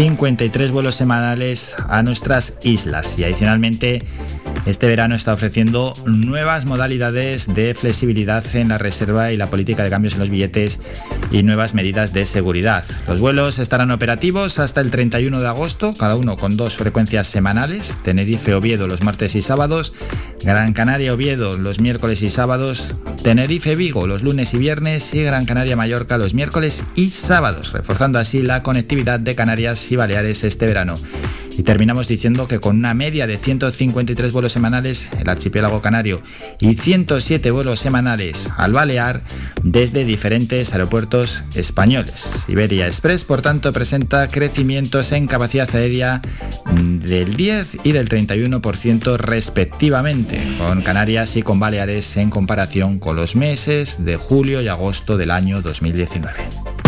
153 0.00 0.72
vuelos 0.72 0.94
semanales 0.94 1.74
a 1.90 2.02
nuestras 2.02 2.54
islas. 2.62 3.18
Y 3.18 3.24
adicionalmente 3.24 4.02
este 4.64 4.86
verano 4.86 5.14
está 5.14 5.34
ofreciendo 5.34 5.92
nuevas 6.06 6.64
modalidades 6.64 7.52
de 7.54 7.74
flexibilidad 7.74 8.42
en 8.56 8.70
la 8.70 8.78
reserva 8.78 9.30
y 9.30 9.36
la 9.36 9.50
política 9.50 9.82
de 9.82 9.90
cambios 9.90 10.14
en 10.14 10.20
los 10.20 10.30
billetes 10.30 10.80
y 11.30 11.42
nuevas 11.42 11.74
medidas 11.74 12.14
de 12.14 12.24
seguridad. 12.24 12.82
Los 13.08 13.20
vuelos 13.20 13.58
estarán 13.58 13.90
operativos 13.90 14.58
hasta 14.58 14.80
el 14.80 14.90
31 14.90 15.38
de 15.38 15.46
agosto, 15.46 15.92
cada 15.92 16.16
uno 16.16 16.38
con 16.38 16.56
dos 16.56 16.76
frecuencias 16.76 17.26
semanales, 17.26 17.98
Tenerife 18.02 18.54
Oviedo 18.54 18.86
los 18.86 19.02
martes 19.02 19.34
y 19.34 19.42
sábados, 19.42 19.92
Gran 20.42 20.72
Canaria 20.72 21.12
Oviedo 21.12 21.58
los 21.58 21.78
miércoles 21.78 22.22
y 22.22 22.30
sábados, 22.30 22.94
Tenerife 23.22 23.76
Vigo 23.76 24.06
los 24.06 24.22
lunes 24.22 24.54
y 24.54 24.58
viernes. 24.58 25.12
Y 25.12 25.22
Gran 25.22 25.44
Canaria 25.44 25.76
Mallorca 25.76 26.16
los 26.16 26.32
miércoles 26.32 26.84
y 26.94 27.10
sábados, 27.10 27.72
reforzando 27.72 28.18
así 28.18 28.42
la 28.42 28.62
conectividad 28.62 29.20
de 29.20 29.34
Canarias 29.34 29.89
Baleares 29.96 30.44
este 30.44 30.66
verano. 30.66 30.94
Y 31.56 31.62
terminamos 31.62 32.08
diciendo 32.08 32.48
que 32.48 32.58
con 32.58 32.76
una 32.76 32.94
media 32.94 33.26
de 33.26 33.36
153 33.36 34.32
vuelos 34.32 34.52
semanales 34.52 35.08
el 35.20 35.28
archipiélago 35.28 35.82
canario 35.82 36.22
y 36.60 36.74
107 36.74 37.50
vuelos 37.50 37.80
semanales 37.80 38.48
al 38.56 38.72
Balear 38.72 39.22
desde 39.62 40.04
diferentes 40.04 40.72
aeropuertos 40.72 41.42
españoles. 41.54 42.44
Iberia 42.48 42.86
Express, 42.86 43.24
por 43.24 43.42
tanto, 43.42 43.72
presenta 43.72 44.26
crecimientos 44.28 45.12
en 45.12 45.26
capacidad 45.26 45.68
aérea 45.74 46.22
del 46.74 47.34
10 47.36 47.78
y 47.84 47.92
del 47.92 48.08
31% 48.08 49.18
respectivamente, 49.18 50.40
con 50.58 50.82
Canarias 50.82 51.36
y 51.36 51.42
con 51.42 51.60
Baleares 51.60 52.16
en 52.16 52.30
comparación 52.30 52.98
con 52.98 53.16
los 53.16 53.36
meses 53.36 54.04
de 54.04 54.16
julio 54.16 54.62
y 54.62 54.68
agosto 54.68 55.16
del 55.16 55.30
año 55.30 55.60
2019. 55.60 56.79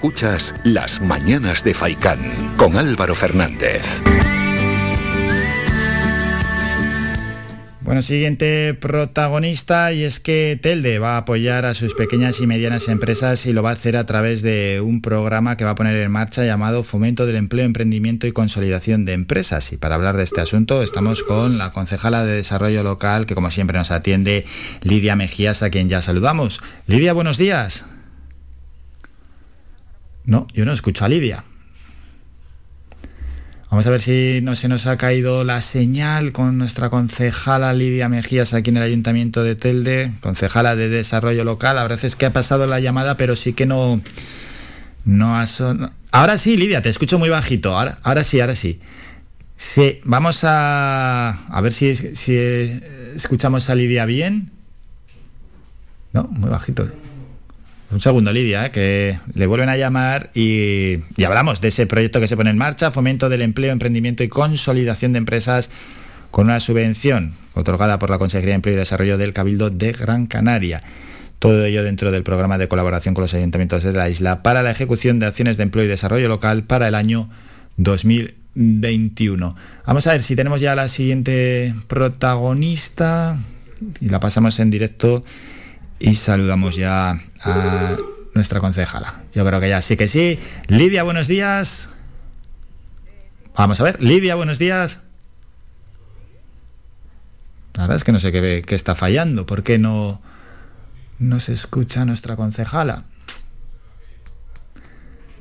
Escuchas 0.00 0.54
Las 0.64 1.02
Mañanas 1.02 1.62
de 1.62 1.74
Faicán 1.74 2.20
con 2.56 2.78
Álvaro 2.78 3.14
Fernández. 3.14 3.82
Bueno, 7.82 8.00
siguiente 8.00 8.72
protagonista 8.72 9.92
y 9.92 10.04
es 10.04 10.18
que 10.18 10.58
Telde 10.62 10.98
va 10.98 11.16
a 11.16 11.18
apoyar 11.18 11.66
a 11.66 11.74
sus 11.74 11.92
pequeñas 11.92 12.40
y 12.40 12.46
medianas 12.46 12.88
empresas 12.88 13.44
y 13.44 13.52
lo 13.52 13.62
va 13.62 13.70
a 13.70 13.72
hacer 13.74 13.98
a 13.98 14.06
través 14.06 14.40
de 14.40 14.80
un 14.82 15.02
programa 15.02 15.58
que 15.58 15.64
va 15.64 15.72
a 15.72 15.74
poner 15.74 15.96
en 15.96 16.10
marcha 16.10 16.46
llamado 16.46 16.82
Fomento 16.82 17.26
del 17.26 17.36
Empleo, 17.36 17.66
Emprendimiento 17.66 18.26
y 18.26 18.32
Consolidación 18.32 19.04
de 19.04 19.12
Empresas. 19.12 19.70
Y 19.70 19.76
para 19.76 19.96
hablar 19.96 20.16
de 20.16 20.22
este 20.22 20.40
asunto 20.40 20.82
estamos 20.82 21.22
con 21.22 21.58
la 21.58 21.72
concejala 21.72 22.24
de 22.24 22.36
Desarrollo 22.36 22.82
Local 22.82 23.26
que 23.26 23.34
como 23.34 23.50
siempre 23.50 23.76
nos 23.76 23.90
atiende, 23.90 24.46
Lidia 24.80 25.14
Mejías, 25.14 25.62
a 25.62 25.68
quien 25.68 25.90
ya 25.90 26.00
saludamos. 26.00 26.62
Lidia, 26.86 27.12
buenos 27.12 27.36
días. 27.36 27.84
No, 30.24 30.46
yo 30.52 30.64
no 30.64 30.72
escucho 30.72 31.04
a 31.04 31.08
Lidia. 31.08 31.44
Vamos 33.70 33.86
a 33.86 33.90
ver 33.90 34.02
si 34.02 34.40
no 34.42 34.56
se 34.56 34.66
nos 34.66 34.88
ha 34.88 34.96
caído 34.96 35.44
la 35.44 35.62
señal 35.62 36.32
con 36.32 36.58
nuestra 36.58 36.90
concejala 36.90 37.72
Lidia 37.72 38.08
Mejías 38.08 38.52
aquí 38.52 38.70
en 38.70 38.78
el 38.78 38.82
Ayuntamiento 38.82 39.44
de 39.44 39.54
Telde, 39.54 40.12
concejala 40.20 40.74
de 40.74 40.88
Desarrollo 40.88 41.44
Local. 41.44 41.78
A 41.78 41.86
veces 41.86 42.16
que 42.16 42.26
ha 42.26 42.32
pasado 42.32 42.66
la 42.66 42.80
llamada, 42.80 43.16
pero 43.16 43.36
sí 43.36 43.52
que 43.52 43.66
no, 43.66 44.00
no 45.04 45.38
ha 45.38 45.46
sonado. 45.46 45.92
Ahora 46.10 46.36
sí, 46.36 46.56
Lidia, 46.56 46.82
te 46.82 46.88
escucho 46.88 47.20
muy 47.20 47.28
bajito. 47.28 47.78
Ahora, 47.78 48.24
sí, 48.24 48.40
ahora 48.40 48.56
sí. 48.56 48.80
Sí, 49.56 50.00
vamos 50.02 50.40
a, 50.42 51.30
a 51.46 51.60
ver 51.60 51.72
si 51.72 51.90
escuchamos 53.14 53.70
a 53.70 53.76
Lidia 53.76 54.04
bien. 54.04 54.50
No, 56.12 56.24
muy 56.24 56.50
bajito. 56.50 56.88
Un 57.92 58.00
segundo, 58.00 58.32
Lidia, 58.32 58.70
que 58.70 59.18
le 59.34 59.46
vuelven 59.46 59.68
a 59.68 59.76
llamar 59.76 60.30
y, 60.32 61.00
hablamos 61.24 61.60
de 61.60 61.68
ese 61.68 61.86
proyecto 61.86 62.20
que 62.20 62.28
se 62.28 62.36
pone 62.36 62.50
en 62.50 62.58
marcha, 62.58 62.92
fomento 62.92 63.28
del 63.28 63.42
empleo, 63.42 63.72
emprendimiento 63.72 64.22
y 64.22 64.28
consolidación 64.28 65.12
de 65.12 65.18
empresas 65.18 65.70
con 66.30 66.46
una 66.46 66.60
subvención 66.60 67.34
otorgada 67.54 67.98
por 67.98 68.10
la 68.10 68.18
Consejería 68.18 68.50
de 68.50 68.56
Empleo 68.56 68.74
y 68.76 68.78
Desarrollo 68.78 69.18
del 69.18 69.32
Cabildo 69.32 69.70
de 69.70 69.90
Gran 69.90 70.26
Canaria. 70.26 70.84
Todo 71.40 71.64
ello 71.64 71.82
dentro 71.82 72.12
del 72.12 72.22
programa 72.22 72.58
de 72.58 72.68
colaboración 72.68 73.14
con 73.14 73.22
los 73.22 73.34
ayuntamientos 73.34 73.82
de 73.82 73.92
la 73.92 74.08
isla 74.08 74.44
para 74.44 74.62
la 74.62 74.70
ejecución 74.70 75.18
de 75.18 75.26
acciones 75.26 75.56
de 75.56 75.64
empleo 75.64 75.84
y 75.84 75.88
desarrollo 75.88 76.28
local 76.28 76.62
para 76.62 76.86
el 76.86 76.94
año 76.94 77.28
2021. 77.78 79.56
Vamos 79.84 80.06
a 80.06 80.12
ver 80.12 80.22
si 80.22 80.36
tenemos 80.36 80.60
ya 80.60 80.76
la 80.76 80.86
siguiente 80.86 81.74
protagonista 81.88 83.36
y 84.00 84.10
la 84.10 84.20
pasamos 84.20 84.60
en 84.60 84.70
directo 84.70 85.24
y 86.00 86.14
saludamos 86.14 86.74
ya 86.74 87.20
a 87.42 87.96
nuestra 88.34 88.58
concejala. 88.58 89.22
Yo 89.34 89.44
creo 89.44 89.60
que 89.60 89.68
ya 89.68 89.82
sí 89.82 89.96
que 89.96 90.08
sí. 90.08 90.40
Lidia, 90.66 91.02
buenos 91.02 91.28
días. 91.28 91.90
Vamos 93.54 93.80
a 93.80 93.84
ver, 93.84 94.02
Lidia, 94.02 94.34
buenos 94.34 94.58
días. 94.58 95.00
La 97.74 97.82
verdad 97.82 97.98
es 97.98 98.04
que 98.04 98.12
no 98.12 98.18
sé 98.20 98.32
qué, 98.32 98.64
qué 98.66 98.74
está 98.74 98.94
fallando. 98.94 99.46
¿Por 99.46 99.62
qué 99.62 99.78
no, 99.78 100.20
no 101.18 101.38
se 101.38 101.52
escucha 101.52 102.04
nuestra 102.06 102.34
concejala? 102.34 103.04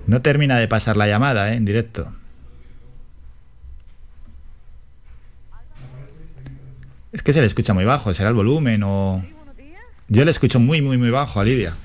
No 0.05 0.21
termina 0.21 0.57
de 0.57 0.67
pasar 0.67 0.97
la 0.97 1.07
llamada 1.07 1.53
¿eh? 1.53 1.55
en 1.55 1.65
directo. 1.65 2.13
Es 7.11 7.23
que 7.23 7.33
se 7.33 7.39
le 7.39 7.47
escucha 7.47 7.73
muy 7.73 7.85
bajo, 7.85 8.13
será 8.13 8.29
el 8.29 8.35
volumen 8.35 8.83
o... 8.83 9.23
Yo 10.11 10.25
le 10.25 10.31
escucho 10.31 10.59
muy, 10.59 10.81
muy, 10.81 10.97
muy 10.97 11.11
bajo 11.11 11.39
a 11.39 11.43
Lidia. 11.43 11.75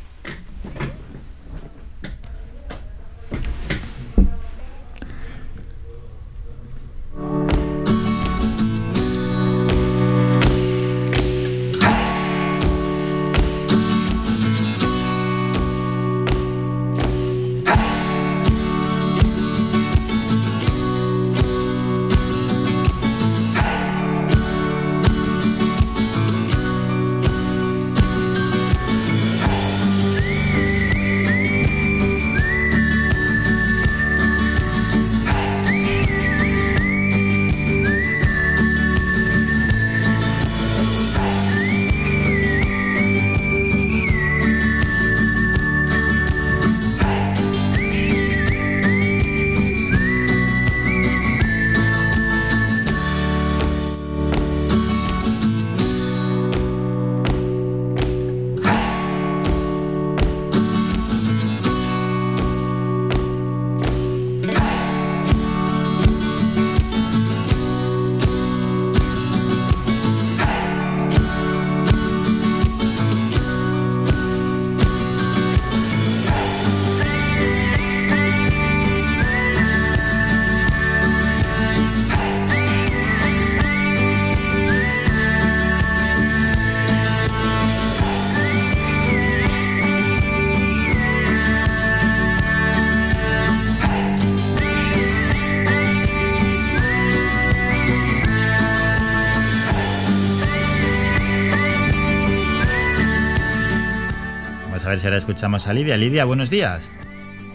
Ahora 105.06 105.18
escuchamos 105.18 105.66
a 105.66 105.72
Lidia. 105.72 105.96
Lidia, 105.96 106.24
buenos 106.24 106.50
días. 106.50 106.90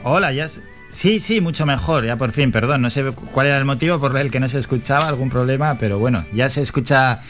Hola, 0.03 0.31
ya... 0.31 0.47
Sí, 0.89 1.19
sí, 1.19 1.39
mucho 1.39 1.67
mejor, 1.67 2.03
ya 2.03 2.15
por 2.15 2.31
fin, 2.31 2.51
perdón, 2.51 2.81
no 2.81 2.89
sé 2.89 3.03
cuál 3.31 3.45
era 3.45 3.59
el 3.59 3.65
motivo 3.65 3.99
por 3.99 4.17
el 4.17 4.31
que 4.31 4.39
no 4.39 4.49
se 4.49 4.57
escuchaba, 4.57 5.07
algún 5.07 5.29
problema, 5.29 5.77
pero 5.79 5.99
bueno, 5.99 6.25
ya 6.33 6.49
se 6.49 6.63
escucha 6.63 7.21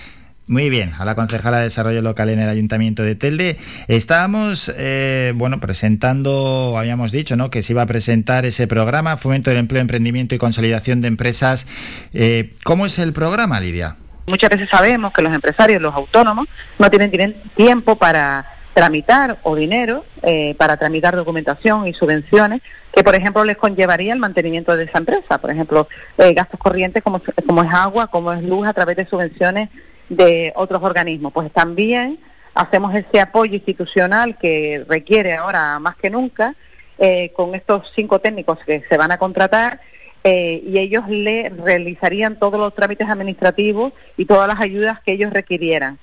muy 0.47 0.69
bien, 0.69 0.93
a 0.97 1.03
la 1.03 1.13
concejala 1.13 1.57
de 1.57 1.63
Desarrollo 1.65 2.01
Local 2.01 2.29
en 2.29 2.39
el 2.39 2.47
Ayuntamiento 2.47 3.03
de 3.03 3.15
Telde. 3.15 3.57
Estábamos, 3.89 4.71
eh, 4.77 5.33
bueno, 5.35 5.59
presentando, 5.59 6.75
habíamos 6.77 7.11
dicho, 7.11 7.35
¿no?, 7.35 7.49
que 7.49 7.61
se 7.61 7.73
iba 7.73 7.81
a 7.81 7.85
presentar 7.85 8.45
ese 8.45 8.65
programa, 8.65 9.17
Fomento 9.17 9.49
del 9.49 9.59
Empleo, 9.59 9.81
Emprendimiento 9.81 10.33
y 10.35 10.37
Consolidación 10.37 11.01
de 11.01 11.09
Empresas. 11.09 11.67
Eh, 12.13 12.53
¿Cómo 12.63 12.85
es 12.85 12.97
el 12.97 13.11
programa, 13.11 13.59
Lidia? 13.59 13.97
Muchas 14.25 14.51
veces 14.51 14.69
sabemos 14.69 15.11
que 15.11 15.21
los 15.21 15.33
empresarios, 15.33 15.81
los 15.81 15.93
autónomos, 15.93 16.47
no 16.77 16.89
tienen 16.89 17.35
tiempo 17.57 17.97
para 17.97 18.45
tramitar 18.73 19.39
o 19.43 19.55
dinero 19.55 20.05
eh, 20.21 20.55
para 20.57 20.77
tramitar 20.77 21.15
documentación 21.15 21.87
y 21.87 21.93
subvenciones 21.93 22.61
que, 22.93 23.03
por 23.03 23.15
ejemplo, 23.15 23.43
les 23.43 23.57
conllevaría 23.57 24.13
el 24.13 24.19
mantenimiento 24.19 24.75
de 24.75 24.85
esa 24.85 24.99
empresa. 24.99 25.37
Por 25.37 25.51
ejemplo, 25.51 25.87
eh, 26.17 26.33
gastos 26.33 26.59
corrientes 26.59 27.03
como, 27.03 27.21
como 27.45 27.63
es 27.63 27.73
agua, 27.73 28.07
como 28.07 28.31
es 28.31 28.43
luz, 28.43 28.67
a 28.67 28.73
través 28.73 28.97
de 28.97 29.05
subvenciones 29.05 29.69
de 30.09 30.53
otros 30.55 30.81
organismos. 30.83 31.33
Pues 31.33 31.51
también 31.51 32.19
hacemos 32.53 32.95
ese 32.95 33.19
apoyo 33.19 33.53
institucional 33.53 34.37
que 34.37 34.85
requiere 34.87 35.35
ahora 35.35 35.79
más 35.79 35.95
que 35.95 36.09
nunca 36.09 36.55
eh, 36.97 37.31
con 37.33 37.55
estos 37.55 37.91
cinco 37.95 38.19
técnicos 38.19 38.59
que 38.65 38.81
se 38.87 38.97
van 38.97 39.11
a 39.11 39.17
contratar 39.17 39.81
y 40.21 40.77
ellos 40.77 41.07
le 41.07 41.49
realizarían 41.49 42.37
todos 42.37 42.59
los 42.59 42.75
trámites 42.75 43.09
administrativos 43.09 43.93
y 44.15 44.25
todas 44.25 44.47
las 44.47 44.59
ayudas 44.59 44.99
que 44.99 45.13
ellos 45.13 45.33
requirieran. 45.33 45.97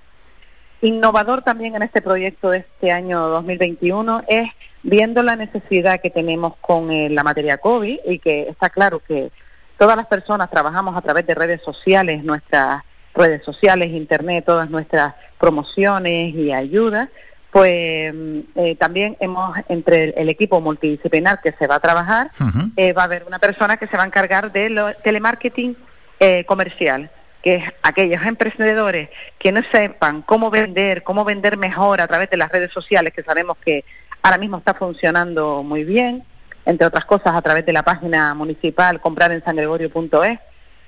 Innovador 0.83 1.43
también 1.43 1.75
en 1.75 1.83
este 1.83 2.03
proyecto 2.03 2.51
de 2.51 2.59
este 2.59 2.93
año 2.93 3.29
2021 3.29 4.25
es 4.29 4.51
viendo 4.83 5.23
la 5.23 5.37
necesidad 5.37 6.01
que 6.01 6.11
tenemos 6.11 6.55
con 6.61 6.91
eh, 6.91 7.09
la 7.11 7.23
materia 7.23 7.59
COVID 7.59 8.01
y 8.07 8.19
que 8.19 8.49
está 8.49 8.71
claro 8.71 9.01
que 9.01 9.31
todas 9.79 9.97
las 9.97 10.07
personas 10.07 10.51
trabajamos 10.51 10.97
a 10.97 11.03
través 11.03 11.27
de 11.27 11.35
redes 11.35 11.63
sociales, 11.63 12.23
nuestras 12.25 12.83
redes 13.15 13.43
sociales, 13.45 13.91
internet, 13.91 14.45
todas 14.45 14.71
nuestras 14.71 15.15
promociones 15.39 16.35
y 16.35 16.53
ayudas, 16.53 17.09
pues 17.51 18.13
eh, 18.55 18.77
también 18.79 19.17
hemos, 19.19 19.57
entre 19.69 20.05
el, 20.05 20.15
el 20.17 20.29
equipo 20.29 20.61
multidisciplinar 20.61 21.41
que 21.41 21.53
se 21.53 21.67
va 21.67 21.77
a 21.77 21.81
trabajar, 21.81 22.31
eh, 22.77 22.93
va 22.93 23.03
a 23.03 23.05
haber 23.07 23.25
una 23.27 23.39
persona 23.39 23.79
que 23.79 23.87
se 23.87 23.97
va 23.97 24.03
a 24.03 24.07
encargar 24.07 24.53
de 24.53 24.69
lo, 24.69 24.93
telemarketing 24.97 25.75
eh, 26.21 26.45
comercial, 26.45 27.11
que 27.47 27.63
aquellos 27.81 28.27
emprendedores 28.27 29.09
que 29.39 29.53
no 29.53 29.63
sepan 29.71 30.23
cómo 30.23 30.51
vender, 30.51 31.05
cómo 31.05 31.25
vender 31.25 31.57
mejor 31.57 32.01
a 32.01 32.09
través 32.09 32.29
de 32.29 32.37
las 32.37 32.51
redes 32.51 32.73
sociales, 32.73 33.13
que 33.13 33.23
sabemos 33.23 33.57
que 33.65 33.85
ahora 34.21 34.37
mismo 34.37 34.57
está 34.57 34.75
funcionando 34.75 35.63
muy 35.63 35.85
bien, 35.85 36.25
entre 36.65 36.89
otras 36.89 37.05
cosas 37.05 37.37
a 37.37 37.43
través 37.43 37.65
de 37.65 37.73
la 37.73 37.85
página 37.85 38.35
municipal 38.35 39.01
comprar 39.01 39.31
en 39.31 39.45
sangregorio.es, 39.45 40.41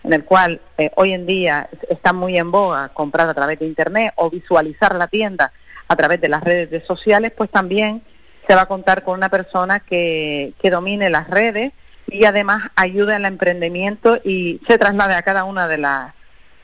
en 0.02 0.12
el 0.12 0.24
cual 0.24 0.60
eh, 0.78 0.90
hoy 0.96 1.12
en 1.12 1.26
día 1.26 1.68
está 1.88 2.12
muy 2.12 2.36
en 2.36 2.50
boga 2.50 2.88
comprar 2.88 3.28
a 3.28 3.34
través 3.34 3.60
de 3.60 3.66
Internet 3.66 4.12
o 4.16 4.28
visualizar 4.28 4.96
la 4.96 5.06
tienda 5.06 5.52
a 5.86 5.94
través 5.94 6.20
de 6.20 6.28
las 6.28 6.42
redes 6.42 6.84
sociales, 6.84 7.30
pues 7.36 7.50
también 7.50 8.02
se 8.48 8.56
va 8.56 8.62
a 8.62 8.66
contar 8.66 9.04
con 9.04 9.14
una 9.14 9.28
persona 9.28 9.78
que, 9.78 10.54
que 10.60 10.70
domine 10.72 11.08
las 11.08 11.30
redes 11.30 11.70
y 12.08 12.24
además 12.24 12.68
ayude 12.74 13.14
el 13.14 13.26
emprendimiento 13.26 14.18
y 14.24 14.60
se 14.66 14.76
traslade 14.76 15.14
a 15.14 15.22
cada 15.22 15.44
una 15.44 15.68
de 15.68 15.78
las 15.78 16.17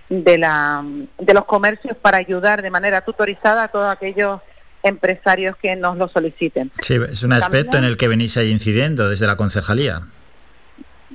de, 0.09 0.39
la, 0.39 0.85
de 1.18 1.35
los 1.35 1.44
comercios 1.44 1.97
para 1.97 2.18
ayudar 2.18 2.62
de 2.62 2.70
manera 2.70 3.01
tutorizada 3.02 3.64
a 3.64 3.68
todos 3.68 3.90
aquellos 3.93 4.40
empresarios 4.82 5.56
que 5.56 5.74
nos 5.76 5.97
lo 5.97 6.09
soliciten. 6.09 6.70
Sí, 6.82 6.98
es 7.10 7.22
un 7.22 7.32
aspecto 7.32 7.78
en 7.78 7.85
el 7.85 7.97
que 7.97 8.06
venís 8.09 8.36
ahí 8.36 8.51
incidiendo 8.51 9.09
desde 9.09 9.26
la 9.26 9.36
concejalía. 9.36 10.02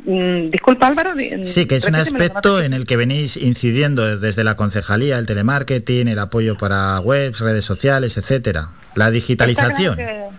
Mm, 0.05 0.49
disculpa 0.49 0.87
Álvaro. 0.87 1.13
di- 1.13 1.45
Sí, 1.45 1.65
que 1.65 1.75
es 1.75 1.83
un 1.85 1.95
aspecto 1.95 2.61
en 2.61 2.73
el 2.73 2.85
que 2.85 2.95
venís 2.97 3.35
incidiendo 3.37 4.17
desde 4.17 4.43
la 4.43 4.55
concejalía, 4.55 5.17
el 5.17 5.25
telemarketing, 5.25 6.07
el 6.07 6.19
apoyo 6.19 6.57
para 6.57 6.99
webs, 7.01 7.39
redes 7.41 7.65
sociales, 7.65 8.17
etcétera. 8.17 8.69
La 8.95 9.11
digitalización. 9.11 9.99
Está 9.99 10.05
claro, 10.05 10.29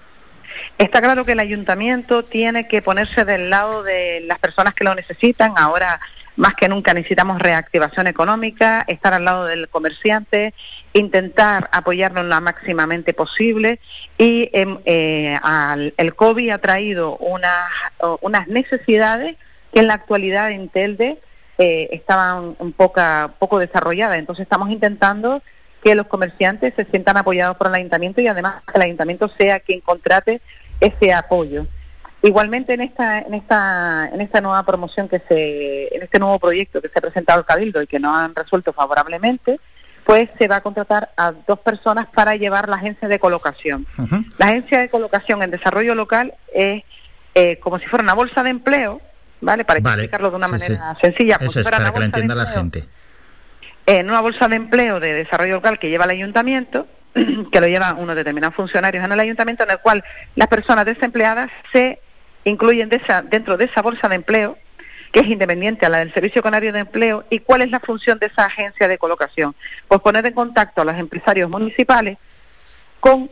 que, 0.78 0.84
está 0.84 1.00
claro 1.02 1.24
que 1.24 1.32
el 1.32 1.40
ayuntamiento 1.40 2.24
tiene 2.24 2.66
que 2.68 2.80
ponerse 2.82 3.24
del 3.24 3.50
lado 3.50 3.82
de 3.82 4.22
las 4.26 4.38
personas 4.38 4.74
que 4.74 4.82
lo 4.84 4.94
necesitan. 4.94 5.52
Ahora, 5.56 6.00
más 6.40 6.54
que 6.54 6.68
nunca, 6.70 6.94
necesitamos 6.94 7.38
reactivación 7.38 8.06
económica, 8.06 8.82
estar 8.88 9.12
al 9.12 9.24
lado 9.26 9.44
del 9.44 9.68
comerciante, 9.68 10.54
intentar 10.94 11.68
apoyarlo 11.70 12.22
lo 12.22 12.40
máximamente 12.40 13.12
posible. 13.12 13.78
Y 14.16 14.48
em, 14.54 14.78
eh, 14.86 15.38
al- 15.42 15.92
el 15.98 16.14
COVID 16.14 16.50
ha 16.50 16.58
traído 16.58 17.16
unas, 17.18 18.48
necesidades 18.48 19.36
que 19.72 19.80
en 19.80 19.86
la 19.86 19.94
actualidad 19.94 20.50
en 20.50 20.68
Telde 20.70 21.18
eh, 21.58 21.88
estaban 21.92 22.56
un 22.58 22.72
poca- 22.72 23.34
poco 23.38 23.58
desarrolladas. 23.58 24.18
Entonces 24.18 24.44
estamos 24.44 24.70
intentando 24.70 25.42
que 25.84 25.94
los 25.94 26.06
comerciantes 26.06 26.72
se 26.74 26.86
sientan 26.86 27.18
apoyados 27.18 27.56
por 27.58 27.66
el 27.66 27.74
ayuntamiento 27.74 28.22
y 28.22 28.28
además 28.28 28.62
que 28.66 28.78
el 28.78 28.82
ayuntamiento 28.82 29.28
sea 29.38 29.60
quien 29.60 29.80
contrate 29.82 30.40
ese 30.80 31.12
apoyo. 31.12 31.66
Igualmente 32.22 32.74
en 32.74 32.82
esta 32.82 33.18
en 33.20 33.32
esta 33.34 34.10
en 34.12 34.20
esta 34.20 34.40
nueva 34.42 34.62
promoción 34.64 35.08
que 35.08 35.22
se 35.26 35.94
en 35.94 36.02
este 36.02 36.18
nuevo 36.18 36.38
proyecto 36.38 36.82
que 36.82 36.88
se 36.88 36.98
ha 36.98 37.02
presentado 37.02 37.38
al 37.38 37.46
cabildo 37.46 37.80
y 37.80 37.86
que 37.86 37.98
nos 37.98 38.14
han 38.14 38.34
resuelto 38.34 38.74
favorablemente, 38.74 39.58
pues 40.04 40.28
se 40.38 40.46
va 40.46 40.56
a 40.56 40.60
contratar 40.60 41.10
a 41.16 41.32
dos 41.32 41.58
personas 41.60 42.06
para 42.14 42.36
llevar 42.36 42.68
la 42.68 42.76
agencia 42.76 43.08
de 43.08 43.18
colocación. 43.18 43.86
La 44.36 44.46
agencia 44.48 44.80
de 44.80 44.90
colocación 44.90 45.42
en 45.42 45.50
desarrollo 45.50 45.94
local 45.94 46.34
es 46.52 46.82
eh, 47.34 47.56
como 47.60 47.78
si 47.78 47.86
fuera 47.86 48.02
una 48.02 48.14
bolsa 48.14 48.42
de 48.42 48.50
empleo, 48.50 49.00
¿vale? 49.40 49.64
Para 49.64 49.80
Vale, 49.80 50.02
explicarlo 50.02 50.30
de 50.30 50.36
una 50.36 50.46
sí, 50.46 50.52
manera 50.52 50.94
sí. 50.96 51.00
sencilla, 51.00 51.38
como 51.38 51.50
Eso 51.50 51.60
es 51.60 51.64
para 51.68 51.90
que 51.90 51.98
de 52.00 52.04
entienda 52.04 52.34
la 52.34 52.46
gente. 52.46 52.84
en 53.86 54.10
una 54.10 54.20
bolsa 54.20 54.46
de 54.48 54.56
empleo 54.56 55.00
de 55.00 55.14
desarrollo 55.14 55.54
local 55.54 55.78
que 55.78 55.88
lleva 55.88 56.04
el 56.04 56.10
ayuntamiento, 56.10 56.86
que 57.52 57.60
lo 57.60 57.66
llevan 57.66 57.98
unos 57.98 58.14
determinados 58.14 58.54
funcionarios 58.54 59.02
en 59.04 59.12
el 59.12 59.20
ayuntamiento, 59.20 59.64
en 59.64 59.70
el 59.70 59.78
cual 59.78 60.04
las 60.34 60.48
personas 60.48 60.84
desempleadas 60.84 61.50
se 61.72 62.00
incluyen 62.44 62.88
de 62.88 62.96
esa- 62.96 63.22
dentro 63.22 63.56
de 63.56 63.66
esa 63.66 63.82
bolsa 63.82 64.08
de 64.08 64.16
empleo, 64.16 64.56
que 65.12 65.20
es 65.20 65.26
independiente 65.26 65.86
a 65.86 65.88
la 65.88 65.98
del 65.98 66.12
Servicio 66.14 66.42
Canario 66.42 66.72
de 66.72 66.80
Empleo, 66.80 67.24
y 67.30 67.40
cuál 67.40 67.62
es 67.62 67.70
la 67.70 67.80
función 67.80 68.18
de 68.18 68.26
esa 68.26 68.46
agencia 68.46 68.86
de 68.86 68.96
colocación. 68.96 69.54
Pues 69.88 70.00
poner 70.00 70.24
en 70.26 70.34
contacto 70.34 70.82
a 70.82 70.84
los 70.84 70.96
empresarios 70.96 71.50
municipales 71.50 72.16
con 73.00 73.30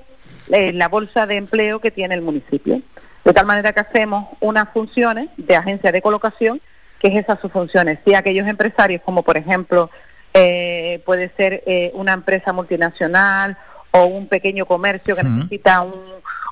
eh, 0.50 0.72
la 0.72 0.88
bolsa 0.88 1.26
de 1.26 1.36
empleo 1.36 1.80
que 1.80 1.90
tiene 1.90 2.14
el 2.14 2.22
municipio. 2.22 2.80
De 3.24 3.32
tal 3.34 3.46
manera 3.46 3.72
que 3.72 3.80
hacemos 3.80 4.28
unas 4.40 4.70
funciones 4.70 5.28
de 5.36 5.54
agencia 5.54 5.92
de 5.92 6.00
colocación, 6.00 6.60
que 6.98 7.08
es 7.08 7.16
esas 7.16 7.38
sus 7.40 7.52
funciones. 7.52 7.98
Si 8.04 8.14
aquellos 8.14 8.48
empresarios, 8.48 9.02
como 9.04 9.22
por 9.22 9.36
ejemplo 9.36 9.90
eh, 10.34 11.02
puede 11.04 11.30
ser 11.36 11.62
eh, 11.66 11.90
una 11.94 12.12
empresa 12.12 12.52
multinacional 12.52 13.56
o 13.90 14.04
un 14.04 14.26
pequeño 14.28 14.66
comercio 14.66 15.14
que 15.14 15.22
necesita 15.22 15.82
un, 15.82 15.92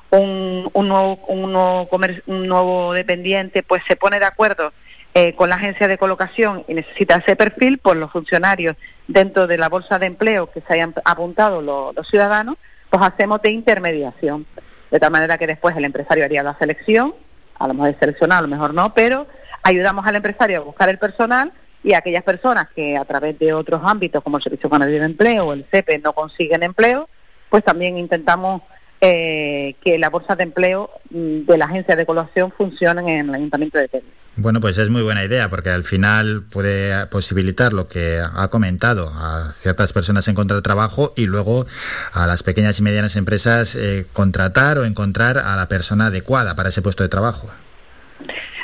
un, 0.09 0.69
un 0.73 0.87
nuevo, 0.87 1.19
un, 1.27 1.51
nuevo 1.51 1.87
comer- 1.89 2.23
un 2.27 2.47
nuevo 2.47 2.93
dependiente, 2.93 3.63
pues 3.63 3.83
se 3.87 3.95
pone 3.95 4.19
de 4.19 4.25
acuerdo 4.25 4.73
eh, 5.13 5.33
con 5.33 5.49
la 5.49 5.55
agencia 5.55 5.87
de 5.87 5.97
colocación 5.97 6.63
y 6.67 6.73
necesita 6.73 7.15
ese 7.15 7.35
perfil, 7.35 7.79
pues 7.79 7.97
los 7.97 8.11
funcionarios 8.11 8.75
dentro 9.07 9.47
de 9.47 9.57
la 9.57 9.69
bolsa 9.69 9.97
de 9.99 10.05
empleo 10.05 10.51
que 10.51 10.61
se 10.61 10.73
hayan 10.73 10.93
apuntado 11.05 11.61
los, 11.61 12.07
ciudadanos, 12.07 12.57
pues 12.89 13.01
hacemos 13.03 13.41
de 13.41 13.51
intermediación. 13.51 14.45
De 14.91 14.99
tal 14.99 15.11
manera 15.11 15.37
que 15.37 15.47
después 15.47 15.75
el 15.75 15.85
empresario 15.85 16.23
haría 16.23 16.43
la 16.43 16.57
selección, 16.57 17.13
a 17.59 17.67
lo 17.67 17.73
mejor 17.73 17.89
es 17.89 17.97
seleccionado, 17.99 18.39
a 18.39 18.47
lo 18.47 18.55
mejor 18.55 18.73
no, 18.73 18.93
pero 18.93 19.27
ayudamos 19.63 20.05
al 20.05 20.15
empresario 20.15 20.59
a 20.59 20.63
buscar 20.63 20.87
el 20.89 20.97
personal 20.97 21.51
y 21.83 21.93
a 21.93 21.97
aquellas 21.97 22.23
personas 22.23 22.67
que 22.75 22.95
a 22.95 23.03
través 23.03 23.37
de 23.39 23.53
otros 23.53 23.81
ámbitos 23.83 24.23
como 24.23 24.37
el 24.37 24.43
Servicio 24.43 24.69
Canario 24.69 24.99
de 24.99 25.05
Empleo 25.05 25.47
o 25.47 25.53
el 25.53 25.65
CEPE 25.71 25.99
no 25.99 26.13
consiguen 26.13 26.63
empleo, 26.63 27.09
pues 27.49 27.63
también 27.63 27.97
intentamos 27.97 28.61
eh, 29.01 29.75
que 29.83 29.97
la 29.97 30.09
bolsa 30.09 30.35
de 30.35 30.43
empleo 30.43 30.89
mm, 31.09 31.45
de 31.45 31.57
la 31.57 31.65
agencia 31.65 31.95
de 31.95 32.05
colocación 32.05 32.51
funcionen 32.51 33.07
en 33.09 33.29
el 33.29 33.35
Ayuntamiento 33.35 33.77
de 33.77 33.87
Telde. 33.87 34.07
Bueno, 34.39 34.61
pues 34.61 34.77
es 34.77 34.89
muy 34.91 35.01
buena 35.01 35.23
idea 35.23 35.49
porque 35.49 35.71
al 35.71 35.83
final 35.83 36.43
puede 36.51 37.07
posibilitar 37.07 37.73
lo 37.73 37.87
que 37.87 38.21
ha 38.21 38.47
comentado 38.49 39.11
a 39.15 39.51
ciertas 39.53 39.93
personas 39.93 40.27
encontrar 40.27 40.61
trabajo 40.61 41.11
y 41.15 41.25
luego 41.25 41.65
a 42.13 42.27
las 42.27 42.43
pequeñas 42.43 42.77
y 42.77 42.83
medianas 42.83 43.15
empresas 43.15 43.73
eh, 43.73 44.05
contratar 44.13 44.77
o 44.77 44.85
encontrar 44.85 45.39
a 45.39 45.55
la 45.55 45.67
persona 45.67 46.07
adecuada 46.07 46.55
para 46.55 46.69
ese 46.69 46.83
puesto 46.83 47.01
de 47.01 47.09
trabajo. 47.09 47.49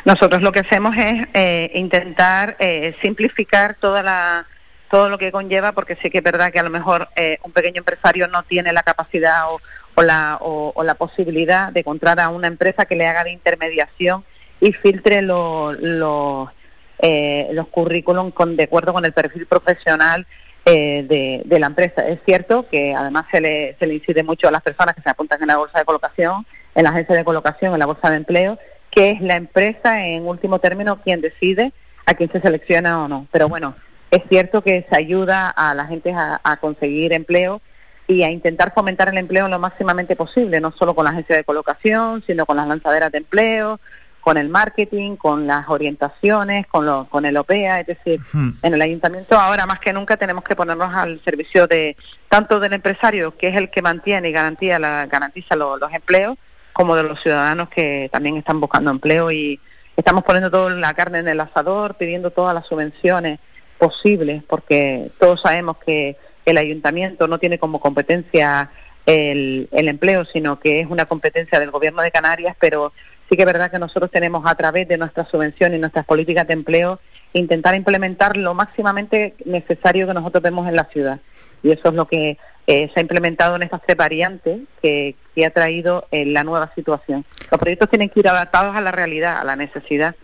Nosotros 0.06 0.42
lo 0.42 0.52
que 0.52 0.60
hacemos 0.60 0.96
es 0.98 1.28
eh, 1.34 1.72
intentar 1.74 2.56
eh, 2.60 2.96
simplificar 3.02 3.76
toda 3.76 4.04
la, 4.04 4.46
todo 4.94 5.10
lo 5.10 5.18
que 5.18 5.32
conlleva, 5.32 5.72
porque 5.72 5.98
sí 6.00 6.12
que 6.12 6.20
es 6.20 6.24
verdad 6.24 6.52
que 6.52 6.60
a 6.60 6.64
lo 6.64 6.70
mejor 6.70 7.10
eh, 7.16 7.40
un 7.42 7.52
pequeño 7.52 7.80
empresario 7.80 8.28
no 8.28 8.44
tiene 8.44 8.72
la 8.74 8.84
capacidad 8.84 9.46
o, 9.50 9.60
o 9.95 10.02
la, 10.02 10.38
o, 10.41 10.84
la 10.84 10.95
posibilidad 10.95 11.72
de 11.72 11.82
encontrar 11.82 12.20
a 12.20 12.30
una 12.30 12.48
empresa 12.48 12.86
que 12.86 12.95
le 12.95 13.06
haga 13.07 13.24
de 13.24 13.32
intermediación 13.32 14.24
y 14.60 14.74
filtre 14.74 15.22
lo- 15.22 15.74
lo, 15.74 16.52
eh, 16.99 17.49
los 17.53 17.68
currículum 17.68 18.32
con, 18.32 18.56
de 18.56 18.64
acuerdo 18.64 18.94
con 18.94 19.06
el 19.06 19.14
perfil 19.14 19.45
profesional 19.45 20.26
eh, 20.65 21.41
de, 21.45 21.60
la 21.60 21.68
empresa. 21.68 22.07
Es 22.07 22.20
cierto 22.26 22.68
que 22.70 22.95
además 22.95 23.26
se 23.30 23.41
le, 23.41 23.76
se 23.78 23.86
le 23.86 23.95
incide 23.95 24.24
mucho 24.24 24.48
a 24.48 24.52
las 24.52 24.61
personas 24.64 24.95
que 24.95 25.02
se 25.02 25.10
apuntan 25.10 25.41
en 25.41 25.48
la 25.48 25.57
bolsa 25.57 25.80
de 25.80 25.86
colocación, 25.86 26.45
en 26.76 26.84
la 26.86 26.90
agencia 26.91 27.15
de 27.15 27.26
colocación, 27.26 27.74
en 27.74 27.80
la 27.80 27.86
bolsa 27.86 28.10
de 28.10 28.18
empleo, 28.18 28.57
que 28.90 29.11
es 29.11 29.22
la 29.22 29.36
empresa 29.36 30.06
en 30.06 30.26
último 30.26 30.60
término 30.60 31.02
quien 31.02 31.20
decide 31.22 31.74
a 32.06 32.14
quién 32.14 32.32
se 32.32 32.40
selecciona 32.41 33.03
o 33.03 33.07
no. 33.07 33.28
Pero 33.32 33.49
bueno, 33.49 33.76
es 34.11 34.22
cierto 34.30 34.61
que 34.61 34.86
se 34.90 34.95
ayuda 34.95 35.49
a 35.49 35.74
la 35.74 35.86
gente 35.86 36.14
a 36.15 36.57
conseguir 36.61 37.11
empleo 37.14 37.61
y 38.08 38.24
a 38.24 38.30
intentar 38.30 38.74
fomentar 38.74 39.10
el 39.10 39.18
empleo 39.18 39.48
lo 39.48 39.60
máximamente 39.60 40.16
posible, 40.16 40.60
no 40.60 40.72
solo 40.72 40.94
con 40.94 41.06
la 41.06 41.12
agencia 41.12 41.36
de 41.36 41.44
colocación, 41.44 42.24
sino 42.28 42.46
con 42.46 42.58
las 42.58 42.68
lanzaderas 42.68 43.12
de 43.12 43.20
empleo, 43.20 43.80
con 44.20 44.38
el 44.38 44.48
marketing, 44.50 45.16
con 45.18 45.48
las 45.48 45.68
orientaciones, 45.70 46.66
con, 46.68 46.86
lo, 46.86 47.08
con 47.10 47.26
el 47.26 47.36
OPEA, 47.38 47.82
es 47.82 47.88
decir, 47.88 48.20
en 48.62 48.74
el 48.74 48.82
ayuntamiento 48.82 49.36
ahora 49.38 49.66
más 49.66 49.80
que 49.80 49.92
nunca 49.94 50.16
tenemos 50.18 50.44
que 50.46 50.56
ponernos 50.56 50.94
al 50.94 51.22
servicio 51.26 51.68
de 51.68 51.98
tanto 52.30 52.60
del 52.60 52.74
empresario, 52.74 53.36
que 53.38 53.50
es 53.50 53.56
el 53.56 53.70
que 53.70 53.82
mantiene 53.82 54.30
y 54.30 54.32
garantía 54.32 54.80
la, 54.80 55.06
garantiza 55.08 55.56
lo- 55.56 55.78
los 55.78 55.92
empleos, 55.94 56.38
como 56.72 56.96
de 56.96 57.04
los 57.04 57.22
ciudadanos 57.22 57.70
que 57.70 58.10
también 58.12 58.38
están 58.38 58.60
buscando 58.60 58.92
empleo 58.92 59.30
y 59.32 59.60
estamos 59.96 60.24
poniendo 60.24 60.50
toda 60.50 60.74
la 60.74 60.94
carne 60.94 61.20
en 61.20 61.28
el 61.28 61.40
asador, 61.40 61.96
pidiendo 61.96 62.32
todas 62.32 62.56
las 62.56 62.66
subvenciones 62.66 63.40
posibles, 63.78 64.42
porque 64.48 65.12
todos 65.20 65.42
sabemos 65.42 65.78
que 65.86 66.18
el 66.45 66.57
ayuntamiento 66.57 67.28
no 67.28 67.40
tiene 67.40 67.57
como 67.57 67.80
competencia 67.80 68.72
el, 69.06 69.68
el 69.72 69.88
empleo, 69.88 70.26
sino 70.26 70.60
que 70.60 70.80
es 70.80 70.88
una 70.88 71.06
competencia 71.06 71.60
del 71.60 71.72
gobierno 71.72 72.02
de 72.02 72.11
Canarias, 72.11 72.56
pero 72.60 72.94
sí 73.30 73.36
que 73.36 73.44
es 73.44 73.48
verdad 73.48 73.72
que 73.72 73.80
nosotros 73.80 74.11
tenemos 74.11 74.44
a 74.45 74.56
través 74.56 74.88
de 74.88 74.98
nuestra 74.98 75.26
subvención 75.26 75.74
y 75.74 75.80
nuestras 75.80 76.06
políticas 76.06 76.48
de 76.48 76.53
empleo 76.53 76.99
intentar 77.34 77.76
implementar 77.76 78.38
lo 78.38 78.53
máximamente 78.53 79.36
necesario 79.45 80.07
que 80.07 80.14
nosotros 80.14 80.44
vemos 80.44 80.68
en 80.68 80.76
la 80.76 80.86
ciudad. 80.86 81.20
Y 81.64 81.72
eso 81.72 81.90
es 81.90 81.95
lo 81.95 82.07
que 82.07 82.38
eh, 82.68 82.90
se 82.94 82.99
ha 82.99 83.02
implementado 83.02 83.56
en 83.56 83.64
estas 83.64 83.82
tres 83.82 83.98
variantes 83.98 84.60
que, 84.82 85.15
ha 85.44 85.49
traído 85.49 86.07
eh, 86.11 86.26
la 86.26 86.44
nueva 86.44 86.72
situación. 86.76 87.26
Los 87.49 87.60
proyectos 87.60 87.90
tienen 87.90 88.10
que 88.10 88.20
ir 88.20 88.28
adaptados 88.28 88.76
a 88.76 88.82
la 88.82 88.91
realidad, 88.91 89.40
a 89.40 89.44
la 89.44 89.56
necesidad. 89.56 90.15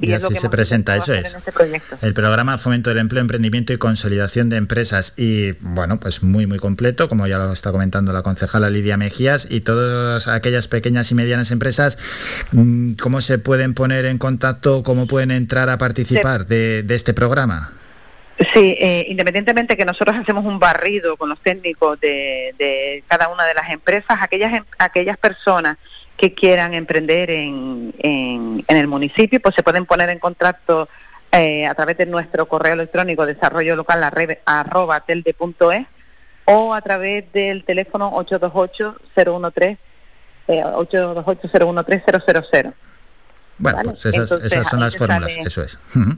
Y, 0.00 0.12
así 0.12 0.34
se 0.36 0.48
presenta, 0.48 0.96
eso 0.96 1.12
es. 1.12 1.34
Este 1.34 1.52
el 2.02 2.14
programa 2.14 2.58
Fomento 2.58 2.90
del 2.90 2.98
Empleo, 2.98 3.20
Emprendimiento 3.20 3.72
y 3.72 3.78
Consolidación 3.78 4.48
de 4.48 4.56
Empresas. 4.56 5.14
Y 5.16 5.52
bueno, 5.60 5.98
pues 6.00 6.22
muy, 6.22 6.46
muy 6.46 6.58
completo, 6.58 7.08
como 7.08 7.26
ya 7.26 7.38
lo 7.38 7.52
está 7.52 7.72
comentando 7.72 8.12
la 8.12 8.22
concejala 8.22 8.70
Lidia 8.70 8.96
Mejías, 8.96 9.46
y 9.50 9.60
todas 9.60 10.28
aquellas 10.28 10.68
pequeñas 10.68 11.10
y 11.10 11.14
medianas 11.14 11.50
empresas, 11.50 11.98
mm, 12.52 12.92
¿cómo 12.94 13.20
se 13.20 13.38
pueden 13.38 13.74
poner 13.74 14.06
en 14.06 14.18
contacto, 14.18 14.82
cómo 14.82 15.06
pueden 15.06 15.30
entrar 15.30 15.68
a 15.70 15.78
participar 15.78 16.46
de, 16.46 16.84
este 16.88 17.14
programa? 17.14 17.72
Sí, 18.52 18.76
eh, 18.78 19.06
independientemente 19.08 19.76
que 19.76 19.84
nosotros 19.84 20.16
hacemos 20.16 20.44
un 20.44 20.60
barrido 20.60 21.16
con 21.16 21.28
los 21.28 21.40
técnicos 21.40 21.98
de, 22.00 23.02
cada 23.08 23.28
una 23.28 23.44
de 23.44 23.54
las 23.54 23.70
empresas, 23.70 24.18
aquellas, 24.20 24.52
em, 24.52 24.64
aquellas 24.78 25.16
personas 25.16 25.76
que 26.18 26.34
quieran 26.34 26.74
emprender 26.74 27.30
en, 27.30 27.94
en, 28.00 28.64
el 28.66 28.88
municipio, 28.88 29.40
pues 29.40 29.54
se 29.54 29.62
pueden 29.62 29.86
poner 29.86 30.10
en 30.10 30.18
contacto 30.18 30.88
eh, 31.30 31.66
a 31.66 31.74
través 31.74 31.96
de 31.96 32.06
nuestro 32.06 32.46
correo 32.46 32.72
electrónico 32.74 33.24
desarrollo 33.24 33.76
local 33.76 34.02
arroba 34.44 35.00
telde.es 35.00 35.86
o 36.44 36.74
a 36.74 36.82
través 36.82 37.32
del 37.32 37.64
teléfono 37.64 38.12
828-013 38.12 39.78
eh, 40.48 40.64
828-013-000. 40.64 42.74
Bueno, 43.58 43.78
pues 43.82 44.06
esas, 44.06 44.68
son 44.68 44.80
las 44.80 44.96
fórmulas, 44.96 45.36
eso 45.36 45.62
es. 45.62 45.78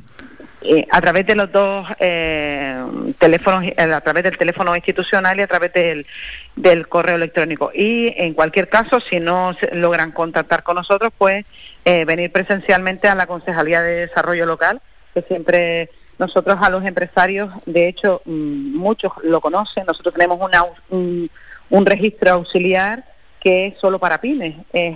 Eh, 0.62 0.87
a 0.91 1.01
través 1.01 1.27
de 1.27 1.35
los 1.35 1.51
dos 1.51 1.89
eh, 1.99 2.77
teléfonos, 3.19 3.65
eh, 3.65 3.74
a 3.78 4.01
través 4.03 4.24
del 4.24 4.37
teléfono 4.37 4.77
institucional 4.77 5.39
y 5.39 5.43
a 5.43 5.47
través 5.47 5.73
del, 5.73 6.07
del, 6.55 6.87
correo 6.87 7.16
electrónico. 7.16 7.70
Y 7.74 8.12
en 8.16 8.35
cualquier 8.35 8.69
caso, 8.69 9.01
si 9.01 9.20
no 9.20 9.57
logran 9.73 10.12
contactar 10.12 10.62
con 10.62 10.77
nosotros, 10.77 11.12
pues 11.16 11.45
venir 11.85 12.31
presencialmente 12.31 13.09
a 13.09 13.15
la 13.15 13.27
Concejalía 13.27 13.81
de 13.82 14.07
Desarrollo 14.07 14.47
Local, 14.47 14.81
que 15.15 15.23
siempre 15.23 15.91
nosotros 16.19 16.59
a 16.61 16.69
los 16.69 16.85
empresarios, 16.85 17.51
de 17.65 17.89
hecho, 17.89 18.20
mm, 18.27 18.77
muchos 18.77 19.12
lo 19.23 19.41
conocen, 19.41 19.87
nosotros 19.87 20.12
tenemos 20.15 20.39
una, 20.41 20.65
un, 20.91 21.31
un 21.70 21.87
registro 21.87 22.32
auxiliar 22.32 23.05
que 23.41 23.66
es 23.66 23.78
solo 23.78 23.99
para 23.99 24.20
pymes, 24.20 24.55
es 24.74 24.95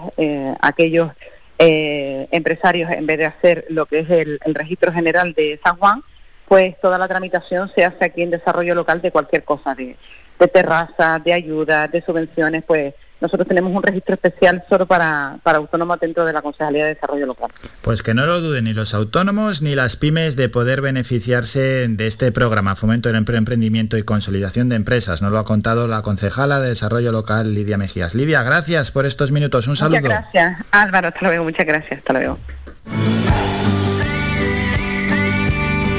aquellos 0.61 1.11
eh, 1.59 2.29
empresarios, 2.31 2.91
en 2.91 3.07
vez 3.07 3.19
de 3.19 3.27
hacer 3.27 3.67
lo 3.69 3.87
que 3.87 4.01
es 4.01 4.11
el, 4.11 4.41
registro 4.45 4.93
general 4.93 5.33
de 5.35 5.61
San 5.63 5.77
Juan, 5.77 6.03
pues 6.47 6.79
toda 6.81 6.99
la 6.99 7.09
tramitación 7.09 7.71
se 7.75 7.85
hace 7.85 8.05
aquí 8.05 8.23
en 8.23 8.31
desarrollo 8.31 8.75
local 8.75 9.01
de 9.01 9.11
cualquier 9.11 9.45
cosa, 9.45 9.75
de, 9.75 9.97
de 10.39 10.49
terrazas, 10.49 11.23
de 11.25 11.33
ayudas, 11.33 11.91
de 11.91 12.03
subvenciones, 12.03 12.65
pues 12.65 12.95
nosotros 13.25 13.49
tenemos 13.49 13.75
un 13.75 13.83
registro 13.83 14.15
especial 14.15 14.65
solo 14.69 14.87
para, 14.87 15.39
para 15.43 15.59
autónomos 15.59 15.99
dentro 15.99 16.25
de 16.27 16.33
la 16.33 16.43
Consejería 16.43 16.85
de 16.85 16.95
Desarrollo 16.95 17.27
Local. 17.27 17.51
Pues 17.81 18.03
que 18.03 18.13
no 18.13 18.27
lo 18.27 18.41
duden 18.41 18.65
ni 18.65 18.75
los 18.75 18.93
autónomos 18.93 19.63
ni 19.63 19.75
las 19.75 19.97
pymes 19.97 20.37
de 20.37 20.49
poder 20.51 20.83
beneficiarse 20.83 21.89
de 21.89 22.07
este 22.07 22.33
programa 22.33 22.77
Fomento 22.77 23.09
del 23.09 23.17
Emprendimiento 23.17 23.97
y 23.97 24.03
Consolidación 24.03 24.69
de 24.69 24.77
Empresas. 24.77 25.23
Nos 25.23 25.33
lo 25.33 25.39
ha 25.39 25.45
contado 25.45 25.89
la 25.89 26.03
concejala 26.03 26.61
de 26.61 26.69
Desarrollo 26.69 27.13
Local, 27.13 27.55
Lidia 27.55 27.79
Mejías. 27.79 28.15
Lidia, 28.15 28.43
gracias 28.43 28.91
por 28.91 29.07
estos 29.07 29.33
minutos. 29.33 29.69
Un 29.69 29.77
saludo. 29.77 30.01
Muchas 30.03 30.25
gracias. 30.33 30.67
Álvaro, 30.71 31.09
hasta 31.09 31.21
luego. 31.27 31.45
Muchas 31.45 31.67
gracias. 31.67 31.99
Hasta 31.99 32.13
luego. 32.13 32.39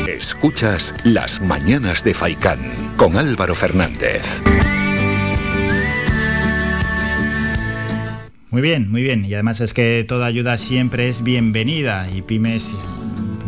Escuchas 0.08 0.94
Las 1.04 1.42
Mañanas 1.42 2.04
de 2.04 2.14
Faicán 2.14 2.60
con 2.98 3.18
Álvaro 3.18 3.56
Fernández. 3.56 4.22
Muy 8.56 8.62
bien, 8.62 8.90
muy 8.90 9.04
bien. 9.04 9.26
Y 9.26 9.34
además 9.34 9.60
es 9.60 9.74
que 9.74 10.06
toda 10.08 10.28
ayuda 10.28 10.58
siempre 10.58 11.10
es 11.10 11.24
bienvenida 11.24 12.08
y 12.16 12.22
pymes 12.22 12.72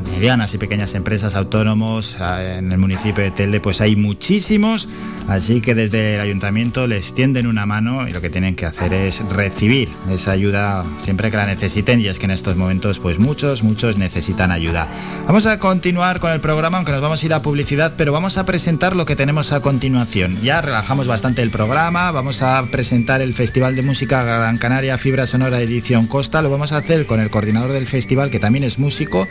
medianas 0.07 0.53
y 0.53 0.57
pequeñas 0.57 0.93
empresas, 0.95 1.35
autónomos 1.35 2.17
ah, 2.19 2.43
en 2.43 2.71
el 2.71 2.77
municipio 2.77 3.23
de 3.23 3.31
Telde, 3.31 3.59
pues 3.59 3.81
hay 3.81 3.95
muchísimos 3.95 4.87
Así 5.27 5.59
que 5.59 5.75
desde 5.75 6.15
el 6.15 6.21
ayuntamiento 6.21 6.87
les 6.87 7.13
tienden 7.13 7.47
una 7.47 7.65
mano 7.65 8.07
y 8.07 8.13
lo 8.13 8.21
que 8.21 8.29
tienen 8.29 8.55
que 8.55 8.65
hacer 8.65 8.93
es 8.93 9.19
recibir 9.27 9.89
esa 10.09 10.31
ayuda 10.31 10.85
siempre 11.03 11.29
que 11.29 11.35
la 11.35 11.45
necesiten 11.45 11.99
y 11.99 12.07
es 12.07 12.17
que 12.17 12.25
en 12.25 12.31
estos 12.31 12.55
momentos 12.55 12.99
pues 12.99 13.19
muchos, 13.19 13.61
muchos 13.61 13.97
necesitan 13.97 14.51
ayuda. 14.51 14.87
Vamos 15.25 15.45
a 15.45 15.59
continuar 15.59 16.21
con 16.21 16.31
el 16.31 16.39
programa, 16.39 16.77
aunque 16.77 16.93
nos 16.93 17.01
vamos 17.01 17.21
a 17.21 17.25
ir 17.25 17.33
a 17.33 17.41
publicidad, 17.41 17.95
pero 17.97 18.13
vamos 18.13 18.37
a 18.37 18.45
presentar 18.45 18.95
lo 18.95 19.05
que 19.05 19.17
tenemos 19.17 19.51
a 19.51 19.59
continuación. 19.59 20.41
Ya 20.41 20.61
relajamos 20.61 21.07
bastante 21.07 21.41
el 21.41 21.51
programa, 21.51 22.09
vamos 22.11 22.41
a 22.41 22.63
presentar 22.71 23.21
el 23.21 23.33
Festival 23.33 23.75
de 23.75 23.81
Música 23.81 24.23
Gran 24.23 24.57
Canaria 24.57 24.97
Fibra 24.97 25.27
Sonora 25.27 25.59
Edición 25.59 26.07
Costa, 26.07 26.41
lo 26.41 26.49
vamos 26.49 26.71
a 26.71 26.77
hacer 26.77 27.05
con 27.05 27.19
el 27.19 27.29
coordinador 27.29 27.73
del 27.73 27.87
festival 27.87 28.31
que 28.31 28.39
también 28.39 28.63
es 28.63 28.79
músico, 28.79 29.27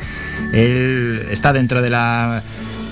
él 0.67 1.27
está 1.31 1.53
dentro 1.53 1.83
de 1.83 1.91
la, 1.91 2.43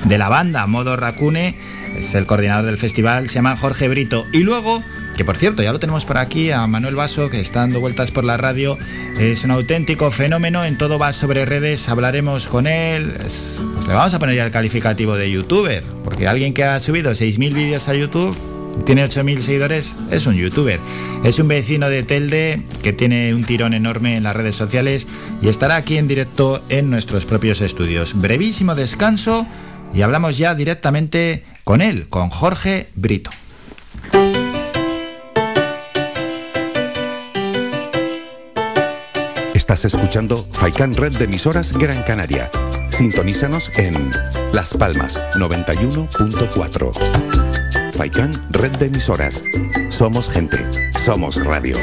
de 0.05 0.19
la 0.19 0.29
banda 0.29 0.67
Modo 0.67 0.97
Racune 0.97 1.57
es 1.97 2.15
el 2.15 2.27
coordinador 2.27 2.67
del 2.67 2.79
festival, 2.79 3.29
se 3.29 3.37
llama 3.37 3.57
Jorge 3.57 3.89
Brito. 3.89 4.27
Y 4.33 4.41
luego, 4.41 4.83
que 5.17 5.25
por 5.25 5.37
cierto, 5.37 5.63
ya 5.63 5.73
lo 5.73 5.79
tenemos 5.79 6.05
por 6.05 6.19
aquí, 6.19 6.51
a 6.51 6.67
Manuel 6.67 6.97
Vaso, 6.97 7.31
que 7.31 7.41
está 7.41 7.61
dando 7.61 7.81
vueltas 7.81 8.11
por 8.11 8.25
la 8.25 8.37
radio, 8.37 8.79
es 9.19 9.45
un 9.45 9.53
auténtico 9.53 10.11
fenómeno, 10.11 10.65
en 10.65 10.77
todo 10.77 10.99
va 10.99 11.13
sobre 11.13 11.45
redes, 11.45 11.89
hablaremos 11.89 12.49
con 12.49 12.67
él, 12.67 13.13
le 13.87 13.95
vamos 13.95 14.15
a 14.15 14.19
poner 14.19 14.35
ya 14.35 14.45
el 14.45 14.51
calificativo 14.51 15.15
de 15.17 15.31
youtuber, 15.31 15.85
porque 16.05 16.27
alguien 16.27 16.53
que 16.53 16.65
ha 16.65 16.81
subido 16.81 17.13
6.000 17.13 17.55
vídeos 17.55 17.89
a 17.89 17.95
YouTube 17.95 18.37
tiene 18.85 19.05
8.000 19.05 19.41
seguidores, 19.41 19.95
es 20.11 20.27
un 20.27 20.35
youtuber. 20.35 20.81
Es 21.25 21.39
un 21.39 21.49
vecino 21.49 21.89
de 21.89 22.03
Telde 22.03 22.63
que 22.83 22.93
tiene 22.93 23.35
un 23.35 23.45
tirón 23.45 23.75
enorme 23.75 24.17
en 24.17 24.25
las 24.25 24.37
redes 24.37 24.57
sociales 24.57 25.07
y 25.41 25.49
estará 25.49 25.77
aquí 25.77 25.97
en 25.97 26.09
directo 26.09 26.63
en 26.69 26.91
nuestros 26.91 27.25
propios 27.25 27.61
estudios. 27.61 28.21
Brevísimo 28.21 28.75
descanso 28.75 29.47
y 29.95 30.03
hablamos 30.03 30.37
ya 30.37 30.55
directamente 30.55 31.45
con 31.65 31.81
él, 31.81 32.09
con 32.09 32.31
Jorge 32.31 32.89
Brito. 32.95 33.31
Estás 39.55 39.85
escuchando 39.87 40.47
Faikan 40.53 40.95
Red 40.95 41.17
de 41.17 41.25
emisoras 41.25 41.73
Gran 41.73 42.03
Canaria. 42.03 42.51
Sintonízanos 42.91 43.71
en 43.77 44.13
Las 44.53 44.75
Palmas 44.75 45.21
91.4. 45.37 47.54
Faikan 47.97 48.33
Red 48.51 48.73
de 48.79 48.87
emisoras. 48.87 49.45
Somos 49.89 50.29
gente, 50.29 50.59
somos 50.99 51.37
radio. 51.45 51.77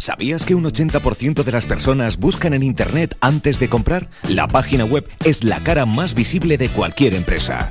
¿Sabías 0.00 0.44
que 0.44 0.56
un 0.56 0.64
80% 0.64 1.44
de 1.44 1.52
las 1.52 1.66
personas 1.66 2.16
buscan 2.16 2.52
en 2.54 2.64
Internet 2.64 3.16
antes 3.20 3.60
de 3.60 3.68
comprar? 3.68 4.10
La 4.28 4.48
página 4.48 4.84
web 4.84 5.08
es 5.24 5.44
la 5.44 5.62
cara 5.62 5.86
más 5.86 6.14
visible 6.14 6.58
de 6.58 6.68
cualquier 6.68 7.14
empresa. 7.14 7.70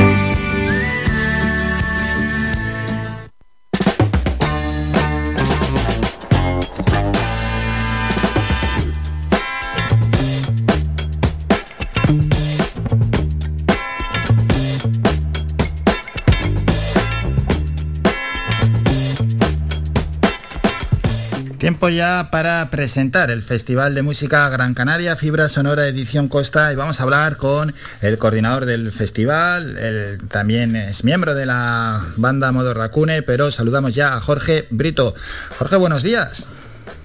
Tiempo 21.71 21.87
ya 21.87 22.27
para 22.31 22.69
presentar 22.69 23.31
el 23.31 23.43
Festival 23.43 23.95
de 23.95 24.01
Música 24.01 24.49
Gran 24.49 24.73
Canaria, 24.73 25.15
Fibra 25.15 25.47
Sonora 25.47 25.87
Edición 25.87 26.27
Costa, 26.27 26.73
y 26.73 26.75
vamos 26.75 26.99
a 26.99 27.03
hablar 27.03 27.37
con 27.37 27.73
el 28.01 28.17
coordinador 28.17 28.65
del 28.65 28.91
festival, 28.91 29.77
él 29.77 30.19
también 30.27 30.75
es 30.75 31.05
miembro 31.05 31.33
de 31.33 31.45
la 31.45 32.07
banda 32.17 32.51
Modo 32.51 32.73
Racune, 32.73 33.21
pero 33.21 33.51
saludamos 33.51 33.95
ya 33.95 34.15
a 34.15 34.19
Jorge 34.19 34.67
Brito. 34.69 35.15
Jorge, 35.59 35.77
buenos 35.77 36.03
días. 36.03 36.49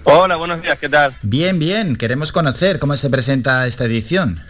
Hola, 0.02 0.34
buenos 0.34 0.60
días, 0.60 0.76
¿qué 0.80 0.88
tal? 0.88 1.16
Bien, 1.22 1.60
bien, 1.60 1.94
queremos 1.94 2.32
conocer 2.32 2.80
cómo 2.80 2.96
se 2.96 3.08
presenta 3.08 3.68
esta 3.68 3.84
edición. 3.84 4.40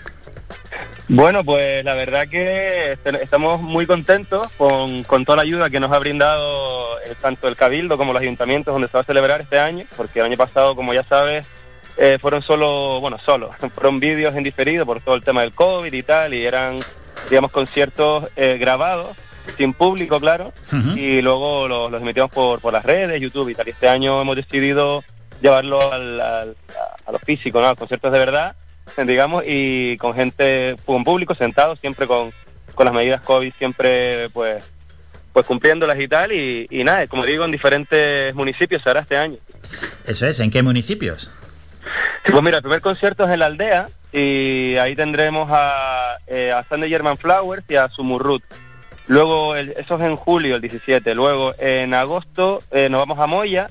Bueno, 1.09 1.45
pues 1.45 1.85
la 1.85 1.95
verdad 1.95 2.27
que 2.29 2.93
este- 2.93 3.23
estamos 3.23 3.61
muy 3.61 3.87
contentos 3.87 4.49
con, 4.59 5.05
con 5.05 5.25
toda 5.25 5.37
la 5.37 5.43
ayuda 5.43 5.71
que 5.71 5.79
nos 5.79 5.93
ha 5.93 5.99
brindado 6.01 6.97
tanto 7.23 7.47
el 7.47 7.55
Cabildo 7.57 7.97
como 7.97 8.13
los 8.13 8.21
ayuntamientos 8.23 8.73
donde 8.75 8.89
se 8.89 8.95
va 8.95 9.01
a 9.03 9.05
celebrar 9.05 9.41
este 9.41 9.59
año, 9.61 9.85
porque 9.97 10.19
el 10.19 10.25
año 10.27 10.37
pasado, 10.37 10.75
como 10.75 10.93
ya 10.95 11.05
sabes, 11.05 11.47
eh, 11.97 12.19
fueron 12.21 12.43
solo, 12.43 13.01
bueno, 13.01 13.19
solo, 13.25 13.53
fueron 13.75 14.01
vídeos 14.01 14.35
en 14.35 14.43
diferido 14.43 14.85
por 14.85 15.01
todo 15.01 15.15
el 15.15 15.23
tema 15.23 15.43
del 15.43 15.53
COVID 15.55 15.93
y 15.93 16.03
tal, 16.03 16.35
y 16.35 16.45
eran, 16.45 16.81
digamos, 17.31 17.53
conciertos 17.53 18.25
eh, 18.35 18.57
grabados, 18.59 19.17
sin 19.57 19.75
público, 19.75 20.19
claro, 20.19 20.53
y 20.99 21.23
luego 21.23 21.69
los, 21.69 21.89
los 21.93 22.03
emitimos 22.03 22.31
por, 22.33 22.61
por 22.61 22.73
las 22.73 22.85
redes, 22.85 23.21
YouTube 23.21 23.49
y 23.51 23.55
tal. 23.55 23.69
Y 23.69 23.71
este 23.71 23.89
año 23.89 24.21
hemos 24.21 24.35
decidido 24.35 25.05
llevarlo 25.41 25.93
al, 25.93 26.21
al- 26.21 26.57
a 27.07 27.13
lo 27.13 27.19
físico, 27.21 27.61
¿no? 27.61 27.69
A 27.69 27.77
conciertos 27.77 28.11
de 28.11 28.19
verdad, 28.19 28.57
digamos, 29.07 29.45
y 29.47 29.97
con 29.99 30.15
gente, 30.15 30.77
con 30.85 31.05
público 31.05 31.35
sentado, 31.35 31.77
siempre 31.77 32.07
con, 32.07 32.33
con 32.75 32.87
las 32.87 32.95
medidas 32.95 33.21
COVID, 33.23 33.53
siempre 33.59 34.29
pues 34.31 34.63
pues 35.33 35.45
cumpliéndolas 35.45 36.01
y 36.01 36.09
tal, 36.09 36.33
y, 36.33 36.67
y 36.71 36.83
nada, 36.83 37.07
como 37.09 37.27
digo, 37.27 37.45
en 37.45 37.51
diferentes 37.53 38.35
municipios 38.35 38.83
se 38.83 38.89
hará 38.89 39.01
este 39.01 39.19
año. 39.19 39.37
Eso 40.07 40.27
es, 40.27 40.41
¿en 40.41 40.51
qué 40.51 40.63
municipios? 40.63 41.31
Pues 42.31 42.43
mira, 42.43 42.57
el 42.57 42.63
primer 42.63 42.81
concierto 42.81 43.27
es 43.27 43.31
en 43.35 43.41
la 43.41 43.47
aldea, 43.47 43.89
y 44.15 44.77
ahí 44.77 44.97
tendremos 44.97 45.47
a, 45.53 46.17
eh, 46.27 46.53
a 46.53 46.65
Sandy 46.67 46.89
German 46.89 47.19
Flowers 47.19 47.63
y 47.69 47.77
a 47.77 47.89
Sumurrut. 47.91 48.43
Luego, 49.09 49.55
el- 49.57 49.75
eso 49.77 49.97
es 49.97 50.03
en 50.07 50.17
julio, 50.17 50.55
el 50.57 50.63
17. 50.63 51.15
Luego, 51.15 51.55
en 51.59 51.93
agosto, 51.93 52.63
eh, 52.71 52.89
nos 52.89 53.01
vamos 53.01 53.19
a 53.19 53.27
Moya, 53.27 53.69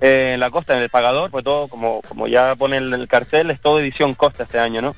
eh, 0.00 0.32
en 0.34 0.40
la 0.40 0.50
costa, 0.50 0.76
en 0.76 0.82
el 0.82 0.90
pagador, 0.90 1.30
pues 1.30 1.44
todo, 1.44 1.68
como, 1.68 2.02
como 2.08 2.26
ya 2.26 2.54
pone 2.56 2.76
el, 2.76 2.92
el 2.92 3.08
cartel, 3.08 3.50
es 3.50 3.60
todo 3.60 3.80
edición 3.80 4.14
costa 4.14 4.44
este 4.44 4.58
año, 4.58 4.80
¿no? 4.80 4.96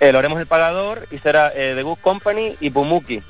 Eh, 0.00 0.12
lo 0.12 0.18
haremos 0.18 0.36
en 0.36 0.42
el 0.42 0.46
pagador 0.46 1.06
y 1.10 1.18
será 1.18 1.52
eh, 1.54 1.74
The 1.76 1.82
Good 1.82 1.98
Company 1.98 2.56
y 2.60 2.70
Pumuki. 2.70 3.22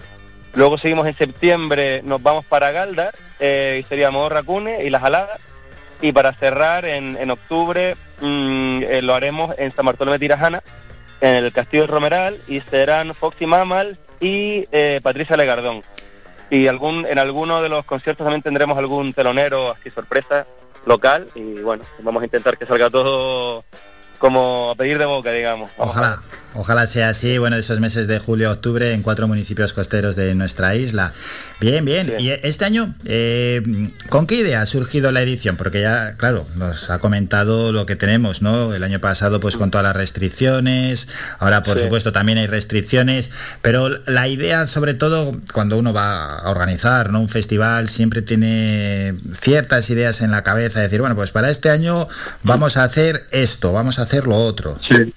Luego 0.55 0.77
seguimos 0.77 1.07
en 1.07 1.17
septiembre, 1.17 2.03
nos 2.05 2.23
vamos 2.23 2.45
para 2.45 2.73
Galdar, 2.73 3.15
eh, 3.41 3.81
y 3.81 3.89
sería 3.89 4.11
Modo 4.11 4.29
Racune 4.29 4.85
y 4.85 4.91
Las 4.91 5.03
Aladas. 5.03 5.41
Y 6.03 6.13
para 6.13 6.35
cerrar, 6.35 6.85
en, 6.85 7.17
en 7.19 7.31
octubre, 7.31 7.97
mm, 8.21 8.83
eh, 8.83 9.03
lo 9.03 9.15
haremos 9.15 9.55
en 9.57 9.75
San 9.75 9.87
Bartolomé 9.87 10.17
de 10.17 10.27
Tirajana, 10.27 10.63
en 11.21 11.37
el 11.37 11.53
Castillo 11.53 11.87
Romeral, 11.87 12.39
y 12.49 12.61
serán 12.61 13.15
Foxy 13.15 13.47
Mamal 13.47 13.99
y 14.21 14.67
eh, 14.73 15.01
Patricia 15.03 15.37
Legardón. 15.37 15.83
Y 16.51 16.67
algún, 16.67 17.07
en 17.07 17.19
alguno 17.19 17.63
de 17.63 17.71
los 17.71 17.85
conciertos 17.87 18.25
también 18.25 18.43
tendremos 18.43 18.77
algún 18.77 19.15
telonero 19.15 19.71
así 19.71 19.91
sorpresa 19.91 20.47
local, 20.87 21.29
y 21.35 21.61
bueno, 21.61 21.85
vamos 22.01 22.23
a 22.23 22.25
intentar 22.25 22.59
que 22.59 22.67
salga 22.67 22.91
todo 22.91 23.65
como 24.19 24.71
a 24.71 24.75
pedir 24.75 24.99
de 24.99 25.05
boca, 25.05 25.33
digamos. 25.33 25.71
Ojalá, 25.77 26.23
ojalá 26.55 26.87
sea 26.87 27.09
así, 27.11 27.39
bueno, 27.39 27.57
esos 27.57 27.81
meses 27.81 28.07
de 28.09 28.19
julio, 28.19 28.51
octubre 28.51 28.93
en 28.93 29.03
cuatro 29.03 29.29
municipios 29.29 29.73
costeros 29.73 30.17
de 30.17 30.35
nuestra 30.35 30.75
isla. 30.77 31.13
Bien, 31.61 31.85
bien. 31.85 32.15
Y 32.19 32.31
este 32.31 32.65
año, 32.65 32.95
eh, 33.05 33.91
¿con 34.09 34.27
qué 34.27 34.37
idea 34.37 34.63
ha 34.63 34.67
surgido 34.67 35.13
la 35.13 35.23
edición? 35.23 35.57
Porque 35.57 35.81
ya, 35.81 36.17
claro, 36.17 36.47
nos 36.57 36.91
ha 36.91 36.99
comentado 36.99 37.73
lo 37.73 37.87
que 37.87 37.95
tenemos, 37.97 38.43
¿no? 38.43 38.75
El 38.75 38.83
año 38.83 39.01
pasado, 39.01 39.39
pues 39.41 39.57
con 39.57 39.71
todas 39.71 39.85
las 39.85 39.95
restricciones, 39.97 41.09
ahora 41.39 41.63
por 41.63 41.79
Sí. 41.79 41.85
supuesto 41.85 42.13
también 42.13 42.39
hay 42.39 42.47
restricciones, 42.49 43.31
pero 43.63 43.89
la 44.07 44.29
idea, 44.29 44.67
sobre 44.67 44.95
todo, 44.95 45.41
cuando 45.53 45.79
uno 45.79 45.93
va 45.93 46.39
a 46.39 46.51
organizar, 46.51 47.11
¿no? 47.11 47.21
Un 47.21 47.29
festival 47.29 47.89
siempre 47.89 48.23
tiene 48.23 49.15
ciertas 49.41 49.89
ideas 49.91 50.21
en 50.21 50.31
la 50.31 50.43
cabeza, 50.43 50.81
decir, 50.81 51.01
bueno, 51.01 51.15
pues 51.15 51.31
para 51.31 51.51
este 51.51 51.71
año 51.71 52.09
vamos 52.43 52.77
a 52.77 52.85
hacer 52.85 53.27
esto, 53.31 53.73
vamos 53.73 53.99
a 53.99 54.03
hacer 54.03 54.27
lo 54.27 54.37
otro. 54.37 54.79
Sí. 54.87 55.15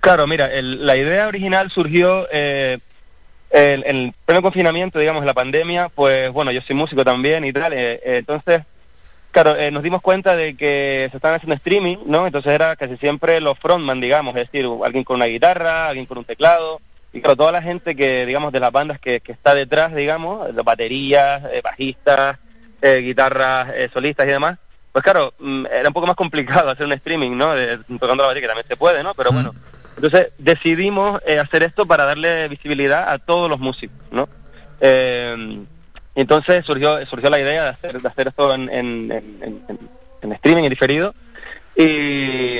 Claro, 0.00 0.26
mira, 0.26 0.46
el- 0.52 0.84
la 0.86 0.96
idea 0.96 1.28
original 1.28 1.70
surgió 1.70 2.26
eh, 2.32 2.78
en, 3.50 3.82
el 3.86 4.14
pleno 4.24 4.42
confinamiento, 4.42 4.98
digamos, 4.98 5.24
la 5.24 5.34
pandemia, 5.34 5.88
pues 5.88 6.30
bueno, 6.32 6.50
yo 6.52 6.60
soy 6.62 6.76
músico 6.76 7.04
también 7.04 7.44
y 7.44 7.52
tal, 7.52 7.72
eh, 7.72 7.94
eh, 8.04 8.16
entonces, 8.18 8.62
claro, 9.30 9.56
eh, 9.56 9.70
nos 9.70 9.82
dimos 9.82 10.02
cuenta 10.02 10.36
de 10.36 10.56
que 10.56 11.08
se 11.10 11.16
estaban 11.16 11.36
haciendo 11.36 11.56
streaming, 11.56 11.98
¿no? 12.06 12.26
Entonces 12.26 12.52
era 12.52 12.76
casi 12.76 12.96
siempre 12.96 13.40
los 13.40 13.58
frontman, 13.58 14.00
digamos, 14.00 14.34
es 14.36 14.50
decir, 14.50 14.68
alguien 14.84 15.04
con 15.04 15.16
una 15.16 15.26
guitarra, 15.26 15.88
alguien 15.88 16.06
con 16.06 16.18
un 16.18 16.24
teclado, 16.24 16.80
y 17.12 17.20
claro, 17.20 17.36
toda 17.36 17.52
la 17.52 17.62
gente 17.62 17.96
que, 17.96 18.24
digamos, 18.24 18.52
de 18.52 18.60
las 18.60 18.70
bandas 18.72 19.00
que, 19.00 19.20
que 19.20 19.32
está 19.32 19.54
detrás, 19.54 19.94
digamos, 19.94 20.54
de 20.54 20.62
baterías, 20.62 21.42
bajistas, 21.62 22.38
guitarras 22.80 23.68
solistas 23.92 24.26
y 24.26 24.30
demás, 24.30 24.58
pues 24.92 25.02
claro, 25.04 25.32
mm, 25.38 25.66
era 25.66 25.88
un 25.88 25.94
poco 25.94 26.06
más 26.06 26.16
complicado 26.16 26.70
hacer 26.70 26.86
un 26.86 26.92
streaming, 26.92 27.36
¿no? 27.36 27.54
De- 27.54 27.78
tocando 27.98 28.22
la 28.22 28.28
batería, 28.28 28.42
que 28.42 28.46
también 28.48 28.66
se 28.68 28.76
puede, 28.76 29.02
¿no? 29.02 29.14
Pero 29.14 29.30
bueno, 29.32 29.54
entonces 29.96 30.28
decidimos 30.38 31.20
eh, 31.26 31.38
hacer 31.38 31.62
esto 31.62 31.86
para 31.86 32.04
darle 32.04 32.48
visibilidad 32.48 33.08
a 33.10 33.18
todos 33.18 33.48
los 33.50 33.58
músicos, 33.60 33.96
¿no? 34.10 34.28
Eh, 34.80 35.60
entonces 36.14 36.64
surgió 36.64 37.04
surgió 37.06 37.30
la 37.30 37.38
idea 37.40 37.62
de 37.64 37.68
hacer, 37.68 38.00
de 38.02 38.08
hacer 38.08 38.28
esto 38.28 38.52
en, 38.54 38.62
en- 38.70 39.12
en- 39.12 39.64
en- 39.68 39.90
en 40.22 40.32
streaming, 40.32 40.64
en 40.64 40.70
diferido, 40.70 41.14
y, 41.76 42.58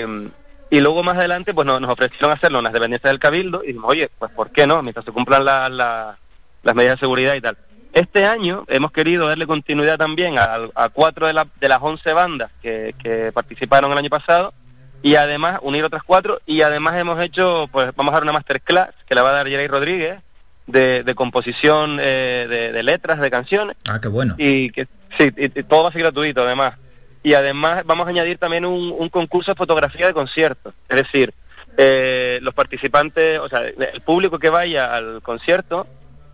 y 0.71 0.81
luego 0.81 1.03
más 1.03 1.17
adelante 1.17 1.53
pues 1.53 1.67
nos, 1.67 1.81
nos 1.81 1.91
ofrecieron 1.91 2.31
hacerlo 2.31 2.59
en 2.59 2.65
las 2.65 2.73
dependencias 2.73 3.11
del 3.11 3.19
Cabildo 3.19 3.63
y 3.65 3.69
dijimos, 3.69 3.91
oye, 3.91 4.09
pues 4.19 4.31
¿por 4.33 4.51
qué 4.51 4.67
no? 4.67 4.83
Mientras 4.83 5.05
se 5.05 5.13
cumplan 5.13 5.45
la- 5.45 5.69
la- 5.69 6.19
las 6.63 6.75
medidas 6.75 6.97
de 6.97 7.01
seguridad 7.01 7.35
y 7.35 7.41
tal. 7.41 7.57
Este 7.93 8.25
año 8.25 8.65
hemos 8.69 8.93
querido 8.93 9.27
darle 9.27 9.47
continuidad 9.47 9.99
también 9.99 10.39
a, 10.39 10.59
a 10.75 10.89
cuatro 10.91 11.27
de, 11.27 11.33
la- 11.33 11.49
de 11.61 11.69
las 11.69 11.81
once 11.83 12.13
bandas 12.13 12.51
que, 12.63 12.95
que 13.03 13.33
participaron 13.33 13.91
el 13.91 13.99
año 13.99 14.09
pasado 14.11 14.55
y 15.03 15.17
además 15.17 15.59
unir 15.63 15.85
otras 15.85 16.03
cuatro 16.05 16.41
y 16.47 16.63
además 16.63 16.97
hemos 16.99 17.21
hecho, 17.21 17.69
pues 17.73 17.91
vamos 17.97 18.13
a 18.13 18.17
dar 18.17 18.23
una 18.23 18.33
masterclass 18.33 18.91
que 19.09 19.15
la 19.15 19.23
va 19.23 19.31
a 19.31 19.35
dar 19.35 19.49
Jerry 19.49 19.67
Rodríguez 19.67 20.21
de, 20.67 21.03
de 21.03 21.15
composición 21.17 21.99
eh, 22.01 22.47
de, 22.49 22.71
de 22.73 22.83
letras 22.85 23.19
de 23.19 23.31
canciones 23.31 23.77
Ah, 23.89 23.99
qué 24.01 24.07
bueno. 24.09 24.35
y 24.39 24.71
que 24.71 24.87
sí, 25.19 25.31
y- 25.37 25.59
y 25.59 25.63
todo 25.65 25.83
va 25.85 25.89
a 25.89 25.93
ser 25.93 26.03
gratuito 26.03 26.43
además. 26.43 26.75
Y 27.23 27.35
además 27.35 27.83
vamos 27.87 28.07
a 28.07 28.11
añadir 28.11 28.39
también 28.39 28.65
un, 28.65 28.95
un 28.97 29.09
concurso 29.09 29.51
de 29.51 29.57
fotografía 29.57 30.07
de 30.07 30.15
conciertos. 30.15 30.73
Es 30.89 30.97
decir, 30.97 31.35
eh, 31.77 32.39
los 32.41 32.55
participantes, 32.55 33.39
o 33.41 33.49
sea, 33.49 33.63
el 33.67 34.01
público 34.03 34.39
que 34.39 34.49
vaya 34.49 34.95
al 34.95 35.21
concierto 35.23 35.87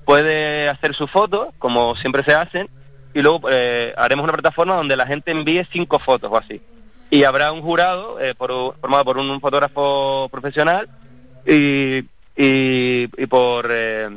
puede 0.06 0.68
hacer 0.70 0.94
su 0.94 1.06
foto, 1.08 1.52
como 1.58 1.94
siempre 1.96 2.24
se 2.24 2.32
hacen, 2.32 2.70
y 3.12 3.20
luego 3.20 3.48
eh, 3.50 3.92
haremos 3.98 4.24
una 4.24 4.32
plataforma 4.32 4.76
donde 4.76 4.96
la 4.96 5.06
gente 5.06 5.30
envíe 5.32 5.66
cinco 5.70 5.98
fotos 5.98 6.30
o 6.32 6.38
así. 6.38 6.62
Y 7.10 7.24
habrá 7.24 7.52
un 7.52 7.60
jurado 7.60 8.18
eh, 8.20 8.34
por- 8.34 8.76
formado 8.80 9.04
por 9.04 9.18
un 9.18 9.40
fotógrafo 9.40 10.28
profesional 10.30 10.88
y, 11.46 12.04
y, 12.36 13.06
por 13.26 13.68
eh, 13.70 14.08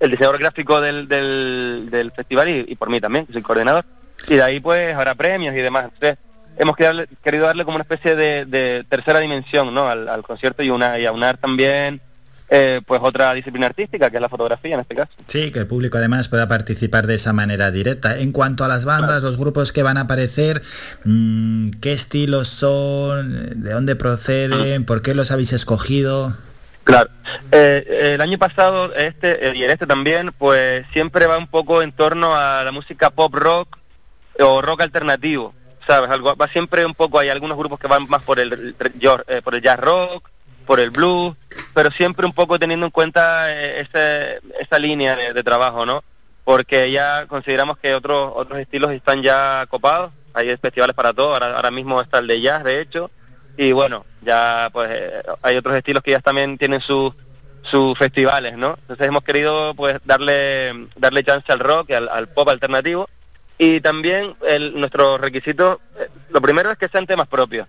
el 0.00 0.10
diseñador 0.10 0.38
gráfico 0.38 0.80
del, 0.80 1.08
del, 1.08 2.12
festival 2.14 2.48
y, 2.48 2.74
por 2.76 2.90
mí 2.90 3.00
también, 3.00 3.26
que 3.26 3.32
soy 3.32 3.42
coordinador. 3.42 3.84
Y 4.28 4.34
de 4.36 4.42
ahí 4.42 4.60
pues 4.60 4.94
habrá 4.94 5.14
premios 5.14 5.54
y 5.54 5.58
demás. 5.58 5.84
Entonces 5.84 6.18
hemos 6.58 6.76
querido 6.76 7.46
darle 7.46 7.64
como 7.64 7.76
una 7.76 7.82
especie 7.82 8.14
de, 8.14 8.44
de 8.46 8.84
tercera 8.88 9.20
dimensión 9.20 9.72
¿no? 9.74 9.88
al, 9.88 10.08
al 10.08 10.22
concierto 10.22 10.62
y, 10.62 10.70
una, 10.70 10.98
y 10.98 11.06
aunar 11.06 11.36
también 11.38 12.00
eh, 12.50 12.80
pues 12.86 13.00
otra 13.02 13.32
disciplina 13.34 13.66
artística, 13.66 14.10
que 14.10 14.16
es 14.16 14.20
la 14.20 14.28
fotografía 14.28 14.74
en 14.74 14.80
este 14.80 14.94
caso. 14.94 15.10
Sí, 15.26 15.50
que 15.50 15.58
el 15.60 15.66
público 15.66 15.98
además 15.98 16.28
pueda 16.28 16.46
participar 16.48 17.06
de 17.06 17.14
esa 17.16 17.32
manera 17.32 17.70
directa. 17.70 18.18
En 18.18 18.32
cuanto 18.32 18.64
a 18.64 18.68
las 18.68 18.84
bandas, 18.84 19.22
los 19.22 19.36
grupos 19.38 19.72
que 19.72 19.82
van 19.82 19.96
a 19.96 20.02
aparecer, 20.02 20.62
mm, 21.04 21.70
¿qué 21.80 21.92
estilos 21.92 22.48
son? 22.48 23.62
¿De 23.62 23.72
dónde 23.72 23.96
proceden? 23.96 24.84
¿Por 24.84 25.02
qué 25.02 25.14
los 25.14 25.30
habéis 25.30 25.52
escogido? 25.52 26.36
Claro. 26.84 27.08
Eh, 27.50 28.12
el 28.14 28.20
año 28.20 28.36
pasado, 28.38 28.94
este 28.94 29.48
eh, 29.48 29.52
y 29.56 29.64
en 29.64 29.70
este 29.70 29.86
también, 29.86 30.32
pues 30.36 30.84
siempre 30.92 31.26
va 31.26 31.38
un 31.38 31.46
poco 31.46 31.80
en 31.82 31.92
torno 31.92 32.36
a 32.36 32.62
la 32.62 32.72
música 32.72 33.08
pop 33.10 33.34
rock 33.34 33.78
o 34.38 34.60
rock 34.60 34.82
alternativo, 34.82 35.54
¿sabes? 35.86 36.10
Algo, 36.10 36.36
va 36.36 36.46
siempre 36.48 36.84
un 36.84 36.92
poco, 36.94 37.18
hay 37.18 37.30
algunos 37.30 37.56
grupos 37.56 37.78
que 37.80 37.86
van 37.86 38.06
más 38.08 38.22
por 38.22 38.38
el, 38.38 38.52
el- 38.52 39.42
por 39.42 39.54
el 39.54 39.62
jazz 39.62 39.78
rock, 39.80 40.28
por 40.66 40.80
el 40.80 40.90
blues, 40.90 41.36
pero 41.74 41.90
siempre 41.90 42.26
un 42.26 42.32
poco 42.32 42.58
teniendo 42.58 42.86
en 42.86 42.92
cuenta 42.92 43.52
eh, 43.52 43.80
ese- 43.80 44.40
esa 44.60 44.78
línea 44.78 45.16
de, 45.16 45.42
trabajo, 45.42 45.84
¿no? 45.86 46.02
Porque 46.44 46.90
ya 46.90 47.26
consideramos 47.26 47.78
que 47.78 47.94
otros 47.94 48.32
otros 48.34 48.58
estilos 48.58 48.92
están 48.92 49.22
ya 49.22 49.66
copados, 49.68 50.12
hay 50.34 50.56
festivales 50.56 50.94
para 50.94 51.12
todo, 51.12 51.32
ahora, 51.34 51.56
ahora 51.56 51.70
mismo 51.70 52.00
está 52.00 52.18
el 52.18 52.26
de 52.26 52.40
jazz, 52.40 52.64
de 52.64 52.80
hecho, 52.80 53.10
y 53.56 53.72
bueno, 53.72 54.04
ya 54.22 54.68
pues 54.72 54.90
eh, 54.92 55.22
hay 55.42 55.56
otros 55.56 55.76
estilos 55.76 56.02
que 56.02 56.10
ya 56.12 56.20
también 56.20 56.58
tienen 56.58 56.80
sus 56.80 57.12
sus 57.62 57.96
festivales, 57.98 58.56
¿no? 58.58 58.76
Entonces 58.82 59.06
hemos 59.06 59.24
querido 59.24 59.74
pues 59.74 59.98
darle 60.04 60.88
darle 60.96 61.24
chance 61.24 61.50
al 61.50 61.60
rock, 61.60 61.92
al, 61.92 62.28
pop 62.28 62.48
alternativo 62.48 63.08
y 63.56 63.80
también 63.80 64.36
el, 64.46 64.78
nuestro 64.78 65.16
requisito 65.16 65.80
eh, 65.98 66.08
lo 66.28 66.42
primero 66.42 66.70
es 66.70 66.76
que 66.78 66.88
sean 66.88 67.06
temas 67.06 67.26
propios. 67.26 67.66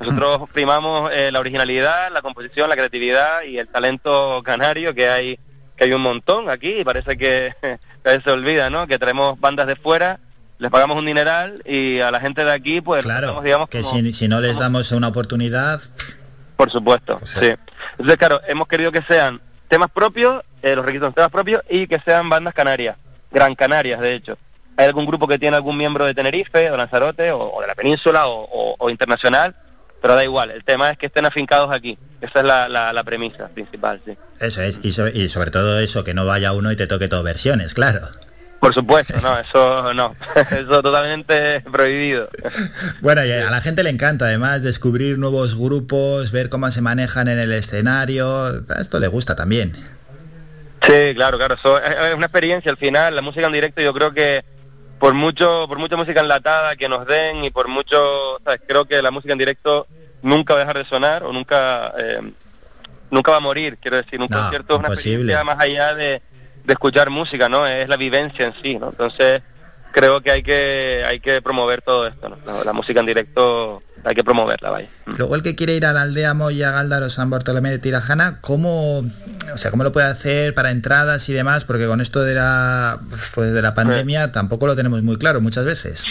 Nosotros 0.00 0.48
primamos 0.52 1.10
eh, 1.12 1.30
la 1.32 1.40
originalidad, 1.40 2.10
la 2.12 2.22
composición, 2.22 2.68
la 2.68 2.76
creatividad 2.76 3.42
y 3.42 3.58
el 3.58 3.66
talento 3.68 4.42
canario 4.44 4.94
que 4.94 5.08
hay 5.08 5.38
que 5.76 5.84
hay 5.84 5.92
un 5.92 6.02
montón 6.02 6.50
aquí 6.50 6.80
y 6.80 6.84
parece 6.84 7.16
que, 7.16 7.54
se 8.24 8.30
olvida, 8.30 8.68
¿no? 8.70 8.86
Que 8.88 8.98
traemos 8.98 9.38
bandas 9.38 9.66
de 9.68 9.76
fuera, 9.76 10.18
les 10.58 10.70
pagamos 10.72 10.96
un 10.98 11.06
dineral 11.06 11.62
y 11.64 12.00
a 12.00 12.10
la 12.10 12.18
gente 12.20 12.44
de 12.44 12.52
aquí 12.52 12.80
pues 12.80 13.02
Claro, 13.04 13.40
digamos 13.42 13.68
que 13.68 13.82
como- 13.82 13.94
si, 13.94 14.12
si 14.12 14.26
no 14.28 14.40
les 14.40 14.58
damos 14.58 14.90
una 14.92 15.08
oportunidad, 15.08 15.80
por 16.56 16.70
supuesto, 16.70 17.20
sí. 17.24 17.54
Entonces, 17.92 18.16
claro, 18.16 18.40
hemos 18.48 18.66
querido 18.66 18.90
que 18.90 19.02
sean 19.02 19.40
temas 19.68 19.90
propios, 19.90 20.42
eh, 20.62 20.74
los 20.74 20.84
requisitos 20.84 21.14
temas 21.14 21.30
propios 21.30 21.62
y 21.70 21.86
que 21.86 22.00
sean 22.00 22.28
bandas 22.28 22.54
canarias, 22.54 22.96
gran 23.30 23.54
canarias, 23.54 24.00
de 24.00 24.14
hecho. 24.14 24.36
¿Hay 24.76 24.86
algún 24.86 25.06
grupo 25.06 25.26
que 25.28 25.38
tiene 25.38 25.56
algún 25.56 25.76
miembro 25.76 26.04
de 26.06 26.14
Tenerife, 26.14 26.70
o 26.70 26.76
Lanzarote, 26.76 27.30
o, 27.32 27.38
o 27.52 27.60
de 27.60 27.66
la 27.68 27.74
península, 27.76 28.26
o, 28.28 28.42
o- 28.44 28.76
o 28.78 28.90
internacional? 28.90 29.54
Pero 30.00 30.14
da 30.14 30.22
igual, 30.24 30.50
el 30.50 30.62
tema 30.64 30.90
es 30.90 30.98
que 30.98 31.06
estén 31.06 31.26
afincados 31.26 31.74
aquí. 31.74 31.98
Esa 32.20 32.40
es 32.40 32.44
la, 32.44 32.68
la- 32.68 32.92
la 32.92 33.04
premisa 33.04 33.48
principal, 33.48 34.00
sí. 34.04 34.16
eso 34.40 34.62
es. 34.62 34.78
Y 34.82 34.92
sobre, 34.92 35.16
y 35.18 35.28
sobre 35.28 35.50
todo 35.50 35.78
eso, 35.80 36.04
que 36.04 36.14
no 36.14 36.24
vaya 36.26 36.52
uno 36.52 36.70
y 36.72 36.76
te 36.76 36.86
toque 36.86 37.08
todo 37.08 37.22
versiones, 37.22 37.74
claro. 37.74 38.00
Por 38.60 38.74
supuesto, 38.74 39.14
no, 39.22 39.38
eso 39.38 39.94
no, 39.94 40.16
eso 40.50 40.82
totalmente 40.82 41.60
prohibido. 41.70 42.28
Bueno, 43.00 43.24
y 43.24 43.30
a 43.30 43.48
la 43.50 43.60
gente 43.60 43.82
le 43.84 43.90
encanta 43.90 44.24
además 44.24 44.62
descubrir 44.62 45.16
nuevos 45.18 45.56
grupos, 45.56 46.32
ver 46.32 46.48
cómo 46.48 46.68
se 46.72 46.80
manejan 46.80 47.28
en 47.28 47.38
el 47.38 47.52
escenario. 47.52 48.64
Esto 48.80 48.98
le 48.98 49.06
gusta 49.06 49.36
también. 49.36 49.74
Sí, 50.82 51.12
claro, 51.14 51.38
claro, 51.38 51.54
eso 51.54 51.78
es 51.82 51.90
es 51.90 52.14
una 52.14 52.26
experiencia 52.26 52.70
al 52.70 52.76
final, 52.78 53.14
la 53.14 53.22
música 53.22 53.46
en 53.46 53.52
directo 53.52 53.80
yo 53.82 53.92
creo 53.92 54.12
que 54.12 54.44
por 54.98 55.14
mucho 55.14 55.66
por 55.68 55.78
mucha 55.78 55.96
música 55.96 56.20
enlatada 56.20 56.76
que 56.76 56.88
nos 56.88 57.06
den 57.06 57.44
y 57.44 57.50
por 57.50 57.68
mucho, 57.68 58.38
¿sabes? 58.44 58.60
creo 58.66 58.84
que 58.84 59.00
la 59.02 59.10
música 59.10 59.32
en 59.32 59.38
directo 59.38 59.86
nunca 60.22 60.54
va 60.54 60.60
a 60.60 60.64
dejar 60.64 60.78
de 60.78 60.84
sonar 60.84 61.22
o 61.24 61.32
nunca 61.32 61.92
eh, 61.98 62.20
nunca 63.10 63.30
va 63.30 63.36
a 63.38 63.40
morir, 63.40 63.78
quiero 63.80 63.96
decir, 63.96 64.20
un 64.20 64.26
No, 64.30 64.38
concierto 64.38 64.74
es 64.74 64.78
una 64.80 64.88
imposible. 64.88 65.32
experiencia 65.32 65.44
más 65.44 65.60
allá 65.60 65.94
de, 65.94 66.22
de 66.64 66.72
escuchar 66.72 67.10
música, 67.10 67.48
¿no? 67.48 67.66
Es 67.66 67.88
la 67.88 67.96
vivencia 67.96 68.46
en 68.46 68.54
sí, 68.62 68.76
¿no? 68.78 68.88
Entonces 68.90 69.42
creo 69.92 70.20
que 70.20 70.30
hay 70.30 70.42
que 70.42 71.04
hay 71.06 71.20
que 71.20 71.40
promover 71.40 71.80
todo 71.82 72.06
esto, 72.06 72.28
¿no? 72.28 72.36
La, 72.44 72.64
la 72.64 72.72
música 72.72 73.00
en 73.00 73.06
directo 73.06 73.82
hay 74.04 74.14
que 74.14 74.24
promoverla, 74.24 74.70
vaya. 74.70 74.88
Luego 75.06 75.34
el 75.34 75.42
que 75.42 75.54
quiere 75.54 75.74
ir 75.74 75.84
a 75.86 75.92
la 75.92 76.02
aldea 76.02 76.34
Moya, 76.34 76.70
Gáldaro, 76.70 77.10
San 77.10 77.30
Bartolomé 77.30 77.70
de 77.70 77.78
Tirajana, 77.78 78.38
¿cómo, 78.40 78.98
o 79.52 79.58
sea, 79.58 79.70
¿cómo 79.70 79.84
lo 79.84 79.92
puede 79.92 80.06
hacer 80.06 80.54
para 80.54 80.70
entradas 80.70 81.28
y 81.28 81.32
demás? 81.32 81.64
Porque 81.64 81.86
con 81.86 82.00
esto 82.00 82.22
de 82.22 82.34
la, 82.34 82.98
pues 83.34 83.52
de 83.52 83.62
la 83.62 83.74
pandemia 83.74 84.32
tampoco 84.32 84.66
lo 84.66 84.76
tenemos 84.76 85.02
muy 85.02 85.16
claro 85.18 85.40
muchas 85.40 85.64
veces. 85.64 86.04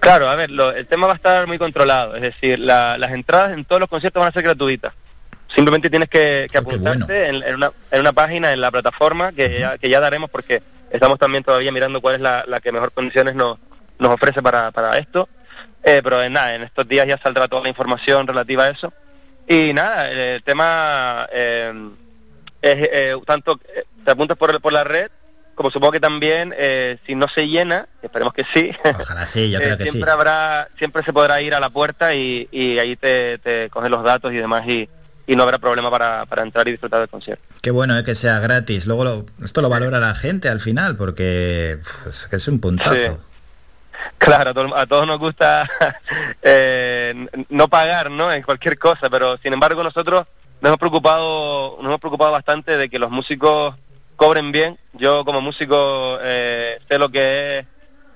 Claro, 0.00 0.28
a 0.28 0.36
ver, 0.36 0.50
lo- 0.50 0.72
el 0.72 0.86
tema 0.86 1.06
va 1.06 1.14
a 1.14 1.16
estar 1.16 1.46
muy 1.46 1.58
controlado, 1.58 2.14
es 2.14 2.22
decir, 2.22 2.58
la- 2.58 2.96
las 2.98 3.10
entradas 3.12 3.52
en 3.52 3.64
todos 3.64 3.80
los 3.80 3.88
conciertos 3.88 4.20
van 4.20 4.28
a 4.28 4.32
ser 4.32 4.42
gratuitas. 4.42 4.92
Simplemente 5.54 5.88
tienes 5.90 6.08
que, 6.08 6.48
que 6.50 6.58
apuntarte 6.58 7.28
en, 7.28 7.42
en 7.42 7.54
una, 7.54 7.70
en 7.90 8.00
una 8.00 8.12
página, 8.12 8.52
en 8.52 8.60
la 8.60 8.70
plataforma, 8.70 9.32
que 9.32 9.60
ya, 9.60 9.78
que 9.78 9.88
ya 9.88 10.00
daremos 10.00 10.28
porque 10.30 10.62
estamos 10.90 11.18
también 11.18 11.44
todavía 11.44 11.72
mirando 11.72 12.00
cuál 12.00 12.16
es 12.16 12.20
la, 12.20 12.44
la 12.46 12.60
que 12.60 12.72
mejor 12.72 12.92
condiciones 12.92 13.34
nos, 13.34 13.58
nos 13.98 14.10
ofrece 14.12 14.42
para, 14.42 14.70
para 14.72 14.98
esto. 14.98 15.28
Eh, 15.82 16.00
pero 16.02 16.22
en 16.22 16.32
nada, 16.32 16.54
en 16.54 16.62
estos 16.62 16.86
días 16.88 17.06
ya 17.06 17.18
saldrá 17.18 17.46
toda 17.48 17.62
la 17.62 17.68
información 17.68 18.26
relativa 18.26 18.64
a 18.64 18.70
eso. 18.70 18.92
Y 19.48 19.72
nada, 19.72 20.10
el 20.10 20.42
tema 20.42 21.28
eh, 21.32 21.72
es 22.62 22.88
eh, 22.92 23.14
tanto, 23.24 23.60
eh, 23.74 23.84
te 24.04 24.10
apuntas 24.10 24.36
por, 24.36 24.60
por 24.60 24.72
la 24.72 24.82
red, 24.82 25.08
como 25.54 25.70
supongo 25.70 25.92
que 25.92 26.00
también, 26.00 26.52
eh, 26.58 26.98
si 27.06 27.14
no 27.14 27.28
se 27.28 27.46
llena, 27.48 27.86
esperemos 28.02 28.34
que 28.34 28.44
sí, 28.52 28.72
Ojalá 28.98 29.26
sí, 29.26 29.50
yo 29.50 29.58
eh, 29.60 29.62
creo 29.62 29.78
que 29.78 29.84
sí. 29.84 29.90
siempre 29.92 30.10
habrá, 30.10 30.68
siempre 30.76 31.02
se 31.04 31.12
podrá 31.12 31.40
ir 31.40 31.54
a 31.54 31.60
la 31.60 31.70
puerta 31.70 32.14
y, 32.14 32.48
y 32.50 32.78
ahí 32.78 32.96
te, 32.96 33.38
te 33.38 33.70
cogen 33.70 33.90
los 33.92 34.02
datos 34.02 34.32
y 34.32 34.36
demás 34.36 34.66
y, 34.66 34.88
y 35.28 35.36
no 35.36 35.44
habrá 35.44 35.58
problema 35.58 35.90
para, 35.90 36.26
para 36.26 36.42
entrar 36.42 36.66
y 36.66 36.72
disfrutar 36.72 36.98
del 37.00 37.08
concierto. 37.08 37.42
Qué 37.62 37.70
bueno 37.70 37.96
eh, 37.96 38.04
que 38.04 38.14
sea 38.16 38.38
gratis. 38.40 38.86
Luego 38.86 39.04
lo- 39.04 39.26
esto 39.44 39.62
lo 39.62 39.68
valora 39.68 39.98
la 40.00 40.14
gente 40.14 40.48
al 40.48 40.60
final 40.60 40.96
porque 40.96 41.78
pues, 42.02 42.26
que 42.26 42.36
es 42.36 42.48
un 42.48 42.60
puntazo. 42.60 42.92
Sí. 42.94 43.20
Claro, 44.18 44.50
a, 44.50 44.54
todo- 44.54 44.76
a 44.76 44.86
todos 44.86 45.06
nos 45.06 45.18
gusta 45.18 45.68
eh, 46.42 47.26
no 47.48 47.68
pagar, 47.68 48.10
¿no? 48.10 48.32
En 48.32 48.42
cualquier 48.42 48.78
cosa, 48.78 49.08
pero 49.10 49.36
sin 49.38 49.52
embargo 49.52 49.82
nosotros 49.82 50.26
nos 50.60 50.68
hemos 50.70 50.78
preocupado, 50.78 51.76
nos 51.78 51.86
hemos 51.86 52.00
preocupado 52.00 52.32
bastante 52.32 52.76
de 52.76 52.88
que 52.88 52.98
los 52.98 53.10
músicos 53.10 53.74
cobren 54.16 54.52
bien. 54.52 54.78
Yo 54.94 55.24
como 55.24 55.40
músico 55.40 56.18
eh, 56.22 56.78
sé 56.88 56.98
lo 56.98 57.08
que 57.10 57.58
es 57.58 57.66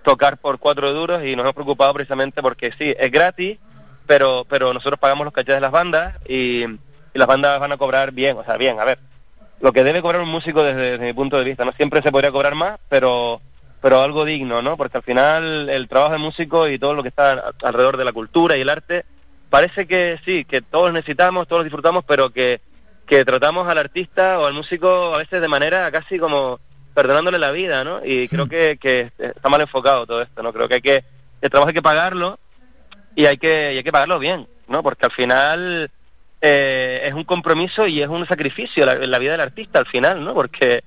tocar 0.03 0.39
por 0.39 0.59
cuatro 0.59 0.93
duros 0.93 1.25
y 1.25 1.37
nos 1.37 1.45
hemos 1.45 1.55
preocupado 1.55 1.93
precisamente 1.93 2.41
porque 2.41 2.73
sí, 2.79 2.95
es 2.99 3.11
gratis, 3.11 3.59
pero 4.07 4.47
pero 4.49 4.73
nosotros 4.73 4.99
pagamos 4.99 5.25
los 5.25 5.35
cachés 5.35 5.55
de 5.57 5.61
las 5.61 5.71
bandas 5.71 6.17
y, 6.27 6.63
y 6.65 6.79
las 7.15 7.27
bandas 7.29 7.61
van 7.61 7.73
a 7.73 7.77
cobrar 7.77 8.13
bien, 8.13 8.37
o 8.39 8.45
sea, 8.45 8.57
bien, 8.57 8.81
a 8.81 8.85
ver, 8.85 8.99
lo 9.61 9.73
que 9.73 9.85
debe 9.85 10.01
cobrar 10.01 10.23
un 10.23 10.31
músico 10.31 10.63
desde, 10.63 10.93
desde 10.93 11.05
mi 11.05 11.13
punto 11.13 11.37
de 11.37 11.45
vista, 11.45 11.67
no 11.67 11.73
siempre 11.73 12.01
se 12.01 12.11
podría 12.11 12.33
cobrar 12.33 12.55
más, 12.55 12.79
pero 12.89 13.43
pero 13.81 14.03
algo 14.03 14.25
digno, 14.25 14.63
¿no? 14.63 14.77
Porque 14.77 14.99
al 14.99 15.03
final 15.03 15.69
el 15.69 15.89
trabajo 15.89 16.13
de 16.13 16.19
músico 16.19 16.69
y 16.69 16.79
todo 16.79 16.95
lo 16.95 17.03
que 17.03 17.09
está 17.09 17.53
alrededor 17.63 17.97
de 17.97 18.05
la 18.05 18.13
cultura 18.13 18.57
y 18.57 18.61
el 18.61 18.69
arte, 18.69 19.05
parece 19.49 19.87
que 19.87 20.19
sí, 20.25 20.45
que 20.45 20.61
todos 20.61 20.93
necesitamos, 20.93 21.49
todos 21.49 21.65
disfrutamos, 21.65 22.05
pero 22.07 22.31
que, 22.31 22.61
que 23.07 23.25
tratamos 23.25 23.69
al 23.69 23.79
artista 23.79 24.39
o 24.39 24.47
al 24.47 24.55
músico 24.55 25.15
a 25.15 25.19
veces 25.19 25.41
de 25.41 25.49
manera 25.49 25.91
casi 25.91 26.19
como 26.19 26.61
perdonándole 26.95 27.39
la 27.39 27.53
vida, 27.53 27.85
¿no? 27.85 28.05
Y 28.05 28.29
creo 28.29 28.49
que, 28.49 28.79
que 28.81 29.11
está 29.19 29.49
mal 29.49 29.61
enfocado 29.61 30.07
todo 30.07 30.23
esto, 30.23 30.43
¿no? 30.43 30.53
Creo 30.53 30.69
que 30.69 30.75
hay 30.75 30.83
que, 30.83 31.05
el 31.41 31.51
trabajo 31.51 31.69
hay 31.69 31.75
que 31.75 31.83
pagarlo 31.83 32.39
y 33.15 33.27
hay 33.27 33.39
que, 33.39 33.73
y 33.75 33.77
hay 33.79 33.83
que 33.83 33.93
pagarlo 33.93 34.19
bien, 34.19 34.47
¿no? 34.69 34.83
Porque 34.83 35.07
al 35.07 35.13
final 35.13 35.91
eh, 36.43 37.03
es 37.05 37.15
un 37.15 37.25
compromiso 37.25 37.87
y 37.87 38.03
es 38.03 38.09
un 38.09 38.27
sacrificio 38.27 38.85
la, 38.85 38.95
la 38.97 39.19
vida 39.19 39.33
del 39.33 39.41
artista 39.41 39.79
al 39.79 39.87
final, 39.87 40.23
¿no? 40.23 40.35
Porque 40.35 40.83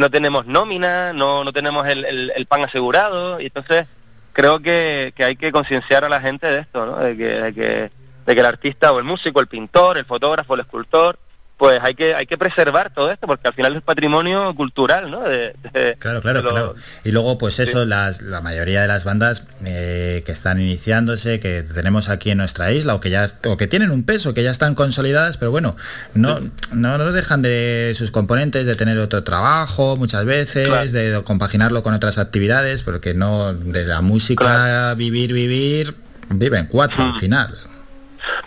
no 0.00 0.10
tenemos 0.10 0.46
nómina, 0.46 1.12
no, 1.12 1.44
no 1.44 1.52
tenemos 1.52 1.86
el, 1.86 2.04
el- 2.04 2.32
el 2.34 2.46
pan 2.46 2.62
asegurado 2.64 3.40
y 3.40 3.46
entonces 3.46 3.86
creo 4.32 4.60
que, 4.60 5.12
que 5.16 5.24
hay 5.24 5.36
que 5.36 5.52
concienciar 5.52 6.04
a 6.04 6.08
la 6.08 6.20
gente 6.20 6.46
de 6.46 6.60
esto, 6.60 6.84
¿no? 6.86 6.96
De 6.98 7.16
que, 7.16 7.24
de 7.24 7.54
que, 7.54 7.90
de 8.26 8.34
que 8.34 8.40
el 8.40 8.46
artista 8.46 8.92
o 8.92 8.98
el 8.98 9.04
músico, 9.04 9.40
el 9.40 9.46
pintor, 9.46 9.96
el 9.98 10.04
fotógrafo, 10.04 10.54
el 10.54 10.60
escultor, 10.60 11.18
pues 11.58 11.80
hay 11.82 11.94
que 11.94 12.14
hay 12.14 12.26
que 12.26 12.36
preservar 12.36 12.92
todo 12.92 13.10
esto 13.10 13.26
porque 13.26 13.48
al 13.48 13.54
final 13.54 13.74
es 13.76 13.82
patrimonio 13.82 14.54
cultural, 14.54 15.10
¿no? 15.10 15.20
De- 15.22 15.54
de- 15.72 15.96
Claro, 15.98 16.20
claro, 16.20 16.42
lo- 16.42 16.50
claro. 16.50 16.74
Y 17.04 17.12
luego, 17.12 17.38
pues 17.38 17.58
eso, 17.58 17.84
las, 17.86 18.20
la 18.20 18.40
mayoría 18.42 18.82
de 18.82 18.88
las 18.88 19.04
bandas 19.04 19.44
eh, 19.64 20.22
que 20.26 20.32
están 20.32 20.60
iniciándose, 20.60 21.40
que 21.40 21.62
tenemos 21.62 22.10
aquí 22.10 22.30
en 22.30 22.38
nuestra 22.38 22.72
isla, 22.72 22.94
o 22.94 23.00
que 23.00 23.08
ya 23.10 23.26
o 23.46 23.56
que 23.56 23.66
tienen 23.66 23.90
un 23.90 24.04
peso, 24.04 24.34
que 24.34 24.42
ya 24.42 24.50
están 24.50 24.74
consolidadas, 24.74 25.38
pero 25.38 25.50
bueno, 25.50 25.76
no, 26.14 26.40
no, 26.72 26.98
no 26.98 27.12
dejan 27.12 27.40
de 27.40 27.94
sus 27.96 28.10
componentes 28.10 28.66
de 28.66 28.74
tener 28.74 28.98
otro 28.98 29.24
trabajo 29.24 29.96
muchas 29.96 30.24
veces, 30.26 30.92
de 30.92 31.22
compaginarlo 31.24 31.82
con 31.82 31.94
otras 31.94 32.18
actividades, 32.18 32.82
porque 32.82 33.14
no 33.14 33.54
de 33.54 33.84
la 33.86 34.02
música 34.02 34.92
vivir, 34.94 35.32
vivir, 35.32 35.94
viven 36.28 36.66
cuatro 36.66 37.02
al 37.02 37.14
final. 37.14 37.54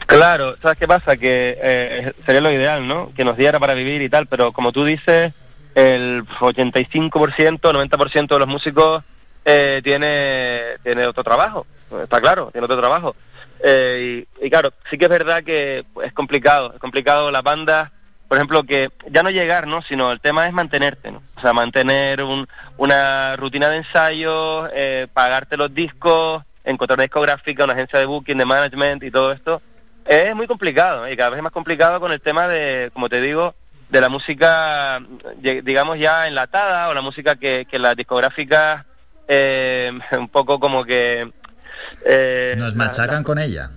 Claro, 0.06 0.56
¿sabes 0.62 0.78
qué 0.78 0.88
pasa? 0.88 1.18
Que 1.18 1.58
eh, 1.62 2.14
sería 2.26 2.42
lo 2.42 2.52
ideal, 2.52 2.88
¿no? 2.88 3.12
Que 3.16 3.24
nos 3.24 3.38
diera 3.38 3.60
para 3.60 3.74
vivir 3.74 4.02
y 4.02 4.10
tal, 4.10 4.28
pero 4.28 4.52
como 4.52 4.72
tú 4.72 4.84
dices, 4.86 5.34
el 5.76 6.24
85%, 6.26 7.60
90% 7.60 8.28
de 8.28 8.40
los 8.40 8.48
músicos 8.48 9.04
eh, 9.46 9.82
tiene, 9.84 10.78
tiene 10.84 11.06
otro 11.06 11.24
trabajo, 11.24 11.66
está 12.04 12.20
claro, 12.20 12.50
tiene 12.52 12.66
otro 12.66 12.78
trabajo. 12.78 13.16
Eh, 13.62 14.26
y, 14.42 14.50
claro, 14.50 14.74
sí 14.90 14.98
que 14.98 15.06
es 15.06 15.10
verdad 15.12 15.44
que 15.44 15.86
pues, 15.94 16.08
es 16.08 16.14
complicado, 16.14 16.72
es 16.74 16.80
complicado 16.80 17.30
las 17.32 17.44
bandas, 17.44 17.92
por 18.28 18.38
ejemplo, 18.38 18.64
que 18.64 18.90
ya 19.10 19.24
no 19.24 19.30
llegar, 19.32 19.68
¿no? 19.68 19.82
Sino 19.82 20.12
el 20.12 20.20
tema 20.22 20.48
es 20.48 20.54
mantenerte, 20.54 21.12
¿no? 21.12 21.22
O 21.36 21.42
sea, 21.42 21.52
mantener 21.54 22.24
un- 22.24 22.48
una 22.78 23.36
rutina 23.38 23.70
de 23.70 23.78
ensayos, 23.78 24.70
eh, 24.74 25.08
pagarte 25.14 25.58
los 25.58 25.74
discos, 25.74 26.44
encontrar 26.64 27.00
discográfica, 27.00 27.64
una 27.64 27.74
agencia 27.74 27.98
de 28.00 28.06
booking, 28.06 28.38
de 28.38 28.46
management 28.46 29.04
y 29.04 29.12
todo 29.12 29.32
esto, 29.32 29.62
es 30.10 30.36
muy 30.36 30.48
complicado 30.48 31.08
y 31.10 31.16
cada 31.16 31.30
vez 31.30 31.38
es 31.38 31.44
más 31.44 31.52
complicado 31.52 32.00
con 32.00 32.12
el 32.12 32.20
tema 32.22 32.48
de, 32.48 32.90
como 32.94 33.10
te 33.10 33.22
digo, 33.22 33.54
de 33.90 34.02
la 34.02 34.10
música, 34.10 35.02
digamos 35.42 35.98
ya 36.00 36.28
enlatada 36.28 36.90
o 36.90 36.94
la 36.94 37.02
música 37.02 37.36
que, 37.36 37.66
que 37.70 37.80
las 37.80 37.96
discográficas 37.96 38.86
eh, 39.28 39.92
un 40.12 40.28
poco 40.30 40.60
como 40.60 40.84
que... 40.84 41.32
eh, 42.06 42.56
Nos 42.58 42.72
la- 42.76 42.86
machacan 42.86 43.24
con 43.24 43.40
ella. 43.40 43.72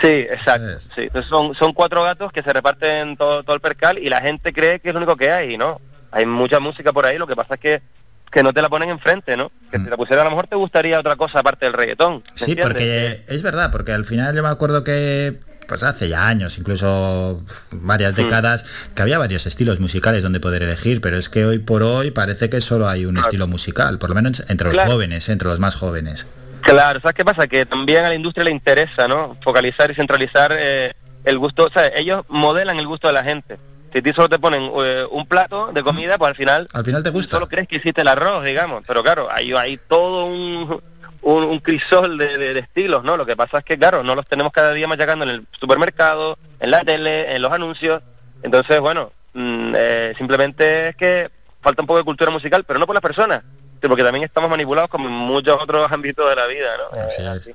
Sí, 0.00 0.26
exacto. 0.30 0.80
Sí. 0.80 1.02
Entonces 1.02 1.28
son, 1.28 1.54
son 1.54 1.72
cuatro 1.74 2.02
gatos 2.02 2.32
que 2.32 2.42
se 2.42 2.52
reparten 2.52 3.16
todo, 3.16 3.42
todo 3.42 3.54
el 3.54 3.60
percal 3.60 3.98
y 3.98 4.08
la 4.08 4.20
gente 4.22 4.52
cree 4.52 4.80
que 4.80 4.88
es 4.88 4.94
lo 4.94 4.98
único 5.00 5.16
que 5.16 5.30
hay, 5.30 5.58
¿no? 5.58 5.80
Hay 6.10 6.24
mucha 6.24 6.60
música 6.60 6.92
por 6.92 7.04
ahí, 7.04 7.18
lo 7.18 7.26
que 7.26 7.36
pasa 7.36 7.54
es 7.54 7.60
que, 7.60 7.82
que 8.30 8.42
no 8.42 8.54
te 8.54 8.62
la 8.62 8.70
ponen 8.70 8.88
enfrente, 8.88 9.36
¿no? 9.36 9.52
Que 9.70 9.76
si 9.78 9.84
la 9.84 9.96
pusiera 9.98 10.22
a 10.22 10.24
lo 10.24 10.30
mejor 10.30 10.46
te 10.46 10.56
gustaría 10.56 10.98
otra 10.98 11.16
cosa 11.16 11.40
aparte 11.40 11.66
del 11.66 11.74
reggaetón. 11.74 12.14
¿me 12.14 12.18
Mm. 12.18 12.22
Sí, 12.36 12.44
entiendes? 12.52 12.64
porque 12.66 13.24
es 13.28 13.42
verdad, 13.42 13.70
porque 13.70 13.92
al 13.92 14.06
final 14.06 14.34
yo 14.34 14.42
me 14.42 14.48
acuerdo 14.48 14.82
que 14.82 15.38
pues 15.72 15.82
hace 15.84 16.10
ya 16.10 16.28
años, 16.28 16.58
incluso 16.58 17.42
varias 17.70 18.14
décadas, 18.14 18.66
que 18.94 19.00
había 19.00 19.16
varios 19.16 19.46
estilos 19.46 19.80
musicales 19.80 20.22
donde 20.22 20.38
poder 20.38 20.62
elegir, 20.62 21.00
pero 21.00 21.16
es 21.16 21.30
que 21.30 21.46
hoy 21.46 21.60
por 21.60 21.82
hoy 21.82 22.10
parece 22.10 22.50
que 22.50 22.60
solo 22.60 22.90
hay 22.90 23.06
un 23.06 23.16
estilo 23.16 23.46
musical, 23.46 23.98
por 23.98 24.10
lo 24.10 24.14
menos 24.14 24.44
entre 24.50 24.66
los 24.66 24.74
Claro. 24.74 24.92
jóvenes, 24.92 25.30
entre 25.30 25.48
los 25.48 25.60
más 25.60 25.74
jóvenes. 25.74 26.26
Claro, 26.60 27.00
¿sabes 27.00 27.14
qué 27.16 27.24
pasa? 27.24 27.46
Que 27.46 27.64
también 27.64 28.04
a 28.04 28.08
la 28.10 28.14
industria 28.14 28.44
le 28.44 28.50
interesa, 28.50 29.08
¿no? 29.08 29.38
Focalizar 29.42 29.90
y 29.90 29.94
centralizar 29.94 30.54
eh, 30.54 30.92
el 31.24 31.38
gusto, 31.38 31.64
o 31.64 31.70
sea, 31.70 31.86
ellos 31.88 32.22
modelan 32.28 32.76
el 32.78 32.86
gusto 32.86 33.06
de 33.06 33.14
la 33.14 33.24
gente. 33.24 33.58
Si 33.94 34.00
a 34.00 34.02
ti 34.02 34.12
solo 34.12 34.28
te 34.28 34.38
ponen 34.38 34.70
eh, 34.76 35.06
un 35.10 35.24
plato 35.26 35.70
de 35.72 35.82
comida, 35.82 36.18
pues 36.18 36.28
al 36.28 36.36
final... 36.36 36.68
Al 36.74 36.84
final 36.84 37.02
te 37.02 37.08
gusta. 37.08 37.36
Solo 37.36 37.48
crees 37.48 37.66
que 37.66 37.76
hiciste 37.76 38.02
el 38.02 38.08
arroz, 38.08 38.44
digamos. 38.44 38.84
Pero 38.86 39.02
claro, 39.02 39.28
hay, 39.32 39.54
hay 39.54 39.78
todo 39.88 40.26
un, 40.26 40.82
un, 41.22 41.44
un 41.44 41.58
crisol 41.60 42.18
de, 42.18 42.36
de- 42.38 42.54
de 42.54 42.60
estilos, 42.60 43.02
¿no? 43.04 43.16
Lo 43.16 43.24
que 43.26 43.36
pasa 43.36 43.58
es 43.58 43.64
que, 43.64 43.78
claro, 43.78 44.02
no 44.02 44.14
los 44.14 44.26
tenemos 44.26 44.52
cada 44.52 44.72
día 44.72 44.86
machacando 44.88 45.24
en 45.24 45.30
el 45.30 45.46
supermercado, 45.52 46.36
en 46.60 46.70
la 46.70 46.82
tele, 46.84 47.34
en 47.34 47.42
los 47.42 47.52
anuncios. 47.52 48.02
Entonces, 48.42 48.80
bueno, 48.80 49.12
mm, 49.34 49.72
eh, 49.76 50.14
simplemente 50.18 50.88
es 50.88 50.96
que 50.96 51.30
falta 51.60 51.82
un 51.82 51.86
poco 51.86 51.98
de 51.98 52.04
cultura 52.04 52.30
musical, 52.30 52.64
pero 52.64 52.78
no 52.78 52.86
por 52.86 52.94
las 52.94 53.02
personas, 53.02 53.42
porque 53.80 54.02
también 54.02 54.24
estamos 54.24 54.50
manipulados 54.50 54.90
como 54.90 55.06
en 55.08 55.14
muchos 55.14 55.60
otros 55.62 55.86
ámbitos 55.92 56.28
de 56.28 56.36
la 56.36 56.46
vida, 56.46 56.70
¿no? 56.76 57.00
Así 57.00 57.22
Eh, 57.22 57.24
es. 57.24 57.28
Así 57.28 57.54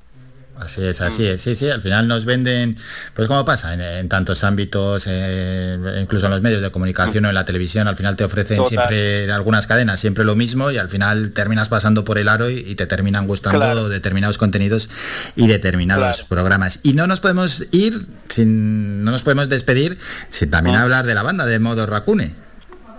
es, 0.66 1.02
así 1.02 1.26
es, 1.28 1.42
sí, 1.42 1.56
sí, 1.56 1.70
al 1.70 1.82
final 1.82 2.08
nos 2.08 2.26
venden, 2.26 2.78
pues 3.14 3.28
como 3.28 3.46
pasa 3.46 3.74
en, 3.74 3.82
en 3.82 4.10
tantos 4.10 4.44
ámbitos, 4.44 5.06
eh, 5.08 5.78
incluso 6.02 6.26
en 6.26 6.32
los 6.32 6.42
medios 6.42 6.62
de 6.62 6.72
comunicación 6.72 7.26
o 7.26 7.30
en 7.30 7.36
la 7.36 7.46
televisión, 7.46 7.88
al 7.88 7.96
final 7.96 8.16
te 8.16 8.24
ofrecen 8.24 8.58
Total. 8.58 8.70
siempre 8.70 9.32
algunas 9.32 9.68
cadenas, 9.68 10.00
siempre 10.00 10.24
lo 10.24 10.36
mismo 10.36 10.72
y 10.72 10.78
al 10.78 10.90
final 10.90 11.32
terminas 11.32 11.70
pasando 11.70 12.04
por 12.04 12.18
el 12.18 12.28
aro 12.28 12.50
y, 12.50 12.58
y 12.60 12.76
te 12.76 12.88
terminan 12.88 13.28
gustando 13.28 13.60
Claro. 13.60 13.90
determinados 13.90 14.38
contenidos 14.38 14.90
y 15.36 15.48
determinados 15.48 16.24
programas. 16.24 16.80
Y 16.84 16.94
no 16.94 17.08
nos 17.08 17.20
podemos 17.20 17.64
ir, 17.72 17.94
sin, 18.30 19.04
no 19.04 19.12
nos 19.12 19.24
podemos 19.24 19.50
despedir 19.50 19.98
sin 20.30 20.50
también 20.52 20.76
hablar 20.76 21.06
de 21.06 21.14
la 21.16 21.24
banda 21.24 21.46
de 21.46 21.60
Modo 21.60 21.86
Racune. 21.86 22.36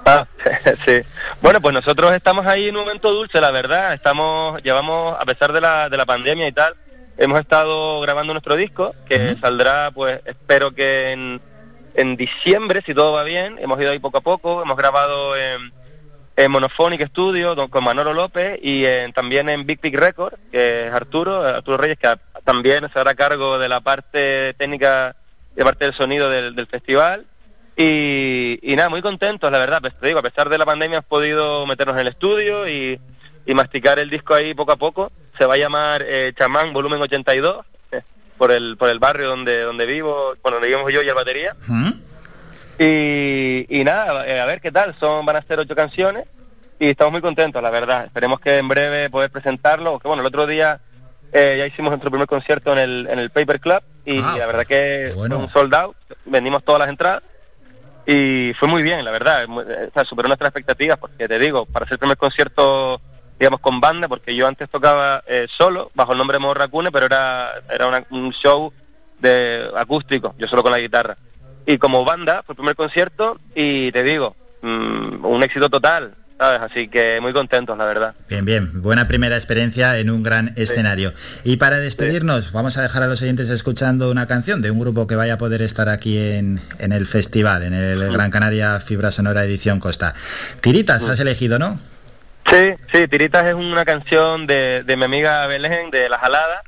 Ah, 0.06 0.26
sí. 0.86 1.00
Bueno, 1.42 1.60
pues 1.60 1.74
nosotros 1.74 2.14
estamos 2.14 2.46
ahí 2.46 2.68
en 2.68 2.76
un 2.76 2.84
momento 2.84 3.12
dulce, 3.12 3.40
la 3.42 3.50
verdad. 3.50 3.92
Estamos, 3.92 4.62
llevamos, 4.62 5.16
a 5.20 5.24
pesar 5.26 5.52
de 5.52 5.60
la, 5.60 5.90
de 5.90 5.96
la 5.98 6.06
pandemia 6.06 6.48
y 6.48 6.52
tal, 6.52 6.74
hemos 7.18 7.40
estado 7.40 8.00
grabando 8.00 8.32
nuestro 8.32 8.56
disco, 8.56 8.94
que 9.08 9.36
saldrá, 9.40 9.90
pues, 9.90 10.20
espero 10.24 10.70
que 10.72 11.12
en, 11.12 11.40
en 11.94 12.16
diciembre, 12.16 12.82
si 12.86 12.94
todo 12.94 13.12
va 13.12 13.24
bien. 13.24 13.56
Hemos 13.60 13.78
ido 13.80 13.90
ahí 13.90 13.98
poco 13.98 14.18
a 14.18 14.22
poco, 14.22 14.62
hemos 14.62 14.76
grabado 14.76 15.36
en, 15.36 15.72
en 16.36 16.50
Monophonic 16.50 17.06
Studio 17.08 17.56
con 17.68 17.84
Manolo 17.84 18.14
López 18.14 18.58
y 18.62 18.84
en- 18.84 19.12
también 19.12 19.48
en 19.48 19.66
Big 19.66 19.80
Big 19.80 19.98
Record, 19.98 20.34
que 20.52 20.86
es 20.86 20.92
Arturo, 20.92 21.42
Arturo 21.42 21.76
Reyes, 21.76 21.98
que 21.98 22.14
también 22.44 22.88
se 22.92 22.98
hará 22.98 23.14
cargo 23.14 23.58
de 23.58 23.68
la 23.68 23.80
parte 23.80 24.55
técnica 24.56 25.16
de 25.56 25.64
parte 25.64 25.84
del 25.86 25.94
sonido 25.94 26.30
del, 26.30 26.55
del 26.55 26.66
festival. 26.68 27.26
Y, 27.76 28.58
y 28.62 28.74
nada, 28.76 28.88
muy 28.88 29.02
contentos, 29.02 29.50
la 29.52 29.58
verdad. 29.58 29.80
Pues 29.80 29.94
te 29.98 30.06
digo, 30.08 30.18
a 30.18 30.22
pesar 30.22 30.48
de 30.48 30.58
la 30.58 30.64
pandemia 30.66 30.98
hemos 30.98 31.08
podido 31.08 31.64
meternos 31.66 31.94
en 31.97 32.00
el 32.02 32.08
estudio 32.08 32.68
y, 32.68 32.98
y 33.47 33.55
masticar 33.55 33.98
el 33.98 34.10
disco 34.10 34.34
ahí 34.34 34.55
poco 34.55 34.72
a 34.72 34.76
poco. 34.76 35.12
Se 35.39 35.47
va 35.47 35.55
a 35.55 35.58
llamar 35.58 36.02
eh, 36.07 36.33
Chamán 36.36 36.73
Volumen 36.73 37.00
82, 37.00 37.65
eh, 37.92 38.02
por 38.39 38.50
el 38.52 38.76
por 38.76 38.91
el 38.91 38.99
barrio 38.99 39.28
donde 39.28 39.60
donde 39.62 39.86
vivo, 39.86 40.34
bueno, 40.42 40.57
donde 40.57 40.68
vivimos 40.68 40.92
yo 40.92 41.02
y 41.02 41.08
el 41.08 41.15
batería. 41.15 41.55
Y, 42.78 43.67
y 43.68 43.83
nada, 43.84 44.26
eh, 44.26 44.41
a 44.41 44.47
ver 44.47 44.60
qué 44.60 44.70
tal. 44.70 44.94
Son 45.00 45.25
van 45.26 45.36
a 45.36 45.42
ser 45.42 45.58
ocho 45.58 45.75
canciones 45.75 46.25
y 46.78 46.89
estamos 46.91 47.12
muy 47.12 47.20
contentos, 47.20 47.60
la 47.62 47.70
verdad. 47.70 48.05
Esperemos 48.05 48.39
que 48.41 48.58
en 48.58 48.68
breve 48.68 49.10
poder 49.10 49.31
presentarlo. 49.31 49.99
Que 49.99 50.07
bueno, 50.07 50.20
el 50.23 50.26
otro 50.26 50.47
día 50.47 50.81
eh, 51.33 51.57
ya 51.58 51.67
hicimos 51.67 51.91
nuestro 51.91 52.10
primer 52.10 52.28
concierto 52.28 52.73
en 52.73 52.78
el 52.78 53.08
en 53.10 53.18
el 53.18 53.31
Paper 53.31 53.58
Club 53.60 53.83
y 54.05 54.20
Ah, 54.20 54.36
la 54.39 54.47
verdad 54.47 54.65
que 54.67 55.12
bueno. 55.17 55.36
fue 55.36 55.44
un 55.47 55.52
sold 55.52 55.75
out. 55.75 55.97
Vendimos 56.25 56.62
todas 56.65 56.78
las 56.81 56.89
entradas 56.89 57.23
y 58.07 58.52
fue 58.58 58.68
muy 58.68 58.83
bien, 58.84 59.05
la 59.05 59.10
verdad. 59.10 59.42
Eh, 59.42 59.89
o 59.89 59.92
sea, 59.92 60.05
superó 60.05 60.28
nuestras 60.28 60.49
expectativas 60.50 60.99
porque 60.99 61.26
te 61.26 61.39
digo, 61.41 61.67
para 61.67 61.84
ser 61.86 61.94
el 61.94 61.99
primer 61.99 62.17
concierto 62.17 63.00
digamos 63.39 63.60
con 63.60 63.81
banda, 63.81 64.08
porque 64.08 64.34
yo 64.34 64.47
antes 64.47 64.68
tocaba 64.68 65.23
eh, 65.26 65.47
solo, 65.49 65.91
bajo 65.94 66.12
el 66.12 66.18
nombre 66.18 66.36
de 66.36 66.41
Modo 66.41 66.55
Racune, 66.55 66.91
pero 66.91 67.07
era, 67.07 67.50
era 67.73 67.86
una- 67.86 68.05
un 68.10 68.33
show 68.33 68.73
de 69.20 69.68
acústico, 69.76 70.34
yo 70.39 70.47
solo 70.49 70.62
con 70.62 70.73
la 70.73 70.78
guitarra. 70.81 71.17
Y 71.67 71.78
como 71.78 72.05
banda, 72.05 72.42
fue 72.44 72.55
el 72.55 72.57
primer 72.57 72.76
concierto 72.76 73.39
y 73.55 73.92
te 73.92 74.02
digo, 74.02 74.34
mm, 74.62 75.25
un 75.25 75.42
éxito 75.42 75.68
total, 75.68 76.15
¿sabes? 76.39 76.60
Así 76.62 76.89
que 76.89 77.18
muy 77.20 77.33
contentos, 77.33 77.76
la 77.76 77.84
verdad. 77.84 78.15
Bien, 78.28 78.44
bien, 78.44 78.81
buena 78.83 79.07
primera 79.07 79.36
experiencia 79.36 79.99
en 79.99 80.08
un 80.10 80.23
gran 80.23 80.55
escenario. 80.57 81.12
Y 81.44 81.57
para 81.58 81.78
despedirnos, 81.78 82.52
vamos 82.52 82.76
a 82.78 82.83
dejar 82.83 83.02
a 83.02 83.07
los 83.08 83.20
oyentes 83.23 83.50
escuchando 83.50 84.10
una 84.10 84.26
canción 84.26 84.62
de 84.62 84.70
un 84.70 84.78
grupo 84.81 85.07
que 85.07 85.17
vaya 85.17 85.34
a 85.34 85.39
poder 85.39 85.60
estar 85.62 85.89
aquí 85.89 86.17
en, 86.18 86.60
en 86.78 86.92
el 86.92 87.07
festival, 87.07 87.65
en 87.65 87.75
el 87.75 88.12
Gran 88.12 88.31
Canaria 88.31 88.78
Fibra 88.81 89.10
Sonora 89.10 89.44
Edición 89.44 89.78
Costa. 89.81 90.15
Tiritas, 90.60 91.05
has 91.08 91.20
elegido, 91.20 91.58
¿no? 91.58 91.78
Sí, 92.51 92.75
sí, 92.91 93.09
Tiritas 93.09 93.47
es 93.47 93.55
una 93.55 93.85
canción 93.85 94.47
de, 94.47 94.83
de 94.85 94.97
mi 94.97 95.05
amiga 95.05 95.47
Belén, 95.47 95.91
de 95.91 96.09
La 96.09 96.18
Jalada, 96.18 96.62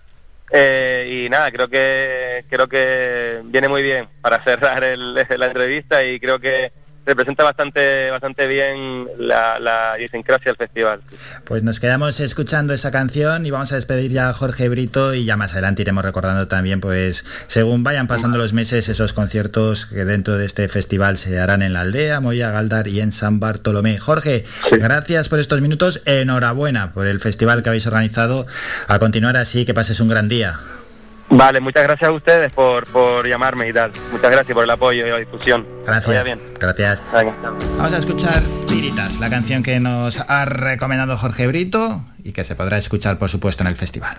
eh, 0.50 1.24
y 1.24 1.30
nada, 1.30 1.50
creo 1.50 1.68
que 1.68 2.44
creo 2.50 2.68
que 2.68 3.40
viene 3.44 3.68
muy 3.68 3.82
bien 3.82 4.08
para 4.20 4.42
cerrar 4.44 4.84
el- 4.84 5.14
la 5.38 5.46
entrevista 5.46 6.04
y 6.04 6.20
creo 6.20 6.38
que 6.38 6.72
representa 7.10 7.44
bastante 7.44 8.10
bastante 8.10 8.46
bien 8.46 9.06
la, 9.18 9.58
la 9.58 9.94
idiosincrasia 9.98 10.52
del 10.52 10.56
festival. 10.56 11.00
Pues 11.44 11.62
nos 11.62 11.80
quedamos 11.80 12.20
escuchando 12.20 12.72
esa 12.72 12.90
canción 12.90 13.44
y 13.46 13.50
vamos 13.50 13.72
a 13.72 13.74
despedir 13.74 14.10
ya 14.12 14.28
a 14.28 14.32
Jorge 14.32 14.68
Brito 14.68 15.14
y 15.14 15.24
ya 15.24 15.36
más 15.36 15.52
adelante 15.52 15.82
iremos 15.82 16.04
recordando 16.04 16.48
también, 16.48 16.80
pues, 16.80 17.24
según 17.46 17.82
vayan 17.82 18.06
pasando 18.06 18.38
los 18.38 18.52
meses, 18.52 18.88
esos 18.88 19.12
conciertos 19.12 19.86
que 19.86 20.04
dentro 20.04 20.36
de 20.36 20.46
este 20.46 20.68
festival 20.68 21.18
se 21.18 21.38
harán 21.40 21.62
en 21.62 21.72
la 21.72 21.82
aldea, 21.82 22.20
Moya, 22.20 22.50
Galdar 22.50 22.88
y 22.88 23.00
en 23.00 23.12
San 23.12 23.40
Bartolomé. 23.40 23.98
Jorge, 23.98 24.44
gracias 24.70 25.28
por 25.28 25.38
estos 25.38 25.60
minutos, 25.60 26.02
enhorabuena 26.04 26.92
por 26.92 27.06
el 27.06 27.20
festival 27.20 27.62
que 27.62 27.70
habéis 27.70 27.86
organizado. 27.86 28.46
A 28.88 28.98
continuar 28.98 29.36
así, 29.36 29.64
que 29.64 29.74
pases 29.74 30.00
un 30.00 30.08
gran 30.08 30.28
día. 30.28 30.58
Vale, 31.30 31.60
muchas 31.60 31.84
gracias 31.84 32.08
a 32.08 32.12
ustedes 32.12 32.50
por, 32.52 32.86
por 32.86 33.26
llamarme 33.26 33.68
y 33.68 33.72
tal. 33.72 33.92
Muchas 34.10 34.30
gracias 34.30 34.52
por 34.52 34.64
el 34.64 34.70
apoyo 34.70 35.06
y 35.06 35.10
la 35.10 35.16
discusión. 35.16 35.66
Gracias. 35.86 36.06
Vaya 36.08 36.22
bien. 36.24 36.40
Gracias. 36.58 37.02
Vamos 37.12 37.92
a 37.92 37.98
escuchar 37.98 38.42
Tiritas, 38.66 39.20
la 39.20 39.30
canción 39.30 39.62
que 39.62 39.78
nos 39.78 40.20
ha 40.28 40.44
recomendado 40.44 41.16
Jorge 41.16 41.46
Brito 41.46 42.02
y 42.24 42.32
que 42.32 42.44
se 42.44 42.56
podrá 42.56 42.78
escuchar, 42.78 43.18
por 43.18 43.30
supuesto, 43.30 43.62
en 43.62 43.68
el 43.68 43.76
festival. 43.76 44.18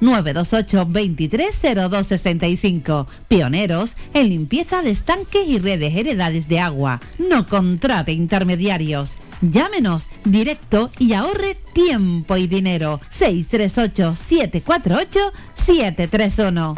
928 0.00 0.84
230265. 0.84 3.06
Pioneros 3.28 3.94
en 4.14 4.28
limpieza 4.28 4.82
de 4.82 4.90
estanques 4.90 5.46
y 5.46 5.58
redes 5.58 5.94
heredades 5.94 6.48
de 6.48 6.60
agua. 6.60 7.00
No 7.18 7.46
contrate 7.46 8.12
intermediarios. 8.12 9.12
Llámenos 9.40 10.06
directo 10.24 10.90
y 10.98 11.12
ahorre 11.12 11.56
tiempo 11.72 12.36
y 12.36 12.46
dinero. 12.46 13.00
638 13.10 14.14
748 14.14 15.32
731. 15.54 16.74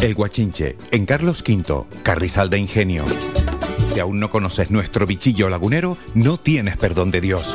El 0.00 0.14
Guachinche, 0.14 0.76
en 0.90 1.06
Carlos 1.06 1.42
V, 1.46 1.84
Carrizal 2.02 2.50
de 2.50 2.58
Ingenio. 2.58 3.04
Si 3.86 4.00
aún 4.00 4.20
no 4.20 4.28
conoces 4.28 4.70
nuestro 4.70 5.06
bichillo 5.06 5.48
lagunero, 5.48 5.96
no 6.14 6.36
tienes 6.36 6.76
perdón 6.76 7.10
de 7.10 7.22
Dios. 7.22 7.54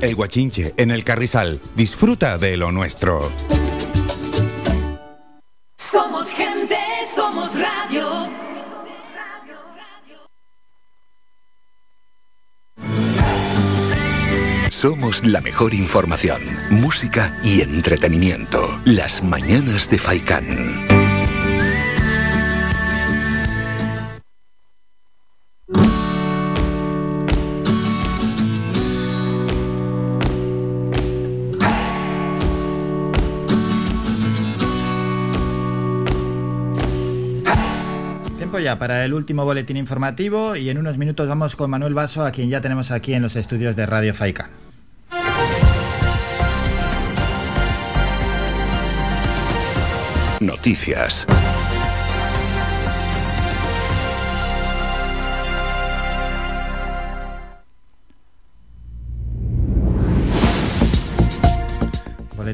El 0.00 0.14
Guachinche, 0.14 0.74
en 0.76 0.90
el 0.90 1.04
Carrizal. 1.04 1.60
Disfruta 1.76 2.38
de 2.38 2.56
lo 2.56 2.72
nuestro. 2.72 3.30
Somos 5.78 6.28
gente, 6.28 6.76
somos 7.14 7.52
radio. 7.54 8.30
Somos 14.70 15.26
la 15.26 15.42
mejor 15.42 15.74
información, 15.74 16.40
música 16.70 17.38
y 17.44 17.60
entretenimiento. 17.60 18.80
Las 18.86 19.22
mañanas 19.22 19.90
de 19.90 19.98
Faikán. 19.98 20.89
Para 38.78 39.04
el 39.04 39.14
último 39.14 39.44
boletín 39.44 39.76
informativo 39.76 40.56
y 40.56 40.70
en 40.70 40.78
unos 40.78 40.98
minutos 40.98 41.28
vamos 41.28 41.56
con 41.56 41.70
Manuel 41.70 41.94
Vaso, 41.94 42.24
a 42.24 42.30
quien 42.30 42.48
ya 42.48 42.60
tenemos 42.60 42.90
aquí 42.90 43.14
en 43.14 43.22
los 43.22 43.36
estudios 43.36 43.76
de 43.76 43.86
Radio 43.86 44.14
Faica. 44.14 44.50
Noticias. 50.40 51.26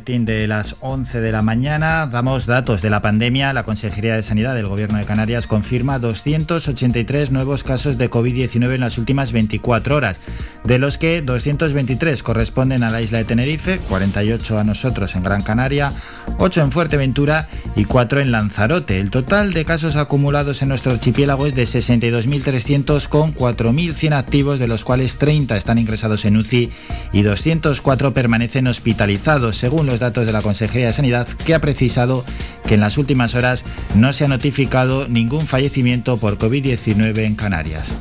De 0.04 0.46
las 0.46 0.76
11 0.80 1.22
de 1.22 1.32
la 1.32 1.40
mañana. 1.40 2.06
Damos 2.06 2.44
datos 2.44 2.82
de 2.82 2.90
la 2.90 3.00
pandemia. 3.00 3.54
La 3.54 3.62
Consejería 3.62 4.14
de 4.14 4.22
Sanidad 4.22 4.54
del 4.54 4.66
Gobierno 4.66 4.98
de 4.98 5.06
Canarias 5.06 5.46
confirma 5.46 5.98
283 5.98 7.30
nuevos 7.30 7.62
casos 7.62 7.96
de 7.96 8.10
COVID-19 8.10 8.74
en 8.74 8.80
las 8.82 8.98
últimas 8.98 9.32
24 9.32 9.96
horas, 9.96 10.20
de 10.64 10.78
los 10.78 10.98
que 10.98 11.22
223 11.22 12.22
corresponden 12.22 12.82
a 12.82 12.90
la 12.90 13.00
isla 13.00 13.18
de 13.18 13.24
Tenerife, 13.24 13.78
48 13.88 14.58
a 14.58 14.64
nosotros 14.64 15.16
en 15.16 15.22
Gran 15.22 15.42
Canaria, 15.42 15.94
8 16.36 16.60
en 16.60 16.72
Fuerteventura 16.72 17.48
y 17.74 17.86
4 17.86 18.20
en 18.20 18.32
Lanzarote. 18.32 19.00
El 19.00 19.10
total 19.10 19.54
de 19.54 19.64
casos 19.64 19.96
acumulados 19.96 20.60
en 20.60 20.68
nuestro 20.68 20.92
archipiélago 20.92 21.46
es 21.46 21.54
de 21.54 21.64
62.300 21.64 23.08
con 23.08 23.34
4.100 23.34 24.12
activos, 24.12 24.58
de 24.58 24.68
los 24.68 24.84
cuales 24.84 25.16
30 25.16 25.56
están 25.56 25.78
ingresados 25.78 26.26
en 26.26 26.36
UCI 26.36 26.70
y 27.12 27.22
204 27.22 28.12
permanecen 28.12 28.66
hospitalizados, 28.66 29.56
según 29.56 29.85
los 29.86 30.00
datos 30.00 30.26
de 30.26 30.32
la 30.32 30.42
Consejería 30.42 30.88
de 30.88 30.92
Sanidad, 30.92 31.26
que 31.28 31.54
ha 31.54 31.60
precisado 31.60 32.24
que 32.66 32.74
en 32.74 32.80
las 32.80 32.98
últimas 32.98 33.34
horas 33.34 33.64
no 33.94 34.12
se 34.12 34.24
ha 34.24 34.28
notificado 34.28 35.08
ningún 35.08 35.46
fallecimiento 35.46 36.18
por 36.18 36.38
COVID-19 36.38 37.18
en 37.20 37.36
Canarias. 37.36 37.94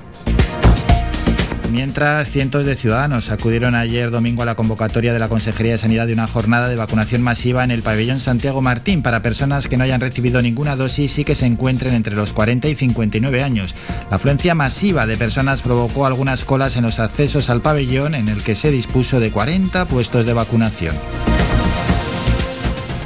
mientras 1.75 2.29
cientos 2.29 2.65
de 2.65 2.77
ciudadanos 2.77 3.31
acudieron 3.31 3.75
ayer 3.75 4.09
domingo 4.09 4.41
a 4.41 4.45
la 4.45 4.55
convocatoria 4.55 5.11
de 5.11 5.19
la 5.19 5.27
Consejería 5.27 5.73
de 5.73 5.77
Sanidad 5.77 6.07
de 6.07 6.13
una 6.13 6.25
jornada 6.25 6.69
de 6.69 6.77
vacunación 6.77 7.21
masiva 7.21 7.65
en 7.65 7.71
el 7.71 7.81
pabellón 7.81 8.21
Santiago 8.21 8.61
Martín 8.61 9.01
para 9.01 9.21
personas 9.21 9.67
que 9.67 9.75
no 9.75 9.83
hayan 9.83 9.99
recibido 9.99 10.41
ninguna 10.41 10.77
dosis 10.77 11.19
y 11.19 11.25
que 11.25 11.35
se 11.35 11.45
encuentren 11.45 11.93
entre 11.93 12.15
los 12.15 12.31
40 12.31 12.69
y 12.69 12.75
59 12.75 13.43
años. 13.43 13.75
La 14.09 14.15
afluencia 14.15 14.55
masiva 14.55 15.05
de 15.05 15.17
personas 15.17 15.61
provocó 15.61 16.05
algunas 16.05 16.45
colas 16.45 16.77
en 16.77 16.83
los 16.83 16.99
accesos 16.99 17.49
al 17.49 17.61
pabellón 17.61 18.15
en 18.15 18.29
el 18.29 18.41
que 18.41 18.55
se 18.55 18.71
dispuso 18.71 19.19
de 19.19 19.31
40 19.31 19.83
puestos 19.85 20.25
de 20.25 20.31
vacunación. 20.31 20.95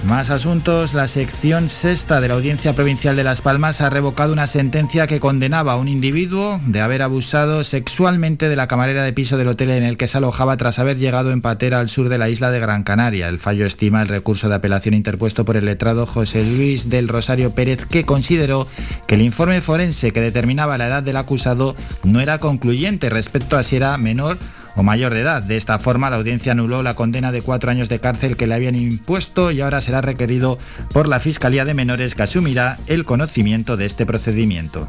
Más 0.07 0.29
asuntos. 0.29 0.93
La 0.93 1.07
sección 1.07 1.69
sexta 1.69 2.21
de 2.21 2.29
la 2.29 2.33
Audiencia 2.35 2.73
Provincial 2.73 3.15
de 3.15 3.23
Las 3.23 3.41
Palmas 3.41 3.81
ha 3.81 3.89
revocado 3.89 4.31
una 4.31 4.47
sentencia 4.47 5.07
que 5.07 5.19
condenaba 5.19 5.73
a 5.73 5.75
un 5.75 5.87
individuo 5.87 6.61
de 6.65 6.79
haber 6.81 7.01
abusado 7.01 7.63
sexualmente 7.63 8.49
de 8.49 8.55
la 8.55 8.67
camarera 8.67 9.03
de 9.03 9.13
piso 9.13 9.37
del 9.37 9.49
hotel 9.49 9.71
en 9.71 9.83
el 9.83 9.97
que 9.97 10.07
se 10.07 10.17
alojaba 10.17 10.57
tras 10.57 10.79
haber 10.79 10.97
llegado 10.97 11.31
en 11.31 11.41
patera 11.41 11.79
al 11.79 11.89
sur 11.89 12.07
de 12.09 12.17
la 12.17 12.29
isla 12.29 12.49
de 12.49 12.59
Gran 12.59 12.83
Canaria. 12.83 13.27
El 13.27 13.39
fallo 13.39 13.65
estima 13.65 14.01
el 14.01 14.07
recurso 14.07 14.47
de 14.47 14.55
apelación 14.55 14.93
interpuesto 14.95 15.43
por 15.43 15.57
el 15.57 15.65
letrado 15.65 16.05
José 16.05 16.43
Luis 16.43 16.89
del 16.89 17.07
Rosario 17.07 17.53
Pérez, 17.53 17.85
que 17.85 18.05
consideró 18.05 18.67
que 19.05 19.15
el 19.15 19.21
informe 19.21 19.61
forense 19.61 20.11
que 20.11 20.21
determinaba 20.21 20.77
la 20.77 20.87
edad 20.87 21.03
del 21.03 21.17
acusado 21.17 21.75
no 22.03 22.21
era 22.21 22.39
concluyente 22.39 23.09
respecto 23.09 23.57
a 23.57 23.63
si 23.63 23.75
era 23.75 23.97
menor 23.97 24.37
o 24.79 24.83
mayor 24.83 25.13
de 25.13 25.21
edad. 25.21 25.43
De 25.43 25.57
esta 25.57 25.77
forma, 25.77 26.09
la 26.09 26.15
audiencia 26.15 26.53
anuló 26.53 26.83
la 26.83 26.93
condena 26.93 27.33
de 27.33 27.41
cuatro 27.41 27.69
años 27.69 27.89
de 27.89 27.99
cárcel 27.99 28.37
que 28.37 28.47
le 28.47 28.55
habían 28.55 28.75
impuesto 28.75 29.51
y 29.51 29.59
ahora 29.59 29.81
será 29.81 29.99
requerido 29.99 30.57
por 30.93 31.07
la 31.09 31.19
Fiscalía 31.19 31.65
de 31.65 31.73
Menores 31.73 32.15
que 32.15 32.23
asumirá 32.23 32.77
el 32.87 33.03
conocimiento 33.03 33.75
de 33.75 33.85
este 33.85 34.05
procedimiento. 34.05 34.87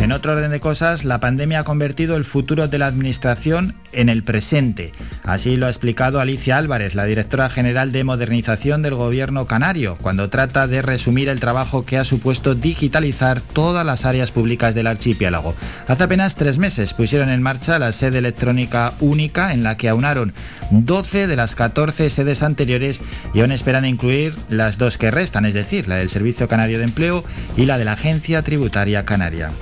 En 0.00 0.12
otro 0.12 0.32
orden 0.32 0.50
de 0.50 0.60
cosas, 0.60 1.04
la 1.04 1.20
pandemia 1.20 1.60
ha 1.60 1.64
convertido 1.64 2.16
el 2.16 2.24
futuro 2.24 2.68
de 2.68 2.78
la 2.78 2.86
Administración 2.86 3.74
en 3.92 4.08
el 4.08 4.22
presente. 4.22 4.92
Así 5.24 5.58
lo 5.58 5.66
ha 5.66 5.68
explicado 5.68 6.20
Alicia 6.20 6.56
Álvarez, 6.56 6.94
la 6.94 7.04
directora 7.04 7.50
general 7.50 7.92
de 7.92 8.02
modernización 8.02 8.80
del 8.80 8.94
Gobierno 8.94 9.46
canario, 9.46 9.98
cuando 10.00 10.30
trata 10.30 10.66
de 10.66 10.80
resumir 10.80 11.28
el 11.28 11.38
trabajo 11.38 11.84
que 11.84 11.98
ha 11.98 12.06
supuesto 12.06 12.54
digitalizar 12.54 13.42
todas 13.42 13.84
las 13.84 14.06
áreas 14.06 14.32
públicas 14.32 14.74
del 14.74 14.86
archipiélago. 14.86 15.54
Hace 15.86 16.04
apenas 16.04 16.34
tres 16.34 16.56
meses 16.56 16.94
pusieron 16.94 17.28
en 17.28 17.42
marcha 17.42 17.78
la 17.78 17.92
sede 17.92 18.18
electrónica 18.18 18.94
única 19.00 19.52
en 19.52 19.62
la 19.62 19.76
que 19.76 19.90
aunaron 19.90 20.32
12 20.70 21.26
de 21.26 21.36
las 21.36 21.54
14 21.54 22.08
sedes 22.08 22.42
anteriores 22.42 23.02
y 23.34 23.42
aún 23.42 23.52
esperan 23.52 23.84
incluir 23.84 24.34
las 24.48 24.78
dos 24.78 24.96
que 24.96 25.10
restan, 25.10 25.44
es 25.44 25.52
decir, 25.52 25.88
la 25.88 25.96
del 25.96 26.08
Servicio 26.08 26.48
Canario 26.48 26.78
de 26.78 26.84
Empleo 26.84 27.22
y 27.54 27.66
la 27.66 27.76
de 27.76 27.84
la 27.84 27.92
Agencia 27.92 28.42
Tributaria 28.42 29.04
Canaria. 29.04 29.52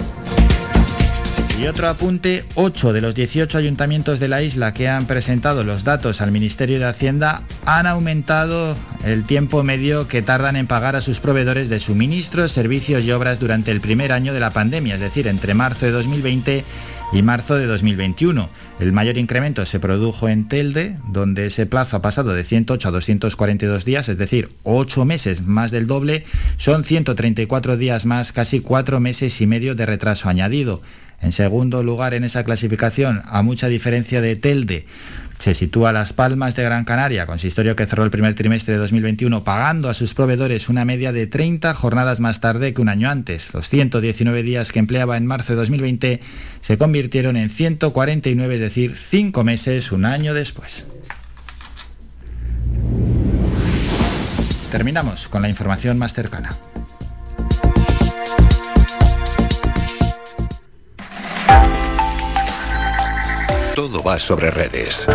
Y 1.58 1.66
otro 1.66 1.88
apunte, 1.88 2.44
8 2.54 2.92
de 2.92 3.00
los 3.00 3.16
18 3.16 3.58
ayuntamientos 3.58 4.20
de 4.20 4.28
la 4.28 4.42
isla 4.42 4.72
que 4.72 4.88
han 4.88 5.06
presentado 5.06 5.64
los 5.64 5.82
datos 5.82 6.20
al 6.20 6.30
Ministerio 6.30 6.78
de 6.78 6.84
Hacienda 6.84 7.42
han 7.66 7.88
aumentado 7.88 8.76
el 9.04 9.24
tiempo 9.24 9.64
medio 9.64 10.06
que 10.06 10.22
tardan 10.22 10.54
en 10.54 10.68
pagar 10.68 10.94
a 10.94 11.00
sus 11.00 11.18
proveedores 11.18 11.68
de 11.68 11.80
suministros, 11.80 12.52
servicios 12.52 13.02
y 13.02 13.10
obras 13.10 13.40
durante 13.40 13.72
el 13.72 13.80
primer 13.80 14.12
año 14.12 14.32
de 14.32 14.38
la 14.38 14.52
pandemia, 14.52 14.94
es 14.94 15.00
decir, 15.00 15.26
entre 15.26 15.54
marzo 15.54 15.86
de 15.86 15.92
2020 15.92 16.64
y 17.12 17.22
marzo 17.22 17.56
de 17.56 17.66
2021. 17.66 18.48
El 18.78 18.92
mayor 18.92 19.18
incremento 19.18 19.66
se 19.66 19.80
produjo 19.80 20.28
en 20.28 20.46
Telde, 20.46 20.96
donde 21.08 21.46
ese 21.46 21.66
plazo 21.66 21.96
ha 21.96 22.02
pasado 22.02 22.34
de 22.34 22.44
108 22.44 22.86
a 22.86 22.92
242 22.92 23.84
días, 23.84 24.08
es 24.08 24.16
decir, 24.16 24.50
8 24.62 25.04
meses 25.04 25.42
más 25.42 25.72
del 25.72 25.88
doble, 25.88 26.24
son 26.56 26.84
134 26.84 27.76
días 27.76 28.06
más, 28.06 28.30
casi 28.30 28.60
4 28.60 29.00
meses 29.00 29.40
y 29.40 29.48
medio 29.48 29.74
de 29.74 29.86
retraso 29.86 30.28
añadido. 30.28 30.82
En 31.20 31.32
segundo 31.32 31.82
lugar 31.82 32.14
en 32.14 32.24
esa 32.24 32.44
clasificación, 32.44 33.22
a 33.26 33.42
mucha 33.42 33.68
diferencia 33.68 34.20
de 34.20 34.36
Telde, 34.36 34.86
se 35.38 35.54
sitúa 35.54 35.92
Las 35.92 36.12
Palmas 36.12 36.56
de 36.56 36.64
Gran 36.64 36.84
Canaria, 36.84 37.26
consistorio 37.26 37.76
que 37.76 37.86
cerró 37.86 38.04
el 38.04 38.10
primer 38.10 38.34
trimestre 38.34 38.74
de 38.74 38.80
2021 38.80 39.44
pagando 39.44 39.88
a 39.88 39.94
sus 39.94 40.14
proveedores 40.14 40.68
una 40.68 40.84
media 40.84 41.12
de 41.12 41.26
30 41.26 41.74
jornadas 41.74 42.18
más 42.18 42.40
tarde 42.40 42.74
que 42.74 42.80
un 42.80 42.88
año 42.88 43.08
antes. 43.08 43.54
Los 43.54 43.68
119 43.68 44.42
días 44.42 44.72
que 44.72 44.80
empleaba 44.80 45.16
en 45.16 45.26
marzo 45.26 45.52
de 45.52 45.60
2020 45.60 46.20
se 46.60 46.78
convirtieron 46.78 47.36
en 47.36 47.48
149, 47.50 48.54
es 48.54 48.60
decir, 48.60 48.96
5 48.96 49.44
meses 49.44 49.92
un 49.92 50.04
año 50.04 50.34
después. 50.34 50.84
Terminamos 54.72 55.28
con 55.28 55.42
la 55.42 55.48
información 55.48 55.98
más 55.98 56.14
cercana. 56.14 56.56
Todo 63.78 64.02
va 64.02 64.18
sobre 64.18 64.50
redes. 64.50 65.06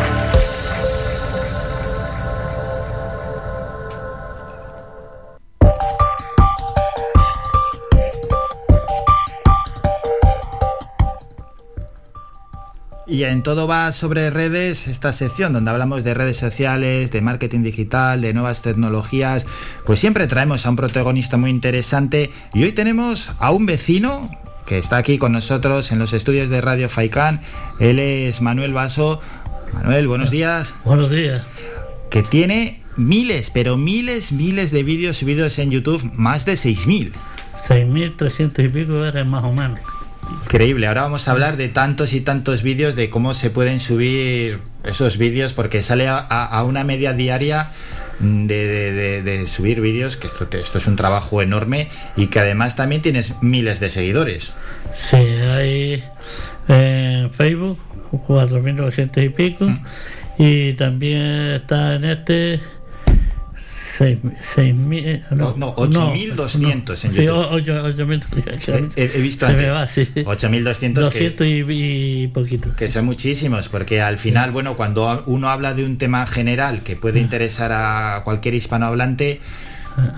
Y 13.06 13.26
en 13.26 13.44
todo 13.44 13.68
va 13.68 13.92
sobre 13.92 14.30
redes, 14.30 14.88
esta 14.88 15.12
sección 15.12 15.52
donde 15.52 15.70
hablamos 15.70 16.06
de 16.06 16.14
redes 16.14 16.38
sociales, 16.38 17.12
de 17.12 17.20
marketing 17.20 17.64
digital, 17.64 18.22
de 18.22 18.34
nuevas 18.34 18.62
tecnologías, 18.62 19.46
pues 19.86 20.00
siempre 20.00 20.26
traemos 20.28 20.66
a 20.66 20.70
un 20.70 20.78
protagonista 20.78 21.36
muy 21.36 21.50
interesante 21.50 22.32
y 22.54 22.64
hoy 22.64 22.72
tenemos 22.72 23.30
a 23.40 23.52
un 23.52 23.66
vecino 23.66 24.30
que 24.66 24.78
está 24.78 24.98
aquí 24.98 25.18
con 25.18 25.32
nosotros 25.32 25.92
en 25.92 26.00
los 26.00 26.14
estudios 26.14 26.50
de 26.50 26.62
Radio 26.62 26.90
Faicán. 26.90 27.42
Él 27.80 28.00
es 28.00 28.42
Manuel 28.42 28.74
Vaso. 28.74 29.22
Manuel, 29.74 30.08
buenos 30.08 30.32
días. 30.32 30.74
Buenos 30.86 31.10
días. 31.10 31.44
Que 32.10 32.24
tiene 32.24 32.82
miles, 32.96 33.50
pero 33.50 33.78
miles, 33.78 34.32
miles 34.32 34.72
de 34.72 34.84
vídeos 34.84 35.18
subidos 35.18 35.58
en 35.60 35.72
YouTube, 35.72 36.04
más 36.14 36.46
de 36.46 36.54
6.000. 36.54 37.12
6.300 37.68 38.66
y 38.66 38.70
pico 38.70 39.06
eran 39.06 39.30
más 39.30 39.44
o 39.44 39.52
menos. 39.52 39.80
Increíble, 40.46 40.88
ahora 40.88 41.04
vamos 41.04 41.28
a 41.28 41.32
hablar 41.32 41.58
de 41.58 41.68
tantos 41.68 42.14
y 42.14 42.22
tantos 42.22 42.64
vídeos, 42.64 42.96
de 42.96 43.10
cómo 43.10 43.34
se 43.34 43.50
pueden 43.50 43.80
subir 43.80 44.60
esos 44.84 45.18
vídeos, 45.18 45.54
porque 45.54 45.82
sale 45.82 46.08
a, 46.08 46.18
a 46.20 46.64
una 46.64 46.84
media 46.84 47.14
diaria 47.14 47.70
de, 48.24 49.22
de, 49.22 49.48
subir 49.48 49.82
vídeos, 49.82 50.16
que 50.16 50.28
esto, 50.28 50.48
esto, 50.52 50.78
es 50.78 50.88
un 50.88 50.96
trabajo 50.96 51.42
enorme 51.42 51.90
y 52.16 52.28
que 52.28 52.40
además 52.40 52.76
también 52.76 53.02
tienes 53.02 53.36
miles 53.42 53.80
de 53.80 53.90
seguidores. 53.90 54.54
Sí, 55.10 55.18
hay 55.18 56.04
en 56.68 57.32
Facebook 57.32 57.80
4.900 58.12 59.26
y 59.26 59.30
pico 59.30 59.66
mm. 59.66 59.86
y 60.38 60.74
también 60.74 61.52
está 61.56 61.96
en 61.96 62.06
este 62.06 62.60
6.000 63.98 65.30
no, 65.32 65.54
no 65.56 65.76
8.200 65.76 65.90
no, 65.90 66.10
en 66.10 67.14
YouTube. 67.14 68.60
Sí, 68.60 68.72
he, 68.96 69.04
he, 69.04 69.22
visto 69.22 69.46
antes, 69.46 69.70
va, 69.70 69.88
sí. 69.88 70.08
8.200 70.16 70.94
200 70.94 71.48
y, 71.48 71.66
y, 71.70 72.28
poquito. 72.28 72.76
Que 72.76 72.90
son 72.90 73.06
muchísimos, 73.06 73.70
porque 73.70 74.02
al 74.02 74.18
final, 74.18 74.50
sí. 74.50 74.54
bueno, 74.54 74.76
cuando 74.76 75.24
uno 75.28 75.50
habla 75.50 75.74
de 75.74 75.86
un 75.86 75.98
tema 75.98 76.26
general 76.26 76.82
que 76.82 76.96
puede 76.96 77.20
interesar 77.20 77.72
a 77.72 78.22
cualquier 78.24 78.56
hispanohablante, 78.56 79.42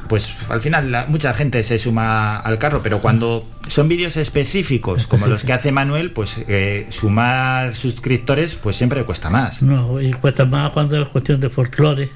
pues 0.08 0.34
al 0.50 0.62
final 0.62 0.92
la, 0.92 1.06
mucha 1.08 1.34
gente 1.34 1.64
se 1.64 1.80
suma 1.80 2.38
al 2.38 2.58
carro, 2.58 2.82
pero 2.82 3.02
cuando 3.02 3.45
son 3.68 3.88
vídeos 3.88 4.16
específicos 4.18 5.08
como 5.08 5.28
los 5.28 5.44
que 5.44 5.54
hace 5.54 5.72
Manuel, 5.72 6.12
pues 6.12 6.38
eh, 6.48 6.88
sumar 6.90 7.76
suscriptores 7.76 8.56
pues 8.56 8.76
siempre 8.76 9.04
cuesta 9.04 9.30
más. 9.30 9.62
No, 9.62 10.00
y 10.02 10.14
cuesta 10.14 10.45
más 10.45 10.72
cuando 10.72 11.02
es 11.02 11.10
cuestión 11.10 11.42
de 11.42 11.50
folclore 11.50 12.10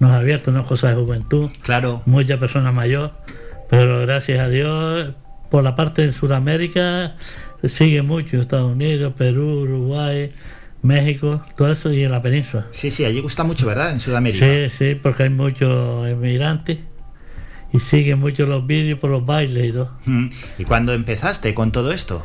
nos 0.00 0.10
ha 0.10 0.18
abierto 0.18 0.50
unas 0.50 0.66
cosas 0.66 0.94
de 0.96 1.02
juventud. 1.02 1.50
Claro. 1.62 2.02
Mucha 2.06 2.38
persona 2.38 2.72
mayor. 2.72 3.12
Pero 3.68 4.00
gracias 4.00 4.38
a 4.40 4.48
Dios, 4.48 5.14
por 5.50 5.64
la 5.64 5.74
parte 5.74 6.06
de 6.06 6.12
Sudamérica, 6.12 7.16
sigue 7.68 8.02
mucho. 8.02 8.40
Estados 8.40 8.72
Unidos, 8.72 9.14
Perú, 9.16 9.62
Uruguay, 9.62 10.32
México, 10.82 11.42
todo 11.56 11.72
eso 11.72 11.92
y 11.92 12.04
en 12.04 12.12
la 12.12 12.22
península. 12.22 12.66
Sí, 12.72 12.90
sí, 12.90 13.04
allí 13.04 13.20
gusta 13.20 13.44
mucho, 13.44 13.66
¿verdad? 13.66 13.90
En 13.90 14.00
Sudamérica. 14.00 14.46
Sí, 14.46 14.70
sí, 14.76 14.94
porque 14.94 15.24
hay 15.24 15.30
muchos 15.30 16.08
inmigrantes 16.08 16.78
y 17.72 17.80
siguen 17.80 18.20
mucho 18.20 18.46
los 18.46 18.66
vídeos 18.66 18.98
por 18.98 19.10
los 19.10 19.26
bailes 19.26 19.68
y 19.68 19.72
todo. 19.72 19.90
¿Y 20.58 20.64
cuándo 20.64 20.92
empezaste 20.92 21.54
con 21.54 21.72
todo 21.72 21.92
esto? 21.92 22.24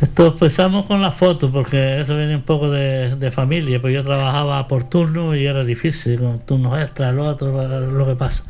Esto 0.00 0.28
empezamos 0.28 0.86
con 0.86 1.02
las 1.02 1.14
fotos 1.14 1.50
porque 1.52 2.00
eso 2.00 2.16
viene 2.16 2.36
un 2.36 2.42
poco 2.42 2.70
de, 2.70 3.16
de, 3.16 3.30
familia, 3.30 3.80
pues 3.82 3.92
yo 3.92 4.02
trabajaba 4.02 4.66
por 4.66 4.84
turno 4.84 5.36
y 5.36 5.44
era 5.44 5.62
difícil, 5.62 6.18
con 6.18 6.38
turnos 6.40 6.80
extras, 6.80 7.14
lo 7.14 7.26
otro, 7.26 7.90
lo 7.90 8.06
que 8.06 8.14
pasa. 8.14 8.44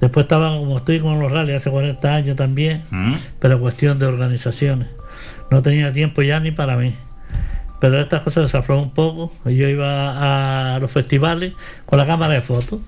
Después 0.00 0.24
estaba 0.24 0.58
como 0.58 0.78
estoy 0.78 0.98
con 0.98 1.20
los 1.20 1.30
rallies 1.30 1.58
hace 1.58 1.70
40 1.70 2.14
años 2.14 2.36
también, 2.36 2.82
¿Mm? 2.90 3.14
pero 3.38 3.60
cuestión 3.60 4.00
de 4.00 4.06
organizaciones. 4.06 4.88
No 5.50 5.62
tenía 5.62 5.92
tiempo 5.92 6.22
ya 6.22 6.40
ni 6.40 6.50
para 6.50 6.76
mí. 6.76 6.94
Pero 7.80 8.00
estas 8.00 8.22
cosas 8.22 8.50
se 8.50 8.56
aflojó 8.56 8.82
un 8.82 8.90
poco. 8.90 9.32
Yo 9.44 9.68
iba 9.68 10.74
a 10.74 10.80
los 10.80 10.90
festivales 10.90 11.52
con 11.86 11.98
la 11.98 12.06
cámara 12.06 12.34
de 12.34 12.40
fotos. 12.40 12.80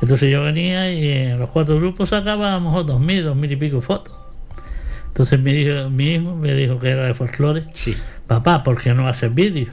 Entonces 0.00 0.30
yo 0.30 0.42
venía 0.42 0.92
y 0.92 1.08
en 1.08 1.38
los 1.38 1.50
cuatro 1.50 1.76
grupos 1.76 2.10
sacábamos 2.10 2.86
dos 2.86 3.00
mil, 3.00 3.24
dos 3.24 3.36
mil 3.36 3.50
y 3.50 3.56
pico 3.56 3.80
fotos. 3.80 4.21
Entonces 5.12 5.42
mi 5.42 5.52
hijo, 5.52 5.90
mi 5.90 6.14
hijo 6.14 6.36
me 6.36 6.54
dijo 6.54 6.78
que 6.78 6.88
era 6.88 7.04
de 7.04 7.12
folclore 7.12 7.66
sí. 7.74 7.94
papá, 8.26 8.62
¿por 8.62 8.80
qué 8.80 8.94
no 8.94 9.06
haces 9.06 9.32
vídeo? 9.34 9.68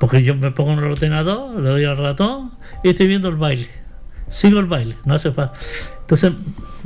Porque 0.00 0.22
yo 0.22 0.34
me 0.34 0.50
pongo 0.50 0.72
en 0.72 0.78
el 0.78 0.92
ordenador, 0.92 1.60
le 1.60 1.68
doy 1.68 1.84
al 1.84 1.98
ratón 1.98 2.52
y 2.82 2.88
estoy 2.88 3.06
viendo 3.06 3.28
el 3.28 3.36
baile. 3.36 3.68
Sigo 4.30 4.60
el 4.60 4.66
baile, 4.66 4.96
no 5.04 5.14
hace 5.14 5.30
falta. 5.32 5.58
Entonces 6.00 6.32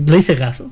le 0.04 0.18
hice 0.18 0.36
caso. 0.36 0.68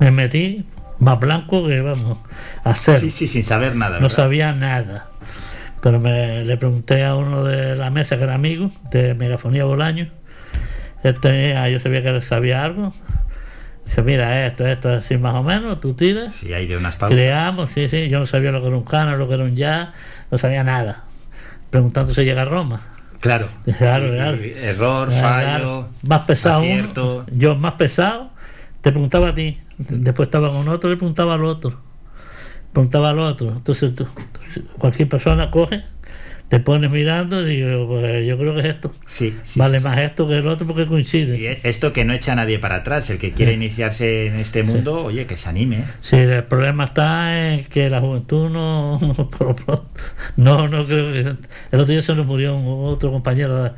Me 0.00 0.10
metí 0.10 0.64
más 1.00 1.20
blanco 1.20 1.66
que 1.66 1.82
vamos 1.82 2.18
a 2.64 2.70
hacer. 2.70 3.00
Sí, 3.00 3.10
sí, 3.10 3.28
sin 3.28 3.44
saber 3.44 3.76
nada. 3.76 3.96
No 3.96 4.02
¿verdad? 4.04 4.16
sabía 4.16 4.52
nada. 4.54 5.10
Pero 5.82 6.00
me, 6.00 6.44
le 6.44 6.56
pregunté 6.56 7.04
a 7.04 7.14
uno 7.14 7.44
de 7.44 7.76
la 7.76 7.90
mesa 7.90 8.16
que 8.16 8.24
era 8.24 8.34
amigo, 8.34 8.70
de 8.90 9.14
Megafonía 9.14 9.64
Bolaño. 9.64 10.08
Él 11.02 11.20
tenía, 11.20 11.68
yo 11.68 11.78
sabía 11.80 12.02
que 12.02 12.08
él 12.08 12.22
sabía 12.22 12.64
algo. 12.64 12.94
Dice, 13.90 14.02
mira, 14.02 14.46
esto, 14.46 14.64
esto, 14.66 14.88
así 14.88 15.18
más 15.18 15.34
o 15.34 15.42
menos, 15.42 15.80
tú 15.80 15.94
tiras. 15.94 16.34
Sí, 16.36 16.52
hay 16.52 16.66
de 16.68 16.76
unas 16.76 16.94
pautas. 16.96 17.16
Creamos, 17.16 17.70
sí, 17.74 17.88
sí. 17.88 18.08
Yo 18.08 18.20
no 18.20 18.26
sabía 18.26 18.52
lo 18.52 18.60
que 18.60 18.68
era 18.68 18.76
un 18.76 18.84
canon, 18.84 19.18
lo 19.18 19.26
que 19.28 19.34
era 19.34 19.42
un 19.44 19.56
jazz, 19.56 19.88
no 20.30 20.38
sabía 20.38 20.62
nada. 20.62 21.02
Preguntando 21.70 22.14
si 22.14 22.22
llega 22.24 22.42
a 22.42 22.44
Roma. 22.44 22.80
Claro. 23.18 23.48
Claro, 23.78 24.08
claro. 24.12 24.38
Error, 24.40 25.08
Claro, 25.08 25.20
fallo. 25.20 25.88
Más 26.02 26.22
pesado 26.24 26.62
uno, 26.62 27.26
yo 27.32 27.54
más 27.56 27.72
pesado, 27.72 28.30
te 28.80 28.92
preguntaba 28.92 29.28
a 29.30 29.34
ti. 29.34 29.58
Después 29.78 30.28
estaba 30.28 30.50
con 30.50 30.68
otro, 30.68 30.88
le 30.88 30.96
preguntaba 30.96 31.34
al 31.34 31.44
otro. 31.44 31.80
Preguntaba 32.72 33.10
al 33.10 33.18
otro. 33.18 33.50
Entonces 33.50 33.94
tú- 33.94 34.06
cualquier 34.78 35.08
persona 35.08 35.50
coge, 35.50 35.82
te 36.50 36.58
pones 36.58 36.90
mirando 36.90 37.48
y 37.48 37.62
digo, 37.62 37.86
pues 37.86 38.26
yo 38.26 38.36
creo 38.36 38.54
que 38.54 38.60
es 38.60 38.66
esto. 38.66 38.92
Sí, 39.06 39.32
vale 39.54 39.78
más 39.78 39.98
esto 40.00 40.26
que 40.26 40.38
el 40.38 40.46
otro 40.48 40.66
porque 40.66 40.84
coincide. 40.84 41.38
Y 41.38 41.46
esto 41.66 41.92
que 41.92 42.04
no 42.04 42.12
echa 42.12 42.32
a 42.32 42.34
nadie 42.34 42.58
para 42.58 42.74
atrás. 42.74 43.08
El 43.08 43.18
que 43.18 43.30
quiere 43.32 43.52
Sí. 43.52 43.56
iniciarse 43.56 44.26
en 44.26 44.34
este 44.34 44.64
mundo, 44.64 45.04
oye, 45.04 45.26
que 45.26 45.36
se 45.36 45.48
anime. 45.48 45.84
Sí, 46.00 46.16
el 46.16 46.42
problema 46.42 46.84
está 46.84 47.52
en 47.54 47.64
que 47.66 47.88
la 47.88 48.00
juventud 48.00 48.50
no, 48.50 48.98
no, 50.36 50.68
no 50.68 50.86
creo 50.86 51.12
que 51.12 51.20
el 51.20 51.36
otro 51.80 51.86
día 51.86 52.02
se 52.02 52.14
nos 52.16 52.26
murió 52.26 52.56
un- 52.56 52.92
otro 52.92 53.12
compañero 53.12 53.72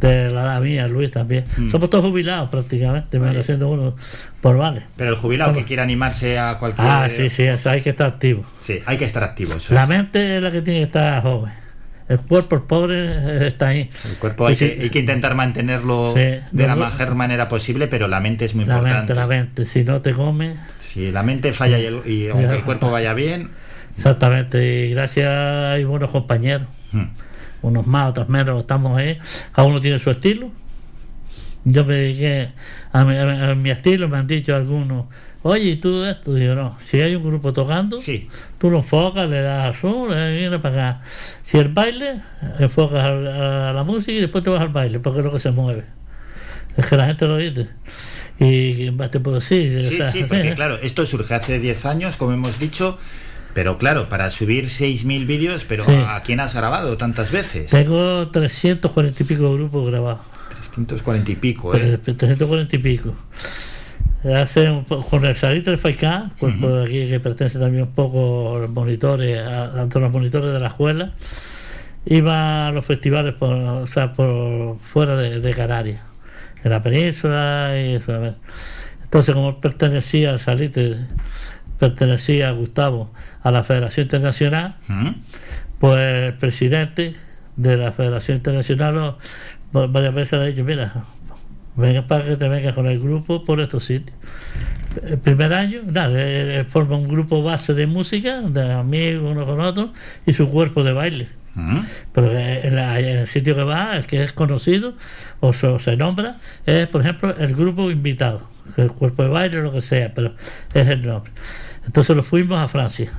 de, 0.00 0.30
la 0.30 0.42
edad 0.42 0.60
mía, 0.60 0.88
Luis 0.88 1.12
también. 1.12 1.44
Mm. 1.56 1.70
Somos 1.70 1.88
todos 1.90 2.04
jubilados 2.06 2.50
prácticamente, 2.50 3.20
menos 3.20 3.46
siendo 3.46 3.68
uno 3.68 3.94
por 4.40 4.56
vale. 4.56 4.82
Pero 4.96 5.10
el 5.10 5.16
jubilado 5.16 5.50
Vamos. 5.52 5.62
que 5.62 5.68
quiera 5.68 5.84
animarse 5.84 6.40
a 6.40 6.58
cualquier... 6.58 6.86
Ah, 6.88 7.08
sí, 7.08 7.30
sí, 7.30 7.44
eso 7.44 7.70
hay 7.70 7.82
que 7.82 7.90
estar 7.90 8.08
activo. 8.08 8.44
Sí, 8.60 8.80
hay 8.84 8.96
que 8.98 9.04
estar 9.04 9.22
activo. 9.22 9.54
eso 9.54 9.74
La 9.74 9.86
mente 9.86 10.38
es 10.38 10.42
la 10.42 10.50
que 10.50 10.60
tiene 10.62 10.80
que 10.80 10.86
estar 10.86 11.22
joven. 11.22 11.52
El 12.08 12.20
cuerpo, 12.20 12.54
el 12.56 12.62
pobre, 12.62 12.94
eh, 13.04 13.46
está 13.48 13.68
ahí. 13.68 13.90
El 14.08 14.16
cuerpo 14.18 14.46
hay, 14.46 14.54
que, 14.56 14.78
hay 14.80 14.90
que 14.90 15.00
intentar 15.00 15.34
mantenerlo 15.34 16.12
Sí, 16.14 16.20
de 16.52 16.66
la 16.66 16.76
mejor 16.76 17.14
manera 17.16 17.48
posible, 17.48 17.88
pero 17.88 18.06
la 18.06 18.20
mente 18.20 18.44
es 18.44 18.54
muy 18.54 18.64
la 18.64 18.74
importante. 18.76 18.98
mente, 18.98 19.14
la 19.14 19.26
mente. 19.26 19.66
Si 19.66 19.82
no 19.84 20.00
te 20.00 20.12
come, 20.12 20.54
Si 20.78 21.10
la 21.10 21.22
mente 21.24 21.52
falla 21.52 21.78
y, 21.80 21.84
el- 21.86 22.02
y 22.06 22.28
aunque 22.28 22.54
el 22.54 22.62
cuerpo 22.62 22.90
vaya 22.90 23.12
bien, 23.14 23.50
Exactamente, 23.96 24.86
y 24.86 24.90
gracias 24.92 25.28
hay 25.28 25.84
buenos 25.84 26.10
compañeros, 26.10 26.68
Hmm. 26.92 27.06
unos 27.62 27.86
más, 27.86 28.10
otros 28.10 28.28
menos, 28.28 28.60
estamos 28.60 28.96
ahí, 28.96 29.18
cada 29.52 29.66
uno 29.66 29.80
tiene 29.80 29.98
su 29.98 30.10
estilo. 30.10 30.50
Yo 31.64 31.84
me 31.84 31.94
dediqué 31.94 32.50
a 32.92 33.04
mi- 33.04 33.16
a 33.16 33.54
mi 33.56 33.70
estilo, 33.70 34.08
me 34.08 34.18
han 34.18 34.26
dicho 34.26 34.54
algunos, 34.54 35.06
oye, 35.46 35.64
¿y 35.70 35.76
tú 35.76 36.04
esto? 36.04 36.34
Digo, 36.34 36.54
no, 36.54 36.78
si 36.90 37.00
hay 37.00 37.14
un 37.14 37.24
grupo 37.24 37.52
tocando, 37.52 37.98
tú 38.58 38.70
lo 38.70 38.78
enfocas, 38.78 39.28
le 39.28 39.40
das 39.42 39.76
azul, 39.76 40.10
le 40.10 40.36
viene 40.36 40.58
para 40.58 40.90
acá. 40.90 41.02
Si 41.44 41.56
el 41.58 41.68
baile, 41.68 42.20
enfocas 42.58 43.00
a, 43.04 43.70
a 43.70 43.72
la 43.72 43.84
música 43.84 44.12
y 44.12 44.20
después 44.20 44.42
te 44.44 44.50
vas 44.50 44.60
al 44.60 44.68
baile, 44.70 44.98
porque 45.00 45.20
es 45.20 45.24
lo 45.24 45.32
que 45.32 45.38
se 45.40 45.50
mueve. 45.50 45.84
Es 46.76 46.86
que 46.86 46.96
la 46.96 47.06
gente 47.06 47.26
lo 47.26 47.36
dice. 47.38 47.68
Y 48.38 48.74
¿qué 48.76 48.92
más 48.92 49.10
te 49.10 49.18
puedo 49.20 49.36
decir? 49.40 49.80
Sí, 49.82 49.98
sí, 50.12 50.24
porque 50.28 50.54
claro, 50.56 50.76
esto 50.82 51.06
surge 51.06 51.34
hace 51.34 51.58
10 51.58 51.86
años, 51.86 52.16
como 52.16 52.32
hemos 52.32 52.58
dicho, 52.58 52.98
pero 53.54 53.78
claro, 53.78 54.10
para 54.10 54.30
subir 54.30 54.66
6.000 54.66 55.26
vídeos, 55.26 55.64
pero 55.66 55.84
Sí. 55.86 55.92
¿a 56.06 56.20
quién 56.22 56.40
has 56.40 56.54
grabado 56.54 56.98
tantas 56.98 57.30
veces? 57.30 57.68
Tengo 57.70 58.28
340 58.28 59.22
y 59.22 59.26
pico 59.26 59.54
grupos 59.54 59.90
grabados. 59.90 60.20
340 60.74 61.30
y 61.30 61.36
pico, 61.36 61.74
¿eh? 61.74 61.96
340 62.04 62.76
y 62.76 62.78
pico. 62.78 63.14
Hace 64.24 64.70
un 64.70 64.84
con 64.84 65.24
el 65.24 65.36
salito 65.36 65.70
del 65.70 65.78
FAICA, 65.78 66.30
cuerpo 66.38 66.68
de 66.68 66.84
aquí 66.84 67.08
que 67.08 67.20
pertenece 67.20 67.58
también 67.58 67.84
un 67.84 67.92
poco 67.92 68.56
a 68.56 68.60
los 68.60 68.70
monitores, 68.72 69.38
a, 69.38 69.64
a 69.82 69.84
los 69.86 70.12
monitores 70.12 70.52
de 70.52 70.58
la 70.60 70.68
escuela, 70.68 71.12
iba 72.06 72.68
a 72.68 72.72
los 72.72 72.84
festivales 72.84 73.34
por, 73.34 73.52
o 73.54 73.86
sea, 73.86 74.12
por 74.14 74.78
fuera 74.78 75.16
de, 75.16 75.40
de 75.40 75.54
Canarias, 75.54 76.00
en 76.64 76.70
la 76.70 76.82
península 76.82 77.72
y 77.76 77.94
eso, 77.94 78.12
a 78.14 78.18
ver. 78.18 78.34
Entonces 79.04 79.34
como 79.34 79.60
pertenecía 79.60 80.30
al 80.30 80.40
salite, 80.40 80.96
pertenecía 81.78 82.50
Gustavo 82.50 83.12
a 83.42 83.50
la 83.52 83.62
Federación 83.62 84.04
Internacional, 84.04 84.74
pues 85.78 86.00
el 86.28 86.34
presidente 86.34 87.14
de 87.56 87.76
la 87.76 87.92
Federación 87.92 88.38
Internacional 88.38 88.94
lo- 88.94 89.18
va- 89.74 89.86
varias 89.86 90.14
veces 90.14 90.38
le 90.38 90.44
ha 90.44 90.48
dicho, 90.48 90.64
mira, 90.64 91.04
venga 91.76 92.06
para 92.06 92.24
que 92.24 92.36
te 92.36 92.48
vengas 92.48 92.74
con 92.74 92.86
el 92.86 92.98
grupo 93.00 93.44
por 93.44 93.60
estos 93.60 93.84
sitios. 93.84 94.16
El 95.06 95.18
primer 95.18 95.52
año, 95.52 95.80
nada, 95.84 96.64
forma 96.70 96.96
un 96.96 97.06
grupo 97.08 97.42
base 97.42 97.74
de 97.74 97.86
música, 97.86 98.40
de 98.40 98.72
amigos 98.72 99.30
uno 99.30 99.44
con 99.44 99.60
otro, 99.60 99.92
y 100.24 100.32
su 100.32 100.48
cuerpo 100.48 100.82
de 100.84 100.92
baile. 100.94 101.28
¿Mm? 101.54 101.78
Pero 102.12 102.30
en, 102.38 102.76
la- 102.76 102.98
en 103.00 103.18
el 103.18 103.28
sitio 103.28 103.54
que 103.54 103.62
va, 103.62 103.96
el 103.96 104.06
que 104.06 104.22
es 104.24 104.32
conocido 104.32 104.94
o 105.40 105.52
se, 105.52 105.66
o 105.66 105.78
se 105.78 105.96
nombra, 105.96 106.36
es 106.66 106.86
por 106.88 107.00
ejemplo 107.02 107.34
el 107.38 107.54
grupo 107.54 107.90
invitado, 107.90 108.48
el 108.76 108.90
cuerpo 108.92 109.22
de 109.22 109.28
baile 109.30 109.58
o 109.60 109.62
lo 109.62 109.72
que 109.72 109.80
sea, 109.82 110.12
pero 110.14 110.34
es 110.74 110.86
el 110.88 111.06
nombre. 111.06 111.32
Entonces 111.86 112.14
lo 112.16 112.22
fuimos 112.22 112.58
a 112.58 112.68
Francia. 112.68 113.10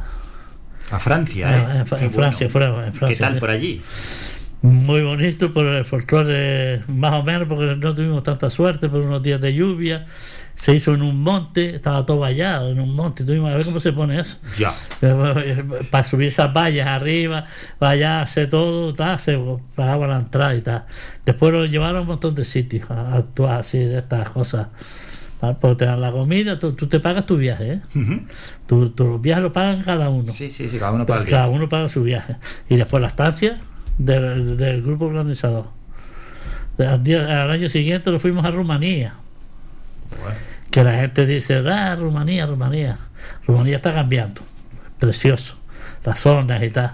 A 0.92 1.00
Francia, 1.00 1.50
¿eh? 1.58 1.64
Ah, 1.68 1.78
en, 1.80 1.88
Fra- 1.88 1.98
Qué 2.00 2.06
en 2.06 2.14
Francia, 2.14 2.50
bueno. 2.52 2.84
en 2.86 2.94
Francia, 2.94 3.18
¿Qué 3.18 3.24
tal 3.24 3.40
por 3.40 3.50
allí? 3.50 3.82
Muy 4.62 5.04
bonito 5.04 5.54
por 5.54 5.66
el 5.66 5.86
folclore, 5.86 6.82
más 6.88 7.14
o 7.14 7.24
menos, 7.24 7.48
porque 7.48 7.76
no 7.76 7.94
tuvimos 7.94 8.24
tanta 8.24 8.50
suerte 8.50 8.90
por 8.90 9.02
unos 9.02 9.22
días 9.22 9.40
de 9.40 9.54
lluvia. 9.54 10.08
Se 10.60 10.74
hizo 10.74 10.96
en 10.96 11.04
un 11.04 11.22
monte, 11.22 11.76
estaba 11.76 12.04
todo 12.04 12.20
vallado 12.20 12.72
en 12.72 12.80
un 12.80 12.96
monte. 12.96 13.24
Tuvimos 13.24 13.52
a 13.52 13.56
ver 13.56 13.66
cómo 13.66 13.80
se 13.80 13.94
pone 13.94 14.20
eso. 14.22 14.38
Ya. 14.58 14.74
Para 15.92 16.04
subir 16.04 16.30
esas 16.30 16.52
vallas 16.52 16.88
arriba, 16.88 17.46
vallarse 17.80 18.48
todo, 18.48 18.92
tal, 18.94 19.20
se 19.20 19.40
pagaba 19.76 20.08
la 20.08 20.18
entrada 20.18 20.56
y 20.56 20.62
tal. 20.62 20.86
Después 21.24 21.54
lo 21.54 21.66
llevaron 21.66 21.98
a 21.98 22.02
un 22.02 22.08
montón 22.08 22.34
de 22.34 22.44
sitios 22.44 22.90
a 22.90 23.14
actuar 23.14 23.60
así 23.60 23.78
de 23.78 24.00
estas 24.00 24.32
cosas. 24.32 24.70
¿vale? 25.40 25.56
Porque 25.62 25.76
te 25.76 25.86
dan 25.86 26.02
la 26.02 26.12
comida, 26.12 26.58
tú, 26.58 26.74
tú 26.74 26.88
te 26.88 27.00
pagas 27.00 27.28
tu 27.28 27.38
viaje, 27.38 27.74
¿eh? 27.74 27.82
Ujú. 27.94 28.22
Tu, 28.66 28.90
tu 28.90 29.20
viaje 29.20 29.42
lo 29.42 29.54
pagan 29.54 29.84
cada 29.84 30.10
uno. 30.10 30.34
Sí, 30.34 30.50
sí, 30.50 30.68
sí, 30.68 30.80
cada 30.80 30.92
uno 30.94 31.06
paga 31.06 31.24
Cada 31.26 31.48
uno 31.50 31.70
paga 31.70 31.88
su 31.88 32.02
viaje. 32.02 32.38
Y 32.68 32.78
después 32.78 33.00
la 33.00 33.10
estancia 33.10 33.60
del, 33.98 34.58
del 34.58 34.82
grupo 34.82 35.06
organizador. 35.06 35.68
De- 36.78 36.88
Al, 36.88 37.04
día- 37.04 37.44
al 37.44 37.50
año 37.52 37.70
siguiente 37.70 38.12
lo 38.12 38.20
fuimos 38.20 38.46
a 38.46 38.52
Rumanía. 38.52 39.14
Que 40.72 40.84
la 40.84 40.94
gente 40.96 41.26
dice, 41.26 41.58
ah, 41.68 41.96
Rumanía, 41.96 42.46
Rumanía. 42.46 42.98
Rumanía 43.48 43.78
está 43.78 43.94
cambiando. 43.94 44.42
Precioso. 45.00 45.56
Las 46.04 46.20
zonas 46.20 46.62
y 46.64 46.70
tal. 46.70 46.94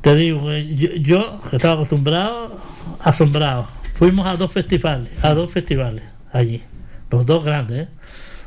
Te 0.00 0.14
digo, 0.16 0.50
eh, 0.50 0.74
yo, 0.74 0.88
yo, 0.94 1.40
que 1.48 1.56
estaba 1.56 1.74
acostumbrado, 1.74 2.58
asombrado. 3.00 3.68
Fuimos 3.94 4.26
a 4.26 4.36
dos 4.36 4.50
festivales, 4.52 5.10
a 5.22 5.34
dos 5.34 5.52
festivales 5.52 6.02
allí. 6.32 6.62
Los 7.10 7.26
dos 7.26 7.44
grandes. 7.44 7.86
¿eh? 7.86 7.88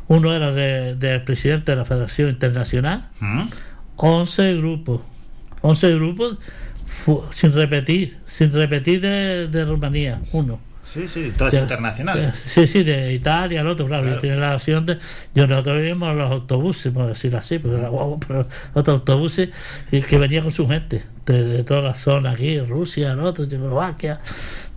Uno 0.08 0.34
era 0.34 0.52
de- 0.52 0.96
del 0.96 1.24
presidente 1.24 1.72
de 1.72 1.78
la 1.78 1.86
Federación 1.86 2.30
Internacional. 2.30 3.10
¿Mm? 3.20 3.44
11 3.98 4.56
grupos. 4.58 5.02
11 5.62 5.96
grupos 5.96 6.38
sin 7.34 7.54
repetir, 7.54 8.18
sin 8.28 8.52
repetir 8.52 9.02
de, 9.02 9.48
de 9.48 9.66
Rumanía, 9.66 10.20
uno. 10.32 10.60
Sí, 10.94 11.08
sí, 11.10 11.34
todas 11.38 11.52
De- 11.52 11.60
internacionales. 11.60 12.42
Sí, 12.54 12.68
sí, 12.68 12.84
de 12.84 13.14
Italia, 13.14 13.60
el 13.62 13.68
otro, 13.68 13.86
claro, 13.86 14.04
Claro. 14.04 14.16
yo 14.16 14.22
tenía 14.22 14.38
la 14.38 14.56
opción 14.56 14.86
de. 14.86 14.98
Yo 15.34 15.46
nosotros 15.46 15.82
vimos 15.82 16.16
los 16.16 16.32
autobuses, 16.32 16.94
por 16.94 17.08
decirlo 17.08 17.40
así, 17.40 17.60
porque 17.60 17.80
era 17.80 17.90
guapo, 17.90 18.20
pero 18.26 18.48
otros 18.74 19.00
autobuses 19.00 19.50
que, 19.92 20.02
que 20.02 20.18
venían 20.18 20.44
con 20.44 20.54
su 20.54 20.66
gente, 20.70 21.04
de, 21.26 21.44
de 21.44 21.64
todas 21.66 21.84
las 21.84 21.98
zonas 22.00 22.36
aquí, 22.36 22.60
Rusia, 22.62 23.12
el 23.12 23.20
otro, 23.20 23.46
Checoslovaquia, 23.46 24.20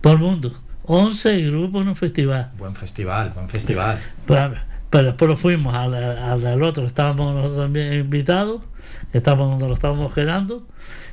todo 0.01 0.13
el 0.13 0.19
mundo. 0.19 0.53
11 0.83 1.41
grupos 1.51 1.83
en 1.83 1.89
un 1.89 1.95
festival. 1.95 2.51
Buen 2.57 2.75
festival, 2.75 3.31
buen 3.33 3.47
festival. 3.47 3.99
Pero, 4.25 4.55
pero 4.89 5.03
después 5.05 5.29
lo 5.29 5.37
fuimos 5.37 5.73
al, 5.73 5.93
al 5.93 6.41
del 6.41 6.63
otro, 6.63 6.85
estábamos 6.85 7.33
nosotros 7.35 7.59
también 7.59 7.93
invitados, 7.93 8.61
que 9.11 9.19
estábamos 9.19 9.51
donde 9.51 9.67
lo 9.67 9.73
estábamos 9.75 10.13
quedando, 10.13 10.65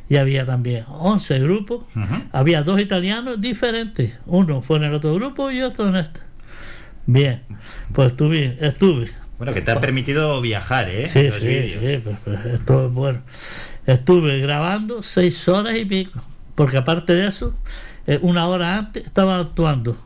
y 0.08 0.16
había 0.16 0.44
también 0.46 0.84
11 0.88 1.38
grupos, 1.40 1.84
había 2.32 2.62
dos 2.62 2.80
italianos 2.80 3.40
diferentes, 3.40 4.12
uno 4.26 4.62
fue 4.62 4.76
en 4.78 4.84
el 4.84 4.94
otro 4.94 5.14
grupo 5.14 5.50
y 5.50 5.62
otro 5.62 5.88
en 5.88 5.96
este. 5.96 6.20
Bien, 7.06 7.42
pues 7.92 8.12
estuve, 8.12 8.56
estuve. 8.60 9.10
Bueno, 9.38 9.52
que 9.52 9.60
te 9.62 9.70
ha 9.70 9.80
permitido 9.80 10.40
viajar, 10.40 10.88
¿eh? 10.88 11.10
Sí, 11.12 11.24
Los 11.28 11.36
sí, 11.40 11.74
sí, 11.78 12.00
pero- 12.02 12.16
pero 12.24 12.54
esto 12.54 12.86
es 12.86 12.92
bueno. 12.92 13.20
Estuve 13.86 14.40
grabando 14.40 15.02
seis 15.02 15.46
horas 15.48 15.76
y 15.76 15.84
pico, 15.84 16.20
porque 16.54 16.76
aparte 16.78 17.12
de 17.12 17.28
eso, 17.28 17.54
eh, 18.06 18.18
una 18.22 18.48
hora 18.48 18.78
antes 18.78 19.04
estaba 19.04 19.38
actuando, 19.40 19.96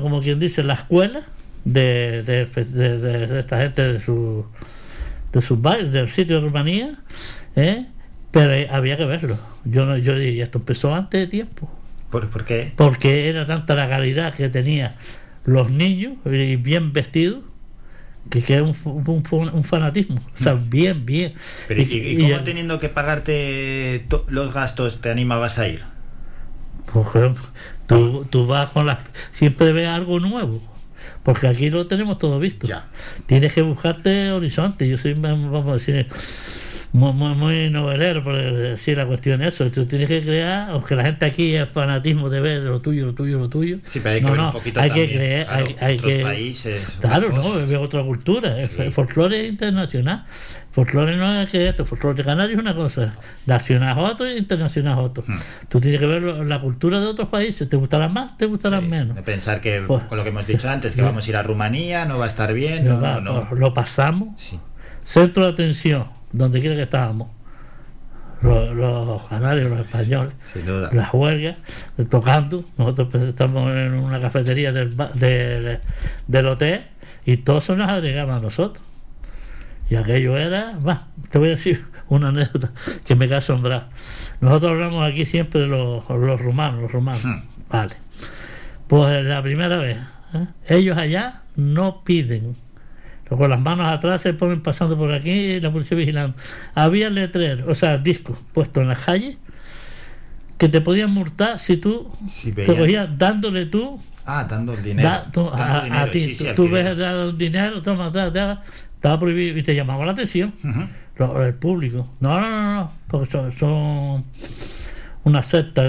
como 0.00 0.22
quien 0.22 0.38
dice, 0.38 0.62
la 0.62 0.74
escuela 0.74 1.22
de, 1.64 2.22
de, 2.22 2.46
de- 2.46 2.98
de- 2.98 3.26
de 3.26 3.40
esta 3.40 3.60
gente 3.60 3.82
de 3.92 4.00
su 4.00 4.46
de 5.32 5.42
sus 5.42 5.60
bailes, 5.60 5.92
del 5.92 6.08
sitio 6.08 6.36
de 6.40 6.48
Rumanía, 6.48 6.90
¿eh? 7.54 7.86
Pero 8.30 8.52
eh, 8.52 8.68
había 8.70 8.96
que 8.96 9.04
verlo. 9.04 9.38
Yo 9.64 9.86
no, 9.86 9.96
yo 9.96 10.16
dije, 10.18 10.42
esto 10.42 10.58
empezó 10.58 10.94
antes 10.94 11.20
de 11.20 11.26
tiempo. 11.26 11.70
¿Por, 12.10 12.28
por 12.30 12.44
qué? 12.44 12.72
Porque 12.76 13.28
era 13.28 13.46
tanta 13.46 13.74
la 13.74 13.88
calidad 13.88 14.34
que 14.34 14.48
tenía 14.48 14.96
los 15.44 15.70
niños, 15.70 16.14
y 16.26 16.56
bien 16.56 16.92
vestidos, 16.92 17.40
que, 18.30 18.42
que 18.42 18.54
era 18.54 18.62
un, 18.64 18.76
un- 18.84 19.24
un- 19.30 19.64
fanatismo. 19.64 20.20
O 20.40 20.42
sea, 20.42 20.54
bien, 20.54 21.06
bien. 21.06 21.34
Pero, 21.66 21.80
¿y, 21.82 21.84
y 21.84 22.16
cómo 22.18 22.36
y- 22.36 22.44
teniendo 22.44 22.80
que 22.80 22.88
pagarte 22.88 24.04
los 24.28 24.52
gastos 24.52 25.00
te 25.00 25.10
animabas 25.10 25.58
a 25.58 25.68
ir? 25.68 25.82
Por 26.92 27.06
ejemplo, 27.06 27.44
tú, 27.86 28.26
tú 28.28 28.46
vas 28.46 28.70
con 28.70 28.86
las... 28.86 28.98
Siempre 29.32 29.72
ves 29.72 29.88
algo 29.88 30.20
nuevo. 30.20 30.62
Porque 31.22 31.46
aquí 31.46 31.70
lo 31.70 31.86
tenemos 31.86 32.18
todo 32.18 32.38
visto. 32.38 32.66
Tienes 33.26 33.52
que 33.52 33.62
buscarte 33.62 34.30
horizonte. 34.32 34.88
Yo 34.88 34.96
soy, 34.98 35.14
vamos 35.14 35.66
a 35.68 35.74
decir, 35.74 36.06
muy, 36.92 37.12
muy, 37.12 37.34
muy 37.34 37.70
novelero, 37.70 38.24
por 38.24 38.34
decir 38.34 38.96
la 38.96 39.06
cuestión 39.06 39.42
eso. 39.42 39.70
Tú 39.70 39.84
tienes 39.86 40.08
que 40.08 40.22
crear, 40.22 40.70
aunque 40.70 40.94
la 40.96 41.04
gente 41.04 41.26
aquí 41.26 41.54
es 41.54 41.68
fanatismo 41.68 42.28
de 42.30 42.40
ver 42.40 42.62
lo 42.62 42.80
tuyo, 42.80 43.06
lo 43.06 43.12
tuyo, 43.14 43.38
lo 43.38 43.48
tuyo. 43.48 43.78
Sí, 43.86 44.00
pero 44.02 44.14
hay 44.14 44.20
que 44.20 44.26
no, 44.26 44.30
ver 44.32 44.40
no, 44.40 44.46
un 44.46 44.52
poquito 44.52 44.80
hay 44.80 44.88
también, 44.88 45.08
que 45.08 45.14
creer, 45.14 45.46
claro, 45.46 45.66
hay, 45.66 45.76
hay 45.80 45.96
otros 45.98 46.12
que... 46.12 46.22
países, 46.22 46.98
claro, 47.00 47.28
no, 47.30 47.60
es 47.60 47.72
otra 47.78 48.02
cultura. 48.02 48.58
El 48.60 48.92
folclore 48.92 49.46
internacional. 49.46 50.24
Folclore 50.72 51.16
no 51.16 51.40
es 51.42 51.48
que 51.48 51.68
esto, 51.68 51.84
folclore 51.84 52.22
canario 52.22 52.54
es 52.54 52.60
una 52.62 52.74
cosa, 52.74 53.16
nacional 53.46 53.98
es 53.98 54.04
otro 54.12 54.30
y 54.30 54.36
internacional 54.36 54.98
es 54.98 55.04
otro. 55.06 55.24
Hmm. 55.26 55.38
Tú 55.68 55.80
tienes 55.80 55.98
que 55.98 56.06
ver 56.06 56.22
la 56.22 56.60
cultura 56.60 57.00
de 57.00 57.06
otros 57.06 57.28
países, 57.28 57.68
te 57.68 57.76
gustarán 57.76 58.12
más, 58.12 58.36
te 58.38 58.46
gustarán 58.46 58.88
menos. 58.88 59.16
De 59.16 59.22
pensar 59.22 59.60
que, 59.60 59.82
Pues- 59.86 60.04
con 60.04 60.16
lo 60.18 60.22
que 60.24 60.30
hemos 60.30 60.46
dicho 60.46 60.68
antes, 60.70 60.94
que 60.94 61.02
vamos 61.02 61.26
a 61.26 61.30
ir 61.30 61.36
a 61.36 61.42
Rumanía, 61.42 62.04
no 62.04 62.18
va 62.18 62.26
a 62.26 62.28
estar 62.28 62.52
bien, 62.52 62.86
no, 62.86 63.00
va- 63.00 63.20
no, 63.20 63.32
no. 63.44 63.48
Lo, 63.50 63.56
lo 63.56 63.74
pasamos. 63.74 64.40
Centro 65.04 65.44
de 65.46 65.50
atención, 65.52 66.04
donde 66.32 66.60
quiera 66.60 66.76
que 66.76 66.82
estábamos. 66.82 67.28
Los, 68.40 68.72
los 68.76 69.22
canarios, 69.24 69.68
los 69.68 69.80
españoles, 69.80 70.32
las 70.92 71.12
huelgas, 71.12 71.56
tocando. 72.08 72.64
Nosotros 72.76 73.08
pues, 73.10 73.24
estamos 73.24 73.74
en 73.76 73.94
una 73.94 74.20
cafetería 74.20 74.72
del, 74.72 74.96
del, 75.14 75.80
del 76.28 76.46
hotel 76.46 76.82
y 77.26 77.38
todos 77.38 77.64
se 77.64 77.74
nos 77.74 77.88
agregaban 77.88 78.36
a 78.36 78.40
nosotros. 78.40 78.84
Y 79.90 79.96
aquello 79.96 80.36
era, 80.36 80.78
te 81.30 81.38
voy 81.38 81.48
a 81.48 81.50
decir 81.52 81.84
una 82.08 82.28
anécdota 82.28 82.72
que 83.04 83.14
me 83.16 83.26
queda 83.26 83.38
asombrada. 83.38 83.88
Nosotros 84.40 84.72
hablamos 84.72 85.06
aquí 85.06 85.26
siempre 85.26 85.60
de 85.60 85.66
los, 85.66 86.08
los 86.08 86.40
rumanos, 86.40 86.82
los 86.82 86.92
rumanos. 86.92 87.22
Vale. 87.68 87.96
Pues 88.86 89.24
la 89.24 89.42
primera 89.42 89.76
vez, 89.76 89.98
¿eh? 90.34 90.46
ellos 90.68 90.96
allá 90.96 91.42
no 91.56 92.02
piden. 92.04 92.56
Con 93.28 93.50
las 93.50 93.60
manos 93.60 93.86
atrás 93.92 94.22
se 94.22 94.32
ponen 94.34 94.60
pasando 94.62 94.96
por 94.96 95.12
aquí 95.12 95.30
y 95.30 95.60
la 95.60 95.70
policía 95.70 95.96
vigilando. 95.96 96.34
Había 96.74 97.10
letreros, 97.10 97.66
o 97.68 97.74
sea, 97.74 97.98
discos 97.98 98.38
puestos 98.52 98.82
en 98.82 98.88
la 98.88 98.96
calle 98.96 99.36
que 100.56 100.68
te 100.68 100.80
podían 100.80 101.10
multar 101.10 101.58
si 101.58 101.76
tú 101.76 102.10
te 102.44 102.50
veían. 102.52 102.76
cogías 102.76 103.08
dándole 103.18 103.66
tú 103.66 104.00
Ah, 104.30 104.44
dando 104.48 104.76
dinero. 104.76 105.08
Da- 105.08 105.30
tú- 105.32 105.48
Dando 105.50 105.94
a, 105.94 106.06
ti, 106.10 106.20
sí, 106.20 106.34
sí, 106.34 106.46
tú, 106.54 106.68
ves 106.68 106.96
dado 106.98 107.32
dinero, 107.32 107.80
toma, 107.80 108.10
da, 108.10 108.30
da, 108.30 108.62
estaba 108.94 109.18
prohibido 109.18 109.56
y 109.56 109.62
te 109.62 109.74
llamaba 109.74 110.04
la 110.04 110.12
atención 110.12 110.52
lo- 111.16 111.42
el 111.44 111.54
público. 111.54 112.06
No, 112.20 112.38
no, 112.40 112.50
no, 112.50 112.74
no, 112.74 112.92
porque 113.06 113.30
son, 113.30 113.52
son 113.52 114.24
una 115.24 115.42
secta, 115.42 115.82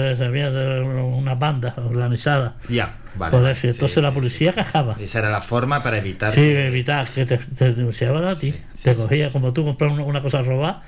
una 1.18 1.34
banda 1.34 1.74
organizada. 1.84 2.56
Ya, 2.68 2.96
vale. 3.16 3.30
Por 3.30 3.40
vale, 3.42 3.52
eso, 3.52 3.60
sí, 3.62 3.68
entonces 3.68 3.94
sí, 3.94 4.00
la 4.00 4.08
sí. 4.10 4.14
policía 4.14 4.52
cajaba. 4.52 4.96
Esa 5.00 5.18
era 5.20 5.30
la 5.30 5.40
forma 5.40 5.82
para 5.82 5.98
evitar. 5.98 6.32
Sí, 6.34 6.40
que- 6.40 6.66
evitar 6.68 7.08
que 7.10 7.26
te, 7.26 7.38
te 7.38 7.74
denunciaban 7.74 8.24
a 8.24 8.36
ti. 8.36 8.54
te 8.82 8.94
cogía 8.94 9.30
como 9.30 9.52
tú 9.52 9.64
compras 9.64 9.92
una, 9.92 10.04
una 10.04 10.22
cosa 10.22 10.42
robada, 10.42 10.82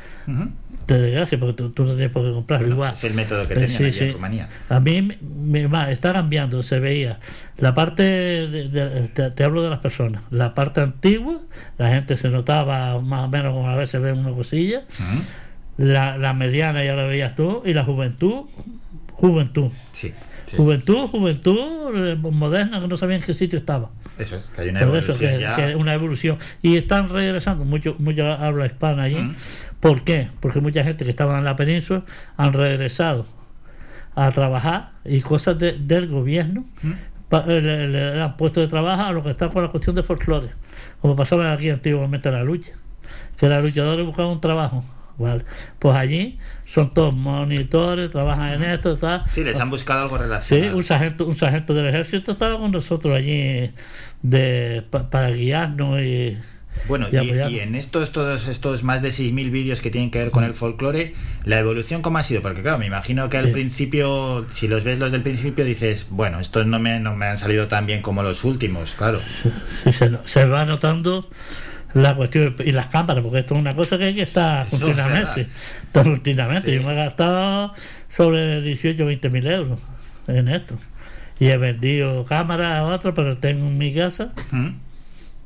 te 0.87 0.99
desgracia 0.99 1.39
porque 1.39 1.53
tú, 1.55 1.71
tú 1.71 1.85
no 1.85 1.91
tienes 1.93 2.11
por 2.11 2.25
qué 2.25 2.33
comprarlo 2.33 2.69
igual. 2.69 2.93
Es 2.95 3.05
el 3.05 3.15
método 3.15 3.47
que 3.47 3.55
tenían 3.55 3.79
sí, 3.79 3.85
allí 3.85 3.99
en 4.01 4.07
sí. 4.09 4.13
Rumanía. 4.13 4.49
A 4.69 4.81
mí 4.81 5.03
me- 5.03 5.19
me 5.69 5.93
está 5.93 6.13
cambiando, 6.13 6.63
se 6.63 6.81
veía. 6.81 7.21
La 7.59 7.75
parte, 7.75 8.03
de- 8.03 8.69
de- 8.69 9.09
te, 9.09 9.31
te 9.31 9.45
hablo 9.45 9.63
de 9.63 9.71
las 9.71 9.79
personas, 9.81 10.23
la 10.31 10.55
parte 10.55 10.81
antigua, 10.81 11.39
la 11.79 11.91
gente 11.91 12.17
se 12.17 12.29
notaba 12.31 12.99
más 13.01 13.27
o 13.27 13.29
menos 13.29 13.53
como 13.53 13.69
a 13.69 13.77
veces 13.77 14.01
ve 14.01 14.13
una 14.13 14.33
cosilla, 14.33 14.83
la, 15.77 16.19
la 16.19 16.33
mediana 16.35 16.83
ya 16.85 16.95
la 16.95 17.05
veías 17.05 17.35
tú, 17.35 17.63
y 17.65 17.75
la 17.75 17.85
juventud, 17.85 18.47
juventud. 19.13 19.71
Sí. 19.93 20.13
Sí, 20.53 20.57
juventud, 20.63 21.07
juventud 21.09 21.59
eh, 21.95 22.17
moderna 22.17 22.81
que 22.81 22.89
no 22.89 22.97
sabían 22.97 23.21
en 23.21 23.27
qué 23.27 23.35
sitio 23.35 23.59
estaba. 23.59 23.91
Eso 24.19 24.37
es, 24.37 24.45
que 24.55 24.63
hay 24.63 24.69
una 24.69 24.81
Por 24.81 24.97
eso 24.97 25.13
evolución 25.13 25.31
que, 25.35 25.41
ya. 25.41 25.57
que 25.57 25.75
una 25.77 25.95
evolución. 25.95 26.39
Y 26.63 26.77
están 26.77 27.09
regresando, 27.09 27.65
mucho, 27.65 27.97
mucha 27.99 28.35
habla 28.47 28.67
hispana 28.67 29.05
allí. 29.05 29.17
Mm. 29.17 29.35
¿Por 29.81 30.03
qué? 30.05 30.29
Porque 30.41 30.61
mucha 30.61 30.85
gente 30.85 31.05
que 31.05 31.11
estaba 31.11 31.39
en 31.39 31.45
la 31.45 31.57
península 31.57 32.03
han 32.37 32.53
regresado 32.53 33.27
a 34.15 34.31
trabajar 34.31 34.91
y 35.05 35.21
cosas 35.23 35.59
de- 35.59 35.73
del 35.79 36.09
gobierno 36.09 36.65
Mm. 36.83 36.93
pa- 37.29 37.45
eh, 37.49 37.61
le, 37.61 37.89
le 37.89 38.21
han 38.23 38.37
puesto 38.37 38.61
de 38.61 38.69
trabajo 38.69 39.03
a 39.03 39.13
lo 39.13 39.23
que 39.25 39.31
está 39.31 39.49
con 39.49 39.63
la 39.63 39.71
cuestión 39.71 39.97
de 39.97 40.03
folclore. 40.03 40.49
Como 41.01 41.17
pasaba 41.17 41.51
aquí 41.53 41.71
antiguamente 41.71 42.29
en 42.29 42.35
la 42.35 42.45
lucha. 42.45 42.73
Que 43.37 43.49
los 43.49 43.63
luchadores 43.65 44.05
buscaban 44.07 44.33
un 44.33 44.41
trabajo. 44.41 44.85
Vale. 45.19 45.45
Pues 45.79 45.95
allí 45.97 46.39
son 46.65 46.93
todos 46.95 47.15
monitores, 47.15 48.11
trabajan 48.11 48.55
en 48.55 48.71
esto, 48.71 48.97
tal. 48.99 49.25
Sí, 49.31 49.45
les 49.45 49.57
han 49.57 49.71
buscado 49.71 50.03
algo 50.03 50.17
Sí, 50.17 50.23
relacionado. 50.23 50.77
un 50.77 50.83
sargento, 50.85 51.27
un 51.27 51.37
sargento 51.37 51.75
del 51.75 51.87
ejército 51.87 52.33
estaba 52.33 52.59
con 52.59 52.71
nosotros 52.73 53.15
allí 53.17 53.71
de, 54.23 54.83
pa- 54.91 55.11
para 55.11 55.31
guiarnos 55.31 56.01
y, 56.01 56.39
Bueno, 56.89 57.07
y 57.13 57.59
en 57.61 57.75
estos 57.75 58.13
todos 58.13 58.49
estos 58.49 58.83
más 58.83 59.03
de 59.03 59.11
6.000 59.13 59.51
vídeos 59.51 59.81
que 59.81 59.91
tienen 59.91 60.11
que 60.11 60.19
ver 60.19 60.31
con 60.31 60.43
el 60.45 60.55
folclore, 60.55 61.15
la 61.45 61.59
evolución 61.59 62.03
cómo 62.03 62.19
ha 62.19 62.23
sido, 62.25 62.41
porque 62.43 62.63
claro, 62.63 62.79
me 62.79 62.87
imagino 62.87 63.29
que 63.29 63.37
al 63.37 63.47
Sí. 63.47 63.53
principio, 63.53 64.47
si 64.55 64.67
los 64.69 64.83
ves 64.83 64.99
los 64.99 65.13
del 65.13 65.23
principio, 65.23 65.65
dices, 65.65 66.07
bueno, 66.11 66.41
estos 66.41 66.67
no 66.67 66.79
me, 66.79 66.99
no 66.99 67.15
me 67.15 67.27
han 67.27 67.37
salido 67.39 67.67
tan 67.69 67.87
bien 67.87 68.01
como 68.03 68.23
los 68.23 68.45
últimos, 68.45 68.93
claro. 68.95 69.21
Sí, 69.85 69.93
se, 69.93 70.11
se 70.25 70.45
va 70.47 70.65
notando 70.65 71.29
la 71.95 72.15
cuestión 72.17 72.57
y 72.65 72.73
las 72.73 72.87
cámaras, 72.87 73.23
porque 73.23 73.41
esto 73.41 73.55
es 73.55 73.61
una 73.61 73.75
cosa 73.75 73.99
que 73.99 74.05
hay 74.05 74.15
que 74.15 74.23
estar 74.23 74.67
continuamente. 74.69 75.49
Está 75.87 76.03
continuamente. 76.03 76.75
Yo 76.75 76.83
me 76.83 76.93
he 76.93 76.97
gastado 76.97 77.75
sobre 78.09 78.63
18 78.63 79.03
o 79.03 79.07
20 79.07 79.31
mil 79.31 79.47
euros 79.47 79.81
en 80.27 80.49
esto. 80.49 80.77
Y 81.39 81.49
he 81.49 81.57
vendido 81.57 82.25
cámaras 82.25 82.79
a 82.79 82.85
otras, 82.85 83.15
pero 83.15 83.39
tengo 83.39 83.67
en 83.67 83.77
mi 83.79 83.93
casa, 83.95 84.33
¿Mm? 84.51 84.69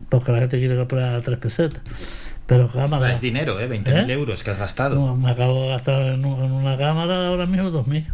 porque 0.09 0.33
la 0.33 0.41
gente 0.41 0.59
quiere 0.59 0.77
comprar 0.77 1.21
tres 1.23 1.39
pesetas. 1.39 1.83
Pero 2.47 2.69
cámaras. 2.69 3.15
Es 3.15 3.21
dinero, 3.21 3.59
¿eh? 3.59 3.69
20.000 3.69 4.09
¿Eh? 4.09 4.13
euros 4.13 4.45
que 4.45 4.51
has 4.51 4.59
gastado. 4.59 4.95
No, 4.95 5.17
me 5.17 5.31
acabo 5.31 5.63
de 5.63 5.69
gastar 5.69 6.03
en 6.03 6.25
una 6.25 6.77
cámara 6.77 7.29
ahora 7.29 7.47
mismo 7.47 7.71
2.000. 7.71 8.07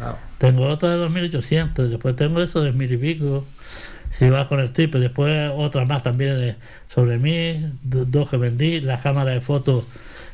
Wow. 0.00 0.14
Tengo 0.38 0.66
otra 0.66 0.96
de 0.96 1.08
2.800, 1.08 1.88
después 1.88 2.16
tengo 2.16 2.40
eso 2.40 2.62
de 2.62 2.72
mil 2.72 2.92
y 2.92 2.96
pico, 2.96 3.44
si 4.18 4.28
vas 4.30 4.46
con 4.48 4.60
el 4.60 4.70
tipo, 4.72 4.98
después 4.98 5.50
otra 5.54 5.84
más 5.84 6.02
también 6.02 6.36
de 6.38 6.56
sobre 6.92 7.18
mí, 7.18 7.72
do- 7.82 8.04
dos 8.04 8.28
que 8.30 8.36
vendí, 8.36 8.80
la 8.80 9.00
cámara 9.00 9.30
de 9.30 9.40
fotos 9.40 9.84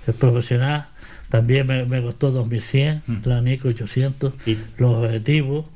eh, 0.07 0.13
profesional 0.13 0.87
también 1.29 1.67
me, 1.67 1.85
me 1.85 2.01
costó 2.03 2.31
2.100, 2.33 3.03
Mm. 3.07 3.17
la 3.25 3.41
Nico 3.41 3.69
800, 3.69 4.33
los 4.79 4.95
objetivos, 5.05 5.67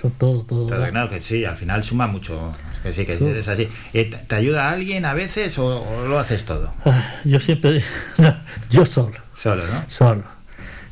son 0.00 0.10
todo, 0.12 0.44
todo. 0.44 0.66
Claro, 0.68 0.90
claro, 0.90 1.10
que 1.10 1.20
sí, 1.20 1.44
al 1.44 1.56
final 1.56 1.84
suma 1.84 2.06
mucho. 2.06 2.54
Que 2.82 2.92
sí, 2.92 3.04
que 3.06 3.14
es 3.38 3.46
así. 3.48 3.68
Eh, 3.92 4.10
¿Te 4.26 4.34
ayuda 4.34 4.70
alguien 4.70 5.04
a 5.04 5.14
veces 5.14 5.56
o, 5.58 5.82
o 5.82 6.08
lo 6.08 6.18
haces 6.18 6.44
todo? 6.44 6.72
Ah, 6.84 7.14
Yo 7.24 7.38
siempre 7.38 7.80
yo 8.70 8.84
solo. 8.86 9.14
Solo, 9.36 9.64
¿no? 9.66 9.84
Solo. 9.88 10.22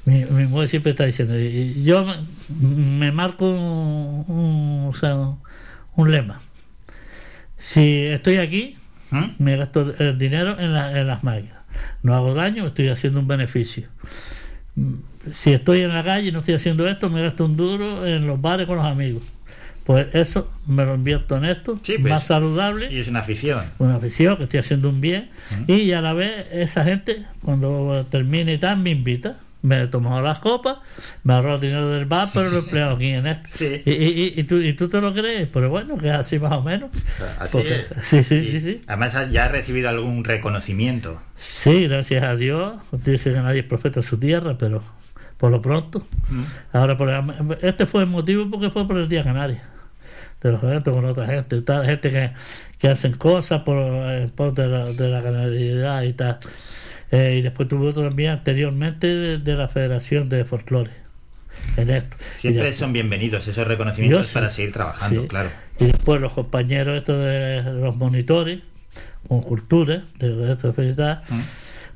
Mi, 0.05 0.25
mi 0.27 0.45
mujer 0.47 0.69
siempre 0.69 0.91
está 0.91 1.05
diciendo, 1.07 1.39
y- 1.39 1.47
y 1.77 1.85
yo 1.85 2.05
me, 2.05 2.17
me 2.61 3.11
marco 3.13 3.49
un, 3.51 4.25
un- 4.29 4.87
o 4.89 4.95
sea, 4.95 5.17
un 5.97 6.11
lema. 6.11 6.41
Si 7.61 8.07
estoy 8.07 8.39
aquí, 8.39 8.77
¿Mm? 9.11 9.25
me 9.39 9.57
gasto 9.57 9.95
el 9.99 10.19
dinero 10.19 10.57
en, 10.59 10.73
la- 10.75 10.99
en 10.99 11.07
las 11.07 11.23
máquinas. 11.25 11.57
No 12.03 12.15
hago 12.15 12.35
daño, 12.35 12.67
estoy 12.67 12.89
haciendo 12.89 13.21
un 13.21 13.27
beneficio. 13.27 13.85
Mm, 14.75 14.95
Si 15.43 15.53
estoy 15.53 15.83
en 15.83 15.91
la 15.91 16.03
calle 16.03 16.29
y 16.29 16.33
no 16.33 16.39
estoy 16.41 16.55
haciendo 16.55 16.89
esto, 16.89 17.11
me 17.11 17.21
gasto 17.23 17.45
un 17.45 17.55
duro 17.57 18.07
en 18.07 18.27
los 18.27 18.41
bares 18.41 18.67
con 18.67 18.77
los 18.77 18.87
amigos. 18.87 19.23
Pues 19.85 20.07
eso 20.15 20.51
me 20.67 20.85
lo 20.85 20.95
invierto 20.95 21.37
en 21.37 21.45
esto, 21.45 21.79
pues. 21.97 22.13
más 22.13 22.25
saludable 22.25 22.89
Y 22.93 23.01
es 23.01 23.09
una 23.09 23.21
afición. 23.21 23.63
una 23.79 23.97
afición, 23.97 24.37
que 24.37 24.45
estoy 24.45 24.61
haciendo 24.61 24.89
un 24.89 25.01
bien, 25.01 25.29
y 25.67 25.93
a 25.93 26.01
la 26.01 26.13
vez 26.15 26.47
esa 26.53 26.85
gente, 26.85 27.25
cuando 27.43 28.07
termine 28.11 28.55
y 28.55 28.59
tal, 28.59 28.79
me 28.79 28.91
invita. 28.91 29.37
Me 29.63 29.87
tomo 29.89 30.21
las 30.23 30.39
copas, 30.39 30.79
me 31.23 31.35
ahorro 31.35 31.57
el 31.57 31.61
dinero 31.61 31.91
del 31.91 32.07
bar, 32.07 32.31
pero 32.33 32.49
lo 32.49 32.59
empleo 32.61 32.93
aquí 32.93 33.09
en 33.09 33.27
esto. 33.27 33.49
Y, 33.63 33.91
y- 33.91 34.33
y- 34.37 34.41
y 34.41 34.45
tú, 34.45 34.57
y 34.57 34.73
tú 34.73 34.89
te 34.89 35.01
lo 35.03 35.13
crees, 35.13 35.49
pero 35.53 35.69
bueno, 35.69 35.99
que 35.99 36.09
es 36.09 36.15
así 36.15 36.39
más 36.39 36.53
o 36.53 36.63
menos. 36.63 36.91
Así 37.39 37.53
Porque- 37.53 37.75
es. 37.75 37.87
sí, 38.07 38.23
sí, 38.25 38.43
sí, 38.51 38.61
sí. 38.61 38.83
Además 38.87 39.31
ya 39.31 39.45
has 39.45 39.53
recibido 39.53 39.91
algún 39.91 40.25
reconocimiento. 40.25 41.21
Sí, 41.63 41.89
gracias 41.89 42.23
a 42.25 42.37
Dios. 42.37 42.75
Dice 43.05 43.33
que 43.33 43.39
nadie 43.39 43.61
es 43.61 43.67
profeta 43.67 44.01
en 44.01 44.07
su 44.07 44.19
tierra, 44.19 44.57
pero 44.59 44.83
por 45.37 45.51
lo 45.51 45.61
pronto. 45.61 46.07
Ahora, 46.73 46.97
por 46.97 47.11
este 47.63 47.85
fue 47.87 48.03
el 48.03 48.09
motivo 48.09 48.49
porque 48.51 48.71
fue 48.71 48.87
por 48.87 48.97
el 48.97 49.09
Día 49.09 49.25
Canaria. 49.25 49.63
De 50.43 50.53
los 50.53 50.63
eventos 50.63 50.95
con 50.95 51.05
otra 51.05 51.27
gente, 51.27 51.61
tal, 51.61 51.85
gente 51.85 52.11
que, 52.11 52.31
que 52.79 52.89
hacen 52.89 53.13
cosas 53.13 53.61
por, 53.61 53.77
eh, 53.79 54.31
por 54.35 54.55
de, 54.55 54.69
la, 54.69 54.87
de 54.87 55.09
la 55.11 55.23
canalidad 55.23 56.03
y 56.03 56.15
tal. 56.15 56.39
Eh, 57.13 57.37
y 57.39 57.43
después 57.43 57.69
tuve 57.69 57.89
otro 57.89 58.05
también 58.05 58.31
anteriormente 58.31 59.07
de, 59.07 59.39
de 59.39 59.55
la 59.55 59.69
Federación 59.69 60.29
de 60.29 60.45
Folclore. 60.45 60.91
En 61.77 61.91
esto. 61.91 62.17
Siempre 62.37 62.63
después- 62.63 62.79
son 62.79 62.93
bienvenidos 62.93 63.47
esos 63.49 63.67
reconocimientos 63.67 64.29
sí. 64.29 64.35
para 64.35 64.51
seguir 64.51 64.73
trabajando, 64.73 65.23
Sí. 65.23 65.29
claro. 65.29 65.51
Y 65.79 65.87
después 65.87 66.21
los 66.21 66.33
compañeros 66.33 66.97
estos 66.97 67.19
de 67.25 67.63
los 67.81 67.97
monitores, 67.97 68.61
con 69.29 69.43
cultura, 69.43 70.03
de 70.19 70.53
esto 70.53 70.69
de 70.69 70.73
felicidad, 70.73 71.23
Mm. 71.29 71.41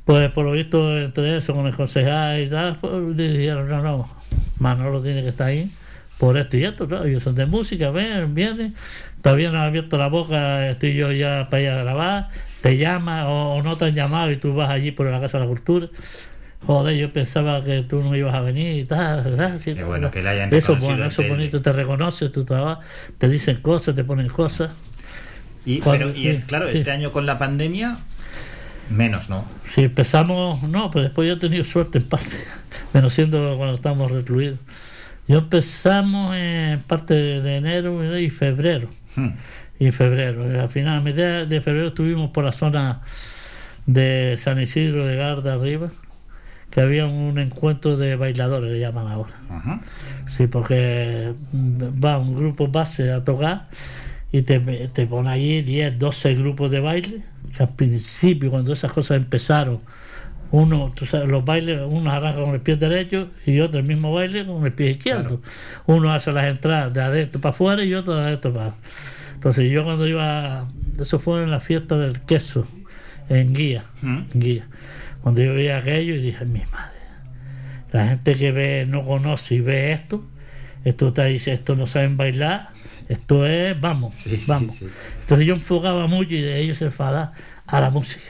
pues 0.04 0.30
por 0.30 0.44
lo 0.44 0.52
visto 0.52 0.98
entre 1.00 1.38
eso, 1.38 1.54
con 1.54 1.66
el 1.66 1.74
concejal 1.74 2.40
y 2.40 2.48
tal, 2.48 2.76
pues 2.80 3.16
dijeron, 3.16 3.68
no, 3.68 3.82
no, 3.82 4.16
Manolo 4.58 5.00
tiene 5.02 5.22
que 5.22 5.28
estar 5.28 5.46
ahí 5.48 5.70
por 6.18 6.36
esto 6.36 6.56
y 6.56 6.64
esto, 6.64 6.86
claro, 6.86 7.04
ellos 7.06 7.22
son 7.22 7.34
de 7.34 7.46
música, 7.46 7.90
ven, 7.90 8.34
vienen, 8.34 8.74
todavía 9.22 9.50
no 9.50 9.58
han 9.58 9.64
abierto 9.66 9.96
la 9.98 10.08
boca, 10.08 10.68
estoy 10.70 10.94
yo 10.94 11.10
ya 11.12 11.48
para 11.50 11.62
ir 11.62 11.68
a 11.70 11.82
grabar, 11.84 12.28
te 12.64 12.78
llama 12.78 13.28
o, 13.28 13.56
o 13.56 13.62
no 13.62 13.76
te 13.76 13.84
han 13.84 13.94
llamado 13.94 14.30
y 14.30 14.38
tú 14.38 14.54
vas 14.54 14.70
allí 14.70 14.90
por 14.90 15.04
la 15.04 15.20
Casa 15.20 15.36
de 15.36 15.44
la 15.44 15.48
Cultura. 15.50 15.88
Joder, 16.66 16.96
yo 16.96 17.12
pensaba 17.12 17.62
que 17.62 17.82
tú 17.82 18.00
no 18.00 18.16
ibas 18.16 18.34
a 18.34 18.40
venir 18.40 18.78
y 18.78 18.84
tal. 18.86 19.60
Qué 19.62 19.84
bueno 19.84 20.10
que 20.10 20.22
le 20.22 20.30
hayan 20.30 20.54
Eso 20.54 20.74
bueno, 20.76 21.04
eso 21.04 21.22
bonito, 21.28 21.60
te 21.60 21.74
reconoce 21.74 22.30
tu 22.30 22.46
trabajo, 22.46 22.80
te 23.18 23.28
dicen 23.28 23.58
cosas, 23.60 23.94
te 23.94 24.02
ponen 24.02 24.28
cosas. 24.28 24.70
Y, 25.66 25.80
Cuando- 25.80 26.06
pero, 26.06 26.18
y, 26.18 26.22
sí, 26.22 26.40
claro, 26.46 26.70
sí. 26.70 26.78
este 26.78 26.90
año 26.90 27.12
con 27.12 27.26
la 27.26 27.36
pandemia, 27.36 27.98
menos, 28.88 29.28
¿no? 29.28 29.44
Si 29.74 29.82
empezamos, 29.82 30.62
no, 30.62 30.90
pero 30.90 31.02
después 31.02 31.28
yo 31.28 31.34
he 31.34 31.38
tenido 31.38 31.64
suerte 31.64 31.98
en 31.98 32.04
parte, 32.04 32.34
menos 32.94 33.12
siendo 33.12 33.58
cuando 33.58 33.74
estábamos 33.74 34.10
recluidos. 34.10 34.58
Yo 35.28 35.36
empezamos 35.40 36.34
en 36.34 36.80
parte 36.80 37.12
de 37.12 37.56
enero 37.56 38.18
y 38.18 38.30
febrero. 38.30 38.88
Hmm. 39.16 39.32
Y 39.78 39.90
febrero. 39.90 40.52
Y 40.52 40.56
al 40.56 40.68
final, 40.68 40.98
a 40.98 41.00
mitad 41.00 41.46
de 41.46 41.60
febrero 41.60 41.88
estuvimos 41.88 42.30
por 42.30 42.44
la 42.44 42.52
zona 42.52 43.02
de 43.86 44.38
San 44.40 44.60
Isidro 44.60 45.06
de 45.06 45.16
Garda 45.16 45.54
arriba, 45.54 45.90
que 46.70 46.80
había 46.80 47.06
un 47.06 47.38
encuentro 47.38 47.96
de 47.96 48.16
bailadores, 48.16 48.72
le 48.72 48.80
llaman 48.80 49.08
ahora. 49.08 49.34
Ajá. 49.50 49.80
Sí, 50.36 50.46
porque 50.46 51.34
mm, 51.52 52.04
va 52.04 52.18
un 52.18 52.34
grupo 52.34 52.68
base 52.68 53.12
a 53.12 53.24
tocar 53.24 53.68
y 54.32 54.42
te, 54.42 54.58
te 54.58 55.06
pone 55.06 55.30
allí 55.30 55.62
10, 55.62 55.98
12 55.98 56.34
grupos 56.34 56.70
de 56.70 56.80
baile, 56.80 57.22
que 57.56 57.62
al 57.62 57.74
principio 57.74 58.50
cuando 58.50 58.72
esas 58.72 58.92
cosas 58.92 59.18
empezaron, 59.18 59.80
uno, 60.50 60.92
tú 60.94 61.06
sabes, 61.06 61.28
los 61.28 61.44
bailes, 61.44 61.80
uno 61.84 62.10
arranca 62.10 62.40
con 62.40 62.54
el 62.54 62.60
pie 62.60 62.76
derecho 62.76 63.28
y 63.44 63.60
otro 63.60 63.80
el 63.80 63.86
mismo 63.86 64.12
baile 64.12 64.46
con 64.46 64.64
el 64.64 64.72
pie 64.72 64.92
izquierdo. 64.92 65.40
Uno 65.86 66.12
hace 66.12 66.32
las 66.32 66.46
entradas 66.46 66.92
de 66.92 67.02
adentro 67.02 67.40
para 67.40 67.54
afuera 67.54 67.84
y 67.84 67.94
otro 67.94 68.14
de 68.14 68.22
adentro 68.22 68.52
para 68.52 68.74
Entonces 69.44 69.70
yo 69.70 69.84
cuando 69.84 70.08
iba, 70.08 70.66
eso 70.98 71.18
fue 71.18 71.42
en 71.42 71.50
la 71.50 71.60
fiesta 71.60 71.98
del 71.98 72.22
queso, 72.22 72.66
en 73.28 73.52
Guía, 73.52 73.84
en 74.32 74.40
Guía. 74.40 74.66
Cuando 75.22 75.42
yo 75.42 75.52
veía 75.52 75.76
aquello 75.78 76.14
y 76.14 76.20
dije, 76.22 76.46
mi 76.46 76.62
madre, 76.72 76.94
la 77.92 78.08
gente 78.08 78.36
que 78.36 78.52
ve, 78.52 78.86
no 78.88 79.02
conoce 79.04 79.56
y 79.56 79.60
ve 79.60 79.92
esto, 79.92 80.24
esto 80.84 81.12
te 81.12 81.26
dice, 81.26 81.52
esto 81.52 81.76
no 81.76 81.86
saben 81.86 82.16
bailar, 82.16 82.70
esto 83.10 83.44
es, 83.46 83.78
vamos, 83.78 84.14
vamos. 84.46 84.76
Entonces 85.20 85.46
yo 85.46 85.54
enfocaba 85.54 86.06
mucho 86.06 86.32
y 86.34 86.40
de 86.40 86.60
ellos 86.60 86.78
se 86.78 86.86
enfadaba 86.86 87.32
a 87.66 87.80
la 87.82 87.90
música. 87.90 88.24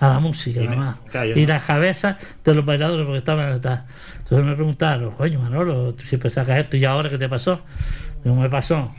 A 0.00 0.08
la 0.08 0.18
música, 0.18 0.60
Y 0.60 0.64
nada 0.66 0.76
más. 0.76 0.96
y 1.38 1.40
no- 1.42 1.52
las 1.54 1.62
cabezas 1.62 2.16
de 2.44 2.52
los 2.52 2.64
bailadores 2.64 3.04
porque 3.06 3.18
estaban 3.18 3.52
atrás. 3.52 3.82
Entonces 4.18 4.44
me 4.44 4.54
preguntaron, 4.56 5.12
coño 5.12 5.38
Manolo, 5.38 5.94
tú 5.94 6.04
siempre 6.04 6.30
sacas 6.30 6.58
esto 6.58 6.76
y 6.76 6.84
ahora 6.84 7.08
qué 7.10 7.16
te 7.16 7.28
pasó. 7.28 7.62
Digo, 8.24 8.34
me 8.34 8.50
pasó. 8.50 8.92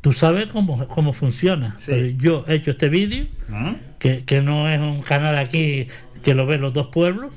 Tú 0.00 0.12
sabes 0.12 0.46
cómo, 0.46 0.86
cómo 0.88 1.12
funciona. 1.12 1.76
Yo 2.16 2.44
he 2.48 2.54
hecho 2.54 2.70
este 2.70 2.88
vídeo, 2.88 3.26
¿Mm? 3.48 3.72
que, 3.98 4.24
que 4.24 4.40
no 4.40 4.68
es 4.68 4.80
un 4.80 5.02
canal 5.02 5.36
aquí 5.36 5.88
que 6.22 6.34
lo 6.34 6.46
ven 6.46 6.60
los 6.62 6.72
dos 6.72 6.86
pueblos. 6.88 7.32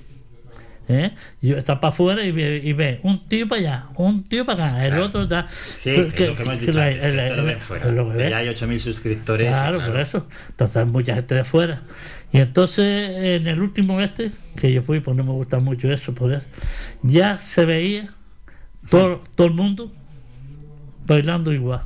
¿eh? 0.89 1.11
Yo 1.41 1.57
está 1.57 1.79
para 1.79 1.93
afuera 1.93 2.23
y 2.25 2.31
ve, 2.31 2.61
y 2.63 2.73
ve 2.73 2.99
un 3.03 3.27
tío 3.27 3.47
para 3.47 3.59
allá, 3.61 3.85
un 3.95 4.23
tío 4.23 4.45
para 4.45 4.67
acá, 4.75 4.85
el 4.85 4.99
otro 4.99 5.23
está. 5.23 5.47
Sí, 5.79 5.91
que 6.15 6.23
es 6.23 6.29
lo 6.29 6.35
que 6.35 6.43
hemos 6.43 6.59
dicho 6.59 6.71
la- 6.73 6.85
antes, 6.87 7.01
que 7.01 7.07
el- 7.07 7.19
esto 7.19 7.35
lo 7.35 7.41
el- 7.41 7.47
ven 7.47 7.59
fuera. 7.59 7.85
es 7.87 7.93
lo 7.93 8.05
que 8.05 8.11
Que 8.11 8.23
ve. 8.23 8.29
ya 8.29 8.37
hay 8.37 8.47
8.000 8.49 8.79
suscriptores. 8.79 9.47
Claro, 9.47 9.79
por 9.85 9.97
eso. 9.99 10.27
Entonces 10.49 10.85
mucha 10.87 11.15
gente 11.15 11.35
de 11.35 11.43
fuera. 11.45 11.81
Y 12.33 12.37
entonces 12.39 13.09
en 13.17 13.47
el 13.47 13.61
último 13.61 13.99
este, 14.01 14.31
que 14.57 14.71
yo 14.73 14.83
fui, 14.83 14.99
pues 15.01 15.15
no 15.17 15.23
me 15.23 15.31
gusta 15.31 15.59
mucho 15.59 15.91
eso, 15.91 16.13
por 16.13 16.31
eso, 16.33 16.47
ya 17.01 17.39
se 17.39 17.63
veía 17.65 18.09
todo, 18.89 19.21
todo 19.35 19.47
el 19.47 19.53
mundo 19.53 19.91
bailando 21.05 21.51
igual. 21.53 21.83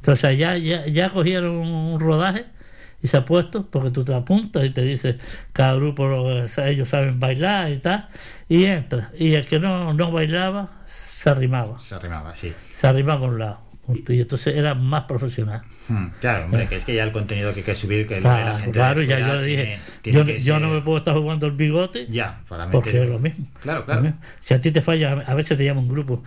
Entonces 0.00 0.38
ya, 0.38 0.56
ya, 0.56 0.86
ya 0.86 1.10
cogieron 1.10 1.50
un 1.56 2.00
rodaje 2.00 2.46
y 3.02 3.08
se 3.08 3.16
ha 3.16 3.24
puesto, 3.24 3.66
porque 3.70 3.90
tú 3.90 4.04
te 4.04 4.14
apuntas 4.14 4.64
y 4.64 4.70
te 4.70 4.82
dice 4.82 5.18
cada 5.52 5.74
grupo, 5.74 6.06
lo- 6.06 6.44
ellos 6.64 6.88
saben 6.88 7.18
bailar 7.20 7.70
y 7.70 7.78
tal, 7.78 8.08
y 8.48 8.64
entra. 8.64 9.10
Y 9.18 9.34
el 9.34 9.46
que 9.46 9.58
no, 9.60 9.92
no 9.94 10.10
bailaba, 10.10 10.70
se 11.14 11.30
arrimaba. 11.30 11.80
Se 11.80 11.94
arrimaba, 11.94 12.34
sí. 12.36 12.52
Se 12.80 12.86
arrimaba 12.86 13.26
a 13.26 13.28
un 13.30 13.38
lado. 13.38 13.60
Y 14.08 14.20
entonces 14.20 14.54
era 14.54 14.74
más 14.74 15.04
profesional. 15.04 15.62
Hmm, 15.88 16.08
Claro, 16.20 16.44
hombre, 16.44 16.68
que 16.68 16.76
es 16.76 16.84
que 16.84 16.94
ya 16.94 17.02
el 17.02 17.10
contenido 17.10 17.52
que 17.52 17.60
hay 17.60 17.64
que 17.64 17.74
subir, 17.74 18.06
que 18.06 18.20
Claro, 18.20 18.52
la 18.52 18.58
gente 18.58 18.72
claro, 18.72 19.02
ya 19.02 19.18
yo 19.18 19.40
le 19.40 19.46
dije, 19.46 19.80
tiene- 20.02 20.22
tiene 20.24 20.38
yo, 20.38 20.44
yo 20.44 20.52
ser- 20.54 20.62
no 20.62 20.68
me 20.74 20.80
puedo 20.82 20.98
estar 20.98 21.16
jugando 21.16 21.46
el 21.46 21.52
bigote 21.52 22.06
Ya, 22.06 22.40
para 22.48 22.70
porque 22.70 23.02
es 23.02 23.08
lo 23.08 23.18
mismo. 23.18 23.46
Claro, 23.60 23.84
claro. 23.84 24.12
Si 24.42 24.54
a 24.54 24.60
ti 24.60 24.70
te 24.70 24.80
falla, 24.82 25.24
a 25.26 25.34
veces 25.34 25.58
te 25.58 25.64
llama 25.64 25.80
un 25.80 25.88
grupo, 25.88 26.22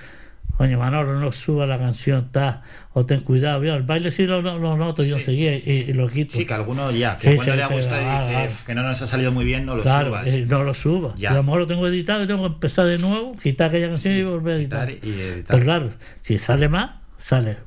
coño 0.58 0.78
Manolo, 0.80 1.20
no 1.20 1.32
suba 1.32 1.66
la 1.66 1.78
canción, 1.78 2.26
está, 2.26 2.62
o 2.94 3.06
ten 3.06 3.22
cuidado, 3.22 3.64
yo, 3.64 3.76
el 3.76 3.84
baile 3.84 4.12
sí 4.12 4.26
lo, 4.28 4.42
lo, 4.42 4.60
lo 4.60 4.78
noto, 4.78 5.04
yo 5.04 5.20
seguía 5.20 5.56
y, 5.58 5.86
y 5.90 5.94
lo 5.94 6.08
quito. 6.10 6.36
Sí, 6.38 6.46
que 6.46 6.54
alguno 6.54 6.92
ya, 6.92 7.18
que 7.18 7.32
Sí, 7.32 7.36
cuando 7.36 7.54
sí, 7.54 7.58
le 7.58 7.64
ha 7.64 7.68
sí, 7.68 7.74
gustado 7.74 8.02
y 8.02 8.06
dice 8.06 8.36
ah. 8.38 8.48
"Uf, 8.50 8.64
que 8.66 8.76
no 8.76 8.84
nos 8.84 9.02
ha 9.02 9.08
salido 9.08 9.32
muy 9.32 9.46
bien, 9.46 9.66
no 9.66 9.76
lo 9.76 9.82
Claro, 9.84 10.08
subas. 10.08 10.28
eh, 10.28 10.46
no 10.48 10.64
lo 10.64 10.74
suba. 10.74 11.14
Ya. 11.18 11.32
A 11.32 11.34
lo 11.36 11.44
mejor 11.44 11.60
lo 11.62 11.68
tengo 11.68 11.88
editado 11.88 12.24
y 12.24 12.28
tengo 12.28 12.48
que 12.48 12.54
empezar 12.54 12.86
de 12.86 12.98
nuevo, 12.98 13.36
quitar 13.38 13.70
aquella 13.70 13.90
canción 13.90 14.16
y 14.16 14.24
volver 14.24 14.54
a 14.54 14.58
editar. 14.58 14.90
y 14.90 14.94
editar. 15.10 15.44
Pero 15.48 15.64
claro, 15.64 15.90
si 16.22 16.38
sale 16.38 16.70
más, 16.70 16.92
sale 17.22 17.58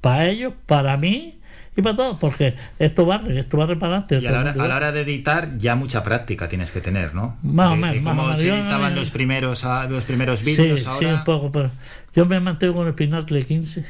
para 0.00 0.28
ellos, 0.28 0.52
para 0.66 0.96
mí 0.96 1.39
y 1.80 1.82
para 1.82 1.96
todos, 1.96 2.16
porque 2.20 2.54
esto 2.78 3.04
barre, 3.06 3.38
esto 3.40 3.56
barre 3.56 3.76
para 3.76 3.94
adelante. 3.96 4.14
Y 4.20 4.26
a 4.26 4.30
todo 4.30 4.32
la, 4.44 4.50
hora, 4.52 4.64
a 4.64 4.68
la 4.68 4.76
hora 4.76 4.92
de 4.92 5.00
editar 5.02 5.56
ya 5.58 5.74
mucha 5.74 6.04
práctica 6.04 6.48
tienes 6.48 6.70
que 6.70 6.80
tener, 6.80 7.14
¿no? 7.14 7.36
Más 7.42 7.68
o 7.68 7.70
De- 7.72 7.76
menos, 7.78 7.94
de 7.96 8.00
más 8.02 8.12
o 8.12 8.16
cómo 8.16 8.22
menos. 8.28 8.40
se 8.40 8.48
editaban 8.48 8.94
me- 8.94 9.00
los 9.00 9.10
primeros 9.10 9.64
ah, 9.64 9.86
los 9.90 10.04
primeros 10.04 10.42
vídeos 10.44 10.80
sí, 10.80 10.86
ahora. 10.86 11.14
un 11.14 11.24
poco, 11.24 11.50
pero 11.52 11.70
yo 12.14 12.26
me 12.26 12.38
mantengo 12.40 12.74
con 12.74 12.86
el 12.86 12.94
Pinacle 12.94 13.44
15 13.44 13.84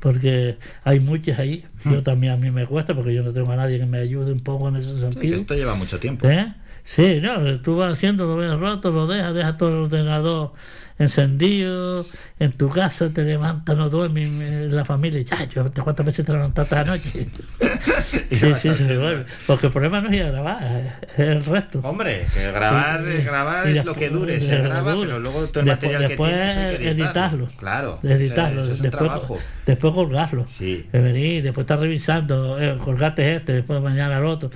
porque 0.00 0.58
hay 0.84 1.00
muchas 1.00 1.38
ahí. 1.38 1.64
Yo 1.84 2.02
también 2.02 2.32
a 2.34 2.36
mí 2.36 2.50
me 2.50 2.66
cuesta 2.66 2.94
porque 2.94 3.14
yo 3.14 3.22
no 3.22 3.32
tengo 3.32 3.50
a 3.52 3.56
nadie 3.56 3.78
que 3.78 3.86
me 3.86 3.98
ayude 3.98 4.32
un 4.32 4.40
poco 4.40 4.68
en 4.68 4.76
ese 4.76 4.90
Sí, 4.90 4.94
que 4.96 5.00
sentido. 5.00 5.36
esto 5.36 5.54
lleva 5.54 5.74
mucho 5.74 5.98
tiempo. 5.98 6.28
¿Eh? 6.28 6.52
Sí, 6.84 7.20
no, 7.22 7.38
tú 7.62 7.76
vas 7.76 7.94
haciendo, 7.94 8.26
lo 8.26 8.36
ves 8.36 8.52
roto, 8.58 8.90
lo 8.90 9.06
dejas, 9.06 9.32
dejas 9.34 9.56
todo 9.56 9.70
el 9.70 9.74
ordenador 9.84 10.52
encendido, 10.98 12.04
en 12.38 12.52
tu 12.52 12.68
casa 12.68 13.10
te 13.10 13.22
levantas, 13.24 13.76
no 13.76 13.88
duermes, 13.90 14.72
la 14.72 14.84
familia, 14.84 15.22
ya, 15.22 15.44
yo, 15.46 15.64
¿cuántas 15.82 16.06
veces 16.06 16.24
te 16.24 16.32
levantaste 16.32 16.74
anoche? 16.76 17.28
sí, 18.30 18.52
sí, 18.58 18.74
sí, 18.74 18.84
bueno, 18.96 19.24
porque 19.46 19.66
el 19.66 19.72
problema 19.72 20.00
no 20.00 20.08
es 20.08 20.14
ir 20.14 20.22
a 20.22 20.30
grabar, 20.30 20.98
es 21.16 21.18
el 21.18 21.44
resto. 21.44 21.80
Hombre, 21.82 22.26
que 22.32 22.50
grabar, 22.52 23.02
grabar 23.24 23.66
es 23.68 23.84
lo 23.84 23.94
que 23.94 24.08
dure, 24.10 24.40
se 24.40 24.56
graba, 24.58 24.92
dure. 24.92 25.08
pero 25.08 25.18
luego 25.20 25.46
todo 25.48 25.60
el 25.60 25.66
Después- 25.66 25.92
material 25.92 26.08
después 26.08 26.30
que 26.32 26.36
tienes 26.38 26.56
hay 26.56 26.78
que 26.78 26.90
editarlo. 26.90 27.48
Claro, 27.58 27.98
editarlo, 28.02 28.62
eso 28.62 28.72
es 28.72 28.78
un 28.78 28.82
después, 28.82 29.10
trabajo. 29.10 29.38
después 29.66 29.94
colgarlo. 29.94 30.46
Sí. 30.48 30.86
Venir, 30.92 31.42
después 31.42 31.64
estar 31.64 31.78
revisando, 31.78 32.60
eh, 32.60 32.76
colgate 32.78 33.36
este, 33.36 33.52
después 33.54 33.82
mañana 33.82 34.18
el 34.18 34.24
otro. 34.26 34.50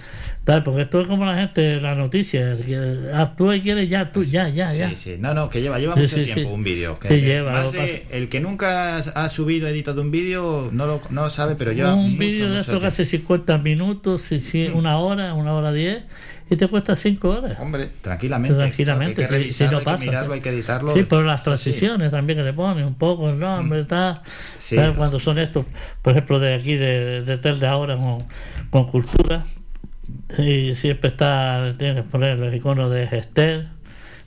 Tal, 0.49 0.63
porque 0.63 0.81
esto 0.81 1.03
es 1.03 1.07
como 1.07 1.27
la 1.27 1.35
gente, 1.37 1.79
la 1.79 1.95
noticia, 1.95 2.57
que 2.65 3.11
actúa 3.13 3.55
y 3.57 3.61
quiere 3.61 3.87
ya, 3.87 4.11
tú, 4.11 4.25
ya, 4.25 4.49
ya, 4.49 4.73
ya. 4.73 4.89
Sí, 4.89 4.97
sí. 4.97 5.17
No, 5.19 5.35
no, 5.35 5.51
que 5.51 5.61
lleva, 5.61 5.79
lleva 5.79 5.93
Sí, 5.93 6.01
mucho 6.01 6.17
sí, 6.17 6.23
tiempo 6.25 6.41
sí. 6.41 6.47
un 6.47 6.65
vídeo. 6.65 6.99
que- 6.99 7.21
lleva, 7.21 7.53
más 7.53 7.71
de- 7.73 8.07
el 8.13 8.31
que 8.31 8.41
nunca 8.41 8.97
ha 8.97 9.29
subido, 9.29 9.69
editado 9.69 10.01
un 10.01 10.11
vídeo, 10.11 10.71
no 10.73 10.87
lo 10.87 11.03
no 11.11 11.25
lo 11.25 11.29
sabe, 11.29 11.55
pero 11.55 11.73
lleva 11.73 11.95
un 11.95 12.13
mucho, 12.13 12.19
vídeo 12.21 12.51
de 12.51 12.61
esto 12.61 12.81
hace 12.83 13.05
50 13.05 13.59
minutos, 13.59 14.23
sí, 14.23 14.71
una 14.73 14.99
hora, 14.99 15.35
una 15.35 15.53
hora 15.53 15.71
10, 15.71 16.05
y 16.49 16.57
te 16.57 16.67
cuesta 16.67 16.97
5 16.97 17.29
horas. 17.29 17.59
Hombre, 17.61 17.91
tranquilamente. 18.01 18.57
Tranquilamente, 18.57 19.25
Hay 19.25 19.29
que 19.29 19.35
sí, 19.35 19.39
revisarlo, 19.43 19.69
sí, 19.69 19.73
no 19.75 19.79
hay 19.81 19.85
que 19.85 19.91
pasa, 19.99 20.05
mirarlo, 20.11 20.33
hay 20.33 20.41
que 20.41 20.49
editarlo. 20.49 20.95
Sí, 20.95 21.03
pero 21.07 21.25
las 21.25 21.41
sí. 21.41 21.45
transiciones 21.45 22.11
también 22.11 22.39
que 22.39 22.45
le 22.47 22.55
ponen 22.55 22.87
un 22.87 22.95
poco 22.95 23.29
el 23.29 23.39
nombre, 23.39 23.85
tal. 23.85 24.23
Sí, 24.59 24.77
¿sabes? 24.77 24.89
los- 24.89 24.97
Cuando 24.97 25.21
son 25.21 25.37
estos, 25.39 25.67
por 26.01 26.13
ejemplo, 26.15 26.39
de 26.41 26.55
aquí, 26.55 26.75
de, 26.77 27.21
de 27.23 27.37
Tel 27.37 27.61
de 27.61 27.67
ahora, 27.67 27.99
con, 27.99 28.25
con 28.71 28.85
cultura, 28.91 29.45
y 30.37 30.75
siempre 30.77 31.09
está, 31.11 31.75
tienes 31.79 32.05
que 32.05 32.11
poner 32.11 32.39
los 32.39 32.53
iconos 32.55 32.91
de 32.91 33.07
Gestel, 33.09 33.69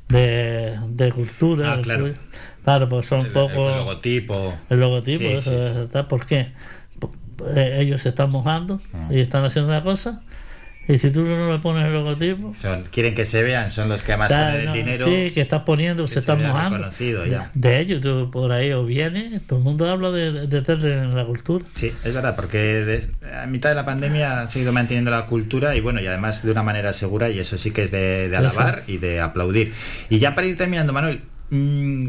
de, 0.10 0.78
de 0.90 1.12
cultura. 1.12 1.74
Ah, 1.74 1.78
de 1.78 1.84
claro. 1.84 2.90
pues 2.90 3.06
son 3.06 3.26
El- 3.28 3.32
poco. 3.32 3.70
el 3.70 3.76
logotipo. 3.78 4.54
El 4.70 4.80
logotipo, 4.80 5.20
Sí, 5.24 5.28
eso, 5.28 5.52
sí, 5.52 5.74
sí. 5.82 5.88
eh, 7.56 7.78
ellos 7.80 8.02
se 8.02 8.10
están 8.10 8.30
mojando 8.32 8.80
Ah. 8.94 9.08
y 9.12 9.20
están 9.20 9.44
haciendo 9.46 9.70
una 9.72 9.84
cosa 9.84 10.22
Y 10.88 10.98
si 10.98 11.10
tú 11.12 11.22
no 11.22 11.54
le 11.54 11.60
pones 11.60 11.86
el 11.86 11.94
logotipo, 11.94 12.54
Son, 12.60 12.84
quieren 12.92 13.14
que 13.16 13.26
se 13.26 13.44
vean, 13.44 13.70
son 13.70 13.88
los 13.88 14.02
que 14.02 14.18
más 14.18 14.30
está- 14.30 14.48
ponen 14.48 14.60
el 14.62 14.66
no, 14.66 14.74
dinero. 14.74 15.06
sí, 15.06 15.32
que 15.32 15.42
estás 15.42 15.62
poniendo, 15.62 16.08
se, 16.08 16.16
se 16.16 16.20
están 16.22 16.42
mojando. 16.42 16.90
ya. 17.30 17.50
De 17.54 17.80
ellos, 17.80 18.02
tú 18.02 18.30
por 18.32 18.52
ahí 18.52 18.72
o 18.72 18.84
viene, 18.84 19.40
todo 19.48 19.60
el 19.60 19.64
mundo 19.64 19.88
habla 19.90 20.12
de, 20.12 20.48
de 20.48 20.58
en 20.58 21.16
la 21.16 21.24
cultura. 21.26 21.64
Sí, 21.78 21.94
es 22.04 22.14
verdad, 22.14 22.36
porque 22.36 22.58
de- 22.58 23.08
a 23.42 23.46
mitad 23.46 23.70
de 23.70 23.76
la 23.76 23.86
pandemia 23.86 24.42
ha 24.42 24.50
seguido 24.50 24.74
manteniendo 24.74 25.12
la 25.12 25.28
cultura 25.28 25.76
y 25.76 25.82
bueno, 25.82 26.02
y 26.02 26.08
además 26.08 26.44
de 26.44 26.52
una 26.52 26.64
manera 26.64 26.92
segura 26.94 27.30
y 27.30 27.40
eso 27.40 27.58
sí 27.58 27.72
que 27.72 27.84
es 27.84 27.92
de, 27.92 28.28
de 28.28 28.36
Eso. 28.36 28.38
alabar 28.38 28.84
y 28.88 28.98
de 28.98 29.22
aplaudir. 29.22 29.74
Y 30.10 30.20
ya 30.20 30.36
para 30.36 30.48
ir 30.48 30.58
terminando, 30.58 30.92
Manuel, 30.94 31.22
mm, 31.52 32.08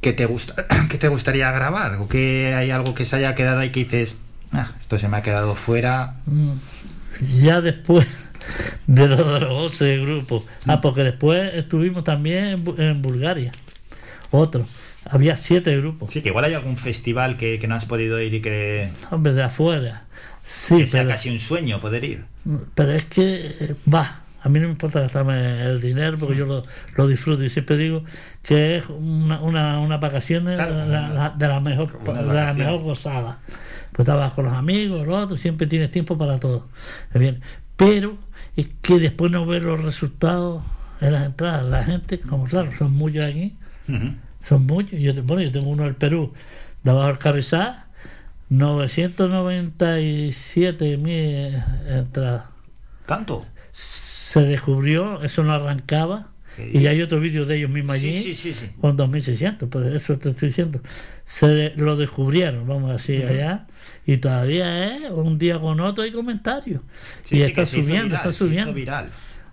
¿qué 0.00 0.12
te 0.14 0.24
gusta, 0.24 0.66
qué 0.90 0.96
te 0.98 1.08
gustaría 1.08 1.52
grabar? 1.52 1.96
¿O 1.96 2.08
que 2.08 2.54
hay 2.56 2.70
algo 2.70 2.94
que 2.94 3.04
se 3.04 3.16
haya 3.16 3.34
quedado 3.34 3.60
ahí 3.60 3.70
que 3.70 3.80
dices, 3.80 4.16
"Ah, 4.52 4.72
esto 4.80 4.98
se 4.98 5.06
me 5.08 5.18
ha 5.18 5.22
quedado 5.22 5.54
fuera? 5.54 6.14
Mm. 6.26 6.52
Ya 7.40 7.60
después 7.60 8.06
de 8.86 9.08
los 9.08 9.18
de 9.18 9.40
los 9.40 9.50
11 9.72 9.98
grupos. 9.98 10.44
Mm. 10.64 10.70
Ah, 10.70 10.80
porque 10.80 11.02
después 11.02 11.54
estuvimos 11.54 12.04
también 12.04 12.44
en, 12.46 12.64
Bu- 12.64 12.78
en 12.78 13.02
Bulgaria. 13.02 13.52
Otro. 14.30 14.66
Había 15.08 15.36
siete 15.36 15.76
grupos. 15.76 16.12
Sí, 16.12 16.20
que 16.20 16.30
igual 16.30 16.44
hay 16.46 16.54
algún 16.54 16.76
festival 16.76 17.36
que, 17.36 17.58
que 17.60 17.68
no 17.68 17.76
has 17.76 17.84
podido 17.84 18.20
ir 18.20 18.34
y 18.34 18.40
que, 18.40 18.88
Hombre, 19.10 19.32
de 19.34 19.42
afuera. 19.44 20.04
Sí, 20.44 20.78
que 20.78 20.86
sea 20.88 21.00
pero, 21.02 21.10
casi 21.12 21.30
un 21.30 21.38
sueño 21.38 21.80
poder 21.80 22.02
ir. 22.04 22.24
pero 22.74 22.92
es 22.92 23.04
que 23.04 23.54
eh, 23.60 23.74
va. 23.92 24.22
A 24.46 24.48
mí 24.48 24.60
no 24.60 24.66
me 24.66 24.72
importa 24.72 25.00
gastarme 25.00 25.64
el 25.64 25.80
dinero 25.80 26.16
porque 26.18 26.36
yo 26.36 26.46
lo, 26.46 26.62
lo 26.94 27.08
disfruto 27.08 27.42
y 27.42 27.50
siempre 27.50 27.76
digo 27.76 28.04
que 28.42 28.76
es 28.76 28.84
una, 28.88 29.40
una, 29.40 29.80
una 29.80 29.96
vacaciones 29.98 30.54
Claro, 30.54 30.74
de, 30.76 30.80
como 30.82 30.92
la, 30.92 31.00
una- 31.06 31.14
la- 31.14 31.30
de 31.30 31.48
la 31.48 31.58
mejor, 31.60 31.98
la 32.32 32.54
mejor 32.54 32.80
gozada. 32.82 33.38
Pues 33.92 34.06
estabas 34.06 34.32
con 34.34 34.44
los 34.44 34.54
amigos, 34.54 35.04
los 35.06 35.24
otros, 35.24 35.40
siempre 35.40 35.66
tienes 35.66 35.90
tiempo 35.90 36.16
para 36.16 36.38
todo. 36.38 36.68
Bien. 37.12 37.40
Pero 37.76 38.18
es 38.56 38.68
que 38.82 39.00
después 39.00 39.32
no 39.32 39.44
ver 39.46 39.64
los 39.64 39.82
resultados 39.82 40.62
en 41.00 41.12
las 41.12 41.26
entradas. 41.26 41.66
La 41.66 41.82
gente, 41.84 42.20
como 42.20 42.44
claro, 42.44 42.70
son 42.78 42.92
muchos 42.92 43.24
aquí, 43.24 43.56
son 44.48 44.64
muchos. 44.66 44.96
Yo, 44.98 45.12
bueno, 45.24 45.42
yo 45.42 45.50
tengo 45.50 45.68
uno 45.70 45.82
del 45.84 45.96
Perú, 45.96 46.32
de 46.84 46.90
abajo 46.92 47.08
del 47.08 47.18
Cabezá, 47.18 47.86
997 48.48 50.96
mil 50.98 51.60
entradas. 51.88 52.44
¿Tanto? 53.06 53.44
Se 54.28 54.40
descubrió, 54.40 55.22
eso 55.22 55.44
no 55.44 55.52
arrancaba. 55.52 56.28
Y 56.72 56.86
hay 56.86 57.02
otro 57.02 57.20
vídeo 57.20 57.44
de 57.44 57.58
ellos 57.58 57.70
mismos 57.70 57.96
allí 57.96 58.22
sí, 58.22 58.34
sí, 58.34 58.54
sí. 58.54 58.70
con 58.80 58.96
2600, 58.96 59.68
pues 59.68 59.94
eso 59.94 60.16
te 60.18 60.30
estoy 60.30 60.48
diciendo. 60.48 60.80
Se 61.26 61.46
de- 61.46 61.72
lo 61.76 61.96
descubrieron, 61.96 62.66
vamos 62.66 62.88
a 62.90 62.94
decir, 62.94 63.24
Ujú. 63.24 63.34
allá. 63.34 63.66
Y 64.06 64.16
todavía 64.16 64.96
es 64.96 65.10
un 65.10 65.38
día 65.38 65.58
con 65.60 65.78
otro 65.80 66.02
hay 66.02 66.12
comentarios. 66.12 66.80
Y 67.30 67.42
está 67.42 67.66
subiendo, 67.66 68.04
viral, 68.04 68.14
está 68.14 68.32
subiendo. 68.32 68.72
viral. 68.72 69.10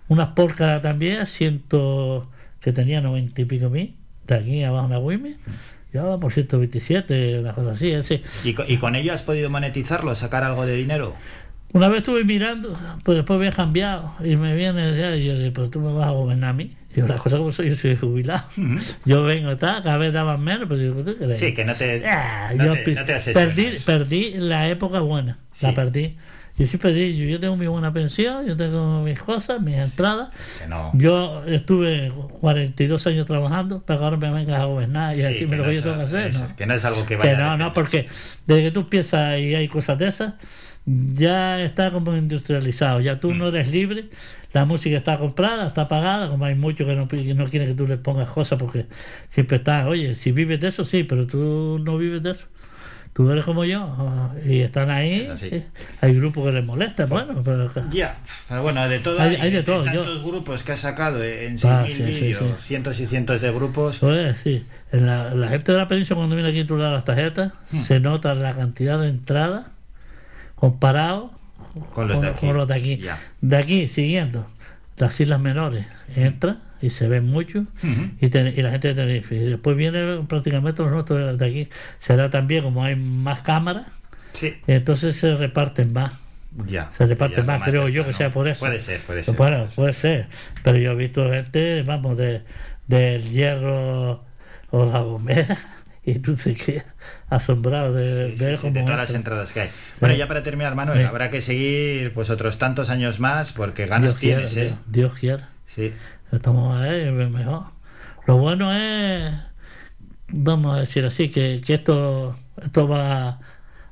Unas 0.08 0.28
porcas 0.28 0.80
también, 0.82 1.26
ciento 1.26 2.30
que 2.60 2.72
tenía 2.72 3.00
90 3.02 3.40
y 3.42 3.44
pico 3.44 3.68
mil, 3.70 3.94
de 4.26 4.34
aquí 4.34 4.64
abajo 4.64 4.86
en 4.86 4.92
la 4.92 4.98
Wime, 4.98 5.36
ya 5.92 6.02
va 6.04 6.18
por 6.18 6.32
127, 6.32 7.38
una 7.40 7.52
cosa 7.52 7.72
así. 7.72 7.92
así. 7.92 8.22
¿Y, 8.44 8.54
co- 8.54 8.64
y 8.66 8.78
con 8.78 8.96
ello 8.96 9.12
has 9.12 9.22
podido 9.22 9.50
monetizarlo, 9.50 10.14
sacar 10.14 10.42
algo 10.42 10.64
de 10.66 10.74
dinero? 10.76 11.14
Una 11.74 11.88
vez 11.88 11.98
estuve 11.98 12.24
mirando, 12.24 12.78
pues 13.02 13.16
después 13.16 13.36
había 13.36 13.50
cambiado 13.52 14.12
y 14.24 14.36
me 14.36 14.54
viene 14.54 14.96
ya, 14.96 15.14
y 15.16 15.26
yo 15.26 15.36
digo, 15.38 15.52
pero 15.52 15.68
tú 15.70 15.80
me 15.80 15.92
vas 15.92 16.06
a 16.06 16.10
gobernar 16.12 16.50
a 16.50 16.52
mí. 16.54 16.74
Y 16.94 17.00
yo, 17.00 17.06
la 17.08 17.16
cosa 17.16 17.36
como 17.36 17.52
soy, 17.52 17.68
yo 17.70 17.76
soy 17.76 17.96
jubilado. 17.96 18.44
Yo 19.04 19.24
vengo, 19.24 19.56
tal, 19.56 19.82
cada 19.82 19.98
vez 19.98 20.12
daban 20.12 20.40
menos, 20.42 20.68
pero 20.68 20.78
digo, 20.78 21.02
¿tú 21.02 21.16
crees? 21.16 21.38
Sí, 21.38 21.52
que 21.52 21.64
no 21.64 21.74
te, 21.74 22.06
Ah, 22.08 22.52
no 22.54 22.64
yo 22.66 22.72
te, 22.74 22.78
pi- 22.78 22.94
no 22.94 23.04
te 23.04 23.14
asesoras. 23.14 23.48
perdí, 23.54 23.76
perdí 23.84 24.34
la 24.38 24.68
época 24.68 25.00
buena, 25.00 25.38
Sí. 25.52 25.66
la 25.66 25.74
perdí. 25.74 26.16
Yo 26.56 26.68
sí 26.68 26.76
perdí, 26.76 27.16
yo, 27.16 27.24
yo 27.24 27.40
tengo 27.40 27.56
mi 27.56 27.66
buena 27.66 27.92
pensión, 27.92 28.46
yo 28.46 28.56
tengo 28.56 29.02
mis 29.02 29.18
cosas, 29.18 29.60
mis 29.60 29.74
entradas. 29.74 30.28
Que 30.60 30.68
no. 30.68 30.92
Yo 30.94 31.42
estuve 31.46 32.12
42 32.40 33.04
años 33.08 33.26
trabajando, 33.26 33.82
pero 33.84 34.04
ahora 34.04 34.16
me 34.16 34.30
vengas 34.30 34.60
a 34.60 34.66
gobernar 34.66 35.14
y 35.14 35.18
Sí, 35.18 35.22
decirme 35.24 35.56
que 35.56 35.56
lo 35.56 35.64
que 35.64 35.74
yo 35.74 35.82
tengo 35.82 35.96
que 35.96 36.02
hacer. 36.04 36.32
que 36.56 36.66
no 36.66 36.74
es 36.74 36.84
algo 36.84 37.00
que 37.02 37.16
Que 37.16 37.16
vaya 37.16 37.36
no, 37.38 37.50
a 37.50 37.56
no, 37.56 37.74
porque 37.74 38.06
desde 38.46 38.62
que 38.62 38.70
tú 38.70 38.80
empiezas 38.82 39.40
y 39.40 39.56
hay 39.56 39.66
cosas 39.66 39.98
de 39.98 40.06
esas, 40.06 40.34
ya 40.86 41.62
está 41.62 41.90
como 41.90 42.14
industrializado, 42.16 43.00
ya 43.00 43.18
tú 43.20 43.32
no 43.32 43.48
eres 43.48 43.68
libre, 43.70 44.06
la 44.52 44.64
música 44.66 44.96
está 44.96 45.18
comprada, 45.18 45.66
está 45.68 45.88
pagada, 45.88 46.28
como 46.28 46.44
hay 46.44 46.54
muchos 46.54 46.86
que 46.86 46.94
no, 46.94 47.08
que 47.08 47.34
no 47.34 47.48
quieren 47.48 47.68
que 47.68 47.74
tú 47.74 47.86
les 47.86 47.98
pongas 47.98 48.28
cosas 48.28 48.58
porque 48.58 48.86
siempre 49.30 49.56
están, 49.56 49.86
oye, 49.86 50.14
si 50.14 50.32
vives 50.32 50.60
de 50.60 50.68
eso, 50.68 50.84
sí, 50.84 51.04
pero 51.04 51.26
tú 51.26 51.80
no 51.82 51.96
vives 51.98 52.22
de 52.22 52.32
eso. 52.32 52.46
Tú 53.14 53.30
eres 53.30 53.44
como 53.44 53.64
yo 53.64 53.80
ah, 53.96 54.32
y 54.44 54.58
están 54.58 54.90
ahí. 54.90 55.28
sí. 55.36 55.62
Hay 56.00 56.14
grupos 56.16 56.46
que 56.46 56.52
les 56.52 56.64
molestan, 56.64 57.08
bueno, 57.08 57.40
pero 57.44 57.70
Ya, 57.92 58.18
pero 58.48 58.62
bueno, 58.64 58.88
de 58.88 58.98
todo 58.98 59.20
Hay- 59.20 59.36
hay 59.36 59.52
de 59.52 59.62
todo, 59.62 59.84
yo- 59.84 60.02
tantos 60.02 60.24
grupos 60.24 60.64
que 60.64 60.72
has 60.72 60.80
sacado 60.80 61.22
en 61.22 61.54
Ah, 61.62 61.84
6.000 61.86 61.96
sí, 61.96 62.02
vídeos, 62.02 62.42
sí. 62.58 62.66
cientos 62.66 62.98
y 62.98 63.06
cientos 63.06 63.40
de 63.40 63.52
grupos. 63.52 64.00
Pues 64.00 64.36
sí, 64.42 64.66
en 64.90 65.06
la, 65.06 65.32
la 65.32 65.48
gente 65.48 65.70
de 65.70 65.78
la 65.78 65.86
península 65.86 66.16
cuando 66.18 66.34
viene 66.34 66.50
aquí 66.50 66.58
a 66.58 66.62
titular 66.62 66.92
las 66.92 67.04
tarjetas, 67.04 67.52
Hmm. 67.70 67.82
se 67.84 68.00
nota 68.00 68.34
la 68.34 68.52
cantidad 68.52 68.98
de 68.98 69.10
entradas 69.10 69.66
comparado 70.68 71.30
Con 71.94 72.08
los 72.08 72.20
de 72.22 72.28
aquí. 72.28 72.46
con 72.46 72.56
los 72.56 72.68
de 72.68 72.74
aquí. 72.74 72.96
Ya. 72.98 73.20
De 73.40 73.56
aquí, 73.56 73.88
siguiendo, 73.88 74.46
las 74.96 75.18
islas 75.20 75.40
menores, 75.40 75.84
entra 76.16 76.58
y 76.80 76.90
se 76.90 77.08
ven 77.08 77.26
mucho 77.26 77.66
y, 78.20 78.28
ten- 78.28 78.54
y 78.56 78.62
la 78.62 78.70
gente 78.70 78.88
de 78.88 78.94
Tenerife. 78.94 79.34
Y 79.36 79.38
después 79.40 79.76
viene 79.76 80.24
prácticamente 80.28 80.82
los 80.82 80.90
nuestros 80.92 81.38
de 81.38 81.46
aquí. 81.46 81.68
Será 81.98 82.30
también 82.30 82.62
como 82.64 82.82
hay 82.84 82.96
más 82.96 83.40
cámaras, 83.40 83.86
Sí. 84.32 84.54
entonces 84.66 85.16
se 85.16 85.36
reparten 85.36 85.92
más. 85.92 86.12
Ya. 86.66 86.90
Se 86.96 87.06
reparten 87.06 87.38
Ya, 87.38 87.44
más, 87.44 87.60
más 87.60 87.68
creo 87.68 87.88
yo 87.88 88.06
que 88.06 88.12
sea 88.12 88.30
por 88.30 88.46
eso. 88.48 88.60
Puede 88.60 88.80
ser, 88.80 89.00
puede 89.00 89.24
ser. 89.24 89.34
Bueno, 89.36 89.66
puede 89.74 89.92
ser. 89.92 90.28
Pero 90.62 90.78
yo 90.78 90.92
he 90.92 90.94
visto 90.94 91.30
gente, 91.30 91.82
vamos, 91.82 92.16
de, 92.16 92.42
del 92.86 93.22
hierro 93.30 94.22
o 94.70 94.84
la 94.92 95.00
gomera 95.00 95.56
y 96.04 96.18
tú 96.20 96.34
te 96.36 96.54
quedas 96.54 96.84
asombrado 97.34 97.92
de 97.92 98.30
Sí, 98.30 98.38
sí, 98.38 98.44
ver 98.44 98.56
sí, 98.56 98.62
cómo 98.62 98.74
de 98.74 98.82
todas 98.82 98.96
las 98.98 99.08
entra. 99.08 99.18
entradas 99.18 99.52
que 99.52 99.60
hay. 99.62 99.70
Bueno, 100.00 100.14
ya 100.14 100.28
para 100.28 100.42
terminar, 100.42 100.74
Manuel, 100.74 101.04
habrá 101.06 101.30
que 101.30 101.40
seguir 101.42 102.12
pues 102.12 102.30
otros 102.30 102.58
tantos 102.58 102.90
años 102.90 103.20
más 103.20 103.52
porque 103.52 103.86
ganas 103.86 104.18
Dios 104.20 104.20
quiera, 104.20 104.46
tienes, 104.48 104.56
¿eh? 104.56 104.76
Dios, 104.86 105.10
Dios 105.10 105.18
quiera. 105.18 105.48
Sí. 105.66 105.92
Estamos 106.32 106.76
ahí, 106.76 107.10
mejor. 107.10 107.64
Lo 108.26 108.38
bueno 108.38 108.72
es, 108.72 109.32
vamos 110.28 110.76
a 110.76 110.80
decir 110.80 111.04
así, 111.04 111.28
que, 111.30 111.62
que 111.64 111.74
esto, 111.74 112.36
esto 112.62 112.88
va 112.88 113.38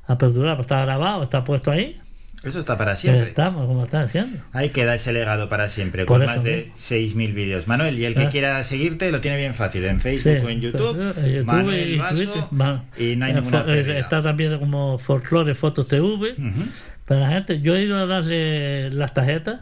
a 0.07 0.17
perdurar, 0.17 0.59
está 0.59 0.83
grabado, 0.85 1.23
está 1.23 1.43
puesto 1.43 1.71
ahí. 1.71 1.99
Eso 2.43 2.59
está 2.59 2.77
para 2.77 2.95
siempre. 2.95 3.29
Estamos, 3.29 3.65
como 3.67 3.83
están 3.85 4.05
haciendo. 4.05 4.39
Ahí 4.51 4.69
queda 4.69 4.95
ese 4.95 5.13
legado 5.13 5.47
para 5.49 5.69
siempre, 5.69 6.05
Por 6.05 6.17
con 6.19 6.25
más 6.27 6.43
de 6.43 6.57
mismo. 6.57 6.73
6.000 6.77 7.33
vídeos. 7.33 7.67
Manuel, 7.67 7.97
y 7.97 8.05
el 8.05 8.15
que 8.15 8.23
Ah. 8.23 8.29
quiera 8.29 8.63
seguirte 8.63 9.11
lo 9.11 9.21
tiene 9.21 9.37
bien 9.37 9.53
fácil, 9.53 9.85
en 9.85 10.01
Facebook 10.01 10.37
Sí, 10.41 10.45
o 10.45 10.49
en 10.49 10.61
YouTube, 10.61 11.13
pues, 11.13 11.25
eh, 11.25 11.31
YouTube 11.37 11.45
Manuel 11.45 11.89
y 11.89 11.97
Vaso, 11.97 12.49
y 12.97 13.15
no 13.15 13.25
hay 13.25 13.31
Eh, 13.31 13.35
ninguna 13.35 13.63
eh. 13.67 13.99
Está 13.99 14.21
también 14.21 14.59
como 14.59 14.99
Folklore 14.99 15.55
Fotos 15.55 15.87
TV. 15.87 16.35
Para 17.05 17.19
la 17.21 17.29
gente, 17.29 17.61
yo 17.61 17.75
he 17.75 17.83
ido 17.83 17.97
a 17.97 18.05
darle 18.05 18.89
las 18.91 19.13
tarjetas 19.13 19.61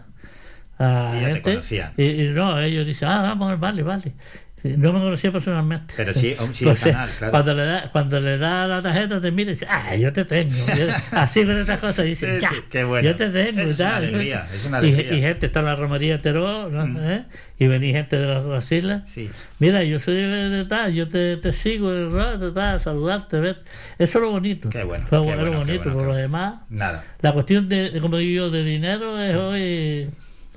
a 0.80 1.14
Y 1.16 1.22
ya 1.22 1.42
te 1.44 1.62
gente. 1.62 1.92
Y, 1.98 2.04
y 2.24 2.30
no, 2.30 2.60
ellos 2.60 2.86
dicen, 2.86 3.08
ah, 3.10 3.22
vamos, 3.22 3.60
vale, 3.60 3.84
vale. 3.84 4.14
No 4.64 4.94
me 4.94 5.00
conocía 5.00 5.32
personalmente. 5.32 5.94
Pero 5.98 6.14
sí, 6.14 6.36
sí, 6.54 6.68
el 6.68 6.78
canal, 6.78 7.10
claro. 7.18 7.32
cuando, 7.32 7.54
le 7.56 7.64
da, 7.64 7.90
cuando 7.92 8.20
le 8.20 8.38
da 8.38 8.68
la 8.68 8.82
tarjeta, 8.82 9.20
te 9.20 9.32
mira 9.32 9.52
y 9.52 9.54
dice, 9.56 9.66
ah, 9.70 9.96
yo 9.96 10.14
te 10.14 10.24
tengo. 10.26 10.56
Yo- 10.68 10.88
así 11.12 11.44
con 11.46 11.58
estas 11.60 11.80
cosas, 11.80 12.06
dice, 12.06 12.36
Sí, 12.36 12.42
ya, 12.42 12.50
sí, 12.50 12.56
qué 12.70 12.84
bueno. 12.84 13.10
yo 13.10 13.16
te 13.16 13.30
tengo. 13.30 13.62
Es 13.62 13.72
y 13.72 13.78
tal". 13.78 13.88
una 13.88 13.98
alegría, 13.98 14.48
es 14.54 14.66
una 14.66 14.78
Y- 14.78 14.80
alegría. 14.94 15.14
Y, 15.18 15.22
gente 15.22 15.46
está 15.48 15.60
en 15.62 15.66
la 15.66 15.76
romería 15.76 16.18
de 16.18 16.24
Teró, 16.24 16.70
¿no? 16.70 17.10
¿Eh? 17.12 17.24
y 17.58 17.68
venía 17.68 17.94
gente 17.98 18.18
de 18.18 18.26
las 18.26 18.44
otras 18.46 18.72
islas. 18.72 19.04
Mira, 19.60 19.84
yo 19.84 20.00
soy 20.00 20.16
de, 20.16 20.50
de 20.50 20.66
tal, 20.66 20.94
yo 20.94 21.08
te, 21.08 21.38
te 21.38 21.54
sigo, 21.54 21.92
de, 21.92 22.38
de 22.40 22.52
tal, 22.52 22.82
saludarte, 22.82 23.40
ver. 23.40 23.62
Eso 24.00 24.18
es 24.18 24.24
lo 24.24 24.32
bonito. 24.32 24.70
Qué 24.70 24.84
bueno, 24.84 25.06
Lo, 25.12 25.24
qué 25.24 25.36
lo 25.36 25.44
qué 25.44 25.50
bonito, 25.58 25.84
bueno, 25.84 25.98
por 26.00 26.08
lo 26.08 26.16
demás. 26.16 26.56
Nada. 26.70 27.04
La 27.22 27.34
cuestión 27.34 27.70
de, 27.70 27.92
de, 27.92 28.02
como 28.02 28.18
digo 28.18 28.46
yo, 28.46 28.50
de 28.50 28.64
dinero 28.64 29.20
es 29.22 29.36
hoy 29.36 30.10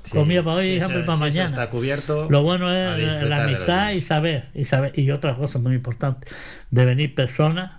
comida 0.09 0.43
para 0.43 0.57
hoy 0.57 0.65
sí, 0.65 0.71
y 0.73 0.79
hambre 0.79 1.01
para 1.01 1.17
mañana. 1.17 1.49
está 1.49 1.69
cubierto, 1.69 2.27
Lo 2.29 2.43
bueno 2.43 2.71
es 2.73 3.23
la 3.23 3.43
amistad 3.43 3.91
y 3.91 4.01
saber, 4.01 4.49
y 4.53 4.65
saber, 4.65 4.97
y 4.97 5.11
otra 5.11 5.35
cosa 5.35 5.59
muy 5.59 5.75
importante, 5.75 6.27
de 6.71 6.85
venir 6.85 7.15
personas 7.15 7.71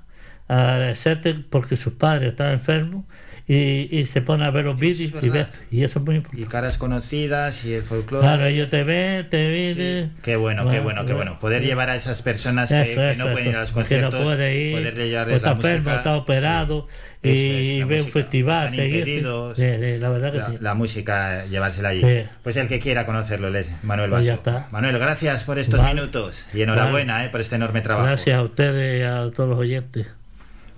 a 0.48 0.74
agradecerte 0.74 1.34
porque 1.34 1.76
sus 1.76 1.94
padres 1.94 2.30
están 2.30 2.52
enfermos 2.52 3.04
y, 3.48 3.88
y 3.96 4.06
se 4.06 4.22
ponen 4.22 4.46
a 4.46 4.50
ver 4.50 4.64
los 4.64 4.76
vídeos 4.78 5.12
y 5.22 5.28
verdad. 5.28 5.48
ves, 5.50 5.64
y 5.70 5.84
eso 5.84 6.00
es 6.00 6.04
muy 6.04 6.16
importante. 6.16 6.42
Y 6.42 6.46
caras 6.46 6.78
conocidas 6.78 7.64
y 7.64 7.74
el 7.74 7.84
folclore. 7.84 8.22
Claro, 8.26 8.46
ellos 8.46 8.70
te 8.70 8.82
ven, 8.82 9.28
te 9.30 9.50
vienen. 9.50 10.12
Qué 10.22 10.34
bueno, 10.36 10.68
qué 10.68 10.80
bueno, 10.80 11.06
qué 11.06 11.12
bueno. 11.12 11.38
Poder 11.38 11.62
llevar 11.62 11.90
a 11.90 11.96
esas 11.96 12.22
personas 12.22 12.68
que, 12.70 12.82
Eso, 12.82 13.00
que 13.00 13.12
eso, 13.12 13.24
no 13.24 13.32
pueden 13.32 13.48
ir 13.48 13.56
a 13.56 13.60
los 13.60 13.70
que 13.70 13.74
conciertos, 13.74 14.18
no 14.18 14.24
puede 14.26 14.60
ir, 14.60 14.76
poderle 14.76 15.08
llevarles 15.08 15.36
está 15.36 15.48
la 15.50 15.54
enfermo, 15.54 15.90
está 15.90 16.16
operado 16.16 16.88
Sí, 17.22 17.78
y, 17.80 17.84
ve 17.84 18.02
un 18.02 18.08
festival, 18.08 18.70
seguir. 18.72 19.04
Sí, 19.04 19.22
sí, 19.56 19.98
la 19.98 20.08
verdad 20.10 20.32
que 20.32 20.38
la, 20.38 20.46
sí. 20.46 20.58
la 20.60 20.74
música, 20.74 21.44
llevársela 21.46 21.88
allí. 21.90 22.02
Sí. 22.02 22.28
Pues 22.42 22.56
el 22.56 22.68
que 22.68 22.78
quiera 22.78 23.06
conocerlo, 23.06 23.50
les 23.50 23.70
Manuel 23.82 24.10
Pues 24.10 24.20
Vaso. 24.20 24.26
ya 24.26 24.34
está. 24.34 24.68
Manuel, 24.70 24.98
gracias 24.98 25.44
por 25.44 25.58
estos 25.58 25.80
Vale. 25.80 25.94
minutos 25.94 26.36
y 26.54 26.62
enhorabuena 26.62 27.24
eh, 27.24 27.28
por 27.28 27.40
este 27.40 27.56
enorme 27.56 27.80
trabajo. 27.80 28.06
Gracias 28.06 28.36
a 28.36 28.42
ustedes 28.42 29.00
y 29.00 29.02
a 29.02 29.30
todos 29.34 29.48
los 29.50 29.58
oyentes. 29.58 30.06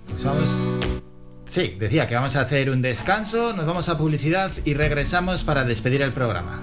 Pues 0.07 0.23
vamos, 0.23 1.03
Sí, 1.49 1.75
decía 1.79 2.07
que 2.07 2.13
vamos 2.13 2.35
a 2.35 2.41
hacer 2.41 2.69
un 2.69 2.83
descanso, 2.83 3.53
nos 3.53 3.65
vamos 3.65 3.89
a 3.89 3.97
publicidad 3.97 4.51
y 4.65 4.75
regresamos 4.75 5.43
para 5.43 5.63
despedir 5.63 6.03
el 6.03 6.13
programa. 6.13 6.61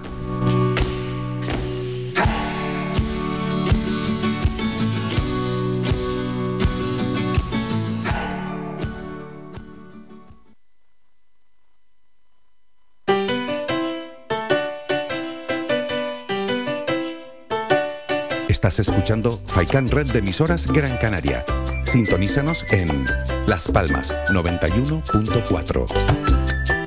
Estás 18.48 18.78
escuchando 18.78 19.40
Faikan 19.46 19.88
Red 19.88 20.12
de 20.12 20.20
emisoras 20.20 20.66
Gran 20.66 20.96
Canaria. 20.96 21.44
Sintonízanos 21.86 22.64
en 22.70 23.06
Las 23.46 23.68
Palmas 23.68 24.14
91.4. 24.28 25.86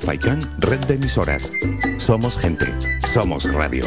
Faikan 0.02 0.40
Red 0.58 0.80
de 0.84 0.94
emisoras. 0.94 1.50
Somos 1.96 2.36
gente. 2.38 2.66
Somos 3.10 3.50
radio. 3.52 3.84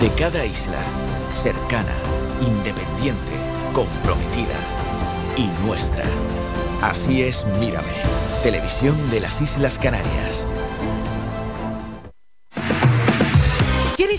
De 0.00 0.08
cada 0.16 0.46
isla, 0.46 0.78
cercana, 1.34 1.92
independiente, 2.40 3.32
comprometida 3.72 4.56
y 5.36 5.48
nuestra. 5.66 6.04
Así 6.82 7.22
es, 7.22 7.44
mírame. 7.58 7.92
Televisión 8.42 9.10
de 9.10 9.20
las 9.20 9.40
Islas 9.40 9.78
Canarias. 9.78 10.46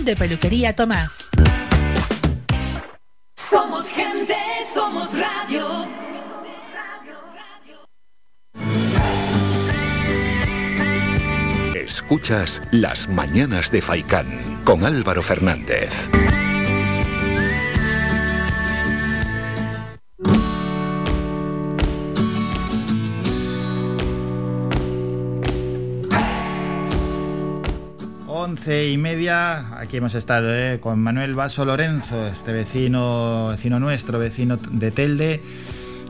de 0.00 0.16
peluquería 0.16 0.74
Tomás. 0.74 1.28
Somos 3.36 3.86
gente, 3.86 4.34
somos 4.74 5.12
radio. 5.12 5.66
Escuchas 11.74 12.62
Las 12.70 13.08
Mañanas 13.08 13.70
de 13.70 13.82
Faicán 13.82 14.60
con 14.64 14.84
Álvaro 14.84 15.22
Fernández. 15.22 15.90
Y 28.64 28.96
media, 28.96 29.76
aquí 29.76 29.96
hemos 29.96 30.14
estado 30.14 30.54
¿eh? 30.54 30.78
con 30.80 31.00
Manuel 31.00 31.34
Vaso 31.34 31.64
Lorenzo, 31.64 32.28
este 32.28 32.52
vecino, 32.52 33.48
vecino 33.48 33.80
nuestro, 33.80 34.20
vecino 34.20 34.56
de 34.56 34.92
Telde. 34.92 35.42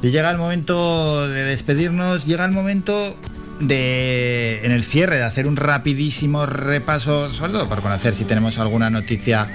Y 0.03 0.11
llega 0.11 0.31
el 0.31 0.37
momento 0.37 1.27
de 1.29 1.45
despedirnos, 1.45 2.27
llega 2.27 2.45
el 2.45 2.53
momento 2.53 3.17
de, 3.59 4.61
en 4.65 4.73
el 4.73 4.83
cierre, 4.83 5.17
de 5.17 5.23
hacer 5.23 5.47
un 5.47 5.57
rapidísimo 5.57 6.45
repaso, 6.45 7.33
sobre 7.33 7.53
todo 7.53 7.71
para 7.71 7.81
conocer 7.81 8.15
si 8.15 8.25
tenemos 8.25 8.59
alguna 8.59 8.91
noticia 8.91 9.49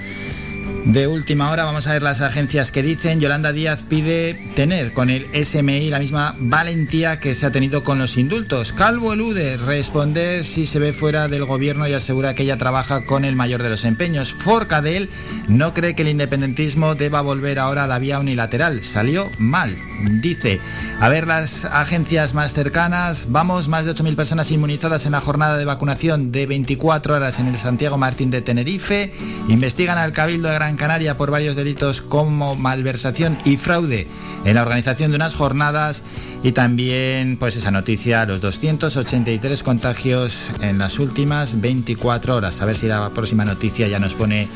de 0.84 1.06
última 1.06 1.50
hora. 1.50 1.64
Vamos 1.64 1.86
a 1.86 1.92
ver 1.92 2.02
las 2.02 2.20
agencias 2.20 2.72
que 2.72 2.82
dicen. 2.82 3.20
Yolanda 3.20 3.52
Díaz 3.52 3.82
pide 3.82 4.34
tener 4.54 4.92
con 4.92 5.10
el 5.10 5.26
SMI 5.44 5.90
la 5.90 5.98
misma 5.98 6.34
valentía 6.38 7.20
que 7.20 7.34
se 7.34 7.46
ha 7.46 7.52
tenido 7.52 7.84
con 7.84 7.98
los 7.98 8.16
indultos. 8.16 8.72
Calvo 8.72 9.12
elude 9.12 9.56
responder 9.56 10.44
si 10.44 10.66
se 10.66 10.78
ve 10.78 10.92
fuera 10.92 11.28
del 11.28 11.44
gobierno 11.44 11.86
y 11.86 11.92
asegura 11.92 12.34
que 12.34 12.44
ella 12.44 12.56
trabaja 12.56 13.04
con 13.04 13.24
el 13.24 13.36
mayor 13.36 13.62
de 13.62 13.70
los 13.70 13.84
empeños. 13.84 14.32
Forcadell 14.32 15.10
no 15.46 15.74
cree 15.74 15.94
que 15.94 16.02
el 16.02 16.08
independentismo 16.08 16.94
deba 16.94 17.20
volver 17.20 17.58
ahora 17.58 17.84
a 17.84 17.86
la 17.86 17.98
vía 17.98 18.18
unilateral. 18.18 18.82
Salió 18.82 19.30
mal. 19.38 19.76
Dice, 20.20 20.60
a 21.00 21.08
ver 21.08 21.26
las 21.26 21.64
agencias 21.64 22.32
más 22.32 22.52
cercanas. 22.52 23.26
Vamos, 23.30 23.68
más 23.68 23.84
de 23.84 23.94
8.000 23.94 24.16
personas 24.16 24.50
inmunizadas 24.50 25.06
en 25.06 25.12
la 25.12 25.20
jornada 25.20 25.58
de 25.58 25.64
vacunación 25.64 26.30
de 26.30 26.46
24 26.46 27.16
horas 27.16 27.38
en 27.40 27.48
el 27.48 27.58
Santiago 27.58 27.98
Martín 27.98 28.30
de 28.30 28.40
Tenerife. 28.40 29.12
Investigan 29.48 29.98
al 29.98 30.12
Cabildo 30.12 30.48
de 30.48 30.57
Gran 30.58 30.76
Canaria 30.76 31.16
por 31.16 31.30
varios 31.30 31.54
delitos 31.54 32.02
como 32.02 32.56
malversación 32.56 33.38
y 33.44 33.58
fraude 33.58 34.08
en 34.44 34.56
la 34.56 34.62
organización 34.62 35.12
de 35.12 35.16
unas 35.16 35.36
jornadas 35.36 36.02
y 36.42 36.52
también 36.52 37.36
pues 37.36 37.56
esa 37.56 37.70
noticia, 37.70 38.24
los 38.24 38.40
283 38.40 39.62
contagios 39.62 40.38
en 40.60 40.78
las 40.78 40.98
últimas 40.98 41.60
24 41.60 42.36
horas. 42.36 42.60
A 42.60 42.64
ver 42.64 42.76
si 42.76 42.86
la 42.86 43.10
próxima 43.10 43.44
noticia 43.44 43.88
ya 43.88 43.98
nos 43.98 44.14
pone 44.14 44.48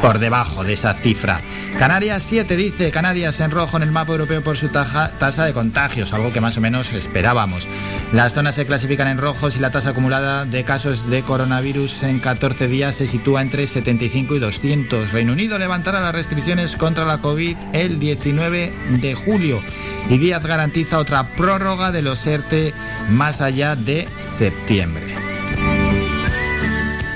por 0.00 0.18
debajo 0.18 0.64
de 0.64 0.72
esa 0.72 0.94
cifra. 0.94 1.40
Canarias 1.78 2.22
7 2.22 2.56
dice, 2.56 2.90
Canarias 2.90 3.40
en 3.40 3.50
rojo 3.50 3.76
en 3.76 3.82
el 3.82 3.92
mapa 3.92 4.12
europeo 4.12 4.42
por 4.42 4.56
su 4.56 4.68
taja- 4.68 5.10
tasa 5.18 5.44
de 5.44 5.52
contagios, 5.52 6.12
algo 6.12 6.32
que 6.32 6.40
más 6.40 6.56
o 6.56 6.60
menos 6.60 6.92
esperábamos. 6.92 7.68
Las 8.12 8.32
zonas 8.34 8.54
se 8.54 8.66
clasifican 8.66 9.08
en 9.08 9.18
rojos 9.18 9.56
y 9.56 9.60
la 9.60 9.70
tasa 9.70 9.90
acumulada 9.90 10.44
de 10.46 10.64
casos 10.64 11.08
de 11.10 11.22
coronavirus 11.22 12.02
en 12.04 12.18
14 12.18 12.66
días 12.68 12.94
se 12.94 13.06
sitúa 13.06 13.42
entre 13.42 13.66
75 13.66 14.36
y 14.36 14.38
200. 14.38 15.12
Reino 15.12 15.32
Unido 15.32 15.58
levantará 15.58 16.00
las 16.00 16.14
restricciones 16.14 16.76
contra 16.76 17.04
la 17.04 17.18
COVID 17.18 17.56
el 17.74 17.98
19 17.98 18.72
de 19.00 19.14
julio 19.14 19.60
y 20.08 20.18
Díaz 20.18 20.44
garantiza 20.46 20.98
otra 20.98 21.25
prórroga 21.26 21.92
de 21.92 22.02
los 22.02 22.26
ERTE 22.26 22.74
más 23.08 23.40
allá 23.40 23.76
de 23.76 24.08
septiembre. 24.18 25.14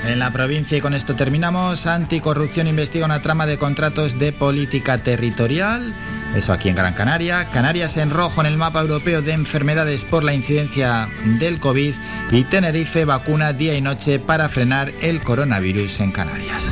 En 0.07 0.19
la 0.19 0.31
provincia, 0.31 0.77
y 0.77 0.81
con 0.81 0.93
esto 0.93 1.15
terminamos, 1.15 1.85
Anticorrupción 1.85 2.67
investiga 2.67 3.05
una 3.05 3.21
trama 3.21 3.45
de 3.45 3.57
contratos 3.57 4.19
de 4.19 4.33
política 4.33 4.97
territorial. 4.97 5.93
Eso 6.35 6.53
aquí 6.53 6.69
en 6.69 6.75
Gran 6.75 6.93
Canaria. 6.93 7.49
Canarias 7.49 7.97
en 7.97 8.09
rojo 8.09 8.41
en 8.41 8.47
el 8.47 8.57
mapa 8.57 8.81
europeo 8.81 9.21
de 9.21 9.33
enfermedades 9.33 10.03
por 10.03 10.23
la 10.23 10.33
incidencia 10.33 11.07
del 11.39 11.59
COVID. 11.59 11.93
Y 12.31 12.43
Tenerife 12.45 13.05
vacuna 13.05 13.53
día 13.53 13.75
y 13.75 13.81
noche 13.81 14.19
para 14.19 14.49
frenar 14.49 14.91
el 15.01 15.21
coronavirus 15.21 15.99
en 15.99 16.11
Canarias. 16.11 16.71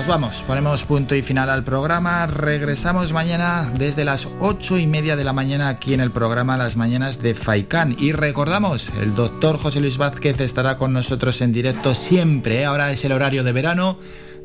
Nos 0.00 0.06
vamos, 0.06 0.42
ponemos 0.46 0.82
punto 0.84 1.14
y 1.14 1.20
final 1.20 1.50
al 1.50 1.62
programa. 1.62 2.26
Regresamos 2.26 3.12
mañana 3.12 3.70
desde 3.76 4.06
las 4.06 4.26
ocho 4.40 4.78
y 4.78 4.86
media 4.86 5.14
de 5.14 5.24
la 5.24 5.34
mañana 5.34 5.68
aquí 5.68 5.92
en 5.92 6.00
el 6.00 6.10
programa 6.10 6.56
Las 6.56 6.74
Mañanas 6.74 7.20
de 7.20 7.34
Faicán. 7.34 7.94
Y 7.98 8.12
recordamos, 8.12 8.88
el 9.02 9.14
doctor 9.14 9.58
José 9.58 9.78
Luis 9.78 9.98
Vázquez 9.98 10.40
estará 10.40 10.78
con 10.78 10.94
nosotros 10.94 11.42
en 11.42 11.52
directo 11.52 11.94
siempre. 11.94 12.60
¿eh? 12.60 12.64
Ahora 12.64 12.90
es 12.92 13.04
el 13.04 13.12
horario 13.12 13.44
de 13.44 13.52
verano, 13.52 13.98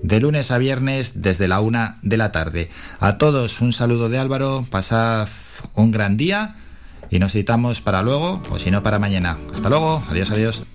de 0.03 0.19
lunes 0.19 0.51
a 0.51 0.57
viernes 0.57 1.21
desde 1.21 1.47
la 1.47 1.61
una 1.61 1.99
de 2.01 2.17
la 2.17 2.33
tarde. 2.33 2.69
A 2.99 3.17
todos 3.17 3.61
un 3.61 3.71
saludo 3.71 4.09
de 4.09 4.17
Álvaro, 4.17 4.67
pasad 4.69 5.29
un 5.73 5.89
gran 5.89 6.17
día 6.17 6.57
y 7.09 7.19
nos 7.19 7.31
citamos 7.31 7.79
para 7.79 8.01
luego 8.01 8.43
o 8.49 8.59
si 8.59 8.71
no 8.71 8.83
para 8.83 8.99
mañana. 8.99 9.37
Hasta 9.53 9.69
luego, 9.69 10.03
adiós, 10.09 10.31
adiós. 10.31 10.74